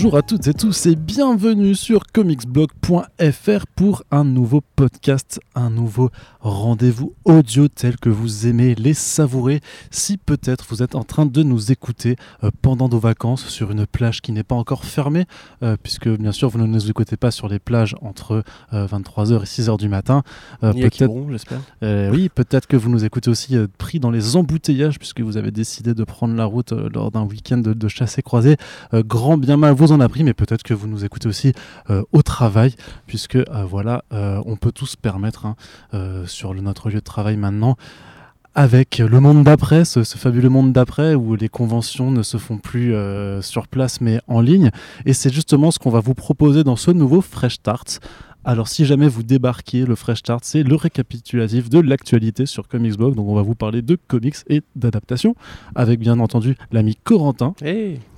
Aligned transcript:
Bonjour 0.00 0.16
à 0.16 0.22
toutes 0.22 0.46
et 0.46 0.54
tous 0.54 0.86
et 0.86 0.94
bienvenue 0.94 1.74
sur 1.74 2.04
comicsblog.fr 2.12 3.66
pour 3.74 4.04
un 4.12 4.22
nouveau 4.22 4.60
podcast, 4.76 5.40
un 5.56 5.70
nouveau 5.70 6.10
rendez-vous 6.40 7.14
audio 7.24 7.68
tel 7.68 7.96
que 7.96 8.08
vous 8.08 8.46
aimez 8.46 8.74
les 8.74 8.94
savourer. 8.94 9.60
Si 9.90 10.16
peut-être 10.16 10.64
vous 10.68 10.82
êtes 10.82 10.94
en 10.94 11.04
train 11.04 11.26
de 11.26 11.42
nous 11.42 11.72
écouter 11.72 12.16
euh, 12.44 12.50
pendant 12.62 12.88
nos 12.88 12.98
vacances 12.98 13.46
sur 13.46 13.70
une 13.70 13.86
plage 13.86 14.20
qui 14.20 14.32
n'est 14.32 14.44
pas 14.44 14.54
encore 14.54 14.84
fermée, 14.84 15.26
euh, 15.62 15.76
puisque 15.82 16.08
bien 16.08 16.32
sûr 16.32 16.48
vous 16.48 16.58
ne 16.58 16.66
nous 16.66 16.90
écoutez 16.90 17.16
pas 17.16 17.30
sur 17.30 17.48
les 17.48 17.58
plages 17.58 17.96
entre 18.02 18.42
23h 18.72 19.32
euh, 19.32 19.40
et 19.40 19.44
6h 19.44 19.78
du 19.78 19.88
matin. 19.88 20.22
peut-être, 20.60 21.12
j'espère. 21.30 21.60
oui, 21.82 22.28
peut-être 22.28 22.66
que 22.66 22.76
vous 22.76 22.90
nous 22.90 23.04
écoutez 23.04 23.30
aussi 23.30 23.56
pris 23.78 24.00
dans 24.00 24.10
les 24.10 24.36
embouteillages 24.36 24.98
puisque 24.98 25.20
vous 25.20 25.36
avez 25.36 25.50
décidé 25.50 25.94
de 25.94 26.04
prendre 26.04 26.34
la 26.34 26.44
route 26.44 26.72
lors 26.72 27.10
d'un 27.10 27.24
week-end 27.24 27.58
de, 27.58 27.72
de 27.72 27.88
chasse 27.88 28.18
et 28.18 28.22
croisée. 28.22 28.56
grand 28.92 29.36
bien 29.36 29.56
mal 29.56 29.74
vous 29.74 29.92
en 29.92 30.00
a 30.00 30.08
pris, 30.08 30.24
mais 30.24 30.34
peut-être 30.34 30.62
que 30.62 30.74
vous 30.74 30.86
nous 30.86 31.04
écoutez 31.04 31.28
aussi 31.28 31.52
au 32.12 32.22
travail, 32.22 32.74
puisque 33.06 33.38
voilà, 33.68 34.04
on 34.10 34.56
peut 34.56 34.72
tous 34.72 34.88
se 34.88 34.96
permettre 34.96 35.46
hein, 35.46 35.56
sur 36.26 36.37
notre 36.44 36.88
lieu 36.88 36.96
de 36.96 37.00
travail 37.00 37.36
maintenant 37.36 37.76
avec 38.54 38.98
le 38.98 39.20
monde 39.20 39.44
d'après, 39.44 39.84
ce, 39.84 40.02
fabuleux 40.02 40.48
monde 40.48 40.72
d'après 40.72 41.14
où 41.14 41.36
les 41.36 41.48
conventions 41.48 42.10
ne 42.10 42.24
se 42.24 42.38
font 42.38 42.58
plus 42.58 42.92
euh, 42.92 43.40
sur 43.40 43.68
place 43.68 44.00
mais 44.00 44.20
en 44.26 44.40
ligne. 44.40 44.70
Et 45.06 45.12
c'est 45.12 45.32
justement 45.32 45.70
ce 45.70 45.78
qu'on 45.78 45.90
va 45.90 46.00
vous 46.00 46.14
proposer 46.14 46.64
dans 46.64 46.74
ce 46.74 46.90
nouveau 46.90 47.20
Fresh 47.20 47.54
Start. 47.54 48.00
Alors 48.44 48.66
si 48.66 48.84
jamais 48.84 49.08
vous 49.08 49.22
débarquez, 49.22 49.84
le 49.84 49.94
Fresh 49.94 50.18
Start, 50.20 50.44
c'est 50.44 50.62
le 50.62 50.74
récapitulatif 50.74 51.68
de 51.68 51.78
l'actualité 51.78 52.46
sur 52.46 52.66
Comicsblog. 52.66 53.14
Donc 53.14 53.28
on 53.28 53.34
va 53.34 53.42
vous 53.42 53.54
parler 53.54 53.82
de 53.82 53.96
comics 54.08 54.36
et 54.48 54.62
d'adaptation, 54.74 55.36
avec 55.76 56.00
bien 56.00 56.18
entendu 56.18 56.56
l'ami 56.72 56.96
Corentin, 56.96 57.54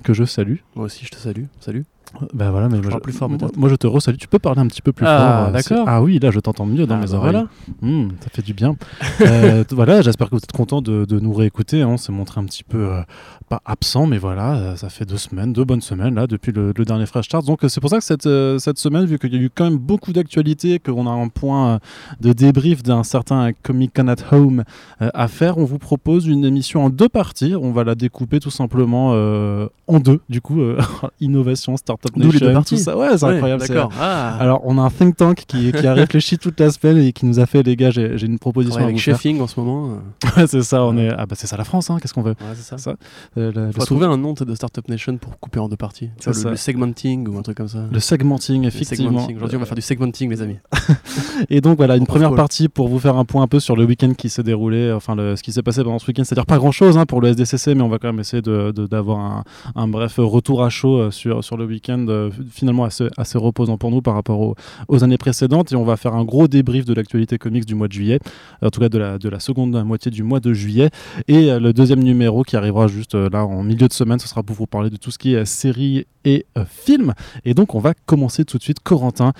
que 0.03 0.13
je 0.13 0.23
salue. 0.23 0.57
Moi 0.75 0.85
aussi 0.85 1.05
je 1.05 1.11
te 1.11 1.17
salue. 1.17 1.45
Salut. 1.59 1.85
Ben 2.33 2.51
voilà, 2.51 2.69
mais 2.69 2.79
moi, 2.79 2.91
je, 2.91 2.97
plus 2.97 3.13
fort, 3.13 3.29
moi, 3.29 3.69
je 3.69 3.75
te 3.75 3.87
resalue. 3.87 4.17
Tu 4.17 4.27
peux 4.27 4.39
parler 4.39 4.59
un 4.59 4.67
petit 4.67 4.81
peu 4.81 4.91
plus 4.91 5.05
ah, 5.07 5.17
fort. 5.17 5.47
Euh, 5.47 5.51
d'accord. 5.51 5.85
Ah 5.87 6.01
oui, 6.01 6.19
là 6.19 6.31
je 6.31 6.39
t'entends 6.39 6.65
mieux 6.65 6.85
dans 6.85 6.95
ah, 6.95 6.99
mes 6.99 7.07
bah 7.07 7.17
oreilles. 7.17 7.43
Hmm, 7.81 8.09
ça 8.19 8.29
fait 8.31 8.41
du 8.41 8.53
bien. 8.53 8.75
euh, 9.21 9.63
voilà, 9.71 10.01
j'espère 10.01 10.29
que 10.29 10.35
vous 10.35 10.41
êtes 10.41 10.51
content 10.51 10.81
de, 10.81 11.05
de 11.05 11.19
nous 11.19 11.33
réécouter. 11.33 11.81
Hein. 11.81 11.89
On 11.89 11.97
s'est 11.97 12.11
montré 12.11 12.39
un 12.39 12.45
petit 12.45 12.63
peu 12.63 12.91
euh, 12.91 13.01
pas 13.49 13.61
absent, 13.65 14.07
mais 14.07 14.17
voilà, 14.17 14.75
ça 14.75 14.89
fait 14.89 15.05
deux 15.05 15.17
semaines, 15.17 15.53
deux 15.53 15.63
bonnes 15.63 15.81
semaines 15.81 16.15
là 16.15 16.27
depuis 16.27 16.51
le, 16.51 16.73
dernier 16.73 17.05
Fresh 17.05 17.25
Start. 17.25 17.45
Donc 17.45 17.59
c'est 17.67 17.81
pour 17.81 17.89
ça 17.89 17.97
que 17.97 18.03
cette, 18.03 18.29
cette 18.59 18.77
semaine, 18.77 19.05
vu 19.05 19.17
qu'il 19.17 19.33
y 19.33 19.37
a 19.37 19.41
eu 19.41 19.49
quand 19.53 19.65
même 19.65 19.77
beaucoup 19.77 20.13
d'actualités, 20.13 20.79
qu'on 20.79 21.07
a 21.07 21.11
un 21.11 21.27
point 21.27 21.79
de 22.19 22.33
débrief 22.33 22.83
d'un 22.83 23.03
certain 23.03 23.51
Comic 23.63 23.93
Con 23.95 24.07
at 24.07 24.15
Home 24.31 24.63
à 24.99 25.27
faire, 25.27 25.57
on 25.57 25.65
vous 25.65 25.79
propose 25.79 26.27
une 26.27 26.45
émission 26.45 26.85
en 26.85 26.89
deux 26.89 27.09
parties. 27.09 27.55
On 27.55 27.71
va 27.71 27.83
la 27.83 27.95
découper 27.95 28.39
tout 28.39 28.51
simplement 28.51 29.11
en 29.11 29.99
deux. 29.99 30.21
Du 30.29 30.41
coup, 30.41 30.59
innovation, 31.19 31.77
startup 32.01 32.17
nation, 32.17 32.63
tout 32.63 32.77
ça. 32.77 32.97
Ouais, 32.97 33.17
c'est 33.17 33.25
incroyable. 33.25 33.63
Ah. 33.99 34.37
Alors, 34.39 34.61
on 34.63 34.77
a 34.77 34.81
un 34.81 34.89
think 34.89 35.17
tank 35.17 35.43
qui, 35.47 35.71
qui, 35.71 35.87
a 35.87 35.93
réfléchi 36.01 36.37
toute 36.37 36.59
la 36.59 36.71
semaine 36.71 36.97
et 36.97 37.13
qui 37.13 37.25
nous 37.25 37.39
a 37.39 37.45
fait, 37.45 37.63
les 37.63 37.75
gars, 37.75 37.91
j'ai 37.91 38.25
une 38.25 38.39
proposition 38.39 38.81
ouais, 38.81 38.87
à 38.87 38.91
vous 38.91 38.97
chefing 38.97 39.41
en 39.41 39.47
ce 39.47 39.59
moment. 39.59 39.99
ouais, 40.37 40.47
c'est 40.47 40.63
ça. 40.63 40.83
On 40.83 40.97
est, 40.97 41.09
ah 41.09 41.25
bah 41.25 41.35
c'est 41.37 41.47
ça 41.47 41.57
la 41.57 41.63
France. 41.63 41.89
Hein, 41.89 41.97
Qu'est-ce 42.01 42.13
qu'on 42.13 42.21
veut? 42.21 42.31
Ouais, 42.31 42.55
c'est 42.55 42.79
ça. 42.79 42.95
Euh, 43.37 43.71
Faut 43.73 43.85
trouver 43.85 44.05
un 44.05 44.17
nom 44.17 44.33
de 44.33 44.55
startup 44.55 44.87
nation 44.89 45.17
pour 45.17 45.39
couper 45.39 45.59
en 45.59 45.69
deux 45.69 45.77
parties. 45.77 46.09
Vois, 46.23 46.51
le, 46.51 46.55
segmenting 46.55 47.27
ou 47.27 47.37
un 47.37 47.41
truc 47.41 47.57
comme 47.57 47.67
ça. 47.67 47.85
Le 47.91 47.99
segmenting, 47.99 48.65
effectivement. 48.65 49.27
Aujourd'hui, 49.35 49.57
on 49.57 49.59
va 49.59 49.65
faire 49.65 49.75
du 49.75 49.81
segmenting, 49.81 50.29
les 50.29 50.41
amis. 50.41 50.57
et 51.49 51.61
donc 51.61 51.77
voilà, 51.77 51.97
une 51.97 52.07
première 52.07 52.33
partie 52.33 52.69
pour 52.69 52.87
vous 52.87 52.99
faire 52.99 53.17
un 53.17 53.25
point 53.25 53.43
un 53.43 53.47
peu 53.47 53.59
sur 53.59 53.75
le 53.75 53.85
week-end 53.85 54.13
qui 54.13 54.29
s'est 54.29 54.43
déroulé, 54.43 54.91
enfin 54.91 55.15
le, 55.15 55.35
ce 55.35 55.43
qui 55.43 55.51
s'est 55.51 55.63
passé 55.63 55.83
pendant 55.83 55.99
ce 55.99 56.07
week-end. 56.07 56.23
C'est-à-dire 56.23 56.45
pas 56.45 56.57
grand-chose 56.57 56.97
hein, 56.97 57.05
pour 57.05 57.21
le 57.21 57.29
SDCC, 57.29 57.75
mais 57.75 57.81
on 57.81 57.89
va 57.89 57.97
quand 57.97 58.07
même 58.07 58.19
essayer 58.19 58.41
d'avoir 58.41 58.73
de, 58.73 58.87
d'avoir 58.87 59.19
un, 59.19 59.43
un, 59.75 59.87
bref 59.87 60.15
retour 60.17 60.63
à 60.63 60.69
chaud 60.69 60.97
euh, 60.97 61.11
sur, 61.11 61.43
sur 61.43 61.57
le 61.57 61.65
week-end 61.65 61.90
euh, 61.97 62.29
finalement 62.49 62.83
assez, 62.83 63.07
assez 63.17 63.37
reposant 63.37 63.77
pour 63.77 63.91
nous 63.91 64.01
par 64.01 64.13
rapport 64.13 64.55
aux, 64.87 65.03
années 65.03 65.17
précédentes. 65.17 65.71
Et 65.71 65.75
on 65.75 65.83
va 65.83 65.97
faire 65.97 66.15
un 66.15 66.23
gros 66.23 66.47
débrief 66.47 66.85
de 66.85 66.93
l'actualité 66.93 67.37
comics 67.37 67.65
du 67.65 67.75
mois 67.75 67.87
de 67.87 67.93
juillet, 67.93 68.19
en 68.61 68.69
tout 68.69 68.79
cas 68.79 68.89
de 68.89 68.97
la, 68.97 69.17
de 69.17 69.29
la 69.29 69.39
seconde 69.39 69.81
moitié 69.83 70.11
du 70.11 70.23
mois 70.23 70.39
de 70.39 70.53
juillet. 70.53 70.89
Et 71.27 71.51
euh, 71.51 71.59
le 71.59 71.73
deuxième 71.73 72.03
numéro 72.03 72.43
qui 72.43 72.55
arrivera 72.55 72.87
juste 72.87 73.15
euh, 73.15 73.29
là 73.29 73.45
en 73.45 73.63
milieu 73.63 73.87
de 73.87 73.93
semaine, 73.93 74.19
ce 74.19 74.27
sera 74.27 74.43
pour 74.43 74.55
vous 74.55 74.67
parler 74.67 74.89
de 74.89 74.97
tout 74.97 75.11
ce 75.11 75.17
qui 75.17 75.33
est 75.33 75.45
série 75.45 76.05
et 76.25 76.45
euh, 76.57 76.65
film. 76.65 77.13
Et 77.45 77.53
donc 77.53 77.75
on 77.75 77.79
va 77.79 77.93
commencer 78.05 78.45
tout 78.45 78.57
de 78.57 78.63
suite. 78.63 78.79
Corentin, 78.81 79.33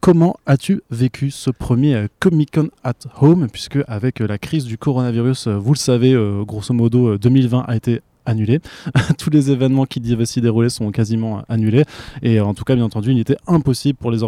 comment 0.00 0.36
as-tu 0.46 0.82
vécu 0.90 1.30
ce 1.30 1.50
premier 1.50 2.06
Comic 2.20 2.52
Con 2.52 2.68
at 2.84 2.94
Home? 3.20 3.48
Puisque 3.50 3.78
avec 3.86 4.20
la 4.20 4.38
crise 4.38 4.64
du 4.64 4.78
coronavirus, 4.78 5.48
vous 5.48 5.72
le 5.72 5.78
savez, 5.78 6.14
grosso 6.46 6.74
modo 6.74 7.16
2020 7.18 7.64
a 7.66 7.76
été 7.76 8.00
annulé. 8.26 8.60
Tous 9.18 9.30
les 9.30 9.50
événements 9.50 9.86
qui 9.86 10.00
devaient 10.00 10.26
s'y 10.26 10.40
dérouler 10.40 10.68
sont 10.68 10.90
quasiment 10.90 11.42
annulés. 11.48 11.84
Et 12.22 12.40
en 12.40 12.54
tout 12.54 12.64
cas, 12.64 12.74
bien 12.74 12.84
entendu, 12.84 13.12
il 13.12 13.18
était 13.18 13.36
impossible 13.46 13.98
pour 13.98 14.10
les, 14.10 14.22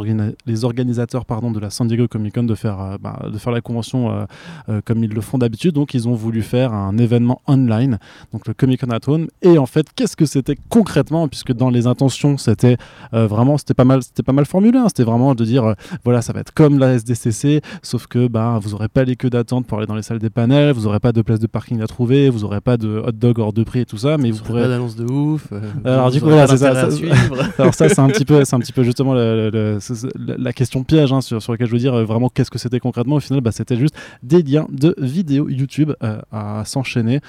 organisateurs 0.64 1.24
pardon, 1.24 1.50
de 1.50 1.60
la 1.60 1.70
San 1.70 1.86
Diego 1.86 2.08
Comic 2.08 2.34
Con 2.34 2.44
de 2.44 2.54
faire, 2.54 2.80
euh, 2.80 2.96
bah, 3.00 3.18
la 3.46 3.60
convention 3.60 4.10
euh, 4.10 4.24
euh, 4.68 4.80
comme 4.84 5.04
ils 5.04 5.12
le 5.12 5.20
font 5.20 5.38
d'habitude. 5.38 5.74
Donc, 5.74 5.94
ils 5.94 6.08
ont 6.08 6.14
voulu 6.14 6.42
faire 6.42 6.72
un 6.72 6.96
événement 6.98 7.40
online, 7.46 7.98
donc 8.32 8.46
le 8.46 8.54
Comic 8.54 8.80
Con 8.80 8.90
at 8.90 9.00
Home. 9.06 9.28
Et 9.42 9.58
en 9.58 9.66
fait, 9.66 9.86
qu'est-ce 9.94 10.16
que 10.16 10.26
c'était 10.26 10.56
concrètement? 10.68 11.28
Puisque 11.28 11.52
dans 11.52 11.70
les 11.70 11.86
intentions, 11.86 12.36
c'était 12.38 12.76
vraiment, 13.12 13.58
c'était 13.58 13.74
pas 13.74 13.84
mal, 13.84 14.00
pas 14.24 14.32
mal 14.32 14.46
formulé. 14.46 14.78
Hein. 14.78 14.86
C'était 14.88 15.04
vraiment 15.04 15.34
de 15.34 15.44
dire, 15.44 15.74
voilà, 16.04 16.22
ça 16.22 16.32
va 16.32 16.40
être 16.40 16.52
comme 16.52 16.78
la 16.78 16.94
SDCC, 16.94 17.60
sauf 17.82 18.06
que 18.06 18.26
bah, 18.28 18.58
vous 18.60 18.70
n'aurez 18.70 18.88
pas 18.88 19.04
les 19.04 19.16
queues 19.16 19.30
d'attente 19.30 19.66
pour 19.66 19.78
aller 19.78 19.86
dans 19.86 19.94
les 19.94 20.02
salles 20.02 20.18
des 20.18 20.30
panels, 20.30 20.72
vous 20.72 20.82
n'aurez 20.82 21.00
pas 21.00 21.12
de 21.12 21.22
place 21.22 21.40
de 21.40 21.46
parking 21.46 21.80
à 21.80 21.86
trouver, 21.86 22.28
vous 22.30 22.40
n'aurez 22.40 22.60
pas 22.60 22.76
de 22.76 23.02
hot 23.04 23.12
dog 23.12 23.38
hors 23.38 23.52
de 23.52 23.62
prix 23.62 23.83
tout 23.84 23.98
ça, 23.98 24.16
mais 24.18 24.30
vous, 24.30 24.42
pourrez. 24.42 24.62
Pas 24.62 24.68
d'annonce 24.68 24.96
de 24.96 25.04
ouf. 25.04 25.48
Euh, 25.52 25.60
alors 25.84 26.10
du 26.10 26.20
coup, 26.20 26.26
voilà, 26.26 26.46
c'est 26.46 26.58
ça. 26.58 26.70
alors 27.58 27.74
ça, 27.74 27.88
c'est 27.88 27.98
un 27.98 28.08
petit 28.08 28.24
peu, 28.24 28.44
c'est 28.44 28.54
un 28.54 28.60
petit 28.60 28.72
peu 28.72 28.82
justement 28.82 29.14
la 29.14 30.52
question 30.52 30.84
piège 30.84 31.12
hein, 31.12 31.20
sur, 31.20 31.42
sur 31.42 31.52
laquelle 31.52 31.66
je 31.66 31.72
veux 31.72 31.78
dire 31.78 31.94
euh, 31.94 32.04
vraiment 32.04 32.28
qu'est-ce 32.28 32.50
que 32.50 32.58
c'était 32.58 32.80
concrètement. 32.80 33.16
Au 33.16 33.20
final, 33.20 33.40
bah, 33.40 33.52
c'était 33.52 33.76
juste 33.76 33.94
des 34.22 34.42
liens 34.42 34.66
de 34.70 34.94
vidéos 34.98 35.48
YouTube 35.48 35.92
euh, 36.02 36.20
à 36.32 36.64
s'enchaîner, 36.64 37.20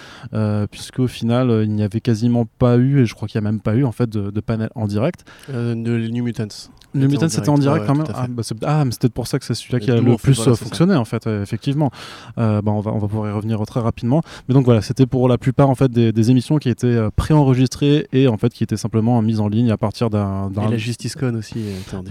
puisqu'au 0.72 1.08
final, 1.08 1.64
il 1.64 1.72
n'y 1.72 1.84
avait 1.84 2.02
quasiment 2.02 2.46
pas 2.60 2.78
eu, 2.78 3.02
et 3.02 3.06
je 3.06 3.14
crois 3.14 3.28
qu'il 3.28 3.40
n'y 3.40 3.48
a 3.48 3.52
même 3.52 3.62
pas 3.62 3.76
eu 3.76 3.84
en 3.84 3.92
fait 3.92 4.10
de, 4.10 4.32
de 4.32 4.40
panel 4.42 4.70
en 4.76 4.88
direct. 4.88 5.26
de 5.50 5.74
New 6.10 6.24
Mutants. 6.24 6.70
New 6.96 7.10
Mutants 7.10 7.30
c'était 7.30 7.50
en 7.50 7.58
direct 7.58 7.86
quand 7.86 7.96
même. 7.96 8.08
Ah, 8.14 8.28
bah, 8.30 8.44
ah, 8.64 8.86
mais 8.86 8.92
c'est 8.92 9.02
peut-être 9.02 9.14
pour 9.14 9.28
ça 9.28 9.40
que 9.40 9.46
c'est 9.46 9.54
celui-là 9.54 9.80
qui 9.80 9.92
a 9.92 10.02
le 10.02 10.16
plus 10.16 10.42
fonctionné 10.56 10.96
en 10.96 11.06
fait, 11.06 11.28
effectivement. 11.28 11.92
bah, 12.38 12.62
on 12.66 12.80
va 12.80 12.92
on 12.92 13.00
va 13.00 13.08
pouvoir 13.08 13.30
y 13.30 13.34
revenir 13.34 13.62
très 13.66 13.80
rapidement. 13.80 14.22
Mais 14.48 14.54
donc 14.54 14.66
voilà, 14.66 14.82
c'était 14.82 15.06
pour 15.06 15.28
la 15.28 15.38
plupart 15.38 15.70
en 15.70 15.76
fait 15.76 15.92
des, 15.92 16.12
des 16.12 16.32
émissions 16.32 16.58
qui 16.58 16.70
étaient 16.70 16.88
euh, 16.88 17.10
préenregistrées 17.16 18.08
et 18.14 18.28
en 18.28 18.38
fait 18.38 18.54
qui 18.54 18.64
étaient 18.64 18.78
simplement 18.78 19.22
mises 19.22 19.40
en 19.40 19.48
ligne 19.48 19.72
à 19.72 19.78
partir 19.78 20.10
d'un. 20.10 20.50
Et 20.68 20.72
la 20.72 20.78
Justice 20.78 21.16
Con 21.16 21.36
aussi. 21.36 21.60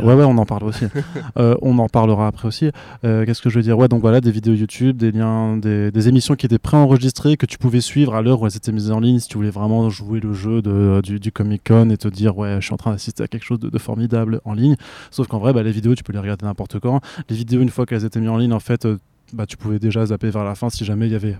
Ouais, 0.00 0.14
ouais, 0.14 0.24
on 0.24 0.38
en 0.38 0.46
parle 0.46 0.64
aussi. 0.64 0.84
euh, 1.38 1.56
on 1.62 1.78
en 1.78 1.88
parlera 1.88 2.26
après 2.26 2.48
aussi. 2.48 2.70
Euh, 3.04 3.24
qu'est-ce 3.24 3.42
que 3.42 3.50
je 3.50 3.56
veux 3.56 3.62
dire? 3.62 3.78
Ouais, 3.78 3.88
donc 3.88 4.00
voilà, 4.00 4.20
des 4.20 4.30
vidéos 4.30 4.54
YouTube, 4.54 4.96
des 4.96 5.12
liens, 5.12 5.56
des, 5.56 5.90
des 5.90 6.08
émissions 6.08 6.34
qui 6.34 6.46
étaient 6.46 6.58
préenregistrées 6.58 7.36
que 7.36 7.46
tu 7.46 7.58
pouvais 7.58 7.80
suivre 7.80 8.14
à 8.14 8.22
l'heure 8.22 8.40
où 8.42 8.46
elles 8.46 8.56
étaient 8.56 8.72
mises 8.72 8.90
en 8.90 9.00
ligne 9.00 9.18
si 9.18 9.28
tu 9.28 9.36
voulais 9.36 9.50
vraiment 9.50 9.88
jouer 9.90 10.20
le 10.20 10.32
jeu 10.32 10.62
de, 10.62 11.00
du, 11.02 11.20
du 11.20 11.32
Comic 11.32 11.62
Con 11.66 11.90
et 11.90 11.96
te 11.96 12.08
dire 12.08 12.36
ouais, 12.36 12.56
je 12.60 12.66
suis 12.66 12.74
en 12.74 12.78
train 12.78 12.92
d'assister 12.92 13.22
à 13.22 13.28
quelque 13.28 13.44
chose 13.44 13.60
de, 13.60 13.70
de, 13.70 13.78
formidable 13.78 14.40
en 14.44 14.54
ligne. 14.54 14.73
Sauf 15.10 15.26
qu'en 15.26 15.38
vrai, 15.38 15.52
bah, 15.52 15.62
les 15.62 15.72
vidéos, 15.72 15.94
tu 15.94 16.02
peux 16.02 16.12
les 16.12 16.18
regarder 16.18 16.46
n'importe 16.46 16.78
quand. 16.80 17.00
Les 17.28 17.36
vidéos, 17.36 17.60
une 17.60 17.70
fois 17.70 17.86
qu'elles 17.86 18.04
étaient 18.04 18.20
mises 18.20 18.30
en 18.30 18.36
ligne, 18.36 18.52
en 18.52 18.60
fait, 18.60 18.86
euh, 18.86 18.98
bah, 19.32 19.46
tu 19.46 19.56
pouvais 19.56 19.78
déjà 19.78 20.06
zapper 20.06 20.30
vers 20.30 20.44
la 20.44 20.54
fin 20.54 20.70
si 20.70 20.84
jamais 20.84 21.06
il 21.06 21.12
y 21.12 21.16
avait 21.16 21.36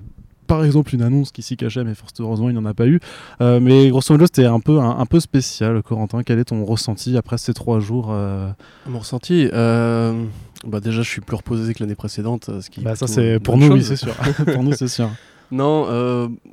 par 0.47 0.65
exemple 0.65 0.95
une 0.95 1.03
annonce 1.03 1.33
qui 1.33 1.43
s'y 1.43 1.57
cachait, 1.57 1.85
mais 1.85 1.95
forcément 1.95 2.29
heureusement 2.29 2.51
il 2.51 2.53
n'y 2.53 2.59
en 2.59 2.67
a 2.67 2.75
pas 2.75 2.87
eu. 2.87 3.01
Euh, 3.41 3.61
mais 3.61 3.89
grosso 3.89 4.13
modo 4.13 4.27
c'était 4.27 4.45
un 4.45 4.61
peu, 4.61 4.79
un, 4.79 5.07
peu 5.07 5.21
spécial, 5.21 5.83
Corentin. 5.83 6.23
Quel 6.23 6.39
est 6.39 6.45
ton 6.45 6.65
ressenti 6.65 7.17
après 7.17 7.39
ces 7.39 7.55
trois 7.55 7.81
jours 7.81 8.09
euh 8.11 8.51
Mon 8.87 8.99
ressenti 8.99 9.49
euh, 9.53 10.25
bah 10.67 10.81
Déjà 10.81 11.03
je 11.03 11.09
suis 11.09 11.23
plus 11.23 11.37
reposé 11.37 11.73
que 11.73 11.83
l'année 11.83 11.95
précédente. 11.95 12.51
Ce 12.61 12.69
qui 12.69 12.81
bah, 12.81 12.95
ça 12.95 13.07
c'est 13.07 13.41
pour 13.41 13.57
nous, 13.57 13.73
oui 13.73 13.83
c'est 13.83 13.97
sûr. 13.97 14.15
pour 14.53 14.63
nous 14.63 14.73
c'est 14.73 14.89
sûr. 14.89 15.11
Non, 15.51 15.85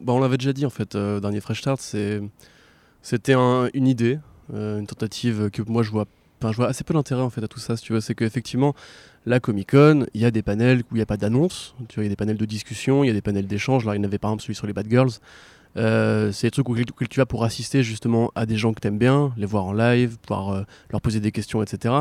bah, 0.01 0.13
on 0.13 0.19
l'avait 0.19 0.37
déjà 0.37 0.53
dit 0.53 0.65
en 0.65 0.69
fait, 0.69 0.95
dernier 0.95 1.41
Fresh 1.41 1.59
Start, 1.59 1.81
c'était 3.01 3.33
une 3.33 3.87
idée, 3.87 4.19
une 4.53 4.87
tentative 4.87 5.49
que 5.49 5.61
moi 5.63 5.83
je 5.83 5.91
vois 5.91 6.05
je 6.49 6.55
vois 6.55 6.67
assez 6.67 6.83
peu 6.83 6.93
d'intérêt 6.93 7.21
en 7.21 7.29
fait 7.29 7.43
à 7.43 7.47
tout 7.47 7.59
ça, 7.59 7.77
si 7.77 7.83
tu. 7.83 7.99
C'est 8.01 8.15
qu'effectivement, 8.15 8.73
la 9.25 9.39
Comic 9.39 9.71
Con, 9.71 10.05
il 10.13 10.21
y 10.21 10.25
a 10.25 10.31
des 10.31 10.41
panels 10.41 10.79
où 10.79 10.93
il 10.93 10.95
n'y 10.95 11.01
a 11.01 11.05
pas 11.05 11.17
d'annonce, 11.17 11.75
tu 11.87 11.99
il 11.99 12.03
y 12.03 12.05
a 12.07 12.09
des 12.09 12.15
panels 12.15 12.37
de 12.37 12.45
discussion, 12.45 13.03
il 13.03 13.07
y 13.07 13.09
a 13.09 13.13
des 13.13 13.21
panels 13.21 13.47
d'échange. 13.47 13.85
Là, 13.85 13.95
il 13.95 13.99
y 13.99 14.01
en 14.01 14.03
avait 14.03 14.17
par 14.17 14.31
exemple 14.31 14.43
celui 14.43 14.55
sur 14.55 14.67
les 14.67 14.73
Bad 14.73 14.89
Girls. 14.89 15.11
Euh, 15.77 16.31
c'est 16.31 16.47
des 16.47 16.51
trucs 16.51 16.67
où, 16.67 16.75
tu 16.75 17.19
vas 17.19 17.25
pour 17.25 17.43
assister 17.43 17.83
justement 17.83 18.31
à 18.35 18.45
des 18.45 18.57
gens 18.57 18.73
que 18.73 18.79
tu 18.81 18.87
aimes 18.87 18.97
bien, 18.97 19.31
les 19.37 19.45
voir 19.45 19.65
en 19.65 19.73
live, 19.73 20.17
pouvoir 20.19 20.49
euh, 20.49 20.63
leur 20.91 21.01
poser 21.01 21.19
des 21.19 21.31
questions, 21.31 21.63
etc. 21.63 21.95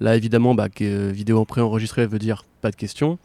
Là, 0.00 0.16
évidemment, 0.16 0.54
bah, 0.54 0.68
euh, 0.80 1.12
vidéo 1.14 1.44
préenregistrée 1.44 2.06
veut 2.06 2.18
dire 2.18 2.44
pas 2.60 2.70
de 2.70 2.76
questions. 2.76 3.18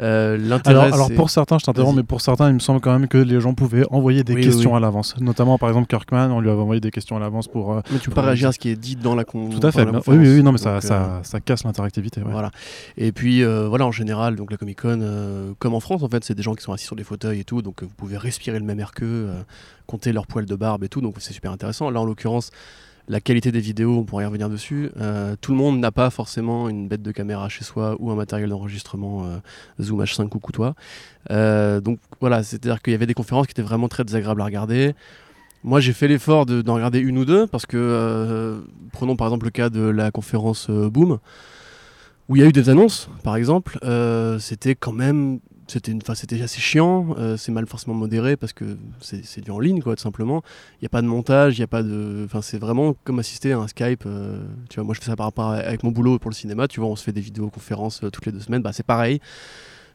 Euh, 0.00 0.58
alors, 0.66 0.84
alors 0.84 1.10
pour 1.14 1.30
certains, 1.30 1.58
je 1.58 1.64
t'interromps, 1.64 1.96
mais 1.96 2.02
pour 2.02 2.20
certains, 2.20 2.48
il 2.48 2.54
me 2.54 2.58
semble 2.58 2.80
quand 2.80 2.92
même 2.92 3.08
que 3.08 3.18
les 3.18 3.40
gens 3.40 3.54
pouvaient 3.54 3.84
envoyer 3.90 4.24
des 4.24 4.34
questions 4.34 4.74
à 4.74 4.80
l'avance. 4.80 5.14
Notamment, 5.20 5.58
par 5.58 5.68
exemple, 5.68 5.86
Kirkman, 5.86 6.30
on 6.30 6.40
lui 6.40 6.50
avait 6.50 6.60
envoyé 6.60 6.80
des 6.80 6.90
questions 6.90 7.16
à 7.16 7.20
l'avance 7.20 7.48
pour. 7.48 7.72
Euh, 7.72 7.80
mais 7.90 7.98
tu 7.98 8.10
peux 8.10 8.14
pas 8.14 8.22
réagir 8.22 8.48
à 8.48 8.52
ce 8.52 8.58
qui 8.58 8.68
est 8.68 8.76
dit 8.76 8.96
dans 8.96 9.14
la 9.14 9.24
con. 9.24 9.48
Tout 9.48 9.66
à 9.66 9.72
fait. 9.72 9.84
Oui, 9.84 10.16
oui, 10.16 10.28
oui, 10.36 10.42
non, 10.42 10.52
mais 10.52 10.58
ça, 10.58 10.80
ça, 10.80 11.02
euh, 11.02 11.18
ça, 11.22 11.40
casse 11.40 11.64
l'interactivité. 11.64 12.20
Voilà. 12.24 12.50
Et 12.96 13.12
puis, 13.12 13.42
voilà, 13.42 13.86
en 13.86 13.92
général, 13.92 14.36
donc 14.36 14.50
la 14.50 14.56
Comic 14.56 14.82
Con, 14.82 15.54
comme 15.58 15.74
en 15.74 15.80
France, 15.80 16.02
en 16.02 16.08
fait, 16.08 16.24
c'est 16.24 16.34
des 16.34 16.42
gens 16.42 16.54
qui 16.54 16.62
sont 16.62 16.72
assis 16.72 16.86
sur 16.86 16.96
des 16.96 17.04
fauteuils 17.04 17.40
et 17.40 17.44
tout, 17.44 17.62
donc 17.62 17.82
vous 17.82 17.94
pouvez 17.96 18.16
respirer 18.16 18.58
le 18.58 18.64
même 18.64 18.80
air 18.80 18.92
qu'eux, 18.92 19.30
compter 19.86 20.12
leur 20.12 20.26
poils 20.26 20.46
de 20.46 20.56
barbe 20.56 20.84
et 20.84 20.88
tout, 20.88 21.00
donc 21.00 21.14
c'est 21.18 21.32
super 21.32 21.52
intéressant. 21.52 21.90
Là, 21.90 22.00
en 22.00 22.04
l'occurrence, 22.04 22.50
la 23.08 23.20
qualité 23.20 23.52
des 23.52 23.60
vidéos, 23.60 23.98
on 23.98 24.04
pourrait 24.04 24.24
y 24.24 24.26
revenir 24.26 24.48
dessus. 24.48 24.90
Euh, 25.00 25.36
tout 25.40 25.52
le 25.52 25.58
monde 25.58 25.78
n'a 25.78 25.92
pas 25.92 26.10
forcément 26.10 26.68
une 26.68 26.88
bête 26.88 27.02
de 27.02 27.12
caméra 27.12 27.48
chez 27.48 27.64
soi 27.64 27.96
ou 28.00 28.10
un 28.10 28.16
matériel 28.16 28.50
d'enregistrement 28.50 29.24
euh, 29.24 29.38
Zoom 29.80 30.02
H5 30.02 30.28
ou 30.32 30.52
toi. 30.52 30.74
Euh, 31.30 31.80
donc 31.80 31.98
voilà, 32.20 32.42
c'est-à-dire 32.42 32.82
qu'il 32.82 32.92
y 32.92 32.96
avait 32.96 33.06
des 33.06 33.14
conférences 33.14 33.46
qui 33.46 33.52
étaient 33.52 33.62
vraiment 33.62 33.88
très 33.88 34.04
désagréables 34.04 34.40
à 34.40 34.44
regarder. 34.44 34.94
Moi, 35.62 35.80
j'ai 35.80 35.92
fait 35.92 36.08
l'effort 36.08 36.46
d'en 36.46 36.74
regarder 36.74 36.98
une 36.98 37.18
ou 37.18 37.24
deux 37.24 37.46
parce 37.46 37.66
que, 37.66 38.62
prenons 38.92 39.16
par 39.16 39.26
exemple 39.26 39.46
le 39.46 39.50
cas 39.50 39.68
de 39.68 39.80
la 39.80 40.12
conférence 40.12 40.70
Boom, 40.70 41.18
où 42.28 42.36
il 42.36 42.40
y 42.40 42.42
a 42.44 42.46
eu 42.46 42.52
des 42.52 42.68
annonces, 42.68 43.08
par 43.24 43.34
exemple, 43.34 43.78
c'était 44.38 44.76
quand 44.76 44.92
même 44.92 45.40
c'était 45.66 45.90
une 45.90 46.00
c'était 46.14 46.40
assez 46.40 46.60
chiant 46.60 47.08
euh, 47.18 47.36
c'est 47.36 47.50
mal 47.50 47.66
forcément 47.66 47.94
modéré 47.94 48.36
parce 48.36 48.52
que 48.52 48.76
c'est 49.00 49.40
du 49.40 49.50
en 49.50 49.58
ligne 49.58 49.82
quoi 49.82 49.96
tout 49.96 50.02
simplement. 50.02 50.42
Il 50.74 50.84
n'y 50.84 50.86
a 50.86 50.88
pas 50.90 51.02
de 51.02 51.06
montage 51.06 51.58
il 51.58 51.60
y 51.60 51.64
a 51.64 51.66
pas 51.66 51.82
de 51.82 52.22
enfin 52.24 52.40
c'est 52.40 52.58
vraiment 52.58 52.94
comme 53.04 53.18
assister 53.18 53.52
à 53.52 53.58
un 53.58 53.68
Skype 53.68 54.04
euh, 54.06 54.44
tu 54.68 54.76
vois. 54.76 54.84
Moi 54.84 54.94
je 54.94 55.00
fais 55.00 55.06
ça 55.06 55.16
par 55.16 55.26
rapport 55.26 55.50
avec 55.50 55.82
mon 55.82 55.90
boulot 55.90 56.18
pour 56.18 56.30
le 56.30 56.36
cinéma 56.36 56.68
tu 56.68 56.80
vois 56.80 56.88
on 56.88 56.96
se 56.96 57.02
fait 57.02 57.12
des 57.12 57.20
vidéoconférences 57.20 58.04
euh, 58.04 58.10
toutes 58.10 58.26
les 58.26 58.32
deux 58.32 58.40
semaines 58.40 58.62
bah 58.62 58.72
c'est 58.72 58.86
pareil. 58.86 59.20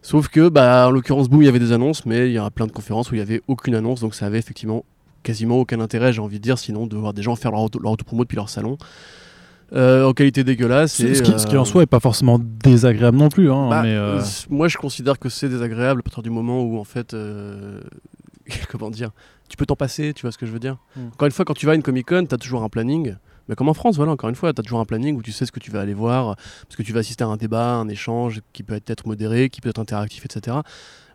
Sauf 0.01 0.27
que 0.27 0.50
bah 0.50 0.88
en 0.88 0.91
l'occurrence 0.91 1.29
boum 1.29 1.41
il 1.41 1.45
y 1.45 1.50
avait 1.50 1.59
des 1.59 1.71
annonces 1.71 2.06
mais 2.06 2.27
il 2.27 2.33
y 2.33 2.38
a 2.38 2.50
plein 2.50 2.68
de 2.68 2.71
conférences 2.71 3.12
où 3.12 3.15
il 3.15 3.19
y 3.19 3.21
avait 3.21 3.41
aucune 3.47 3.75
annonce 3.75 4.01
donc 4.01 4.13
ça 4.15 4.25
avait 4.25 4.39
effectivement 4.39 4.83
quasiment 5.23 5.57
aucun 5.57 5.79
intérêt 5.79 6.12
j'ai 6.12 6.21
envie 6.21 6.39
de 6.39 6.44
dire 6.44 6.57
sinon 6.57 6.88
de 6.88 6.97
voir 6.97 7.13
des 7.13 7.21
gens 7.21 7.35
faire 7.35 7.51
leur, 7.51 7.68
leur 7.81 7.91
auto-promo 7.94 8.23
depuis 8.23 8.35
leur 8.35 8.50
salon 8.50 8.77
euh, 9.73 10.06
en 10.06 10.13
qualité 10.13 10.44
dégueulasse. 10.44 11.00
Et, 11.00 11.15
ce, 11.15 11.21
qui, 11.21 11.57
en 11.57 11.62
euh, 11.62 11.65
soi 11.65 11.83
est 11.83 11.88
pas 11.88 12.00
forcément 12.00 12.39
désagréable 12.39 13.18
non 13.18 13.29
plus. 13.29 13.51
Hein, 13.51 13.69
bah, 13.69 13.81
mais 13.83 13.95
euh, 13.95 14.21
Moi, 14.50 14.68
je 14.68 14.77
considère 14.77 15.18
que 15.18 15.29
c'est 15.29 15.50
désagréable 15.50 16.01
à 16.01 16.03
partir 16.03 16.23
du 16.23 16.29
moment 16.29 16.62
où, 16.62 16.77
en 16.77 16.83
fait, 16.83 17.15
comment 18.69 18.89
dire, 18.89 19.12
tu 19.47 19.57
peux 19.57 19.65
t'en 19.65 19.75
passer, 19.75 20.13
tu 20.13 20.23
vois 20.23 20.31
ce 20.31 20.38
que 20.38 20.45
je 20.45 20.51
veux 20.51 20.59
dire? 20.59 20.77
Hmm. 20.95 21.07
Encore 21.13 21.25
une 21.27 21.31
fois, 21.31 21.45
quand 21.45 21.53
tu 21.53 21.65
vas 21.65 21.71
à 21.71 21.75
une 21.75 21.83
Comic 21.83 22.07
Con, 22.07 22.25
tu 22.27 22.35
as 22.35 22.38
toujours 22.38 22.63
un 22.63 22.69
planning. 22.69 23.15
Mais 23.47 23.56
comme 23.56 23.69
en 23.69 23.73
France, 23.73 23.95
voilà, 23.95 24.12
encore 24.12 24.29
une 24.29 24.35
fois, 24.35 24.53
tu 24.53 24.59
as 24.59 24.63
toujours 24.63 24.79
un 24.79 24.85
planning 24.85 25.18
où 25.18 25.21
tu 25.21 25.31
sais 25.31 25.45
ce 25.45 25.51
que 25.51 25.59
tu 25.59 25.71
vas 25.71 25.81
aller 25.81 25.94
voir, 25.94 26.35
parce 26.35 26.75
que 26.75 26.83
tu 26.83 26.94
vas 26.94 27.00
assister 27.00 27.23
à 27.23 27.27
un 27.27 27.38
débat, 27.38 27.75
un 27.75 27.88
échange 27.88 28.41
qui 28.53 28.63
peut 28.63 28.79
être 28.85 29.07
modéré, 29.07 29.50
qui 29.50 29.62
peut 29.62 29.69
être 29.69 29.79
interactif, 29.79 30.25
etc. 30.25 30.57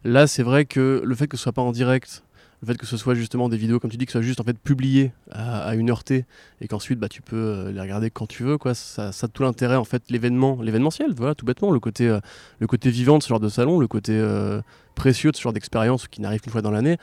Là, 0.04 0.26
c'est 0.26 0.42
vrai 0.42 0.64
que 0.64 1.02
le 1.04 1.14
fait 1.14 1.28
que 1.28 1.36
ce 1.36 1.42
soit 1.42 1.52
pas 1.52 1.62
en 1.62 1.72
direct, 1.72 2.22
le 2.62 2.66
fait 2.66 2.76
que 2.76 2.86
ce 2.86 2.96
soit 2.96 3.14
justement 3.14 3.48
des 3.48 3.56
vidéos, 3.56 3.78
comme 3.78 3.90
tu 3.90 3.96
dis, 3.96 4.06
que 4.06 4.12
ce 4.12 4.18
soit 4.18 4.26
juste 4.26 4.40
en 4.40 4.44
fait 4.44 4.58
publié 4.58 5.12
à, 5.30 5.74
une 5.74 5.90
heure 5.90 6.04
T 6.04 6.24
et 6.60 6.68
qu'ensuite 6.68 6.98
bah, 6.98 7.08
tu 7.08 7.22
peux 7.22 7.36
euh, 7.36 7.72
les 7.72 7.80
regarder 7.80 8.10
quand 8.10 8.26
tu 8.26 8.44
veux, 8.44 8.58
quoi, 8.58 8.74
ça, 8.74 9.12
ça 9.12 9.26
a 9.26 9.28
tout 9.28 9.42
l'intérêt 9.42 9.76
en 9.76 9.84
fait, 9.84 10.02
l'événement, 10.10 10.58
l'événementiel, 10.62 11.12
voilà, 11.14 11.34
tout 11.34 11.44
bêtement, 11.44 11.70
le 11.70 11.80
côté, 11.80 12.08
euh, 12.08 12.20
le 12.58 12.66
côté 12.66 12.90
vivant 12.90 13.18
de 13.18 13.22
ce 13.22 13.28
genre 13.28 13.40
de 13.40 13.48
salon, 13.48 13.78
le 13.78 13.88
côté 13.88 14.12
euh, 14.14 14.60
précieux 14.94 15.32
de 15.32 15.36
ce 15.36 15.42
genre 15.42 15.52
d'expérience 15.52 16.08
qui 16.08 16.20
n'arrive 16.20 16.40
qu'une 16.40 16.52
fois 16.52 16.62
dans 16.62 16.70
l'année. 16.70 16.96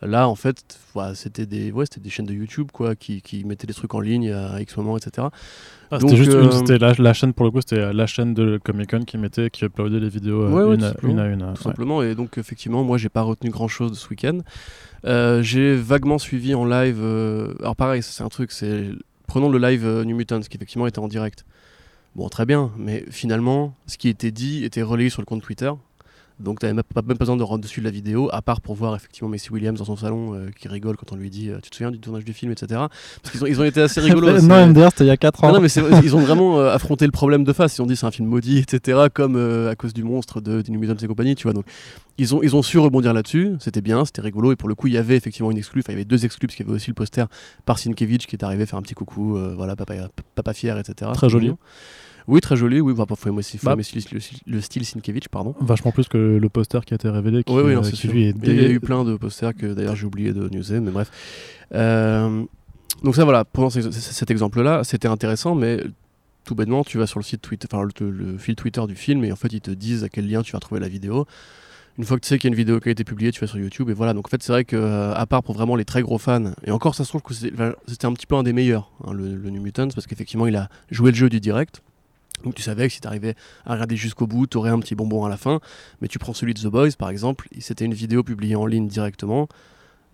Là, 0.00 0.28
en 0.28 0.36
fait, 0.36 0.78
c'était 1.14 1.44
des, 1.44 1.72
ouais, 1.72 1.84
des 2.00 2.08
chaînes 2.08 2.26
de 2.26 2.32
YouTube 2.32 2.68
quoi, 2.72 2.94
qui, 2.94 3.20
qui, 3.20 3.44
mettaient 3.44 3.66
des 3.66 3.74
trucs 3.74 3.92
en 3.94 3.98
ligne 3.98 4.30
à 4.30 4.60
X 4.60 4.76
moments, 4.76 4.96
etc. 4.96 5.26
Ah, 5.90 5.98
c'était 5.98 6.14
juste 6.14 6.34
une, 6.34 6.52
c'était 6.52 6.78
la, 6.78 7.12
chaîne 7.14 7.32
pour 7.32 7.44
le 7.44 7.50
coup, 7.50 7.60
c'était 7.60 7.92
la 7.92 8.06
chaîne 8.06 8.32
de 8.32 8.60
Comic 8.62 8.90
Con 8.90 9.00
qui 9.00 9.18
mettait, 9.18 9.50
qui 9.50 9.64
uploadait 9.64 9.98
les 9.98 10.08
vidéos 10.08 10.72
une, 10.72 10.84
à, 10.84 10.92
une, 11.02 11.18
à 11.18 11.26
une. 11.26 11.52
Tout 11.52 11.62
simplement. 11.64 12.00
Et 12.02 12.14
donc, 12.14 12.38
effectivement, 12.38 12.84
moi, 12.84 12.96
j'ai 12.96 13.08
pas 13.08 13.22
retenu 13.22 13.50
grand 13.50 13.66
chose 13.66 13.90
de 13.90 13.96
ce 13.96 14.08
week-end. 14.08 14.38
Euh, 15.04 15.42
j'ai 15.42 15.76
vaguement 15.76 16.18
suivi 16.18 16.54
en 16.54 16.64
live. 16.64 16.98
Euh, 17.00 17.54
alors 17.60 17.76
pareil, 17.76 18.02
c'est 18.02 18.22
un 18.22 18.28
truc. 18.28 18.52
C'est 18.52 18.90
prenons 19.26 19.48
le 19.48 19.58
live 19.58 19.86
euh, 19.86 20.04
New 20.04 20.16
Mutants 20.16 20.40
qui 20.40 20.56
effectivement 20.56 20.86
était 20.86 20.98
en 20.98 21.08
direct. 21.08 21.44
Bon, 22.16 22.28
très 22.28 22.46
bien, 22.46 22.72
mais 22.76 23.04
finalement, 23.10 23.76
ce 23.86 23.96
qui 23.98 24.08
était 24.08 24.30
dit 24.30 24.64
était 24.64 24.82
relayé 24.82 25.10
sur 25.10 25.22
le 25.22 25.26
compte 25.26 25.42
Twitter. 25.42 25.70
Donc, 26.40 26.60
tu 26.60 26.66
n'avais 26.66 26.74
même 26.74 26.84
pas, 26.84 27.02
besoin 27.02 27.36
de 27.36 27.42
rendre 27.42 27.62
dessus 27.62 27.80
de 27.80 27.84
la 27.84 27.90
vidéo, 27.90 28.28
à 28.32 28.42
part 28.42 28.60
pour 28.60 28.74
voir 28.74 28.94
effectivement 28.94 29.28
Messi 29.28 29.50
Williams 29.50 29.78
dans 29.78 29.84
son 29.84 29.96
salon 29.96 30.34
euh, 30.34 30.50
qui 30.56 30.68
rigole 30.68 30.96
quand 30.96 31.12
on 31.12 31.16
lui 31.16 31.30
dit 31.30 31.50
euh, 31.50 31.58
Tu 31.62 31.70
te 31.70 31.76
souviens 31.76 31.90
du 31.90 31.98
tournage 31.98 32.24
du 32.24 32.32
film, 32.32 32.52
etc. 32.52 32.82
Parce 33.22 33.32
qu'ils 33.32 33.42
ont, 33.42 33.46
ils 33.46 33.60
ont 33.60 33.64
été 33.64 33.80
assez 33.80 34.00
rigolos. 34.00 34.40
non, 34.42 34.66
MDR, 34.68 34.90
c'était 34.90 35.04
il 35.04 35.08
y 35.08 35.10
a 35.10 35.16
4 35.16 35.44
ans. 35.44 35.52
Non, 35.52 35.60
mais 35.60 35.68
ils 36.02 36.14
ont 36.14 36.20
vraiment 36.20 36.60
euh, 36.60 36.72
affronté 36.72 37.06
le 37.06 37.10
problème 37.10 37.44
de 37.44 37.52
face. 37.52 37.76
Ils 37.76 37.82
ont 37.82 37.86
dit 37.86 37.96
C'est 37.96 38.06
un 38.06 38.10
film 38.10 38.28
maudit, 38.28 38.58
etc. 38.58 39.06
Comme 39.12 39.36
à 39.68 39.74
cause 39.74 39.92
du 39.92 40.04
monstre 40.04 40.40
de, 40.40 40.62
New 40.68 40.82
et 40.84 41.06
compagnie, 41.06 41.34
tu 41.34 41.44
vois. 41.44 41.52
Donc, 41.52 41.64
ils 42.18 42.34
ont, 42.34 42.42
ils 42.42 42.54
ont 42.54 42.62
su 42.62 42.78
rebondir 42.78 43.14
là-dessus. 43.14 43.56
C'était 43.58 43.80
bien, 43.80 44.04
c'était 44.04 44.22
rigolo. 44.22 44.52
Et 44.52 44.56
pour 44.56 44.68
le 44.68 44.74
coup, 44.74 44.86
il 44.86 44.92
y 44.92 44.98
avait 44.98 45.16
effectivement 45.16 45.50
une 45.50 45.58
exclue. 45.58 45.80
Enfin, 45.80 45.92
il 45.92 45.96
y 45.96 45.98
avait 45.98 46.04
deux 46.04 46.24
exclus, 46.24 46.46
parce 46.46 46.56
qu'il 46.56 46.66
y 46.66 46.68
avait 46.68 46.76
aussi 46.76 46.90
le 46.90 46.94
poster 46.94 47.26
par 47.64 47.78
Sienkiewicz 47.78 48.26
qui 48.26 48.36
est 48.36 48.44
arrivé 48.44 48.66
faire 48.66 48.78
un 48.78 48.82
petit 48.82 48.94
coucou, 48.94 49.38
voilà, 49.56 49.74
papa, 49.74 49.94
papa 50.34 50.52
fier, 50.52 50.78
etc. 50.78 51.10
Très 51.14 51.28
joli. 51.28 51.52
Oui, 52.28 52.40
très 52.42 52.56
joli. 52.56 52.80
Oui, 52.80 52.94
parfois 52.94 53.16
faut 53.16 53.30
aimer 53.30 53.42
bah. 53.62 53.74
le, 53.74 54.60
style 54.60 54.84
Sienkiewicz, 54.84 55.28
pardon. 55.28 55.54
Vachement 55.60 55.92
plus 55.92 56.08
que 56.08 56.18
le 56.18 56.48
poster 56.50 56.84
qui 56.84 56.92
a 56.92 56.96
été 56.96 57.08
révélé. 57.08 57.42
oui, 57.48 57.62
oui, 57.64 57.74
non, 57.74 57.82
euh, 57.82 58.32
Il 58.44 58.62
y 58.62 58.64
a 58.64 58.68
eu 58.68 58.80
plein 58.80 59.02
de 59.02 59.16
posters 59.16 59.54
que 59.54 59.72
d'ailleurs 59.72 59.96
j'ai 59.96 60.04
oublié 60.04 60.32
de 60.32 60.48
newser, 60.50 60.80
mais 60.80 60.90
bref. 60.90 61.10
Euh, 61.74 62.44
donc 63.02 63.16
ça, 63.16 63.24
voilà, 63.24 63.44
pendant 63.46 63.70
cet 63.70 64.30
exemple-là, 64.30 64.84
c'était 64.84 65.08
intéressant, 65.08 65.54
mais 65.54 65.82
tout 66.44 66.54
bêtement, 66.54 66.84
tu 66.84 66.98
vas 66.98 67.06
sur 67.06 67.18
le 67.18 67.24
site 67.24 67.40
Twitter, 67.40 67.66
enfin 67.70 67.86
le, 68.00 68.36
fil 68.38 68.56
Twitter 68.56 68.82
du 68.86 68.94
film, 68.94 69.24
et 69.24 69.32
en 69.32 69.36
fait 69.36 69.52
ils 69.52 69.60
te 69.60 69.70
disent 69.70 70.04
à 70.04 70.08
quel 70.08 70.28
lien 70.28 70.42
tu 70.42 70.52
vas 70.52 70.60
trouver 70.60 70.80
la 70.80 70.88
vidéo. 70.88 71.26
Une 71.96 72.04
fois 72.04 72.16
que 72.16 72.22
tu 72.22 72.28
sais 72.28 72.38
qu'il 72.38 72.48
y 72.48 72.52
a 72.52 72.54
une 72.54 72.56
vidéo 72.56 72.78
qui 72.78 72.88
a 72.88 72.92
été 72.92 73.04
publiée, 73.04 73.32
tu 73.32 73.40
vas 73.40 73.48
sur 73.48 73.58
YouTube 73.58 73.90
et 73.90 73.92
voilà. 73.92 74.14
Donc 74.14 74.28
en 74.28 74.30
fait, 74.30 74.42
c'est 74.42 74.52
vrai 74.52 74.64
que 74.64 74.76
euh, 74.76 75.14
à 75.14 75.26
part 75.26 75.42
pour 75.42 75.54
vraiment 75.54 75.76
les 75.76 75.84
très 75.84 76.02
gros 76.02 76.18
fans, 76.18 76.52
et 76.64 76.70
encore 76.70 76.94
ça 76.94 77.04
se 77.04 77.08
trouve 77.08 77.22
que 77.22 77.34
c'était 77.34 78.06
un 78.06 78.12
petit 78.12 78.26
peu 78.26 78.36
un 78.36 78.42
des 78.42 78.52
meilleurs, 78.52 78.92
hein, 79.04 79.12
le, 79.12 79.34
le, 79.34 79.50
New 79.50 79.62
Mutants, 79.62 79.88
parce 79.88 80.06
qu'effectivement 80.06 80.46
il 80.46 80.56
a 80.56 80.68
joué 80.90 81.10
le 81.10 81.16
jeu 81.16 81.28
du 81.28 81.40
direct. 81.40 81.82
Donc 82.44 82.54
tu 82.54 82.62
savais 82.62 82.86
que 82.88 82.94
si 82.94 83.00
tu 83.00 83.08
à 83.08 83.72
regarder 83.72 83.96
jusqu'au 83.96 84.26
bout, 84.26 84.46
tu 84.46 84.56
aurais 84.56 84.70
un 84.70 84.78
petit 84.78 84.94
bonbon 84.94 85.24
à 85.24 85.28
la 85.28 85.36
fin. 85.36 85.60
Mais 86.00 86.08
tu 86.08 86.18
prends 86.18 86.34
celui 86.34 86.54
de 86.54 86.60
The 86.60 86.66
Boys 86.66 86.92
par 86.98 87.10
exemple, 87.10 87.48
c'était 87.58 87.84
une 87.84 87.94
vidéo 87.94 88.22
publiée 88.22 88.56
en 88.56 88.66
ligne 88.66 88.88
directement. 88.88 89.48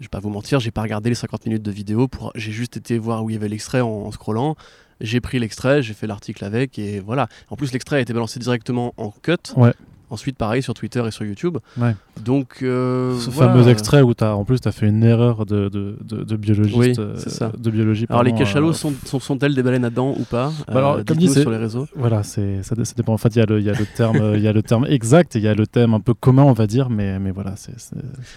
Je 0.01 0.07
vais 0.07 0.09
pas 0.09 0.21
vous 0.21 0.31
mentir, 0.31 0.59
j'ai 0.59 0.73
pas 0.73 0.83
regardé 0.83 1.09
les 1.09 1.15
50 1.15 1.47
minutes 1.47 1.63
de 1.63 1.71
vidéo, 1.71 2.09
pour... 2.09 2.33
j'ai 2.35 2.51
juste 2.51 2.77
été 2.77 2.99
voir 2.99 3.23
où 3.23 3.31
il 3.31 3.35
y 3.35 3.37
avait 3.37 3.49
l'extrait 3.49 3.81
en, 3.81 3.89
en 3.89 4.11
scrollant. 4.11 4.57
J'ai 5.01 5.21
pris 5.21 5.39
l'extrait, 5.39 5.83
j'ai 5.83 5.95
fait 5.95 6.07
l'article 6.07 6.45
avec 6.45 6.79
et 6.79 7.01
voilà. 7.01 7.29
En 7.51 7.57
plus 7.57 7.73
l'extrait 7.73 7.97
a 7.97 8.01
été 8.01 8.13
balancé 8.13 8.39
directement 8.41 8.95
en 8.97 9.11
cut. 9.11 9.37
Ouais. 9.57 9.73
Ensuite, 10.15 10.37
pareil 10.37 10.63
sur 10.63 10.75
Twitter 10.75 11.03
et 11.05 11.11
sur 11.11 11.25
YouTube. 11.25 11.59
Ouais. 11.77 11.97
Donc, 12.25 12.59
euh, 12.63 13.19
ce 13.19 13.31
fameux 13.31 13.67
extrait 13.67 14.01
où 14.01 14.13
as, 14.21 14.37
en 14.37 14.45
plus 14.45 14.61
tu 14.61 14.69
as 14.69 14.71
fait 14.71 14.87
une 14.87 15.03
erreur 15.03 15.45
de, 15.45 15.69
de, 15.69 15.99
de, 16.01 16.37
biologiste. 16.37 16.77
Oui, 16.77 16.95
euh, 16.99 17.17
ça. 17.17 17.51
De 17.59 17.69
biologie. 17.69 18.07
Alors, 18.09 18.23
les 18.23 18.33
cachalots 18.33 18.71
euh, 18.71 18.73
sont, 18.73 18.95
sont, 19.05 19.39
elles 19.41 19.57
des 19.57 19.65
baleines 19.65 19.85
à 19.85 19.91
dents 19.91 20.15
ou 20.17 20.23
pas 20.23 20.53
bah 20.69 20.75
alors, 20.77 21.05
Comme 21.05 21.17
dit, 21.17 21.29
sur 21.29 21.51
les 21.51 21.57
réseaux. 21.57 21.89
Voilà, 21.97 22.23
ça, 22.23 22.41
ça, 22.63 22.77
dépend. 22.97 23.13
En 23.13 23.19
fait, 23.19 23.35
il 23.35 23.39
y, 23.39 23.43
a 23.43 23.47
le, 23.47 23.61
y, 23.61 23.69
a 23.69 23.73
le 23.73 23.87
terme, 23.87 24.39
y 24.39 24.47
a 24.47 24.53
le 24.53 24.63
terme 24.63 24.87
exact 24.87 25.35
et 25.35 25.41
il 25.41 25.45
y 25.45 25.49
a 25.49 25.55
le 25.55 25.67
thème 25.67 25.95
un 25.95 26.01
peu 26.01 26.15
commun, 26.15 26.45
on 26.45 26.53
va 26.53 26.69
dire, 26.69 26.91
mais, 26.91 27.19
mais 27.19 27.33
voilà. 27.33 27.55
c'est 27.57 27.75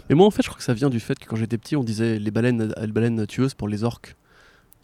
Mais 0.10 0.16
moi, 0.16 0.26
en 0.26 0.32
fait, 0.32 0.42
je 0.42 0.48
crois 0.48 0.58
que 0.58 0.64
ça 0.64 0.74
vient 0.74 0.90
du 0.90 1.00
fait 1.00 1.20
que 1.20 1.26
quand 1.28 1.36
j'étais 1.36 1.60
petit, 1.60 1.76
on 1.76 1.84
disait 1.84 2.18
les 2.18 2.32
baleines, 2.32 2.74
les 2.82 2.88
baleines 2.88 3.28
tueuses 3.28 3.54
pour 3.54 3.68
les 3.68 3.84
orques. 3.84 4.16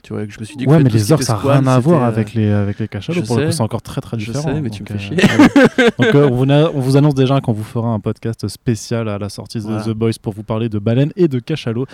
Tu 0.04 0.12
vois, 0.12 0.28
je 0.28 0.38
me 0.38 0.44
suis 0.44 0.58
dit 0.58 0.68
ouais, 0.68 0.84
mais 0.84 0.90
les 0.90 1.14
orques, 1.14 1.24
ça 1.24 1.34
n'a 1.34 1.54
rien 1.54 1.66
à 1.66 1.80
voir 1.80 2.04
avec 2.04 2.34
les, 2.34 2.52
avec 2.52 2.78
les 2.78 2.90
cachalots. 2.90 3.22
Pour 3.22 3.38
le 3.38 3.46
coup, 3.46 3.52
c'est 3.54 3.62
encore 3.62 3.82
très 3.82 4.02
très 4.02 4.18
différent. 4.18 4.50
Je 4.50 4.56
sais, 4.56 4.62
mais 4.62 4.70
tu 4.70 4.84
me 4.84 4.88
fais 4.88 5.00
chier. 5.00 5.16
donc, 5.98 6.14
euh, 6.14 6.30
on, 6.30 6.80
vous 6.82 6.98
annonce 6.98 7.16
déjà 7.16 7.40
qu'on 7.40 7.54
vous 7.54 7.64
fera 7.64 7.88
un 7.88 8.02
podcast 8.02 8.50
spécial 8.50 9.08
à 9.08 9.18
la 9.18 9.30
sortie 9.30 9.60
de 9.60 9.82
The 9.82 9.96
Boys 9.96 10.12
pour 10.22 10.34
vous 10.34 10.44
parler 10.44 10.68
de 10.68 10.78
baleines 10.78 11.14
et 11.16 11.30
de 11.30 11.40
cachalots. 11.40 11.86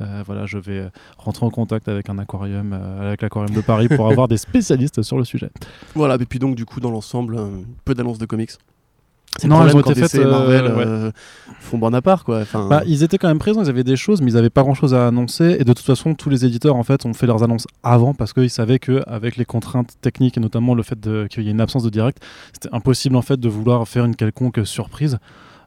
Euh, 0.00 0.22
voilà, 0.24 0.46
je 0.46 0.56
vais 0.56 0.88
rentrer 1.18 1.44
en 1.44 1.50
contact 1.50 1.88
avec 1.88 2.08
un 2.08 2.16
aquarium, 2.18 2.72
euh, 2.72 3.08
avec 3.08 3.20
l'aquarium 3.20 3.54
de 3.54 3.60
Paris 3.60 3.88
pour 3.88 4.10
avoir 4.10 4.28
des 4.28 4.38
spécialistes 4.38 5.02
sur 5.02 5.18
le 5.18 5.26
sujet. 5.26 5.50
Voilà, 5.94 6.14
et 6.14 6.24
puis 6.24 6.38
donc, 6.38 6.56
du 6.56 6.64
coup, 6.64 6.80
dans 6.80 6.90
l'ensemble, 6.90 7.38
peu 7.84 7.94
d'annonces 7.94 8.18
de 8.18 8.24
comics. 8.24 8.52
Non, 9.44 9.66
elles 9.66 9.76
ont 9.76 9.80
été 9.80 9.94
faites. 9.94 10.14
Marvel 10.24 10.64
euh, 10.66 11.10
font 11.60 11.78
bon 11.78 11.94
à 11.94 12.02
part, 12.02 12.24
quoi. 12.24 12.42
Bah, 12.68 12.82
ils 12.86 13.02
étaient 13.02 13.18
quand 13.18 13.28
même 13.28 13.38
présents, 13.38 13.62
ils 13.62 13.68
avaient 13.68 13.84
des 13.84 13.96
choses, 13.96 14.20
mais 14.20 14.30
ils 14.30 14.34
n'avaient 14.34 14.50
pas 14.50 14.62
grand 14.62 14.74
chose 14.74 14.94
à 14.94 15.06
annoncer. 15.06 15.56
Et 15.58 15.64
de 15.64 15.72
toute 15.72 15.86
façon, 15.86 16.14
tous 16.14 16.30
les 16.30 16.44
éditeurs, 16.44 16.76
en 16.76 16.82
fait, 16.82 17.06
ont 17.06 17.14
fait 17.14 17.26
leurs 17.26 17.42
annonces 17.42 17.66
avant 17.82 18.14
parce 18.14 18.32
qu'ils 18.32 18.50
savaient 18.50 18.78
qu'avec 18.78 19.36
les 19.36 19.44
contraintes 19.44 19.94
techniques 20.00 20.36
et 20.36 20.40
notamment 20.40 20.74
le 20.74 20.82
fait 20.82 20.98
qu'il 21.28 21.44
y 21.44 21.48
ait 21.48 21.52
une 21.52 21.60
absence 21.60 21.82
de 21.82 21.90
direct, 21.90 22.18
c'était 22.52 22.74
impossible, 22.74 23.16
en 23.16 23.22
fait, 23.22 23.38
de 23.38 23.48
vouloir 23.48 23.86
faire 23.86 24.04
une 24.04 24.16
quelconque 24.16 24.66
surprise. 24.66 25.18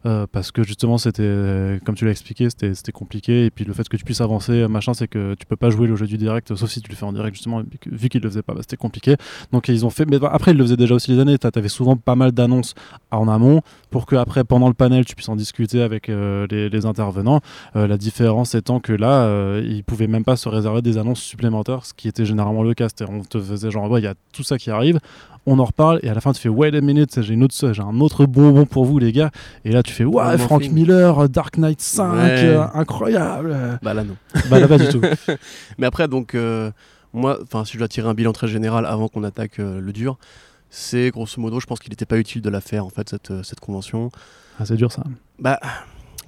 Euh, 0.06 0.26
parce 0.32 0.52
que 0.52 0.64
justement 0.64 0.98
c'était 0.98 1.80
comme 1.86 1.94
tu 1.94 2.06
l'as 2.06 2.12
expliqué 2.12 2.50
c'était 2.50 2.92
compliqué. 2.92 3.46
Et 3.46 3.52
puis 3.52 3.66
le 3.66 3.74
fait 3.74 3.88
que 3.88 3.98
tu 3.98 4.04
puisses 4.04 4.22
avancer 4.22 4.68
machin 4.68 4.94
c'est 4.94 5.08
que 5.08 5.36
tu 5.36 5.46
peux 5.46 5.56
pas 5.56 5.70
jouer 5.70 5.88
le 5.88 5.96
jeu 5.96 6.08
du 6.08 6.18
direct 6.18 6.56
sauf 6.56 6.70
si 6.70 6.82
tu 6.82 6.90
le 6.90 6.96
fais 6.96 7.06
en 7.06 7.14
direct 7.14 7.36
justement 7.36 7.62
vu 7.86 8.10
qu'ils 8.10 8.22
le 8.22 8.30
faisaient 8.30 8.42
pas. 8.42 8.54
Bah, 8.54 8.62
c'était 8.62 8.78
compliqué. 8.78 9.16
Donc 9.52 9.68
ils 9.68 9.86
ont 9.86 9.90
fait 9.90 10.06
mais 10.06 10.18
après 10.24 10.52
ils 10.52 10.58
le 10.58 10.64
faisaient 10.64 10.78
déjà 10.78 10.96
aussi 10.96 11.12
les 11.12 11.20
années. 11.20 11.38
Tu 11.38 11.48
avais 11.54 11.70
souvent 11.70 11.96
pas 11.96 12.16
mal 12.16 12.32
d'annonces 12.32 12.74
en 13.12 13.28
amont 13.28 13.62
pour 13.90 14.06
que 14.06 14.16
après 14.16 14.44
pendant 14.44 14.68
le 14.68 14.74
panel 14.74 15.06
tu 15.06 15.16
puisses 15.16 15.30
en 15.30 15.36
discuter 15.36 15.82
avec 15.82 16.10
euh, 16.10 16.48
les, 16.50 16.86
intervenants. 16.86 17.42
Euh, 17.76 17.88
la 17.88 17.98
différence 17.98 18.56
étant 18.56 18.80
que 18.80 18.94
là 18.94 19.60
ils 19.60 19.84
pouvaient 19.84 20.08
même 20.08 20.24
pas 20.24 20.36
se 20.36 20.50
réserver 20.50 20.82
des 20.82 20.98
annonces 20.98 21.22
supplémentaires 21.22 21.86
ce 21.86 21.94
qui 21.94 22.08
était 22.08 22.26
généralement 22.26 22.64
le 22.64 22.74
cas. 22.74 22.88
On 23.08 23.22
te 23.22 23.40
faisait 23.40 23.70
genre 23.70 24.00
il 24.00 24.04
y 24.04 24.08
a 24.08 24.16
tout 24.34 24.44
ça 24.44 24.58
qui 24.58 24.72
arrive 24.72 25.00
on 25.46 25.60
en 25.60 25.66
reparle 25.66 26.00
et 26.04 26.10
à 26.10 26.14
la 26.14 26.22
fin 26.22 26.34
tu 26.34 26.42
fais 26.42 26.50
wait 26.50 26.76
a 26.76 26.82
minute 26.82 27.22
j'ai 27.22 27.34
une 27.34 27.44
autre 27.44 27.74
j'ai 27.74 27.82
un 27.82 28.00
autre 28.00 28.26
bonbon 28.26 28.66
pour 28.66 28.86
vous 28.86 29.00
les 29.00 29.12
gars. 29.12 29.32
Et 29.66 29.72
là 29.72 29.84
tu 29.84 29.94
fais 29.94 30.06
ouais 30.06 30.38
Frank 30.38 30.70
Miller 30.70 31.30
Dark 31.30 31.58
Knight 31.58 31.82
5 31.82 32.16
euh, 32.16 32.66
incroyable. 32.74 33.80
Bah 33.82 33.94
là 33.94 34.04
non. 34.04 34.16
Bah 34.50 34.60
là 34.60 34.68
pas 34.68 34.78
du 34.78 34.88
tout. 34.88 35.02
Mais 35.78 35.88
après 35.88 36.08
donc 36.08 36.36
euh, 36.36 36.72
moi 37.14 37.40
enfin 37.42 37.66
si 37.66 37.74
je 37.74 37.80
dois 37.80 37.88
tirer 37.88 38.08
un 38.08 38.14
bilan 38.14 38.34
très 38.34 38.48
général 38.48 38.86
avant 38.86 39.08
qu'on 39.08 39.24
attaque 39.24 39.60
euh, 39.60 39.80
le 39.80 39.94
dur 39.94 40.18
c'est 40.70 41.10
grosso 41.10 41.40
modo 41.40 41.60
je 41.60 41.66
pense 41.66 41.80
qu'il 41.80 41.92
n'était 41.92 42.06
pas 42.06 42.18
utile 42.18 42.42
de 42.42 42.50
la 42.50 42.62
faire 42.62 42.86
en 42.86 42.90
fait 42.90 43.10
cette, 43.10 43.44
cette 43.44 43.60
convention. 43.60 44.10
Ah, 44.60 44.66
c'est 44.66 44.76
dur 44.76 44.92
ça. 44.92 45.04
Bah 45.40 45.60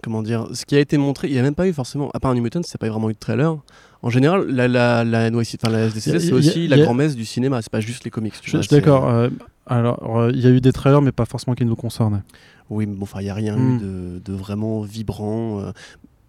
comment 0.04 0.22
dire, 0.22 0.48
ce 0.54 0.66
qui 0.66 0.76
a 0.76 0.80
été 0.80 0.98
montré, 0.98 1.30
il 1.30 1.34
n'y 1.34 1.40
a 1.40 1.42
même 1.42 1.56
pas 1.56 1.66
eu 1.66 1.74
forcément, 1.74 2.12
à 2.14 2.20
part 2.20 2.36
New 2.36 2.44
Mutants, 2.44 2.62
c'est 2.64 2.78
pas 2.78 2.90
vraiment 2.90 3.10
eu 3.10 3.14
de 3.14 3.20
trailer. 3.20 3.58
En 4.04 4.10
général, 4.10 4.46
la, 4.50 4.68
la, 4.68 5.06
la, 5.06 5.30
enfin, 5.34 5.70
la 5.70 5.88
SDCC, 5.88 6.20
c'est 6.20 6.34
aussi 6.34 6.68
la 6.68 6.78
grand-messe 6.78 7.16
du 7.16 7.26
cinéma, 7.26 7.62
c'est 7.62 7.72
pas 7.72 7.80
juste 7.80 8.04
les 8.04 8.12
comics. 8.12 8.34
je 8.44 8.58
suis 8.58 8.68
d'accord. 8.68 9.10
Euh, 9.10 9.30
alors, 9.66 10.30
il 10.30 10.42
y 10.42 10.46
a 10.46 10.50
eu 10.50 10.60
des 10.60 10.74
trailers, 10.74 11.02
mais 11.02 11.14
pas 11.14 11.26
forcément 11.26 11.56
qui 11.56 11.64
nous 11.64 11.78
concernent. 11.78 12.22
Oui, 12.70 12.86
mais 12.86 12.96
bon, 12.96 13.04
enfin, 13.04 13.22
il 13.22 13.26
n'y 13.26 13.30
a 13.30 13.34
rien 13.34 13.56
eu 13.56 13.60
hmm. 13.60 13.80
de, 13.80 14.22
de, 14.26 14.34
vraiment 14.34 14.82
vibrant. 14.82 15.62
Euh, 15.62 15.72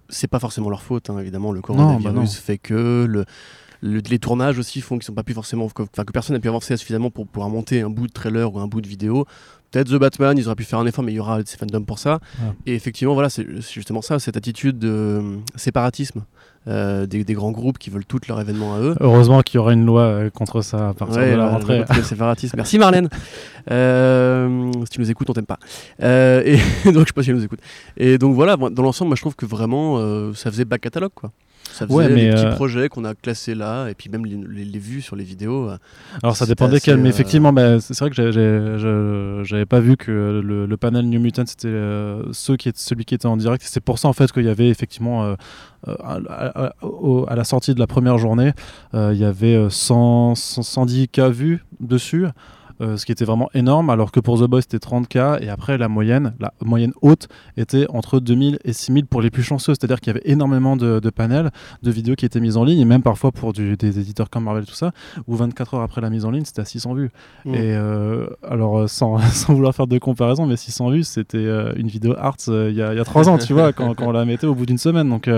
c'est 0.08 0.28
pas 0.28 0.38
forcément 0.38 0.70
leur 0.70 0.82
faute, 0.82 1.10
hein, 1.10 1.18
évidemment. 1.18 1.50
Le 1.50 1.60
coronavirus 1.60 2.14
bah 2.14 2.40
fait 2.44 2.58
que 2.58 3.06
le, 3.08 3.24
les 3.82 4.18
tournages 4.18 4.58
aussi 4.58 4.80
font 4.80 4.96
qu'ils 4.96 5.04
sont 5.04 5.14
pas 5.14 5.22
pu 5.24 5.34
forcément, 5.34 5.68
que, 5.68 5.82
que 5.82 6.12
personne 6.12 6.34
n'a 6.34 6.40
pu 6.40 6.48
avancer 6.48 6.76
suffisamment 6.76 7.10
pour 7.10 7.26
pouvoir 7.26 7.50
monter 7.50 7.82
un 7.82 7.90
bout 7.90 8.06
de 8.06 8.12
trailer 8.12 8.54
ou 8.54 8.58
un 8.60 8.66
bout 8.66 8.80
de 8.80 8.88
vidéo. 8.88 9.26
Peut-être 9.74 9.88
The 9.88 9.98
Batman, 9.98 10.38
ils 10.38 10.46
auraient 10.46 10.54
pu 10.54 10.62
faire 10.62 10.78
un 10.78 10.86
effort, 10.86 11.02
mais 11.02 11.10
il 11.10 11.16
y 11.16 11.18
aura 11.18 11.40
ces 11.44 11.56
fandoms 11.56 11.84
pour 11.84 11.98
ça. 11.98 12.20
Et 12.64 12.76
effectivement, 12.76 13.14
voilà, 13.14 13.28
c'est 13.28 13.44
justement 13.72 14.02
ça, 14.02 14.20
cette 14.20 14.36
attitude 14.36 14.78
de 14.78 14.88
euh, 14.88 15.36
séparatisme. 15.56 16.22
Euh, 16.68 17.06
des, 17.06 17.24
grands 17.34 17.50
groupes 17.50 17.76
qui 17.76 17.90
veulent 17.90 18.06
tout 18.06 18.20
leur 18.28 18.40
événement 18.40 18.74
à 18.74 18.78
eux. 18.78 18.94
Heureusement 19.00 19.42
qu'il 19.42 19.56
y 19.56 19.58
aura 19.58 19.72
une 19.72 19.84
loi 19.84 20.02
euh, 20.02 20.30
contre 20.30 20.62
ça 20.62 20.90
à 20.90 20.94
partir 20.94 21.20
de 21.20 21.34
la 21.34 21.48
rentrée. 21.48 21.84
séparatisme. 22.04 22.56
Merci 22.56 22.78
Marlène. 22.78 23.08
si 23.66 24.90
tu 24.90 25.00
nous 25.00 25.10
écoutes, 25.10 25.28
on 25.28 25.32
t'aime 25.32 25.44
pas. 25.44 25.58
et 26.00 26.56
donc 26.84 27.00
je 27.00 27.06
sais 27.06 27.12
pas 27.12 27.24
si 27.24 27.30
elle 27.30 27.36
nous 27.36 27.44
écoute. 27.44 27.60
Et 27.96 28.16
donc 28.16 28.36
voilà, 28.36 28.56
dans 28.56 28.82
l'ensemble, 28.82 29.08
moi 29.08 29.16
je 29.16 29.22
trouve 29.22 29.34
que 29.34 29.44
vraiment 29.44 29.98
ça 30.34 30.52
faisait 30.52 30.64
back 30.64 30.82
catalogue 30.82 31.12
quoi. 31.14 31.32
Ça 31.74 31.88
faisait 31.88 31.96
ouais, 31.96 32.08
mais 32.08 32.30
petits 32.30 32.46
euh, 32.46 32.52
projets 32.52 32.88
qu'on 32.88 33.04
a 33.04 33.16
classés 33.16 33.56
là, 33.56 33.88
et 33.88 33.94
puis 33.94 34.08
même 34.08 34.24
les, 34.24 34.78
vues 34.78 35.02
sur 35.02 35.16
les 35.16 35.24
vidéos. 35.24 35.70
Euh, 35.70 35.76
Alors 36.22 36.36
ça 36.36 36.46
dépendait 36.46 36.78
quel, 36.78 36.98
mais 36.98 37.08
euh, 37.08 37.10
effectivement, 37.10 37.52
bah, 37.52 37.80
c'est 37.80 37.98
vrai 37.98 38.10
que 38.10 39.42
j'avais 39.44 39.66
pas 39.66 39.80
vu 39.80 39.96
que 39.96 40.40
le, 40.40 40.76
panel 40.76 41.08
New 41.08 41.20
Mutant 41.20 41.42
c'était 41.46 41.74
ceux 42.30 42.56
qui, 42.56 42.70
celui 42.76 43.04
qui 43.04 43.16
était 43.16 43.26
en 43.26 43.36
direct. 43.36 43.64
C'est 43.66 43.80
pour 43.80 43.98
ça 43.98 44.06
en 44.06 44.12
fait 44.12 44.30
qu'il 44.30 44.44
y 44.44 44.48
avait 44.48 44.68
effectivement 44.68 45.34
à, 45.84 46.18
la 47.34 47.44
sortie 47.44 47.74
de 47.74 47.80
la 47.80 47.88
première 47.88 48.18
journée, 48.18 48.52
il 48.92 49.16
y 49.16 49.24
avait 49.24 49.66
100, 49.68 50.36
110 50.36 51.08
cas 51.08 51.28
vus 51.28 51.64
dessus. 51.80 52.26
Euh, 52.80 52.96
ce 52.96 53.06
qui 53.06 53.12
était 53.12 53.24
vraiment 53.24 53.48
énorme, 53.54 53.88
alors 53.88 54.10
que 54.10 54.18
pour 54.18 54.40
The 54.40 54.48
Boys 54.48 54.62
c'était 54.62 54.78
30K, 54.78 55.42
et 55.42 55.48
après 55.48 55.78
la 55.78 55.88
moyenne, 55.88 56.34
la 56.40 56.52
moyenne 56.60 56.92
haute 57.02 57.28
était 57.56 57.86
entre 57.88 58.18
2000 58.18 58.58
et 58.64 58.72
6000 58.72 59.06
pour 59.06 59.22
les 59.22 59.30
plus 59.30 59.44
chanceux, 59.44 59.74
c'est-à-dire 59.74 60.00
qu'il 60.00 60.08
y 60.08 60.16
avait 60.16 60.28
énormément 60.28 60.76
de, 60.76 60.98
panels, 61.10 61.52
de 61.84 61.90
vidéos 61.92 62.16
qui 62.16 62.26
étaient 62.26 62.40
mises 62.40 62.56
en 62.56 62.64
ligne, 62.64 62.80
et 62.80 62.84
même 62.84 63.02
parfois 63.02 63.30
pour 63.30 63.52
des 63.52 63.98
éditeurs 63.98 64.28
comme 64.28 64.44
Marvel, 64.44 64.66
tout 64.66 64.74
ça, 64.74 64.90
où 65.28 65.36
24 65.36 65.74
heures 65.74 65.82
après 65.82 66.00
la 66.00 66.10
mise 66.10 66.24
en 66.24 66.32
ligne, 66.32 66.44
c'était 66.44 66.62
à 66.62 66.64
600 66.64 66.94
vues. 66.94 67.10
Mm. 67.44 67.54
Et 67.54 67.58
euh, 67.76 68.26
alors, 68.42 68.78
euh, 68.80 68.86
sans, 68.88 69.18
sans, 69.32 69.54
vouloir 69.54 69.72
faire 69.72 69.86
de 69.86 69.98
comparaison, 69.98 70.46
mais 70.46 70.56
600 70.56 70.90
vues, 70.90 71.04
c'était 71.04 71.46
une 71.76 71.86
vidéo 71.86 72.14
Arts 72.18 72.36
il 72.48 72.74
y, 72.74 72.82
a 72.82 73.04
3 73.04 73.28
ans, 73.28 73.38
tu 73.38 73.52
vois, 73.52 73.72
quand, 73.72 73.94
quand, 73.94 74.08
on 74.08 74.12
la 74.12 74.24
mettait 74.24 74.48
au 74.48 74.54
bout 74.54 74.66
d'une 74.66 74.78
semaine. 74.78 75.08
Donc, 75.08 75.30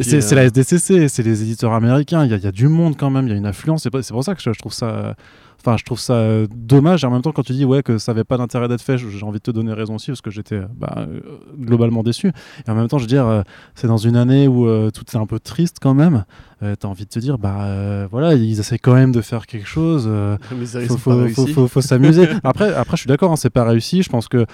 c'est 0.00 0.32
la 0.32 0.44
SDCC, 0.44 1.08
c'est 1.08 1.22
les 1.22 1.42
éditeurs 1.42 1.72
américains, 1.72 2.24
il 2.24 2.32
y, 2.32 2.36
y, 2.36 2.46
a 2.46 2.52
du 2.52 2.66
monde 2.66 2.96
quand 2.96 3.10
même, 3.10 3.26
il 3.26 3.30
y 3.30 3.34
a 3.34 3.36
une 3.36 3.46
influence, 3.46 3.84
c'est 3.84 4.12
pour 4.12 4.24
ça 4.24 4.34
que 4.34 4.42
je 4.42 4.58
trouve 4.58 4.72
ça 4.72 5.14
Enfin, 5.62 5.76
je 5.76 5.84
trouve 5.84 6.00
ça 6.00 6.14
euh, 6.14 6.46
dommage. 6.54 7.04
Et 7.04 7.06
en 7.06 7.10
même 7.10 7.20
temps, 7.20 7.32
quand 7.32 7.42
tu 7.42 7.52
dis 7.52 7.64
ouais 7.64 7.82
que 7.82 7.98
ça 7.98 8.12
avait 8.12 8.24
pas 8.24 8.38
d'intérêt 8.38 8.68
d'être 8.68 8.80
fait, 8.80 8.96
j'ai 8.96 9.24
envie 9.24 9.38
de 9.38 9.42
te 9.42 9.50
donner 9.50 9.72
raison 9.72 9.96
aussi 9.96 10.10
parce 10.10 10.22
que 10.22 10.30
j'étais 10.30 10.60
bah, 10.74 10.94
euh, 10.98 11.20
globalement 11.58 12.02
déçu. 12.02 12.32
Et 12.66 12.70
en 12.70 12.74
même 12.74 12.88
temps, 12.88 12.98
je 12.98 13.04
veux 13.04 13.08
dire, 13.08 13.26
euh, 13.26 13.42
c'est 13.74 13.86
dans 13.86 13.98
une 13.98 14.16
année 14.16 14.48
où 14.48 14.66
tout 14.90 15.04
est 15.12 15.16
un 15.16 15.26
peu 15.26 15.38
triste 15.38 15.76
quand 15.80 15.94
même. 15.94 16.24
tu 16.60 16.66
as 16.66 16.88
envie 16.88 17.04
de 17.04 17.10
te 17.10 17.18
dire, 17.18 17.38
bah 17.38 18.06
voilà, 18.10 18.34
ils 18.34 18.58
essaient 18.58 18.78
quand 18.78 18.94
même 18.94 19.12
de 19.12 19.20
faire 19.20 19.46
quelque 19.46 19.68
chose. 19.68 20.08
faut, 20.98 21.28
faut, 21.28 21.68
faut, 21.68 21.80
s'amuser. 21.80 22.28
après, 22.44 22.72
après, 22.72 22.96
je 22.96 23.02
suis 23.02 23.08
d'accord, 23.08 23.32
hein, 23.32 23.36
c'est 23.36 23.50
pas 23.50 23.64
réussi. 23.64 24.02
Je 24.02 24.08
pense 24.08 24.28
que 24.28 24.46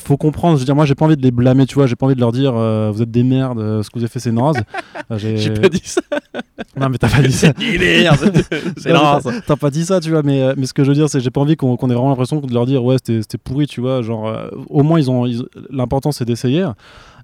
faut 0.00 0.16
comprendre. 0.16 0.56
Je 0.56 0.60
veux 0.60 0.64
dire, 0.64 0.74
moi, 0.74 0.84
j'ai 0.84 0.94
pas 0.94 1.04
envie 1.04 1.16
de 1.16 1.22
les 1.22 1.30
blâmer, 1.30 1.66
tu 1.66 1.74
vois. 1.74 1.86
J'ai 1.86 1.96
pas 1.96 2.06
envie 2.06 2.14
de 2.14 2.20
leur 2.20 2.32
dire, 2.32 2.52
euh, 2.56 2.90
vous 2.92 3.02
êtes 3.02 3.10
des 3.10 3.22
merdes, 3.22 3.58
euh, 3.58 3.82
ce 3.82 3.90
que 3.90 3.98
vous 3.98 4.04
avez 4.04 4.10
fait, 4.10 4.20
c'est 4.20 4.32
naze. 4.32 4.56
Euh, 5.12 5.18
j'ai 5.18 5.50
pas 5.50 5.68
dit 5.68 5.82
ça. 5.82 6.00
Non, 6.78 6.88
mais 6.88 6.96
t'as 6.96 7.08
pas 7.08 7.20
dit 7.20 7.32
ça. 7.32 7.52
c'est 7.58 8.92
naze. 8.92 9.42
T'as 9.44 9.56
pas 9.56 9.70
dit 9.70 9.84
ça, 9.84 9.98
tu 9.98 10.10
vois. 10.10 10.22
Mais, 10.22 10.54
mais 10.56 10.66
ce 10.66 10.72
que 10.72 10.84
je 10.84 10.88
veux 10.88 10.94
dire, 10.94 11.08
c'est 11.08 11.18
j'ai 11.18 11.30
pas 11.30 11.40
envie 11.40 11.56
qu'on 11.56 11.74
ait 11.76 11.94
vraiment 11.94 12.10
l'impression 12.10 12.38
de 12.40 12.54
leur 12.54 12.64
dire, 12.64 12.84
ouais, 12.84 12.96
c'était 13.04 13.38
pourri, 13.38 13.66
tu 13.66 13.80
vois. 13.80 14.02
Genre, 14.02 14.32
au 14.68 14.84
moins, 14.84 15.00
ils 15.00 15.10
ont, 15.10 15.28
l'important, 15.68 16.12
c'est 16.12 16.24
d'essayer. 16.24 16.64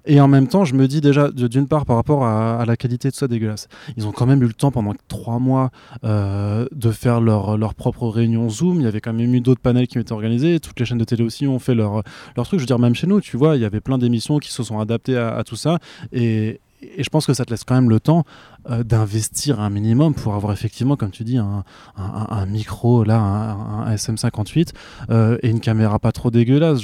Et 0.07 0.21
en 0.21 0.27
même 0.27 0.47
temps, 0.47 0.63
je 0.63 0.73
me 0.73 0.87
dis 0.87 1.01
déjà, 1.01 1.29
d'une 1.31 1.67
part, 1.67 1.85
par 1.85 1.97
rapport 1.97 2.25
à, 2.25 2.63
la 2.65 2.77
qualité 2.77 3.09
de 3.09 3.15
ça 3.15 3.27
dégueulasse, 3.27 3.67
ils 3.97 4.07
ont 4.07 4.11
quand 4.11 4.25
même 4.25 4.41
eu 4.41 4.47
le 4.47 4.53
temps 4.53 4.71
pendant 4.71 4.93
trois 5.09 5.37
mois 5.39 5.69
euh, 6.05 6.65
de 6.71 6.91
faire 6.91 7.19
leur, 7.19 7.57
leur 7.57 7.75
propre 7.75 8.07
réunion 8.07 8.49
Zoom. 8.49 8.79
Il 8.79 8.83
y 8.83 8.87
avait 8.87 9.01
quand 9.01 9.13
même 9.13 9.33
eu 9.33 9.41
d'autres 9.41 9.61
panels 9.61 9.87
qui 9.87 9.97
ont 9.97 10.01
été 10.01 10.13
organisés. 10.13 10.59
Toutes 10.61 10.79
les 10.79 10.85
chaînes 10.85 10.97
de 10.97 11.03
télé 11.03 11.23
aussi 11.23 11.45
ont 11.45 11.59
fait 11.59 11.75
leur, 11.75 12.03
truc. 12.35 12.53
Je 12.53 12.63
veux 12.63 12.65
dire, 12.65 12.79
même 12.79 12.95
chez 12.95 13.07
nous, 13.07 13.19
tu 13.19 13.35
vois, 13.35 13.57
il 13.57 13.61
y 13.61 13.65
avait 13.65 13.81
plein 13.81 13.97
d'émissions 13.97 14.39
qui 14.39 14.51
se 14.51 14.63
sont 14.63 14.79
adaptées 14.79 15.17
à, 15.17 15.43
tout 15.43 15.57
ça. 15.57 15.79
Et 16.13 16.61
je 16.97 17.09
pense 17.09 17.25
que 17.25 17.33
ça 17.33 17.43
te 17.43 17.51
laisse 17.51 17.65
quand 17.65 17.75
même 17.75 17.89
le 17.89 17.99
temps 17.99 18.23
euh, 18.69 18.83
d'investir 18.83 19.61
un 19.61 19.69
minimum 19.69 20.13
pour 20.13 20.33
avoir 20.35 20.51
effectivement, 20.51 20.97
comme 20.97 21.11
tu 21.11 21.23
dis, 21.23 21.37
un, 21.37 21.63
un, 21.95 22.45
micro, 22.45 23.05
là, 23.05 23.17
un, 23.17 23.95
SM58 23.95 24.73
euh, 25.09 25.37
et 25.41 25.49
une 25.49 25.61
caméra 25.61 25.99
pas 25.99 26.11
trop 26.11 26.31
dégueulaise 26.31 26.83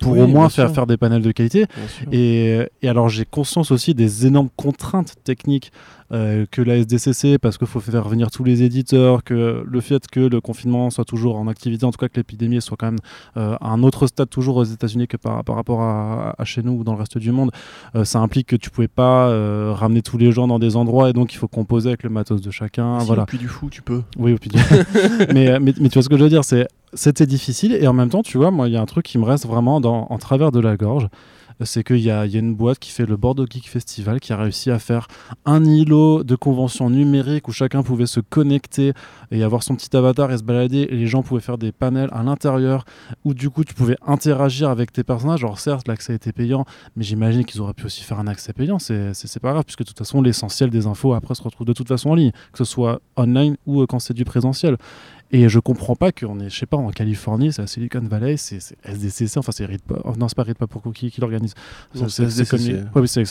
pour 0.00 0.18
au 0.18 0.26
moins 0.26 0.50
faire, 0.50 0.70
faire 0.70 0.86
des 0.86 0.98
panels 0.98 1.22
de 1.22 1.32
qualité. 1.32 1.64
Et, 2.12 2.58
et, 2.82 2.88
alors 2.88 3.08
j'ai 3.08 3.24
conscience 3.24 3.70
aussi 3.70 3.94
des 3.94 4.26
énormes 4.26 4.50
contraintes 4.54 5.14
techniques 5.24 5.72
euh, 6.12 6.44
que 6.50 6.60
la 6.60 6.76
SDCC, 6.76 7.38
parce 7.38 7.56
qu'il 7.56 7.66
faut 7.66 7.80
faire 7.80 8.06
venir 8.06 8.30
tous 8.30 8.44
les 8.44 8.62
éditeurs, 8.62 9.24
que 9.24 9.64
le 9.66 9.80
fait 9.80 10.06
que 10.06 10.20
le 10.20 10.40
confinement 10.42 10.90
soit 10.90 11.06
toujours 11.06 11.36
en 11.36 11.48
activité, 11.48 11.86
en 11.86 11.90
tout 11.90 11.98
cas 11.98 12.08
que 12.08 12.16
l'épidémie 12.16 12.60
soit 12.60 12.76
quand 12.76 12.90
même 12.90 12.98
à 13.34 13.70
un 13.70 13.82
autre 13.82 14.06
stade 14.06 14.28
toujours 14.28 14.56
aux 14.56 14.64
États-Unis 14.64 15.08
que 15.08 15.16
par, 15.16 15.42
par 15.42 15.56
rapport 15.56 15.80
à, 15.80 16.34
à, 16.38 16.44
chez 16.44 16.62
nous 16.62 16.72
ou 16.72 16.84
dans 16.84 16.92
le 16.92 16.98
reste 16.98 17.16
du 17.16 17.32
monde, 17.32 17.50
ça 18.04 18.18
implique 18.18 18.48
que 18.48 18.56
tu 18.56 18.68
pouvais 18.68 18.88
pas 18.88 19.28
ramener 19.74 20.02
tous 20.02 20.18
les 20.18 20.30
gens 20.30 20.46
dans 20.46 20.58
des 20.58 20.76
endroits 20.76 21.13
donc 21.14 21.32
il 21.32 21.36
faut 21.38 21.48
composer 21.48 21.88
avec 21.88 22.02
le 22.02 22.10
matos 22.10 22.42
de 22.42 22.50
chacun. 22.50 23.00
Si, 23.00 23.06
voilà. 23.06 23.22
Au 23.22 23.26
puits 23.26 23.38
du 23.38 23.48
fou, 23.48 23.70
tu 23.70 23.80
peux. 23.80 24.02
Oui, 24.18 24.34
au 24.34 24.36
puits 24.36 24.50
du 24.50 24.58
fou. 24.58 24.74
mais, 25.32 25.58
mais, 25.60 25.72
tu 25.72 25.88
vois 25.88 26.02
ce 26.02 26.08
que 26.08 26.18
je 26.18 26.22
veux 26.22 26.28
dire, 26.28 26.44
c'est 26.44 26.66
c'était 26.92 27.26
difficile 27.26 27.72
et 27.72 27.86
en 27.86 27.92
même 27.92 28.10
temps, 28.10 28.22
tu 28.22 28.36
vois, 28.36 28.50
moi, 28.50 28.68
il 28.68 28.74
y 28.74 28.76
a 28.76 28.80
un 28.80 28.86
truc 28.86 29.06
qui 29.06 29.16
me 29.18 29.24
reste 29.24 29.46
vraiment 29.46 29.80
dans, 29.80 30.06
en 30.10 30.18
travers 30.18 30.52
de 30.52 30.60
la 30.60 30.76
gorge 30.76 31.08
c'est 31.62 31.84
qu'il 31.84 31.98
y, 31.98 32.04
y, 32.04 32.10
a 32.10 32.24
une 32.24 32.54
boîte 32.54 32.78
qui 32.78 32.90
fait 32.90 33.06
le 33.06 33.16
Bordeaux 33.16 33.46
Geek 33.48 33.68
Festival 33.68 34.20
qui 34.20 34.32
a 34.32 34.36
réussi 34.36 34.70
à 34.70 34.78
faire 34.78 35.08
un 35.44 35.64
îlot 35.64 36.24
de 36.24 36.34
convention 36.36 36.90
numérique 36.90 37.48
où 37.48 37.52
chacun 37.52 37.82
pouvait 37.82 38.06
se 38.06 38.20
connecter 38.20 38.92
et 39.30 39.42
avoir 39.42 39.62
son 39.62 39.76
petit 39.76 39.96
avatar 39.96 40.32
et 40.32 40.38
se 40.38 40.42
balader 40.42 40.88
et 40.90 40.96
les 40.96 41.06
gens 41.06 41.22
pouvaient 41.22 41.40
faire 41.40 41.58
des 41.58 41.72
panels 41.72 42.08
à 42.12 42.22
l'intérieur 42.22 42.84
où 43.24 43.34
du 43.34 43.50
coup 43.50 43.64
tu 43.64 43.74
pouvais 43.74 43.96
interagir 44.06 44.68
avec 44.68 44.92
tes 44.92 45.04
personnages. 45.04 45.44
Alors 45.44 45.58
certes 45.58 45.88
l'accès 45.88 46.14
était 46.14 46.32
payant 46.32 46.64
mais 46.96 47.04
j'imagine 47.04 47.44
qu'ils 47.44 47.60
auraient 47.60 47.74
pu 47.74 47.86
aussi 47.86 48.02
faire 48.02 48.18
un 48.18 48.26
accès 48.26 48.52
payant. 48.52 48.78
C'est 48.78 49.40
pas 49.40 49.52
grave 49.52 49.64
puisque 49.64 49.80
de 49.80 49.84
toute 49.84 49.98
façon 49.98 50.22
l'essentiel 50.22 50.70
des 50.70 50.86
infos 50.86 51.14
après 51.14 51.34
se 51.34 51.42
retrouve 51.42 51.66
de 51.66 51.72
toute 51.72 51.88
façon 51.88 52.10
en 52.10 52.14
ligne 52.14 52.32
que 52.52 52.58
ce 52.58 52.64
soit 52.64 53.00
online 53.16 53.56
ou 53.66 53.82
euh, 53.82 53.86
quand 53.86 53.98
c'est 53.98 54.14
du 54.14 54.24
présentiel. 54.24 54.76
Et 55.34 55.48
je 55.48 55.58
comprends 55.58 55.96
pas 55.96 56.12
qu'on 56.12 56.38
est, 56.38 56.48
je 56.48 56.56
sais 56.56 56.64
pas, 56.64 56.76
en 56.76 56.90
Californie, 56.90 57.52
c'est 57.52 57.60
à 57.60 57.66
Silicon 57.66 58.02
Valley, 58.08 58.36
c'est 58.36 58.60
SDCC, 58.84 59.36
enfin 59.36 59.50
c'est 59.50 59.66
Ritpop, 59.66 60.00
oh, 60.04 60.12
non 60.16 60.28
c'est 60.28 60.36
pas 60.36 60.44
Ritpop 60.44 60.70
pour 60.70 60.92
qui, 60.92 61.10
qui 61.10 61.20
l'organise. 61.20 61.54
C'est 62.06 62.46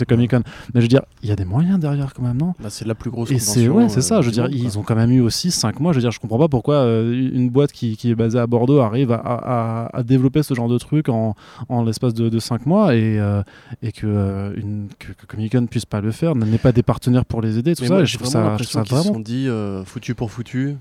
Comic 0.06 0.32
Con. 0.32 0.42
Mais 0.74 0.82
je 0.82 0.84
veux 0.84 0.90
dire, 0.90 1.04
il 1.22 1.30
y 1.30 1.32
a 1.32 1.38
des 1.38 1.46
moyens 1.46 1.80
derrière 1.80 2.14
quand 2.14 2.24
même, 2.24 2.36
non 2.36 2.56
bah, 2.60 2.70
C'est 2.70 2.84
la 2.84 2.94
plus 2.94 3.10
grosse 3.10 3.32
Et 3.32 3.40
c'est 3.40 3.70
ouais, 3.70 3.88
c'est 3.88 4.02
ça. 4.02 4.20
Je 4.20 4.26
veux 4.26 4.34
dire, 4.34 4.50
ils 4.52 4.78
ont 4.78 4.84
quand 4.84 4.98
même 4.98 5.14
eu 5.14 5.22
aussi 5.22 5.50
5 5.50 5.80
mois. 5.80 5.94
Je 5.94 6.00
veux 6.00 6.02
dire, 6.02 6.12
je 6.12 6.20
comprends 6.20 6.40
pas 6.40 6.50
pourquoi 6.50 6.76
euh, 6.76 7.14
une 7.14 7.50
boîte 7.50 7.72
qui, 7.72 7.96
qui, 7.96 8.12
est 8.12 8.16
basée 8.16 8.40
à 8.40 8.48
Bordeaux 8.48 8.82
arrive 8.82 9.14
à, 9.14 9.90
à, 9.94 10.04
développer 10.04 10.44
ce 10.44 10.54
genre 10.54 10.68
de 10.68 10.78
truc 10.78 11.08
en, 11.08 11.38
en 11.70 11.86
l'espace 11.86 12.14
de, 12.14 12.38
5 12.38 12.66
mois 12.66 12.96
et, 12.96 13.18
euh, 13.18 13.44
et 13.82 13.94
que, 13.94 14.08
euh, 14.08 14.54
une, 14.58 14.90
que, 15.00 15.14
Comic 15.26 15.54
Con 15.54 15.68
puisse 15.68 15.86
pas 15.86 16.02
le 16.02 16.12
faire, 16.12 16.36
n'est 16.36 16.58
pas 16.58 16.74
des 16.74 16.84
partenaires 16.84 17.24
pour 17.24 17.42
les 17.42 17.60
aider, 17.60 17.78
tout 17.78 17.86
ça. 17.86 18.04
je 18.04 18.18
trouve 18.18 18.28
ça, 18.28 18.58
je 18.60 18.66
ça 18.66 18.84
vraiment. 18.84 19.04
Ils 19.04 19.08
se 19.08 19.14
sont 19.14 19.20
dit 19.22 19.48
foutu 19.86 20.16
pour 20.16 20.30
foutu 20.30 20.76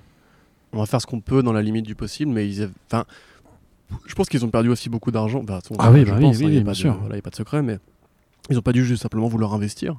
on 0.72 0.78
va 0.78 0.86
faire 0.86 1.00
ce 1.00 1.06
qu'on 1.06 1.20
peut 1.20 1.42
dans 1.42 1.52
la 1.52 1.62
limite 1.62 1.86
du 1.86 1.94
possible, 1.94 2.32
mais 2.32 2.48
ils, 2.48 2.70
enfin, 2.86 3.04
je 4.06 4.14
pense 4.14 4.28
qu'ils 4.28 4.44
ont 4.44 4.50
perdu 4.50 4.68
aussi 4.68 4.88
beaucoup 4.88 5.10
d'argent. 5.10 5.44
ah 5.78 5.90
oui, 5.92 6.04
bah 6.04 6.16
oui, 6.18 6.32
oui, 6.38 6.60
bien 6.60 6.74
sûr. 6.74 6.98
Il 7.04 7.12
n'y 7.12 7.18
a 7.18 7.22
pas 7.22 7.30
de 7.30 7.36
secret, 7.36 7.62
mais 7.62 7.78
ils 8.50 8.56
n'ont 8.56 8.62
pas 8.62 8.72
dû 8.72 8.84
juste 8.84 9.02
simplement 9.02 9.28
vouloir 9.28 9.54
investir 9.54 9.96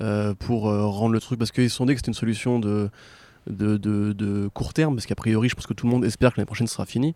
euh, 0.00 0.34
pour 0.34 0.68
euh, 0.68 0.86
rendre 0.86 1.12
le 1.12 1.20
truc, 1.20 1.38
parce 1.38 1.52
qu'ils 1.52 1.70
se 1.70 1.76
sont 1.76 1.86
dit 1.86 1.94
que 1.94 1.98
c'était 1.98 2.10
une 2.10 2.14
solution 2.14 2.58
de, 2.58 2.90
de, 3.48 3.76
de, 3.76 4.48
court 4.52 4.72
terme, 4.72 4.94
parce 4.94 5.06
qu'a 5.06 5.14
priori, 5.14 5.48
je 5.48 5.54
pense 5.54 5.66
que 5.66 5.74
tout 5.74 5.86
le 5.86 5.92
monde 5.92 6.04
espère 6.04 6.32
que 6.32 6.38
l'année 6.38 6.46
prochaine 6.46 6.66
sera 6.66 6.86
finie. 6.86 7.14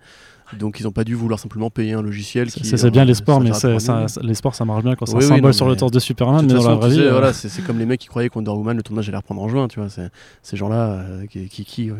Donc 0.59 0.81
ils 0.81 0.83
n'ont 0.83 0.91
pas 0.91 1.05
dû 1.05 1.15
vouloir 1.15 1.39
simplement 1.39 1.71
payer 1.71 1.93
un 1.93 2.03
logiciel. 2.03 2.51
C'est 2.51 2.91
bien 2.91 3.05
les 3.05 3.15
sports, 3.15 3.41
mais 3.41 3.51
les 3.51 4.35
sports 4.35 4.55
ça 4.55 4.65
marche 4.65 4.83
bien 4.83 4.97
quand 4.97 5.07
c'est 5.07 5.17
un 5.17 5.21
symbole 5.21 5.55
sur 5.55 5.69
le 5.69 5.77
torse 5.77 5.93
de 5.93 6.01
Superman, 6.01 6.45
mais 6.45 6.55
dans 6.55 6.69
la 6.69 6.75
vraie 6.75 6.91
vie. 6.91 7.01
Euh, 7.01 7.13
voilà, 7.13 7.33
c'est 7.33 7.63
comme 7.63 7.79
les 7.79 7.87
mecs 7.87 8.01
qui 8.01 8.09
croyaient 8.09 8.29
qu'Wonder 8.29 8.51
Woman, 8.51 8.77
le 8.77 8.83
tournage 8.83 9.09
allait 9.09 9.17
reprendre 9.17 9.43
en 9.43 9.49
juin, 9.49 9.69
tu 9.69 9.79
vois. 9.79 9.89
Ces 10.43 10.57
gens-là 10.57 11.05
qui, 11.31 11.49
qui, 11.49 11.65
qui 11.65 11.91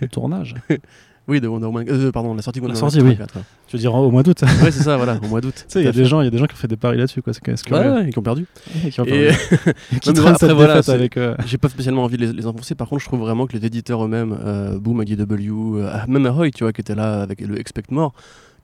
le 0.00 0.08
tournage. 0.08 0.54
oui, 1.28 1.40
de 1.40 1.48
Wonder 1.48 1.66
Woman. 1.66 1.86
Euh, 1.88 2.10
pardon, 2.12 2.34
la 2.34 2.42
sortie 2.42 2.60
Wonder 2.60 2.74
Woman. 2.74 2.90
La 2.90 2.90
sortie, 2.90 3.06
oui. 3.06 3.42
Tu 3.66 3.76
veux 3.76 3.80
dire 3.80 3.94
au 3.94 4.10
mois 4.10 4.22
d'août 4.22 4.42
Oui, 4.62 4.72
c'est 4.72 4.82
ça, 4.82 4.96
voilà, 4.96 5.18
au 5.22 5.28
mois 5.28 5.40
d'août. 5.40 5.54
tu 5.56 5.64
sais, 5.68 5.80
il 5.80 5.84
y 5.84 5.88
a 5.88 5.92
des 5.92 6.04
gens, 6.04 6.20
il 6.20 6.24
y 6.24 6.28
a 6.28 6.30
des 6.30 6.38
gens 6.38 6.46
qui 6.46 6.54
ont 6.54 6.58
fait 6.58 6.68
des 6.68 6.76
paris 6.76 6.96
là-dessus, 6.96 7.22
quoi. 7.22 7.32
C'est 7.32 7.46
ouais, 7.46 7.88
ouais, 7.88 8.10
qui 8.10 8.18
ont 8.18 8.22
perdu. 8.22 8.46
Et 8.84 8.90
qui 8.90 9.00
ont 9.00 9.04
perdu. 9.04 9.28
Et 9.92 10.00
qui 10.00 10.12
traînent 10.12 10.36
cette 10.36 10.52
voilà, 10.52 10.80
avec. 10.86 11.16
Euh, 11.16 11.34
J'ai 11.46 11.58
pas 11.58 11.68
spécialement 11.68 12.04
envie 12.04 12.16
de 12.16 12.26
les, 12.26 12.32
les, 12.32 12.46
enfoncer. 12.46 12.74
Par 12.74 12.88
contre, 12.88 13.02
je 13.02 13.08
trouve 13.08 13.20
vraiment 13.20 13.46
que 13.46 13.56
les 13.56 13.64
éditeurs 13.64 14.04
eux-mêmes, 14.04 14.38
euh, 14.44 14.78
Boom, 14.78 15.02
IDW, 15.02 15.78
euh, 15.78 15.90
même 16.08 16.26
Ahoy, 16.26 16.50
tu 16.50 16.64
vois, 16.64 16.72
qui 16.72 16.80
était 16.80 16.94
là 16.94 17.22
avec 17.22 17.40
le 17.40 17.58
Expect 17.58 17.90
More 17.90 18.12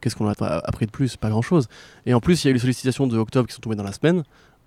qu'est-ce 0.05 0.17
qu'on 0.17 0.29
a 0.29 0.35
appris 0.64 0.85
de 0.85 0.91
plus? 0.91 1.17
Pas 1.17 1.31
grand-chose. 1.31 1.67
Et 2.05 2.12
en 2.12 2.21
plus, 2.21 2.45
il 2.45 2.47
y 2.47 2.49
a 2.49 2.50
eu 2.50 2.55
les 2.55 2.61
sollicitations 2.61 3.07
de 3.07 3.17
octobre 3.17 3.49
qui 3.49 3.55
sont 3.55 3.62
tombées 3.62 3.76
dans 3.76 3.85
la 3.85 3.93
semaine. 3.93 4.23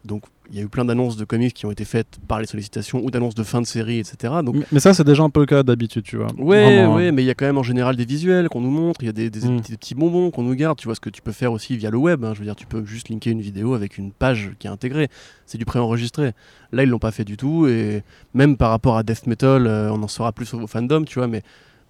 Donc 0.05 0.23
il 0.49 0.55
y 0.55 0.59
a 0.59 0.63
eu 0.63 0.67
plein 0.67 0.85
d'annonces 0.85 1.17
de 1.17 1.25
comics 1.25 1.53
qui 1.53 1.65
ont 1.65 1.71
été 1.71 1.85
faites 1.85 2.19
par 2.27 2.39
les 2.39 2.45
sollicitations 2.45 3.03
ou 3.03 3.11
d'annonces 3.11 3.35
de 3.35 3.43
fin 3.43 3.61
de 3.61 3.65
série, 3.65 3.99
etc. 3.99 4.35
Donc... 4.43 4.55
Mais, 4.71 4.79
ça, 4.79 4.93
c'est 4.93 5.03
déjà 5.03 5.23
un 5.23 5.29
peu 5.29 5.41
le 5.41 5.45
cas 5.45 5.63
d'habitude, 5.63 6.03
tu 6.03 6.17
vois. 6.17 6.27
Ouais, 6.37 6.85
ouais, 6.85 7.11
mais 7.11 7.23
il 7.23 7.25
y 7.25 7.29
a 7.29 7.33
quand 7.33 7.45
même 7.45 7.57
en 7.57 7.63
général 7.63 7.95
des 7.95 8.05
visuels 8.05 8.47
qu'on 8.49 8.61
nous 8.61 8.71
montre, 8.71 9.01
il 9.03 9.07
y 9.07 9.09
a 9.09 9.11
des, 9.11 9.29
mm. 9.29 9.61
petits, 9.61 9.95
bonbons 9.95 10.31
qu'on 10.31 10.43
nous 10.43 10.55
garde. 10.55 10.77
Tu 10.77 10.87
vois 10.87 10.95
ce 10.95 11.01
que 11.01 11.09
tu 11.09 11.21
peux 11.21 11.31
faire 11.31 11.51
aussi 11.51 11.75
via 11.77 11.89
le 11.89 11.97
web. 11.97 12.23
Hein. 12.23 12.33
Je 12.33 12.39
veux 12.39 12.45
dire, 12.45 12.55
tu 12.55 12.65
peux 12.65 12.85
juste 12.85 13.09
linker 13.09 13.31
une 13.31 13.41
vidéo 13.41 13.73
avec 13.73 13.97
une 13.97 14.11
page 14.11 14.51
qui 14.59 14.67
est 14.67 14.69
intégrée. 14.69 15.09
C'est 15.45 15.57
du 15.57 15.65
préenregistré. 15.65 16.31
Là, 16.71 16.83
ils 16.83 16.89
l'ont 16.89 16.99
pas 16.99 17.11
fait 17.11 17.25
du 17.25 17.35
tout. 17.35 17.67
Et 17.67 18.03
même 18.33 18.57
par 18.57 18.69
rapport 18.69 18.97
à 18.97 19.03
Death 19.03 19.27
Metal, 19.27 19.67
euh, 19.67 19.91
on 19.91 20.01
en 20.01 20.07
saura 20.07 20.31
plus 20.31 20.45
sur 20.45 20.59
vos 20.59 20.67
fandoms, 20.67 21.05
tu 21.05 21.19
vois. 21.19 21.27
Mais 21.27 21.41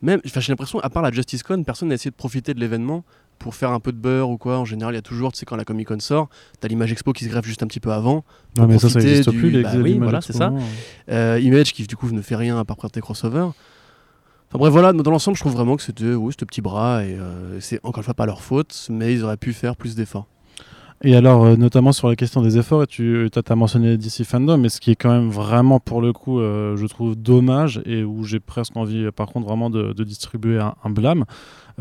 même, 0.01 0.19
j'ai 0.23 0.51
l'impression, 0.51 0.79
à 0.79 0.89
part 0.89 1.03
la 1.03 1.11
Justice 1.11 1.43
Con, 1.43 1.63
personne 1.63 1.89
n'a 1.89 1.95
essayé 1.95 2.11
de 2.11 2.15
profiter 2.15 2.53
de 2.53 2.59
l'événement 2.59 3.03
pour 3.37 3.55
faire 3.55 3.71
un 3.71 3.79
peu 3.79 3.91
de 3.91 3.97
beurre 3.97 4.29
ou 4.29 4.37
quoi. 4.37 4.57
En 4.57 4.65
général, 4.65 4.93
il 4.93 4.97
y 4.97 4.99
a 4.99 5.03
toujours, 5.03 5.31
tu 5.31 5.39
sais, 5.39 5.45
quand 5.45 5.55
la 5.55 5.65
Comic 5.65 5.87
Con 5.87 5.99
sort, 5.99 6.29
t'as 6.59 6.67
l'image 6.67 6.91
expo 6.91 7.13
qui 7.13 7.25
se 7.25 7.29
greffe 7.29 7.45
juste 7.45 7.63
un 7.63 7.67
petit 7.67 7.79
peu 7.79 7.91
avant. 7.91 8.23
Non, 8.57 8.67
mais 8.67 8.79
ça, 8.79 8.89
ça 8.89 8.99
n'existe 8.99 9.31
plus, 9.31 9.49
les 9.49 9.63
bah, 9.63 9.71
oui, 9.77 9.97
voilà, 9.99 10.21
c'est 10.21 10.33
ça. 10.33 10.51
Euh, 11.09 11.39
Image 11.41 11.73
qui, 11.73 11.83
du 11.83 11.95
coup, 11.95 12.09
ne 12.11 12.21
fait 12.21 12.35
rien 12.35 12.57
à 12.57 12.65
part 12.65 12.77
prêter 12.77 13.01
crossover. 13.01 13.47
Enfin 14.49 14.59
bref, 14.59 14.71
voilà, 14.71 14.93
dans 14.93 15.11
l'ensemble, 15.11 15.35
je 15.35 15.41
trouve 15.41 15.53
vraiment 15.53 15.75
que 15.75 15.83
c'était 15.83 16.13
oui, 16.13 16.33
ce 16.37 16.45
petit 16.45 16.61
bras 16.61 17.03
et 17.03 17.13
euh, 17.13 17.59
c'est 17.59 17.79
encore 17.83 17.99
une 17.99 18.05
fois 18.05 18.13
pas 18.13 18.25
leur 18.25 18.41
faute, 18.41 18.87
mais 18.89 19.13
ils 19.13 19.23
auraient 19.23 19.35
pu 19.35 19.51
faire 19.51 19.75
plus 19.75 19.95
d'efforts. 19.95 20.25
Et 21.03 21.15
alors, 21.15 21.43
euh, 21.43 21.55
notamment 21.57 21.91
sur 21.91 22.07
la 22.07 22.15
question 22.15 22.41
des 22.41 22.57
efforts, 22.57 22.87
tu 22.87 23.29
as, 23.35 23.55
mentionné 23.55 23.97
DC 23.97 24.23
Fandom, 24.23 24.57
mais 24.57 24.69
ce 24.69 24.79
qui 24.79 24.91
est 24.91 24.95
quand 24.95 25.11
même 25.11 25.29
vraiment, 25.29 25.81
pour 25.81 26.01
le 26.01 26.13
coup, 26.13 26.39
je 26.39 26.85
trouve 26.87 27.17
dommage 27.17 27.81
et 27.85 28.03
où 28.05 28.23
j'ai 28.23 28.39
presque 28.39 28.75
envie, 28.77 29.11
par 29.11 29.27
contre, 29.27 29.47
vraiment 29.47 29.69
de, 29.69 29.91
distribuer 30.03 30.59
un 30.59 30.89
blâme, 30.89 31.25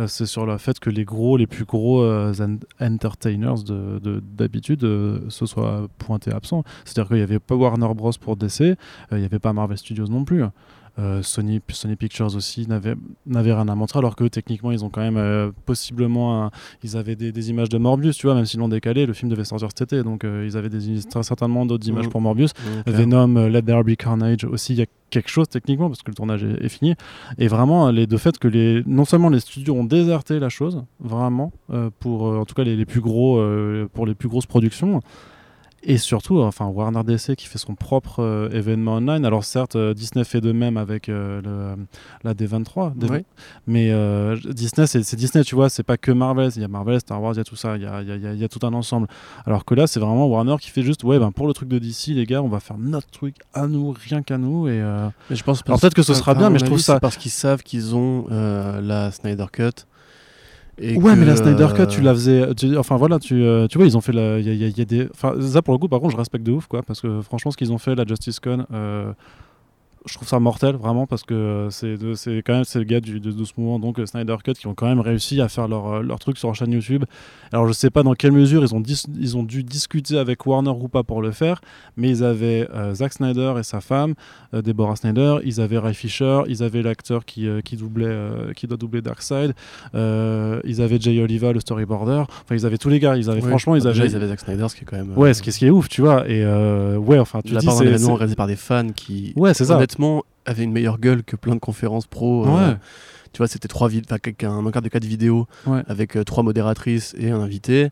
c'est 0.07 0.27
sur 0.27 0.45
le 0.45 0.59
fait 0.59 0.79
que 0.79 0.91
les 0.91 1.05
gros, 1.05 1.37
les 1.37 1.47
plus 1.47 1.65
gros 1.65 2.03
euh, 2.03 2.33
entertainers 2.81 3.63
d'habitude 3.65 4.81
de, 4.81 4.87
euh, 4.87 5.31
se 5.31 5.47
soient 5.47 5.89
pointés 5.99 6.33
absents. 6.33 6.65
C'est-à-dire 6.85 7.09
qu'il 7.09 7.17
n'y 7.17 7.23
avait 7.23 7.39
pas 7.39 7.55
Warner 7.55 7.93
Bros 7.95 8.13
pour 8.21 8.37
DC, 8.37 8.61
il 8.61 9.19
n'y 9.19 9.25
avait 9.25 9.39
pas 9.39 9.53
Marvel 9.53 9.79
Studios 9.79 10.09
non 10.09 10.25
plus. 10.25 10.45
Euh, 10.99 11.23
Sony, 11.23 11.61
Sony 11.69 11.95
Pictures 11.95 12.35
aussi 12.35 12.67
n'avaient 12.67 12.97
rien 13.27 13.69
à 13.69 13.75
montrer, 13.75 13.99
alors 13.99 14.17
que 14.17 14.25
techniquement, 14.25 14.73
ils 14.73 14.83
ont 14.83 14.89
quand 14.89 15.03
même 15.03 15.19
euh, 15.19 15.51
possiblement. 15.67 16.51
ils 16.83 16.97
avaient 16.97 17.17
des, 17.17 17.51
images 17.51 17.69
de 17.69 17.77
Morbius, 17.77 18.17
tu 18.17 18.27
vois, 18.27 18.35
même 18.35 18.47
s'ils 18.47 18.61
l'ont 18.61 18.69
décalé, 18.69 19.05
le 19.05 19.13
film 19.13 19.31
devait 19.31 19.45
sortir 19.45 19.69
cet 19.69 19.93
été, 19.93 20.03
donc 20.03 20.25
euh, 20.25 20.47
ils 20.47 20.57
avaient 20.57 20.71
des, 20.71 21.01
certainement 21.23 21.67
d'autres 21.67 21.87
images 21.87 22.07
mmh. 22.07 22.11
pour 22.11 22.23
Morbius. 22.23 22.53
Mmh, 22.87 22.91
Venom, 22.91 23.49
Let 23.49 23.63
There 23.63 23.85
Be 23.85 23.95
Carnage 23.95 24.45
aussi, 24.45 24.73
il 24.73 24.79
y 24.79 24.83
a 24.83 24.87
quelque 25.17 25.31
chose 25.31 25.49
techniquement, 25.49 25.89
parce 25.89 26.03
que 26.03 26.11
le 26.11 26.15
tournage 26.15 26.45
est, 26.45 26.69
fini. 26.69 26.95
Et 27.39 27.49
vraiment, 27.49 27.91
les 27.91 28.07
deux 28.07 28.19
faits 28.19 28.39
que 28.39 28.49
les, 28.49 28.83
non 28.87 29.05
seulement 29.05 29.31
les 29.31 29.41
studios 29.41 29.75
ont 29.75 29.85
déserté 29.85 30.39
la 30.39 30.49
chose, 30.49 30.85
vraiment, 31.01 31.53
pour 32.01 32.25
en 32.25 32.45
tout 32.45 32.55
cas 32.55 32.65
les, 32.65 32.77
les 32.77 32.85
plus 32.85 33.01
gros, 33.01 33.43
pour 33.93 34.07
les 34.07 34.15
plus 34.15 34.29
grosses 34.29 34.47
productions. 34.47 35.01
Et 35.89 35.99
surtout, 35.99 36.41
enfin, 36.41 36.67
Warner 36.67 37.05
DC 37.05 37.37
qui 37.37 37.47
fait 37.47 37.59
son 37.59 37.77
propre 37.77 38.21
euh, 38.21 38.51
événement 38.51 38.95
online. 38.95 39.25
Alors 39.25 39.45
certes, 39.45 39.77
euh, 39.77 39.95
Disney 39.95 40.25
fait 40.25 40.41
de 40.41 40.51
même 40.51 40.77
avec 40.77 41.09
euh, 41.09 41.41
le, 41.77 41.87
la 42.25 42.35
D23, 42.35 42.93
mais 43.69 43.93
Disney, 44.53 44.89
c'est 44.89 45.15
Disney, 45.15 45.45
tu 45.45 45.55
vois, 45.55 45.69
c'est 45.69 45.85
pas 45.85 45.97
que 45.97 46.11
Marvel. 46.11 46.51
Il 46.57 46.63
y 46.63 46.65
a 46.65 46.69
Marvel, 46.69 46.99
Star 46.99 47.23
Wars, 47.23 47.35
il 47.35 47.37
y 47.37 47.41
a 47.41 47.45
tout 47.45 47.55
ça, 47.55 47.77
il 47.77 47.85
y 47.85 47.87
a, 47.87 48.03
y, 48.03 48.11
a, 48.11 48.35
y 48.35 48.45
a, 48.45 48.49
tout 48.49 48.67
un 48.67 48.75
ensemble. 48.75 49.07
Alors 49.47 49.65
que 49.65 49.77
là, 49.77 49.87
c'est 49.87 50.01
vraiment 50.01 50.27
Warner 50.27 50.57
qui 50.61 50.71
fait 50.71 50.83
juste, 50.83 51.05
ouais, 51.05 51.21
ben, 51.21 51.31
pour 51.31 51.47
le 51.47 51.55
truc 51.55 51.69
de 51.69 51.79
DC, 51.79 52.09
les 52.09 52.27
gars, 52.27 52.43
on 52.43 52.49
va 52.49 52.59
faire 52.59 52.79
notre 52.79 53.11
truc 53.13 53.37
à 53.55 53.69
nous, 53.69 53.95
rien 53.97 54.23
qu'à 54.23 54.39
nous. 54.39 54.67
Et, 54.67 54.83
mais 55.31 55.37
je 55.37 55.45
pense 55.45 55.63
peut-être 55.63 55.95
que 55.95 56.03
ce 56.03 56.15
sera 56.15 56.35
bien, 56.35 56.51
mais 56.51 56.59
je 56.59 56.65
trouve 56.65 56.81
ça... 56.81 56.99
Parce 56.99 57.17
qu'ils 57.17 57.31
savent 57.31 57.63
qu'ils 57.63 57.95
ont 57.95 58.27
la 58.29 59.13
Snyder 59.13 59.47
Cut 59.53 59.87
ouais, 60.79 61.17
mais 61.17 61.25
la 61.25 61.37
Snyder 61.37 61.69
Cut, 61.75 61.87
tu 61.87 62.01
la 62.01 62.13
faisais. 62.15 62.47
enfin 62.77 62.97
voilà, 62.97 63.19
tu, 63.19 63.43
euh, 63.43 63.67
tu 63.67 63.79
vois, 63.79 63.87
ils 63.87 63.97
ont 63.97 64.01
fait 64.01 64.13
la. 64.13 64.39
Il 64.39 64.49
y, 64.49 64.79
y, 64.79 64.81
a 64.81 64.85
des. 64.85 65.09
Enfin, 65.11 65.35
ça 65.41 65.63
pour 65.63 65.75
le 65.75 65.79
coup, 65.79 65.89
par 65.89 66.01
contre, 66.01 66.13
je 66.13 66.17
respecte 66.17 66.45
de 66.45 66.53
ouf, 66.53 66.67
quoi, 66.67 66.83
parce 66.83 67.01
que 67.01 67.21
franchement, 67.23 67.51
ce 67.51 67.57
qu'ils 67.57 67.73
ont 67.73 67.79
fait, 67.79 67.95
la 67.95 68.05
Justice 68.05 68.41
Con, 68.41 68.67
euh, 68.73 69.13
je 70.07 70.15
trouve 70.15 70.29
ça 70.29 70.39
mortel 70.41 70.77
vraiment 70.77 71.07
parce 71.07 71.23
que 71.23 71.69
c'est 71.71 71.97
quand 72.45 72.55
même 72.55 72.65
c'est 72.65 72.79
le 72.79 72.85
gars 72.85 73.01
du, 73.01 73.21
de, 73.21 73.45
ce 73.45 73.53
mouvement 73.57 73.79
donc 73.79 73.99
euh, 73.99 74.07
Snyder 74.07 74.37
Cut 74.43 74.55
qui 74.55 74.67
ont 74.67 74.75
quand 74.75 74.87
même 74.87 75.01
réussi 75.01 75.41
à 75.41 75.49
faire 75.49 75.69
leur, 75.69 75.87
euh, 75.87 76.03
leur 76.03 76.19
truc 76.19 76.39
sur 76.39 76.49
leur 76.49 76.55
chaîne 76.55 76.73
YouTube. 76.73 77.05
Alors 77.53 77.67
je 77.67 77.73
sais 77.73 77.91
pas 77.91 78.03
dans 78.03 78.15
quelle 78.15 78.33
mesure 78.33 78.63
ils 78.63 78.75
ont 78.75 78.83
ils 79.19 79.37
ont 79.37 79.43
dû 79.43 79.63
discuter 79.63 80.19
avec 80.19 80.47
Warner 80.47 80.71
ou 80.71 80.89
pas 80.89 81.03
pour 81.03 81.23
le 81.23 81.33
faire, 81.33 81.61
mais 81.97 82.09
ils 82.09 82.25
avaient 82.25 82.69
euh, 82.75 82.95
Zack 82.95 83.13
Snyder 83.13 83.55
et 83.59 83.63
sa 83.63 83.81
femme 83.81 84.15
Deborah 84.53 84.97
Snyder, 84.97 85.39
ils 85.45 85.61
avaient 85.61 85.79
Ray 85.79 85.95
Fisher, 85.95 86.43
ils 86.49 86.63
avaient 86.63 86.83
l'acteur 86.83 87.25
qui, 87.25 87.49
qui 87.65 87.77
doublait 87.77 88.17
qui 88.55 88.67
doit 88.67 88.77
doubler 88.77 89.03
Darkseid, 89.03 89.55
ils 89.95 90.83
avaient 90.83 90.99
Jay 91.01 91.21
Oliva 91.21 91.53
le 91.53 91.61
storyboarder. 91.61 92.25
Enfin 92.29 92.55
ils 92.55 92.65
avaient 92.65 92.79
tous 92.79 92.89
les 92.89 93.01
gars, 93.01 93.17
ils 93.17 93.29
avaient 93.29 93.41
franchement 93.41 93.77
ils 93.77 93.87
avaient 93.87 94.07
ils 94.07 94.17
avaient 94.17 94.29
Zack 94.29 94.41
Snyder 94.41 94.69
ce 94.69 94.77
qui 94.77 94.83
est 94.83 94.87
quand 94.87 94.97
même 94.97 95.13
Ouais, 95.17 95.35
ce 95.35 95.43
qui, 95.43 95.53
ce 95.53 95.59
qui 95.59 95.67
est 95.67 95.71
ouf, 95.71 95.89
tu 95.89 96.01
vois 96.01 96.29
et 96.29 96.45
ouais 96.97 97.19
enfin 97.19 97.41
tu 97.45 97.53
la 97.53 97.61
dis 97.61 97.67
c'est 97.67 97.85
réalisé 97.85 98.37
par 98.37 98.47
des 98.47 98.57
fans 98.57 98.91
qui 98.95 99.33
Ouais, 99.37 99.55
c'est 99.55 99.65
ça 99.65 99.79
avait 100.45 100.63
une 100.63 100.73
meilleure 100.73 100.99
gueule 100.99 101.23
que 101.23 101.37
plein 101.37 101.55
de 101.55 101.61
conférences 101.61 102.07
pro. 102.07 102.47
Euh, 102.47 102.75
tu 103.33 103.39
vois, 103.39 103.49
c'était 103.49 103.69
trois 103.69 103.89
enfin, 103.89 104.19
un 104.43 104.67
encart 104.67 104.83
de 104.83 104.89
quatre 104.89 105.05
vidéos 105.05 105.47
avec 105.89 106.17
euh, 106.17 106.25
trois 106.25 106.43
modératrices 106.43 107.15
et 107.19 107.31
un 107.31 107.41
invité. 107.41 107.91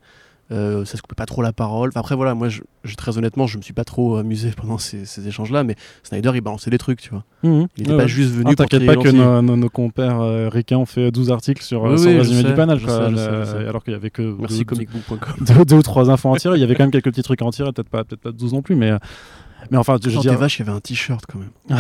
Euh, 0.53 0.85
ça 0.85 0.99
se 0.99 1.03
coupait 1.03 1.15
pas 1.15 1.25
trop 1.25 1.41
la 1.41 1.53
parole. 1.53 1.91
après 1.95 2.15
voilà, 2.15 2.35
moi, 2.35 2.49
je, 2.49 2.61
très 2.97 3.17
honnêtement, 3.17 3.47
je 3.47 3.57
me 3.57 3.63
suis 3.63 3.73
pas 3.73 3.85
trop 3.85 4.17
amusé 4.17 4.51
pendant 4.57 4.79
ces, 4.79 5.27
échanges-là, 5.27 5.65
mais 5.65 5.75
Snyder, 6.03 6.33
il 6.35 6.43
balançait 6.43 6.71
des 6.71 6.79
trucs, 6.79 7.01
tu 7.01 7.11
vois. 7.11 7.25
Mhm. 7.43 7.67
Il 7.77 7.85
était 7.85 7.97
pas 7.97 8.07
juste 8.07 8.33
venu 8.33 8.51
ah, 8.51 8.55
T'inquiète 8.55 8.85
pas 8.85 8.97
que 8.97 9.09
nos, 9.11 9.69
compères 9.71 10.21
euh, 10.21 10.49
ricains 10.49 10.79
ont 10.79 10.87
fait 10.87 11.11
12 11.11 11.31
articles 11.31 11.63
sur, 11.63 11.83
oui, 11.85 11.99
sur 11.99 12.11
le 12.11 12.19
résumé 12.19 12.43
du 12.43 12.55
panel, 12.55 12.79
alors 13.69 13.83
qu'il 13.83 13.95
y 13.95 13.97
avait 13.97 14.11
que 14.11 14.37
Merci 14.39 14.65
deux, 15.41 15.65
deux, 15.65 15.77
ou 15.77 15.83
trois 15.83 16.11
infos 16.11 16.29
en 16.29 16.37
tirer. 16.37 16.57
Il 16.59 16.61
y 16.61 16.65
avait 16.65 16.75
quand 16.75 16.85
même 16.85 16.91
quelques 16.91 17.11
petits 17.11 17.23
trucs 17.23 17.43
en 17.43 17.51
tirer, 17.51 17.73
peut-être 17.73 17.89
pas, 17.89 18.05
pas 18.05 18.33
12 18.33 18.53
non 18.53 18.63
plus, 18.63 18.77
mais 18.77 18.93
mais 19.71 19.77
enfin, 19.77 19.97
je 20.03 20.11
veux 20.11 20.19
dire. 20.19 20.39
vache, 20.39 20.59
il 20.59 20.67
y 20.67 20.69
avait 20.69 20.77
un 20.77 20.81
t-shirt 20.81 21.25
quand 21.27 21.39
même. 21.39 21.51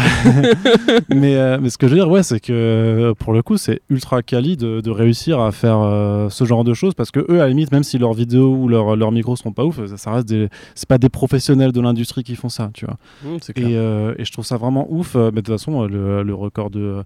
mais, 1.09 1.37
euh, 1.37 1.59
mais 1.61 1.71
ce 1.71 1.79
que 1.79 1.87
je 1.87 1.95
veux 1.95 1.99
dire, 1.99 2.11
ouais, 2.11 2.23
c'est 2.23 2.41
que 2.41 2.53
euh, 2.53 3.15
pour 3.15 3.33
le 3.33 3.43
coup, 3.43 3.57
c'est 3.57 3.81
ultra 3.91 4.23
quali 4.23 4.57
de, 4.57 4.81
de, 4.81 4.91
réussir 4.91 5.41
à 5.41 5.53
faire 5.53 5.79
euh, 5.81 6.29
ce 6.31 6.45
genre 6.45 6.65
de 6.65 6.75
choses 6.75 6.95
parce 6.95 7.11
que 7.11 7.21
eux, 7.31 7.41
à 7.41 7.45
la 7.45 7.49
limite, 7.49 7.73
même 7.73 7.85
si 7.85 7.99
leurs 7.99 8.15
vidéos 8.15 8.55
ou 8.55 8.69
leurs 8.69 8.97
leur 8.97 9.13
micros 9.13 9.37
sont 9.37 9.53
pas 9.53 9.65
ouf, 9.65 9.85
ça, 9.97 10.13
reste 10.13 10.29
des. 10.29 10.49
C'est 10.75 10.89
pas 10.89 10.99
des 10.99 11.09
professionnels 11.09 11.73
de 11.73 11.81
l'industrie 11.81 12.25
qui 12.25 12.37
font 12.37 12.49
ça, 12.49 12.71
tu 12.75 12.87
vois. 12.87 12.97
Mmh, 13.25 13.37
et, 13.57 13.73
et, 14.21 14.25
je 14.25 14.33
trouve 14.33 14.45
ça 14.45 14.57
vraiment 14.57 14.87
ouf. 14.91 15.15
mais 15.15 15.31
de 15.31 15.37
toute 15.41 15.49
façon, 15.49 15.87
le, 15.87 16.23
le 16.23 16.35
record 16.35 16.71
de 16.71 17.03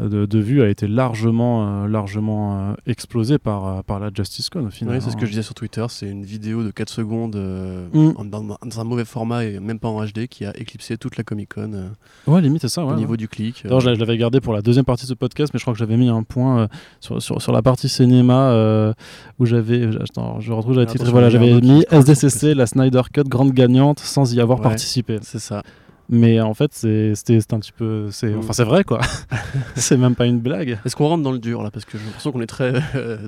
de, 0.00 0.26
de 0.26 0.38
vues 0.38 0.62
a 0.62 0.68
été 0.68 0.86
largement, 0.86 1.84
euh, 1.84 1.88
largement 1.88 2.70
euh, 2.70 2.74
explosé 2.86 3.38
par, 3.38 3.66
euh, 3.66 3.82
par 3.82 3.98
la 3.98 4.10
Justice 4.14 4.48
Con 4.48 4.66
au 4.66 4.70
final. 4.70 4.94
Oui, 4.94 5.02
c'est 5.02 5.10
ce 5.10 5.16
que 5.16 5.26
je 5.26 5.30
disais 5.30 5.42
sur 5.42 5.54
Twitter, 5.54 5.84
c'est 5.88 6.08
une 6.08 6.24
vidéo 6.24 6.62
de 6.62 6.70
4 6.70 6.88
secondes 6.88 7.36
mm. 7.36 8.12
dans, 8.28 8.80
un 8.80 8.84
mauvais 8.84 9.04
format 9.04 9.44
et 9.44 9.58
même 9.58 9.78
pas 9.78 9.88
en 9.88 10.04
HD 10.04 10.26
qui 10.28 10.44
a 10.44 10.56
éclipsé 10.56 10.96
toute 10.98 11.16
la 11.16 11.24
Comic 11.24 11.54
Con. 11.54 11.90
ouais, 12.26 12.40
limite, 12.40 12.62
c'est 12.62 12.68
ça. 12.68 12.84
au 12.84 12.94
niveau 12.94 13.16
du 13.16 13.28
clic. 13.28 13.62
Alors, 13.64 13.80
je 13.80 13.90
l'avais 13.90 14.16
gardé 14.16 14.40
pour 14.40 14.52
la 14.52 14.62
deuxième 14.62 14.84
partie 14.84 15.04
de 15.04 15.08
ce 15.08 15.14
podcast, 15.14 15.52
mais 15.52 15.58
je 15.58 15.64
crois 15.64 15.74
que 15.74 15.78
j'avais 15.78 15.96
mis 15.96 16.08
un 16.08 16.22
point 16.22 16.68
sur, 17.00 17.20
sur, 17.20 17.42
sur, 17.42 17.52
la 17.52 17.62
partie 17.62 17.88
cinéma 17.88 18.94
où 19.38 19.46
j'avais. 19.46 19.88
Attends, 19.96 20.40
je 20.40 20.52
retrouve, 20.52 20.74
j'avais 20.74 21.10
voilà, 21.10 21.30
j'avais 21.30 21.60
mis 21.60 21.84
SDCC, 21.90 22.54
la 22.54 22.66
Snyder 22.66 23.02
Cut, 23.12 23.24
grande 23.24 23.52
gagnante, 23.52 23.98
sans 23.98 24.32
y 24.32 24.40
avoir 24.40 24.60
participé. 24.60 25.18
C'est 25.22 25.40
ça 25.40 25.62
mais 26.08 26.40
en 26.40 26.54
fait 26.54 26.72
c'était 26.72 27.54
un 27.54 27.60
petit 27.60 27.72
peu 27.72 28.10
c'est 28.10 28.34
enfin 28.34 28.52
c'est 28.52 28.64
vrai 28.64 28.84
quoi. 28.84 29.00
C'est 29.76 29.96
même 29.96 30.14
pas 30.14 30.26
une 30.26 30.40
blague. 30.40 30.78
Est-ce 30.84 30.96
qu'on 30.96 31.08
rentre 31.08 31.22
dans 31.22 31.32
le 31.32 31.38
dur 31.38 31.62
là? 31.62 31.70
Parce 31.70 31.84
que 31.84 31.98
j'ai 31.98 32.04
l'impression 32.04 32.32
qu'on 32.32 32.40
est 32.40 32.46
très 32.46 32.72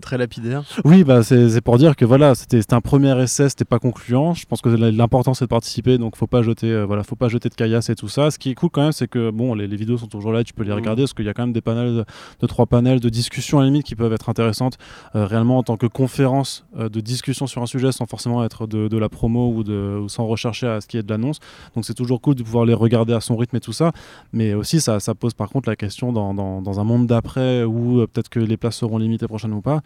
très 0.00 0.18
lapidaire. 0.18 0.62
Oui 0.84 1.04
bah 1.04 1.22
c'est 1.22 1.60
pour 1.60 1.78
dire 1.78 1.96
que 1.96 2.04
voilà 2.04 2.34
c'était 2.34 2.74
un 2.74 2.80
premier 2.80 3.20
essai 3.22 3.48
c'était 3.48 3.64
pas 3.64 3.78
concluant. 3.78 4.34
Je 4.34 4.46
pense 4.46 4.60
que 4.60 4.68
l'important 4.68 5.34
c'est 5.34 5.44
de 5.44 5.50
participer 5.50 5.98
donc 5.98 6.16
faut 6.16 6.26
pas 6.26 6.42
jeter 6.42 6.70
euh, 6.70 6.84
voilà 6.84 7.02
faut 7.02 7.16
pas 7.16 7.28
jeter 7.28 7.48
de 7.48 7.54
caillasse 7.54 7.90
et 7.90 7.94
tout 7.94 8.08
ça. 8.08 8.30
Ce 8.30 8.38
qui 8.38 8.50
est 8.50 8.54
cool 8.54 8.70
quand 8.70 8.82
même 8.82 8.92
c'est 8.92 9.08
que 9.08 9.30
bon 9.30 9.54
les, 9.54 9.66
vidéos 9.66 9.98
sont 9.98 10.06
toujours 10.06 10.32
là 10.32 10.44
tu 10.44 10.52
peux 10.52 10.64
les 10.64 10.70
mmh. 10.70 10.74
regarder 10.74 11.02
parce 11.02 11.14
qu'il 11.14 11.24
y 11.24 11.28
a 11.28 11.34
quand 11.34 11.42
même 11.42 11.52
des 11.52 11.60
panels 11.60 12.04
de, 12.40 12.46
trois 12.46 12.66
panels 12.66 13.00
de 13.00 13.08
discussion 13.08 13.58
à 13.58 13.62
la 13.62 13.66
limite 13.66 13.84
qui 13.84 13.94
peuvent 13.94 14.12
être 14.12 14.28
intéressantes 14.28 14.78
euh, 15.14 15.26
réellement 15.26 15.58
en 15.58 15.62
tant 15.62 15.76
que 15.76 15.86
conférence 15.86 16.66
euh, 16.78 16.88
de 16.88 17.00
discussion 17.00 17.46
sur 17.46 17.62
un 17.62 17.66
sujet 17.66 17.92
sans 17.92 18.06
forcément 18.06 18.44
être 18.44 18.66
de, 18.66 18.88
de 18.88 18.98
la 18.98 19.08
promo 19.08 19.52
ou, 19.52 19.64
de, 19.64 19.98
ou 20.02 20.08
sans 20.08 20.26
rechercher 20.26 20.66
à 20.66 20.80
ce 20.80 20.86
qui 20.86 20.96
est 20.96 21.02
de 21.02 21.10
l'annonce. 21.10 21.38
Donc 21.74 21.84
c'est 21.84 21.94
toujours 21.94 22.20
cool 22.20 22.34
de 22.34 22.42
pouvoir 22.42 22.64
regarder 22.74 23.12
à 23.12 23.20
son 23.20 23.36
rythme 23.36 23.56
et 23.56 23.60
tout 23.60 23.72
ça. 23.72 23.92
Mais 24.32 24.54
aussi, 24.54 24.80
ça, 24.80 25.00
ça 25.00 25.14
pose 25.14 25.34
par 25.34 25.48
contre 25.50 25.68
la 25.68 25.76
question 25.76 26.12
dans, 26.12 26.34
dans, 26.34 26.80
un 26.80 26.84
monde 26.84 27.06
d'après 27.06 27.64
où 27.64 28.00
euh, 28.00 28.06
peut-être 28.06 28.28
que 28.28 28.40
les 28.40 28.56
places 28.56 28.76
seront 28.76 28.98
limitées 28.98 29.26
prochainement 29.26 29.58
ou 29.58 29.62
pas. 29.62 29.80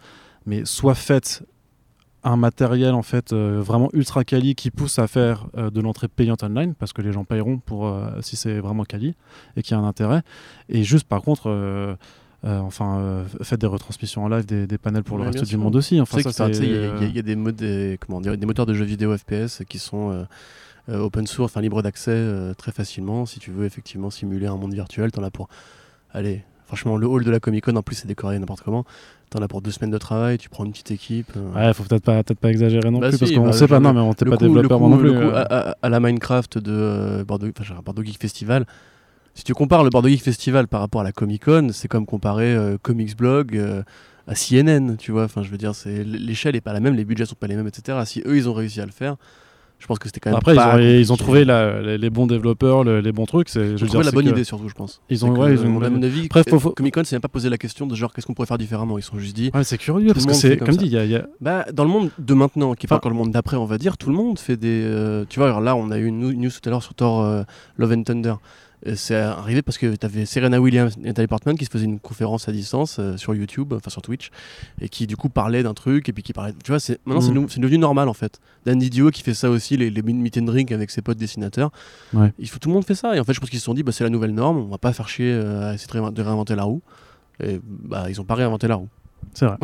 Mais 0.45 0.63
soit 0.65 0.95
faites 0.95 1.43
un 2.23 2.37
matériel 2.37 2.95
en 2.95 3.03
fait 3.03 3.33
euh, 3.33 3.61
vraiment 3.61 3.89
ultra 3.93 4.23
quali 4.23 4.55
qui 4.55 4.71
pousse 4.71 4.97
à 4.97 5.05
faire 5.05 5.45
euh, 5.57 5.69
de 5.69 5.79
l'entrée 5.79 6.07
payante 6.07 6.41
online 6.41 6.73
parce 6.73 6.91
que 6.91 7.03
les 7.03 7.11
gens 7.11 7.23
payeront 7.23 7.59
pour 7.59 7.95
si 8.21 8.35
c'est 8.35 8.59
vraiment 8.59 8.83
quali 8.83 9.13
et 9.55 9.61
qu'il 9.61 9.77
y 9.77 9.79
a 9.79 9.83
un 9.83 9.87
intérêt 9.87 10.23
et 10.67 10.83
juste 10.83 11.07
par 11.07 11.21
contre 11.21 11.95
enfin 12.43 13.25
faites 13.41 13.61
des 13.61 13.67
retransmissions 13.67 14.23
en 14.23 14.29
live 14.29 14.45
des, 14.45 14.77
panels 14.79 15.03
pour 15.03 15.19
le 15.19 15.25
reste 15.25 15.45
du 15.45 15.57
monde 15.57 15.75
aussi 15.75 16.01
enfin 16.01 16.17
il 16.19 16.25
y, 16.25 17.19
a 17.19 17.21
des, 17.21 17.35
des 17.35 18.45
moteurs 18.45 18.65
de 18.65 18.73
jeux 18.73 18.85
vidéo 18.85 19.15
FPS 19.15 19.61
qui 19.69 19.77
sont 19.77 20.25
open 20.89 21.25
source, 21.27 21.51
enfin 21.51 21.61
libre 21.61 21.81
d'accès 21.81 22.11
euh, 22.11 22.53
très 22.53 22.71
facilement. 22.71 23.25
Si 23.25 23.39
tu 23.39 23.51
veux 23.51 23.65
effectivement 23.65 24.09
simuler 24.09 24.47
un 24.47 24.57
monde 24.57 24.73
virtuel, 24.73 25.11
tu 25.11 25.19
en 25.19 25.23
as 25.23 25.31
pour, 25.31 25.47
allez, 26.13 26.43
Franchement, 26.67 26.97
le 26.97 27.05
hall 27.07 27.23
de 27.23 27.29
la 27.29 27.39
Comic 27.39 27.65
Con, 27.65 27.75
en 27.75 27.83
plus, 27.83 27.95
c'est 27.95 28.07
décoré 28.07 28.39
n'importe 28.39 28.61
comment. 28.63 28.85
T'en 29.29 29.39
as 29.41 29.47
pour 29.47 29.61
deux 29.61 29.69
semaines 29.71 29.91
de 29.91 29.97
travail, 29.99 30.37
tu 30.39 30.49
prends 30.49 30.65
une 30.65 30.71
petite 30.71 30.89
équipe. 30.91 31.31
euh. 31.37 31.53
Ouais, 31.53 31.73
faut 31.73 31.83
peut-être 31.83 32.03
pas, 32.03 32.23
peut 32.23 32.33
pas 32.33 32.49
exagérer 32.49 32.89
non 32.89 32.99
Bah 32.99 33.09
plus, 33.09 33.17
si, 33.17 33.19
parce 33.19 33.31
qu'on 33.33 33.45
bah, 33.45 33.53
sait 33.53 33.67
pas, 33.67 33.79
non, 33.79 33.93
mais 33.93 33.99
on 33.99 34.13
t'est 34.15 34.25
pas 34.25 34.35
développeur 34.37 34.79
non 34.79 34.97
plus. 34.97 35.13
le 35.13 35.13
coup, 35.13 35.27
euh. 35.27 35.45
à, 35.47 35.75
à- 35.81 35.89
la 35.89 35.99
Minecraft 35.99 36.57
de 36.57 36.71
euh, 36.71 37.23
Bordeaux, 37.23 37.47
Bordeaux 37.83 38.03
Geek 38.03 38.19
Festival. 38.19 38.65
Si 39.35 39.43
tu 39.43 39.53
compares 39.53 39.83
le 39.83 39.91
Bordeaux 39.91 40.09
Geek 40.09 40.23
Festival 40.23 40.67
par 40.67 40.79
rapport 40.79 41.01
à 41.01 41.03
la 41.03 41.11
Comic 41.11 41.45
Con, 41.45 41.69
c'est 41.71 41.87
comme 41.87 42.07
comparer 42.07 42.55
euh, 42.55 42.77
Comics 42.81 43.15
Blog 43.15 43.55
euh, 43.57 43.83
à 44.27 44.33
CNN, 44.33 44.95
tu 44.97 45.11
vois. 45.11 45.25
Enfin, 45.25 45.43
je 45.43 45.49
veux 45.51 45.57
dire, 45.57 45.73
l'échelle 45.85 46.55
est 46.55 46.61
pas 46.61 46.73
la 46.73 46.79
même, 46.79 46.95
les 46.95 47.05
budgets 47.05 47.25
sont 47.27 47.35
pas 47.35 47.47
les 47.47 47.55
mêmes, 47.55 47.67
etc. 47.67 47.99
Si 48.05 48.23
eux 48.25 48.37
ils 48.37 48.49
ont 48.49 48.53
réussi 48.53 48.81
à 48.81 48.85
le 48.87 48.91
faire, 48.91 49.17
je 49.85 49.87
pense 49.87 49.99
que 49.99 50.07
c'était 50.07 50.19
quand 50.19 50.31
même. 50.31 50.37
Après, 50.37 50.53
ils 50.53 50.55
pas 50.55 50.77
ont, 50.77 50.79
ils 50.79 51.13
ont 51.13 51.15
trouvé 51.15 51.45
la- 51.45 51.79
les, 51.79 51.99
les 51.99 52.09
bons 52.09 52.25
développeurs, 52.25 52.83
le- 52.83 53.01
les 53.01 53.11
bons 53.11 53.27
trucs. 53.27 53.49
c'est- 53.49 53.59
Ils 53.77 53.83
ont 53.83 53.85
trouvé 53.85 54.03
la 54.03 54.09
c'est 54.09 54.15
bonne 54.15 54.27
idée 54.29 54.43
surtout, 54.43 54.67
je 54.67 54.73
pense. 54.73 54.99
Ils 55.11 55.19
C'est 55.19 55.25
ont, 55.25 55.29
ouais, 55.37 55.53
ils 55.53 55.59
ont 55.59 55.63
à 55.81 55.87
une 55.87 55.93
mon 55.97 56.01
avis, 56.01 56.27
faut- 56.49 56.59
faut- 56.59 56.71
Comic 56.71 56.95
Con 56.95 57.03
s'est 57.03 57.15
même 57.15 57.21
pas 57.21 57.27
posé 57.27 57.49
la 57.51 57.59
question 57.59 57.85
de 57.85 57.93
genre 57.93 58.11
qu'est-ce 58.11 58.25
qu'on 58.25 58.33
pourrait 58.33 58.47
faire 58.47 58.57
différemment? 58.57 58.97
Ils 58.97 59.03
sont 59.03 59.19
juste 59.19 59.35
dit, 59.35 59.51
Ouais, 59.53 59.63
c'est 59.63 59.77
curieux 59.77 60.11
parce 60.13 60.25
que 60.25 60.33
c'est 60.33 60.57
comme 60.57 60.75
dit, 60.75 60.85
il 60.87 60.91
y 60.91 60.97
a- 60.97 61.05
il 61.05 61.11
y 61.11 61.15
a, 61.15 61.27
Bah, 61.39 61.65
dans 61.71 61.83
le 61.83 61.89
monde 61.91 62.09
de 62.17 62.33
maintenant, 62.33 62.73
qui 62.73 62.87
est 62.87 62.89
pas 62.89 62.95
encore 62.95 63.11
le 63.11 63.17
monde 63.17 63.29
d'après, 63.31 63.57
on 63.57 63.65
va 63.65 63.77
dire, 63.77 63.95
tout 63.97 64.09
le 64.09 64.15
monde 64.15 64.39
fait 64.39 64.57
des. 64.57 64.81
euh, 64.83 65.23
tu 65.29 65.39
vois, 65.39 65.49
alors 65.49 65.61
là, 65.61 65.75
on 65.75 65.91
a 65.91 65.99
eu 65.99 66.07
une 66.07 66.19
news 66.33 66.49
tout 66.49 66.67
à 66.67 66.71
l'heure 66.71 66.81
sur 66.81 66.95
Thor 66.95 67.21
euh, 67.23 67.43
Love 67.77 67.91
and 67.91 68.03
Thunder. 68.03 68.33
Et 68.87 68.95
C'est 68.95 69.15
arrivé 69.15 69.61
parce 69.63 69.77
que 69.79 69.95
tu 69.95 70.05
avais 70.05 70.25
Serena 70.25 70.61
Williams 70.61 70.93
et 71.03 71.07
Natalie 71.07 71.27
Portman 71.27 71.57
qui 71.57 71.65
se 71.65 71.71
faisaient 71.71 71.85
une 71.85 71.99
conférence 71.99 72.47
à 72.47 72.51
distance 72.51 72.97
euh, 72.99 73.17
sur 73.17 73.33
YouTube, 73.33 73.73
enfin 73.73 73.89
sur 73.89 74.01
Twitch, 74.03 74.29
et 74.79 74.89
qui 74.89 75.07
du 75.07 75.17
coup 75.17 75.27
parlaient 75.29 75.63
d'un 75.63 75.73
truc, 75.73 76.07
et 76.07 76.13
puis 76.13 76.21
qui 76.21 76.33
parlaient. 76.33 76.53
Tu 76.63 76.71
vois, 76.71 76.79
c'est- 76.79 76.99
maintenant 77.05 77.21
c'est 77.21 77.31
nou- 77.31 77.47
c'est 77.49 77.59
devenu 77.59 77.79
normal 77.79 78.07
en 78.09 78.13
fait. 78.13 78.39
Dan 78.65 78.77
Didio 78.77 79.09
qui 79.09 79.23
fait 79.23 79.33
ça 79.33 79.49
aussi, 79.49 79.75
les, 79.75 79.89
les 79.89 80.01
meet 80.03 80.37
and 80.37 80.43
drink 80.43 80.71
avec 80.71 80.91
ses 80.91 81.01
potes 81.01 81.17
dessinateurs. 81.17 81.71
Ouais. 82.13 82.31
Il 82.37 82.47
faut, 82.47 82.59
tout 82.59 82.69
le 82.69 82.75
monde 82.75 82.85
fait 82.85 82.93
ça. 82.95 83.15
Et 83.15 83.19
en 83.19 83.23
fait, 83.23 83.33
je 83.33 83.39
pense 83.39 83.49
qu'ils 83.49 83.59
se 83.59 83.65
sont 83.65 83.73
dit, 83.73 83.81
bah, 83.83 83.91
c'est 83.91 84.03
la 84.03 84.09
nouvelle 84.11 84.33
norme, 84.35 84.57
on 84.57 84.67
va 84.69 84.77
pas 84.77 84.93
faire 84.93 85.09
chier 85.09 85.31
euh, 85.33 85.71
à 85.71 85.73
essayer 85.73 85.87
de 86.11 86.21
réinventer 86.21 86.55
la 86.55 86.63
roue. 86.63 86.81
Et 87.43 87.59
bah, 87.63 88.05
ils 88.09 88.21
ont 88.21 88.23
pas 88.23 88.35
réinventé 88.35 88.67
la 88.67 88.75
roue. 88.75 88.87
C'est 89.33 89.45
vrai. 89.47 89.57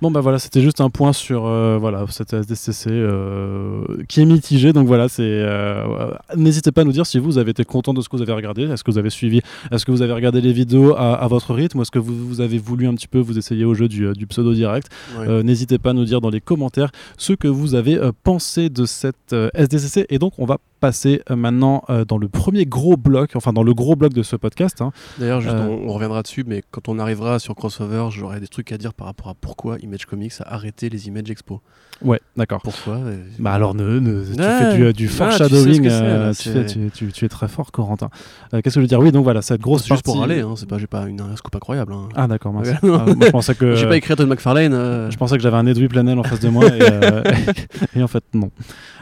Bon 0.00 0.10
bah 0.10 0.20
voilà, 0.20 0.38
c'était 0.38 0.60
juste 0.60 0.80
un 0.80 0.90
point 0.90 1.12
sur 1.12 1.46
euh, 1.46 1.78
voilà 1.78 2.04
cette 2.08 2.32
SDCC 2.32 2.90
euh, 2.90 3.82
qui 4.08 4.20
est 4.20 4.24
mitigé. 4.24 4.72
Donc 4.72 4.86
voilà, 4.86 5.08
c'est 5.08 5.22
euh, 5.24 6.10
n'hésitez 6.36 6.72
pas 6.72 6.82
à 6.82 6.84
nous 6.84 6.92
dire 6.92 7.06
si 7.06 7.18
vous 7.18 7.38
avez 7.38 7.50
été 7.50 7.64
content 7.64 7.94
de 7.94 8.00
ce 8.00 8.08
que 8.08 8.16
vous 8.16 8.22
avez 8.22 8.32
regardé. 8.32 8.64
Est-ce 8.64 8.84
que 8.84 8.90
vous 8.90 8.98
avez 8.98 9.10
suivi 9.10 9.40
Est-ce 9.70 9.84
que 9.84 9.90
vous 9.90 10.02
avez 10.02 10.12
regardé 10.12 10.40
les 10.40 10.52
vidéos 10.52 10.94
à, 10.96 11.14
à 11.14 11.28
votre 11.28 11.54
rythme? 11.54 11.78
Ou 11.78 11.82
est-ce 11.82 11.90
que 11.90 11.98
vous, 11.98 12.14
vous 12.26 12.40
avez 12.40 12.58
voulu 12.58 12.86
un 12.86 12.94
petit 12.94 13.08
peu 13.08 13.18
vous 13.18 13.38
essayer 13.38 13.64
au 13.64 13.74
jeu 13.74 13.88
du, 13.88 14.12
du 14.12 14.26
pseudo 14.26 14.54
direct? 14.54 14.88
N'hésitez 15.26 15.78
pas 15.78 15.90
à 15.90 15.94
nous 15.94 16.04
dire 16.04 16.20
dans 16.20 16.30
les 16.30 16.40
commentaires 16.40 16.90
ce 17.16 17.32
que 17.32 17.48
vous 17.48 17.74
avez 17.74 17.98
pensé 18.22 18.70
de 18.70 18.84
cette 18.84 19.34
SDCC. 19.54 20.06
Et 20.10 20.18
donc 20.18 20.34
on 20.38 20.44
va 20.44 20.58
passer 20.78 21.22
euh, 21.30 21.36
maintenant 21.36 21.82
euh, 21.90 22.04
dans 22.04 22.18
le 22.18 22.28
premier 22.28 22.64
gros 22.64 22.96
bloc, 22.96 23.32
enfin 23.34 23.52
dans 23.52 23.62
le 23.62 23.74
gros 23.74 23.96
bloc 23.96 24.12
de 24.12 24.22
ce 24.22 24.36
podcast. 24.36 24.80
hein. 24.80 24.92
D'ailleurs, 25.18 25.42
Euh, 25.46 25.66
on, 25.68 25.88
on 25.88 25.92
reviendra 25.92 26.22
dessus, 26.22 26.44
mais 26.46 26.62
quand 26.70 26.88
on 26.88 26.98
arrivera 26.98 27.38
sur 27.38 27.54
Crossover, 27.54 28.06
j'aurai 28.10 28.40
des 28.40 28.48
trucs 28.48 28.72
à 28.72 28.78
dire 28.78 28.94
par 28.94 29.06
rapport 29.06 29.28
à 29.28 29.34
pourquoi 29.34 29.78
Image 29.78 30.06
Comics 30.06 30.32
a 30.40 30.54
arrêté 30.54 30.88
les 30.88 31.08
Image 31.08 31.30
Expo. 31.30 31.60
Ouais, 32.00 32.20
d'accord. 32.36 32.60
Pourquoi 32.62 33.00
Bah 33.40 33.52
alors, 33.52 33.74
ne, 33.74 33.98
ne- 33.98 34.22
tu 34.24 34.40
Ouais. 34.40 34.46
fais 34.70 34.76
du, 34.76 34.92
du 34.92 35.08
foreshadowing, 35.08 35.82
tu 35.82 35.88
sais 35.90 35.94
euh, 36.00 36.32
fais- 36.32 37.24
es 37.24 37.28
très 37.28 37.48
fort, 37.48 37.72
Corentin. 37.72 38.08
Euh, 38.54 38.60
Qu'est-ce 38.62 38.76
que 38.76 38.80
je 38.80 38.84
veux 38.84 38.86
dire? 38.86 39.00
Oui, 39.00 39.10
donc 39.10 39.24
voilà, 39.24 39.42
cette 39.42 39.60
grosse 39.60 39.84
juste 39.84 40.04
pour 40.04 40.22
aller, 40.22 40.40
hein, 40.42 40.54
c'est 40.56 40.68
pas, 40.68 40.78
j'ai 40.78 40.86
pas 40.86 41.06
une, 41.08 41.20
un 41.20 41.34
scoop 41.34 41.56
incroyable. 41.56 41.92
hein. 41.92 42.08
Ah 42.14 42.28
d'accord. 42.28 42.54
Ouais. 42.54 42.72
Ah, 42.84 43.04
je 43.20 43.30
pensais 43.30 43.54
que 43.56 43.74
J'ai 43.74 43.86
pas 43.88 43.96
écrit 43.96 44.12
à 44.12 44.16
Todd 44.16 44.28
McFarlane. 44.28 44.72
euh, 44.74 45.10
je 45.10 45.16
pensais 45.16 45.36
que 45.36 45.42
j'avais 45.42 45.56
un 45.56 45.66
Edwy 45.66 45.88
Planel 45.88 46.18
en 46.18 46.22
face 46.22 46.38
de 46.40 46.48
moi 46.48 46.66
et, 46.66 46.78
et 47.98 48.02
en 48.02 48.06
fait 48.08 48.22
non. 48.32 48.50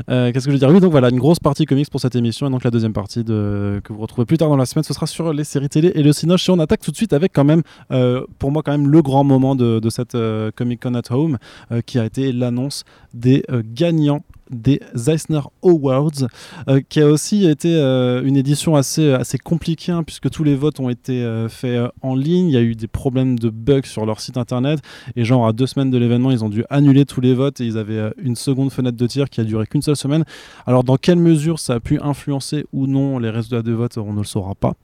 Qu'est-ce 0.08 0.32
que 0.46 0.50
je 0.50 0.52
veux 0.52 0.58
dire? 0.58 0.68
Oui, 0.70 0.80
donc 0.80 0.90
voilà, 0.90 1.10
une 1.10 1.18
grosse 1.18 1.38
partie 1.38 1.65
comics 1.66 1.90
pour 1.90 2.00
cette 2.00 2.16
émission 2.16 2.46
et 2.46 2.50
donc 2.50 2.64
la 2.64 2.70
deuxième 2.70 2.92
partie 2.92 3.24
que 3.24 3.92
vous 3.92 4.00
retrouvez 4.00 4.24
plus 4.24 4.38
tard 4.38 4.48
dans 4.48 4.56
la 4.56 4.66
semaine, 4.66 4.84
ce 4.84 4.94
sera 4.94 5.06
sur 5.06 5.32
les 5.32 5.44
séries 5.44 5.68
télé 5.68 5.92
et 5.94 6.02
le 6.02 6.12
Cinoche. 6.12 6.48
Et 6.48 6.52
on 6.52 6.58
attaque 6.58 6.80
tout 6.80 6.90
de 6.90 6.96
suite 6.96 7.12
avec 7.12 7.32
quand 7.32 7.44
même, 7.44 7.62
euh, 7.90 8.24
pour 8.38 8.50
moi 8.50 8.62
quand 8.62 8.72
même 8.72 8.88
le 8.88 9.02
grand 9.02 9.24
moment 9.24 9.54
de, 9.54 9.80
cette 9.90 10.14
euh, 10.14 10.50
Comic 10.54 10.82
Con 10.82 10.94
at 10.94 11.10
Home, 11.10 11.38
euh, 11.70 11.80
qui 11.80 11.98
a 11.98 12.04
été 12.04 12.32
l'annonce 12.32 12.84
des 13.14 13.44
gagnants 13.72 14.22
des 14.50 14.80
Eisner 15.08 15.40
Awards, 15.62 16.28
euh, 16.68 16.80
qui 16.88 17.00
a 17.00 17.06
aussi 17.06 17.46
été 17.46 17.74
euh, 17.74 18.22
une 18.24 18.36
édition 18.36 18.76
assez, 18.76 19.12
assez 19.12 19.38
compliquée, 19.38 19.92
hein, 19.92 20.02
puisque 20.02 20.30
tous 20.30 20.44
les 20.44 20.54
votes 20.54 20.80
ont 20.80 20.88
été 20.88 21.22
euh, 21.22 21.48
faits 21.48 21.90
en 22.02 22.14
ligne. 22.14 22.48
Il 22.48 22.52
y 22.52 22.56
a 22.56 22.62
eu 22.62 22.74
des 22.74 22.86
problèmes 22.86 23.38
de 23.38 23.50
bugs 23.50 23.82
sur 23.84 24.06
leur 24.06 24.20
site 24.20 24.36
internet. 24.36 24.80
Et 25.16 25.24
genre, 25.24 25.46
à 25.46 25.52
deux 25.52 25.66
semaines 25.66 25.90
de 25.90 25.98
l'événement, 25.98 26.30
ils 26.30 26.44
ont 26.44 26.48
dû 26.48 26.64
annuler 26.70 27.04
tous 27.04 27.20
les 27.20 27.34
votes 27.34 27.60
et 27.60 27.66
ils 27.66 27.78
avaient 27.78 28.12
une 28.18 28.36
seconde 28.36 28.70
fenêtre 28.70 28.96
de 28.96 29.06
tir 29.06 29.30
qui 29.30 29.40
a 29.40 29.44
duré 29.44 29.66
qu'une 29.66 29.82
seule 29.82 29.96
semaine. 29.96 30.24
Alors, 30.66 30.84
dans 30.84 30.96
quelle 30.96 31.18
mesure 31.18 31.58
ça 31.58 31.74
a 31.74 31.80
pu 31.80 31.98
influencer 32.00 32.66
ou 32.72 32.86
non 32.86 33.18
les 33.18 33.30
résultats 33.30 33.62
de 33.62 33.72
vote, 33.72 33.98
on 33.98 34.12
ne 34.12 34.18
le 34.18 34.24
saura 34.24 34.54
pas. 34.54 34.74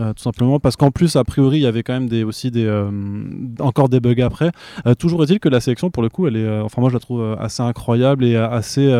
Euh, 0.00 0.12
tout 0.12 0.22
simplement 0.22 0.58
parce 0.58 0.74
qu'en 0.74 0.90
plus 0.90 1.14
a 1.14 1.22
priori 1.22 1.58
il 1.58 1.62
y 1.62 1.66
avait 1.66 1.84
quand 1.84 1.92
même 1.92 2.08
des, 2.08 2.24
aussi 2.24 2.50
des, 2.50 2.64
euh, 2.66 2.90
encore 3.60 3.88
des 3.88 4.00
bugs 4.00 4.20
après 4.24 4.50
Euh, 4.86 4.94
toujours 4.94 5.22
est-il 5.22 5.38
que 5.38 5.48
la 5.48 5.60
sélection 5.60 5.88
pour 5.90 6.02
le 6.02 6.08
coup 6.08 6.26
elle 6.26 6.36
est 6.36 6.60
enfin 6.60 6.80
moi 6.80 6.90
je 6.90 6.94
la 6.94 7.00
trouve 7.00 7.36
assez 7.38 7.62
incroyable 7.62 8.24
et 8.24 8.34
assez 8.36 8.92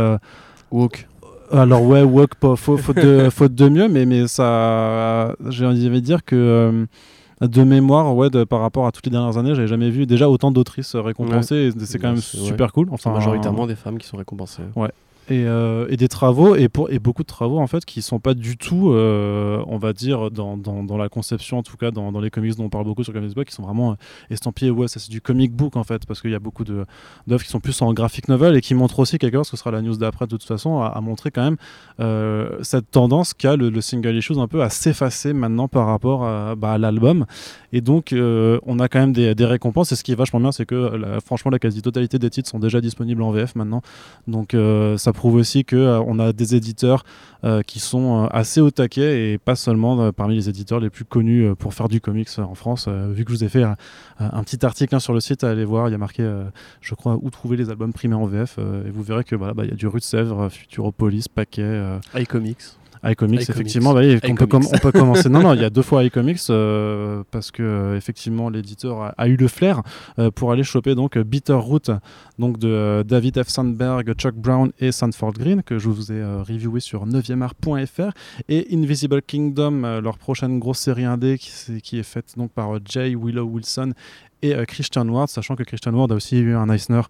Woke. 0.71 1.09
alors 1.51 1.83
ouais, 1.83 2.03
woke, 2.03 2.37
pas, 2.37 2.55
faute, 2.55 2.95
de, 2.97 3.29
faute 3.31 3.55
de 3.57 3.69
mieux, 3.69 3.89
mais, 3.89 4.07
mais 4.07 4.27
ça, 4.29 5.35
j'ai 5.49 5.67
envie 5.67 5.89
de 5.91 5.99
dire 6.01 6.25
que 6.25 6.87
de 7.41 7.63
mémoire, 7.65 8.15
ouais, 8.17 8.31
de- 8.31 8.45
par 8.45 8.61
rapport 8.61 8.87
à 8.87 8.93
toutes 8.93 9.07
les 9.07 9.13
dernières 9.13 9.37
années, 9.37 9.55
j'avais 9.55 9.67
jamais 9.69 9.91
vu 9.91 10.07
déjà 10.07 10.29
autant 10.31 10.51
d'autrices 10.53 10.95
récompensées. 10.97 11.71
C'est 11.81 11.99
quand 11.99 12.09
Ouais, 12.09 12.13
même 12.15 12.23
c'est- 12.23 12.39
ouais. 12.39 12.45
super 12.47 12.73
cool. 12.73 12.87
Enfin, 12.91 13.13
majoritairement 13.13 13.67
des 13.67 13.75
femmes 13.75 13.99
qui 13.99 14.07
sont 14.07 14.17
récompensées. 14.17 14.63
Et, 15.31 15.45
euh, 15.47 15.87
et 15.89 15.97
des 15.97 16.09
travaux 16.09 16.55
et, 16.55 16.69
beaucoup 16.69 17.23
de 17.23 17.29
travaux 17.29 17.59
en 17.59 17.67
fait 17.67 17.85
qui 17.85 18.03
sont 18.03 18.21
pas 18.21 18.35
du 18.35 18.59
tout 18.59 18.93
euh, 18.93 19.63
on 19.67 19.79
va 19.79 19.95
dire 19.95 20.31
dans, 20.31 20.97
la 20.99 21.09
conception 21.09 21.59
en 21.59 21.63
tout 21.63 21.79
cas 21.79 21.91
dans, 21.91 22.21
les 22.21 22.31
comics 22.31 22.57
dont 22.57 22.65
on 22.65 22.69
parle 22.69 22.85
beaucoup 22.85 23.05
sur 23.05 23.13
Comics 23.13 23.35
Book 23.35 23.47
qui 23.47 23.55
sont 23.55 23.63
vraiment 23.63 23.93
euh, 23.93 23.95
estampillés. 24.31 24.71
Ouais 24.71 24.87
ça 24.87 25.01
c'est 25.01 25.11
du 25.11 25.23
comic 25.23 25.53
book 25.53 25.77
en 25.77 25.85
fait 25.85 26.05
parce 26.07 26.21
qu'il 26.21 26.31
y 26.31 26.35
a 26.35 26.39
beaucoup 26.39 26.65
d'œuvres 26.65 27.43
qui 27.43 27.49
sont 27.49 27.61
plus 27.61 27.81
en 27.81 27.93
graphic 27.95 28.29
novel 28.29 28.57
et 28.57 28.61
qui 28.61 28.75
montrent 28.75 28.99
aussi 28.99 29.19
quelque 29.19 29.37
chose 29.37 29.49
ce 29.49 29.57
sera 29.57 29.71
la 29.71 29.81
news 29.81 29.97
d'après 29.97 30.27
de 30.27 30.31
toute 30.33 30.45
façon 30.45 30.81
à, 30.83 31.01
montrer 31.01 31.31
quand 31.31 31.51
même 31.99 32.61
cette 32.63 32.91
tendance 32.91 33.33
qu'a 33.33 33.57
le, 33.57 33.71
le 33.71 33.81
single 33.81 34.17
issues 34.17 34.39
un 34.39 34.49
peu 34.49 34.63
à 34.63 34.69
s'effacer 34.69 35.33
maintenant 35.33 35.69
par 35.69 35.87
rapport 35.87 36.25
à, 36.25 36.55
bah, 36.55 36.79
l'album. 36.79 37.25
Et 37.73 37.81
donc 37.81 38.15
on 38.15 38.79
a 38.79 38.89
quand 38.89 39.01
même 39.01 39.13
des, 39.13 39.45
récompenses. 39.45 39.93
Et 39.93 39.97
ce 39.97 40.05
qui 40.05 40.13
est 40.13 40.17
vachement 40.17 40.41
bien 40.41 40.53
c'est 40.53 40.67
que 40.67 40.93
franchement 41.25 41.51
la 41.51 41.59
quasi-totalité 41.59 42.19
des 42.19 42.31
titres 42.31 42.49
sont 42.49 42.59
déjà 42.59 42.81
disponibles 42.81 43.23
en 43.23 43.31
VF 43.31 43.55
maintenant. 43.55 43.81
Donc 44.27 44.55
ça 44.97 45.13
prouve 45.15 45.37
aussi 45.37 45.65
que 45.65 45.77
euh, 45.77 46.19
a 46.19 46.33
des 46.33 46.55
éditeurs 46.55 47.05
euh, 47.45 47.63
qui 47.63 47.81
sont 47.81 48.25
euh, 48.25 48.27
assez 48.31 48.61
au 48.61 48.71
taquet 48.71 49.33
et 49.33 49.39
pas 49.39 49.57
seulement 49.57 50.13
parmi 50.13 50.35
les 50.35 50.49
éditeurs 50.51 50.81
les 50.81 50.91
plus 50.91 51.05
connus 51.07 51.55
pour 51.57 51.73
faire 51.73 51.89
du 51.89 52.01
comics 52.01 52.29
en 52.39 52.55
France. 52.55 52.89
Vu 52.89 53.25
que 53.25 53.33
je 53.33 53.39
vous 53.39 53.45
ai 53.45 53.49
fait 53.49 53.63
un, 53.63 54.45
petit 54.45 54.65
article 54.67 54.95
hein, 54.95 55.01
sur 55.01 55.15
le 55.15 55.21
site, 55.21 55.45
allez 55.45 55.65
voir, 55.65 55.89
il 55.89 55.93
y 55.93 55.95
a 55.95 55.99
marqué, 55.99 56.29
je 56.81 56.95
crois, 56.95 57.19
où 57.21 57.31
trouver 57.31 57.57
les 57.57 57.71
albums 57.71 57.93
primés 57.93 58.15
en 58.15 58.27
VF 58.27 58.59
et 58.59 58.91
vous 58.91 59.03
verrez 59.03 59.25
que 59.25 59.35
voilà, 59.35 59.55
bah, 59.55 59.65
il 59.65 59.71
y 59.71 59.73
a 59.73 59.77
du 59.77 59.87
Rue 59.87 60.01
de 60.01 60.05
Sèvres, 60.05 60.49
Futuropolis, 60.51 61.29
Paquet. 61.29 61.99
iComics. 62.15 62.77
iComics, 63.05 63.49
effectivement, 63.51 63.93
bah 63.93 64.01
oui, 64.01 64.19
on, 64.25 64.35
peut 64.35 64.47
com- 64.47 64.63
iComics. 64.63 64.75
on 64.75 64.79
peut 64.79 64.93
commencer. 64.93 65.29
Non, 65.29 65.41
non, 65.41 65.55
il 65.55 65.61
y 65.61 65.65
a 65.65 65.71
deux 65.71 65.83
fois 65.91 66.05
iComics 66.05 66.41
euh, 66.51 67.23
parce 67.31 67.51
que 67.51 67.63
euh, 67.63 67.97
effectivement 67.97 68.49
l'éditeur 68.51 69.03
a, 69.03 69.09
a 69.19 69.29
eu 69.29 69.37
le 69.37 69.49
flair 69.49 69.83
euh, 70.19 70.31
pour 70.31 70.53
aller 70.53 70.63
choper 70.65 70.95
donc 70.95 71.19
Bitter 71.19 71.53
Root, 71.55 71.91
donc 72.39 72.59
de 72.59 72.69
euh, 72.69 73.03
David 73.05 73.43
F. 73.43 73.49
Sandberg, 73.49 74.13
Chuck 74.15 74.35
Brown 74.35 74.73
et 74.81 74.93
Sanford 74.93 75.33
Green 75.35 75.63
que 75.63 75.79
je 75.79 75.89
vous 75.89 76.13
ai 76.13 76.25
reviewé 76.25 76.81
sur 76.81 77.07
9art.fr 77.07 78.11
et 78.49 78.67
Invisible 78.73 79.23
Kingdom, 79.23 80.01
leur 80.03 80.19
prochaine 80.19 80.59
grosse 80.59 80.79
série 80.79 81.05
indé 81.05 81.39
qui, 81.39 81.81
qui 81.83 81.99
est 81.99 82.03
faite 82.03 82.35
donc 82.37 82.53
par 82.53 82.79
Jay 82.85 83.15
Willow 83.15 83.45
Wilson 83.45 83.93
et 84.45 84.55
euh, 84.55 84.65
Christian 84.65 85.09
Ward, 85.09 85.29
sachant 85.29 85.57
que 85.57 85.63
Christian 85.63 85.93
Ward 85.95 86.13
a 86.13 86.15
aussi 86.15 86.39
eu 86.39 86.55
un 86.55 86.69
Eisner 86.69 87.01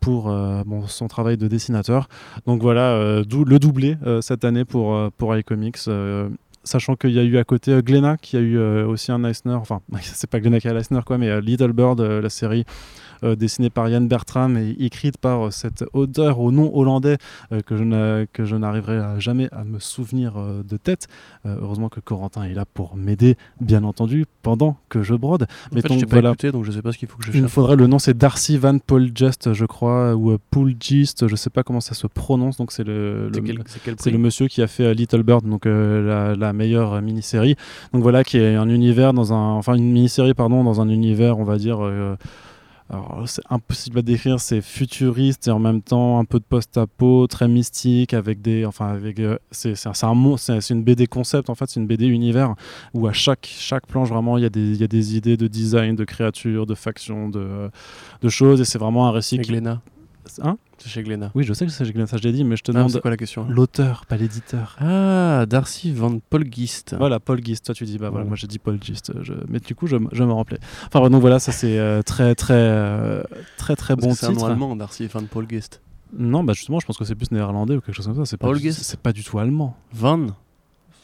pour 0.00 0.30
euh, 0.30 0.62
son 0.86 1.08
travail 1.08 1.36
de 1.36 1.48
dessinateur. 1.48 2.08
Donc 2.46 2.62
voilà, 2.62 2.92
euh, 2.92 3.24
le 3.24 3.58
doublé 3.58 3.96
cette 4.20 4.44
année 4.44 4.64
pour, 4.64 5.10
pour 5.18 5.36
iComics. 5.36 5.88
sachant 6.62 6.96
qu'il 6.96 7.10
y 7.10 7.18
a 7.18 7.22
eu 7.22 7.36
à 7.36 7.44
côté 7.44 7.82
Glenna 7.82 8.16
qui 8.16 8.36
a 8.36 8.40
eu 8.40 8.58
aussi 8.84 9.12
un 9.12 9.24
Eisner, 9.24 9.54
enfin 9.54 9.80
c'est 10.02 10.30
pas 10.30 10.40
Glenna 10.40 10.60
qui 10.60 10.68
a 10.68 10.72
l'Eisner 10.72 11.00
quoi, 11.04 11.18
mais 11.18 11.40
Little 11.40 11.72
Bird, 11.72 12.00
la 12.00 12.30
série 12.30 12.64
dessinée 13.34 13.70
par 13.70 13.88
Yann 13.88 14.06
Bertram 14.08 14.56
et 14.56 14.70
écrite 14.84 15.16
par 15.18 15.46
euh, 15.46 15.50
cet 15.50 15.84
auteur 15.94 16.40
au 16.40 16.52
nom 16.52 16.70
hollandais 16.76 17.16
euh, 17.52 17.60
que 17.62 17.76
je 17.76 17.84
n'a- 17.84 18.26
que 18.26 18.44
je 18.44 18.56
n'arriverai 18.56 19.18
jamais 19.20 19.48
à 19.52 19.64
me 19.64 19.78
souvenir 19.78 20.34
euh, 20.36 20.62
de 20.62 20.76
tête. 20.76 21.08
Euh, 21.46 21.56
heureusement 21.62 21.88
que 21.88 22.00
Corentin 22.00 22.42
est 22.44 22.54
là 22.54 22.64
pour 22.66 22.96
m'aider, 22.96 23.36
bien 23.60 23.84
entendu, 23.84 24.26
pendant 24.42 24.76
que 24.88 25.02
je 25.02 25.14
brode. 25.14 25.44
En 25.44 25.46
Mais 25.74 25.80
fait, 25.80 25.88
donc, 25.88 25.98
je 25.98 26.04
t'ai 26.04 26.10
pas 26.10 26.16
voilà. 26.16 26.28
écouté, 26.30 26.52
donc 26.52 26.64
je 26.64 26.70
sais 26.72 26.82
pas 26.82 26.92
ce 26.92 26.98
qu'il 26.98 27.08
faut 27.08 27.16
que 27.18 27.24
je 27.24 27.32
Il 27.32 27.42
me 27.42 27.48
faudrait 27.48 27.76
le 27.76 27.86
nom, 27.86 27.98
c'est 27.98 28.16
Darcy 28.16 28.58
Van 28.58 28.78
Polgest, 28.78 29.52
je 29.54 29.64
crois, 29.64 30.14
ou 30.14 30.30
euh, 30.32 30.38
Poolgist, 30.50 31.26
je 31.28 31.36
sais 31.36 31.50
pas 31.50 31.62
comment 31.62 31.80
ça 31.80 31.94
se 31.94 32.06
prononce. 32.06 32.56
Donc 32.58 32.72
c'est 32.72 32.84
le, 32.84 33.30
C'est 33.32 33.40
le- 33.40 33.62
quel, 33.84 33.94
c'est 33.98 34.12
monsieur 34.12 34.48
qui 34.48 34.62
a 34.62 34.66
fait 34.66 34.84
euh, 34.84 34.94
Little 34.94 35.22
Bird, 35.22 35.44
donc 35.48 35.66
euh, 35.66 36.06
la, 36.06 36.36
la 36.36 36.52
meilleure 36.52 36.94
euh, 36.94 37.00
mini-série. 37.00 37.56
Donc 37.92 38.02
voilà, 38.02 38.24
qui 38.24 38.38
est 38.38 38.54
un 38.56 38.68
univers 38.68 39.12
dans 39.12 39.32
un, 39.32 39.52
enfin 39.54 39.74
une 39.74 39.92
mini-série 39.92 40.34
pardon, 40.34 40.64
dans 40.64 40.80
un 40.80 40.88
univers, 40.88 41.38
on 41.38 41.44
va 41.44 41.56
dire. 41.58 41.84
euh, 41.84 42.16
alors 42.94 43.28
c'est 43.28 43.42
impossible 43.50 43.98
à 43.98 44.02
décrire, 44.02 44.40
c'est 44.40 44.60
futuriste 44.60 45.48
et 45.48 45.50
en 45.50 45.58
même 45.58 45.82
temps 45.82 46.18
un 46.18 46.24
peu 46.24 46.38
de 46.38 46.44
post-apo, 46.44 47.26
très 47.26 47.48
mystique, 47.48 48.14
avec 48.14 48.40
des, 48.42 48.64
enfin 48.64 48.88
avec, 48.88 49.18
euh, 49.20 49.38
c'est 49.50 49.74
un 49.86 50.36
c'est 50.36 50.70
une 50.70 50.82
BD 50.82 51.06
concept 51.06 51.50
en 51.50 51.54
fait, 51.54 51.68
c'est 51.68 51.80
une 51.80 51.86
BD 51.86 52.06
univers 52.06 52.54
où 52.94 53.06
à 53.06 53.12
chaque 53.12 53.46
chaque 53.50 53.86
planche 53.86 54.08
vraiment 54.08 54.38
il 54.38 54.42
y 54.42 54.46
a 54.46 54.50
des 54.50 54.72
il 54.72 54.80
y 54.80 54.84
a 54.84 54.88
des 54.88 55.16
idées 55.16 55.36
de 55.36 55.46
design, 55.46 55.96
de 55.96 56.04
créatures, 56.04 56.66
de 56.66 56.74
factions, 56.74 57.28
de, 57.28 57.70
de 58.22 58.28
choses 58.28 58.60
et 58.60 58.64
c'est 58.64 58.78
vraiment 58.78 59.06
un 59.08 59.10
récit. 59.10 59.38
qui... 59.38 59.52
Hein 60.42 60.56
c'est 60.78 60.88
chez 60.88 61.02
Glénat. 61.02 61.30
Oui, 61.34 61.44
je 61.44 61.52
sais 61.52 61.66
que 61.66 61.72
c'est 61.72 61.84
chez 61.84 61.92
Glénat, 61.92 62.06
ça 62.06 62.16
je 62.16 62.22
l'ai 62.22 62.32
dit, 62.32 62.44
mais 62.44 62.56
je 62.56 62.62
te 62.62 62.72
demande. 62.72 62.90
C'est 62.90 63.00
quoi 63.00 63.10
la 63.10 63.16
question 63.16 63.46
L'auteur, 63.48 64.06
pas 64.06 64.16
l'éditeur. 64.16 64.76
Ah, 64.80 65.46
Darcy 65.46 65.92
Van 65.92 66.18
Polgist. 66.18 66.94
Voilà, 66.98 67.20
Polgist. 67.20 67.66
Toi, 67.66 67.74
tu 67.74 67.84
dis, 67.84 67.98
bah 67.98 68.10
voilà, 68.10 68.24
moi 68.24 68.36
j'ai 68.36 68.46
dit 68.46 68.58
Polgist. 68.58 69.12
Je... 69.22 69.34
Mais 69.48 69.60
du 69.60 69.74
coup, 69.74 69.86
je, 69.86 69.96
je 70.12 70.24
me 70.24 70.32
rappelais. 70.32 70.58
Enfin, 70.86 71.08
donc 71.08 71.20
voilà, 71.20 71.38
ça 71.38 71.52
c'est 71.52 71.78
euh, 71.78 72.02
très, 72.02 72.34
très, 72.34 72.54
euh, 72.54 73.22
très, 73.56 73.76
très 73.76 73.96
bon 73.96 74.12
titre. 74.12 74.32
C'est 74.32 74.42
un 74.42 74.46
allemand, 74.46 74.76
Darcy 74.76 75.06
Van 75.06 75.24
Polgist. 75.24 75.80
Non, 76.16 76.44
bah 76.44 76.52
justement, 76.52 76.78
je 76.80 76.86
pense 76.86 76.96
que 76.96 77.04
c'est 77.04 77.16
plus 77.16 77.30
néerlandais 77.32 77.76
ou 77.76 77.80
quelque 77.80 77.94
chose 77.94 78.06
comme 78.06 78.16
ça. 78.16 78.24
C'est 78.24 78.36
pas, 78.36 78.48
c'est 78.70 79.00
pas 79.00 79.12
du 79.12 79.24
tout 79.24 79.38
allemand. 79.38 79.76
Van 79.92 80.26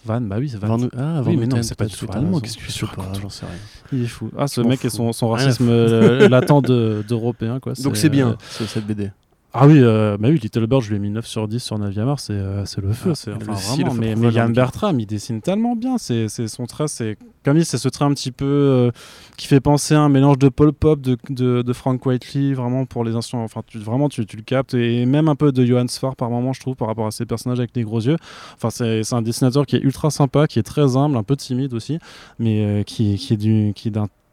Van, 0.04 0.20
bah 0.20 0.36
oui, 0.38 0.48
c'est 0.48 0.58
Van. 0.58 0.78
Ah, 0.96 1.22
oui, 1.26 1.36
mais 1.36 1.46
non, 1.46 1.62
c'est 1.62 1.76
pas 1.76 1.84
du 1.86 1.94
tout 1.94 2.06
allemand. 2.10 2.40
Qu'est-ce 2.40 2.56
que 2.56 2.64
tu 2.64 2.86
J'en 3.20 3.28
sais 3.28 3.46
rien. 3.46 3.54
Il 3.92 4.04
est 4.04 4.06
fou. 4.06 4.30
Ah, 4.36 4.46
ce 4.46 4.60
mec 4.60 4.84
et 4.84 4.90
son, 4.90 5.12
son 5.12 5.28
racisme 5.28 5.68
euh, 5.68 6.28
latent 6.28 6.62
d'européen, 7.06 7.60
quoi. 7.60 7.74
Donc 7.82 7.96
c'est 7.96 8.08
bien, 8.08 8.36
cette 8.48 8.86
BD. 8.86 9.10
Ah 9.52 9.66
oui, 9.66 9.80
euh, 9.80 10.16
bah 10.16 10.28
oui, 10.30 10.38
Little 10.38 10.66
Bird, 10.68 10.82
je 10.82 10.90
lui 10.90 10.96
ai 10.96 10.98
mis 11.00 11.10
9 11.10 11.26
sur 11.26 11.48
10 11.48 11.58
sur 11.58 11.76
Naviamar, 11.76 12.20
c'est 12.20 12.34
euh, 12.34 12.64
c'est 12.66 12.80
le 12.80 12.92
feu. 12.92 13.10
Ah, 13.10 13.14
c'est 13.16 13.32
enfin, 13.32 13.52
vraiment, 13.52 13.94
mais, 13.94 14.14
mais 14.14 14.30
Yann 14.30 14.52
Bertram, 14.52 15.00
il 15.00 15.06
dessine 15.06 15.40
tellement 15.40 15.74
bien. 15.74 15.98
C'est 15.98 16.28
son 16.28 16.66
trait, 16.66 16.86
c'est 16.86 17.18
comme 17.44 17.60
c'est 17.64 17.78
ce 17.78 17.88
trait 17.88 18.04
un 18.04 18.14
petit 18.14 18.30
peu 18.30 18.44
euh, 18.44 18.90
qui 19.36 19.48
fait 19.48 19.60
penser 19.60 19.94
à 19.94 20.00
un 20.02 20.08
mélange 20.08 20.38
de 20.38 20.48
Paul 20.48 20.72
Pop, 20.72 21.00
de, 21.00 21.16
de, 21.30 21.62
de 21.62 21.72
Frank 21.72 22.04
Whiteley, 22.06 22.54
vraiment 22.54 22.86
pour 22.86 23.02
les 23.02 23.16
instants. 23.16 23.42
Enfin, 23.42 23.62
tu, 23.66 23.78
vraiment, 23.78 24.08
tu, 24.08 24.24
tu, 24.24 24.36
le 24.36 24.42
captes. 24.42 24.74
Et 24.74 25.04
même 25.04 25.26
un 25.26 25.34
peu 25.34 25.50
de 25.50 25.64
Johan 25.64 25.88
Sfar 25.88 26.14
par 26.14 26.30
moment, 26.30 26.52
je 26.52 26.60
trouve, 26.60 26.76
par 26.76 26.86
rapport 26.86 27.08
à 27.08 27.10
ces 27.10 27.26
personnages 27.26 27.58
avec 27.58 27.74
les 27.74 27.82
gros 27.82 28.00
yeux. 28.00 28.18
Enfin, 28.54 28.70
c'est 28.70 29.12
un 29.12 29.22
dessinateur 29.22 29.66
qui 29.66 29.74
est 29.74 29.80
ultra 29.80 30.10
sympa, 30.10 30.46
qui 30.46 30.60
est 30.60 30.64
très 30.64 30.96
humble, 30.96 31.16
un 31.16 31.24
peu 31.24 31.34
timide 31.34 31.74
aussi, 31.74 31.98
mais 32.38 32.64
euh, 32.64 32.82
qui, 32.84 33.16
qui 33.16 33.32
est 33.32 33.36
d'un 33.36 33.72
qui 33.72 33.90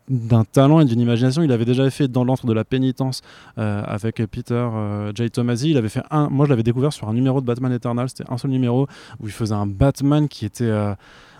d'un 0.09 0.43
talent 0.45 0.79
et 0.79 0.85
d'une 0.85 0.99
imagination. 0.99 1.43
Il 1.43 1.51
avait 1.51 1.65
déjà 1.65 1.89
fait 1.89 2.07
dans 2.07 2.23
l'antre 2.23 2.45
de 2.45 2.53
la 2.53 2.63
pénitence 2.63 3.21
euh, 3.57 3.83
avec 3.85 4.17
Peter 4.27 4.53
euh, 4.53 5.11
J. 5.13 5.29
Tomasi. 5.29 5.71
Il 5.71 5.77
avait 5.77 5.89
fait 5.89 6.03
un. 6.11 6.29
Moi, 6.29 6.45
je 6.45 6.49
l'avais 6.49 6.63
découvert 6.63 6.93
sur 6.93 7.09
un 7.09 7.13
numéro 7.13 7.41
de 7.41 7.45
Batman 7.45 7.71
Eternal. 7.71 8.09
C'était 8.09 8.29
un 8.31 8.37
seul 8.37 8.51
numéro 8.51 8.87
où 9.19 9.27
il 9.27 9.31
faisait 9.31 9.55
un 9.55 9.67
Batman 9.67 10.27
qui 10.27 10.45
était. 10.45 10.65
Euh, 10.65 10.93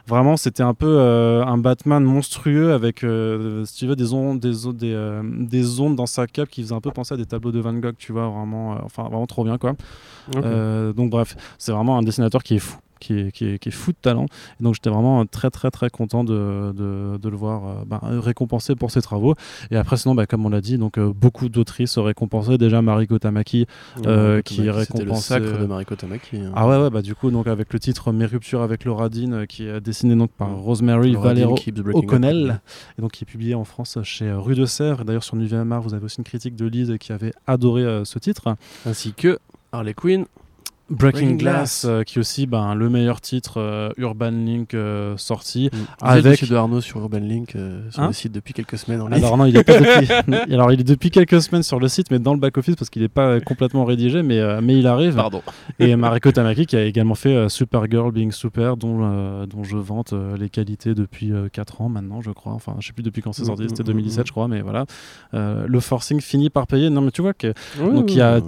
vraiment, 0.06 0.38
c'était 0.38 0.63
un 0.63 0.73
peu 0.73 1.01
un 1.01 1.58
Batman 1.58 2.01
monstrueux 2.01 2.71
avec, 2.71 2.99
si 2.99 3.75
tu 3.75 3.88
veux, 3.88 3.95
des 3.97 4.13
ondes, 4.13 4.39
des, 4.39 4.53
des, 4.73 5.21
des, 5.23 5.80
ondes 5.82 5.97
dans 5.97 6.06
sa 6.06 6.27
cape 6.27 6.47
qui 6.47 6.62
faisaient 6.62 6.73
un 6.73 6.80
peu 6.80 6.91
penser 6.91 7.15
à 7.15 7.17
des 7.17 7.25
tableaux 7.25 7.51
de 7.51 7.60
Van 7.60 7.73
Gogh, 7.73 7.95
tu 7.97 8.13
vois, 8.13 8.30
vraiment, 8.30 8.77
enfin, 8.86 9.03
vraiment 9.03 9.27
trop 9.27 9.43
bien, 9.43 9.58
quoi. 9.58 9.73
donc, 10.32 11.10
bref, 11.10 11.36
c'est 11.58 11.73
vraiment 11.73 11.97
un 11.97 12.03
dessinateur 12.03 12.41
qui 12.41 12.56
est 12.56 12.60
fou 12.60 12.77
qui 12.99 13.19
est, 13.19 13.31
qui, 13.31 13.45
est, 13.45 13.60
qui 13.60 13.69
est, 13.69 13.71
fou 13.71 13.91
de 13.91 13.97
talent. 14.01 14.25
Et 14.60 14.63
donc 14.63 14.75
j'étais 14.75 14.89
vraiment 14.89 15.25
très 15.25 15.49
très 15.49 15.71
très 15.71 15.89
content 15.89 16.23
de, 16.23 16.73
de, 16.75 17.17
de 17.17 17.29
le 17.29 17.36
voir 17.36 17.67
euh, 17.67 17.73
bah, 17.86 18.01
récompensé 18.03 18.75
pour 18.75 18.91
ses 18.91 19.01
travaux. 19.01 19.36
Et 19.71 19.77
après 19.77 19.97
sinon, 19.97 20.15
bah, 20.15 20.25
comme 20.25 20.45
on 20.45 20.49
l'a 20.49 20.62
dit, 20.62 20.77
donc 20.77 20.97
euh, 20.97 21.12
beaucoup 21.13 21.49
d'autrices 21.49 21.97
récompensées. 21.97 22.57
Déjà 22.57 22.81
Mariko 22.81 23.19
Tamaki 23.19 23.67
euh, 24.05 24.41
qui 24.41 24.67
est 24.67 24.71
récompensée. 24.71 25.05
le 25.05 25.15
sacre 25.15 25.60
de 25.60 25.65
Mariko 25.65 25.95
Tamaki. 25.95 26.38
Hein. 26.38 26.51
Ah 26.55 26.67
ouais, 26.67 26.77
ouais, 26.77 26.89
bah 26.89 27.01
du 27.01 27.15
coup 27.15 27.31
donc 27.31 27.47
avec 27.47 27.73
le 27.73 27.79
titre 27.79 28.12
Mes 28.12 28.25
ruptures 28.25 28.62
avec 28.62 28.86
Lauradine 28.86 29.45
qui 29.47 29.67
est 29.67 29.81
dessiné 29.81 30.15
donc 30.15 30.31
par 30.31 30.55
Rosemary 30.55 31.15
Valero 31.15 31.55
O'Connell 31.93 32.62
et 32.97 33.01
donc 33.01 33.12
qui 33.12 33.23
est 33.23 33.27
publié 33.27 33.55
en 33.55 33.63
France 33.63 33.97
chez 34.03 34.31
Rue 34.31 34.55
de 34.55 34.65
Sèvres. 34.65 35.03
D'ailleurs 35.03 35.23
sur 35.23 35.36
Nuvemar, 35.36 35.81
vous 35.81 35.93
avez 35.93 36.05
aussi 36.05 36.17
une 36.17 36.23
critique 36.23 36.55
de 36.55 36.65
Lise 36.65 36.95
qui 36.99 37.12
avait 37.12 37.33
adoré 37.45 38.03
ce 38.05 38.19
titre. 38.19 38.55
Ainsi 38.86 39.13
que 39.13 39.39
Harley 39.71 39.93
Quinn 39.93 40.25
Breaking, 40.89 41.36
Glass, 41.36 41.86
euh, 41.86 42.04
qui 42.04 42.17
est 42.17 42.19
aussi 42.19 42.47
ben, 42.47 42.73
le 42.73 42.89
meilleur 42.89 43.19
titre 43.19 43.60
euh, 43.60 43.89
Urban 43.97 44.32
Link 44.32 44.73
euh, 44.73 45.17
sorti. 45.17 45.69
Mm. 45.71 45.78
Avec 46.02 46.47
de 46.47 46.56
Arnaud 46.56 46.80
sur 46.80 47.02
Urban 47.02 47.19
Link 47.19 47.52
sur 47.89 48.02
hein 48.02 48.08
le 48.08 48.13
site 48.13 48.32
depuis 48.32 48.54
quelques 48.54 48.78
semaines 48.78 49.02
en. 49.02 49.12
Alors 49.12 49.38
non, 49.38 49.45
il 49.45 49.58
est 49.58 49.63
pas 49.63 49.80
depuis... 49.80 50.08
Alors 50.54 50.71
il 50.71 50.80
est 50.80 50.86
depuis 50.86 51.12
quelques 51.12 51.41
semaines 51.41 51.63
sur 51.63 51.80
le 51.80 51.89
site, 51.89 52.10
mais 52.10 52.19
dans 52.19 52.34
le 52.34 52.39
back 52.39 52.58
office 52.58 52.76
parce 52.76 52.89
qu'il 52.89 53.02
n'est 53.02 53.10
pas 53.10 53.39
complètement 53.41 53.84
rédigé, 53.84 54.23
mais 54.23 54.62
mais 54.62 54.78
il 54.78 54.88
arrive. 54.88 55.15
Pardon. 55.15 55.41
Et 55.80 55.95
Mariko 55.95 56.32
Tamaki 56.32 56.65
qui 56.65 56.78
a 56.78 56.86
également 56.86 57.15
fait 57.15 57.50
Supergirl 57.50 58.12
Being 58.12 58.32
Super, 58.32 58.78
dont 58.78 59.45
dont 59.45 59.63
je 59.63 59.78
vante 59.78 60.13
les 60.39 60.50
qualités 60.50 60.93
depuis 60.93 61.32
4 61.52 61.82
ans 61.82 61.89
maintenant, 61.89 62.21
je 62.21 62.32
crois. 62.32 62.54
Enfin, 62.54 62.76
je 62.80 62.88
sais 62.88 62.93
plus 62.93 63.04
depuis 63.04 63.21
quand 63.21 63.34
c'est 63.34 63.45
sorti, 63.45 63.63
mm, 63.63 63.69
c'était 63.69 63.84
2017, 63.84 64.23
mm, 64.23 64.28
je 64.28 64.32
crois, 64.32 64.47
mais 64.47 64.62
voilà. 64.62 64.86
le 65.34 65.80
forcing 65.80 66.21
finit 66.21 66.50
par 66.50 66.65
payer. 66.67 66.89
Non, 66.89 67.02
mais 67.02 67.12
tu 67.12 67.21
vois 67.21 67.34
que 67.34 67.54
donc 67.78 68.12
il 68.12 68.17
y 68.17 68.21
a 68.21 68.39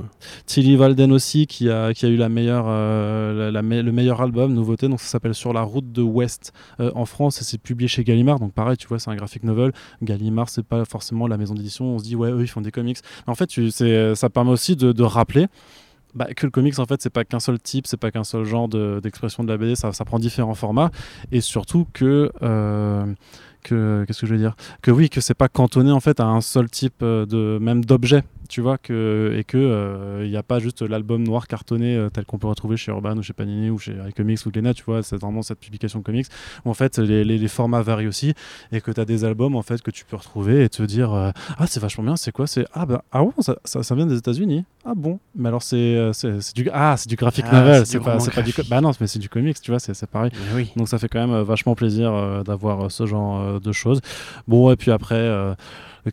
Tilly 0.45 0.77
Walden 0.77 1.11
aussi 1.11 1.47
qui 1.47 1.69
a 1.69 1.93
qui 1.93 2.05
a 2.05 2.09
eu 2.09 2.15
la 2.15 2.28
meilleur, 2.29 2.65
euh, 2.67 3.51
le 3.51 3.91
meilleur 3.91 4.21
album, 4.21 4.53
nouveauté. 4.53 4.87
Donc 4.87 4.99
ça 4.99 5.07
s'appelle 5.07 5.33
Sur 5.33 5.53
la 5.53 5.61
route 5.61 5.91
de 5.91 6.01
West 6.01 6.53
euh, 6.79 6.91
en 6.95 7.05
France 7.05 7.41
et 7.41 7.43
c'est 7.43 7.57
publié 7.57 7.87
chez 7.87 8.03
Gallimard. 8.03 8.39
Donc 8.39 8.53
pareil, 8.53 8.77
tu 8.77 8.87
vois, 8.87 8.99
c'est 8.99 9.09
un 9.09 9.15
graphic 9.15 9.43
novel. 9.43 9.71
Gallimard, 10.01 10.49
c'est 10.49 10.65
pas 10.65 10.85
forcément 10.85 11.27
la 11.27 11.37
maison 11.37 11.53
d'édition. 11.53 11.85
On 11.85 11.99
se 11.99 12.03
dit, 12.03 12.15
ouais, 12.15 12.31
eux, 12.31 12.41
ils 12.41 12.47
font 12.47 12.61
des 12.61 12.71
comics. 12.71 12.99
en 13.27 13.35
fait, 13.35 13.47
tu, 13.47 13.71
ça 13.71 14.29
permet 14.29 14.51
aussi 14.51 14.75
de, 14.75 15.03
rappeler. 15.03 15.47
Bah, 16.15 16.25
que 16.35 16.47
le 16.47 16.49
comics 16.49 16.79
en 16.79 16.87
fait 16.87 16.99
c'est 17.03 17.11
pas 17.11 17.23
qu'un 17.23 17.39
seul 17.39 17.59
type, 17.59 17.85
c'est 17.85 17.95
pas 17.95 18.09
qu'un 18.09 18.23
seul 18.23 18.43
genre 18.43 18.67
d'expression 18.67 19.43
de, 19.43 19.49
la 19.49 19.57
BD, 19.57 19.75
ça, 19.75 19.91
prend 20.05 20.17
différents 20.17 20.55
formats 20.55 20.89
et 21.31 21.39
surtout 21.39 21.85
que 21.93 22.31
euh, 22.41 23.05
que 23.63 24.05
qu'est-ce 24.07 24.21
que 24.21 24.25
je 24.25 24.33
veux 24.33 24.39
dire? 24.39 24.55
Que 24.81 24.89
oui 24.89 25.09
que 25.09 25.21
c'est 25.21 25.35
pas 25.35 25.49
cantonné 25.49 25.91
en 25.91 25.99
fait 25.99 26.19
à 26.19 26.25
un 26.25 26.41
seul 26.41 26.67
type 26.67 27.01
de 27.01 27.59
même 27.61 27.85
d'objet 27.85 28.23
tu 28.49 28.61
vois, 28.61 28.79
que, 28.79 29.35
et 29.37 29.43
que 29.43 29.57
il 29.57 29.63
euh, 29.63 30.27
n'y 30.27 30.35
a 30.35 30.41
pas 30.41 30.57
juste 30.57 30.81
l'album 30.81 31.23
noir 31.23 31.47
cartonné 31.47 31.95
euh, 31.95 32.09
tel 32.09 32.25
qu'on 32.25 32.39
peut 32.39 32.47
retrouver 32.47 32.77
chez 32.77 32.91
Urban 32.91 33.15
ou 33.15 33.21
chez 33.21 33.31
Panini 33.31 33.69
ou 33.69 33.77
chez 33.77 33.95
iComics 34.09 34.43
ou 34.45 34.49
Glénat, 34.51 34.73
tu 34.73 34.83
vois, 34.83 35.03
c'est 35.03 35.17
vraiment 35.17 35.43
cette 35.43 35.59
publication 35.59 35.99
de 35.99 36.03
comics. 36.03 36.25
Où 36.65 36.69
en 36.71 36.73
fait 36.73 36.97
les, 36.97 37.23
les, 37.23 37.47
formats 37.47 37.83
varient 37.83 38.07
aussi 38.07 38.33
et 38.71 38.81
que 38.81 38.91
tu 38.91 38.99
as 38.99 39.05
des 39.05 39.23
albums 39.23 39.55
en 39.55 39.61
fait 39.61 39.81
que 39.83 39.91
tu 39.91 40.03
peux 40.03 40.15
retrouver 40.15 40.63
et 40.63 40.69
te 40.69 40.81
dire 40.81 41.13
euh, 41.13 41.29
ah 41.59 41.67
c'est 41.67 41.79
vachement 41.79 42.03
bien, 42.03 42.15
c'est 42.15 42.31
quoi 42.31 42.47
C'est 42.47 42.65
ah 42.73 42.87
bah 42.87 43.03
ah 43.11 43.19
bon 43.19 43.33
ça, 43.39 43.55
ça, 43.63 43.95
vient 43.95 44.07
des 44.07 44.17
États-Unis. 44.17 44.65
Ah 44.83 44.93
bon? 44.95 45.19
Mais 45.35 45.47
alors 45.47 45.61
c'est 45.61 46.09
c'est 46.13 46.55
du 46.55 46.69
ah 46.73 46.95
c'est 46.97 47.07
du 47.07 47.15
graphic 47.15 47.45
ah, 47.49 47.59
novel 47.59 47.85
c'est 47.85 47.99
pas 47.99 48.19
c'est 48.19 48.33
pas 48.33 48.41
du 48.41 48.53
bah 48.67 48.81
non 48.81 48.91
mais 48.99 49.07
c'est 49.07 49.19
du 49.19 49.29
comics 49.29 49.61
tu 49.61 49.69
vois 49.69 49.79
c'est 49.79 50.07
pareil. 50.07 50.31
Oui. 50.55 50.71
donc 50.75 50.87
ça 50.87 50.97
fait 50.97 51.07
quand 51.07 51.25
même 51.25 51.41
vachement 51.43 51.75
plaisir 51.75 52.43
d'avoir 52.43 52.91
ce 52.91 53.05
genre 53.05 53.61
de 53.61 53.71
choses. 53.71 54.01
Bon 54.47 54.71
et 54.71 54.75
puis 54.75 54.89
après 54.89 55.55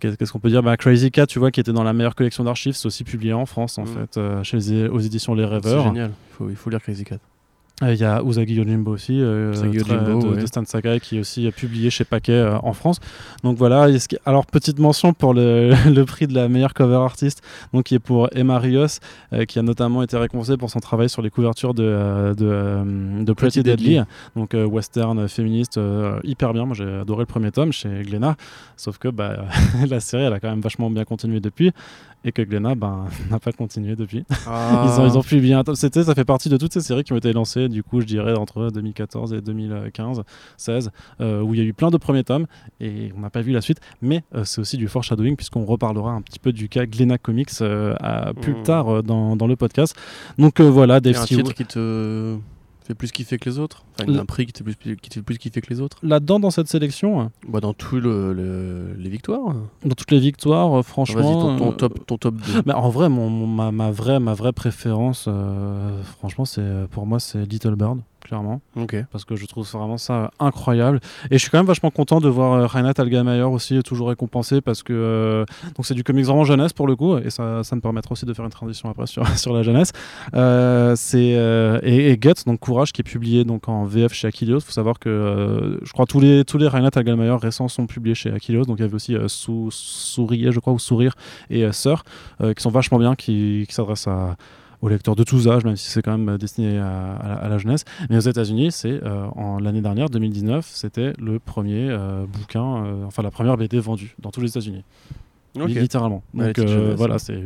qu'est-ce 0.01 0.33
qu'on 0.33 0.38
peut 0.38 0.51
dire? 0.51 0.62
Bah, 0.62 0.77
Crazy 0.77 1.11
Cat, 1.11 1.27
tu 1.27 1.38
vois, 1.38 1.51
qui 1.51 1.61
était 1.61 1.72
dans 1.72 1.85
la 1.85 1.92
meilleure 1.92 2.14
collection 2.14 2.44
d'archives, 2.44 2.75
c'est 2.75 2.87
aussi 2.87 3.05
publié 3.05 3.33
en 3.33 3.46
France, 3.46 3.79
en 3.79 3.85
mm. 3.85 3.87
fait, 3.87 4.16
euh, 4.16 4.42
chez 4.42 4.59
les, 4.59 4.88
aux 4.88 5.01
éditions 5.01 5.35
Les 5.35 5.44
Rêveurs. 5.44 5.83
C'est 5.83 5.88
génial, 5.88 6.11
il 6.11 6.35
faut, 6.35 6.51
il 6.51 6.57
faut 6.57 6.70
lire 6.70 6.83
CrazyCat. 6.83 7.14
Euh, 7.14 7.36
il 7.83 7.95
y 7.97 8.05
a 8.05 8.23
Usagi 8.23 8.55
Yojimbo 8.55 8.91
aussi, 8.93 9.21
euh, 9.21 9.53
de, 9.53 10.47
Stan 10.47 10.65
Sakai, 10.65 10.99
qui 10.99 11.19
est 11.19 11.21
aussi 11.21 11.51
publié 11.51 11.91
chez 11.91 12.05
Paquet 12.05 12.33
euh, 12.33 12.57
en 12.62 12.73
France. 12.73 13.01
Donc 13.45 13.59
voilà. 13.59 13.87
Alors 14.25 14.47
petite 14.47 14.79
mention 14.79 15.12
pour 15.12 15.35
le, 15.35 15.75
le, 15.95 16.05
prix 16.05 16.27
de 16.27 16.35
la 16.35 16.49
meilleure 16.49 16.73
cover 16.73 16.97
artiste, 16.97 17.43
donc 17.75 17.85
qui 17.85 17.95
est 17.95 17.99
pour 17.99 18.29
Emma 18.35 18.59
Rios, 18.59 18.99
qui 19.47 19.59
a 19.59 19.62
notamment 19.62 20.03
été 20.03 20.17
récompensée 20.17 20.57
pour 20.57 20.71
son 20.71 20.81
travail 20.81 21.11
sur 21.11 21.21
les 21.21 21.29
couvertures 21.29 21.75
de, 21.75 22.35
de, 22.35 23.23
de 23.23 23.33
Pretty, 23.35 23.62
Deadly, 23.62 24.01
donc 24.35 24.55
western 24.55 25.29
féministe, 25.29 25.79
hyper 26.25 26.55
bien. 26.55 26.65
Moi 26.65 26.75
j'ai 26.75 27.01
adoré 27.01 27.23
le 27.23 27.27
premier 27.27 27.51
tome 27.51 27.73
chez 27.73 28.03
Glénat, 28.05 28.37
sauf 28.77 28.97
que 28.97 29.09
bah, 29.09 29.45
la 29.89 30.01
série 30.01 30.25
elle 30.25 30.33
a 30.33 30.41
quand 30.41 30.51
même 30.51 30.61
vachement 30.61 30.91
bien 30.91 31.05
continué 31.05 31.41
depuis 31.41 31.73
et 32.27 32.33
que 32.33 32.43
Glenna 32.43 32.75
ben, 32.75 33.07
n'a 33.31 33.39
pas 33.39 33.53
continué 33.53 33.97
depuis. 33.97 34.25
Ah. 34.47 34.85
ils, 34.85 35.01
ont, 35.01 35.07
ils 35.07 35.17
ont 35.17 35.23
publié 35.23 35.55
un 35.55 35.62
C'était, 35.75 36.05
ça 36.05 36.15
fait 36.15 36.25
partie 36.25 36.49
de 36.49 36.57
toutes 36.57 36.73
ces 36.73 36.81
séries 36.81 37.05
qui 37.05 37.12
ont 37.12 37.17
été 37.17 37.33
lancées, 37.33 37.69
du 37.69 37.83
coup, 37.83 38.01
je 38.01 38.07
dirais, 38.07 38.37
entre 38.37 38.69
2014 38.71 39.33
et 39.33 39.41
2015, 39.41 40.23
16, 40.57 40.91
euh, 41.21 41.41
où 41.41 41.55
il 41.55 41.61
y 41.61 41.62
a 41.62 41.67
eu 41.67 41.73
plein 41.73 41.91
de 41.91 41.97
premiers 41.97 42.25
tomes 42.25 42.47
et 42.81 43.12
on 43.17 43.21
n'a 43.21 43.31
pas 43.31 43.41
vu 43.41 43.53
la 43.53 43.61
suite. 43.61 43.81
Mais 44.03 44.25
euh, 44.35 44.45
c'est 44.45 44.61
aussi 44.61 44.77
du 44.77 44.89
foreshadowing, 44.89 45.37
puisqu'on 45.37 45.65
reparlera 45.65 46.11
un 46.11 46.21
petit 46.21 46.41
peu 46.41 46.53
du 46.53 46.69
cas 46.69 46.85
Glenna 46.85 47.17
Comics 47.17 47.51
euh, 47.62 47.95
à, 48.01 48.35
plus 48.35 48.55
hmm. 48.55 48.62
tard 48.65 49.03
dans, 49.05 49.37
dans, 49.37 49.47
le 49.47 49.55
podcast. 49.55 49.97
Donc 50.37 50.61
voilà, 50.61 51.01
Dave 51.01 51.17
un 51.17 51.25
titre 51.25 51.55
qui 51.55 51.65
te 51.65 52.37
fait 52.87 52.94
plus 52.94 53.12
kiffer 53.12 53.38
que 53.38 53.49
les 53.49 53.59
autres 53.59 53.85
enfin, 54.01 54.12
Un 54.12 54.25
prix 54.25 54.46
qui 54.46 54.53
te, 54.53 54.62
plus, 54.62 54.75
qui 54.75 55.09
te 55.09 55.14
fait 55.14 55.22
plus 55.22 55.38
kiffer 55.38 55.61
que 55.61 55.70
les 55.70 55.81
autres 55.81 55.99
Là-dedans, 56.03 56.40
dans 56.40 56.51
cette 56.51 56.68
sélection 56.68 57.20
hein. 57.20 57.31
bah, 57.49 57.61
Dans 57.61 57.75
tous 57.75 58.01
le, 58.01 58.94
les 58.99 59.11
victoires. 59.11 59.55
Dans 59.85 59.94
toutes 59.94 60.11
les 60.11 60.20
victoires, 60.20 60.79
euh, 60.79 60.83
franchement. 60.83 61.22
Vas-y, 61.22 61.59
ton, 61.59 61.59
ton, 61.59 61.72
top, 61.72 62.07
ton 62.07 62.18
top 62.18 62.35
2. 62.37 62.62
Mais 62.66 62.75
en 62.75 62.88
vrai, 62.90 63.09
mon, 63.09 63.31
ma, 63.46 63.72
ma, 63.72 63.90
vraie, 63.90 64.20
ma 64.20 64.35
vraie 64.35 64.53
préférence, 64.53 65.27
euh, 65.29 66.03
franchement, 66.18 66.44
c'est 66.44 66.87
pour 66.90 67.07
moi, 67.07 67.20
c'est 67.20 67.44
Little 67.44 67.77
Bird 67.77 68.01
clairement. 68.27 68.61
Ok. 68.77 68.97
Parce 69.12 69.25
que 69.25 69.37
je 69.37 69.47
trouve 69.47 69.67
vraiment 69.71 69.99
ça 69.99 70.31
incroyable. 70.41 71.01
Et 71.31 71.35
je 71.35 71.39
suis 71.39 71.51
quand 71.51 71.59
même 71.59 71.67
vachement 71.67 71.91
content 71.91 72.21
de 72.21 72.29
voir 72.29 72.55
euh, 72.55 72.67
Reinhard 72.67 72.95
Algemeyer 72.99 73.43
aussi 73.43 73.83
toujours 73.83 74.09
récompensé 74.09 74.61
parce 74.61 74.83
que 74.83 74.93
euh, 74.93 75.45
donc 75.77 75.87
c'est 75.87 75.95
du 75.95 76.03
comics 76.03 76.25
vraiment 76.25 76.45
jeunesse 76.45 76.73
pour 76.73 76.87
le 76.87 76.97
coup 76.97 77.17
et 77.19 77.31
ça, 77.31 77.62
ça 77.62 77.77
me 77.77 77.81
permettra 77.81 78.12
aussi 78.12 78.27
de 78.27 78.35
faire 78.35 78.45
une 78.45 78.51
transition 78.51 78.91
après 78.91 79.07
sur, 79.07 79.27
sur 79.39 79.53
la 79.53 79.62
jeunesse. 79.62 79.93
Euh, 80.35 80.95
c'est 80.97 81.35
euh, 81.37 81.79
et, 81.83 82.11
et, 82.11 82.17
Guts 82.17 82.45
donc 82.47 82.61
Courage 82.61 82.93
qui 82.93 83.03
est 83.03 83.05
publié 83.05 83.45
donc 83.45 83.69
en 83.69 83.85
VF 83.85 84.12
chez 84.12 84.29
Achilleos. 84.29 84.61
Faut 84.61 84.73
savoir 84.73 84.99
que 84.99 85.09
euh, 85.09 85.79
je 85.85 85.93
crois 85.93 86.07
tous 86.07 86.21
les 86.21 86.45
tous 86.45 86.59
les 86.59 86.67
Reinhard 86.67 86.93
Algemeyer 86.97 87.37
récents 87.41 87.69
sont 87.69 87.87
publiés 87.87 88.15
chez 88.15 88.33
Achilleos. 88.33 88.65
Donc 88.65 88.79
il 88.79 88.83
y 88.83 88.85
avait 88.85 88.95
aussi 88.95 89.17
Sourire 89.29 90.53
je 90.53 90.61
crois 90.61 90.73
ou 90.73 90.79
Sourire 90.79 91.15
et 91.51 91.71
Sœur 91.73 92.05
qui 92.41 92.62
sont 92.62 92.71
vachement 92.71 92.99
bien 92.99 93.15
qui, 93.15 93.65
qui 93.69 93.75
s'adressent 93.75 94.09
à 94.09 94.37
aux 94.83 94.89
lecteurs 94.89 95.17
de 95.17 95.25
tous 95.25 95.49
âges, 95.49 95.65
même 95.65 95.77
si 95.77 95.91
c'est 95.91 96.03
quand 96.03 96.17
même 96.17 96.39
destiné 96.39 96.79
à, 96.79 97.15
à, 97.15 97.35
à, 97.35 97.49
la 97.49 97.59
jeunesse. 97.59 97.85
Mais 98.11 98.17
aux 98.17 98.21
États-Unis, 98.21 98.73
c'est 98.73 99.03
euh, 99.03 99.27
en 99.37 99.59
l'année 99.59 99.81
dernière, 99.81 100.09
2019, 100.09 100.69
c'était 100.73 101.12
le 101.19 101.39
premier 101.39 101.89
euh, 101.91 102.25
bouquin, 102.27 102.85
euh, 102.85 103.05
enfin 103.07 103.23
la 103.23 103.31
première 103.31 103.57
BD 103.57 103.79
vendue 103.81 104.15
dans 104.19 104.31
tous 104.31 104.41
les 104.41 104.49
États-Unis, 104.49 104.85
okay. 105.59 105.81
littéralement. 105.81 106.23
Donc 106.35 106.59
ouais, 106.59 106.95
voilà, 106.95 107.19
c'est 107.19 107.41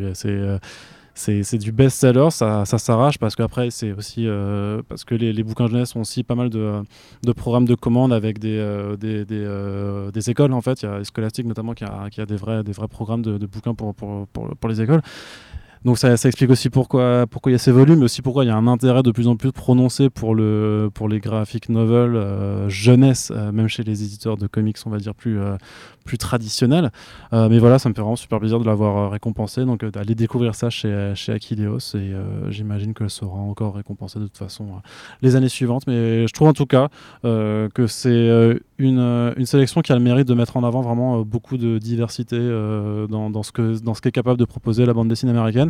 c'est 1.14 1.58
du 1.58 1.72
best-seller, 1.72 2.30
ça, 2.30 2.64
ça 2.64 2.78
s'arrache 2.78 3.18
parce 3.18 3.36
qu'après, 3.36 3.70
c'est 3.70 3.92
aussi 3.92 4.26
euh, 4.26 4.82
parce 4.88 5.04
que 5.04 5.14
les, 5.14 5.32
les, 5.32 5.42
bouquins 5.42 5.66
jeunesse 5.66 5.94
ont 5.96 6.00
aussi 6.00 6.22
pas 6.22 6.34
mal 6.34 6.50
de, 6.50 6.82
de 7.22 7.32
programmes 7.32 7.66
de 7.66 7.74
commande 7.74 8.12
avec 8.12 8.38
des, 8.38 8.58
euh, 8.58 8.96
des, 8.96 9.24
des, 9.24 9.42
euh, 9.44 10.10
des, 10.10 10.30
écoles 10.30 10.52
en 10.52 10.60
fait. 10.60 10.82
Il 10.82 10.86
y 10.86 10.88
a 10.88 11.02
Scholastic 11.04 11.46
notamment 11.46 11.74
qui 11.74 11.84
a, 11.84 12.08
qui 12.10 12.20
a 12.20 12.26
des, 12.26 12.36
vrais, 12.36 12.62
des 12.62 12.72
vrais 12.72 12.88
programmes 12.88 13.22
de, 13.22 13.38
de 13.38 13.46
bouquins 13.46 13.74
pour, 13.74 13.94
pour, 13.94 14.26
pour, 14.28 14.56
pour, 14.56 14.70
les 14.70 14.80
écoles. 14.80 15.02
Donc 15.84 15.96
ça, 15.96 16.12
explique 16.12 16.50
aussi 16.50 16.68
pourquoi, 16.68 17.24
il 17.46 17.52
y 17.52 17.54
a 17.54 17.58
ces 17.58 17.72
volumes, 17.72 18.00
mais 18.00 18.04
aussi 18.04 18.20
pourquoi 18.20 18.44
il 18.44 18.48
y 18.48 18.50
a 18.50 18.56
un 18.56 18.66
intérêt 18.66 19.02
de 19.02 19.10
plus 19.12 19.28
en 19.28 19.36
plus 19.36 19.50
prononcé 19.50 20.10
pour, 20.10 20.34
le, 20.34 20.90
pour 20.92 21.08
les 21.08 21.20
graphic 21.20 21.70
novels 21.70 22.16
euh, 22.16 22.68
jeunesse, 22.68 23.32
euh, 23.34 23.50
même 23.50 23.66
chez 23.66 23.82
les 23.82 24.04
éditeurs 24.04 24.36
de 24.36 24.46
comics, 24.46 24.76
on 24.84 24.90
va 24.90 24.98
dire, 24.98 25.14
plus, 25.14 25.40
euh, 25.40 25.56
traditionnels. 26.18 26.90
mais 27.32 27.60
voilà, 27.60 27.78
ça 27.78 27.88
me 27.88 27.94
fait 27.94 28.00
vraiment 28.00 28.16
super 28.16 28.40
plaisir 28.40 28.58
de 28.58 28.64
l'avoir 28.64 29.12
récompensé, 29.12 29.64
donc 29.64 29.84
d'aller 29.84 30.16
découvrir 30.16 30.56
ça 30.56 30.68
chez, 30.68 31.12
chez 31.14 31.36
et 31.36 32.12
j'imagine 32.48 32.94
que 32.94 33.06
ça 33.06 33.20
sera 33.20 33.38
encore 33.38 33.76
récompensé 33.76 34.18
de 34.18 34.24
toute 34.24 34.36
façon 34.36 34.66
les 35.22 35.36
années 35.36 35.48
suivantes. 35.48 35.86
Mais 35.86 36.26
je 36.26 36.32
trouve 36.32 36.48
en 36.48 36.52
tout 36.52 36.66
cas 36.66 36.88
que 37.22 37.86
c'est 37.86 38.58
une, 38.78 39.34
sélection 39.44 39.82
qui 39.82 39.92
a 39.92 39.94
le 39.94 40.00
mérite 40.00 40.26
de 40.26 40.34
mettre 40.34 40.56
en 40.56 40.64
avant 40.64 40.80
vraiment 40.80 41.20
beaucoup 41.20 41.56
de 41.56 41.78
diversité 41.78 42.38
dans, 42.40 43.42
ce 43.44 43.80
dans 43.80 43.94
ce 43.94 44.00
qu'est 44.00 44.10
capable 44.10 44.40
de 44.40 44.44
proposer 44.44 44.86
la 44.86 44.92
bande 44.92 45.06
dessinée 45.06 45.30
américaine. 45.30 45.69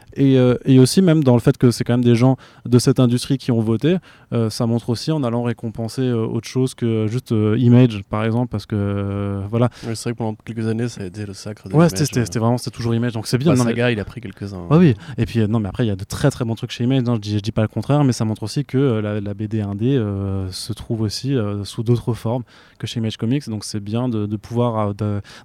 Et, 0.15 0.37
euh, 0.37 0.55
et, 0.65 0.79
aussi 0.79 1.01
même 1.01 1.23
dans 1.23 1.33
le 1.33 1.39
fait 1.39 1.57
que 1.57 1.71
c'est 1.71 1.83
quand 1.83 1.93
même 1.93 2.03
des 2.03 2.15
gens 2.15 2.37
de 2.65 2.79
cette 2.79 2.99
industrie 2.99 3.37
qui 3.37 3.51
ont 3.51 3.61
voté, 3.61 3.97
euh, 4.33 4.49
ça 4.49 4.65
montre 4.65 4.89
aussi 4.89 5.11
en 5.11 5.23
allant 5.23 5.43
récompenser 5.43 6.01
euh, 6.01 6.25
autre 6.25 6.47
chose 6.47 6.73
que 6.73 7.07
juste 7.07 7.33
Image 7.57 8.01
par 8.09 8.23
exemple, 8.25 8.47
parce 8.49 8.65
que 8.65 9.41
voilà. 9.49 9.69
Ouais, 9.85 9.95
c'est 9.95 10.03
vrai 10.03 10.13
que 10.13 10.17
pendant 10.17 10.35
quelques 10.45 10.67
années 10.67 10.89
ça 10.89 11.01
a 11.01 11.05
été 11.05 11.25
le 11.25 11.33
sacre. 11.33 11.69
De 11.69 11.75
ouais, 11.75 11.87
c'était 11.89 12.39
vraiment 12.39 12.57
c'était 12.57 12.75
toujours 12.75 12.95
Image, 12.95 13.13
donc 13.13 13.27
c'est 13.27 13.37
bien. 13.37 13.53
Bah, 13.53 13.63
Saga, 13.63 13.87
mais... 13.87 13.93
il 13.93 13.99
a 13.99 14.05
pris 14.05 14.21
quelques 14.21 14.53
uns. 14.53 14.65
Ouais, 14.69 14.77
oui. 14.77 14.95
Et 15.17 15.25
puis 15.25 15.47
non, 15.47 15.59
mais 15.59 15.69
après 15.69 15.85
il 15.85 15.87
y 15.87 15.91
a 15.91 15.95
de 15.95 16.03
très 16.03 16.29
très 16.31 16.45
bons 16.45 16.55
trucs 16.55 16.71
chez 16.71 16.83
Image. 16.83 17.03
Non, 17.03 17.15
je 17.15 17.21
dis, 17.21 17.37
je 17.37 17.43
dis 17.43 17.51
pas 17.51 17.61
le 17.61 17.67
contraire, 17.67 18.03
mais 18.03 18.13
ça 18.13 18.25
montre 18.25 18.43
aussi 18.43 18.65
que 18.65 18.77
la, 18.77 19.21
la, 19.21 19.33
BD 19.33 19.61
1D 19.61 20.51
se 20.51 20.73
trouve 20.73 21.01
aussi 21.01 21.35
sous 21.63 21.83
d'autres 21.83 22.13
formes 22.13 22.43
que 22.79 22.87
chez 22.87 22.99
Image 22.99 23.17
Comics, 23.17 23.47
donc 23.47 23.63
c'est 23.63 23.79
bien 23.79 24.09
de, 24.09 24.25
de 24.25 24.37
pouvoir 24.37 24.93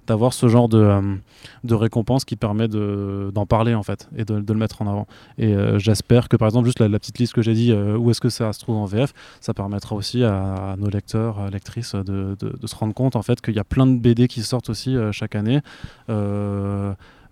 d'avoir 0.07 0.33
ce 0.33 0.47
genre 0.47 0.67
de, 0.67 1.17
de 1.63 1.75
récompense 1.75 2.25
qui 2.25 2.35
permet 2.35 2.67
d'en 2.67 3.45
parler 3.45 3.73
en 3.73 3.83
fait 3.83 4.09
et 4.15 4.25
de, 4.25 4.39
de 4.39 4.53
le 4.57 4.61
mettre 4.61 4.81
en 4.81 4.87
avant. 4.87 5.07
Et 5.37 5.53
euh, 5.53 5.79
j'espère 5.79 6.29
que 6.29 6.35
par 6.35 6.47
exemple, 6.47 6.65
juste 6.65 6.79
la, 6.79 6.87
la 6.87 6.99
petite 6.99 7.19
liste 7.19 7.33
que 7.33 7.41
j'ai 7.41 7.53
dit, 7.53 7.71
euh, 7.71 7.97
où 7.97 8.11
est-ce 8.11 8.21
que 8.21 8.29
ça 8.29 8.51
se 8.53 8.59
trouve 8.59 8.77
en 8.77 8.85
VF, 8.85 9.13
ça 9.41 9.53
permettra 9.53 9.95
aussi 9.95 10.23
à, 10.23 10.71
à 10.71 10.75
nos 10.75 10.89
lecteurs, 10.89 11.39
à 11.39 11.49
lectrices 11.49 11.95
de, 11.95 12.35
de, 12.39 12.57
de, 12.59 12.67
se 12.67 12.75
rendre 12.75 12.93
compte 12.93 13.15
en 13.15 13.21
fait 13.21 13.41
qu'il 13.41 13.55
y 13.55 13.59
a 13.59 13.63
plein 13.63 13.87
de 13.87 13.97
BD 13.97 14.27
qui 14.27 14.41
sortent 14.43 14.69
aussi 14.69 14.95
euh, 14.95 15.11
chaque 15.11 15.35
année 15.35 15.61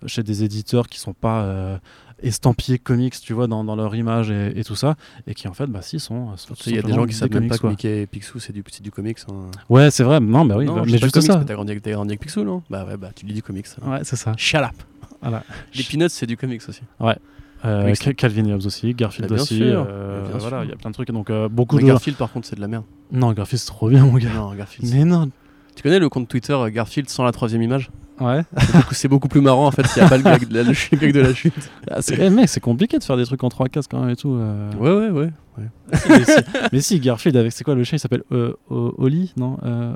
chez 0.07 0.21
des 0.21 0.43
éditeurs 0.43 0.87
qui 0.87 0.99
sont 0.99 1.13
pas 1.13 1.79
estampillés 2.21 2.79
comics, 2.79 3.19
tu 3.19 3.33
vois, 3.33 3.47
dans, 3.47 3.63
dans 3.63 3.75
leur 3.75 3.95
image 3.95 4.31
et, 4.31 4.57
et, 4.59 4.63
tout 4.63 4.75
ça, 4.75 4.95
et 5.27 5.33
qui 5.33 5.47
en 5.47 5.53
fait, 5.53 5.67
bah 5.67 5.81
si, 5.81 5.99
sont. 5.99 6.33
il 6.65 6.75
y 6.75 6.79
a 6.79 6.81
des 6.81 6.93
gens 6.93 7.05
qui 7.05 7.13
savent 7.13 7.31
même 7.31 7.47
pas 7.47 7.57
que 7.57 7.67
Mickey 7.67 8.01
et 8.01 8.07
Picsou, 8.07 8.39
c'est 8.39 8.53
du, 8.53 8.63
du 8.81 8.91
comics. 8.91 9.17
Hein. 9.29 9.51
Ouais, 9.69 9.91
c'est 9.91 10.03
vrai, 10.03 10.19
non, 10.19 10.45
bah 10.45 10.55
oui, 10.57 10.65
non, 10.65 10.75
bah, 10.75 10.81
mais 10.85 10.97
juste 10.97 11.11
comics, 11.11 11.27
ça. 11.31 11.43
T'as 11.45 11.53
grandi, 11.53 11.75
grandi 11.75 12.11
avec 12.11 12.19
Picsou, 12.19 12.43
non? 12.43 12.63
Bah 12.69 12.85
ouais, 12.85 12.97
bah 12.97 13.09
tu 13.15 13.25
lis 13.25 13.33
du 13.33 13.43
comics. 13.43 13.67
Ça. 13.67 13.81
Ouais, 13.85 13.99
c'est 14.03 14.15
ça. 14.15 14.33
Shut 14.37 14.61
up 14.61 14.75
voilà. 15.21 15.43
Les 15.73 15.83
Peanuts, 15.83 16.09
c'est 16.09 16.25
du 16.25 16.37
comics 16.37 16.61
aussi. 16.67 16.81
Ouais. 16.99 17.17
Euh, 17.63 17.93
Calvin 18.15 18.49
Hobbes 18.51 18.65
aussi, 18.65 18.93
Garfield 18.93 19.31
bien 19.31 19.41
aussi. 19.41 19.57
Sûr, 19.57 19.87
euh, 19.89 20.27
bien 20.27 20.37
voilà, 20.37 20.63
il 20.63 20.69
y 20.69 20.73
a 20.73 20.75
plein 20.75 20.91
de 20.91 20.93
trucs. 20.93 21.09
Donc 21.11 21.29
euh, 21.29 21.49
beaucoup 21.49 21.77
mais 21.77 21.83
de. 21.83 21.87
Garfield, 21.87 22.17
par 22.17 22.31
contre, 22.31 22.47
c'est 22.47 22.55
de 22.55 22.61
la 22.61 22.67
merde. 22.67 22.83
Non, 23.11 23.31
Garfield, 23.33 23.59
c'est 23.59 23.67
trop 23.67 23.89
bien, 23.89 24.05
mon 24.05 24.17
gars. 24.17 24.29
Non, 24.33 24.53
Garfield. 24.53 24.93
Mais 24.93 25.03
non. 25.03 25.29
Tu 25.75 25.81
connais 25.81 25.99
le 25.99 26.09
compte 26.09 26.27
Twitter 26.27 26.57
Garfield 26.71 27.09
sans 27.09 27.23
la 27.23 27.31
troisième 27.31 27.61
image? 27.61 27.89
Ouais. 28.19 28.43
C'est 28.91 29.07
beaucoup 29.07 29.27
plus 29.27 29.41
marrant 29.41 29.67
en 29.67 29.71
fait 29.71 29.85
s'il 29.87 30.01
n'y 30.01 30.05
a 30.05 30.09
pas 30.09 30.17
le 30.17 30.23
gag, 30.23 30.47
de 30.47 30.53
la, 30.53 30.63
le 30.63 30.97
gag 30.97 31.11
de 31.11 31.19
la 31.19 31.33
chute. 31.33 31.53
Ah, 31.91 31.99
eh, 32.17 32.29
mec, 32.29 32.49
c'est 32.49 32.59
compliqué 32.59 32.97
de 32.97 33.03
faire 33.03 33.17
des 33.17 33.25
trucs 33.25 33.43
en 33.43 33.49
3 33.49 33.67
cases 33.69 33.87
quand 33.87 33.99
même 33.99 34.09
et 34.09 34.15
tout. 34.15 34.33
euh. 34.33 34.71
Ouais, 34.79 34.91
ouais, 34.91 35.09
ouais. 35.09 35.31
ouais. 35.57 35.65
mais, 36.09 36.23
si, 36.25 36.31
mais 36.73 36.81
si, 36.81 36.99
Garfield, 36.99 37.37
avec 37.37 37.51
c'est 37.51 37.63
quoi 37.63 37.75
le 37.75 37.83
chien 37.83 37.97
Il 37.97 37.99
s'appelle 37.99 38.23
euh, 38.31 38.53
Oli 38.69 39.33
Non 39.37 39.57
euh, 39.63 39.93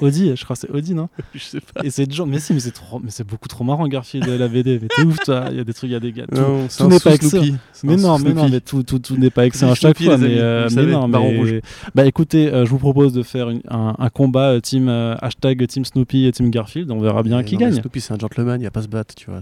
Audi, 0.00 0.32
je 0.34 0.44
crois 0.44 0.54
que 0.56 0.60
c'est 0.60 0.70
Audi, 0.70 0.94
non? 0.94 1.08
Je 1.34 1.40
sais 1.40 1.60
pas. 1.60 1.84
Et 1.84 1.90
c'est 1.90 2.10
genre, 2.12 2.26
mais 2.26 2.38
si, 2.38 2.52
mais 2.52 2.60
c'est 2.60 2.72
trop, 2.72 3.00
mais 3.00 3.10
c'est 3.10 3.26
beaucoup 3.26 3.48
trop 3.48 3.64
marrant 3.64 3.86
Garfield 3.88 4.26
la 4.28 4.48
BD. 4.48 4.78
Mais 4.80 4.88
t'es 4.88 5.02
ouf, 5.02 5.18
toi. 5.20 5.46
Il 5.50 5.56
y 5.56 5.60
a 5.60 5.64
des 5.64 5.72
trucs, 5.72 5.90
il 5.90 5.92
y 5.92 5.96
a 5.96 6.00
des 6.00 6.12
gars. 6.12 6.26
Tout, 6.26 6.40
Non, 6.40 6.68
tout 6.68 6.88
n'est 6.88 7.00
pas 7.00 7.14
excellent. 7.14 7.56
Mais 7.84 7.96
non, 7.96 8.18
mais 8.18 8.32
non, 8.32 8.48
mais 8.48 8.60
tout, 8.60 8.82
tout, 8.82 8.98
tout 8.98 9.16
n'est 9.16 9.30
pas 9.30 9.46
excellent 9.46 9.72
à 9.72 9.74
chaque 9.74 10.00
fois. 10.02 10.18
Mais, 10.18 10.38
euh, 10.38 10.64
mais 10.64 10.70
savez, 10.70 10.92
non, 10.92 11.08
mais 11.08 11.60
bah 11.94 12.04
écoutez, 12.06 12.50
je 12.52 12.68
vous 12.68 12.78
propose 12.78 13.12
de 13.12 13.22
faire 13.22 13.48
un, 13.68 14.08
combat 14.10 14.60
team 14.60 14.88
hashtag 14.88 15.66
team 15.66 15.84
Snoopy 15.84 16.26
et 16.26 16.32
team 16.32 16.50
Garfield. 16.50 16.90
On 16.90 17.00
verra 17.00 17.22
bien 17.22 17.42
qui 17.42 17.56
gagne. 17.70 17.80
Snoopy, 17.80 18.00
c'est 18.00 18.12
un 18.12 18.18
gentleman, 18.18 18.60
il 18.60 18.62
n'y 18.62 18.66
a 18.66 18.70
pas 18.70 18.82
se 18.82 18.88
battre, 18.88 19.14
tu 19.14 19.30
vois. 19.30 19.40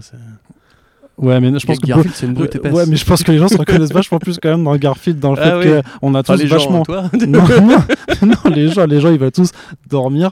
Ouais, 1.21 1.39
mais 1.39 1.57
je 1.59 1.65
pense 1.67 1.79
que 1.79 1.87
Garfield, 1.87 2.15
c'est 2.15 2.25
une 2.25 2.33
brute 2.33 2.55
épaisse. 2.55 2.73
ouais, 2.73 2.85
mais 2.87 2.95
je 2.95 3.05
pense 3.05 3.21
que 3.23 3.31
les 3.31 3.37
gens 3.37 3.47
se 3.47 3.57
reconnaissent 3.57 3.91
vachement 3.93 4.17
plus 4.19 4.39
quand 4.41 4.49
même 4.49 4.63
dans 4.63 4.75
Garfield, 4.75 5.19
dans 5.19 5.33
le 5.33 5.37
Ah 5.41 5.61
fait 5.61 5.75
oui. 5.77 5.81
qu'on 6.01 6.15
a 6.15 6.19
Enfin, 6.21 6.33
tous 6.35 6.41
les 6.41 6.47
gens, 6.47 6.55
vachement. 6.57 6.83
toi. 6.83 7.03
non, 7.27 7.43
non, 7.47 7.77
non, 8.23 8.51
les 8.53 8.69
gens, 8.69 8.85
les 8.85 8.99
gens, 8.99 9.11
ils 9.11 9.19
veulent 9.19 9.31
tous 9.31 9.51
dormir 9.89 10.31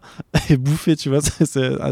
et 0.50 0.58
bouffer, 0.58 0.96
tu 0.96 1.10
vois. 1.10 1.20
C'est, 1.22 1.46
c'est, 1.46 1.72
ah, 1.80 1.92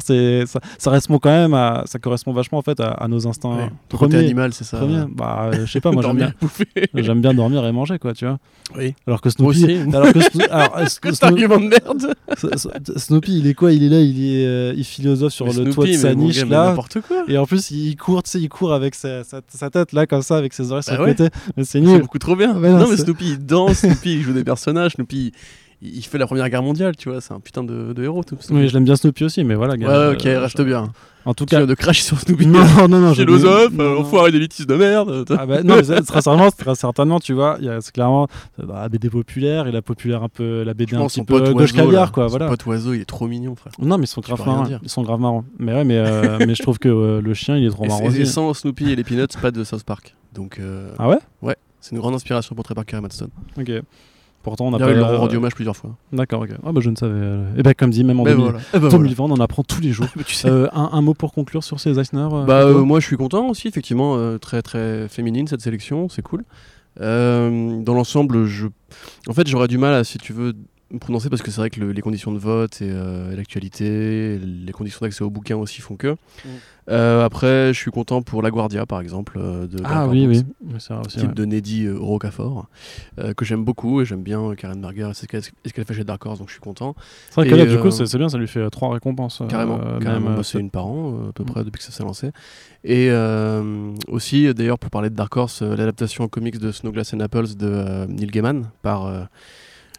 c'est- 0.00 0.46
ça, 0.46 0.60
ça 0.78 0.90
correspond 0.90 1.18
quand 1.18 1.30
même 1.30 1.54
à, 1.54 1.82
ça 1.86 1.98
correspond 1.98 2.32
vachement 2.32 2.58
en 2.58 2.62
fait 2.62 2.78
à, 2.80 2.88
à 2.90 3.08
nos 3.08 3.26
instincts 3.26 3.48
Ouais. 3.56 3.70
Ton 3.88 3.98
côté 3.98 4.12
premiers. 4.12 4.24
animal, 4.26 4.52
c'est 4.52 4.64
ça. 4.64 4.78
premiers. 4.78 5.04
Bah, 5.14 5.50
euh, 5.52 5.66
je 5.66 5.72
sais 5.72 5.80
pas, 5.80 5.90
moi 5.90 6.02
j'aime 6.02 6.16
bien, 6.16 6.32
bouffer. 6.40 6.66
j'aime 6.94 7.20
bien 7.20 7.34
dormir 7.34 7.64
et 7.66 7.72
manger, 7.72 7.98
quoi, 7.98 8.12
tu 8.14 8.24
vois. 8.24 8.38
Oui. 8.76 8.94
Alors 9.06 9.20
que 9.20 9.30
Snoopy, 9.30 9.64
aussi. 9.64 9.78
alors 9.94 10.12
que, 10.12 10.50
alors, 10.50 10.74
que 11.00 11.12
Snoopy, 11.12 11.42
de 11.42 11.56
merde. 11.56 12.14
Snoopy, 12.96 13.38
il 13.38 13.46
est 13.46 13.54
quoi? 13.54 13.72
Il 13.72 13.82
est 13.82 13.88
là, 13.88 14.00
il 14.00 14.22
est, 14.24 14.46
euh, 14.46 14.74
il 14.76 14.84
philosophe 14.84 15.32
sur 15.32 15.46
Mais 15.46 15.52
le 15.52 15.62
Snoopy, 15.62 15.74
toit 15.74 15.86
de 15.86 15.92
sa 15.92 16.14
niche 16.14 16.44
là. 16.44 16.76
Et 17.28 17.38
en 17.38 17.46
plus, 17.46 17.70
il 17.70 17.96
court, 17.96 18.22
tu 18.28 18.38
sais, 18.38 18.40
il 18.44 18.48
court 18.48 18.72
avec 18.72 18.94
sa, 18.94 19.24
sa, 19.24 19.40
sa 19.48 19.70
tête 19.70 19.92
là, 19.92 20.06
comme 20.06 20.22
ça, 20.22 20.36
avec 20.36 20.52
ses 20.52 20.70
oreilles 20.70 20.84
Bah 20.86 20.94
sur 20.94 21.04
le 21.04 21.12
côté. 21.12 21.28
Mais 21.56 21.64
c'est 21.64 21.80
beaucoup 21.80 22.18
trop 22.18 22.36
bien. 22.36 22.54
Non, 22.54 22.78
non, 22.78 22.88
mais 22.88 22.96
Snoopy, 22.96 23.30
il 23.30 23.38
danse, 23.44 23.78
Snoopy, 23.78 24.14
il 24.16 24.22
joue 24.22 24.32
des 24.32 24.44
personnages, 24.44 24.92
Snoopy, 24.92 25.26
il, 25.26 25.32
il 25.80 26.02
fait 26.02 26.18
la 26.18 26.26
première 26.26 26.48
guerre 26.50 26.62
mondiale, 26.62 26.96
tu 26.96 27.08
vois. 27.08 27.20
C'est 27.20 27.32
un 27.34 27.40
putain 27.40 27.62
de, 27.64 27.92
de 27.92 28.02
héros, 28.02 28.24
tout. 28.24 28.36
Oui, 28.50 28.68
je 28.68 28.74
l'aime 28.74 28.84
bien 28.84 28.96
Snoopy 28.96 29.24
aussi, 29.24 29.44
mais 29.44 29.54
voilà. 29.54 29.74
Ouais, 29.74 29.78
gars, 29.78 30.08
ouais, 30.10 30.14
ok, 30.14 30.26
euh, 30.26 30.40
reste 30.40 30.60
bien. 30.62 30.90
En 31.24 31.34
tout 31.34 31.44
cas, 31.44 31.66
de 31.66 31.74
cracher 31.74 32.02
sur 32.02 32.18
Snoopy. 32.18 32.46
non, 32.46 32.64
non, 32.88 33.00
non, 33.00 33.12
je- 33.12 33.20
Philosophe, 33.22 33.72
non, 33.74 33.84
euh, 33.84 33.94
non. 33.96 34.00
enfoiré 34.00 34.32
d'élitiste 34.32 34.68
de 34.68 34.74
merde. 34.76 35.24
Ah 35.30 35.44
bah, 35.46 35.62
non, 35.62 35.76
mais 35.76 35.82
très 35.82 36.02
certainement, 36.22 36.50
très 36.50 36.74
certainement, 36.74 37.20
tu 37.20 37.32
vois, 37.34 37.56
il 37.60 37.66
y 37.66 37.68
a 37.68 37.80
c'est 37.80 37.92
clairement 37.92 38.28
euh, 38.60 38.64
bah, 38.66 38.80
la 38.82 38.88
BD 38.88 39.10
populaire 39.10 39.66
et 39.66 39.72
la 39.72 39.82
populaire 39.82 40.22
un 40.22 40.28
peu, 40.28 40.62
la 40.62 40.72
BD 40.74 40.96
un 40.96 41.06
petit 41.06 41.22
peu 41.22 41.52
gauche 41.52 41.72
caviar, 41.74 42.12
quoi, 42.12 42.24
Son 42.24 42.30
voilà. 42.30 42.48
pote 42.48 42.64
oiseau, 42.66 42.94
il 42.94 43.02
est 43.02 43.04
trop 43.04 43.28
mignon, 43.28 43.54
frère. 43.56 43.72
Non, 43.78 43.98
mais 43.98 44.04
ils 44.04 44.08
sont 44.08 44.20
grave 44.22 44.38
marrants. 44.46 44.66
Ils 44.82 44.88
sont 44.88 45.02
grave 45.02 45.20
marrants. 45.20 45.44
Mais 45.58 45.74
ouais, 45.74 45.84
mais, 45.84 45.98
euh, 45.98 46.38
mais 46.46 46.54
je 46.54 46.62
trouve 46.62 46.78
que 46.78 46.88
euh, 46.88 47.20
le 47.20 47.34
chien, 47.34 47.56
il 47.56 47.66
est 47.66 47.70
trop 47.70 47.84
marrant 47.84 48.10
et- 48.10 48.24
sans 48.24 48.54
Snoopy 48.54 48.90
et 48.90 48.96
les 48.96 49.04
Peanuts, 49.04 49.26
pas 49.40 49.50
de 49.50 49.62
South 49.64 49.84
Park. 49.84 50.14
Donc, 50.34 50.58
euh, 50.58 50.92
Ah 50.98 51.08
ouais 51.08 51.18
c'est 51.80 51.92
une 51.94 52.00
grande 52.00 52.14
inspiration 52.14 52.56
pour 52.56 52.64
Trey 52.64 52.74
Parker 52.74 52.96
et 52.96 53.00
Matt 53.00 53.12
Stone. 53.12 53.30
Ok. 53.56 53.70
Pourtant, 54.48 54.66
on 54.66 54.74
a 54.74 54.78
pas. 54.78 54.90
ils 54.90 54.96
leur 54.96 55.12
ont 55.12 55.18
rendu 55.18 55.36
hommage 55.36 55.54
plusieurs 55.54 55.76
fois. 55.76 55.96
D'accord, 56.12 56.42
ok. 56.42 56.50
Ah 56.64 56.72
bah 56.72 56.80
je 56.82 56.90
ne 56.90 56.96
savais. 56.96 57.12
euh, 57.14 57.56
Et 57.56 57.62
bah 57.62 57.74
comme 57.74 57.90
dit, 57.90 58.04
même 58.04 58.18
en 58.20 58.24
Mais 58.24 58.30
2000 58.30 58.44
voilà. 58.44 58.58
Eh 58.74 58.78
ben 58.78 58.88
2020, 58.88 59.24
on 59.24 59.30
en 59.32 59.40
apprend 59.40 59.62
tous 59.62 59.80
les 59.80 59.90
jours. 59.92 60.06
Euh, 60.44 60.68
un, 60.72 61.00
mot 61.02 61.14
pour 61.14 61.32
conclure 61.32 61.64
sur 61.64 61.80
ces 61.80 61.98
Eisner 61.98 62.28
euh, 62.32 62.44
Bah 62.44 62.66
moi 62.72 63.00
je 63.00 63.06
suis 63.06 63.16
content 63.16 63.48
aussi 63.48 63.66
effectivement 63.66 64.38
très 64.38 64.62
très 64.62 65.08
féminine 65.08 65.46
cette 65.48 65.60
sélection 65.60 66.08
c'est 66.08 66.22
cool. 66.22 66.44
Dans 67.00 67.82
l'ensemble 67.94 68.44
je 68.44 68.68
en 69.28 69.32
fait 69.32 69.48
j'aurais 69.48 69.68
du 69.68 69.78
mal 69.78 69.94
à 69.94 70.04
si 70.04 70.18
tu 70.18 70.32
veux 70.32 70.54
prononcer 71.00 71.28
parce 71.28 71.42
que 71.42 71.50
c'est 71.50 71.60
vrai 71.60 71.70
que 71.70 71.82
les 71.82 72.00
conditions 72.00 72.32
de 72.32 72.38
vote 72.38 72.80
et, 72.80 72.90
l'actualité, 73.36 74.38
les 74.38 74.72
conditions 74.72 75.00
d'accès 75.02 75.22
au 75.22 75.30
bouquin 75.30 75.56
aussi 75.56 75.80
font 75.80 75.96
que. 75.96 76.16
Mm. 76.44 76.88
après, 76.88 77.74
je 77.74 77.78
suis 77.78 77.90
content 77.90 78.22
pour 78.22 78.42
La 78.42 78.50
Guardia, 78.50 78.86
par 78.86 79.00
exemple. 79.00 79.38
de 79.38 79.78
ah 79.84 80.06
oui, 80.08 80.26
oui. 80.26 80.42
type 81.08 81.34
de 81.34 81.44
Neddy 81.44 81.90
Rocafor, 81.90 82.68
que 83.36 83.44
j'aime 83.44 83.64
beaucoup 83.64 84.00
et 84.00 84.04
j'aime 84.04 84.22
bien 84.22 84.54
Karen 84.54 84.80
Berger 84.80 85.10
et 85.10 85.14
ce 85.14 85.26
qu'elle 85.26 85.84
fait 85.84 85.94
chez 85.94 86.04
Dark 86.04 86.24
Horse, 86.24 86.38
donc 86.38 86.48
je 86.48 86.54
suis 86.54 86.60
content. 86.60 86.94
C'est 87.28 87.42
vrai 87.42 87.50
que 87.50 87.54
là, 87.54 87.66
du 87.66 87.78
coup, 87.78 87.90
c'est 87.90 88.16
bien, 88.16 88.28
ça 88.28 88.38
lui 88.38 88.48
fait 88.48 88.68
trois 88.70 88.92
récompenses. 88.92 89.42
Carrément, 89.48 89.80
carrément 90.00 90.30
bah, 90.30 90.42
c'est 90.42 90.58
une 90.58 90.70
par 90.70 90.86
an, 90.86 91.28
à 91.28 91.32
peu 91.32 91.42
mm. 91.42 91.46
près, 91.46 91.64
depuis 91.64 91.78
que 91.78 91.84
ça 91.84 91.92
s'est 91.92 92.04
lancé. 92.04 92.30
Et 92.84 93.10
aussi, 94.08 94.52
d'ailleurs, 94.54 94.78
pour 94.78 94.90
parler 94.90 95.10
de 95.10 95.14
Dark 95.14 95.36
Horse, 95.36 95.60
l'adaptation 95.62 96.24
en 96.24 96.28
comics 96.28 96.58
de 96.58 96.72
Snowglass 96.72 97.12
and 97.12 97.20
Apples 97.20 97.56
de 97.56 98.06
Neil 98.06 98.30
Gaiman 98.30 98.70
par 98.80 99.28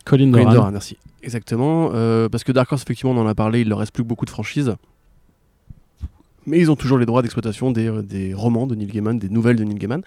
Colin, 0.09 0.27
Doran. 0.27 0.71
merci. 0.71 0.97
Exactement. 1.21 1.91
Euh, 1.93 2.29
parce 2.29 2.43
que 2.43 2.51
Dark 2.51 2.71
Horse, 2.71 2.81
effectivement, 2.81 3.11
on 3.11 3.17
en 3.17 3.27
a 3.27 3.35
parlé, 3.35 3.61
il 3.61 3.69
leur 3.69 3.77
reste 3.77 3.93
plus 3.93 4.03
beaucoup 4.03 4.25
de 4.25 4.31
franchises. 4.31 4.75
Mais 6.47 6.57
ils 6.57 6.71
ont 6.71 6.75
toujours 6.75 6.97
les 6.97 7.05
droits 7.05 7.21
d'exploitation 7.21 7.69
des, 7.69 7.87
euh, 7.87 8.01
des, 8.01 8.33
romans 8.33 8.65
de 8.65 8.73
Neil 8.73 8.87
Gaiman, 8.87 9.19
des 9.19 9.29
nouvelles 9.29 9.57
de 9.57 9.63
Neil 9.63 9.77
Gaiman. 9.77 10.01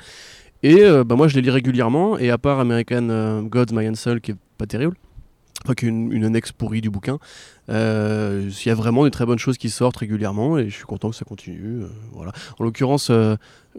Et 0.64 0.82
euh, 0.82 1.04
bah, 1.04 1.14
moi, 1.14 1.28
je 1.28 1.36
les 1.36 1.42
lis 1.42 1.50
régulièrement. 1.50 2.18
Et 2.18 2.30
à 2.30 2.38
part 2.38 2.58
American 2.58 3.42
Gods, 3.44 3.72
My 3.72 3.94
Soul, 3.94 4.20
qui 4.20 4.32
est 4.32 4.36
pas 4.58 4.66
terrible, 4.66 4.96
enfin, 5.64 5.74
qui 5.74 5.86
est 5.86 5.88
une, 5.88 6.24
annexe 6.24 6.50
pourrie 6.50 6.80
du 6.80 6.90
bouquin, 6.90 7.18
il 7.68 7.74
y 8.66 8.70
a 8.70 8.74
vraiment 8.74 9.04
des 9.04 9.12
très 9.12 9.24
bonnes 9.24 9.38
choses 9.38 9.56
qui 9.56 9.70
sortent 9.70 9.98
régulièrement. 9.98 10.58
Et 10.58 10.68
je 10.68 10.74
suis 10.74 10.84
content 10.84 11.10
que 11.10 11.16
ça 11.16 11.24
continue. 11.24 11.82
voilà. 12.12 12.32
En 12.58 12.64
l'occurrence, 12.64 13.12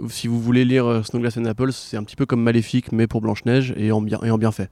si 0.08 0.28
vous 0.30 0.40
voulez 0.40 0.64
lire 0.64 1.06
Snowglass 1.06 1.38
and 1.38 1.46
Apples, 1.46 1.74
c'est 1.74 1.98
un 1.98 2.04
petit 2.04 2.16
peu 2.16 2.26
comme 2.26 2.42
Maléfique, 2.42 2.94
mais 2.94 3.08
pour 3.08 3.20
Blanche-Neige 3.20 3.74
et, 3.76 3.92
en 3.92 4.02
bien, 4.02 4.20
et 4.24 4.32
en 4.32 4.38
bien 4.38 4.54
fait. 4.54 4.70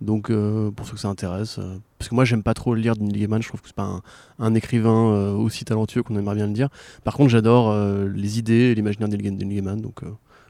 Donc 0.00 0.30
euh, 0.30 0.70
pour 0.70 0.86
ceux 0.86 0.94
que 0.94 1.00
ça 1.00 1.08
intéresse, 1.08 1.58
euh, 1.58 1.76
parce 1.98 2.08
que 2.08 2.14
moi 2.14 2.24
j'aime 2.24 2.42
pas 2.42 2.54
trop 2.54 2.74
lire 2.74 2.94
Neil 2.98 3.20
Gaiman, 3.20 3.42
je 3.42 3.48
trouve 3.48 3.60
que 3.60 3.66
c'est 3.66 3.76
pas 3.76 4.00
un, 4.38 4.54
écrivain 4.54 5.12
euh, 5.12 5.32
aussi 5.32 5.64
talentueux 5.66 6.02
qu'on 6.02 6.16
aimerait 6.16 6.36
bien 6.36 6.46
le 6.46 6.54
dire. 6.54 6.68
Par 7.04 7.14
contre 7.14 7.28
j'adore 7.30 7.74
les 8.06 8.38
idées 8.38 8.70
et 8.70 8.74
l'imaginaire 8.74 9.08
de 9.08 9.16
Gaiman, 9.16 9.80
donc 9.80 10.00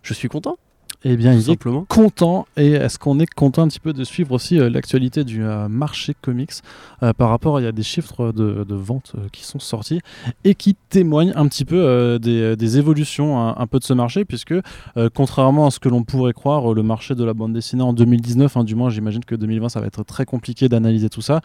je 0.02 0.14
suis 0.14 0.28
content. 0.28 0.56
Eh 1.02 1.16
bien, 1.16 1.32
il 1.32 1.50
est 1.50 1.58
content. 1.88 2.46
Et 2.58 2.72
est-ce 2.72 2.98
qu'on 2.98 3.18
est 3.20 3.32
content 3.32 3.62
un 3.62 3.68
petit 3.68 3.80
peu 3.80 3.94
de 3.94 4.04
suivre 4.04 4.32
aussi 4.32 4.58
euh, 4.58 4.68
l'actualité 4.68 5.24
du 5.24 5.42
euh, 5.42 5.66
marché 5.66 6.14
comics 6.20 6.52
euh, 7.02 7.14
par 7.14 7.30
rapport 7.30 7.56
à 7.56 7.60
il 7.62 7.64
y 7.64 7.66
a 7.66 7.72
des 7.72 7.82
chiffres 7.82 8.32
de, 8.32 8.64
de 8.64 8.74
vente 8.74 9.14
qui 9.32 9.44
sont 9.44 9.58
sortis 9.58 10.00
et 10.44 10.54
qui 10.54 10.76
témoignent 10.90 11.32
un 11.36 11.48
petit 11.48 11.64
peu 11.64 12.18
des, 12.20 12.56
des, 12.56 12.78
évolutions 12.78 13.40
un, 13.40 13.66
peu 13.66 13.78
de 13.78 13.84
ce 13.84 13.92
marché, 13.92 14.24
puisque 14.24 14.54
contrairement 15.14 15.66
à 15.66 15.70
ce 15.70 15.78
que 15.78 15.88
l'on 15.88 16.02
pourrait 16.02 16.32
croire, 16.32 16.72
le 16.72 16.82
marché 16.82 17.14
de 17.14 17.24
la 17.24 17.34
bande 17.34 17.52
dessinée 17.52 17.82
en 17.82 17.92
2019, 17.92 18.56
hein, 18.56 18.64
du 18.64 18.74
moins 18.74 18.90
j'imagine 18.90 19.24
que 19.24 19.34
2020 19.34 19.68
ça 19.68 19.80
va 19.80 19.86
être 19.86 20.02
très 20.04 20.24
compliqué 20.24 20.68
d'analyser 20.68 21.08
tout 21.08 21.20
ça, 21.20 21.40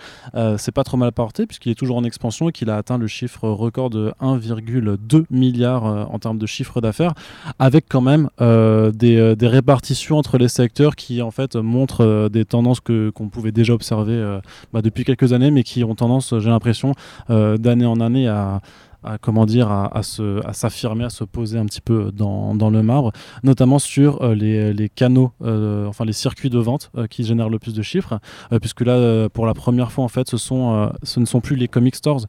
c'est 0.57 0.71
pas 0.71 0.83
trop 0.83 0.97
mal 0.97 1.11
porté 1.11 1.45
puisqu'il 1.45 1.71
est 1.71 1.75
toujours 1.75 1.97
en 1.97 2.03
expansion 2.03 2.49
et 2.49 2.51
qu'il 2.51 2.69
a 2.69 2.77
atteint 2.77 2.97
le 2.97 3.07
chiffre 3.07 3.47
record 3.47 3.89
de 3.89 4.13
1,2 4.21 5.25
milliard 5.29 5.83
en 5.83 6.19
termes 6.19 6.37
de 6.37 6.45
chiffre 6.45 6.81
d'affaires, 6.81 7.13
avec 7.59 7.85
quand 7.89 8.01
même 8.01 8.29
des, 8.39 9.35
des 9.35 9.44
des 9.45 9.51
répartitions 9.51 10.17
entre 10.17 10.39
les 10.39 10.47
secteurs 10.47 10.95
qui 10.95 11.21
en 11.21 11.29
fait 11.29 11.55
montrent 11.55 12.03
euh, 12.03 12.29
des 12.29 12.45
tendances 12.45 12.79
que 12.79 13.11
qu'on 13.11 13.29
pouvait 13.29 13.51
déjà 13.51 13.73
observer 13.73 14.13
euh, 14.13 14.39
bah, 14.73 14.81
depuis 14.81 15.03
quelques 15.03 15.33
années, 15.33 15.51
mais 15.51 15.61
qui 15.61 15.83
ont 15.83 15.93
tendance, 15.93 16.33
j'ai 16.39 16.49
l'impression, 16.49 16.93
euh, 17.29 17.55
d'année 17.57 17.85
en 17.85 17.99
année 17.99 18.27
à, 18.27 18.61
à 19.05 19.17
comment 19.17 19.45
dire 19.45 19.71
à, 19.71 19.97
à 19.97 20.53
s'affirmer, 20.53 21.05
à, 21.05 21.09
se 21.09 21.23
poser 21.23 21.57
un 21.57 21.65
petit 21.65 21.81
peu 21.81 22.11
dans, 22.11 22.55
dans 22.55 22.69
le 22.69 22.83
marbre, 22.83 23.11
notamment 23.43 23.79
sur 23.79 24.21
euh, 24.21 24.35
les, 24.35 24.73
les, 24.73 24.89
canaux, 24.89 25.31
euh, 25.43 25.87
enfin 25.87 26.05
les 26.05 26.13
circuits 26.13 26.49
de 26.49 26.59
vente 26.59 26.91
euh, 26.97 27.07
qui 27.07 27.23
génèrent 27.23 27.49
le 27.49 27.59
plus 27.59 27.73
de 27.73 27.81
chiffres, 27.81 28.19
puisque 28.61 28.81
là 28.81 29.29
pour 29.29 29.45
la 29.45 29.53
première 29.53 29.91
fois 29.91 30.03
en 30.03 30.07
fait 30.07 30.29
ce 30.29 30.37
sont 30.37 30.91
ce 31.03 31.19
ne 31.19 31.25
sont 31.25 31.41
plus 31.41 31.55
les 31.55 31.67
comic 31.67 31.95
stores 31.95 32.25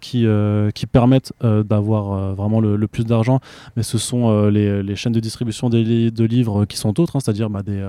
qui 0.00 0.26
qui 0.74 0.86
permettent 0.86 1.32
d'avoir 1.42 2.34
vraiment 2.34 2.60
le, 2.60 2.86
plus 2.86 3.04
d'argent, 3.04 3.40
mais 3.76 3.82
ce 3.82 3.98
sont 3.98 4.48
les, 4.48 4.82
les, 4.82 4.96
chaînes 4.96 5.12
de 5.12 5.20
distribution 5.20 5.68
de 5.70 6.24
livres 6.24 6.64
qui 6.66 6.76
sont 6.76 7.00
autres, 7.00 7.16
hein, 7.16 7.20
c'est-à-dire 7.20 7.50
bah, 7.50 7.62
des, 7.62 7.82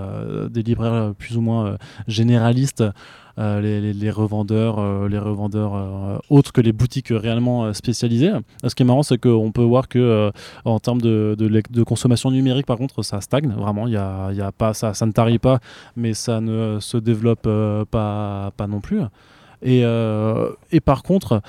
des 0.49 0.63
libraires 0.63 1.13
plus 1.17 1.37
ou 1.37 1.41
moins 1.41 1.77
généralistes. 2.07 2.83
Euh, 3.39 3.93
les, 3.93 4.11
revendeurs, 4.11 4.77
euh, 4.77 5.09
les 5.09 5.17
revendeurs 5.17 5.73
euh, 5.73 6.17
autres 6.29 6.51
que 6.53 6.61
les 6.61 6.71
boutiques 6.71 7.07
réellement 7.09 7.73
spécialisées. 7.73 8.31
Ce 8.65 8.75
qui 8.75 8.83
est 8.83 8.85
marrant, 8.85 9.01
c'est 9.01 9.17
qu'on 9.17 9.51
peut 9.51 9.63
voir 9.63 9.87
que 9.87 10.31
en 10.65 10.79
termes 10.79 11.01
de, 11.01 11.83
consommation 11.83 12.29
numérique, 12.29 12.67
par 12.67 12.77
contre, 12.77 13.01
ça 13.01 13.21
stagne 13.21 13.51
vraiment. 13.51 13.87
Il 13.87 13.93
y 13.93 13.97
a, 13.97 14.51
pas 14.55 14.73
ça, 14.73 14.93
ne 15.05 15.11
tarit 15.11 15.39
pas, 15.39 15.59
mais 15.95 16.13
ça 16.13 16.41
ne 16.41 16.77
se 16.79 16.97
développe 16.97 17.49
pas, 17.89 18.51
non 18.69 18.81
plus. 18.81 19.01
Et, 19.63 19.83
par 20.85 21.03
contre, 21.03 21.41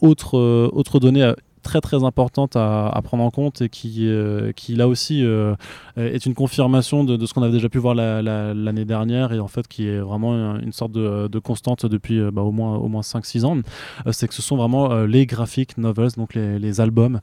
autre 0.00 1.00
donnée 1.00 1.32
très 1.64 1.80
très 1.80 2.04
importante 2.04 2.54
à, 2.54 3.00
prendre 3.02 3.24
en 3.24 3.30
compte 3.30 3.62
et 3.62 3.68
qui, 3.68 4.06
euh, 4.06 4.52
qui 4.52 4.76
là 4.76 4.86
aussi 4.86 5.24
euh, 5.24 5.56
est 5.96 6.24
une 6.26 6.34
confirmation 6.34 7.02
de, 7.02 7.26
ce 7.26 7.34
qu'on 7.34 7.42
avait 7.42 7.52
déjà 7.52 7.68
pu 7.68 7.78
voir 7.78 7.96
l'année 7.96 8.84
dernière 8.84 9.32
et 9.32 9.40
en 9.40 9.48
fait 9.48 9.66
qui 9.66 9.88
est 9.88 9.98
vraiment 9.98 10.56
une, 10.56 10.72
sorte 10.72 10.92
de, 10.92 11.38
constante 11.40 11.86
depuis 11.86 12.20
euh, 12.20 12.30
bah, 12.30 12.42
au 12.42 12.52
moins, 12.52 12.76
au 12.76 12.86
moins 12.86 13.00
5-6 13.00 13.44
ans, 13.44 13.56
c'est 14.12 14.28
que 14.28 14.34
ce 14.34 14.42
sont 14.42 14.56
vraiment 14.56 14.94
les 15.04 15.26
graphic 15.26 15.76
novels, 15.78 16.12
donc 16.16 16.34
les, 16.34 16.80
albums 16.80 17.20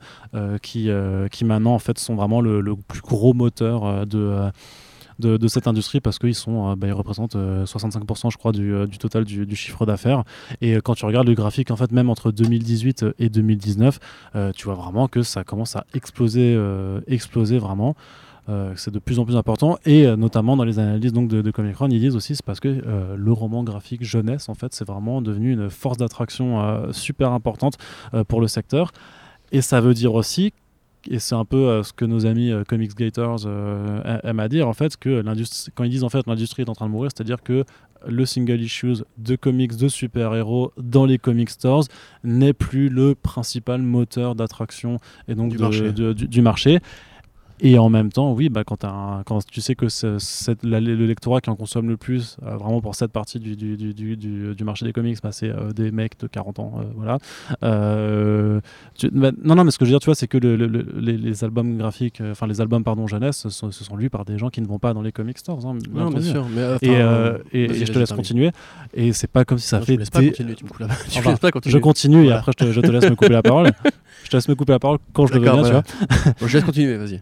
qui, 0.61 0.89
qui 1.31 1.45
maintenant 1.45 1.73
en 1.73 1.79
fait 1.79 1.99
sont 1.99 2.15
vraiment 2.15 2.41
le 2.41 2.75
plus 2.87 3.01
gros 3.01 3.33
moteur 3.33 4.07
de 4.07 4.49
de, 5.21 5.47
cette 5.47 5.67
industrie 5.67 6.01
parce 6.01 6.19
qu'ils 6.19 6.35
sont, 6.35 6.69
euh, 6.71 6.75
bah, 6.75 6.87
ils 6.87 6.93
représentent 6.93 7.35
65% 7.35 8.27
euh, 8.27 8.29
je 8.29 8.37
crois 8.37 8.51
du, 8.51 8.73
euh, 8.73 8.87
du 8.87 8.97
total 8.97 9.23
du, 9.23 9.55
chiffre 9.55 9.85
d'affaires. 9.85 10.23
Et 10.61 10.75
quand 10.83 10.95
tu 10.95 11.05
regardes 11.05 11.27
le 11.27 11.33
graphique, 11.33 11.71
en 11.71 11.75
fait, 11.75 11.91
même 11.91 12.09
entre 12.09 12.31
2018 12.31 13.05
et 13.19 13.29
2019, 13.29 13.99
tu 14.55 14.65
vois 14.65 14.75
vraiment 14.75 15.07
que 15.07 15.23
ça 15.23 15.43
commence 15.43 15.75
à 15.75 15.85
exploser, 15.93 16.57
exploser 17.07 17.57
vraiment. 17.57 17.95
c'est 18.75 18.91
de 18.91 18.99
plus 18.99 19.19
en 19.19 19.25
plus 19.25 19.35
important 19.35 19.77
et 19.85 20.05
notamment 20.15 20.57
dans 20.57 20.63
les 20.63 20.79
analyses 20.79 21.13
donc 21.13 21.27
de, 21.29 21.41
de 21.41 21.51
Comic 21.51 21.75
ils 21.89 21.99
disent 21.99 22.15
aussi 22.15 22.35
c'est 22.35 22.45
parce 22.45 22.59
que 22.59 22.81
le 23.15 23.31
roman 23.31 23.63
graphique 23.63 24.03
jeunesse 24.03 24.49
en 24.49 24.55
fait 24.55 24.73
c'est 24.73 24.85
vraiment 24.85 25.21
devenu 25.21 25.53
une 25.53 25.69
force 25.69 25.97
d'attraction 25.97 26.91
super 26.91 27.31
importante 27.31 27.77
pour 28.27 28.41
le 28.41 28.47
secteur 28.47 28.91
et 29.51 29.61
ça 29.61 29.81
veut 29.81 29.93
dire 29.93 30.13
aussi 30.13 30.53
et 31.09 31.19
c'est 31.19 31.35
un 31.35 31.45
peu 31.45 31.67
euh, 31.67 31.83
ce 31.83 31.93
que 31.93 32.05
nos 32.05 32.25
amis 32.25 32.51
euh, 32.51 32.63
Comics 32.63 32.95
Gators 32.95 33.41
euh, 33.45 34.19
aiment 34.23 34.39
à 34.39 34.47
dire 34.47 34.67
en 34.67 34.73
fait 34.73 34.97
que 34.97 35.23
quand 35.75 35.83
ils 35.83 35.89
disent 35.89 36.03
en 36.03 36.09
fait 36.09 36.27
l'industrie 36.27 36.63
est 36.63 36.69
en 36.69 36.73
train 36.73 36.85
de 36.85 36.91
mourir 36.91 37.11
c'est-à-dire 37.15 37.41
que 37.41 37.63
le 38.07 38.25
single 38.25 38.61
issues 38.61 39.03
de 39.17 39.35
comics 39.35 39.75
de 39.75 39.87
super-héros 39.87 40.71
dans 40.77 41.05
les 41.05 41.17
comic 41.17 41.49
stores 41.49 41.85
n'est 42.23 42.53
plus 42.53 42.89
le 42.89 43.13
principal 43.13 43.81
moteur 43.81 44.33
d'attraction 44.33 44.97
et 45.27 45.35
donc 45.35 45.51
du 45.51 46.41
marché. 46.41 46.79
Et 47.63 47.77
en 47.77 47.89
même 47.89 48.11
temps, 48.11 48.33
oui, 48.33 48.49
bah, 48.49 48.63
quand, 48.65 48.87
quand 49.25 49.45
tu 49.45 49.61
sais 49.61 49.75
que 49.75 49.85
le 49.85 51.05
lectorat 51.05 51.41
qui 51.41 51.51
en 51.51 51.55
consomme 51.55 51.89
le 51.89 51.97
plus, 51.97 52.37
euh, 52.43 52.57
vraiment 52.57 52.81
pour 52.81 52.95
cette 52.95 53.11
partie 53.11 53.39
du, 53.39 53.55
du, 53.55 53.93
du, 53.93 54.17
du 54.17 54.63
marché 54.63 54.83
des 54.83 54.93
comics, 54.93 55.19
bah, 55.21 55.31
c'est 55.31 55.49
euh, 55.49 55.71
des 55.71 55.91
mecs 55.91 56.19
de 56.19 56.25
40 56.25 56.57
ans. 56.57 56.73
Euh, 56.79 56.83
voilà. 56.95 57.19
Bah, 59.11 59.31
non, 59.43 59.55
non, 59.55 59.63
mais 59.63 59.69
ce 59.69 59.77
que 59.77 59.85
je 59.85 59.91
veux 59.91 59.93
dire, 59.93 59.99
tu 59.99 60.05
vois, 60.05 60.15
c'est 60.15 60.27
que 60.27 60.39
le, 60.39 60.55
les, 60.55 61.43
albums 61.43 61.77
graphiques, 61.77 62.21
enfin 62.31 62.47
les 62.47 62.61
albums, 62.61 62.83
pardon, 62.83 63.05
jeunesse, 63.05 63.47
ce 63.47 63.71
sont, 63.71 63.95
lus 63.95 64.09
par 64.09 64.25
des 64.25 64.39
gens 64.39 64.49
qui 64.49 64.61
ne 64.61 64.67
vont 64.67 64.79
pas 64.79 64.95
dans 64.95 65.03
les 65.03 65.11
comic 65.11 65.37
stores. 65.37 65.63
Hein, 65.67 65.77
non, 65.93 66.09
bien 66.09 66.21
sûr. 66.21 66.47
Mais, 66.49 66.77
et, 66.81 66.95
et, 67.53 67.85
je 67.85 67.91
te 67.91 67.99
laisse 67.99 68.11
continuer. 68.11 68.51
Et 68.95 69.13
c'est 69.13 69.29
pas 69.29 69.45
comme 69.45 69.59
si 69.59 69.67
ça 69.67 69.81
fait. 69.81 70.03
Je 70.03 70.09
pas 70.09 70.23
continuer, 70.23 70.55
tu 70.55 70.63
me 70.63 70.69
coupes 70.69 70.79
la. 70.79 70.87
Je 71.71 71.77
continue 71.77 72.25
et 72.25 72.31
après 72.31 72.51
je 72.57 72.79
te, 72.81 72.91
laisse 72.91 73.09
me 73.09 73.15
couper 73.15 73.33
la 73.33 73.43
parole. 73.43 73.71
je 74.23 74.29
te 74.29 74.35
laisse 74.35 74.47
me 74.47 74.55
couper 74.55 74.73
la 74.73 74.79
parole 74.79 74.97
quand 75.13 75.27
je 75.27 75.33
le 75.33 75.39
veux 75.39 75.45
bien, 75.45 75.63
tu 75.63 75.71
vois. 75.71 75.83
je 76.47 76.57
laisse 76.57 76.65
continuer, 76.65 76.97
vas-y. 76.97 77.21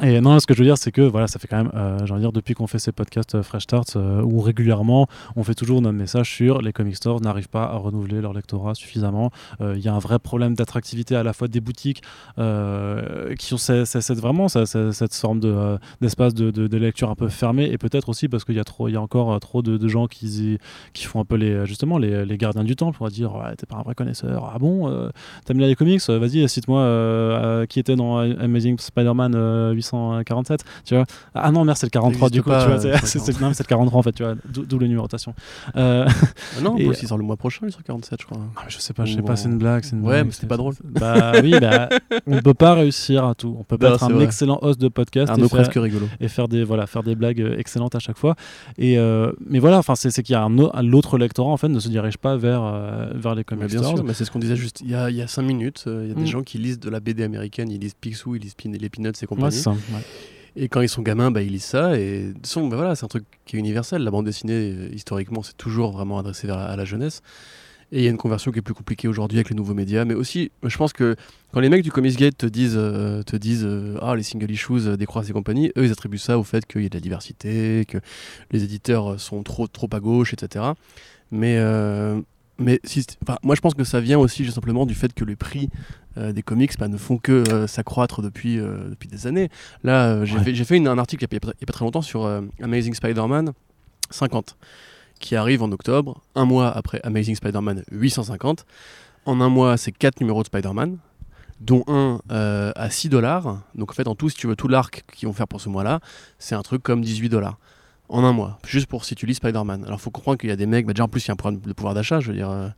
Et 0.00 0.20
non, 0.20 0.38
ce 0.38 0.46
que 0.46 0.54
je 0.54 0.60
veux 0.60 0.64
dire, 0.64 0.78
c'est 0.78 0.92
que 0.92 1.00
voilà, 1.00 1.26
ça 1.26 1.40
fait 1.40 1.48
quand 1.48 1.56
même, 1.56 1.72
euh, 1.74 1.98
j'ai 2.04 2.12
envie 2.12 2.20
de 2.20 2.26
dire, 2.26 2.32
depuis 2.32 2.54
qu'on 2.54 2.68
fait 2.68 2.78
ces 2.78 2.92
podcasts 2.92 3.34
euh, 3.34 3.42
Fresh 3.42 3.64
Start, 3.64 3.96
euh, 3.96 4.22
où 4.22 4.40
régulièrement 4.40 5.08
on 5.34 5.42
fait 5.42 5.54
toujours 5.54 5.82
notre 5.82 5.98
message 5.98 6.32
sur 6.32 6.62
les 6.62 6.72
comic 6.72 6.94
stores 6.94 7.20
n'arrivent 7.20 7.48
pas 7.48 7.64
à 7.64 7.76
renouveler 7.76 8.20
leur 8.20 8.32
lectorat 8.32 8.76
suffisamment. 8.76 9.32
Euh, 9.60 9.74
il 9.76 9.82
y 9.82 9.88
a 9.88 9.94
un 9.94 9.98
vrai 9.98 10.20
problème 10.20 10.54
d'attractivité 10.54 11.16
à 11.16 11.24
la 11.24 11.32
fois 11.32 11.48
des 11.48 11.60
boutiques 11.60 12.02
qui 12.36 13.54
ont 13.54 13.58
cette, 13.58 14.18
vraiment 14.20 14.46
cette 14.48 15.14
forme 15.14 15.40
de, 15.40 15.78
d'espace 16.00 16.32
de, 16.32 16.50
de, 16.50 16.76
lecture 16.76 17.10
un 17.10 17.16
peu 17.16 17.28
fermé, 17.28 17.64
et 17.64 17.78
peut-être 17.78 18.08
aussi 18.08 18.28
parce 18.28 18.44
qu'il 18.44 18.54
y 18.54 18.60
a 18.60 18.64
trop, 18.64 18.86
y 18.88 18.94
a 18.94 19.00
encore 19.00 19.38
trop 19.40 19.62
de, 19.62 19.88
gens 19.88 20.06
qui, 20.06 20.58
qui 20.92 21.04
font 21.04 21.20
un 21.20 21.24
peu 21.24 21.34
les, 21.34 21.66
justement 21.66 21.98
les, 21.98 22.24
les 22.24 22.38
gardiens 22.38 22.62
du 22.62 22.76
temps 22.76 22.92
pour 22.92 23.08
dire 23.08 23.34
ouais, 23.34 23.56
t'es 23.56 23.66
pas 23.66 23.76
un 23.76 23.82
vrai 23.82 23.94
connaisseur. 23.94 24.52
Ah 24.54 24.58
bon, 24.58 25.10
t'aimes 25.44 25.58
bien 25.58 25.66
les 25.66 25.74
comics? 25.74 26.06
Vas-y, 26.08 26.48
cite-moi 26.48 27.66
qui 27.68 27.80
était 27.80 27.96
dans 27.96 28.18
Amazing 28.18 28.78
Spider-Man 28.78 29.72
800 29.74 29.87
1147, 29.92 30.64
tu 30.84 30.94
vois. 30.94 31.04
Ah 31.34 31.50
non, 31.50 31.64
merde, 31.64 31.78
c'est 31.78 31.86
le 31.86 31.90
43 31.90 32.30
du 32.30 32.42
coup, 32.42 32.50
tu 32.50 32.66
vois. 32.66 32.78
C'est 32.78 33.28
le 33.28 33.64
43 33.64 33.98
en 33.98 34.02
fait, 34.02 34.12
tu 34.12 34.22
vois, 34.22 34.34
double 34.44 34.86
numérotation. 34.86 35.34
Euh... 35.76 36.06
Ah 36.56 36.60
non, 36.62 36.76
il 36.78 36.94
sort 36.96 37.18
le 37.18 37.24
mois 37.24 37.36
prochain, 37.36 37.66
il 37.66 37.72
sort 37.72 37.82
47, 37.82 38.20
je 38.20 38.26
crois. 38.26 38.38
Ah, 38.56 38.64
je 38.68 38.78
sais 38.78 38.92
pas, 38.92 39.04
je 39.04 39.14
sais 39.14 39.22
pas, 39.22 39.36
c'est 39.36 39.48
une 39.48 39.58
blague. 39.58 39.84
Une 39.92 40.02
ouais, 40.02 40.24
mais 40.24 40.30
c'était 40.30 40.46
pas 40.46 40.56
drôle. 40.56 40.74
Bah 40.84 41.32
oui, 41.42 41.52
bah, 41.60 41.88
on 42.26 42.40
peut 42.40 42.54
pas 42.54 42.74
réussir 42.74 43.24
à 43.24 43.34
tout. 43.34 43.56
On 43.58 43.64
peut 43.64 43.78
pas 43.78 43.94
être 43.94 44.04
un 44.04 44.20
excellent 44.20 44.58
host 44.62 44.80
de 44.80 44.88
podcast 44.88 45.32
et, 45.36 45.48
faire, 45.48 45.82
rigolo. 45.82 46.08
et 46.20 46.28
faire 46.28 46.48
des 46.48 46.64
voilà, 46.64 46.86
faire 46.86 47.02
des 47.02 47.14
blagues 47.14 47.40
euh, 47.40 47.58
excellentes 47.58 47.94
à 47.94 47.98
chaque 47.98 48.18
fois. 48.18 48.34
Et 48.76 48.98
euh, 48.98 49.32
mais 49.46 49.58
voilà, 49.58 49.78
enfin 49.78 49.94
c'est 49.94 50.10
qu'il 50.22 50.32
y 50.32 50.36
a 50.36 50.42
un 50.42 50.82
l'autre 50.82 51.18
lectorat 51.18 51.50
en 51.50 51.56
fait 51.56 51.68
ne 51.68 51.78
se 51.78 51.88
dirige 51.88 52.18
pas 52.18 52.36
vers 52.36 52.62
euh, 52.62 53.10
vers 53.14 53.34
les 53.34 53.44
comics 53.44 53.68
bien 53.68 53.82
sûr, 53.82 54.04
mais 54.04 54.14
c'est 54.14 54.24
ce 54.24 54.30
qu'on 54.30 54.38
disait 54.38 54.56
juste 54.56 54.80
il 54.80 54.90
y 54.90 54.94
a 54.94 55.10
il 55.10 55.16
y 55.16 55.22
a 55.22 55.26
5 55.26 55.42
minutes, 55.42 55.84
il 55.86 56.08
y 56.08 56.10
a 56.10 56.14
des 56.14 56.22
mm. 56.22 56.26
gens 56.26 56.42
qui 56.42 56.58
lisent 56.58 56.80
de 56.80 56.90
la 56.90 57.00
BD 57.00 57.22
américaine, 57.22 57.70
ils 57.70 57.78
lisent 57.78 57.94
Picsou, 57.94 58.36
ils 58.36 58.42
lisent 58.42 58.56
les 58.64 58.88
Peanuts 58.88 59.12
et 59.20 59.26
compagnie. 59.26 59.62
Et 60.56 60.68
quand 60.68 60.80
ils 60.80 60.88
sont 60.88 61.02
gamins, 61.02 61.30
bah, 61.30 61.42
ils 61.42 61.52
lisent 61.52 61.64
ça. 61.64 61.98
Et 61.98 62.32
bah, 62.56 62.76
voilà, 62.76 62.96
c'est 62.96 63.04
un 63.04 63.08
truc 63.08 63.24
qui 63.46 63.56
est 63.56 63.58
universel. 63.58 64.02
La 64.02 64.10
bande 64.10 64.26
dessinée, 64.26 64.88
historiquement, 64.92 65.42
c'est 65.42 65.56
toujours 65.56 65.92
vraiment 65.92 66.18
adressé 66.18 66.48
à 66.48 66.74
la 66.74 66.84
jeunesse. 66.84 67.22
Et 67.90 68.00
il 68.00 68.04
y 68.04 68.06
a 68.06 68.10
une 68.10 68.18
conversion 68.18 68.52
qui 68.52 68.58
est 68.58 68.62
plus 68.62 68.74
compliquée 68.74 69.08
aujourd'hui 69.08 69.38
avec 69.38 69.48
les 69.48 69.56
nouveaux 69.56 69.74
médias. 69.74 70.04
Mais 70.04 70.14
aussi, 70.14 70.50
je 70.62 70.76
pense 70.76 70.92
que 70.92 71.16
quand 71.52 71.60
les 71.60 71.70
mecs 71.70 71.82
du 71.82 71.90
Comics 71.90 72.16
Gate 72.16 72.36
te 72.36 72.46
disent, 72.46 72.76
euh, 72.76 73.22
te 73.22 73.36
disent 73.36 73.64
euh, 73.64 73.96
ah, 74.02 74.14
les 74.14 74.22
single 74.22 74.50
issues 74.50 74.86
euh, 74.86 74.96
décroissent 74.96 75.30
et 75.30 75.32
compagnie, 75.32 75.72
eux, 75.76 75.86
ils 75.86 75.92
attribuent 75.92 76.18
ça 76.18 76.38
au 76.38 76.42
fait 76.42 76.66
qu'il 76.66 76.82
y 76.82 76.86
a 76.86 76.88
de 76.90 76.94
la 76.94 77.00
diversité, 77.00 77.86
que 77.88 77.98
les 78.50 78.62
éditeurs 78.62 79.18
sont 79.18 79.42
trop, 79.42 79.66
trop 79.68 79.88
à 79.92 80.00
gauche, 80.00 80.34
etc. 80.34 80.66
Mais, 81.30 81.58
mais 82.58 82.80
si, 82.84 83.04
moi, 83.42 83.54
je 83.54 83.60
pense 83.60 83.74
que 83.74 83.84
ça 83.84 84.00
vient 84.00 84.18
aussi 84.18 84.50
simplement 84.50 84.86
du 84.86 84.94
fait 84.94 85.12
que 85.12 85.24
les 85.24 85.36
prix 85.36 85.68
des 86.16 86.42
comics 86.42 86.76
bah, 86.78 86.88
ne 86.88 86.96
font 86.96 87.16
que 87.16 87.66
s'accroître 87.68 88.22
depuis, 88.22 88.56
depuis 88.56 89.08
des 89.08 89.28
années. 89.28 89.50
Là, 89.84 90.24
j'ai 90.24 90.38
fait, 90.40 90.64
fait 90.64 90.76
une, 90.76 90.88
un 90.88 90.98
article 90.98 91.24
il 91.30 91.32
n'y 91.32 91.38
a, 91.46 91.50
a, 91.50 91.66
pas 91.66 91.72
très 91.72 91.84
longtemps 91.84 92.02
sur 92.02 92.26
Amazing 92.60 92.94
Spider-Man 92.94 93.52
50 94.10 94.56
qui 95.18 95.36
arrive 95.36 95.62
en 95.62 95.70
octobre, 95.72 96.22
un 96.34 96.44
mois 96.44 96.70
après 96.70 97.00
Amazing 97.02 97.34
Spider-Man 97.34 97.82
850. 97.90 98.64
En 99.26 99.40
un 99.40 99.48
mois, 99.48 99.76
c'est 99.76 99.92
4 99.92 100.20
numéros 100.20 100.42
de 100.42 100.46
Spider-Man, 100.46 100.98
dont 101.60 101.84
un 101.86 102.20
euh, 102.30 102.72
à 102.76 102.90
6 102.90 103.08
dollars. 103.08 103.62
Donc 103.74 103.90
en 103.90 103.94
fait, 103.94 104.08
en 104.08 104.14
tout, 104.14 104.30
si 104.30 104.36
tu 104.36 104.46
veux 104.46 104.56
tout 104.56 104.68
l'arc 104.68 105.04
qu'ils 105.12 105.28
vont 105.28 105.34
faire 105.34 105.48
pour 105.48 105.60
ce 105.60 105.68
mois-là, 105.68 106.00
c'est 106.38 106.54
un 106.54 106.62
truc 106.62 106.82
comme 106.82 107.02
18 107.02 107.28
dollars. 107.28 107.58
En 108.08 108.24
un 108.24 108.32
mois, 108.32 108.58
juste 108.66 108.86
pour 108.86 109.04
si 109.04 109.14
tu 109.14 109.26
lis 109.26 109.34
Spider-Man. 109.34 109.84
Alors 109.84 110.00
faut 110.00 110.10
comprendre 110.10 110.38
qu'il 110.38 110.48
y 110.48 110.52
a 110.52 110.56
des 110.56 110.66
mecs, 110.66 110.86
bah, 110.86 110.94
déjà 110.94 111.04
en 111.04 111.08
plus 111.08 111.24
il 111.24 111.28
y 111.28 111.30
a 111.30 111.34
un 111.34 111.36
problème 111.36 111.60
de 111.60 111.72
pouvoir 111.72 111.94
d'achat, 111.94 112.20
je 112.20 112.28
veux 112.28 112.36
dire. 112.36 112.50
Euh, 112.50 112.68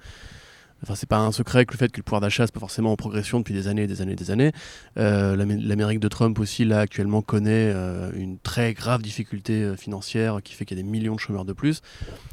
Enfin, 0.83 0.95
c'est 0.95 1.09
pas 1.09 1.19
un 1.19 1.33
secret 1.33 1.67
que 1.67 1.73
le 1.73 1.79
fait 1.79 1.93
que 1.93 1.99
le 1.99 2.03
pouvoir 2.03 2.23
d'achat 2.23 2.45
n'est 2.45 2.51
pas 2.51 2.61
forcément 2.61 2.93
en 2.93 2.97
progression 2.97 3.39
depuis 3.39 3.53
des 3.53 3.69
années 3.69 3.83
et 3.83 3.87
des 3.87 4.01
années 4.01 4.13
et 4.13 4.17
des 4.17 4.31
années. 4.31 4.53
Euh, 4.99 5.37
L'Amérique 5.37 6.01
de 6.01 6.09
Trump 6.09 6.39
aussi, 6.39 6.65
là, 6.65 6.81
actuellement, 6.81 7.21
connaît 7.21 7.71
euh, 7.75 8.11
une 8.15 8.39
très 8.39 8.73
grave 8.73 9.03
difficulté 9.03 9.63
euh, 9.63 9.77
financière 9.77 10.39
qui 10.43 10.55
fait 10.55 10.65
qu'il 10.65 10.79
y 10.79 10.81
a 10.81 10.83
des 10.83 10.89
millions 10.89 11.15
de 11.15 11.21
chômeurs 11.21 11.45
de 11.45 11.53
plus. 11.53 11.83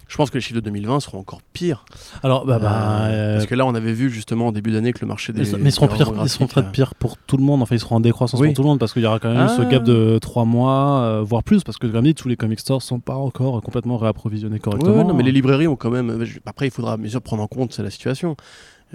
Je 0.07 0.15
pense 0.15 0.29
que 0.29 0.35
les 0.35 0.41
chiffres 0.41 0.55
de 0.55 0.61
2020 0.61 1.01
seront 1.01 1.19
encore 1.19 1.41
pires. 1.51 1.83
Alors, 2.23 2.45
bah, 2.45 2.59
bah 2.59 3.09
Parce 3.33 3.47
que 3.47 3.55
là, 3.55 3.65
on 3.65 3.75
avait 3.75 3.91
vu 3.91 4.09
justement 4.09 4.47
en 4.47 4.51
début 4.53 4.71
d'année 4.71 4.93
que 4.93 5.01
le 5.01 5.07
marché 5.07 5.33
des. 5.33 5.41
Mais, 5.57 5.69
ils 5.69 5.71
seront, 5.73 5.89
pire, 5.89 6.13
ils 6.23 6.29
seront 6.29 6.47
très 6.47 6.71
pires 6.71 6.95
pour 6.95 7.17
tout 7.17 7.35
le 7.35 7.43
monde. 7.43 7.61
Enfin, 7.61 7.75
ils 7.75 7.79
seront 7.79 7.97
en 7.97 7.99
décroissance 7.99 8.39
pour 8.39 8.53
tout 8.53 8.61
le 8.61 8.67
monde 8.67 8.79
parce 8.79 8.93
qu'il 8.93 9.01
y 9.01 9.05
aura 9.05 9.19
quand 9.19 9.33
même 9.33 9.49
ce 9.49 9.63
gap 9.63 9.83
de 9.83 10.17
3 10.21 10.45
mois, 10.45 11.21
voire 11.23 11.43
plus. 11.43 11.63
Parce 11.65 11.77
que, 11.77 11.87
comme 11.87 12.05
dit, 12.05 12.15
tous 12.15 12.29
les 12.29 12.37
comic 12.37 12.61
stores 12.61 12.81
sont 12.81 13.01
pas 13.01 13.15
encore 13.15 13.61
complètement 13.61 13.97
réapprovisionnés 13.97 14.59
correctement. 14.59 15.03
non, 15.03 15.13
mais 15.13 15.23
les 15.23 15.33
librairies 15.33 15.67
ont 15.67 15.75
quand 15.75 15.91
même. 15.91 16.25
Après, 16.45 16.67
il 16.67 16.71
faudra 16.71 16.95
bien 16.95 17.09
sûr 17.09 17.21
prendre 17.21 17.43
en 17.43 17.47
compte 17.47 17.77
la 17.77 17.89
situation. 17.89 18.36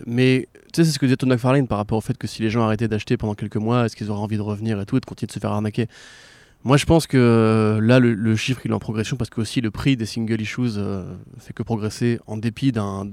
Mais 0.07 0.49
tu 0.73 0.77
sais, 0.77 0.85
c'est 0.85 0.93
ce 0.93 0.99
que 0.99 1.07
disait 1.07 1.17
Todd 1.17 1.29
McFarlane 1.29 1.69
par 1.69 1.79
rapport 1.79 1.99
au 1.99 2.01
fait 2.01 2.17
que 2.17 2.27
si 2.27 2.43
les 2.43 2.51
gens 2.51 2.63
arrêtaient 2.63 2.89
d'acheter 2.89 3.17
pendant 3.17 3.35
quelques 3.35 3.57
mois, 3.57 3.85
est-ce 3.85 3.97
qu'ils 3.97 4.11
auraient 4.11 4.23
envie 4.23 4.37
de 4.37 4.43
revenir 4.43 4.81
et 4.81 4.87
tout, 4.87 4.97
et 4.97 5.01
de 5.01 5.05
continuer 5.05 5.27
de 5.27 5.33
se 5.33 5.39
faire 5.39 5.53
arnaquer? 5.53 5.87
Moi, 6.65 6.77
je 6.77 6.87
pense 6.87 7.07
que 7.09 7.17
euh, 7.19 7.81
là, 7.81 7.99
le, 7.99 8.37
chiffre, 8.37 8.61
il 8.65 8.71
est 8.71 8.75
en 8.75 8.79
progression 8.79 9.17
parce 9.17 9.31
que 9.31 9.41
aussi 9.41 9.61
le 9.61 9.71
prix 9.71 9.97
des 9.97 10.07
single 10.07 10.41
issues 10.41 10.77
euh, 10.77 11.13
fait 11.39 11.53
que 11.53 11.63
progresser 11.65 12.21
en 12.27 12.37
dépit 12.37 12.71
d'un 12.71 13.05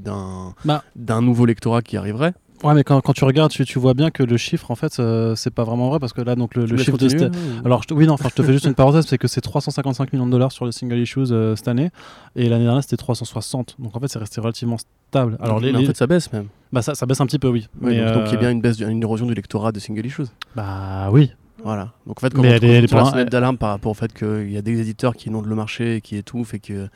bah. 0.66 0.84
nouveau 1.22 1.46
lectorat 1.46 1.82
qui 1.82 1.98
arriverait. 1.98 2.34
Ouais, 2.64 2.74
mais 2.74 2.84
quand, 2.84 3.00
quand 3.02 3.14
tu 3.14 3.24
regardes, 3.24 3.52
tu, 3.52 3.64
tu, 3.64 3.80
vois 3.80 3.94
bien 3.94 4.12
que 4.12 4.22
le 4.22 4.36
chiffre, 4.36 4.70
en 4.70 4.76
fait, 4.76 5.00
euh, 5.00 5.34
c'est 5.36 5.54
pas 5.54 5.64
vraiment 5.64 5.90
vrai 5.90 6.00
parce 6.00 6.12
que 6.12 6.22
là, 6.22 6.36
donc 6.36 6.56
le, 6.56 6.66
chiffre 6.78 6.98
de. 6.98 7.32
Alors, 7.64 7.84
oui, 7.92 8.06
non, 8.06 8.14
enfin, 8.14 8.28
je 8.30 8.36
te 8.36 8.44
fais 8.44 8.52
juste 8.52 8.66
une 8.66 8.74
parenthèse, 8.74 9.06
c'est 9.08 9.18
que 9.18 9.28
c'est 9.28 9.42
355 9.42 10.12
millions 10.12 10.26
de 10.26 10.32
dollars 10.32 10.52
sur 10.52 10.66
les 10.66 10.72
single 10.72 10.98
issues 10.98 11.32
euh, 11.32 11.56
cette 11.56 11.70
année 11.70 11.90
et 12.36 12.50
l'année 12.50 12.66
dernière, 12.66 12.84
c'était 12.84 12.98
360. 12.98 13.78
Donc, 13.80 13.96
en 13.96 14.00
fait, 14.00 14.08
c'est 14.10 14.20
resté 14.20 14.42
relativement 14.42 14.78
stable. 14.78 15.38
Alors, 15.40 15.60
les, 15.60 15.74
en 15.74 15.84
fait, 15.84 15.96
ça 15.96 16.08
baisse 16.08 16.32
même. 16.34 16.48
Bah, 16.74 16.82
ça, 16.82 16.96
ça 16.96 17.06
baisse 17.06 17.22
un 17.22 17.26
petit 17.26 17.40
peu, 17.40 17.48
oui. 17.48 17.68
mais 17.80 17.98
donc, 18.14 18.24
il 18.28 18.34
y 18.34 18.36
a 18.36 18.40
bien 18.40 18.52
une 18.52 18.62
baisse, 18.62 18.80
une 18.80 19.02
érosion 19.02 19.26
du 19.26 19.34
lectorat 19.34 19.72
de 19.72 19.80
single 19.80 20.06
issues. 20.06 20.24
Bah, 20.56 21.10
oui. 21.12 21.32
Voilà. 21.64 21.94
Donc, 22.08 22.18
en 22.18 22.22
fait, 22.22 22.34
quand 22.34 22.44
on, 22.44 23.20
on 23.20 23.24
d'alarme 23.26 23.58
par 23.58 23.70
rapport 23.70 23.92
au 23.92 23.96
fait 23.96 24.14
qu'il 24.14 24.52
y 24.52 24.58
a 24.58 24.62
des 24.62 24.80
éditeurs 24.80 25.16
qui 25.16 25.30
inondent 25.30 25.48
le 25.48 25.56
marché 25.56 25.96
et 25.96 26.02
qui 26.02 26.18
étouffent 26.18 26.54
et 26.54 26.60
que 26.60 26.88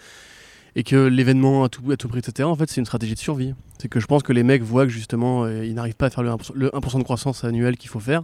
et 0.75 0.83
que 0.83 0.95
l'événement 0.95 1.63
à 1.63 1.69
tout, 1.69 1.83
à 1.91 1.97
tout 1.97 2.07
prix, 2.07 2.19
etc., 2.19 2.47
en 2.47 2.55
fait, 2.55 2.69
c'est 2.69 2.81
une 2.81 2.85
stratégie 2.85 3.13
de 3.13 3.19
survie. 3.19 3.53
C'est 3.83 3.89
que 3.89 3.99
je 3.99 4.07
pense 4.07 4.23
que 4.23 4.31
les 4.31 4.43
mecs 4.43 4.61
voient 4.61 4.85
que 4.85 4.93
justement, 4.93 5.43
euh, 5.43 5.65
ils 5.65 5.73
n'arrivent 5.73 5.97
pas 5.97 6.05
à 6.05 6.09
faire 6.09 6.23
le 6.23 6.29
1%, 6.31 6.99
de 6.99 7.03
croissance 7.03 7.43
annuelle 7.43 7.75
qu'il 7.75 7.89
faut 7.89 7.99
faire. 7.99 8.23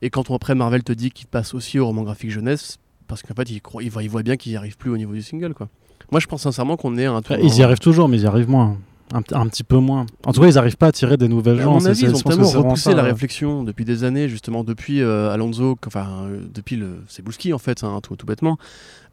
Et 0.00 0.08
quand 0.08 0.30
on, 0.30 0.34
après 0.34 0.54
Marvel 0.54 0.82
te 0.82 0.94
dit 0.94 1.10
qu'il 1.10 1.26
passe 1.26 1.52
aussi 1.52 1.78
au 1.78 1.84
roman 1.84 2.04
graphique 2.04 2.30
jeunesse, 2.30 2.78
parce 3.06 3.20
qu'en 3.22 3.34
fait, 3.34 3.50
ils, 3.50 3.60
ils, 3.82 3.90
voient, 3.90 4.02
ils 4.02 4.08
voient 4.08 4.22
bien 4.22 4.38
qu'ils 4.38 4.52
n'y 4.52 4.56
arrivent 4.56 4.78
plus 4.78 4.90
au 4.90 4.96
niveau 4.96 5.12
du 5.12 5.20
single. 5.20 5.52
Quoi. 5.52 5.68
Moi, 6.10 6.20
je 6.20 6.26
pense 6.26 6.40
sincèrement 6.40 6.78
qu'on 6.78 6.96
est 6.96 7.04
à 7.04 7.12
un 7.12 7.20
Ils 7.42 7.58
y 7.58 7.62
arrivent 7.62 7.80
toujours, 7.80 8.08
mais 8.08 8.16
ils 8.16 8.22
y 8.22 8.26
arrivent 8.26 8.48
moins. 8.48 8.78
Un, 9.12 9.46
petit 9.48 9.64
peu 9.64 9.78
moins. 9.78 10.04
En 10.26 10.32
tout 10.32 10.40
cas, 10.40 10.48
ils 10.48 10.54
n'arrivent 10.54 10.76
pas 10.76 10.88
à 10.88 10.92
tirer 10.92 11.16
des 11.16 11.28
nouvelles 11.28 11.60
gens. 11.60 11.76
À 11.76 11.80
mon 11.80 11.86
avis, 11.86 12.02
ils 12.02 12.14
ont 12.14 12.20
tellement 12.20 12.50
repoussé 12.50 12.94
la 12.94 13.02
réflexion 13.02 13.62
depuis 13.62 13.84
des 13.84 14.04
années, 14.04 14.28
justement, 14.28 14.64
depuis 14.64 15.00
euh, 15.00 15.30
Alonso, 15.30 15.78
enfin, 15.86 16.24
euh, 16.24 16.40
depuis 16.52 16.76
le. 16.76 17.02
C'est 17.08 17.22
Bouski, 17.22 17.52
en 17.52 17.58
fait, 17.58 17.84
hein, 17.84 18.00
tout, 18.02 18.16
tout, 18.16 18.26
bêtement. 18.26 18.58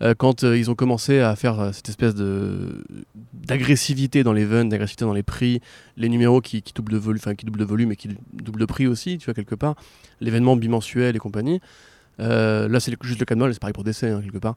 Euh, 0.01 0.13
quand 0.17 0.43
ils 0.43 0.69
ont 0.69 0.75
commencé 0.75 1.19
à 1.19 1.35
faire 1.37 1.69
cette 1.73 1.87
espèce 1.87 2.13
de 2.13 2.83
d'agressivité 3.33 4.23
dans 4.23 4.33
les 4.33 4.43
ventes, 4.43 4.69
d'agressivité 4.69 5.05
dans 5.05 5.13
les 5.13 5.23
prix, 5.23 5.61
les 5.95 6.09
numéros 6.09 6.41
qui, 6.41 6.61
qui 6.61 6.73
doublent 6.73 6.91
de 6.91 6.97
volume, 6.97 7.19
enfin, 7.21 7.35
qui 7.35 7.45
doublent 7.45 7.59
de 7.59 7.65
volume 7.65 7.91
et 7.93 7.95
qui 7.95 8.09
doublent 8.33 8.59
de 8.59 8.65
prix 8.65 8.87
aussi, 8.87 9.17
tu 9.17 9.25
vois, 9.25 9.33
quelque 9.33 9.55
part, 9.55 9.75
l'événement 10.19 10.57
bimensuel 10.57 11.15
et 11.15 11.19
compagnie. 11.19 11.61
là, 12.19 12.79
c'est 12.79 12.93
juste 13.01 13.19
le 13.19 13.25
cas 13.25 13.35
de 13.35 13.51
c'est 13.53 13.59
pareil 13.59 13.73
pour 13.73 13.85
DC, 13.85 14.03
hein, 14.03 14.21
quelque 14.21 14.39
part 14.39 14.55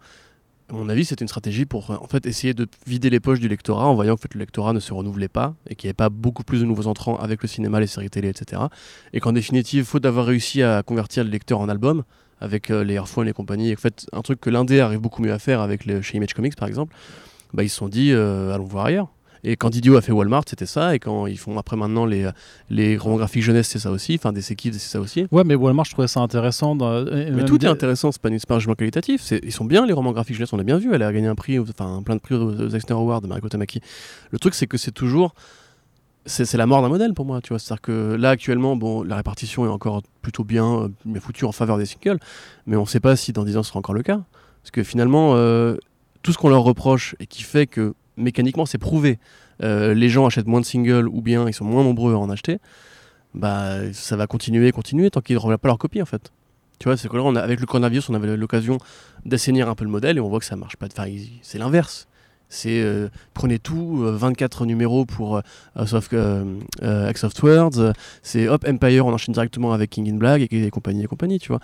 à 0.70 0.74
mon 0.74 0.88
avis, 0.90 1.06
c'était 1.06 1.24
une 1.24 1.28
stratégie 1.28 1.64
pour 1.64 1.90
en 1.90 2.06
fait 2.08 2.26
essayer 2.26 2.52
de 2.52 2.66
vider 2.86 3.08
les 3.08 3.20
poches 3.20 3.40
du 3.40 3.48
lectorat 3.48 3.86
en 3.86 3.94
voyant 3.94 4.16
que 4.16 4.28
le 4.34 4.40
lectorat 4.40 4.74
ne 4.74 4.80
se 4.80 4.92
renouvelait 4.92 5.28
pas 5.28 5.54
et 5.66 5.74
qu'il 5.74 5.88
n'y 5.88 5.90
avait 5.90 5.94
pas 5.94 6.10
beaucoup 6.10 6.44
plus 6.44 6.60
de 6.60 6.66
nouveaux 6.66 6.86
entrants 6.86 7.16
avec 7.16 7.40
le 7.40 7.48
cinéma, 7.48 7.80
les 7.80 7.86
séries 7.86 8.10
télé, 8.10 8.28
etc. 8.28 8.62
Et 9.14 9.20
qu'en 9.20 9.32
définitive, 9.32 9.84
faute 9.84 10.02
d'avoir 10.02 10.26
réussi 10.26 10.62
à 10.62 10.82
convertir 10.82 11.24
le 11.24 11.30
lecteur 11.30 11.60
en 11.60 11.70
album 11.70 12.04
avec 12.40 12.70
euh, 12.70 12.84
les 12.84 12.94
Airphone 12.94 13.28
et 13.28 13.32
compagnie, 13.32 13.70
et 13.70 13.74
en 13.74 13.78
fait 13.78 14.06
un 14.12 14.20
truc 14.20 14.40
que 14.40 14.50
l'indé 14.50 14.80
arrive 14.80 15.00
beaucoup 15.00 15.22
mieux 15.22 15.32
à 15.32 15.38
faire 15.38 15.60
avec 15.60 15.82
chez 16.02 16.16
Image 16.16 16.34
Comics 16.34 16.54
par 16.54 16.68
exemple, 16.68 16.94
bah, 17.54 17.62
ils 17.62 17.70
se 17.70 17.76
sont 17.76 17.88
dit 17.88 18.12
euh, 18.12 18.54
allons 18.54 18.64
voir 18.64 18.86
ailleurs. 18.86 19.08
Et 19.44 19.56
quand 19.56 19.70
Didio 19.70 19.96
a 19.96 20.00
fait 20.00 20.12
Walmart, 20.12 20.44
c'était 20.46 20.66
ça. 20.66 20.94
Et 20.94 20.98
quand 20.98 21.26
ils 21.26 21.38
font 21.38 21.58
après 21.58 21.76
maintenant 21.76 22.06
les, 22.06 22.28
les 22.70 22.96
romans 22.96 23.16
graphiques 23.16 23.42
jeunesse, 23.42 23.68
c'est 23.68 23.78
ça 23.78 23.90
aussi. 23.90 24.14
Enfin, 24.14 24.32
des 24.32 24.42
Kids, 24.42 24.72
c'est 24.74 24.90
ça 24.90 25.00
aussi. 25.00 25.26
Ouais, 25.30 25.44
mais 25.44 25.54
Walmart, 25.54 25.84
je 25.84 25.92
trouvais 25.92 26.08
ça 26.08 26.20
intéressant. 26.20 26.74
Mais 26.74 27.44
tout 27.44 27.64
est 27.64 27.68
intéressant, 27.68 28.12
c'est 28.12 28.20
pas, 28.20 28.30
pas 28.46 28.54
un 28.56 28.58
jugement 28.58 28.74
qualitatif. 28.74 29.32
Ils 29.42 29.52
sont 29.52 29.64
bien, 29.64 29.86
les 29.86 29.92
romans 29.92 30.12
graphiques 30.12 30.36
jeunesse, 30.36 30.52
on 30.52 30.58
a 30.58 30.64
bien 30.64 30.78
vu. 30.78 30.94
Elle 30.94 31.02
a 31.02 31.12
gagné 31.12 31.28
un 31.28 31.34
prix, 31.34 31.58
enfin 31.58 32.02
plein 32.04 32.16
de 32.16 32.20
prix 32.20 32.34
aux 32.34 32.68
Exner 32.68 32.96
Awards 32.96 33.20
de 33.20 33.26
Mariko 33.26 33.48
Tamaki. 33.48 33.80
Le 34.30 34.38
truc, 34.38 34.54
c'est 34.54 34.66
que 34.66 34.76
c'est 34.76 34.92
toujours. 34.92 35.34
C'est 36.26 36.58
la 36.58 36.66
mort 36.66 36.82
d'un 36.82 36.90
modèle 36.90 37.14
pour 37.14 37.24
moi, 37.24 37.40
tu 37.40 37.50
vois. 37.50 37.58
C'est-à-dire 37.58 37.80
que 37.80 38.14
là, 38.14 38.30
actuellement, 38.30 38.76
bon, 38.76 39.02
la 39.02 39.16
répartition 39.16 39.64
est 39.64 39.68
encore 39.68 40.02
plutôt 40.20 40.44
bien, 40.44 40.90
euh, 41.06 41.20
foutue 41.20 41.46
en 41.46 41.52
faveur 41.52 41.78
des 41.78 41.86
singles, 41.86 42.18
mais 42.66 42.76
on 42.76 42.82
ne 42.82 42.86
sait 42.86 43.00
pas 43.00 43.16
si 43.16 43.32
dans 43.32 43.44
10 43.44 43.56
ans 43.56 43.62
ce 43.62 43.70
sera 43.70 43.78
encore 43.78 43.94
le 43.94 44.02
cas. 44.02 44.20
Parce 44.62 44.70
que 44.70 44.82
finalement, 44.82 45.36
euh, 45.36 45.76
tout 46.22 46.32
ce 46.32 46.36
qu'on 46.38 46.50
leur 46.50 46.62
reproche 46.62 47.16
et 47.20 47.26
qui 47.26 47.42
fait 47.42 47.66
que 47.66 47.94
mécaniquement 48.18 48.66
c'est 48.66 48.78
prouvé, 48.78 49.18
euh, 49.62 49.94
les 49.94 50.08
gens 50.08 50.26
achètent 50.26 50.46
moins 50.46 50.60
de 50.60 50.66
singles 50.66 51.08
ou 51.08 51.20
bien 51.20 51.48
ils 51.48 51.54
sont 51.54 51.64
moins 51.64 51.82
nombreux 51.82 52.14
à 52.14 52.18
en 52.18 52.30
acheter, 52.30 52.58
bah 53.34 53.92
ça 53.92 54.16
va 54.16 54.26
continuer, 54.26 54.70
continuer 54.72 55.10
tant 55.10 55.20
qu'ils 55.20 55.36
ne 55.36 55.40
reviennent 55.40 55.58
pas 55.58 55.68
leur 55.68 55.78
copie 55.78 56.02
en 56.02 56.06
fait. 56.06 56.32
Tu 56.78 56.84
vois, 56.84 56.96
c'est 56.96 57.08
que 57.08 57.16
là, 57.16 57.24
on 57.24 57.34
a, 57.34 57.40
avec 57.40 57.58
le 57.58 57.66
coronavirus, 57.66 58.08
on 58.08 58.14
avait 58.14 58.36
l'occasion 58.36 58.78
d'assainir 59.24 59.68
un 59.68 59.74
peu 59.74 59.84
le 59.84 59.90
modèle 59.90 60.16
et 60.16 60.20
on 60.20 60.28
voit 60.28 60.38
que 60.38 60.44
ça 60.44 60.54
marche 60.54 60.76
pas. 60.76 60.86
C'est 61.42 61.58
l'inverse. 61.58 62.06
C'est 62.50 62.80
euh, 62.80 63.08
prenez 63.34 63.58
tout, 63.58 63.96
24 63.98 64.62
euh, 64.62 64.66
numéros 64.66 65.04
pour 65.04 65.42
House 65.74 65.92
of, 65.92 66.08
Words, 67.42 67.92
c'est 68.22 68.48
hop, 68.48 68.64
Empire, 68.66 69.06
on 69.06 69.12
enchaîne 69.12 69.34
directement 69.34 69.72
avec 69.72 69.90
King 69.90 70.08
in 70.10 70.16
Black 70.16 70.40
et, 70.42 70.66
et 70.66 70.70
compagnie 70.70 71.02
et 71.02 71.06
compagnie, 71.06 71.40
tu 71.40 71.48
vois. 71.48 71.60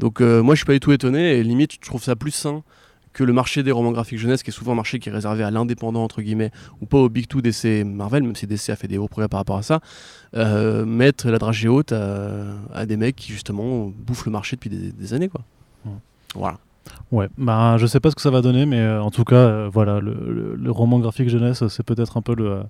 Donc 0.00 0.20
moi 0.20 0.54
je 0.54 0.58
suis 0.58 0.66
pas 0.66 0.72
du 0.72 0.80
tout 0.80 0.90
étonné 0.90 1.38
et 1.38 1.44
limite 1.44 1.74
je 1.74 1.86
trouve 1.86 2.02
ça 2.02 2.16
plus 2.16 2.32
sain 2.32 2.64
que 3.14 3.24
le 3.24 3.32
marché 3.32 3.62
des 3.62 3.70
romans 3.70 3.92
graphiques 3.92 4.18
jeunesse, 4.18 4.42
qui 4.42 4.50
est 4.50 4.52
souvent 4.52 4.72
un 4.72 4.74
marché 4.74 4.98
qui 4.98 5.08
est 5.08 5.12
réservé 5.12 5.44
à 5.44 5.50
l'indépendant, 5.50 6.02
entre 6.02 6.20
guillemets, 6.20 6.50
ou 6.82 6.86
pas 6.86 6.98
au 6.98 7.08
Big 7.08 7.28
Two 7.28 7.40
DC 7.40 7.84
Marvel, 7.86 8.24
même 8.24 8.36
si 8.36 8.46
DC 8.46 8.70
a 8.70 8.76
fait 8.76 8.88
des 8.88 8.98
hauts 8.98 9.08
progrès 9.08 9.28
par 9.28 9.38
rapport 9.40 9.56
à 9.56 9.62
ça, 9.62 9.80
euh, 10.36 10.84
mettre 10.84 11.30
la 11.30 11.38
dragée 11.38 11.68
haute 11.68 11.92
à, 11.92 12.86
des 12.86 12.96
mecs 12.96 13.16
qui, 13.16 13.32
justement, 13.32 13.92
bouffent 13.96 14.26
le 14.26 14.32
marché 14.32 14.56
depuis 14.56 14.68
des, 14.68 15.14
années. 15.14 15.28
Quoi. 15.28 15.42
Voilà. 16.34 16.58
Ouais, 17.12 17.28
bah, 17.38 17.76
je 17.78 17.86
sais 17.86 18.00
pas 18.00 18.10
ce 18.10 18.16
que 18.16 18.20
ça 18.20 18.30
va 18.30 18.42
donner, 18.42 18.66
mais 18.66 18.80
euh, 18.80 19.00
en 19.00 19.10
tout 19.10 19.24
cas, 19.24 19.36
euh, 19.36 19.70
voilà, 19.72 20.00
le, 20.00 20.70
roman 20.70 20.98
graphique 20.98 21.28
jeunesse, 21.28 21.66
c'est 21.68 21.84
peut-être 21.84 22.16
un 22.16 22.22
peu 22.22 22.34
le 22.34 22.62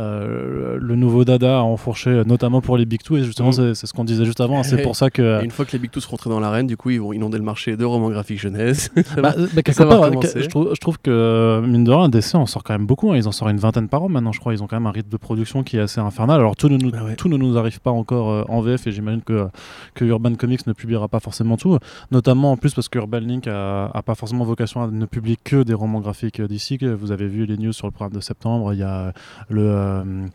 euh, 0.00 0.76
le 0.80 0.96
nouveau 0.96 1.24
Dada 1.24 1.58
a 1.58 1.62
enfourché, 1.62 2.22
notamment 2.26 2.60
pour 2.60 2.76
les 2.76 2.84
Big 2.84 3.02
Two, 3.02 3.16
et 3.16 3.24
justement, 3.24 3.50
mm. 3.50 3.74
c'est 3.74 3.86
ce 3.86 3.92
qu'on 3.92 4.04
disait 4.04 4.24
juste 4.24 4.40
avant. 4.40 4.62
C'est 4.62 4.82
pour 4.82 4.96
ça 4.96 5.10
que. 5.10 5.42
une 5.44 5.50
fois 5.50 5.64
que 5.64 5.72
les 5.72 5.78
Big 5.78 5.90
Two 5.90 6.00
sont 6.00 6.10
rentrés 6.10 6.30
dans 6.30 6.40
l'arène, 6.40 6.66
du 6.66 6.76
coup, 6.76 6.90
ils 6.90 7.00
vont 7.00 7.12
inonder 7.12 7.38
le 7.38 7.44
marché 7.44 7.76
de 7.76 7.84
romans 7.84 8.10
graphiques 8.10 8.40
jeunesse. 8.40 8.90
bah, 9.16 9.34
bah 9.54 9.62
quelque 9.62 9.82
part, 9.82 10.10
je, 10.12 10.48
trouve, 10.48 10.74
je, 10.74 10.80
trouve, 10.80 10.98
que, 10.98 11.62
mine 11.64 11.84
de 11.84 11.90
rien, 11.90 12.08
DC 12.08 12.34
en 12.34 12.46
sort 12.46 12.62
quand 12.64 12.74
même 12.74 12.86
beaucoup. 12.86 13.12
Hein. 13.12 13.16
Ils 13.16 13.28
en 13.28 13.32
sortent 13.32 13.50
une 13.50 13.58
vingtaine 13.58 13.88
par 13.88 14.02
an 14.02 14.08
maintenant, 14.08 14.32
je 14.32 14.40
crois. 14.40 14.52
Ils 14.52 14.62
ont 14.62 14.66
quand 14.66 14.76
même 14.76 14.86
un 14.86 14.92
rythme 14.92 15.10
de 15.10 15.16
production 15.16 15.62
qui 15.62 15.76
est 15.76 15.80
assez 15.80 16.00
infernal. 16.00 16.40
Alors, 16.40 16.56
tout 16.56 16.68
ne 16.68 16.76
nous, 16.76 16.90
ah 16.94 17.14
tout 17.16 17.28
ne 17.28 17.36
nous 17.36 17.56
arrive 17.56 17.80
pas 17.80 17.90
encore 17.90 18.30
euh, 18.30 18.44
en 18.48 18.60
VF, 18.60 18.86
et 18.86 18.92
j'imagine 18.92 19.22
que, 19.22 19.46
que 19.94 20.04
Urban 20.04 20.34
Comics 20.34 20.66
ne 20.66 20.72
publiera 20.72 21.08
pas 21.08 21.20
forcément 21.20 21.56
tout. 21.56 21.78
Notamment 22.10 22.52
en 22.52 22.56
plus 22.56 22.74
parce 22.74 22.88
que 22.88 22.98
Urban 22.98 23.20
Link 23.20 23.46
a, 23.46 23.86
a 23.86 24.02
pas 24.02 24.14
forcément 24.14 24.44
vocation 24.44 24.82
à 24.82 24.88
ne 24.88 25.06
publier 25.06 25.36
que 25.42 25.62
des 25.62 25.74
romans 25.74 26.00
graphiques 26.00 26.42
d'ici. 26.42 26.78
Vous 26.82 27.12
avez 27.12 27.26
vu 27.28 27.46
les 27.46 27.56
news 27.56 27.72
sur 27.72 27.86
le 27.86 27.92
programme 27.92 28.14
de 28.14 28.20
septembre. 28.20 28.72
Il 28.72 28.80
y 28.80 28.82
a 28.82 29.12
le. 29.48 29.83
Euh, 29.84 30.26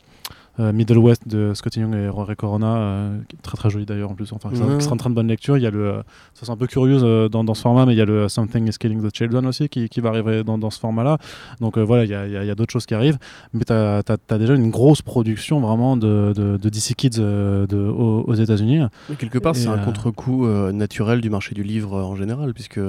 euh, 0.59 0.73
Middle 0.73 0.97
West 0.97 1.25
de 1.25 1.53
Scott 1.53 1.77
Young 1.77 1.95
et 1.95 2.09
Rory 2.09 2.35
Corona, 2.35 2.75
euh, 2.75 3.17
très 3.43 3.55
très 3.55 3.69
joli 3.69 3.85
d'ailleurs 3.85 4.11
en 4.11 4.13
plus. 4.13 4.33
Enfin, 4.33 4.49
ça, 4.53 4.79
sera 4.81 4.93
en 4.93 4.97
train 4.97 5.09
de 5.09 5.15
bonne 5.15 5.29
lecture. 5.29 5.55
Il 5.55 5.63
y 5.63 5.65
a 5.65 5.69
le, 5.71 6.03
ça 6.33 6.45
c'est 6.45 6.51
un 6.51 6.57
peu 6.57 6.67
curieux 6.67 7.29
dans, 7.29 7.45
dans, 7.45 7.53
ce 7.53 7.61
format, 7.61 7.85
mais 7.85 7.93
il 7.93 7.97
y 7.97 8.01
a 8.01 8.05
le 8.05 8.27
Something 8.27 8.67
is 8.67 8.73
Killing 8.77 9.01
the 9.01 9.15
Children 9.15 9.45
aussi 9.45 9.69
qui, 9.69 9.87
qui 9.87 10.01
va 10.01 10.09
arriver 10.09 10.43
dans, 10.43 10.57
dans 10.57 10.69
ce 10.69 10.77
format-là. 10.79 11.17
Donc 11.61 11.77
voilà, 11.77 12.03
il 12.03 12.09
y 12.09 12.13
a, 12.13 12.27
y 12.27 12.49
a 12.49 12.55
d'autres 12.55 12.73
choses 12.73 12.85
qui 12.85 12.93
arrivent, 12.93 13.19
mais 13.53 13.63
tu 13.63 13.71
as, 13.71 14.03
as, 14.05 14.37
déjà 14.37 14.53
une 14.53 14.69
grosse 14.69 15.01
production 15.01 15.61
vraiment 15.61 15.95
de, 15.95 16.33
de, 16.35 16.57
de 16.57 16.69
DC 16.69 16.93
Kids 16.97 17.21
de, 17.21 17.77
aux, 17.77 18.23
aux 18.23 18.33
États-Unis. 18.33 18.81
Quelque 19.17 19.39
part, 19.39 19.55
c'est 19.55 19.67
un 19.67 19.77
contre-coup 19.77 20.45
naturel 20.73 21.21
du 21.21 21.29
marché 21.29 21.55
du 21.55 21.63
livre 21.63 22.03
en 22.03 22.17
général, 22.17 22.53
puisque 22.53 22.81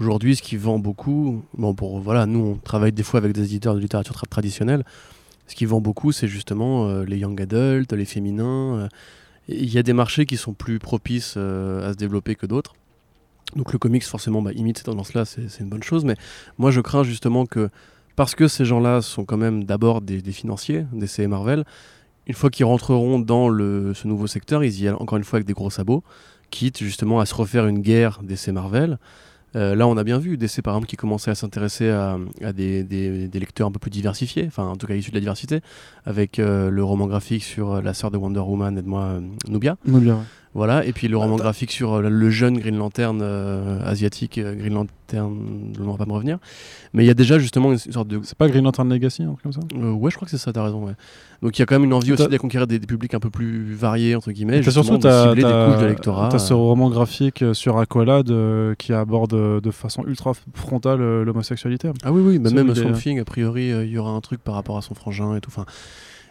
Aujourd'hui, 0.00 0.36
ce 0.36 0.42
qui 0.42 0.56
vend 0.56 0.78
beaucoup, 0.78 1.42
bon, 1.56 1.74
pour, 1.74 2.00
voilà, 2.00 2.24
nous 2.24 2.40
on 2.40 2.54
travaille 2.54 2.92
des 2.92 3.02
fois 3.02 3.18
avec 3.18 3.32
des 3.32 3.42
éditeurs 3.42 3.74
de 3.74 3.80
littérature 3.80 4.14
traditionnelle. 4.28 4.84
Ce 5.52 5.54
qui 5.54 5.66
vend 5.66 5.82
beaucoup, 5.82 6.12
c'est 6.12 6.28
justement 6.28 6.88
euh, 6.88 7.04
les 7.04 7.18
young 7.18 7.38
adults, 7.38 7.92
les 7.92 8.06
féminins. 8.06 8.78
Euh, 8.78 8.88
il 9.48 9.70
y 9.70 9.76
a 9.76 9.82
des 9.82 9.92
marchés 9.92 10.24
qui 10.24 10.38
sont 10.38 10.54
plus 10.54 10.78
propices 10.78 11.34
euh, 11.36 11.86
à 11.86 11.92
se 11.92 11.98
développer 11.98 12.36
que 12.36 12.46
d'autres. 12.46 12.72
Donc 13.54 13.70
le 13.74 13.78
comics, 13.78 14.02
forcément, 14.02 14.40
bah, 14.40 14.52
imite 14.54 14.78
ces 14.78 14.84
tendances-là, 14.84 15.26
c'est 15.26 15.60
une 15.60 15.68
bonne 15.68 15.82
chose. 15.82 16.06
Mais 16.06 16.16
moi, 16.56 16.70
je 16.70 16.80
crains 16.80 17.02
justement 17.02 17.44
que, 17.44 17.68
parce 18.16 18.34
que 18.34 18.48
ces 18.48 18.64
gens-là 18.64 19.02
sont 19.02 19.26
quand 19.26 19.36
même 19.36 19.64
d'abord 19.64 20.00
des, 20.00 20.22
financiers, 20.32 20.86
des 20.94 21.06
CM 21.06 21.28
Marvel, 21.28 21.66
une 22.26 22.34
fois 22.34 22.48
qu'ils 22.48 22.64
rentreront 22.64 23.18
dans 23.18 23.48
ce 23.50 24.08
nouveau 24.08 24.26
secteur, 24.26 24.64
ils 24.64 24.80
y 24.80 24.88
allent 24.88 25.02
encore 25.02 25.18
une 25.18 25.24
fois 25.24 25.36
avec 25.36 25.46
des 25.46 25.52
gros 25.52 25.68
sabots, 25.68 26.02
quitte 26.48 26.78
justement 26.78 27.20
à 27.20 27.26
se 27.26 27.34
refaire 27.34 27.66
une 27.66 27.80
guerre 27.80 28.20
des 28.22 28.36
C 28.36 28.52
Marvel. 28.52 28.98
Euh, 29.54 29.74
là, 29.74 29.86
on 29.86 29.96
a 29.96 30.04
bien 30.04 30.18
vu 30.18 30.36
DC 30.36 30.62
par 30.62 30.80
qui 30.86 30.96
commençait 30.96 31.30
à 31.30 31.34
s'intéresser 31.34 31.88
à, 31.90 32.18
des, 32.52 33.30
lecteurs 33.32 33.68
un 33.68 33.72
peu 33.72 33.78
plus 33.78 33.90
diversifiés, 33.90 34.44
enfin 34.46 34.64
en 34.64 34.76
tout 34.76 34.86
cas 34.86 34.94
issus 34.94 35.10
de 35.10 35.16
la 35.16 35.20
diversité, 35.20 35.60
avec 36.04 36.38
euh, 36.38 36.70
le 36.70 36.84
roman 36.84 37.06
graphique 37.06 37.44
sur 37.44 37.72
euh, 37.72 37.82
la 37.82 37.94
sœur 37.94 38.10
de 38.10 38.16
Wonder 38.16 38.40
Woman, 38.40 38.78
et 38.78 38.82
de 38.82 38.88
moi 38.88 39.20
Nubia. 39.48 39.76
Nubia 39.86 40.18
Voilà, 40.54 40.84
et 40.84 40.92
puis 40.92 41.08
le 41.08 41.16
roman 41.16 41.36
graphique 41.36 41.72
sur 41.72 42.02
le 42.02 42.30
jeune 42.30 42.58
Green 42.58 42.76
Lantern 42.76 43.22
asiatique, 43.84 44.38
Green 44.38 44.74
Lantern, 44.74 45.72
je 45.74 45.82
ne 45.82 45.96
pas 45.96 46.04
me 46.04 46.12
revenir. 46.12 46.38
Mais 46.92 47.04
il 47.04 47.06
y 47.06 47.10
a 47.10 47.14
déjà 47.14 47.38
justement 47.38 47.72
une 47.72 47.78
sorte 47.78 48.08
de. 48.08 48.20
C'est 48.22 48.36
pas 48.36 48.48
Green 48.48 48.64
Lantern 48.64 48.88
Legacy, 48.88 49.22
un 49.22 49.32
truc 49.32 49.42
comme 49.42 49.52
ça? 49.52 49.60
Ouais, 49.74 50.10
je 50.10 50.16
crois 50.16 50.26
que 50.26 50.30
c'est 50.30 50.38
ça, 50.38 50.52
t'as 50.52 50.62
raison. 50.62 50.84
Ouais. 50.84 50.92
Donc 51.42 51.58
il 51.58 51.60
y 51.60 51.64
a 51.64 51.66
quand 51.66 51.74
même 51.74 51.84
une 51.84 51.92
envie 51.92 52.12
aussi 52.12 52.28
de 52.28 52.36
conquérir 52.38 52.68
des, 52.68 52.78
publics 52.78 53.14
un 53.14 53.18
peu 53.18 53.30
plus 53.30 53.74
variés, 53.74 54.14
entre 54.14 54.30
guillemets. 54.30 54.62
surtout, 54.62 54.98
tu 54.98 55.06
as, 55.08 55.34
des 55.34 55.42
couches 55.42 55.80
de 55.80 55.86
lectorat. 55.86 56.28
Tu 56.28 56.36
as 56.36 56.38
ce 56.38 56.54
roman 56.54 56.88
graphique 56.88 57.42
euh, 57.42 57.52
sur 57.52 57.78
Aqualad 57.78 58.30
euh, 58.30 58.74
qui 58.76 58.92
aborde 58.92 59.34
euh, 59.34 59.60
de 59.60 59.70
façon 59.72 60.04
ultra 60.06 60.32
frontale 60.54 61.00
l'homosexualité. 61.22 61.90
Ah 62.04 62.12
oui, 62.12 62.22
oui, 62.24 62.38
bah 62.38 62.50
même 62.50 62.72
Swamp 62.74 62.92
Thing, 62.92 63.18
a 63.18 63.24
priori, 63.24 63.70
il 63.70 63.90
y 63.90 63.98
aura 63.98 64.10
un 64.10 64.20
truc 64.20 64.40
par 64.42 64.54
rapport 64.54 64.78
à 64.78 64.82
son 64.82 64.94
frangin 64.94 65.34
et 65.34 65.40
tout. 65.40 65.50
Enfin, 65.50 65.66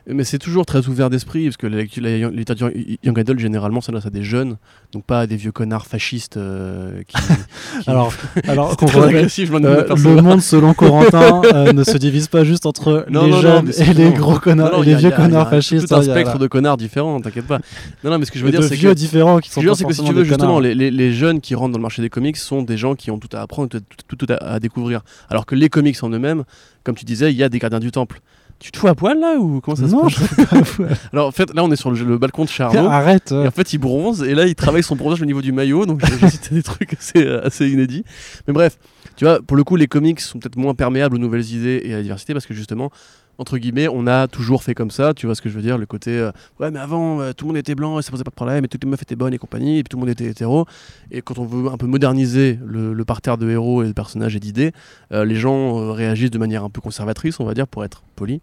mais 0.07 0.23
c'est 0.23 0.39
toujours 0.39 0.65
très 0.65 0.87
ouvert 0.87 1.09
d'esprit, 1.09 1.45
parce 1.45 1.57
que 1.57 1.67
la, 1.67 1.83
littérature 2.29 2.71
Young 3.03 3.19
Adult, 3.19 3.39
généralement, 3.39 3.81
s'adresse 3.81 4.05
à 4.05 4.09
des 4.09 4.23
jeunes, 4.23 4.57
donc 4.93 5.05
pas 5.05 5.21
à 5.21 5.27
des 5.27 5.35
vieux 5.35 5.51
connards 5.51 5.85
fascistes 5.85 6.37
euh, 6.37 7.03
qui, 7.07 7.15
Alors, 7.87 8.13
alors 8.47 8.75
agressif, 9.03 9.51
euh, 9.53 9.85
le 9.95 10.21
monde, 10.21 10.41
selon 10.41 10.73
Corentin, 10.73 11.41
euh, 11.53 11.73
ne 11.73 11.83
se 11.83 11.97
divise 11.97 12.27
pas 12.27 12.43
juste 12.43 12.65
entre 12.65 13.05
les 13.09 13.41
jeunes 13.41 13.71
et 13.77 13.93
les 13.93 14.11
gros 14.11 14.39
connards, 14.39 14.81
et 14.81 14.85
les 14.85 14.95
vieux 14.95 15.11
connards 15.11 15.49
fascistes. 15.49 15.87
C'est 15.87 15.95
un 15.95 16.01
spectre 16.01 16.39
de 16.39 16.47
connards 16.47 16.77
différents, 16.77 17.19
t'inquiète 17.21 17.47
pas. 17.47 17.59
Non, 18.03 18.11
non, 18.11 18.19
mais 18.19 18.25
ce 18.25 18.31
que 18.31 18.39
je 18.39 18.45
veux 18.45 18.51
dire, 18.51 18.63
c'est 18.63 18.77
que. 18.77 18.93
différents 18.93 19.39
qui 19.39 19.49
sont 19.49 19.61
c'est 19.73 19.85
que 19.85 19.93
si 19.93 20.03
tu 20.03 20.13
veux, 20.13 20.23
justement, 20.23 20.59
les 20.59 21.13
jeunes 21.13 21.41
qui 21.41 21.55
rentrent 21.55 21.73
dans 21.73 21.79
le 21.79 21.83
marché 21.83 22.01
des 22.01 22.09
comics 22.09 22.37
sont 22.37 22.63
des 22.63 22.77
gens 22.77 22.95
qui 22.95 23.11
ont 23.11 23.19
tout 23.19 23.35
à 23.35 23.41
apprendre, 23.41 23.69
tout 23.69 24.27
à 24.29 24.59
découvrir. 24.59 25.01
Alors 25.29 25.45
que 25.45 25.55
les 25.55 25.69
comics 25.69 26.01
en 26.03 26.09
eux-mêmes, 26.09 26.43
comme 26.83 26.95
tu 26.95 27.05
disais, 27.05 27.31
il 27.31 27.37
y 27.37 27.43
a 27.43 27.49
des 27.49 27.59
gardiens 27.59 27.79
du 27.79 27.91
temple. 27.91 28.21
Tu 28.61 28.71
te 28.71 28.77
fous 28.77 28.87
à 28.87 28.93
poil 28.93 29.19
là 29.19 29.37
ou 29.39 29.59
comment 29.59 29.75
ça 29.75 29.87
se 29.87 29.95
passe 29.95 30.79
Alors 31.13 31.27
en 31.27 31.31
fait 31.31 31.51
là 31.55 31.63
on 31.63 31.71
est 31.71 31.75
sur 31.75 31.89
le, 31.89 32.17
balcon 32.19 32.43
de 32.43 32.49
Charlot. 32.49 32.87
Arrête. 32.87 33.31
Et 33.31 33.47
en 33.47 33.51
fait 33.51 33.73
il 33.73 33.79
bronze 33.79 34.21
et 34.21 34.35
là 34.35 34.45
il 34.45 34.53
travaille 34.53 34.83
son 34.83 34.95
bronzage 34.95 35.21
au 35.21 35.25
niveau 35.25 35.41
du 35.41 35.51
maillot 35.51 35.87
donc 35.87 36.01
j'ai 36.05 36.29
cité 36.29 36.53
des 36.53 36.63
trucs 36.63 36.93
assez, 36.93 37.27
assez 37.27 37.67
inédits. 37.69 38.03
Mais 38.47 38.53
bref, 38.53 38.77
tu 39.15 39.25
vois 39.25 39.41
pour 39.41 39.57
le 39.57 39.63
coup 39.63 39.75
les 39.75 39.87
comics 39.87 40.19
sont 40.19 40.37
peut-être 40.37 40.57
moins 40.57 40.75
perméables 40.75 41.15
aux 41.15 41.19
nouvelles 41.19 41.51
idées 41.51 41.81
et 41.83 41.93
à 41.93 41.97
la 41.97 42.03
diversité 42.03 42.33
parce 42.33 42.45
que 42.45 42.53
justement 42.53 42.91
entre 43.37 43.57
guillemets, 43.57 43.87
on 43.87 44.07
a 44.07 44.27
toujours 44.27 44.63
fait 44.63 44.73
comme 44.73 44.91
ça, 44.91 45.13
tu 45.13 45.25
vois 45.25 45.35
ce 45.35 45.41
que 45.41 45.49
je 45.49 45.55
veux 45.55 45.61
dire, 45.61 45.77
le 45.77 45.85
côté 45.85 46.11
euh, 46.17 46.31
ouais, 46.59 46.71
mais 46.71 46.79
avant 46.79 47.21
euh, 47.21 47.33
tout 47.33 47.45
le 47.45 47.49
monde 47.49 47.57
était 47.57 47.75
blanc 47.75 47.99
et 47.99 48.01
ça 48.01 48.11
posait 48.11 48.23
pas 48.23 48.29
de 48.29 48.35
problème, 48.35 48.65
et 48.65 48.67
toutes 48.67 48.83
les 48.83 48.89
meufs 48.89 49.01
étaient 49.01 49.15
bonnes 49.15 49.33
et 49.33 49.37
compagnie, 49.37 49.79
et 49.79 49.83
puis 49.83 49.89
tout 49.89 49.97
le 49.97 50.01
monde 50.01 50.09
était 50.09 50.25
hétéro. 50.25 50.65
Et 51.11 51.21
quand 51.21 51.39
on 51.39 51.45
veut 51.45 51.71
un 51.71 51.77
peu 51.77 51.87
moderniser 51.87 52.59
le, 52.63 53.03
parterre 53.03 53.37
de 53.37 53.49
héros 53.49 53.83
et 53.83 53.87
de 53.87 53.93
personnages 53.93 54.35
et 54.35 54.39
d'idées, 54.39 54.71
euh, 55.11 55.25
les 55.25 55.35
gens 55.35 55.91
réagissent 55.91 56.31
de 56.31 56.37
manière 56.37 56.63
un 56.63 56.69
peu 56.69 56.81
conservatrice, 56.81 57.39
on 57.39 57.45
va 57.45 57.53
dire, 57.53 57.67
pour 57.67 57.83
être 57.83 58.03
poli. 58.15 58.41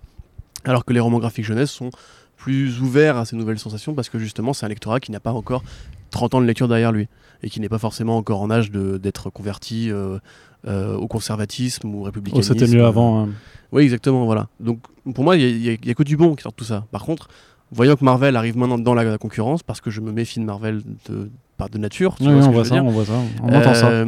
Alors 0.64 0.84
que 0.84 0.92
les 0.92 1.00
romans 1.00 1.18
graphiques 1.18 1.44
jeunesse 1.44 1.70
sont 1.70 1.90
plus 2.36 2.80
ouverts 2.80 3.16
à 3.16 3.24
ces 3.24 3.36
nouvelles 3.36 3.58
sensations 3.58 3.94
parce 3.94 4.08
que 4.08 4.18
justement 4.18 4.52
c'est 4.52 4.64
un 4.64 4.68
lectorat 4.68 5.00
qui 5.00 5.10
n'a 5.12 5.20
pas 5.20 5.32
encore 5.32 5.62
30 6.10 6.34
ans 6.34 6.40
de 6.40 6.46
lecture 6.46 6.68
derrière 6.68 6.92
lui 6.92 7.08
et 7.42 7.50
qui 7.50 7.60
n'est 7.60 7.68
pas 7.68 7.78
forcément 7.78 8.16
encore 8.16 8.40
en 8.40 8.50
âge 8.50 8.70
d'être 8.70 9.30
converti 9.30 9.90
euh, 9.92 10.96
au 10.96 11.06
conservatisme 11.06 11.94
ou 11.94 12.00
au 12.00 12.02
républicanisme. 12.02 12.52
Oh, 12.52 12.58
c'était 12.58 12.72
mieux 12.72 12.84
avant. 12.84 13.20
Hein. 13.20 13.28
Oui, 13.72 13.82
exactement, 13.82 14.24
voilà. 14.24 14.48
Donc 14.60 14.80
pour 15.14 15.24
moi, 15.24 15.36
il 15.36 15.60
n'y 15.60 15.70
a, 15.70 15.94
que 15.94 16.02
du 16.02 16.16
bon 16.16 16.34
qui 16.34 16.42
sort 16.42 16.52
de 16.52 16.56
tout 16.56 16.64
ça. 16.64 16.84
Par 16.90 17.04
contre, 17.04 17.28
voyant 17.70 17.96
que 17.96 18.04
Marvel 18.04 18.36
arrive 18.36 18.56
maintenant 18.56 18.78
dans 18.78 18.94
la, 18.94 19.18
concurrence, 19.18 19.62
parce 19.62 19.80
que 19.80 19.90
je 19.90 20.00
me 20.00 20.12
méfie 20.12 20.40
de 20.40 20.44
Marvel 20.44 20.82
de, 21.08 21.30
par 21.56 21.68
de 21.68 21.78
nature, 21.78 22.16
oui, 22.20 22.28
on, 22.28 22.50
voit 22.50 22.64
ça, 22.64 22.82
on 22.82 22.90
voit 22.90 23.04
ça, 23.04 23.20
on 23.42 23.54
entend 23.54 23.74
ça. 23.74 23.88
Euh, 23.88 24.06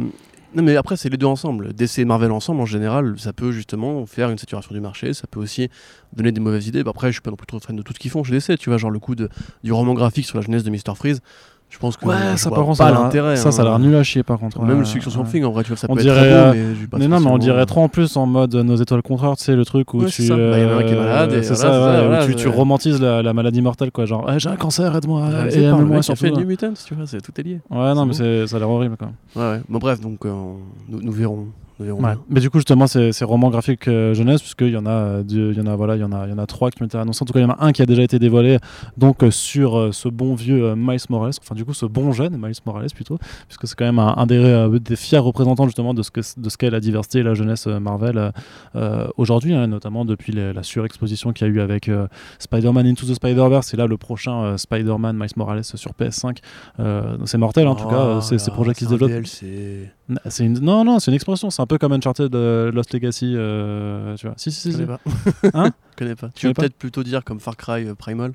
non, 0.53 0.63
mais 0.63 0.75
après, 0.75 0.97
c'est 0.97 1.09
les 1.09 1.17
deux 1.17 1.27
ensemble. 1.27 1.73
DC 1.73 1.99
et 1.99 2.05
Marvel 2.05 2.31
ensemble, 2.31 2.59
en 2.59 2.65
général, 2.65 3.15
ça 3.17 3.31
peut 3.31 3.51
justement 3.51 4.05
faire 4.05 4.29
une 4.29 4.37
saturation 4.37 4.73
du 4.73 4.81
marché, 4.81 5.13
ça 5.13 5.25
peut 5.25 5.39
aussi 5.39 5.69
donner 6.13 6.33
des 6.33 6.41
mauvaises 6.41 6.67
idées. 6.67 6.83
Bah, 6.83 6.91
après, 6.91 7.07
je 7.07 7.13
suis 7.13 7.21
pas 7.21 7.29
non 7.29 7.37
plus 7.37 7.47
trop 7.47 7.59
fan 7.59 7.75
de 7.75 7.81
tout 7.81 7.93
ce 7.93 7.99
qu'ils 7.99 8.11
font 8.11 8.23
chez 8.23 8.33
DC, 8.33 8.57
tu 8.57 8.69
vois, 8.69 8.77
genre 8.77 8.91
le 8.91 8.99
coup 8.99 9.15
de, 9.15 9.29
du 9.63 9.71
roman 9.71 9.93
graphique 9.93 10.25
sur 10.25 10.37
la 10.37 10.41
jeunesse 10.41 10.63
de 10.63 10.69
Mr. 10.69 10.95
Freeze. 10.95 11.21
Je 11.71 11.77
pense 11.79 11.95
que 11.95 12.05
ouais, 12.05 12.35
ça 12.35 12.49
par 12.49 12.65
contre, 12.65 12.79
pas 12.79 12.91
l'intérêt. 12.91 13.37
Ça, 13.37 13.49
ça 13.51 13.61
a 13.61 13.65
l'air 13.65 13.73
hein. 13.75 13.79
nul 13.79 13.95
à 13.95 14.03
chier 14.03 14.23
par 14.23 14.37
contre. 14.37 14.61
Même 14.61 14.79
le 14.79 14.85
succès 14.85 15.09
sur 15.09 15.23
Thing, 15.23 15.45
en 15.45 15.51
vrai, 15.51 15.63
tu 15.63 15.69
vois, 15.69 15.77
ça 15.77 15.87
on 15.89 15.95
peut 15.95 16.01
dirait, 16.01 16.27
être 16.27 16.51
très 16.51 16.99
mais, 16.99 17.07
non, 17.07 17.21
mais 17.21 17.31
on 17.31 17.37
dirait 17.37 17.65
trop 17.65 17.81
en 17.81 17.87
plus 17.87 18.17
en 18.17 18.25
mode 18.25 18.53
nos 18.53 18.75
étoiles 18.75 19.01
contraires, 19.01 19.37
tu 19.37 19.45
sais, 19.45 19.55
le 19.55 19.63
truc 19.63 19.93
où 19.93 20.03
tu. 20.05 20.27
Bah, 20.27 20.59
y 20.59 20.65
en 20.65 20.69
a 20.69 20.75
un 20.75 20.83
qui 20.83 20.93
est 20.93 20.97
malade. 20.97 21.41
C'est 21.41 21.55
ça, 21.55 22.25
où 22.27 22.33
tu 22.33 22.47
romantises 22.49 23.01
la 23.01 23.33
maladie 23.33 23.61
mortelle, 23.61 23.91
quoi. 23.91 24.05
Genre, 24.05 24.29
j'ai 24.37 24.49
un 24.49 24.57
cancer, 24.57 24.95
aide-moi. 24.95 25.29
Et 25.51 25.63
aime-moi 25.63 26.03
surtout. 26.03 26.21
fait 26.21 26.31
New 26.31 26.45
Mutants, 26.45 26.73
tu 26.85 26.93
vois, 26.93 27.05
tout 27.05 27.31
est 27.39 27.43
lié. 27.43 27.61
Ouais, 27.69 27.93
non, 27.95 28.05
mais 28.05 28.13
ça 28.13 28.23
a 28.23 28.59
l'air 28.59 28.69
horrible, 28.69 28.97
quand 28.99 29.07
même. 29.07 29.15
Ouais, 29.35 29.61
bon, 29.69 29.79
bref, 29.79 30.01
donc 30.01 30.25
euh, 30.25 30.33
nous 30.89 31.11
verrons 31.11 31.47
mais 32.29 32.39
du 32.39 32.49
coup, 32.49 32.57
justement, 32.57 32.87
c'est 32.87 33.23
romans 33.23 33.49
graphiques 33.49 33.87
euh, 33.87 34.13
jeunesse, 34.13 34.41
puisqu'il 34.41 34.69
y 34.69 34.77
en 34.77 34.85
a, 34.85 35.21
il 35.27 35.53
y 35.53 35.61
en 35.61 35.67
a, 35.67 35.75
voilà, 35.75 35.95
il 35.95 36.01
y 36.01 36.03
en 36.03 36.11
a, 36.11 36.25
il 36.27 36.31
y 36.31 36.33
en 36.33 36.37
a 36.37 36.45
trois 36.45 36.71
qui 36.71 36.81
ont 36.81 36.85
été 36.85 36.97
annoncés. 36.97 37.23
En 37.23 37.25
tout 37.25 37.33
cas, 37.33 37.39
il 37.39 37.43
y 37.43 37.45
en 37.45 37.51
a 37.51 37.57
un 37.59 37.71
qui 37.71 37.81
a 37.81 37.85
déjà 37.85 38.03
été 38.03 38.19
dévoilé, 38.19 38.57
donc 38.97 39.23
euh, 39.23 39.31
sur 39.31 39.77
euh, 39.77 39.91
ce 39.91 40.09
bon 40.09 40.35
vieux 40.35 40.75
Miles 40.75 40.99
Morales, 41.09 41.33
enfin 41.41 41.55
du 41.55 41.65
coup, 41.65 41.73
ce 41.73 41.85
bon 41.85 42.11
jeune 42.11 42.37
Miles 42.37 42.55
Morales 42.65 42.89
plutôt, 42.93 43.17
puisque 43.47 43.67
c'est 43.67 43.75
quand 43.75 43.85
même 43.85 43.99
un, 43.99 44.25
des, 44.25 44.67
des, 44.79 44.95
fiers 44.95 45.19
représentants 45.19 45.65
justement 45.65 45.93
de 45.93 46.03
ce 46.03 46.11
que 46.11 46.21
de 46.37 46.49
ce 46.49 46.57
qu'est 46.57 46.69
la 46.69 46.79
diversité 46.79 47.19
et 47.19 47.23
la 47.23 47.33
jeunesse 47.33 47.67
Marvel 47.67 48.31
aujourd'hui, 49.17 49.53
hein, 49.53 49.67
notamment 49.67 50.05
depuis 50.05 50.33
la 50.33 50.63
surexposition 50.63 51.33
qu'il 51.33 51.47
y 51.47 51.49
a 51.49 51.53
eu 51.53 51.59
avec 51.59 51.89
Spider-Man 52.39 52.87
Into 52.87 53.05
the 53.05 53.13
Spider-Verse, 53.15 53.73
et 53.73 53.77
là 53.77 53.87
le 53.87 53.97
prochain 53.97 54.57
Spider-Man 54.57 55.17
Miles 55.17 55.29
Morales 55.35 55.63
sur 55.63 55.91
PS5. 55.91 56.37
c'est 57.25 57.37
mortel 57.37 57.67
en 57.67 57.75
tout 57.75 57.87
cas, 57.87 58.17
oh 58.17 58.21
ces 58.21 58.51
projets 58.51 58.73
qui 58.73 58.85
se 58.85 58.89
développent. 58.89 59.25
C'est 60.25 60.45
une... 60.45 60.59
Non, 60.59 60.83
non, 60.83 60.99
c'est 60.99 61.11
une 61.11 61.15
expression. 61.15 61.49
C'est 61.49 61.61
un 61.61 61.65
peu 61.71 61.77
comme 61.77 61.93
Uncharted 61.93 62.35
euh, 62.35 62.71
Lost 62.71 62.93
Legacy. 62.93 63.33
Euh, 63.35 64.15
tu 64.17 64.27
vois. 64.27 64.35
Si, 64.37 64.51
si, 64.51 64.61
si. 64.61 64.71
Je 64.71 64.77
connais 64.77 64.87
pas. 64.87 64.99
hein 65.53 65.71
connais 65.97 66.15
pas. 66.15 66.29
Tu 66.35 66.47
veux 66.47 66.53
peut-être 66.53 66.75
plutôt 66.75 67.03
dire 67.03 67.23
comme 67.23 67.39
Far 67.39 67.55
Cry 67.55 67.87
euh, 67.87 67.95
Primal? 67.95 68.33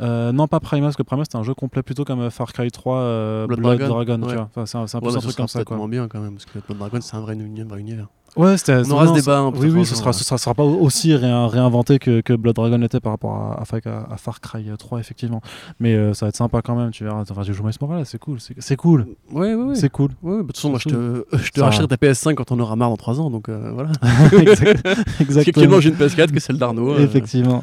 Euh, 0.00 0.32
non, 0.32 0.48
pas 0.48 0.58
Primal, 0.60 0.88
parce 0.88 0.96
que 0.96 1.02
Primal 1.02 1.24
c'était 1.24 1.36
un 1.36 1.44
jeu 1.44 1.54
complet 1.54 1.82
plutôt 1.82 2.04
comme 2.04 2.30
Far 2.30 2.52
Cry 2.52 2.70
3 2.70 3.46
Blood, 3.46 3.78
Dragon. 3.78 4.20
tu 4.26 4.34
vois. 4.34 4.50
Enfin, 4.54 4.66
c'est 4.66 4.78
un, 4.78 4.98
un, 4.98 5.00
peu 5.00 5.08
un 5.14 5.20
truc 5.20 5.36
comme 5.36 5.46
ça. 5.46 5.60
C'est 5.60 5.70
moins 5.70 5.88
bien 5.88 6.08
quand 6.08 6.20
même, 6.20 6.34
parce 6.34 6.46
que 6.46 6.58
Blood 6.58 6.78
Dragon 6.78 7.00
c'est 7.00 7.16
un 7.16 7.20
vrai, 7.20 7.34
univers. 7.34 8.08
Ouais, 8.36 8.56
c'était. 8.56 8.74
On 8.86 8.90
aura 8.90 9.06
ce 9.08 9.12
débat. 9.12 9.38
Hein, 9.38 9.52
oui, 9.54 9.70
oui, 9.70 9.86
ce 9.86 9.94
sera, 9.94 10.12
ce 10.12 10.24
sera, 10.24 10.54
pas 10.54 10.64
aussi 10.64 11.14
réinventé 11.14 11.98
que, 11.98 12.20
que, 12.20 12.32
Blood 12.32 12.56
Dragon 12.56 12.78
l'était 12.78 13.00
par 13.00 13.12
rapport 13.12 13.34
à, 13.34 13.62
à, 13.62 14.16
Far 14.16 14.40
Cry 14.40 14.66
3, 14.76 14.98
effectivement. 14.98 15.40
Mais 15.78 15.94
euh, 15.94 16.14
ça 16.14 16.26
va 16.26 16.30
être 16.30 16.36
sympa 16.36 16.60
quand 16.62 16.74
même, 16.74 16.90
tu 16.90 17.04
verras. 17.04 17.22
Enfin, 17.28 17.42
tu 17.42 17.54
joues 17.54 17.62
Miles 17.62 17.74
Morales, 17.80 18.06
c'est 18.06 18.18
cool. 18.18 18.38
C'est 18.40 18.76
cool. 18.76 19.06
Ouais, 19.30 19.54
ouais, 19.54 19.64
ouais. 19.64 19.74
C'est 19.74 19.90
cool. 19.90 20.10
Ouais, 20.22 20.36
bah, 20.36 20.42
de 20.42 20.46
toute 20.48 20.56
façon, 20.56 20.70
moi, 20.70 20.78
je 20.82 20.88
te, 20.88 21.24
je 21.36 21.50
te 21.50 21.60
rachète 21.60 21.88
ta 21.88 21.96
PS5 21.96 22.34
quand 22.34 22.50
on 22.50 22.58
aura 22.58 22.76
marre 22.76 22.90
dans 22.90 22.96
3 22.96 23.20
ans, 23.20 23.30
donc 23.30 23.48
euh, 23.48 23.70
voilà. 23.72 23.92
Exactement. 25.20 25.80
j'ai 25.80 25.90
une 25.90 25.96
PS4 25.96 26.32
que 26.32 26.40
celle 26.40 26.58
d'Arnaud. 26.58 26.94
Euh. 26.94 26.98
Effectivement. 26.98 27.62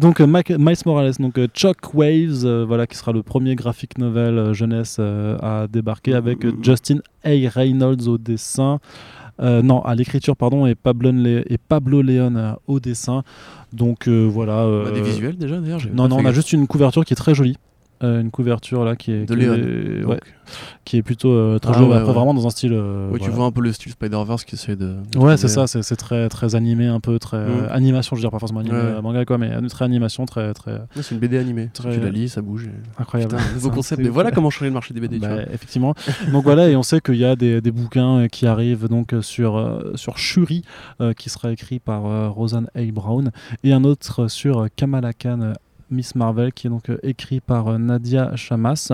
donc, 0.00 0.20
Miles 0.20 0.76
Morales, 0.84 1.14
donc 1.18 1.38
Chuck 1.54 1.94
Waves, 1.94 2.64
voilà, 2.66 2.86
qui 2.86 2.96
sera 2.96 3.12
le 3.12 3.22
premier 3.22 3.54
graphic 3.54 3.98
novel 3.98 4.52
jeunesse 4.52 4.98
à 4.98 5.66
débarquer 5.68 6.14
avec 6.14 6.44
mm. 6.44 6.62
Justin 6.62 6.98
A. 7.24 7.30
Reynolds 7.48 8.08
au 8.08 8.18
dessin. 8.18 8.80
Euh, 9.40 9.62
non, 9.62 9.80
à 9.82 9.94
l'écriture, 9.94 10.36
pardon, 10.36 10.66
et 10.66 10.74
Pablo, 10.74 11.10
et 11.26 11.58
Pablo 11.68 12.02
Leon 12.02 12.36
euh, 12.36 12.52
au 12.66 12.80
dessin. 12.80 13.22
Donc 13.72 14.08
euh, 14.08 14.28
voilà. 14.30 14.66
On 14.66 14.86
a 14.86 14.90
des 14.90 15.02
visuels 15.02 15.36
déjà 15.36 15.58
d'ailleurs 15.58 15.80
Non, 15.92 16.08
non, 16.08 16.16
on 16.18 16.24
a 16.24 16.32
juste 16.32 16.52
une 16.52 16.66
couverture 16.66 17.04
qui 17.04 17.14
est 17.14 17.16
très 17.16 17.34
jolie. 17.34 17.56
Une 18.02 18.30
couverture 18.30 18.84
là 18.84 18.96
qui 18.96 19.12
est. 19.12 19.24
De 19.26 19.34
Léon. 19.34 20.08
ouais, 20.08 20.20
qui 20.84 20.96
est 20.96 21.02
plutôt 21.02 21.32
euh, 21.32 21.58
très 21.58 21.74
ah, 21.74 22.02
vraiment 22.02 22.34
dans 22.34 22.46
un 22.46 22.50
style. 22.50 22.72
Euh, 22.72 23.08
oui, 23.12 23.20
tu 23.20 23.30
vois 23.30 23.46
un 23.46 23.50
peu 23.50 23.60
le 23.60 23.72
style 23.72 23.92
Spider-Verse 23.92 24.44
qui 24.44 24.54
essaie 24.54 24.76
de. 24.76 24.96
ouais, 25.16 25.36
c'est 25.36 25.48
ça, 25.48 25.66
c'est 25.66 25.96
très, 25.96 26.28
très 26.28 26.54
animé, 26.54 26.86
un 26.86 27.00
peu, 27.00 27.18
très. 27.18 27.38
Mm. 27.38 27.68
animation, 27.70 28.16
je 28.16 28.20
veux 28.20 28.24
dire, 28.24 28.30
pas 28.30 28.38
forcément 28.38 28.60
animé, 28.60 28.78
manga 29.02 29.24
quoi, 29.24 29.38
mais 29.38 29.50
très 29.68 29.84
animation, 29.84 30.26
très. 30.26 30.52
très 30.54 30.80
c'est 31.00 31.14
une 31.14 31.20
BD 31.20 31.38
animée. 31.38 31.70
Tu 31.74 31.82
la 32.00 32.10
lis, 32.10 32.28
ça 32.28 32.42
bouge. 32.42 32.68
Incroyable. 32.98 33.36
nouveau 33.54 33.70
concept. 33.70 34.02
Mais 34.02 34.08
voilà 34.08 34.30
comment 34.32 34.50
changer 34.50 34.66
le 34.66 34.74
marché 34.74 34.94
des 34.94 35.00
BD. 35.00 35.18
Bah, 35.18 35.42
effectivement. 35.52 35.94
donc 36.32 36.44
voilà, 36.44 36.68
et 36.68 36.76
on 36.76 36.82
sait 36.82 37.00
qu'il 37.00 37.16
y 37.16 37.24
a 37.24 37.36
des, 37.36 37.60
des, 37.60 37.70
bouquins 37.70 38.20
euh, 38.20 38.28
qui 38.28 38.46
arrivent 38.46 38.88
donc 38.88 39.14
sur, 39.20 39.82
sur 39.94 40.18
Shuri, 40.18 40.62
qui 41.16 41.30
sera 41.30 41.52
écrit 41.52 41.78
par 41.78 42.32
Rosanne 42.32 42.68
A. 42.74 42.82
Brown, 42.92 43.30
et 43.64 43.72
un 43.72 43.84
autre 43.84 44.28
sur 44.28 44.66
Kamala 44.76 45.12
Khan 45.12 45.54
Miss 45.92 46.14
Marvel, 46.14 46.52
qui 46.52 46.66
est 46.66 46.70
donc 46.70 46.88
euh, 46.88 46.96
écrit 47.02 47.40
par 47.40 47.68
euh, 47.68 47.78
Nadia 47.78 48.34
Chamas. 48.34 48.90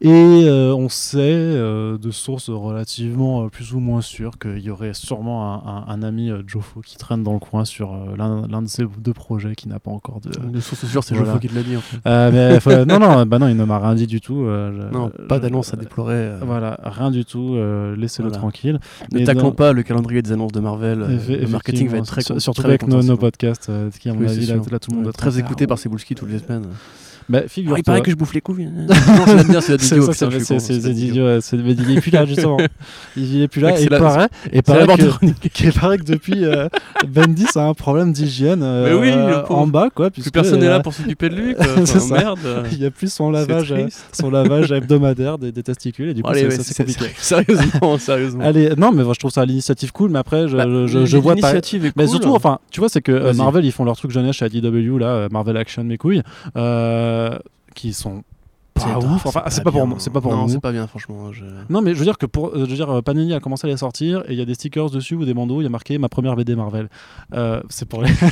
Et 0.00 0.08
euh, 0.10 0.74
on 0.74 0.88
sait 0.88 1.24
de 1.24 2.10
sources 2.10 2.48
relativement 2.50 3.48
plus 3.48 3.74
ou 3.74 3.80
moins 3.80 4.00
sûres 4.00 4.38
qu'il 4.38 4.58
y 4.60 4.70
aurait 4.70 4.94
sûrement 4.94 5.86
un, 5.88 6.02
ami 6.02 6.30
Jofo 6.46 6.80
qui 6.80 6.96
traîne 6.96 7.22
dans 7.22 7.32
le 7.32 7.38
coin 7.38 7.64
sur 7.64 7.94
l'un 8.16 8.62
de 8.62 8.68
ces 8.68 8.84
deux 8.98 9.12
projets 9.12 9.54
qui 9.54 9.68
n'a 9.68 9.78
pas 9.78 9.90
encore 9.90 10.20
de. 10.20 10.30
De 10.30 10.60
sources 10.60 10.86
sûres, 10.86 11.04
c'est 11.04 11.14
Jofo 11.14 11.38
qui 11.38 11.48
te 11.48 11.54
l'a 11.54 11.62
dit 11.62 11.76
en 11.76 11.80
fait. 11.80 11.98
mais, 12.04 12.84
non, 12.86 12.98
non, 12.98 13.26
bah 13.26 13.38
non, 13.38 13.48
il 13.48 13.56
ne 13.56 13.64
m'a 13.64 13.78
rien 13.78 13.94
dit 13.94 14.06
du 14.06 14.20
tout. 14.20 14.46
non, 14.92 15.10
pas 15.28 15.38
d'annonce 15.38 15.74
à 15.74 15.76
déplorer. 15.76 16.32
Voilà, 16.42 16.78
rien 16.82 17.10
du 17.10 17.24
tout. 17.24 17.56
Laissez-le 17.96 18.30
tranquille. 18.30 18.80
Ne 19.12 19.24
taclons 19.24 19.52
pas 19.52 19.72
le 19.72 19.82
calendrier 19.82 20.22
des 20.22 20.32
annonces 20.32 20.52
de 20.52 20.60
Marvel. 20.60 20.98
le 21.28 21.46
marketing 21.48 21.88
va 21.88 21.98
être 21.98 22.06
très 22.06 22.22
Surtout 22.40 22.66
avec 22.66 22.86
nos, 22.86 23.16
podcasts, 23.16 23.70
qui 24.00 24.08
à 24.08 24.14
mon 24.14 24.26
avis, 24.26 24.46
là, 24.46 24.78
tout 24.78 24.90
le 24.90 24.96
monde 24.96 25.12
Très 25.12 25.38
écouté 25.38 25.66
par 25.66 25.78
Cebulski 25.78 26.13
toutes 26.14 26.30
les 26.30 26.38
semaines. 26.38 26.66
Bah, 27.28 27.40
il 27.56 27.82
paraît 27.82 28.02
que 28.02 28.10
je 28.10 28.16
bouffe 28.16 28.34
les 28.34 28.40
couilles. 28.40 28.66
non, 28.88 28.94
c'est 29.26 29.48
bien, 29.48 29.60
c'est 29.60 29.76
Didio. 29.76 30.12
C'est 31.40 31.56
Didio. 31.56 31.88
Il 31.90 31.96
est 31.96 32.00
plus 32.00 32.10
là, 32.10 32.26
justement. 32.26 32.58
Il 33.16 33.42
est 33.42 33.48
plus 33.48 33.60
là. 33.60 33.78
Et 33.78 33.84
il 33.84 33.88
paraît, 33.88 34.28
et 34.52 34.62
paraît, 34.62 34.86
que, 34.86 35.78
paraît 35.78 35.98
que 35.98 36.04
depuis, 36.04 36.44
euh, 36.44 36.68
Bendy, 37.08 37.46
a 37.54 37.60
un 37.60 37.74
problème 37.74 38.12
d'hygiène 38.12 38.62
euh, 38.62 39.42
en 39.48 39.66
bas. 39.66 39.88
Quoi, 39.94 40.10
puisque 40.10 40.32
personne 40.32 40.60
n'est 40.60 40.68
là 40.68 40.76
euh, 40.76 40.80
pour 40.80 40.92
s'occuper 40.92 41.28
de 41.28 41.36
lui. 41.36 41.54
Merde. 42.10 42.38
Il 42.72 42.78
n'y 42.78 42.86
a 42.86 42.90
plus 42.90 43.12
son 43.12 43.30
lavage, 43.30 43.74
son 44.12 44.30
lavage 44.30 44.72
hebdomadaire 44.72 45.38
des, 45.38 45.52
testicules. 45.62 46.10
Et 46.10 46.14
du 46.14 46.22
coup, 46.22 46.32
c'est 46.34 46.76
compliqué. 46.76 47.06
Sérieusement, 47.16 47.98
sérieusement. 47.98 48.44
Allez, 48.44 48.70
non, 48.76 48.92
mais 48.92 49.02
je 49.04 49.18
trouve 49.18 49.30
ça 49.30 49.44
l'initiative 49.44 49.92
cool. 49.92 50.10
Mais 50.10 50.18
après, 50.18 50.48
je 50.48 50.56
bah, 50.56 50.66
vois 51.20 51.36
pas. 51.36 51.52
Mais 51.96 52.06
surtout, 52.06 52.34
enfin, 52.34 52.58
tu 52.70 52.80
vois, 52.80 52.88
c'est 52.88 53.02
que 53.02 53.32
Marvel, 53.32 53.64
ils 53.64 53.72
font 53.72 53.84
leur 53.84 53.96
truc 53.96 54.10
jeunesse 54.10 54.36
chez 54.36 54.44
ADW, 54.44 54.98
là, 54.98 55.28
Marvel 55.30 55.56
Action, 55.56 55.84
mes 55.84 55.96
couilles. 55.96 56.22
Euh, 56.56 57.13
qui 57.74 57.92
sont 57.92 58.22
pas 58.74 58.98
ouf. 58.98 59.26
Enfin, 59.26 59.44
c'est 59.48 59.62
pas, 59.62 59.70
pour 59.70 59.86
moi. 59.86 59.98
C'est 60.00 60.12
pas 60.12 60.20
pour 60.20 60.32
non, 60.32 60.48
c'est 60.48 60.60
pas 60.60 60.72
bien, 60.72 60.86
franchement. 60.86 61.30
Non, 61.70 61.80
mais 61.80 61.94
je 61.94 61.98
veux 61.98 62.04
dire 62.04 62.18
que 62.18 62.26
pour, 62.26 62.52
je 62.54 62.60
veux 62.60 62.66
dire, 62.66 63.02
Panini 63.02 63.32
a 63.34 63.40
commencé 63.40 63.66
à 63.66 63.70
les 63.70 63.76
sortir 63.76 64.22
et 64.28 64.32
il 64.32 64.38
y 64.38 64.42
a 64.42 64.44
des 64.44 64.54
stickers 64.54 64.90
dessus 64.90 65.14
ou 65.14 65.24
des 65.24 65.34
bandeaux. 65.34 65.60
Il 65.60 65.64
y 65.64 65.66
a 65.66 65.70
marqué 65.70 65.96
ma 65.98 66.08
première 66.08 66.36
BD 66.36 66.54
Marvel. 66.56 66.88
Euh, 67.34 67.60
c'est 67.68 67.88
pour 67.88 68.02
les. 68.02 68.12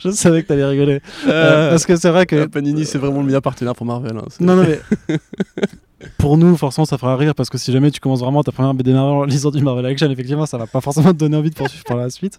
je 0.00 0.10
savais 0.10 0.42
que 0.42 0.48
t'allais 0.48 0.64
rigoler. 0.66 1.00
Euh, 1.26 1.70
parce 1.70 1.86
que 1.86 1.96
c'est 1.96 2.10
vrai 2.10 2.26
que. 2.26 2.46
Panini, 2.46 2.84
c'est 2.84 2.98
vraiment 2.98 3.20
le 3.20 3.26
meilleur 3.26 3.42
partenaire 3.42 3.74
pour 3.74 3.86
Marvel. 3.86 4.16
Hein, 4.16 4.26
non, 4.40 4.56
non, 4.56 4.64
mais. 4.64 4.80
pour 6.18 6.36
nous, 6.36 6.56
forcément, 6.56 6.84
ça 6.84 6.98
fera 6.98 7.16
rire 7.16 7.34
parce 7.34 7.48
que 7.48 7.56
si 7.58 7.72
jamais 7.72 7.90
tu 7.90 8.00
commences 8.00 8.20
vraiment 8.20 8.42
ta 8.42 8.52
première 8.52 8.74
BD 8.74 8.92
Marvel 8.92 9.14
en 9.14 9.24
lisant 9.24 9.50
du 9.50 9.62
Marvel 9.62 9.86
Action, 9.86 10.10
effectivement, 10.10 10.46
ça 10.46 10.58
va 10.58 10.66
pas 10.66 10.80
forcément 10.80 11.12
te 11.12 11.18
donner 11.18 11.36
envie 11.36 11.50
de 11.50 11.54
poursuivre 11.54 11.84
par 11.84 11.96
la 11.96 12.10
suite. 12.10 12.36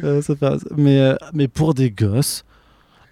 ça 0.00 0.20
fait... 0.20 0.58
mais, 0.76 1.14
mais 1.32 1.48
pour 1.48 1.72
des 1.74 1.90
gosses 1.90 2.44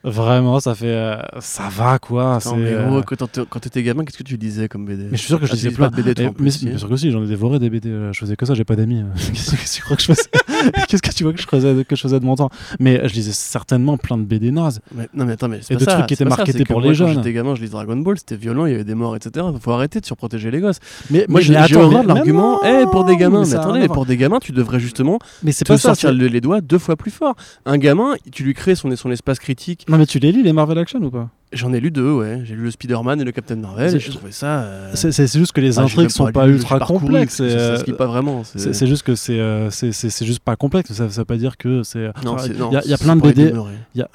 Vraiment, 0.04 0.58
ça 0.58 0.74
fait. 0.74 0.86
Euh, 0.86 1.16
ça 1.38 1.68
va 1.70 2.00
quoi. 2.00 2.38
c'est 2.40 2.56
mais 2.56 2.72
euh, 2.72 3.00
quand 3.02 3.60
t'étais 3.60 3.84
gamin, 3.84 4.04
qu'est-ce 4.04 4.18
que 4.18 4.24
tu 4.24 4.36
lisais 4.36 4.68
comme 4.68 4.84
BD 4.84 5.04
Mais 5.04 5.10
je 5.12 5.16
suis 5.18 5.28
sûr 5.28 5.38
que 5.38 5.46
je 5.46 5.52
ah, 5.52 5.54
lisais 5.54 5.70
plein 5.70 5.90
de 5.90 6.02
BD. 6.02 6.28
mais, 6.38 6.50
bien 6.50 6.78
sûr 6.78 6.88
que 6.88 6.96
si, 6.96 7.12
j'en 7.12 7.22
ai 7.22 7.28
dévoré 7.28 7.60
des 7.60 7.70
BD. 7.70 7.88
Euh, 7.88 8.12
je 8.12 8.18
faisais 8.18 8.34
que 8.34 8.44
ça, 8.44 8.54
j'ai 8.54 8.64
pas 8.64 8.74
d'amis. 8.74 9.04
qu'est-ce 9.16 9.52
que 9.52 9.76
tu 9.76 9.82
crois 9.82 9.96
que 9.96 10.02
je 10.02 10.06
faisais? 10.06 10.28
Qu'est-ce 10.88 11.02
que 11.02 11.10
tu 11.10 11.24
vois 11.24 11.32
que 11.32 11.40
je 11.40 11.46
faisais, 11.46 11.84
que 11.84 11.96
je 11.96 12.00
faisais 12.00 12.20
de 12.20 12.24
mon 12.24 12.36
temps? 12.36 12.50
Mais 12.78 13.08
je 13.08 13.14
lisais 13.14 13.32
certainement 13.32 13.96
plein 13.96 14.16
de 14.16 14.22
BD 14.22 14.50
nazes. 14.50 14.80
non, 15.14 15.24
mais 15.24 15.32
attends, 15.32 15.48
mais 15.48 15.60
Et 15.70 15.76
de 15.76 15.84
trucs 15.84 16.06
qui 16.06 16.14
étaient 16.14 16.24
marketés 16.24 16.64
pour 16.64 16.80
les 16.80 16.94
jeunes. 16.94 17.08
Quand 17.08 17.14
j'étais 17.14 17.32
gamin, 17.32 17.54
je 17.54 17.60
lisais 17.60 17.72
Dragon 17.72 17.96
Ball, 17.96 18.18
c'était 18.18 18.36
violent, 18.36 18.66
il 18.66 18.72
y 18.72 18.74
avait 18.74 18.84
des 18.84 18.94
morts, 18.94 19.14
etc. 19.14 19.46
Faut 19.60 19.72
arrêter 19.72 20.00
de 20.00 20.06
surprotéger 20.06 20.50
les 20.50 20.60
gosses. 20.60 20.78
Mais 21.10 21.26
moi, 21.28 21.40
j'ai 21.40 21.54
horreur 21.76 22.02
l'argument. 22.04 22.60
Eh, 22.64 22.84
pour 22.90 23.04
des 23.04 23.16
gamins, 23.16 23.44
mais 23.46 23.54
attendez, 23.54 23.86
pour 23.86 24.06
des 24.06 24.16
gamins, 24.16 24.40
tu 24.40 24.52
devrais 24.52 24.80
justement 24.80 25.18
te 25.44 25.76
sortir 25.76 26.12
les 26.12 26.40
doigts 26.40 26.60
deux 26.60 26.78
fois 26.78 26.96
plus 26.96 27.12
fort. 27.12 27.34
Un 27.66 27.78
gamin, 27.78 28.14
tu 28.32 28.42
lui 28.42 28.54
crées 28.54 28.74
son 28.74 28.90
espace 28.90 29.38
critique. 29.38 29.86
Non, 29.92 29.98
mais 29.98 30.06
tu 30.06 30.18
les 30.18 30.32
lis, 30.32 30.42
les 30.42 30.54
Marvel 30.54 30.78
Action 30.78 31.00
ou 31.02 31.10
pas? 31.10 31.28
J'en 31.52 31.70
ai 31.74 31.78
lu 31.78 31.90
deux, 31.90 32.10
ouais. 32.14 32.40
J'ai 32.44 32.54
lu 32.54 32.62
le 32.62 32.70
Spider-Man 32.70 33.20
et 33.20 33.24
le 33.24 33.32
Captain 33.32 33.56
Marvel. 33.56 33.94
Et 33.94 34.00
je 34.00 34.10
trouvais 34.10 34.32
ça. 34.32 34.62
Euh, 34.62 34.90
c'est 34.94 35.30
juste 35.36 35.52
que 35.52 35.60
les 35.60 35.78
ah, 35.78 35.82
intrigues 35.82 36.08
sont 36.08 36.32
pas, 36.32 36.48
ultra 36.48 36.78
complexes. 36.78 37.36
Ça, 37.36 37.50
ça 37.50 37.76
se 37.76 37.84
lit 37.84 37.92
pas 37.92 38.06
vraiment. 38.06 38.42
C'est 38.42 38.86
juste 38.86 39.02
que 39.02 39.14
c'est 39.14 39.38
euh, 39.38 39.68
c'est 39.70 40.24
juste 40.24 40.40
pas 40.40 40.56
complexe. 40.56 40.94
Ça, 40.94 41.06
veut 41.06 41.24
pas 41.26 41.36
dire 41.36 41.58
que 41.58 41.82
c'est. 41.82 42.10
Non, 42.24 42.38
il 42.38 42.88
y, 42.88 42.94
a 42.94 42.96
plein 42.96 43.16
de 43.16 43.20
BD. 43.20 43.52
Il 43.94 43.98
y 43.98 44.02
a 44.02 44.08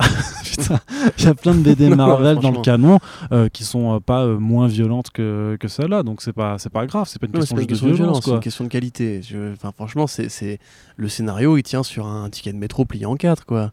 y 1.20 1.28
a 1.28 1.36
plein 1.36 1.54
de 1.54 1.60
BD 1.60 1.90
Marvel 1.90 2.40
dans 2.40 2.52
le 2.52 2.62
canon 2.62 2.98
euh, 3.32 3.48
qui 3.48 3.64
sont 3.64 4.02
pas 4.02 4.26
moins 4.26 4.68
violentes 4.68 5.12
que 5.12 5.58
que 5.60 5.68
celle-là. 5.68 6.02
Donc 6.02 6.24
c'est 6.24 6.34
pas 6.34 6.58
c'est 6.58 6.72
pas 6.72 6.88
grave. 6.88 7.06
C'est 7.08 7.20
pas 7.20 7.28
une 7.28 7.34
question, 7.34 7.56
de 7.88 7.94
violence. 7.94 8.22
C'est 8.26 8.32
une 8.32 8.40
question 8.40 8.64
de 8.64 8.70
qualité. 8.70 9.22
Enfin 9.54 9.72
franchement, 9.76 10.08
c'est 10.08 10.60
le 10.96 11.08
scénario 11.08 11.56
il 11.56 11.62
tient 11.62 11.84
sur 11.84 12.08
un 12.08 12.28
ticket 12.32 12.52
de 12.52 12.58
métro 12.58 12.84
plié 12.86 13.06
en 13.06 13.16
quatre 13.16 13.46
quoi. 13.46 13.72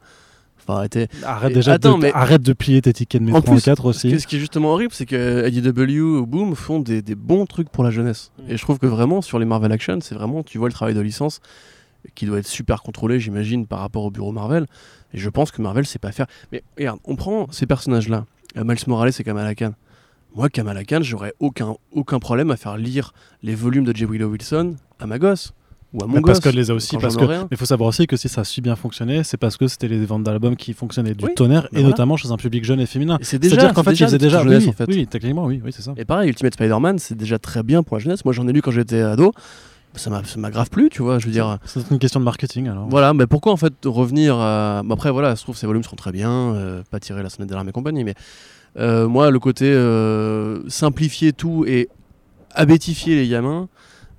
Arrête 0.69 1.53
déjà 1.53 1.79
de, 1.79 2.15
arrête 2.15 2.43
de 2.43 2.53
plier 2.53 2.83
tes 2.83 2.93
tickets 2.93 3.21
de 3.21 3.27
métro 3.31 3.55
en, 3.55 3.59
4 3.59 3.85
aussi. 3.85 4.19
Ce 4.19 4.27
qui 4.27 4.37
est 4.37 4.41
justement 4.41 4.73
horrible, 4.73 4.93
c'est 4.93 5.07
que 5.07 5.49
IDW 5.49 6.01
ou 6.01 6.27
Boom 6.27 6.55
font 6.55 6.81
des, 6.81 7.03
bons 7.15 7.47
trucs 7.47 7.69
pour 7.69 7.85
la 7.85 7.91
jeunesse. 7.91 8.33
Mm. 8.39 8.51
Et 8.51 8.57
je 8.57 8.63
trouve 8.63 8.79
que 8.79 8.87
vraiment, 8.87 9.23
sur 9.23 9.39
les 9.39 9.45
Marvel 9.45 9.73
Action, 9.73 9.99
c'est 10.01 10.15
vraiment, 10.15 10.43
tu 10.43 10.59
vois 10.59 10.69
le 10.69 10.75
travail 10.75 10.95
de 10.95 11.01
licence 11.01 11.41
qui 12.15 12.27
doit 12.27 12.39
être 12.39 12.47
super 12.47 12.83
contrôlé, 12.83 13.19
j'imagine, 13.19 13.67
par 13.67 13.81
rapport 13.81 14.05
au 14.05 14.11
bureau 14.11 14.33
Marvel. 14.33 14.67
Et 15.13 15.19
je 15.19 15.31
pense 15.31 15.51
que 15.51 15.63
Marvel 15.63 15.87
sait 15.87 15.99
pas 15.99 16.13
faire. 16.13 16.27
Mais 16.53 16.63
regarde, 16.77 16.99
on 17.05 17.17
prend 17.17 17.51
ces 17.51 17.67
personnages-là. 17.67 18.27
Euh, 18.57 18.65
Miles 18.65 18.79
Morales 18.87 19.13
et 19.19 19.25
Kamala 19.25 19.55
Khan. 19.55 19.73
Moi, 20.35 20.49
Kamala 20.49 20.85
Khan, 20.85 21.01
j'aurais 21.03 21.33
aucun, 21.39 21.77
aucun 21.93 22.19
problème 22.19 22.51
à 22.51 22.57
faire 22.57 22.77
lire 22.77 23.13
les 23.43 23.55
volumes 23.55 23.85
de 23.85 23.95
J. 23.95 24.05
Willow 24.05 24.29
Wilson 24.29 24.77
à 24.99 25.07
ma 25.07 25.19
gosse 25.19 25.55
ou 25.95 26.05
à 26.05 26.07
mon 26.07 26.21
Parce 26.21 26.41
qu'elle 26.41 26.55
les 26.57 26.71
a 26.71 26.75
aussi. 26.75 26.99
Parce 26.99 27.17
que, 27.17 27.25
mais 27.25 27.47
il 27.51 27.57
faut 27.57 27.65
savoir 27.65 27.89
aussi 27.89 28.07
que 28.07 28.17
si 28.17 28.29
ça 28.29 28.43
a 28.43 28.45
si 28.45 28.61
bien 28.61 28.77
fonctionné, 28.77 29.25
c'est 29.25 29.39
parce 29.39 29.57
que 29.57 29.67
c'était 29.69 29.89
les 29.89 30.05
ventes 30.05 30.25
d'albums 30.25 30.57
qui 30.57 30.75
fonctionnaient 30.75 31.15
du 31.15 31.25
tonnerre, 31.35 31.69
et 31.73 31.83
notamment 31.83 32.17
chez 32.17 32.31
un 32.31 32.37
public 32.37 32.65
jeune 32.65 32.81
et 32.81 32.87
féminin. 32.87 33.19
C'est-à-dire 33.23 33.73
qu'en 33.73 33.83
fait, 33.83 33.93
ils 33.93 34.05
faisaient 34.05 34.19
déjà. 34.19 34.43
Jeunesse, 34.43 34.65
oui, 34.65 34.69
en 34.69 34.73
fait. 34.73 34.85
oui, 34.89 35.07
techniquement, 35.07 35.47
oui, 35.47 35.63
oui 35.65 35.73
c'est 35.75 35.83
ça. 35.83 35.95
Et 35.97 36.05
pareil, 36.05 36.29
Ultimate 36.29 36.55
Spider-Man, 36.55 36.99
c'est 36.99 37.17
déjà 37.17 37.39
très 37.39 37.63
bien 37.63 37.83
pour 37.83 37.97
la 37.97 38.03
jeunesse. 38.03 38.25
Moi, 38.25 38.35
j'en 38.35 38.47
ai 38.49 38.53
lu 38.53 38.61
quand 38.61 38.73
j'étais 38.73 39.01
ado 39.01 39.33
ça 39.99 40.11
m'a 40.37 40.51
grave 40.51 40.71
plu, 40.71 40.89
tu 40.91 41.03
vois, 41.03 41.19
je 41.19 41.27
veux 41.27 41.33
dire. 41.33 41.59
C'est 41.65 41.91
une 41.91 41.99
question 41.99 42.21
de 42.21 42.25
marketing 42.25 42.69
alors. 42.69 42.89
Voilà, 42.89 43.15
mais 43.15 43.27
pourquoi 43.27 43.53
en 43.53 43.57
fait 43.57 43.75
revenir 43.85 44.37
à. 44.37 44.83
après, 44.91 45.11
voilà, 45.11 45.35
je 45.35 45.43
trouve 45.43 45.57
ces 45.57 45.67
volumes 45.67 45.85
sont 45.85 45.97
très 45.97 46.13
bien, 46.13 46.31
euh, 46.55 46.83
pas 46.91 47.01
tirer 47.01 47.23
la 47.23 47.31
sonnette 47.31 47.49
d'alarme 47.49 47.69
et 47.69 47.73
compagnie, 47.73 48.05
mais 48.05 48.15
euh, 48.79 49.07
moi, 49.07 49.31
le 49.31 49.39
côté 49.39 49.67
euh, 49.67 50.69
simplifier 50.69 51.33
tout 51.33 51.65
et 51.67 51.89
abétifier 52.55 53.17
les 53.17 53.29
gamins, 53.29 53.69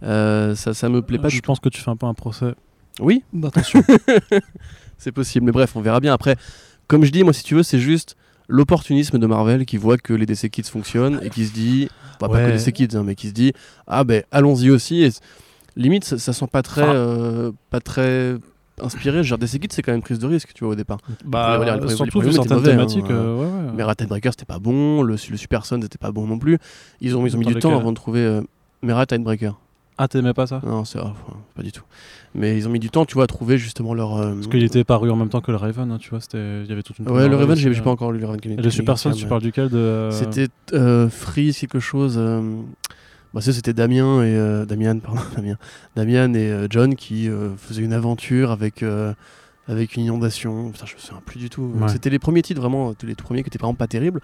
ça, 0.01 0.73
ça 0.73 0.89
me 0.89 1.01
plaît 1.01 1.19
pas. 1.19 1.29
Je 1.29 1.41
pense 1.41 1.59
que 1.59 1.69
tu 1.69 1.81
fais 1.81 1.91
un 1.91 1.95
peu 1.95 2.05
un 2.05 2.13
procès 2.13 2.53
oui, 2.99 3.23
attention. 3.43 3.81
c'est 4.97 5.11
possible, 5.11 5.45
mais 5.45 5.51
bref, 5.51 5.75
on 5.75 5.81
verra 5.81 5.99
bien. 5.99 6.13
Après, 6.13 6.35
comme 6.87 7.03
je 7.03 7.11
dis, 7.11 7.23
moi, 7.23 7.33
si 7.33 7.43
tu 7.43 7.55
veux, 7.55 7.63
c'est 7.63 7.79
juste 7.79 8.15
l'opportunisme 8.47 9.17
de 9.17 9.27
Marvel 9.27 9.65
qui 9.65 9.77
voit 9.77 9.97
que 9.97 10.13
les 10.13 10.25
DC 10.25 10.49
Kids 10.49 10.69
fonctionnent 10.69 11.19
et 11.23 11.29
qui 11.29 11.45
se 11.45 11.53
dit, 11.53 11.89
pas 12.19 12.27
que 12.29 12.51
DC 12.51 12.71
Kids, 12.71 12.95
hein, 12.95 13.03
mais 13.03 13.15
qui 13.15 13.29
se 13.29 13.33
dit, 13.33 13.53
ah 13.87 14.03
ben 14.03 14.23
allons-y 14.31 14.69
aussi. 14.69 15.03
Et 15.03 15.09
limite, 15.75 16.05
ça, 16.05 16.33
sent 16.33 16.47
pas 16.51 16.61
très, 16.61 16.83
euh, 16.85 17.51
pas 17.69 17.81
très 17.81 18.35
inspiré. 18.79 19.23
Genre 19.23 19.37
DC 19.37 19.59
Kids, 19.59 19.69
c'est 19.71 19.81
quand 19.81 19.91
même 19.91 20.01
prise 20.01 20.19
de 20.19 20.27
risque, 20.27 20.53
tu 20.53 20.63
vois, 20.63 20.73
au 20.73 20.77
départ. 20.77 20.99
Bah, 21.25 21.59
surtout 21.89 22.21
vu 22.21 22.31
certaines 22.31 22.63
thématiques. 22.63 23.09
Hein. 23.09 23.15
Euh, 23.15 23.71
mais 23.75 23.83
Rat 23.83 23.95
Breaker, 24.07 24.29
c'était 24.31 24.45
pas 24.45 24.59
bon. 24.59 25.01
Le, 25.01 25.15
le 25.29 25.37
Super 25.37 25.65
c'était 25.65 25.97
pas 25.97 26.11
bon 26.11 26.27
non 26.27 26.39
plus. 26.39 26.59
Ils 27.01 27.17
ont, 27.17 27.25
ils 27.25 27.35
ont 27.35 27.39
mis 27.39 27.45
du 27.45 27.55
temps 27.55 27.77
avant 27.77 27.91
de 27.91 27.97
trouver 27.97 28.21
euh, 28.21 28.41
Merat 28.83 29.07
Breaker. 29.19 29.51
Ah, 29.97 30.07
t'aimais 30.07 30.33
pas 30.33 30.45
ça? 30.45 30.61
Non, 30.65 30.83
c'est 30.83 30.99
pas 30.99 31.63
du 31.63 31.71
tout. 31.71 31.83
Mais 32.33 32.57
ils 32.57 32.67
ont 32.67 32.71
mis 32.71 32.79
du 32.79 32.89
temps, 32.89 33.05
tu 33.05 33.13
vois, 33.13 33.23
à 33.23 33.27
trouver 33.27 33.57
justement 33.57 33.93
leur. 33.93 34.17
Euh, 34.17 34.33
Parce 34.33 34.47
qu'il 34.47 34.63
était 34.63 34.83
paru 34.83 35.09
en 35.09 35.15
même 35.15 35.29
temps 35.29 35.39
que 35.39 35.51
le 35.51 35.57
Raven, 35.57 35.89
hein, 35.91 35.97
tu 35.99 36.09
vois, 36.09 36.19
il 36.33 36.65
y 36.67 36.71
avait 36.71 36.83
toute 36.83 36.99
une. 36.99 37.09
Ouais, 37.09 37.29
le 37.29 37.35
Raven, 37.35 37.55
j'ai 37.55 37.73
pas 37.81 37.91
encore 37.91 38.11
lu 38.11 38.19
le 38.19 38.25
Raven. 38.25 38.41
Et 38.45 38.55
le 38.61 38.69
Super 38.69 38.97
Sons, 38.97 39.11
tu 39.11 39.25
parles 39.25 39.41
duquel 39.41 39.69
de... 39.69 40.09
C'était 40.11 40.47
euh, 40.73 41.09
Freeze 41.09 41.57
quelque 41.59 41.79
chose. 41.79 42.19
Bah, 43.33 43.41
c'était 43.41 43.73
Damien 43.73 44.23
et 44.23 44.65
Damien, 44.67 44.99
pardon, 44.99 45.21
Damien, 45.35 45.57
Damien 45.95 46.33
et 46.33 46.67
John 46.69 46.95
qui 46.95 47.29
faisaient 47.57 47.83
une 47.83 47.93
aventure 47.93 48.51
avec 48.51 48.83
avec 49.67 49.95
une 49.95 50.03
inondation. 50.03 50.71
Putain, 50.71 50.85
je 50.85 50.95
me 50.95 50.99
souviens 50.99 51.21
plus 51.25 51.39
du 51.39 51.49
tout. 51.49 51.73
C'était 51.87 52.09
les 52.09 52.19
premiers 52.19 52.41
titres, 52.41 52.61
vraiment, 52.61 52.93
les 53.03 53.15
tout 53.15 53.23
premiers 53.23 53.43
qui 53.43 53.47
étaient 53.47 53.57
vraiment 53.57 53.73
pas 53.73 53.87
terribles. 53.87 54.21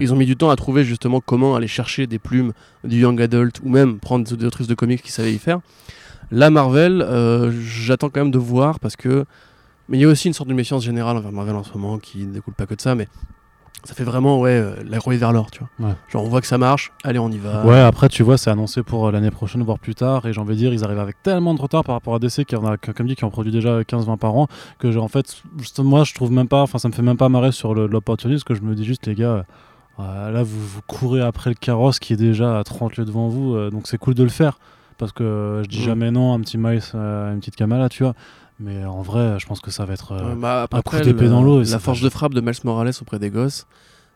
Ils 0.00 0.12
ont 0.12 0.16
mis 0.16 0.26
du 0.26 0.36
temps 0.36 0.50
à 0.50 0.56
trouver 0.56 0.84
justement 0.84 1.20
comment 1.20 1.56
aller 1.56 1.68
chercher 1.68 2.06
des 2.06 2.18
plumes 2.18 2.52
du 2.84 3.00
young 3.00 3.20
adult 3.20 3.60
ou 3.62 3.68
même 3.68 3.98
prendre 3.98 4.24
des 4.24 4.44
autrices 4.44 4.66
de 4.66 4.74
comics 4.74 5.02
qui 5.02 5.12
savaient 5.12 5.32
y 5.32 5.38
faire. 5.38 5.60
La 6.30 6.50
Marvel, 6.50 7.02
euh, 7.02 7.52
j'attends 7.60 8.08
quand 8.08 8.20
même 8.20 8.30
de 8.30 8.38
voir 8.38 8.80
parce 8.80 8.96
que. 8.96 9.24
Mais 9.88 9.98
il 9.98 10.00
y 10.00 10.04
a 10.04 10.08
aussi 10.08 10.28
une 10.28 10.34
sorte 10.34 10.48
de 10.48 10.54
méfiance 10.54 10.84
générale 10.84 11.16
envers 11.16 11.32
Marvel 11.32 11.56
en 11.56 11.64
ce 11.64 11.72
moment 11.74 11.98
qui 11.98 12.24
ne 12.24 12.32
découle 12.32 12.54
pas 12.54 12.66
que 12.66 12.74
de 12.74 12.80
ça. 12.80 12.94
Mais 12.94 13.08
ça 13.84 13.94
fait 13.94 14.04
vraiment 14.04 14.38
ouais 14.40 14.50
euh, 14.50 14.76
la 14.88 14.98
rouille 14.98 15.16
vers 15.16 15.32
l'or 15.32 15.50
tu 15.50 15.60
vois. 15.78 15.96
Genre 16.08 16.24
on 16.24 16.28
voit 16.28 16.40
que 16.40 16.46
ça 16.46 16.58
marche 16.58 16.92
allez 17.02 17.18
on 17.18 17.30
y 17.30 17.38
va. 17.38 17.64
Ouais 17.66 17.80
après 17.80 18.08
tu 18.08 18.22
vois 18.22 18.38
c'est 18.38 18.50
annoncé 18.50 18.82
pour 18.82 19.06
euh, 19.06 19.10
l'année 19.10 19.30
prochaine 19.30 19.62
voire 19.62 19.78
plus 19.78 19.94
tard 19.94 20.26
et 20.26 20.32
j'ai 20.32 20.40
envie 20.40 20.54
de 20.54 20.58
dire 20.58 20.72
ils 20.72 20.84
arrivent 20.84 21.00
avec 21.00 21.22
tellement 21.22 21.54
de 21.54 21.60
retard 21.60 21.82
par 21.82 21.94
rapport 21.94 22.14
à 22.14 22.18
DC 22.18 22.44
qui 22.44 22.54
en 22.56 22.64
a 22.64 22.76
comme 22.76 23.06
dit 23.06 23.16
qui 23.16 23.24
en 23.24 23.30
produit 23.30 23.52
déjà 23.52 23.80
15-20 23.80 24.18
par 24.18 24.34
an 24.36 24.46
que 24.78 24.96
en 24.96 25.08
fait 25.08 25.42
moi 25.78 26.04
je 26.04 26.14
trouve 26.14 26.30
même 26.30 26.48
pas 26.48 26.62
enfin 26.62 26.78
ça 26.78 26.88
me 26.88 26.92
fait 26.92 27.02
même 27.02 27.16
pas 27.16 27.28
marrer 27.28 27.52
sur 27.52 27.74
l'opportunisme 27.74 28.44
que 28.44 28.54
je 28.54 28.62
me 28.62 28.74
dis 28.74 28.84
juste 28.84 29.06
les 29.06 29.14
gars 29.14 29.44
euh, 29.98 30.30
là 30.30 30.42
vous, 30.42 30.60
vous, 30.60 30.80
courez 30.86 31.20
après 31.20 31.50
le 31.50 31.54
carrosse 31.54 31.98
qui 31.98 32.12
est 32.12 32.16
déjà 32.16 32.58
à 32.58 32.64
30 32.64 32.96
lieues 32.96 33.04
devant 33.04 33.28
vous 33.28 33.70
donc 33.70 33.86
c'est 33.86 33.98
cool 33.98 34.14
de 34.14 34.22
le 34.22 34.30
faire. 34.30 34.58
Parce 34.98 35.12
que 35.12 35.62
je 35.64 35.68
dis 35.68 35.80
mm. 35.80 35.84
jamais 35.84 36.10
non 36.10 36.32
un 36.32 36.40
petit 36.40 36.58
Miles 36.58 36.82
une 36.94 37.38
petite 37.40 37.56
Kamala 37.56 37.88
tu 37.88 38.04
vois 38.04 38.14
mais 38.60 38.84
en 38.84 39.02
vrai, 39.02 39.38
je 39.38 39.46
pense 39.46 39.60
que 39.60 39.70
ça 39.70 39.84
va 39.84 39.94
être 39.94 40.12
euh, 40.12 40.34
bah, 40.34 40.68
un 40.70 40.82
coup 40.82 41.00
d'épée 41.00 41.28
dans 41.28 41.42
l'eau. 41.42 41.62
La 41.62 41.78
force 41.78 42.00
de 42.00 42.08
frappe 42.08 42.34
de 42.34 42.40
Miles 42.40 42.54
Morales 42.64 42.92
auprès 43.00 43.18
des 43.18 43.30
gosses. 43.30 43.66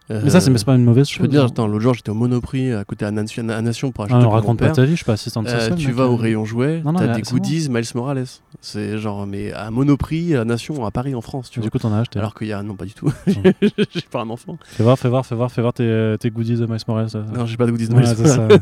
Mais 0.09 0.31
ça, 0.31 0.41
c'est 0.41 0.65
pas 0.65 0.75
une 0.75 0.85
mauvaise 0.85 1.09
chose. 1.09 1.17
Je 1.17 1.21
peux 1.23 1.27
te 1.29 1.33
dire, 1.33 1.45
hein. 1.45 1.67
l'autre 1.67 1.81
jour, 1.81 1.95
j'étais 1.95 2.11
au 2.11 2.15
Monoprix 2.15 2.73
à 2.73 2.85
côté 2.85 3.05
à 3.05 3.11
Nation, 3.11 3.43
Nation 3.43 3.93
pour 3.93 4.05
acheter. 4.05 4.19
Ah, 4.21 4.29
raconte 4.29 4.59
pas 4.59 4.71
ta 4.71 4.85
vie, 4.85 4.93
je 4.93 4.97
suis 4.97 5.05
pas 5.05 5.15
assistante 5.15 5.49
euh, 5.49 5.75
Tu 5.75 5.93
vas 5.93 6.07
au 6.07 6.17
rayon 6.17 6.45
jouets, 6.45 6.83
t'as 6.85 7.15
des 7.15 7.23
goodies 7.23 7.69
Miles 7.69 7.85
Morales. 7.95 8.25
C'est 8.61 8.99
genre, 8.99 9.27
mais 9.27 9.53
à 9.53 9.71
Monoprix, 9.71 10.35
à 10.35 10.45
Nation, 10.45 10.85
à 10.85 10.91
Paris, 10.91 11.15
en 11.15 11.21
France. 11.21 11.51
Tu 11.51 11.61
du 11.61 11.71
coup, 11.71 11.79
t'en 11.79 11.93
as 11.93 12.01
acheté 12.01 12.19
Alors 12.19 12.35
qu'il 12.35 12.49
y 12.49 12.53
a. 12.53 12.63
Non, 12.63 12.75
pas 12.75 12.85
du 12.85 12.95
tout. 12.95 13.13
j'ai 13.27 14.01
pas 14.11 14.23
un 14.23 14.31
enfant. 14.31 14.59
Fais 14.65 14.83
voir, 14.83 14.99
fais 14.99 15.09
voir, 15.09 15.27
fais 15.27 15.35
voir, 15.35 15.51
fais 15.51 15.61
voir 15.61 15.73
tes, 15.73 16.17
tes 16.19 16.31
goodies 16.31 16.57
de 16.57 16.67
Miles 16.67 16.79
Morales. 16.87 17.09
Non, 17.35 17.47
j'ai 17.47 17.57
pas 17.57 17.67
de 17.67 17.71
goodies 17.71 17.89
de 17.89 17.95
Miles 17.95 18.17
Morales. 18.17 18.61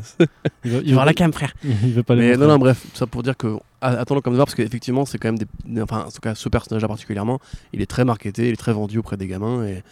Il 0.65 0.71
veut 0.71 0.83
voir 0.93 1.05
la 1.05 1.15
cam, 1.15 1.33
frère. 1.33 1.55
Il 1.65 1.93
veut 1.93 2.03
pas 2.03 2.15
les 2.15 2.31
Mais 2.31 2.37
non, 2.37 2.49
non, 2.49 2.59
bref, 2.59 2.85
ça 2.95 3.07
pour 3.07 3.23
dire 3.23 3.37
que 3.37 3.57
attendons 3.81 4.21
comme 4.21 4.35
voir 4.35 4.47
parce 4.47 4.55
qu'effectivement 4.55 5.05
c'est 5.05 5.19
quand 5.19 5.29
même 5.29 5.39
des 5.39 5.83
enfin 5.83 6.05
en 6.07 6.11
tout 6.11 6.21
cas 6.23 6.35
ce 6.35 6.49
personnage 6.49 6.87
particulièrement 6.87 7.39
il 7.75 7.83
est 7.83 7.87
très 7.87 8.07
marketé 8.07 8.47
il 8.49 8.55
est 8.55 8.57
très 8.57 8.73
vendu 8.73 8.99
auprès 8.99 9.19
des 9.19 9.27
gamins 9.27 9.63
et 9.65 9.83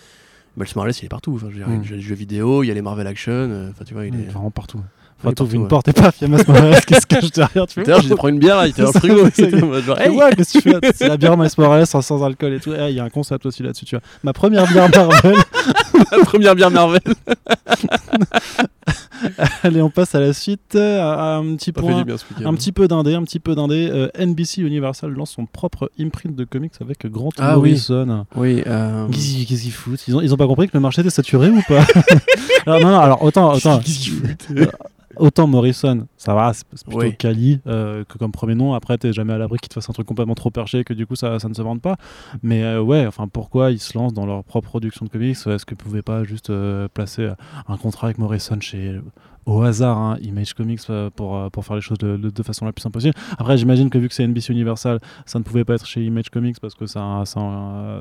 Miles 0.57 0.69
Morales 0.77 0.93
il 1.01 1.05
est 1.05 1.09
partout 1.09 1.33
enfin, 1.35 1.49
il 1.51 1.59
y 1.59 1.63
a 1.63 1.97
les 1.97 2.01
jeux 2.01 2.15
vidéo 2.15 2.63
il 2.63 2.69
y 2.69 2.71
a 2.71 2.75
les 2.75 2.83
Marvel 2.83 3.07
Action 3.07 3.33
euh, 3.33 3.71
enfin 3.71 3.85
tu 3.85 3.95
vois 3.95 4.07
il 4.07 4.15
est 4.15 4.31
vraiment 4.31 4.51
partout 4.51 4.81
Enfin, 5.25 5.35
t'ouvres 5.35 5.55
une 5.55 5.69
porte 5.69 5.87
et 5.87 5.93
paf, 5.93 6.17
il 6.21 6.29
y 6.29 6.35
a 6.35 6.37
Miles 6.37 6.45
Morales 6.49 6.85
qui 6.85 6.95
se 6.95 7.07
cache 7.07 7.31
derrière. 7.31 7.67
Tu 7.69 7.81
D'ailleurs, 7.83 8.03
j'ai 8.03 8.15
pris 8.15 8.31
une 8.31 8.41
bière 8.41 8.57
là, 8.57 8.67
il 8.67 8.71
était 8.71 8.83
dans 8.83 8.91
le 8.93 8.99
frigo. 8.99 9.23
ouais, 9.23 10.35
qu'est-ce 10.37 10.59
que 10.59 10.59
tu 10.59 10.71
fais? 10.71 10.93
C'est 10.95 11.07
la 11.09 11.17
bière 11.17 11.37
Miles 11.37 11.49
Morales 11.59 11.87
sans 11.87 12.25
alcool 12.25 12.55
et 12.55 12.61
tout. 12.61 12.73
Eh, 12.77 12.91
il 12.91 12.97
y 12.97 13.01
a 13.01 13.05
un 13.05 13.09
concept 13.09 13.47
aussi 13.47 13.63
là-dessus, 13.63 13.85
tu 13.85 13.95
vois. 13.95 14.03
Ma 14.25 14.33
première 14.33 14.67
bière 14.67 14.91
Marvel. 14.91 15.37
Ma 16.11 16.25
première 16.25 16.55
bière 16.55 16.71
Marvel. 16.71 17.01
Allez, 19.63 19.83
on 19.83 19.91
passe 19.91 20.15
à 20.15 20.21
la 20.21 20.33
suite. 20.33 20.77
À 20.77 21.37
un 21.37 21.57
petit 21.57 21.73
point, 21.73 22.05
un 22.45 22.55
petit 22.55 22.73
peu 22.73 22.89
d'indé, 22.89 23.15
un 23.15 23.23
petit 23.23 23.39
peu 23.39 23.55
d'indé. 23.55 23.89
Euh, 23.91 24.09
NBC 24.19 24.63
Universal 24.63 25.13
lance 25.13 25.33
son 25.33 25.47
propre 25.47 25.91
imprint 25.99 26.35
de 26.35 26.45
comics 26.45 26.73
avec 26.81 27.07
Grant 27.07 27.31
ah, 27.39 27.55
Morrison. 27.55 28.27
Oui. 28.35 28.63
Euh, 28.67 29.07
Qu'est-ce 29.09 29.63
qu'ils 29.63 29.73
foutent? 29.73 30.07
Ils 30.09 30.17
ont, 30.17 30.21
ils 30.21 30.35
ont 30.35 30.37
pas 30.37 30.47
compris 30.47 30.69
que 30.69 30.77
le 30.77 30.81
marché 30.81 31.03
était 31.03 31.11
saturé 31.11 31.51
ou 31.51 31.61
pas? 31.69 31.85
Alors, 32.67 32.81
Non, 32.81 32.91
non. 32.91 32.99
Alors 32.99 33.23
autant, 33.23 33.53
autant. 33.53 33.79
Qu'est-ce 33.79 34.01
qu'ils 34.01 34.13
foutent? 34.13 34.49
Autant 35.17 35.47
Morrison, 35.47 36.07
ça 36.17 36.35
va, 36.35 36.53
c'est 36.55 36.67
plutôt 36.67 37.13
Kali 37.19 37.61
euh, 37.67 38.05
que 38.05 38.19
comme 38.19 38.33
premier 38.33 38.55
nom. 38.55 38.75
Après, 38.75 38.97
t'es 38.97 39.13
jamais 39.13 39.33
à 39.33 39.39
l'abri 39.39 39.59
qu'ils 39.59 39.69
te 39.69 39.75
fassent 39.75 39.91
un 39.91 39.93
truc 39.93 40.07
complètement 40.07 40.35
trop 40.35 40.51
perché 40.51 40.81
et 40.81 40.85
que 40.85 40.95
du 40.95 41.07
coup 41.07 41.17
ça, 41.17 41.39
ça 41.39 41.49
ne 41.49 41.55
se 41.55 41.63
vende 41.63 41.83
pas. 41.83 41.97
Mais 42.43 42.63
euh, 42.63 42.81
ouais, 42.81 43.07
enfin, 43.07 43.29
pourquoi 43.29 43.71
ils 43.71 43.79
se 43.79 43.97
lancent 43.97 44.15
dans 44.15 44.27
leur 44.27 44.43
propre 44.45 44.69
production 44.69 45.05
de 45.05 45.11
comics? 45.11 45.37
Est-ce 45.47 45.67
qu'ils 45.67 45.77
pas 46.01 46.25
juste 46.25 46.49
euh, 46.49 46.89
placer 46.89 47.31
un 47.69 47.77
contrat 47.77 48.07
avec 48.07 48.17
Morrison 48.17 48.59
chez 48.61 48.99
au 49.45 49.61
hasard 49.61 49.99
hein, 49.99 50.17
Image 50.23 50.55
Comics 50.55 50.81
pour, 51.17 51.51
pour 51.51 51.67
faire 51.67 51.77
les 51.77 51.83
choses 51.83 51.99
de, 51.99 52.17
de, 52.17 52.43
façon 52.43 52.65
la 52.65 52.73
plus 52.73 52.81
simple 52.81 52.95
possible. 52.95 53.15
Après, 53.37 53.59
j'imagine 53.59 53.91
que 53.91 53.99
vu 53.99 54.09
que 54.09 54.15
c'est 54.15 54.27
NBC 54.27 54.53
Universal, 54.53 55.01
ça 55.27 55.41
ne 55.41 55.45
pouvait 55.45 55.65
pas 55.65 55.75
être 55.75 55.85
chez 55.85 56.03
Image 56.03 56.31
Comics 56.31 56.61
parce 56.61 56.75
que 56.75 56.87
ça 56.87 57.25
ça, 57.27 57.41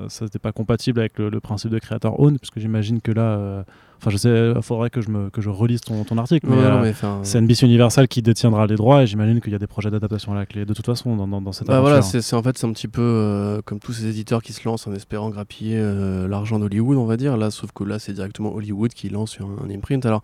ça 0.07 0.25
n'était 0.25 0.39
pas 0.39 0.51
compatible 0.53 0.99
avec 0.99 1.17
le, 1.17 1.39
principe 1.41 1.71
de 1.71 1.79
creator 1.79 2.17
own, 2.19 2.37
puisque 2.37 2.59
j'imagine 2.59 3.01
que 3.01 3.11
là 3.11 3.65
Enfin, 4.01 4.09
je 4.09 4.17
sais, 4.17 4.53
il 4.55 4.61
faudrait 4.63 4.89
que 4.89 4.99
je, 4.99 5.11
me, 5.11 5.29
que 5.29 5.41
je 5.41 5.51
relise 5.51 5.79
ton, 5.81 6.03
ton 6.03 6.17
article, 6.17 6.47
mais, 6.49 6.57
euh, 6.57 6.91
c'est 7.21 7.39
NBC 7.39 7.67
Universal 7.67 8.07
qui 8.07 8.23
détiendra 8.23 8.65
les 8.65 8.75
droits 8.75 9.03
et 9.03 9.05
j'imagine 9.05 9.39
qu'il 9.41 9.51
y 9.51 9.55
a 9.55 9.59
des 9.59 9.67
projets 9.67 9.91
d'adaptation 9.91 10.31
à 10.31 10.35
la 10.35 10.47
clé 10.47 10.65
de 10.65 10.73
toute 10.73 10.87
façon 10.87 11.15
dans, 11.15 11.27
dans, 11.27 11.39
dans 11.39 11.51
cette 11.51 11.67
bah 11.67 11.81
voilà, 11.81 12.01
c'est 12.01 12.33
en 12.33 12.41
fait 12.41 12.57
c'est 12.57 12.65
un 12.65 12.73
petit 12.73 12.87
peu 12.87 13.01
euh, 13.03 13.61
comme 13.63 13.79
tous 13.79 13.93
ces 13.93 14.07
éditeurs 14.07 14.41
qui 14.41 14.53
se 14.53 14.67
lancent 14.67 14.87
en 14.87 14.93
espérant 14.93 15.29
grappiller 15.29 15.77
euh, 15.77 16.27
l'argent 16.27 16.57
d'Hollywood, 16.57 16.97
on 16.97 17.05
va 17.05 17.15
dire. 17.15 17.37
Là, 17.37 17.51
sauf 17.51 17.73
que 17.73 17.83
là, 17.83 17.99
c'est 17.99 18.13
directement 18.13 18.55
Hollywood 18.55 18.91
qui 18.91 19.09
lance 19.09 19.37
un, 19.39 19.63
un 19.63 19.69
imprint. 19.69 20.03
Alors, 20.03 20.23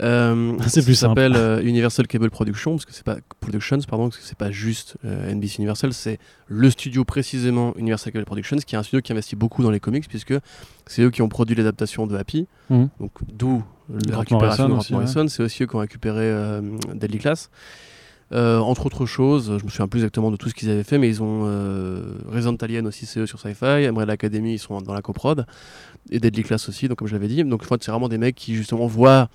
euh, 0.00 0.58
c'est 0.66 0.84
plus 0.84 0.94
ça 0.94 1.08
s'appelle 1.08 1.36
euh, 1.36 1.62
Universal 1.62 2.06
Cable 2.06 2.30
Production 2.30 2.72
parce 2.72 2.84
que 2.84 2.92
c'est 2.92 3.04
pas 3.04 3.16
Productions 3.40 3.78
pardon 3.88 4.08
parce 4.08 4.18
que 4.18 4.24
c'est 4.24 4.36
pas 4.36 4.50
juste 4.50 4.96
euh, 5.06 5.32
NBC 5.32 5.56
Universal 5.58 5.94
c'est 5.94 6.18
le 6.48 6.68
studio 6.68 7.04
précisément 7.04 7.74
Universal 7.76 8.12
Cable 8.12 8.26
Productions 8.26 8.58
qui 8.58 8.74
est 8.74 8.78
un 8.78 8.82
studio 8.82 9.00
qui 9.00 9.12
investit 9.12 9.36
beaucoup 9.36 9.62
dans 9.62 9.70
les 9.70 9.80
comics 9.80 10.06
puisque 10.06 10.34
c'est 10.86 11.02
eux 11.02 11.10
qui 11.10 11.22
ont 11.22 11.30
produit 11.30 11.56
l'adaptation 11.56 12.06
de 12.06 12.14
Happy 12.14 12.46
mhm. 12.68 12.90
donc 13.00 13.12
d'où 13.32 13.64
la 14.10 14.18
récupération 14.18 14.68
de 14.68 14.92
Morrison 14.92 15.28
c'est 15.28 15.42
aussi 15.42 15.62
eux 15.62 15.66
qui 15.66 15.76
ont 15.76 15.80
récupéré 15.80 16.60
Deadly 16.94 17.18
Class 17.18 17.50
entre 18.32 18.86
autres 18.86 19.06
choses, 19.06 19.56
je 19.58 19.64
me 19.64 19.70
souviens 19.70 19.86
plus 19.86 20.00
exactement 20.00 20.32
de 20.32 20.36
tout 20.36 20.48
ce 20.48 20.54
qu'ils 20.54 20.68
avaient 20.68 20.82
fait, 20.82 20.98
mais 20.98 21.08
ils 21.08 21.22
ont 21.22 21.44
Resident 22.28 22.56
Alien 22.56 22.88
aussi, 22.88 23.06
c'est 23.06 23.20
eux 23.20 23.26
sur 23.26 23.38
Sci-Fi, 23.38 23.86
Umbrella 23.86 24.14
Academy, 24.14 24.54
ils 24.54 24.58
sont 24.58 24.80
dans 24.80 24.92
la 24.92 25.00
coprod, 25.00 25.46
et 26.10 26.18
Deadly 26.18 26.42
Class 26.42 26.68
aussi, 26.68 26.88
donc 26.88 26.98
comme 26.98 27.06
je 27.06 27.12
l'avais 27.12 27.28
dit. 27.28 27.44
Donc 27.44 27.62
c'est 27.62 27.86
vraiment 27.88 28.08
des 28.08 28.18
mecs 28.18 28.34
qui 28.34 28.56
justement 28.56 28.88
voient 28.88 29.12
euh, 29.20 29.26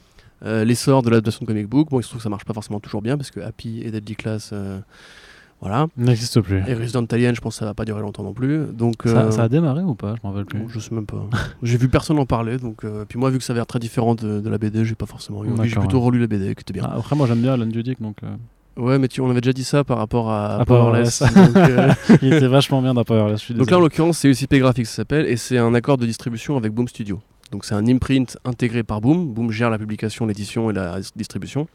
l'essor 0.41 1.01
de 1.01 1.09
l'adaptation 1.09 1.41
de 1.41 1.47
comic 1.47 1.67
book. 1.67 1.89
Bon, 1.89 1.99
il 1.99 2.03
se 2.03 2.09
trouve 2.09 2.19
que 2.19 2.23
ça 2.23 2.29
marche 2.29 2.45
pas 2.45 2.53
forcément 2.53 2.79
toujours 2.79 3.01
bien 3.01 3.17
parce 3.17 3.31
que 3.31 3.39
Happy 3.39 3.81
et 3.81 3.91
Deadly 3.91 4.15
Class. 4.15 4.51
Euh, 4.53 4.79
voilà. 5.59 5.85
N'existe 5.95 6.41
plus. 6.41 6.63
Et 6.67 6.73
Resident 6.73 7.05
Alien, 7.11 7.35
je 7.35 7.41
pense 7.41 7.55
que 7.55 7.59
ça 7.59 7.65
va 7.65 7.75
pas 7.75 7.85
durer 7.85 8.01
longtemps 8.01 8.23
non 8.23 8.33
plus. 8.33 8.65
Donc, 8.73 9.03
ça, 9.05 9.25
euh, 9.25 9.37
a 9.37 9.47
démarré 9.47 9.83
ou 9.83 9.93
pas 9.93 10.15
Je 10.15 10.21
m'en 10.23 10.33
rappelle 10.33 10.45
plus. 10.45 10.67
je 10.69 10.79
sais 10.79 10.95
même 10.95 11.05
pas. 11.05 11.23
j'ai 11.63 11.77
vu 11.77 11.87
personne 11.87 12.17
en 12.17 12.25
parler. 12.25 12.57
Donc, 12.57 12.83
puis 13.07 13.19
moi, 13.19 13.29
vu 13.29 13.37
que 13.37 13.43
ça 13.43 13.53
avait 13.53 13.59
l'air 13.59 13.67
très 13.67 13.79
différent 13.79 14.15
de, 14.15 14.47
la 14.49 14.57
BD, 14.57 14.85
j'ai 14.85 14.95
pas 14.95 15.05
forcément 15.05 15.45
eu. 15.45 15.49
J'ai 15.63 15.79
plutôt 15.79 15.99
relu 15.99 16.19
la 16.19 16.27
BD 16.27 16.55
qui 16.55 16.61
était 16.61 16.73
bien. 16.73 16.83
Ah, 16.85 16.95
après, 16.97 17.15
moi 17.15 17.27
j'aime 17.27 17.41
bien 17.41 17.53
Alan 17.53 17.69
Tudyk 17.69 18.01
donc. 18.01 18.17
Ouais, 18.77 18.97
mais 18.97 19.07
tu, 19.09 19.19
on 19.19 19.29
avait 19.29 19.41
déjà 19.41 19.53
dit 19.53 19.65
ça 19.65 19.83
par 19.83 19.97
rapport 19.97 20.31
à, 20.31 20.63
Powerless. 20.65 21.23
il 22.21 22.33
était 22.33 22.47
vachement 22.47 22.81
bien 22.81 22.93
dans 22.93 23.03
Powerless. 23.03 23.51
donc 23.55 23.69
là, 23.69 23.77
en 23.77 23.81
l'occurrence, 23.81 24.19
c'est 24.19 24.29
UCP 24.29 24.59
Graphics 24.59 24.87
ça 24.87 24.97
s'appelle, 24.97 25.25
et 25.25 25.35
c'est 25.35 25.57
un 25.57 25.73
accord 25.73 25.97
de 25.97 26.05
distribution 26.05 26.55
avec 26.55 26.71
Boom 26.71 26.87
Studio. 26.87 27.21
Donc 27.51 27.65
c'est 27.65 27.75
un 27.75 27.85
imprint 27.87 28.37
intégré 28.45 28.83
par 28.83 29.01
Boom. 29.01 29.33
Boom 29.33 29.51
gère 29.51 29.69
la 29.69 29.77
publication, 29.77 30.25
l'édition 30.25 30.69
et 30.69 30.73
la 30.73 30.99
distribution. 31.15 31.67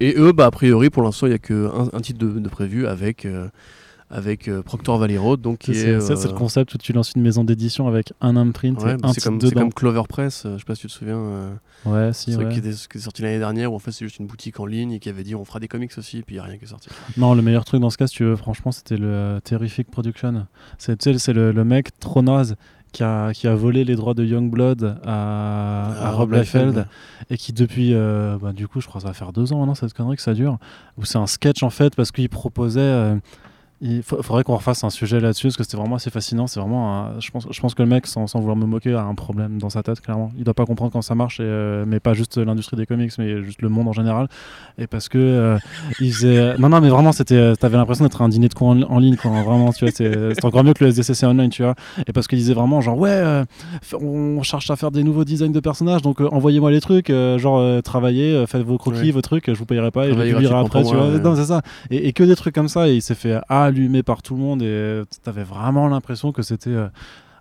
Et 0.00 0.14
eux, 0.16 0.32
bah, 0.32 0.46
a 0.46 0.50
priori, 0.50 0.90
pour 0.90 1.02
l'instant, 1.02 1.26
il 1.26 1.30
n'y 1.30 1.36
a 1.36 1.38
qu'un 1.38 1.88
un 1.92 2.00
titre 2.00 2.18
de, 2.18 2.48
prévu 2.48 2.86
avec, 2.86 3.24
euh, 3.24 3.48
avec 4.10 4.48
euh, 4.48 4.62
Proctor 4.62 4.98
Valley 4.98 5.18
Road. 5.18 5.40
Donc 5.40 5.60
c'est, 5.66 6.00
ça, 6.00 6.16
c'est 6.16 6.28
le 6.28 6.34
euh, 6.34 6.36
concept 6.36 6.74
où 6.74 6.78
tu 6.78 6.92
lances 6.92 7.12
une 7.14 7.22
maison 7.22 7.44
d'édition 7.44 7.86
avec 7.86 8.12
un 8.20 8.36
imprint 8.36 8.80
et 8.82 8.96
un 9.02 9.12
c'est 9.12 9.22
comme, 9.22 9.40
C'est 9.40 9.54
comme 9.54 9.72
Clover 9.72 10.02
Press, 10.08 10.46
je 10.50 10.58
sais 10.58 10.64
pas 10.64 10.74
si 10.74 10.82
tu 10.82 10.86
te 10.88 10.92
souviens. 10.92 11.58
ouais, 11.84 12.12
si. 12.12 12.36
Qui, 12.36 12.58
est, 12.66 12.98
sorti 12.98 13.22
l'année 13.22 13.38
dernière 13.38 13.72
où 13.72 13.76
en 13.76 13.78
fait 13.78 13.92
c'est 13.92 14.04
juste 14.04 14.18
une 14.18 14.26
boutique 14.26 14.58
en 14.58 14.66
ligne 14.66 14.92
et 14.92 14.98
qui 14.98 15.08
avait 15.08 15.24
dit 15.24 15.34
on 15.34 15.44
fera 15.44 15.60
des 15.60 15.68
comics 15.68 15.92
aussi, 15.98 16.18
et 16.18 16.22
puis 16.22 16.36
il 16.36 16.38
n'y 16.38 16.44
a 16.44 16.44
rien 16.44 16.56
qui 16.56 16.64
est 16.64 16.68
sorti. 16.68 16.88
Non, 17.16 17.34
le 17.34 17.42
meilleur 17.42 17.64
truc 17.64 17.80
dans 17.80 17.90
ce 17.90 17.98
cas, 17.98 18.06
si 18.06 18.16
tu 18.16 18.24
veux, 18.24 18.36
franchement, 18.36 18.72
c'était 18.72 18.96
le 18.96 19.40
Terrific 19.44 19.90
Production. 19.90 20.46
C'est, 20.78 21.00
c'est 21.02 21.32
le, 21.32 21.52
le 21.52 21.64
mec 21.64 21.98
trop 22.00 22.22
naze 22.22 22.56
qui 22.94 23.02
a, 23.02 23.32
qui 23.32 23.46
a 23.48 23.54
volé 23.54 23.84
les 23.84 23.96
droits 23.96 24.14
de 24.14 24.24
Youngblood 24.24 24.98
à, 25.04 26.06
à, 26.06 26.10
Rob 26.12 26.32
Liefeld 26.32 26.86
et 27.28 27.36
qui 27.36 27.52
depuis, 27.52 27.92
euh, 27.92 28.38
bah, 28.40 28.52
du 28.52 28.68
coup, 28.68 28.80
je 28.80 28.86
crois 28.86 29.00
que 29.00 29.02
ça 29.02 29.08
va 29.08 29.14
faire 29.14 29.32
deux 29.32 29.52
ans 29.52 29.58
maintenant 29.58 29.74
cette 29.74 29.92
connerie 29.92 30.16
que 30.16 30.22
ça 30.22 30.32
dure, 30.32 30.58
où 30.96 31.04
c'est 31.04 31.18
un 31.18 31.26
sketch 31.26 31.62
en 31.62 31.70
fait 31.70 31.94
parce 31.94 32.12
qu'il 32.12 32.28
proposait. 32.28 32.80
Euh, 33.82 33.86
il 33.86 34.02
faudrait 34.02 34.44
qu'on 34.44 34.56
refasse 34.56 34.84
un 34.84 34.90
sujet 34.90 35.20
là-dessus 35.20 35.48
parce 35.48 35.56
que 35.56 35.64
c'était 35.64 35.76
vraiment 35.76 35.96
assez 35.96 36.10
fascinant. 36.10 36.46
C'est 36.46 36.60
vraiment, 36.60 37.20
je 37.20 37.30
pense, 37.30 37.46
je 37.50 37.60
pense 37.60 37.74
que 37.74 37.82
le 37.82 37.88
mec, 37.88 38.06
sans, 38.06 38.26
sans, 38.26 38.38
vouloir 38.38 38.56
me 38.56 38.66
moquer, 38.66 38.94
a 38.94 39.02
un 39.02 39.14
problème 39.14 39.58
dans 39.58 39.70
sa 39.70 39.82
tête 39.82 40.00
clairement. 40.00 40.32
Il 40.36 40.44
doit 40.44 40.54
pas 40.54 40.66
comprendre 40.66 40.92
quand 40.92 41.02
ça 41.02 41.14
marche, 41.14 41.40
et, 41.40 41.44
euh, 41.44 41.84
mais 41.86 42.00
pas 42.00 42.14
juste 42.14 42.38
l'industrie 42.38 42.76
des 42.76 42.86
comics, 42.86 43.12
mais 43.18 43.42
juste 43.42 43.62
le 43.62 43.68
monde 43.68 43.88
en 43.88 43.92
général. 43.92 44.28
Et 44.78 44.86
parce 44.86 45.08
que 45.08 45.18
euh, 45.18 45.58
il 46.00 46.12
faisait, 46.12 46.56
non 46.58 46.68
non, 46.68 46.80
mais 46.80 46.88
vraiment, 46.88 47.12
c'était, 47.12 47.36
euh, 47.36 47.54
t'avais 47.54 47.76
l'impression 47.76 48.04
d'être 48.04 48.22
un 48.22 48.28
dîner 48.28 48.48
de 48.48 48.54
con 48.54 48.82
en, 48.82 48.98
ligne, 48.98 49.16
quoi. 49.16 49.30
Vraiment, 49.30 49.72
tu 49.72 49.84
vois, 49.84 49.92
c'est 49.94 50.44
encore 50.44 50.64
mieux 50.64 50.74
que 50.74 50.84
le 50.84 50.90
SDCC 50.90 51.24
online, 51.24 51.50
tu 51.50 51.62
vois. 51.62 51.74
Et 52.06 52.12
parce 52.12 52.26
qu'il 52.26 52.38
disait 52.38 52.54
vraiment 52.54 52.80
genre 52.80 52.98
ouais, 52.98 53.44
on 54.00 54.42
cherche 54.42 54.70
à 54.70 54.76
faire 54.76 54.90
des 54.90 55.02
nouveaux 55.02 55.24
designs 55.24 55.52
de 55.52 55.60
personnages, 55.60 56.02
donc 56.02 56.20
envoyez-moi 56.20 56.70
les 56.70 56.80
trucs, 56.80 57.10
genre 57.10 57.82
travaillez, 57.82 58.46
faites 58.46 58.62
vos 58.62 58.78
croquis, 58.78 59.10
vos 59.10 59.20
trucs, 59.20 59.46
je 59.46 59.58
vous 59.58 59.66
payerai 59.66 59.90
pas 59.90 60.06
et 60.06 60.14
je 60.14 60.36
les 60.36 60.46
après, 60.46 60.82
tu 60.84 60.94
vois. 60.94 61.18
Non, 61.18 61.34
c'est 61.36 61.46
ça. 61.46 61.62
Et, 61.90 62.08
et, 62.08 62.12
que 62.12 62.22
des 62.22 62.36
trucs 62.36 62.54
comme 62.54 62.68
ça, 62.68 62.88
et 62.88 62.94
il 62.94 63.02
s'est 63.02 63.14
fait 63.14 63.38
allumé 63.64 64.02
par 64.02 64.22
tout 64.22 64.34
le 64.34 64.40
monde 64.40 64.62
et 64.62 65.02
t'avais 65.22 65.44
vraiment 65.44 65.88
l'impression 65.88 66.32
que 66.32 66.42
c'était. 66.42 66.70
Euh, 66.70 66.88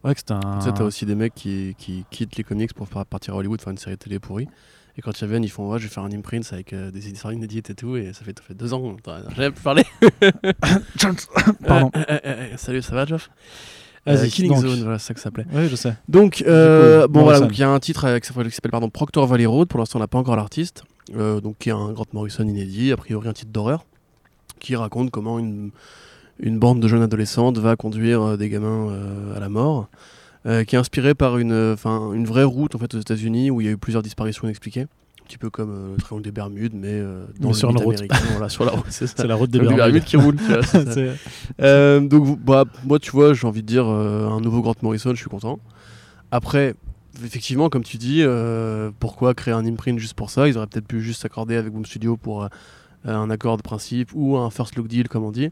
ouais, 0.03 0.13
que 0.13 0.19
c'était 0.19 0.34
un. 0.34 0.59
Tu 0.59 0.65
sais, 0.65 0.74
t'as 0.74 0.84
aussi 0.84 1.05
des 1.05 1.15
mecs 1.15 1.36
qui, 1.36 1.76
qui, 1.78 2.05
quittent 2.09 2.36
les 2.36 2.43
comics 2.43 2.74
pour 2.74 2.88
partir 2.88 3.34
à 3.34 3.38
Hollywood 3.38 3.61
faire 3.61 3.71
une 3.71 3.78
série 3.78 3.97
télé 3.97 4.19
pourrie. 4.19 4.47
Et 4.95 5.01
quand 5.01 5.19
ils 5.19 5.24
reviennent, 5.24 5.43
ils 5.43 5.49
font 5.49 5.69
Ouais, 5.69 5.80
je 5.80 5.86
vais 5.86 5.89
faire 5.89 6.03
un 6.03 6.11
imprint 6.11 6.47
avec 6.53 6.71
euh, 6.71 6.91
des 6.91 7.09
histoires 7.09 7.34
inédites 7.34 7.69
et 7.71 7.76
tout. 7.76 7.95
Et 7.95 8.13
ça 8.13 8.24
fait, 8.24 8.38
ça 8.38 8.45
fait 8.45 8.53
deux 8.53 8.74
ans, 8.74 8.95
j'avais 9.36 9.51
pu 9.51 9.61
parler. 9.61 9.84
Pardon. 11.67 11.91
salut, 12.57 12.82
ça 12.82 12.93
va, 12.93 13.05
Geoff? 13.05 13.30
Euh, 14.07 14.28
Killing 14.28 14.55
Zone, 14.55 14.82
voilà, 14.82 14.99
c'est 14.99 15.07
ça 15.07 15.13
que 15.13 15.19
ça 15.19 15.26
s'appelait. 15.26 15.45
Oui, 15.53 15.69
je 15.69 15.76
sais. 15.76 15.95
Donc, 16.09 16.43
euh, 16.45 17.07
bon, 17.07 17.24
voilà, 17.24 17.47
il 17.49 17.57
y 17.57 17.63
a 17.63 17.69
un 17.69 17.80
titre 17.80 18.19
qui 18.19 18.28
s'appelle 18.28 18.71
pardon, 18.71 18.89
Proctor 18.89 19.26
Valley 19.26 19.45
Road. 19.45 19.67
Pour 19.69 19.80
l'instant, 19.80 19.99
on 19.99 20.01
n'a 20.01 20.07
pas 20.07 20.17
encore 20.17 20.36
l'artiste. 20.36 20.84
Euh, 21.15 21.39
donc, 21.39 21.57
qui 21.59 21.69
est 21.69 21.74
un 21.74 21.91
Grant 21.91 22.05
Morrison 22.13 22.43
inédit, 22.43 22.91
a 22.91 22.97
priori 22.97 23.28
un 23.28 23.34
titre 23.34 23.51
d'horreur, 23.51 23.86
qui 24.59 24.76
raconte 24.76 25.09
comment 25.11 25.39
une, 25.39 25.71
une 26.39 26.59
bande 26.59 26.79
de 26.79 26.88
jeunes 26.88 27.01
adolescentes 27.01 27.57
va 27.57 27.75
conduire 27.75 28.21
euh, 28.21 28.38
des 28.38 28.49
gamins 28.49 28.89
euh, 28.89 29.36
à 29.36 29.39
la 29.39 29.49
mort, 29.49 29.89
euh, 30.45 30.63
qui 30.63 30.75
est 30.75 30.79
inspiré 30.79 31.13
par 31.13 31.38
une, 31.38 31.75
une 31.86 32.25
vraie 32.25 32.43
route 32.43 32.75
en 32.75 32.79
fait 32.79 32.93
aux 32.95 32.99
États-Unis 32.99 33.51
où 33.51 33.61
il 33.61 33.65
y 33.65 33.69
a 33.69 33.71
eu 33.71 33.77
plusieurs 33.77 34.03
disparitions 34.03 34.43
inexpliquées. 34.45 34.81
Un 34.81 35.25
petit 35.25 35.38
peu 35.38 35.49
comme 35.49 35.93
le 35.95 36.01
triangle 36.01 36.23
des 36.23 36.34
Bermudes, 36.34 36.73
mais 36.73 37.01
dans 37.39 37.47
le 37.47 37.53
sur 37.53 37.71
la 37.71 37.81
route. 37.81 38.03
voilà, 38.31 38.49
sur 38.49 38.65
la 38.65 38.71
route, 38.71 38.86
c'est 38.89 39.23
la 39.23 39.36
route 39.36 39.49
des 39.49 39.59
Bermudes. 39.59 40.03
qui 40.03 40.17
roule. 40.17 40.36
donc, 42.09 42.39
bah, 42.41 42.65
moi, 42.84 42.99
tu 42.99 43.11
vois, 43.11 43.34
j'ai 43.34 43.47
envie 43.47 43.61
de 43.61 43.67
dire 43.67 43.86
un 43.86 44.41
nouveau 44.41 44.61
Grant 44.61 44.75
Morrison, 44.81 45.11
je 45.11 45.21
suis 45.21 45.29
content. 45.29 45.59
Après, 46.29 46.75
effectivement, 47.23 47.69
comme 47.69 47.86
tu 47.86 47.95
dis, 47.95 48.21
pourquoi 48.99 49.34
créer 49.34 49.53
un 49.53 49.65
imprint 49.65 49.97
juste 49.97 50.13
pour 50.13 50.29
ça? 50.29 50.49
Ils 50.49 50.57
auraient 50.57 50.67
peut-être 50.67 50.88
pu 50.88 50.99
juste 50.99 51.21
s'accorder 51.21 51.55
avec 51.55 51.71
Boom 51.71 51.86
Studio 51.86 52.17
pour 52.17 52.49
un 53.05 53.29
accord 53.29 53.55
de 53.55 53.61
principe 53.61 54.09
ou 54.13 54.36
un 54.36 54.49
first 54.49 54.75
look 54.75 54.89
deal, 54.89 55.07
comme 55.07 55.23
on 55.23 55.31
dit. 55.31 55.51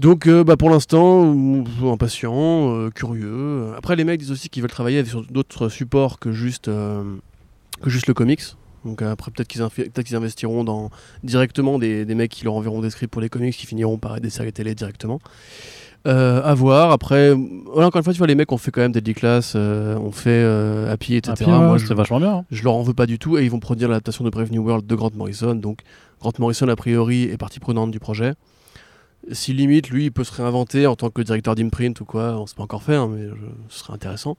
Donc 0.00 0.26
euh, 0.26 0.44
bah, 0.44 0.56
pour 0.56 0.70
l'instant, 0.70 1.34
impatient, 1.84 2.74
euh, 2.74 2.88
curieux. 2.88 3.66
Après 3.76 3.96
les 3.96 4.04
mecs 4.04 4.18
disent 4.18 4.30
aussi 4.30 4.48
qu'ils 4.48 4.62
veulent 4.62 4.70
travailler 4.70 5.04
sur 5.04 5.22
d'autres 5.26 5.68
supports 5.68 6.18
que 6.18 6.32
juste, 6.32 6.68
euh, 6.68 7.04
que 7.82 7.90
juste 7.90 8.06
le 8.06 8.14
comics. 8.14 8.40
Donc 8.86 9.02
après 9.02 9.30
peut-être 9.30 9.48
qu'ils 10.06 10.16
investiront 10.16 10.64
dans 10.64 10.88
directement 11.22 11.78
des, 11.78 12.06
des, 12.06 12.14
mecs 12.14 12.30
qui 12.30 12.44
leur 12.44 12.54
enverront 12.54 12.80
des 12.80 12.88
scripts 12.88 13.12
pour 13.12 13.20
les 13.20 13.28
comics 13.28 13.54
qui 13.54 13.66
finiront 13.66 13.98
par 13.98 14.16
être 14.16 14.22
des 14.22 14.30
séries 14.30 14.54
télé 14.54 14.74
directement. 14.74 15.20
à 16.06 16.54
voir. 16.54 16.92
Après, 16.92 17.32
encore 17.32 17.98
une 17.98 18.02
fois, 18.02 18.14
tu 18.14 18.18
vois, 18.18 18.26
les 18.26 18.34
mecs 18.34 18.50
ont 18.52 18.56
fait 18.56 18.70
quand 18.70 18.80
même 18.80 18.92
des 18.92 19.02
D-Class, 19.02 19.54
on 19.54 20.12
fait 20.12 20.42
Happy, 20.88 21.16
etc. 21.16 21.44
Moi, 21.46 21.76
je, 21.76 21.92
vachement 21.92 22.20
bien. 22.20 22.36
Hein. 22.36 22.44
Je 22.50 22.64
leur 22.64 22.72
en 22.72 22.82
veux 22.82 22.94
pas 22.94 23.04
du 23.04 23.18
tout 23.18 23.36
et 23.36 23.44
ils 23.44 23.50
vont 23.50 23.60
produire 23.60 23.90
l'adaptation 23.90 24.24
de 24.24 24.30
Brave 24.30 24.50
New 24.50 24.62
World 24.62 24.86
de 24.86 24.94
Grant 24.94 25.10
Morrison. 25.14 25.54
Donc 25.54 25.80
Grant 26.20 26.32
Morrison, 26.38 26.68
a 26.68 26.76
priori, 26.76 27.24
est 27.24 27.36
partie 27.36 27.60
prenante 27.60 27.90
du 27.90 28.00
projet 28.00 28.32
si 29.32 29.52
limite, 29.52 29.90
lui, 29.90 30.06
il 30.06 30.12
peut 30.12 30.24
se 30.24 30.32
réinventer 30.32 30.86
en 30.86 30.96
tant 30.96 31.10
que 31.10 31.22
directeur 31.22 31.54
d'imprint 31.54 32.00
ou 32.00 32.04
quoi, 32.04 32.38
on 32.38 32.42
ne 32.42 32.46
sait 32.46 32.54
pas 32.56 32.62
encore 32.62 32.82
fait, 32.82 32.96
hein, 32.96 33.08
mais 33.12 33.28
ce 33.68 33.80
serait 33.80 33.92
intéressant. 33.92 34.36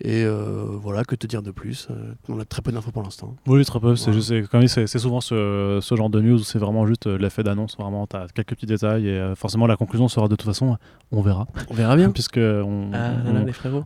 Et 0.00 0.24
euh, 0.24 0.66
voilà, 0.70 1.04
que 1.04 1.14
te 1.14 1.26
dire 1.26 1.42
de 1.42 1.50
plus? 1.50 1.88
Euh, 1.90 2.12
On 2.28 2.38
a 2.38 2.44
très 2.44 2.60
peu 2.60 2.70
d'infos 2.70 2.90
pour 2.90 3.02
l'instant. 3.02 3.34
Oui, 3.46 3.64
très 3.64 3.80
peu. 3.80 3.96
C'est 3.96 4.98
souvent 4.98 5.20
ce, 5.22 5.78
ce, 5.80 5.96
genre 5.96 6.10
de 6.10 6.20
news 6.20 6.40
où 6.40 6.44
c'est 6.44 6.58
vraiment 6.58 6.86
juste 6.86 7.06
euh, 7.06 7.16
l'effet 7.16 7.42
d'annonce. 7.42 7.76
Vraiment, 7.78 8.06
tu 8.06 8.16
as 8.16 8.26
quelques 8.34 8.50
petits 8.50 8.66
détails 8.66 9.08
et 9.08 9.32
forcément 9.36 9.66
la 9.66 9.76
conclusion 9.76 10.08
sera 10.08 10.28
de 10.28 10.36
toute 10.36 10.46
façon, 10.46 10.76
on 11.12 11.22
verra. 11.22 11.46
On 11.70 11.74
verra 11.74 11.96
bien. 11.96 12.10
Puisque 12.16 12.36
on, 12.38 12.90
ah, 12.92 13.12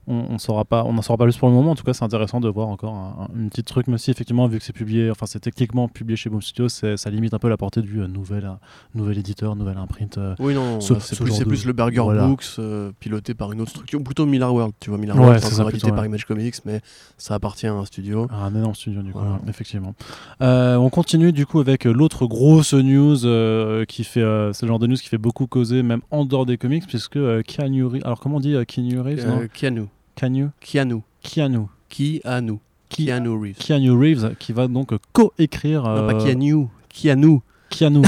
on, 0.09 0.39
saura 0.39 0.65
pas, 0.65 0.85
on 0.85 0.93
n'en 0.93 1.03
saura 1.03 1.17
pas 1.17 1.25
plus 1.25 1.37
pour 1.37 1.49
le 1.49 1.55
moment. 1.55 1.73
En 1.73 1.77
tout 1.77 1.85
cas, 1.85 1.93
c'est 1.93 2.05
intéressant 2.05 2.41
de 2.41 2.49
voir 2.49 2.69
encore 2.69 2.95
un, 2.95 3.29
une 3.37 3.49
petite 3.49 3.67
truc, 3.67 3.87
mais 3.87 3.99
si 3.99 4.11
effectivement, 4.11 4.49
vu 4.49 4.59
que 4.59 4.65
c'est 4.65 4.73
publié, 4.73 5.11
enfin, 5.11 5.27
c'est 5.27 5.41
techniquement 5.41 5.87
publié 5.87 6.17
chez 6.17 6.29
Boom 6.29 6.43
Studio, 6.43 6.69
ça 6.69 7.11
limite 7.11 7.35
un 7.35 7.39
peu 7.39 7.49
la 7.49 7.57
portée 7.57 7.83
du 7.83 7.99
nouvel, 7.99 8.51
nouvel 8.95 9.19
éditeur, 9.19 9.55
nouvel 9.55 9.79
imprint. 9.79 10.19
Oui, 10.39 10.55
non, 10.55 10.81
c'est 10.81 11.19
plus, 11.19 11.45
plus, 11.45 11.65
le 11.67 11.73
Burger 11.73 12.05
Books 12.27 12.61
piloté 12.99 13.35
par 13.35 13.53
une 13.53 13.61
autre 13.61 13.71
structure, 13.71 14.03
plutôt 14.03 14.27
Miller 14.27 14.53
World. 14.53 14.75
Tu 14.81 14.91
vois, 14.91 14.99
Miller 14.99 15.17
World, 15.17 15.41
c'est 15.41 15.69
édité 15.69 15.91
par 15.93 16.07
Image 16.07 16.25
Comics, 16.25 16.57
mais 16.65 16.81
ça 17.19 17.35
appartient 17.35 17.67
à 17.67 17.73
un 17.73 17.85
studio. 17.85 18.27
À 18.31 18.45
un 18.45 18.55
énorme 18.55 18.75
studio, 18.75 19.03
du 19.03 19.13
coup, 19.13 19.21
effectivement. 19.49 19.95
Euh, 20.43 20.77
on 20.77 20.91
continue 20.91 21.33
du 21.33 21.47
coup 21.47 21.61
avec 21.61 21.85
l'autre 21.85 22.27
grosse 22.27 22.75
news 22.75 23.25
euh, 23.25 23.85
qui 23.85 24.05
fait, 24.05 24.23
euh, 24.23 24.53
c'est 24.53 24.67
le 24.67 24.69
genre 24.69 24.79
de 24.79 24.87
news 24.87 24.97
qui 24.97 25.09
fait 25.09 25.19
beaucoup 25.19 25.47
causer, 25.47 25.83
même 25.83 26.01
en 26.11 26.25
dehors 26.25 26.47
des 26.47 26.57
comics, 26.57 26.87
puisque 26.87 27.19
Keanu 27.43 27.85
Reeves, 27.85 28.03
alors 28.05 28.21
comment 28.21 28.37
on 28.37 28.41
dit 28.41 28.55
Keanu 28.67 29.01
Reeves 29.01 29.49
Keanu. 29.53 29.87
Keanu 30.15 30.49
Keanu. 30.61 31.03
Keanu. 31.23 31.67
Keanu. 31.89 32.59
Keanu 32.89 33.31
Reeves. 33.31 33.59
Keanu 33.59 33.91
Reeves 33.93 34.35
qui 34.39 34.53
va 34.53 34.69
donc 34.69 34.93
co-écrire. 35.13 35.83
Non, 35.85 36.07
pas 36.07 36.15
Keanu. 36.15 36.67
Keanu. 36.89 37.41
Keanu. 37.71 38.03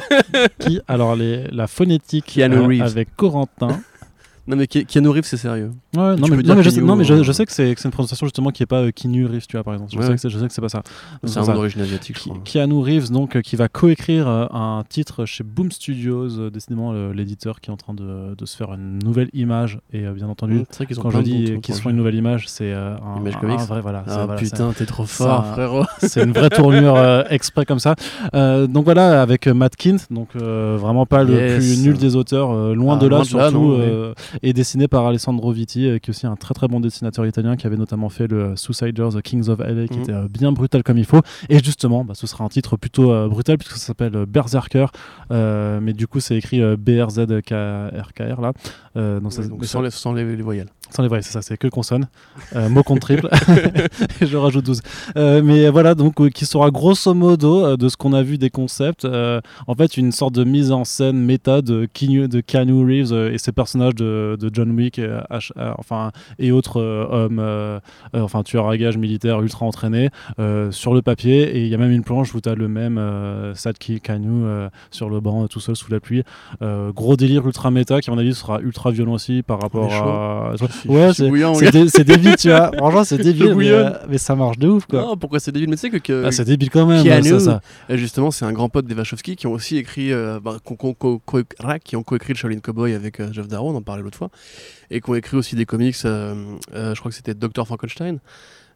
qui, 0.58 0.80
alors 0.88 1.16
les, 1.16 1.44
la 1.50 1.66
phonétique 1.66 2.38
avec 2.38 3.16
Corentin. 3.16 3.80
Non 4.48 4.56
mais 4.56 4.68
Keanu 4.68 5.08
Reeves 5.08 5.24
c'est 5.24 5.36
sérieux. 5.36 5.72
Ouais, 5.96 6.14
non, 6.16 6.28
mais, 6.28 6.36
non, 6.42 6.54
mais, 6.54 6.62
je, 6.62 6.80
non 6.80 6.94
mais, 6.94 7.04
je, 7.04 7.32
sais 7.32 7.44
que 7.46 7.52
c'est 7.52 7.72
une 7.72 7.90
prononciation 7.90 8.26
justement 8.26 8.50
qui 8.50 8.62
est 8.62 8.66
pas 8.66 8.82
euh, 8.82 8.90
Keanu 8.92 9.26
Reeves 9.26 9.46
tu 9.48 9.56
vois 9.56 9.64
par 9.64 9.74
exemple. 9.74 9.90
Je, 9.92 10.00
sais, 10.00 10.28
que 10.28 10.28
je 10.28 10.38
sais 10.38 10.46
que 10.46 10.52
c'est 10.52 10.60
pas 10.60 10.68
ça. 10.68 10.82
C'est 11.24 11.38
un 11.38 11.46
nom 11.46 11.54
d'origine 11.54 11.80
asiatique. 11.80 12.16
Qui, 12.16 12.30
Keanu 12.44 12.80
Reeves 12.80 13.10
donc 13.10 13.34
euh, 13.34 13.40
qui 13.40 13.56
va 13.56 13.68
coécrire 13.68 14.28
euh, 14.28 14.46
un 14.52 14.84
titre 14.88 15.24
chez 15.24 15.42
Boom 15.42 15.72
Studios, 15.72 16.50
décidément 16.50 16.92
l'éditeur 17.12 17.60
qui 17.60 17.70
est 17.70 17.72
en 17.72 17.76
train 17.76 17.94
de, 17.94 18.34
de, 18.36 18.46
se 18.46 18.56
faire 18.56 18.72
une 18.72 19.00
nouvelle 19.00 19.30
image 19.32 19.80
et 19.92 20.02
bien 20.10 20.28
entendu 20.28 20.64
quand 21.00 21.10
je 21.10 21.18
dis 21.20 21.60
qu'ils 21.60 21.74
se 21.74 21.80
font 21.80 21.90
une 21.90 21.96
nouvelle 21.96 22.14
image 22.14 22.48
c'est 22.48 22.72
un, 22.72 22.98
un, 23.02 23.20
vrai 23.20 23.80
voilà. 23.80 24.04
Ah 24.06 24.28
putain 24.36 24.72
t'es 24.76 24.86
trop 24.86 25.06
fort 25.06 25.46
frérot. 25.52 25.84
c'est 25.98 26.22
une 26.22 26.32
vraie 26.32 26.50
tournure 26.50 26.96
exprès 27.30 27.64
comme 27.64 27.80
ça. 27.80 27.96
donc 28.32 28.84
voilà 28.84 29.22
avec 29.22 29.48
Matt 29.48 29.74
Kint 29.74 30.06
donc 30.10 30.36
vraiment 30.36 31.06
pas 31.06 31.24
le 31.24 31.56
plus 31.56 31.82
nul 31.82 31.98
des 31.98 32.14
auteurs 32.14 32.74
loin 32.74 32.96
ah, 32.96 33.02
de 33.02 33.08
là 33.08 33.24
surtout 33.24 33.76
et 34.42 34.52
dessiné 34.52 34.88
par 34.88 35.06
Alessandro 35.06 35.52
Vitti, 35.52 35.86
euh, 35.86 35.98
qui 35.98 36.10
est 36.10 36.10
aussi 36.10 36.26
un 36.26 36.36
très 36.36 36.54
très 36.54 36.68
bon 36.68 36.80
dessinateur 36.80 37.26
italien, 37.26 37.56
qui 37.56 37.66
avait 37.66 37.76
notamment 37.76 38.08
fait 38.08 38.26
le 38.26 38.56
Suiciders, 38.56 39.10
The 39.10 39.22
Kings 39.22 39.48
of 39.48 39.58
LA, 39.58 39.88
qui 39.88 39.96
mhm. 39.96 40.02
était 40.02 40.12
euh, 40.12 40.28
bien 40.28 40.52
brutal 40.52 40.82
comme 40.82 40.98
il 40.98 41.04
faut. 41.04 41.20
Et 41.48 41.62
justement, 41.62 42.04
bah, 42.04 42.14
ce 42.14 42.26
sera 42.26 42.44
un 42.44 42.48
titre 42.48 42.76
plutôt 42.76 43.12
euh, 43.12 43.28
brutal, 43.28 43.58
puisque 43.58 43.76
ça 43.76 43.86
s'appelle 43.86 44.26
Berserker, 44.26 44.86
mais 45.30 45.92
du 45.92 46.06
coup 46.06 46.20
c'est 46.20 46.36
écrit 46.36 46.60
BRZKRKR 46.76 48.40
là. 48.40 48.52
donc 48.94 49.32
ça, 49.32 49.42
sans, 49.42 49.48
les, 49.48 49.48
voyelles. 49.48 49.92
Sans 49.92 50.12
les 50.12 50.36
voyelles, 50.42 50.68
c'est 50.90 51.22
ça, 51.22 51.42
c'est 51.42 51.56
que 51.56 51.68
consonne. 51.68 52.08
mot 52.54 52.82
contre 52.82 53.00
triple. 53.06 53.28
et 54.20 54.26
je 54.26 54.36
rajoute 54.36 54.64
12. 54.64 54.82
mais 55.16 55.68
voilà, 55.68 55.94
donc 55.94 56.30
qui 56.30 56.46
sera 56.46 56.70
grosso 56.70 57.14
modo 57.14 57.76
de 57.76 57.88
ce 57.88 57.96
qu'on 57.96 58.12
a 58.12 58.22
vu 58.22 58.38
des 58.38 58.50
concepts, 58.50 59.06
en 59.06 59.74
fait 59.74 59.96
une 59.96 60.12
sorte 60.12 60.34
de 60.34 60.44
mise 60.44 60.72
en 60.72 60.84
scène 60.84 61.18
méta 61.18 61.62
de, 61.62 61.86
Keanu, 61.92 62.28
de 62.28 62.40
Keanu 62.40 62.84
Reeves 62.84 63.12
et 63.32 63.38
ses 63.38 63.52
personnages 63.52 63.94
de 63.94 64.16
de, 64.38 64.50
John 64.52 64.70
Wick 64.72 64.98
et, 64.98 65.04
euh, 65.04 65.20
enfin, 65.78 66.12
et 66.38 66.52
autres 66.52 66.80
euh, 66.80 67.06
hommes, 67.10 67.38
euh, 67.38 67.78
enfin 68.14 68.42
tueurs 68.42 68.68
à 68.68 68.76
gages 68.76 68.96
militaires 68.96 69.40
ultra 69.40 69.66
entraînés 69.66 70.10
sur 70.70 70.94
le 70.94 71.02
papier. 71.02 71.56
Et 71.56 71.62
il 71.62 71.68
y 71.68 71.74
a 71.74 71.78
même 71.78 71.92
une 71.92 72.02
planche 72.02 72.34
où 72.34 72.40
tu 72.40 72.48
as 72.48 72.54
le 72.54 72.68
même 72.68 73.00
Sadki 73.54 74.00
Kanu 74.00 74.44
sur 74.90 75.08
le 75.08 75.20
banc 75.20 75.46
tout 75.48 75.60
seul 75.60 75.76
sous 75.76 75.90
la 75.90 76.00
pluie. 76.00 76.22
gros 76.60 77.16
délire 77.16 77.46
ultra 77.46 77.70
méta 77.70 78.00
qui, 78.00 78.10
à 78.10 78.12
mon 78.12 78.18
avis, 78.18 78.34
sera 78.34 78.60
ultra 78.60 78.90
violent 78.90 79.14
aussi 79.14 79.42
par 79.42 79.60
rapport 79.60 79.92
à. 79.92 80.54
Ouais, 80.84 81.12
c'est 81.12 82.04
débile, 82.04 82.36
tu 82.36 82.48
vois. 82.48 82.70
Franchement, 82.76 83.04
c'est 83.04 83.18
débile, 83.18 83.54
mais, 84.08 84.18
ça 84.18 84.34
marche 84.34 84.58
de 84.58 84.68
ouf, 84.68 84.86
quoi. 84.86 85.02
Non, 85.02 85.16
pourquoi 85.16 85.40
c'est 85.40 85.52
débile? 85.52 85.70
Mais 85.70 85.76
tu 85.76 85.90
sais 85.90 86.00
que. 86.00 86.24
Ah, 86.24 86.32
c'est 86.32 86.44
débile 86.44 86.70
quand 86.70 86.86
même. 86.86 87.04
ça, 87.22 87.40
ça. 87.40 87.60
Justement, 87.90 88.30
c'est 88.30 88.44
un 88.44 88.52
grand 88.52 88.68
pote 88.68 88.86
des 88.86 88.94
Wachowski 88.94 89.36
qui 89.36 89.46
ont 89.46 89.52
aussi 89.52 89.76
écrit, 89.76 90.12
bah, 90.42 90.56
qui 91.84 91.96
ont 91.96 92.02
coécrit 92.02 92.32
le 92.32 92.38
Shaolin 92.38 92.60
Cowboy 92.60 92.94
avec 92.94 93.20
Jeff 93.32 93.48
Darrow, 93.48 93.70
on 93.70 93.74
en 93.74 93.82
parlait 93.82 94.02
l'autre 94.02 94.18
fois, 94.18 94.30
et 94.90 95.00
qui 95.00 95.10
ont 95.10 95.14
écrit 95.14 95.36
aussi 95.36 95.56
des 95.56 95.66
comics, 95.66 95.96
euh, 96.04 96.34
euh, 96.74 96.94
je 96.94 97.00
crois 97.00 97.10
que 97.10 97.16
c'était 97.16 97.34
Dr. 97.34 97.66
Frankenstein. 97.66 98.18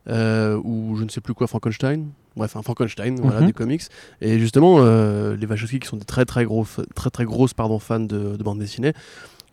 Euh, 0.08 0.58
ou 0.64 0.96
je 0.96 1.04
ne 1.04 1.10
sais 1.10 1.20
plus 1.20 1.34
quoi 1.34 1.46
Frankenstein 1.46 2.08
bref 2.34 2.56
un 2.56 2.62
Frankenstein 2.62 3.20
voilà 3.20 3.42
mhm. 3.42 3.48
des 3.48 3.52
comics 3.52 3.82
et 4.22 4.38
justement 4.38 4.78
les 4.78 5.46
Wachowski 5.46 5.78
qui 5.78 5.86
sont 5.86 5.98
des 5.98 6.06
très 6.06 6.24
très 6.24 6.46
gros 6.46 6.66
très 6.94 7.10
très 7.10 7.26
grosses 7.26 7.52
pardon 7.52 7.78
fans 7.78 8.00
de, 8.00 8.34
de 8.34 8.42
bande 8.42 8.58
dessinée 8.60 8.94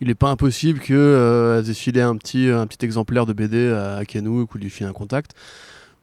il 0.01 0.07
n'est 0.07 0.15
pas 0.15 0.29
impossible 0.29 0.79
qu'elles 0.79 0.95
euh, 0.97 1.63
aient 1.63 1.73
filé 1.73 2.01
un 2.01 2.15
petit, 2.15 2.49
un 2.49 2.67
petit 2.67 2.85
exemplaire 2.85 3.25
de 3.25 3.33
BD 3.33 3.71
à, 3.71 4.05
Keanu 4.05 4.41
ou 4.41 4.47
qu'il 4.47 4.61
lui 4.61 4.69
file 4.69 4.87
un 4.87 4.93
contact. 4.93 5.31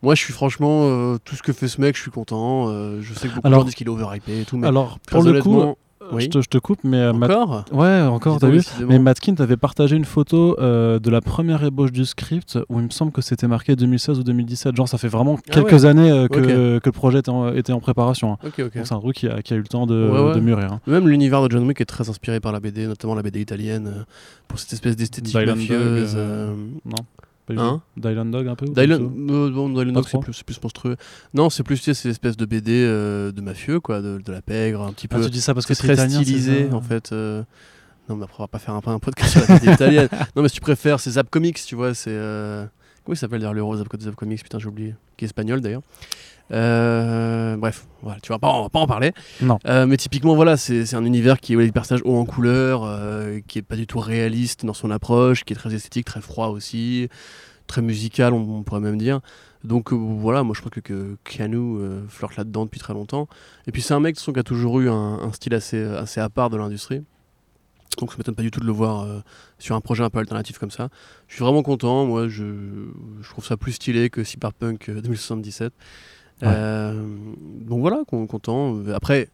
Moi, 0.03 0.14
je 0.14 0.20
suis 0.20 0.34
franchement, 0.34 1.16
tout 1.24 1.34
ce 1.34 1.42
que 1.42 1.55
fait 1.55 1.68
ce 1.68 1.80
mec, 1.80 1.97
je 1.97 2.03
suis 2.03 2.11
content. 2.11 2.68
je 3.01 3.14
sais 3.14 3.28
que 3.28 3.36
beaucoup 3.36 3.49
de 3.49 3.55
gens 3.55 3.64
disent 3.64 3.74
qu'il 3.74 3.86
est 3.86 3.90
overhypé 3.90 4.42
et 4.42 4.45
tout, 4.45 4.59
mais 4.59 4.66
alors, 4.66 4.99
pour 4.99 5.22
le 5.22 5.40
coup, 5.40 5.76
je, 6.18 6.26
te, 6.26 6.40
je, 6.40 6.48
te, 6.48 6.59
coupe, 6.59 6.80
mais. 6.84 7.09
Encore? 7.09 7.64
Ouais, 7.72 8.00
encore, 8.02 8.38
t'as 8.38 8.48
vu 8.48 8.62
Mais 8.86 8.98
Matkin 8.98 9.34
t'avait 9.34 9.57
partagé 9.57 9.96
une 9.96 10.05
photo 10.05 10.57
de 10.59 11.11
la 11.11 11.20
première 11.20 11.62
ébauche 11.64 11.92
du 11.92 12.05
script 12.05 12.59
où 12.68 12.78
il 12.80 12.86
me 12.86 12.90
semble 12.90 13.12
que 13.12 13.22
c'était 13.22 13.48
marqué 13.48 13.76
2016 13.76 14.18
ou 14.18 14.22
2017. 14.22 14.76
Genre, 14.76 14.88
ça 14.88 14.98
fait 14.98 15.09
vraiment 15.09 15.36
ah 15.38 15.50
quelques 15.50 15.84
années 15.84 16.26
que, 16.30 16.78
que, 16.78 16.88
le 16.88 16.92
projet 16.92 17.20
était 17.20 17.30
en, 17.30 17.55
était 17.55 17.72
en 17.72 17.80
préparation. 17.80 18.32
Hein. 18.34 18.38
Donc, 18.59 18.70
c'est 18.72 18.92
un 18.92 19.00
truc 19.00 19.16
qui 19.16 19.28
a, 19.28 19.42
qui 19.42 19.52
a, 19.55 19.57
eu 19.57 19.61
le 19.61 19.66
temps 19.66 19.86
de, 19.86 20.34
de 20.34 20.40
mûrir. 20.40 20.72
Hein. 20.72 20.80
Même 20.86 21.09
l'univers 21.09 21.42
de 21.42 21.50
John 21.50 21.66
Wick 21.66 21.80
est 21.80 21.86
très 21.86 22.09
inspiré 22.09 22.40
par 22.40 22.52
la 22.52 22.61
BD, 22.61 22.86
notamment 22.86 23.14
la 23.14 23.22
BD 23.22 23.40
italienne, 23.40 24.05
pour 24.48 24.59
cette 24.59 24.72
espèce 24.72 24.96
d'esthétique 24.96 25.34
mafieuse. 25.34 26.16
non 26.84 27.05
Hein 27.51 27.82
Dylan 27.97 28.30
Dog 28.30 28.49
un 28.49 28.55
peu 28.55 28.66
Dylan, 28.66 29.03
euh, 29.30 29.92
Dog 29.92 30.05
c'est 30.09 30.18
plus, 30.20 30.42
plus, 30.42 30.62
monstrueux. 30.62 30.97
Non, 31.34 31.51
c'est 31.51 31.62
plus 31.62 31.76
tu 31.76 31.84
sais, 31.84 31.95
c'est 31.95 32.09
l'espèce 32.09 32.36
de 32.36 32.47
BD 32.47 32.72
euh, 32.72 33.32
de 33.32 33.40
mafieux 33.42 33.80
quoi, 33.80 34.01
de, 34.01 34.18
de, 34.24 34.32
la 34.32 34.40
pègre, 34.40 34.82
un 34.82 34.92
petit 34.92 35.09
ah, 35.11 35.16
peu. 35.16 35.24
tu 35.24 35.30
dis 35.30 35.40
ça 35.40 35.53
parce 35.53 35.66
que 35.66 35.74
c'est 35.74 35.95
très 35.95 36.09
stylisé 36.09 36.70
en 36.72 36.80
fait. 36.80 37.12
Euh. 37.12 37.42
Non, 38.09 38.16
mais 38.16 38.24
après 38.24 38.36
on 38.38 38.45
va 38.45 38.49
pas 38.49 38.59
faire 38.59 38.74
un, 38.74 38.80
un 38.84 38.99
podcast 38.99 39.32
sur 39.32 39.40
la 39.47 39.59
BD 39.59 39.72
italienne. 39.72 40.09
Non, 40.36 40.42
mais 40.42 40.49
si 40.49 40.55
tu 40.57 40.61
préfères, 40.61 41.01
c'est 41.01 41.11
Zap 41.11 41.28
Comics, 41.30 41.59
tu 41.64 41.74
vois, 41.74 41.95
c'est 41.95 42.12
comment 43.05 43.14
il 43.14 43.16
s'appelle 43.16 43.40
d'ailleurs 43.40 43.55
le 43.55 43.76
Zap, 43.76 43.88
Zap 44.01 44.14
Comics, 44.14 44.42
putain 44.42 44.59
j'ai 44.59 44.68
oublié, 44.68 44.95
qui 45.16 45.24
est 45.24 45.26
espagnol 45.26 45.61
d'ailleurs. 45.61 45.82
Euh, 46.53 47.57
bref, 47.57 47.86
voilà, 48.03 48.20
tu 48.20 48.30
vas 48.30 48.38
pas, 48.38 48.53
on 48.53 48.62
va 48.62 48.68
pas 48.68 48.80
en 48.80 48.86
parler. 48.86 49.12
Non. 49.40 49.59
Euh, 49.66 49.86
mais 49.86 49.97
typiquement, 49.97 50.34
voilà, 50.34 50.57
c'est 50.57 50.95
un 50.95 51.05
univers 51.05 51.40
qui 51.40 51.55
est 51.55 51.57
des 51.57 51.72
personnages 51.72 52.03
hauts 52.05 52.16
en 52.16 52.24
couleur, 52.24 52.84
euh, 52.84 53.40
qui 53.47 53.59
est 53.59 53.62
pas 53.62 53.76
du 53.76 53.86
tout 53.86 53.99
réaliste 53.99 54.64
dans 54.64 54.74
son 54.74 54.90
approche, 54.90 55.45
qui 55.45 55.53
est 55.53 55.57
très 55.57 55.74
esthétique, 55.74 56.07
très 56.07 56.20
froid 56.20 56.49
aussi, 56.49 57.09
très 57.66 57.82
musical, 57.82 58.32
on, 58.32 58.62
pourrait 58.62 58.80
même 58.80 58.99
dire. 58.99 59.20
Donc 59.62 59.95
voilà, 59.95 60.42
moi 60.42 60.55
je 60.55 60.61
crois 60.61 60.70
que, 60.70 60.80
que 60.80 61.16
Keanu 61.24 61.78
flirte 62.09 62.36
là-dedans 62.36 62.66
depuis 62.66 62.80
très 62.80 62.92
longtemps. 62.92 63.28
Et 63.66 63.72
puis 63.72 63.80
c'est 63.80 63.95
un 63.95 64.01
mec 64.01 64.16
qui 64.16 64.38
a 64.38 64.42
toujours 64.42 64.80
eu 64.80 64.90
un, 64.90 65.32
style 65.32 65.55
assez, 65.55 65.82
assez 65.82 66.20
à 66.20 66.28
part 66.28 66.51
de 66.51 66.59
l'industrie. 66.59 67.03
Donc 67.99 68.11
ça 68.11 68.18
m'étonne 68.18 68.34
pas 68.34 68.42
du 68.42 68.51
tout 68.51 68.61
de 68.61 68.66
le 68.66 68.72
voir 68.72 69.07
sur 69.59 69.74
un 69.74 69.80
projet 69.80 70.05
un 70.05 70.11
peu 70.11 70.18
alternatif 70.18 70.59
comme 70.59 70.70
ça. 70.70 70.90
Je 71.28 71.36
suis 71.36 71.45
vraiment 71.45 71.62
content, 71.62 72.05
moi 72.05 72.28
je, 72.28 72.45
je 73.22 73.28
trouve 73.30 73.47
ça 73.47 73.57
plus 73.57 73.72
stylé 73.72 74.11
que 74.11 74.22
Cyberpunk 74.22 74.90
2077. 74.90 75.72
Euh, 76.43 77.03
donc 77.66 77.80
voilà, 77.80 78.03
content. 78.07 78.76
Après, 78.95 79.28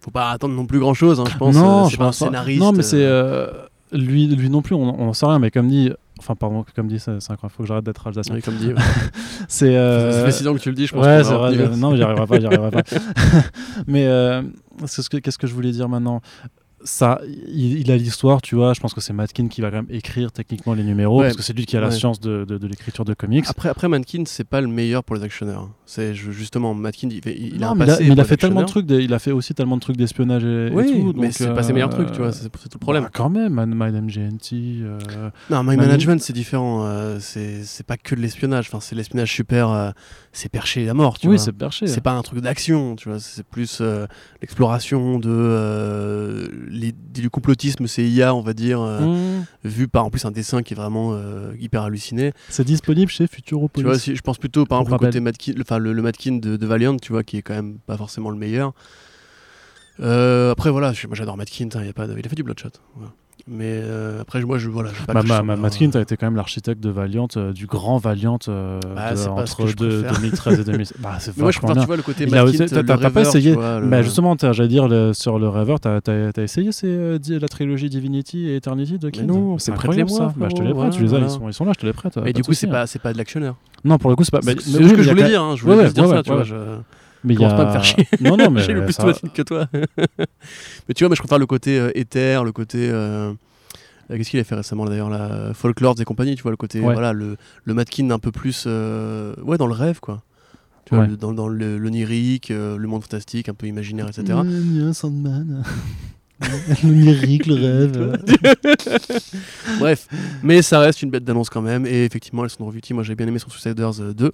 faut 0.00 0.10
pas 0.10 0.30
attendre 0.30 0.54
non 0.54 0.66
plus 0.66 0.78
grand 0.78 0.94
chose, 0.94 1.20
hein, 1.20 1.24
je 1.30 1.36
pense. 1.36 1.54
Non, 1.54 1.86
euh, 1.86 1.88
c'est 1.90 1.96
pas 1.96 2.06
un 2.06 2.12
scénariste. 2.12 2.60
Non, 2.60 2.72
mais 2.72 2.82
c'est. 2.82 3.04
Euh, 3.04 3.50
lui, 3.92 4.26
lui 4.26 4.48
non 4.48 4.62
plus, 4.62 4.74
on 4.74 4.96
n'en 4.96 5.12
sait 5.12 5.26
rien, 5.26 5.38
mais 5.38 5.50
comme 5.50 5.68
dit, 5.68 5.92
enfin 6.18 6.34
pardon 6.34 6.64
comme 6.74 6.86
dit 6.86 7.00
c'est 7.00 7.10
incroyable 7.10 7.50
faut 7.50 7.62
que 7.62 7.68
j'arrête 7.68 7.84
d'être 7.84 8.06
alsacien 8.06 8.34
oui, 8.34 8.42
comme 8.42 8.56
dit 8.56 8.72
c'est 9.48 9.74
euh... 9.74 10.12
ça 10.12 10.24
fait 10.24 10.30
6 10.30 10.46
ans 10.46 10.54
que 10.54 10.60
tu 10.60 10.68
le 10.68 10.74
dis 10.76 10.86
je 10.86 10.94
pense 10.94 11.04
ouais 11.04 11.24
c'est 11.24 11.34
vrai 11.34 11.76
non 11.76 11.96
j'y 11.96 12.02
arriverai 12.02 12.26
pas 12.26 12.38
j'y 12.38 12.46
arriverai 12.46 12.70
pas 12.70 12.82
mais 13.88 14.06
euh, 14.06 14.42
qu'est-ce 15.22 15.38
que 15.38 15.46
je 15.46 15.54
voulais 15.54 15.72
dire 15.72 15.88
maintenant? 15.88 16.20
Ça, 16.84 17.20
il, 17.48 17.90
a 17.90 17.96
l'histoire, 17.96 18.42
tu 18.42 18.54
vois. 18.54 18.72
Je 18.74 18.80
pense 18.80 18.94
que 18.94 19.00
c'est 19.00 19.12
Matkin 19.12 19.48
qui 19.48 19.60
va 19.60 19.70
quand 19.70 19.76
même 19.76 19.86
écrire 19.90 20.32
techniquement 20.32 20.74
les 20.74 20.84
numéros, 20.84 21.20
parce 21.22 21.36
que 21.36 21.42
c'est 21.42 21.52
lui 21.52 21.66
qui 21.66 21.76
a 21.76 21.80
la 21.80 21.90
science 21.90 22.20
de, 22.20 22.44
de, 22.44 22.66
l'écriture 22.66 23.04
de 23.04 23.14
comics. 23.14 23.44
Après, 23.48 23.68
après 23.68 23.88
Matkin, 23.88 24.24
c'est 24.26 24.44
pas 24.44 24.60
le 24.60 24.68
meilleur 24.68 25.04
pour 25.04 25.16
les 25.16 25.22
actionneurs. 25.22 25.68
C'est 25.86 26.14
justement 26.14 26.74
Matkin, 26.74 27.08
il, 27.10 27.20
il, 27.26 27.64
a 27.64 27.70
un 27.70 27.74
mais 27.74 27.86
passé. 27.86 28.06
Il 28.06 28.18
a, 28.18 28.24
fait 28.24 28.36
tellement 28.36 28.62
de 28.62 28.66
trucs, 28.66 28.86
il 28.90 29.12
a 29.12 29.18
fait 29.18 29.32
aussi 29.32 29.54
tellement 29.54 29.76
de 29.76 29.80
trucs 29.80 29.96
d'espionnage 29.96 30.44
et, 30.44 30.70
oui, 30.72 30.92
tout. 30.92 31.14
mais 31.16 31.30
c'est 31.30 31.52
pas 31.52 31.62
ses 31.62 31.72
meilleurs 31.72 31.90
trucs, 31.90 32.12
tu 32.12 32.18
vois. 32.18 32.32
C'est 32.32 32.48
tout 32.48 32.68
le 32.74 32.78
problème. 32.78 33.04
Bah, 33.04 33.10
quand 33.12 33.30
même, 33.30 33.54
My 33.54 33.90
MGNT. 33.92 34.82
Euh, 34.82 35.30
non, 35.50 35.62
My 35.62 35.76
Management, 35.76 36.20
c'est 36.20 36.32
différent. 36.32 36.84
Euh, 36.84 37.18
c'est 37.20 37.86
pas 37.86 37.96
que 37.96 38.14
de 38.14 38.20
l'espionnage. 38.20 38.68
Enfin, 38.68 38.80
c'est 38.80 38.94
l'espionnage 38.96 39.32
super. 39.32 39.70
Euh, 39.70 39.90
c'est 40.32 40.48
perché 40.48 40.88
à 40.88 40.94
mort, 40.94 41.18
tu 41.18 41.28
oui, 41.28 41.36
vois. 41.36 41.44
c'est 41.44 41.52
perché. 41.52 41.86
C'est 41.86 42.00
pas 42.00 42.12
un 42.12 42.22
truc 42.22 42.40
d'action, 42.40 42.96
tu 42.96 43.08
vois. 43.08 43.20
C'est 43.20 43.46
plus 43.46 43.82
l'exploration 44.40 45.18
de 45.18 46.50
du 46.72 47.30
complotisme 47.30 47.86
CIA, 47.86 48.34
on 48.34 48.40
va 48.40 48.54
dire, 48.54 48.80
mmh. 48.80 49.44
vu 49.64 49.88
par 49.88 50.04
en 50.04 50.10
plus 50.10 50.24
un 50.24 50.30
dessin 50.30 50.62
qui 50.62 50.74
est 50.74 50.76
vraiment 50.76 51.16
hyper 51.58 51.82
halluciné. 51.82 52.32
C'est 52.48 52.64
disponible 52.64 53.10
chez 53.10 53.26
Futuropolis. 53.26 53.84
Tu 53.84 53.88
vois, 53.88 53.98
si, 53.98 54.16
je 54.16 54.22
pense 54.22 54.38
plutôt 54.38 54.64
par 54.66 54.80
exemple 54.80 55.04
au 55.04 55.06
côté 55.06 55.20
enfin 55.60 55.78
le, 55.78 55.92
le 55.92 56.02
Matkin 56.02 56.36
de, 56.36 56.56
de, 56.56 56.66
Valiant, 56.66 56.96
tu 56.96 57.12
vois, 57.12 57.22
qui 57.22 57.36
est 57.36 57.42
quand 57.42 57.54
même 57.54 57.78
pas 57.86 57.96
forcément 57.96 58.30
le 58.30 58.36
meilleur. 58.36 58.72
Euh, 60.00 60.52
après 60.52 60.70
voilà, 60.70 60.92
moi 61.06 61.14
j'adore 61.14 61.36
Matkin, 61.36 61.68
hein, 61.74 61.88
a 61.88 61.92
pas 61.92 62.06
il 62.06 62.26
a 62.26 62.28
fait 62.28 62.34
du 62.34 62.42
Bloodshot. 62.42 62.70
Mais 63.48 63.80
euh, 63.82 64.20
après, 64.20 64.40
moi, 64.42 64.58
je 64.58 64.68
voilà. 64.68 64.90
Pas 65.06 65.14
bah, 65.14 65.42
ma, 65.42 65.56
Matt 65.56 65.76
Kint 65.76 65.90
a 65.96 66.00
été 66.00 66.16
quand 66.16 66.26
même 66.26 66.36
l'architecte 66.36 66.80
de 66.80 66.90
Valiant, 66.90 67.26
euh, 67.36 67.52
du 67.52 67.66
grand 67.66 67.98
Valiant 67.98 68.38
euh, 68.48 68.78
bah, 68.94 69.14
de, 69.14 69.28
entre 69.28 69.66
2013 69.74 70.60
et 70.60 70.64
2016. 70.64 70.98
bah, 71.02 71.18
moi, 71.36 71.50
je 71.50 71.58
préfère, 71.58 71.82
tu 71.82 71.86
vois, 71.86 71.96
le 71.96 72.02
côté 72.02 72.26
Matt 72.26 72.86
T'as 72.86 73.10
pas 73.10 73.20
essayé 73.22 73.54
vois, 73.54 73.80
le... 73.80 73.88
bah, 73.88 74.02
Justement, 74.02 74.36
j'allais 74.38 74.68
dire 74.68 74.86
le, 74.86 75.12
sur 75.12 75.38
le 75.38 75.48
Rever, 75.48 75.76
t'as 75.80 75.98
as, 76.06 76.42
essayé 76.42 76.70
c'est, 76.72 77.18
la 77.28 77.48
trilogie 77.48 77.88
Divinity 77.88 78.48
et 78.48 78.56
Eternity 78.56 78.98
de 78.98 79.10
Kint 79.10 79.26
Non, 79.26 79.58
c'est 79.58 79.72
incroyable 79.72 80.10
ça. 80.10 80.32
Bah, 80.36 80.48
je 80.50 80.56
te 80.56 80.62
les 80.62 80.72
prête, 80.72 80.92
tu 80.92 81.02
les 81.02 81.14
as, 81.14 81.18
ils 81.18 81.30
sont, 81.30 81.48
ils 81.48 81.54
sont 81.54 81.64
là, 81.64 81.72
je 81.74 81.80
te 81.80 81.86
les 81.86 81.92
prête. 81.92 82.16
Mais 82.18 82.32
du 82.32 82.42
coup, 82.42 82.52
c'est 82.52 82.68
pas, 82.68 82.84
pas 83.02 83.12
de 83.12 83.18
l'actionneur. 83.18 83.56
Non, 83.84 83.98
pour 83.98 84.10
le 84.10 84.16
coup, 84.16 84.24
c'est 84.24 84.30
pas. 84.30 84.40
C'est 84.42 84.60
ce 84.60 84.94
que 84.94 85.02
je 85.02 85.10
voulais 85.10 85.28
dire. 85.28 85.56
Je 85.56 85.64
voulais 85.64 85.90
dire 85.90 86.08
ça, 86.08 86.22
tu 86.22 86.30
vois. 86.32 86.44
Mais 87.24 87.34
il 87.34 87.40
y 87.40 87.44
a... 87.44 87.54
pas 87.54 87.66
me 87.66 87.72
faire 87.72 87.84
chier. 87.84 88.06
Non, 88.20 88.36
non, 88.36 88.50
mais 88.52 88.62
j'ai 88.62 88.72
le 88.72 88.84
plus 88.84 88.94
ça... 88.94 89.12
que 89.34 89.42
toi. 89.42 89.68
mais 89.72 90.94
tu 90.94 91.04
vois, 91.04 91.08
mais 91.08 91.16
je 91.16 91.20
préfère 91.20 91.38
le 91.38 91.46
côté 91.46 91.90
éther, 91.94 92.44
le 92.44 92.52
côté 92.52 92.88
euh, 94.12 94.16
qu'est-ce 94.16 94.30
qu'il 94.30 94.40
a 94.40 94.44
fait 94.44 94.54
récemment 94.54 94.84
d'ailleurs 94.84 95.10
la 95.10 95.54
Folklords 95.54 96.00
et 96.00 96.04
compagnie, 96.04 96.34
tu 96.34 96.42
vois 96.42 96.50
le 96.50 96.56
côté 96.56 96.80
voilà 96.80 97.12
le, 97.12 97.36
le 97.64 97.74
Matkin 97.74 98.10
un 98.10 98.18
peu 98.18 98.32
plus 98.32 98.64
euh, 98.66 99.34
ouais 99.42 99.58
dans 99.58 99.66
le 99.66 99.74
rêve 99.74 100.00
quoi. 100.00 100.22
Tu 100.84 100.96
vois, 100.96 101.06
dans, 101.06 101.32
dans 101.32 101.46
l'onirique, 101.46 102.50
euh, 102.50 102.76
le 102.76 102.88
monde 102.88 103.02
fantastique, 103.02 103.48
un 103.48 103.54
peu 103.54 103.68
imaginaire, 103.68 104.08
etc. 104.08 104.36
Sandman. 104.92 105.62
L'onirique, 106.82 107.46
le 107.46 107.54
rêve. 107.54 108.18
Bref, 109.78 110.08
mais 110.42 110.60
ça 110.60 110.80
reste 110.80 111.02
une 111.02 111.10
bête 111.10 111.22
d'annonce 111.22 111.50
quand 111.50 111.62
même. 111.62 111.86
Et 111.86 112.04
effectivement, 112.04 112.42
elles 112.42 112.50
sont 112.50 112.66
revues. 112.66 112.80
Moi, 112.90 113.04
j'ai 113.04 113.14
bien 113.14 113.28
aimé 113.28 113.38
son 113.38 113.48
Suiciders 113.48 114.12
2. 114.12 114.32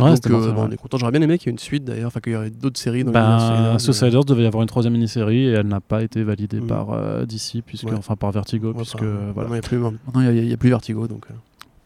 Ouais, 0.00 0.14
Donc, 0.14 0.26
euh, 0.26 0.52
on 0.56 0.70
est 0.70 0.76
content. 0.76 0.98
J'aurais 0.98 1.12
bien 1.12 1.22
aimé 1.22 1.38
qu'il 1.38 1.46
y 1.46 1.50
ait 1.50 1.52
une 1.52 1.58
suite 1.58 1.84
d'ailleurs, 1.84 2.08
enfin 2.08 2.20
qu'il 2.20 2.32
y 2.32 2.36
aurait 2.36 2.50
d'autres 2.50 2.78
séries. 2.78 3.02
Dans 3.02 3.12
bah, 3.12 3.76
Suiciders 3.78 4.24
devait 4.24 4.42
y 4.42 4.46
avoir 4.46 4.62
une 4.62 4.68
troisième 4.68 4.92
mini-série 4.92 5.46
et 5.46 5.52
elle 5.52 5.68
n'a 5.68 5.80
pas 5.80 6.02
été 6.02 6.22
validée 6.22 6.60
mm. 6.60 6.66
par 6.66 6.92
euh, 6.92 7.24
DC, 7.24 7.62
puisque, 7.64 7.92
enfin 7.92 8.16
par 8.16 8.30
Vertigo, 8.30 8.74
puisque 8.74 9.02
voilà. 9.02 9.60
il 10.14 10.20
n'y 10.20 10.26
a, 10.26 10.42
y 10.42 10.52
a 10.52 10.56
plus 10.56 10.68
Vertigo, 10.68 11.08
donc. 11.08 11.26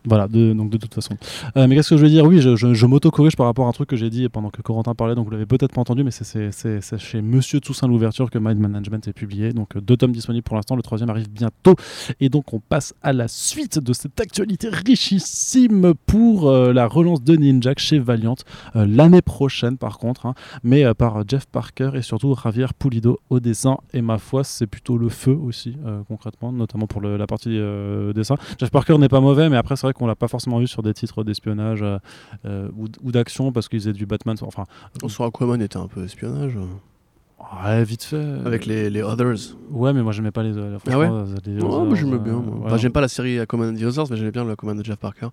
Voilà, 0.07 0.29
donc 0.29 0.71
de 0.71 0.79
toute 0.79 0.95
façon. 0.95 1.15
Euh, 1.57 1.67
mais 1.69 1.77
qu'est-ce 1.77 1.91
que 1.91 1.97
je 1.99 2.03
veux 2.03 2.09
dire? 2.09 2.25
Oui, 2.25 2.41
je, 2.41 2.57
je, 2.57 2.87
m'auto-corrige 2.87 3.37
par 3.37 3.45
rapport 3.45 3.67
à 3.67 3.69
un 3.69 3.73
truc 3.73 3.91
que 3.91 3.97
j'ai 3.97 4.09
dit 4.09 4.29
pendant 4.31 4.49
que 4.49 4.63
Corentin 4.63 4.95
parlait, 4.95 5.15
donc 5.15 5.27
vous 5.27 5.31
l'avez 5.31 5.45
peut-être 5.45 5.75
pas 5.75 5.83
entendu, 5.83 6.05
mais 6.05 6.11
c'est 6.11 6.99
chez 6.99 7.21
Monsieur 7.21 7.61
Toussaint 7.61 7.87
l'ouverture 7.87 8.31
que 8.31 8.39
Mind 8.39 8.59
Management 8.59 9.07
est 9.09 9.13
publié. 9.13 9.53
Donc 9.53 9.77
euh, 9.77 9.81
deux 9.81 9.99
tomes 9.99 10.13
disponibles 10.13 10.43
pour 10.43 10.57
l'instant, 10.57 10.75
le 10.75 10.83
troisième 10.83 11.11
arrive 11.11 11.31
bientôt. 11.31 11.75
Et 12.19 12.31
donc 12.31 12.55
on 12.55 12.61
passe 12.61 12.95
à 13.03 13.13
la 13.13 13.29
suite 13.29 13.79
de 13.79 13.93
cette 13.93 14.19
actualité 14.21 14.69
richissime 14.71 15.93
pour 16.07 16.49
euh, 16.49 16.73
la 16.73 16.87
relance 16.87 17.23
de 17.23 17.37
Ninja 17.37 17.73
chez 17.77 17.99
Valiant 17.99 18.37
l'année 18.75 19.23
prochaine 19.23 19.77
par 19.77 19.99
contre, 19.99 20.27
hein, 20.27 20.35
mais 20.65 20.95
par 20.95 21.23
Jeff 21.29 21.47
Parker 21.47 21.91
et 21.95 22.03
surtout 22.03 22.35
Javier 22.43 22.67
Pulido 22.79 23.21
au 23.29 23.39
dessin. 23.39 23.79
Et 23.93 24.01
ma 24.01 24.19
foi, 24.19 24.45
c'est 24.45 24.67
plutôt 24.67 24.97
le 24.97 25.09
feu 25.09 25.33
aussi, 25.33 25.77
concrètement, 26.09 26.53
notamment 26.53 26.87
pour 26.87 27.01
la 27.01 27.27
partie 27.27 27.59
dessin. 28.15 28.37
Jeff 28.59 28.71
Parker 28.71 28.99
n'est 28.99 29.09
pas 29.09 29.21
mauvais, 29.21 29.49
mais 29.49 29.57
après 29.57 29.77
c'est 29.77 29.90
qu'on 29.93 30.07
l'a 30.07 30.15
pas 30.15 30.29
forcément 30.29 30.59
vu 30.59 30.67
sur 30.67 30.83
des 30.83 30.95
titres 30.95 31.25
d'espionnage 31.25 31.83
euh, 31.83 31.99
euh, 32.45 32.69
ou, 32.77 33.13
d'action 33.13 33.53
parce 33.53 33.69
qu'ils 33.69 33.81
faisaient 33.81 33.93
du 33.93 34.07
Batman. 34.07 34.37
Enfin, 34.43 34.65
sur 35.09 35.25
Aquaman 35.25 35.61
était 35.61 35.77
un 35.77 35.89
peu 35.89 36.05
espionnage. 36.05 36.57
Ouais, 37.65 37.85
vite 37.85 38.05
fait. 38.05 38.25
Avec 38.45 38.67
les, 38.67 38.91
les 38.91 39.03
Others. 39.03 39.57
Ouais, 39.71 39.93
mais 39.93 40.03
moi 40.03 40.13
j'aimais 40.13 40.31
pas 40.31 40.43
les, 40.43 40.57
euh, 40.57 40.77
ah 40.91 40.99
ouais 40.99 41.09
les 41.47 41.55
moi 41.55 41.95
j'aimais 41.95 42.19
bien. 42.19 42.43
j'aime 42.77 42.93
pas 42.93 43.01
la 43.01 43.09
série 43.09 43.41
Aquaman 43.41 43.71
and 43.71 43.79
the 43.79 43.85
Others, 43.85 44.07
mais 44.11 44.17
j'aimais 44.17 44.31
bien 44.31 44.45
le 44.45 44.53
Aquaman 44.53 44.77
de 44.77 44.85
Jeff 44.85 44.99
Parker. 44.99 45.29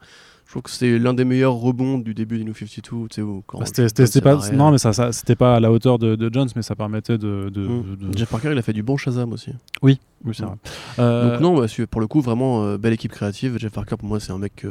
Je 0.46 0.52
trouve 0.52 0.62
que 0.62 0.70
c'était 0.70 0.98
l'un 0.98 1.14
des 1.14 1.26
meilleurs 1.26 1.56
rebonds 1.56 1.98
du 1.98 2.14
début 2.14 2.38
du 2.38 2.46
New 2.46 2.54
52. 2.54 3.08
Tu 3.10 3.22
sais, 3.22 3.28
bah, 3.54 4.06
c'était 4.06 4.22
pas, 4.22 4.40
non, 4.54 4.72
mais 4.72 4.78
ça, 4.78 4.94
ça 4.94 5.12
c'était 5.12 5.36
pas 5.36 5.56
à 5.58 5.60
la 5.60 5.70
hauteur 5.70 6.00
de, 6.00 6.16
de, 6.16 6.34
Jones, 6.34 6.48
mais 6.56 6.62
ça 6.62 6.76
permettait 6.76 7.18
de, 7.18 7.52
mm. 7.54 8.12
de, 8.12 8.18
Jeff 8.18 8.30
Parker, 8.30 8.52
il 8.54 8.58
a 8.58 8.62
fait 8.62 8.72
du 8.72 8.84
bon 8.84 8.96
Shazam 8.96 9.34
aussi. 9.34 9.52
Oui, 9.82 10.00
oui 10.24 10.34
c'est 10.34 10.46
mm. 10.46 10.56
vrai. 10.98 11.32
Donc, 11.32 11.42
non, 11.42 11.58
bah, 11.60 11.66
pour 11.92 12.00
le 12.00 12.08
coup, 12.08 12.22
vraiment, 12.22 12.78
belle 12.78 12.94
équipe 12.94 13.12
créative. 13.12 13.58
Jeff 13.58 13.74
Parker, 13.74 13.98
pour 13.98 14.08
moi, 14.08 14.22
c'est 14.22 14.32
un 14.32 14.38
mec 14.38 14.66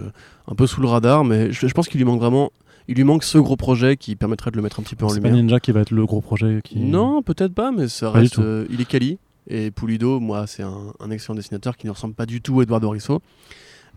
un 0.48 0.54
peu 0.54 0.66
sous 0.66 0.80
le 0.80 0.88
radar, 0.88 1.24
mais 1.24 1.52
je, 1.52 1.66
je 1.66 1.74
pense 1.74 1.88
qu'il 1.88 1.98
lui 1.98 2.06
manque 2.06 2.20
vraiment 2.20 2.50
il 2.88 2.96
lui 2.96 3.04
manque 3.04 3.24
ce 3.24 3.38
gros 3.38 3.56
projet 3.56 3.96
qui 3.96 4.16
permettrait 4.16 4.50
de 4.50 4.56
le 4.56 4.62
mettre 4.62 4.80
un 4.80 4.82
petit 4.82 4.96
peu 4.96 5.04
en 5.04 5.08
lumière. 5.08 5.24
C'est 5.24 5.30
pas 5.30 5.36
Ninja 5.36 5.60
qui 5.60 5.72
va 5.72 5.80
être 5.80 5.90
le 5.90 6.06
gros 6.06 6.20
projet 6.20 6.60
qui... 6.62 6.78
Non, 6.78 7.22
peut-être 7.22 7.54
pas, 7.54 7.72
mais 7.72 7.88
ça 7.88 8.10
reste. 8.10 8.38
Euh, 8.38 8.66
il 8.70 8.80
est 8.80 8.84
quali. 8.84 9.18
Et 9.48 9.70
Pulido, 9.70 10.20
moi, 10.20 10.46
c'est 10.46 10.62
un, 10.62 11.10
excellent 11.10 11.36
dessinateur 11.36 11.76
qui 11.76 11.86
ne 11.86 11.92
ressemble 11.92 12.14
pas 12.14 12.26
du 12.26 12.40
tout 12.40 12.60
à 12.60 12.62
Eduardo 12.64 12.90
Risso. 12.90 13.20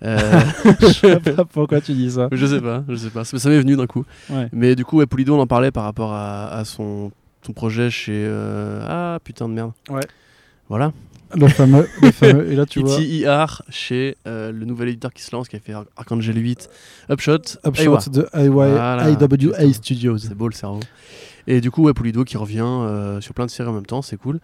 Euh... 0.03 0.17
je 0.79 0.87
sais 0.87 1.19
pas 1.19 1.45
pourquoi 1.51 1.81
tu 1.81 1.93
dis 1.93 2.11
ça. 2.11 2.29
Je 2.31 2.45
sais 2.45 2.61
pas, 2.61 2.83
je 2.87 2.95
sais 2.95 3.09
pas. 3.09 3.25
Ça 3.25 3.49
m'est 3.49 3.59
venu 3.59 3.75
d'un 3.75 3.87
coup. 3.87 4.05
Mais 4.51 4.75
du 4.75 4.85
coup, 4.85 4.97
ouais, 4.97 5.07
Pulido, 5.07 5.35
on 5.35 5.39
en 5.39 5.47
parlait 5.47 5.71
par 5.71 5.83
rapport 5.83 6.13
à, 6.13 6.63
son, 6.65 7.11
son, 7.45 7.53
projet 7.53 7.89
chez. 7.89 8.13
Euh, 8.15 8.85
ah 8.87 9.19
putain 9.23 9.49
de 9.49 9.53
merde. 9.53 9.71
Ouais. 9.89 10.03
Voilà. 10.67 10.93
Le 11.35 11.47
fameux, 11.47 11.87
le 12.01 12.11
fameux. 12.11 12.51
Et 12.51 12.55
là, 12.55 12.65
tu 12.65 12.79
vois. 12.81 12.99
ITIR 12.99 13.61
chez 13.69 14.17
euh, 14.27 14.51
le 14.51 14.65
nouvel 14.65 14.89
éditeur 14.89 15.13
qui 15.13 15.21
se 15.21 15.35
lance, 15.35 15.47
qui 15.47 15.55
a 15.55 15.59
fait 15.59 15.73
Archangel 15.95 16.37
8, 16.37 16.69
Upshot. 17.11 17.37
Upshot 17.65 18.09
de 18.11 18.27
IWA 18.33 19.73
Studios. 19.73 20.17
C'est 20.17 20.35
beau 20.35 20.47
le 20.47 20.53
cerveau. 20.53 20.79
Et 21.47 21.61
du 21.61 21.71
coup, 21.71 21.83
ouais, 21.83 21.93
Polido 21.93 22.23
qui 22.23 22.37
revient 22.37 22.61
euh, 22.63 23.21
sur 23.21 23.33
plein 23.33 23.45
de 23.45 23.51
séries 23.51 23.69
en 23.69 23.73
même 23.73 23.85
temps, 23.85 24.01
c'est 24.01 24.17
cool. 24.17 24.39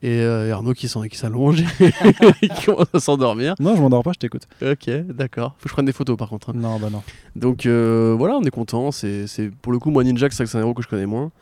Et, 0.00 0.24
Arnaud 0.24 0.74
qui 0.74 0.86
s'allonge, 0.86 1.64
qui 2.40 2.64
commence 2.64 2.86
à 2.94 3.00
s'endormir. 3.00 3.54
Non, 3.58 3.74
je 3.74 3.80
m'endors 3.80 4.04
pas, 4.04 4.12
je 4.12 4.18
t'écoute. 4.18 4.42
Ok, 4.62 4.88
d'accord. 5.08 5.56
Faut 5.58 5.64
que 5.64 5.68
je 5.70 5.74
prenne 5.74 5.86
des 5.86 5.92
photos 5.92 6.16
par 6.16 6.28
contre. 6.28 6.50
Hein. 6.50 6.54
Non, 6.54 6.78
bah 6.78 6.88
non. 6.90 7.02
Donc 7.34 7.66
voilà, 7.66 8.36
on 8.36 8.42
est 8.42 8.50
content. 8.50 8.92
C'est 8.92 9.50
pour 9.60 9.72
le 9.72 9.78
coup, 9.78 9.90
moi 9.90 10.04
Ninja, 10.04 10.28
c'est 10.30 10.54
un 10.54 10.60
héros 10.60 10.74
que 10.74 10.82
je 10.82 10.88
connais 10.88 11.06
moins. 11.06 11.32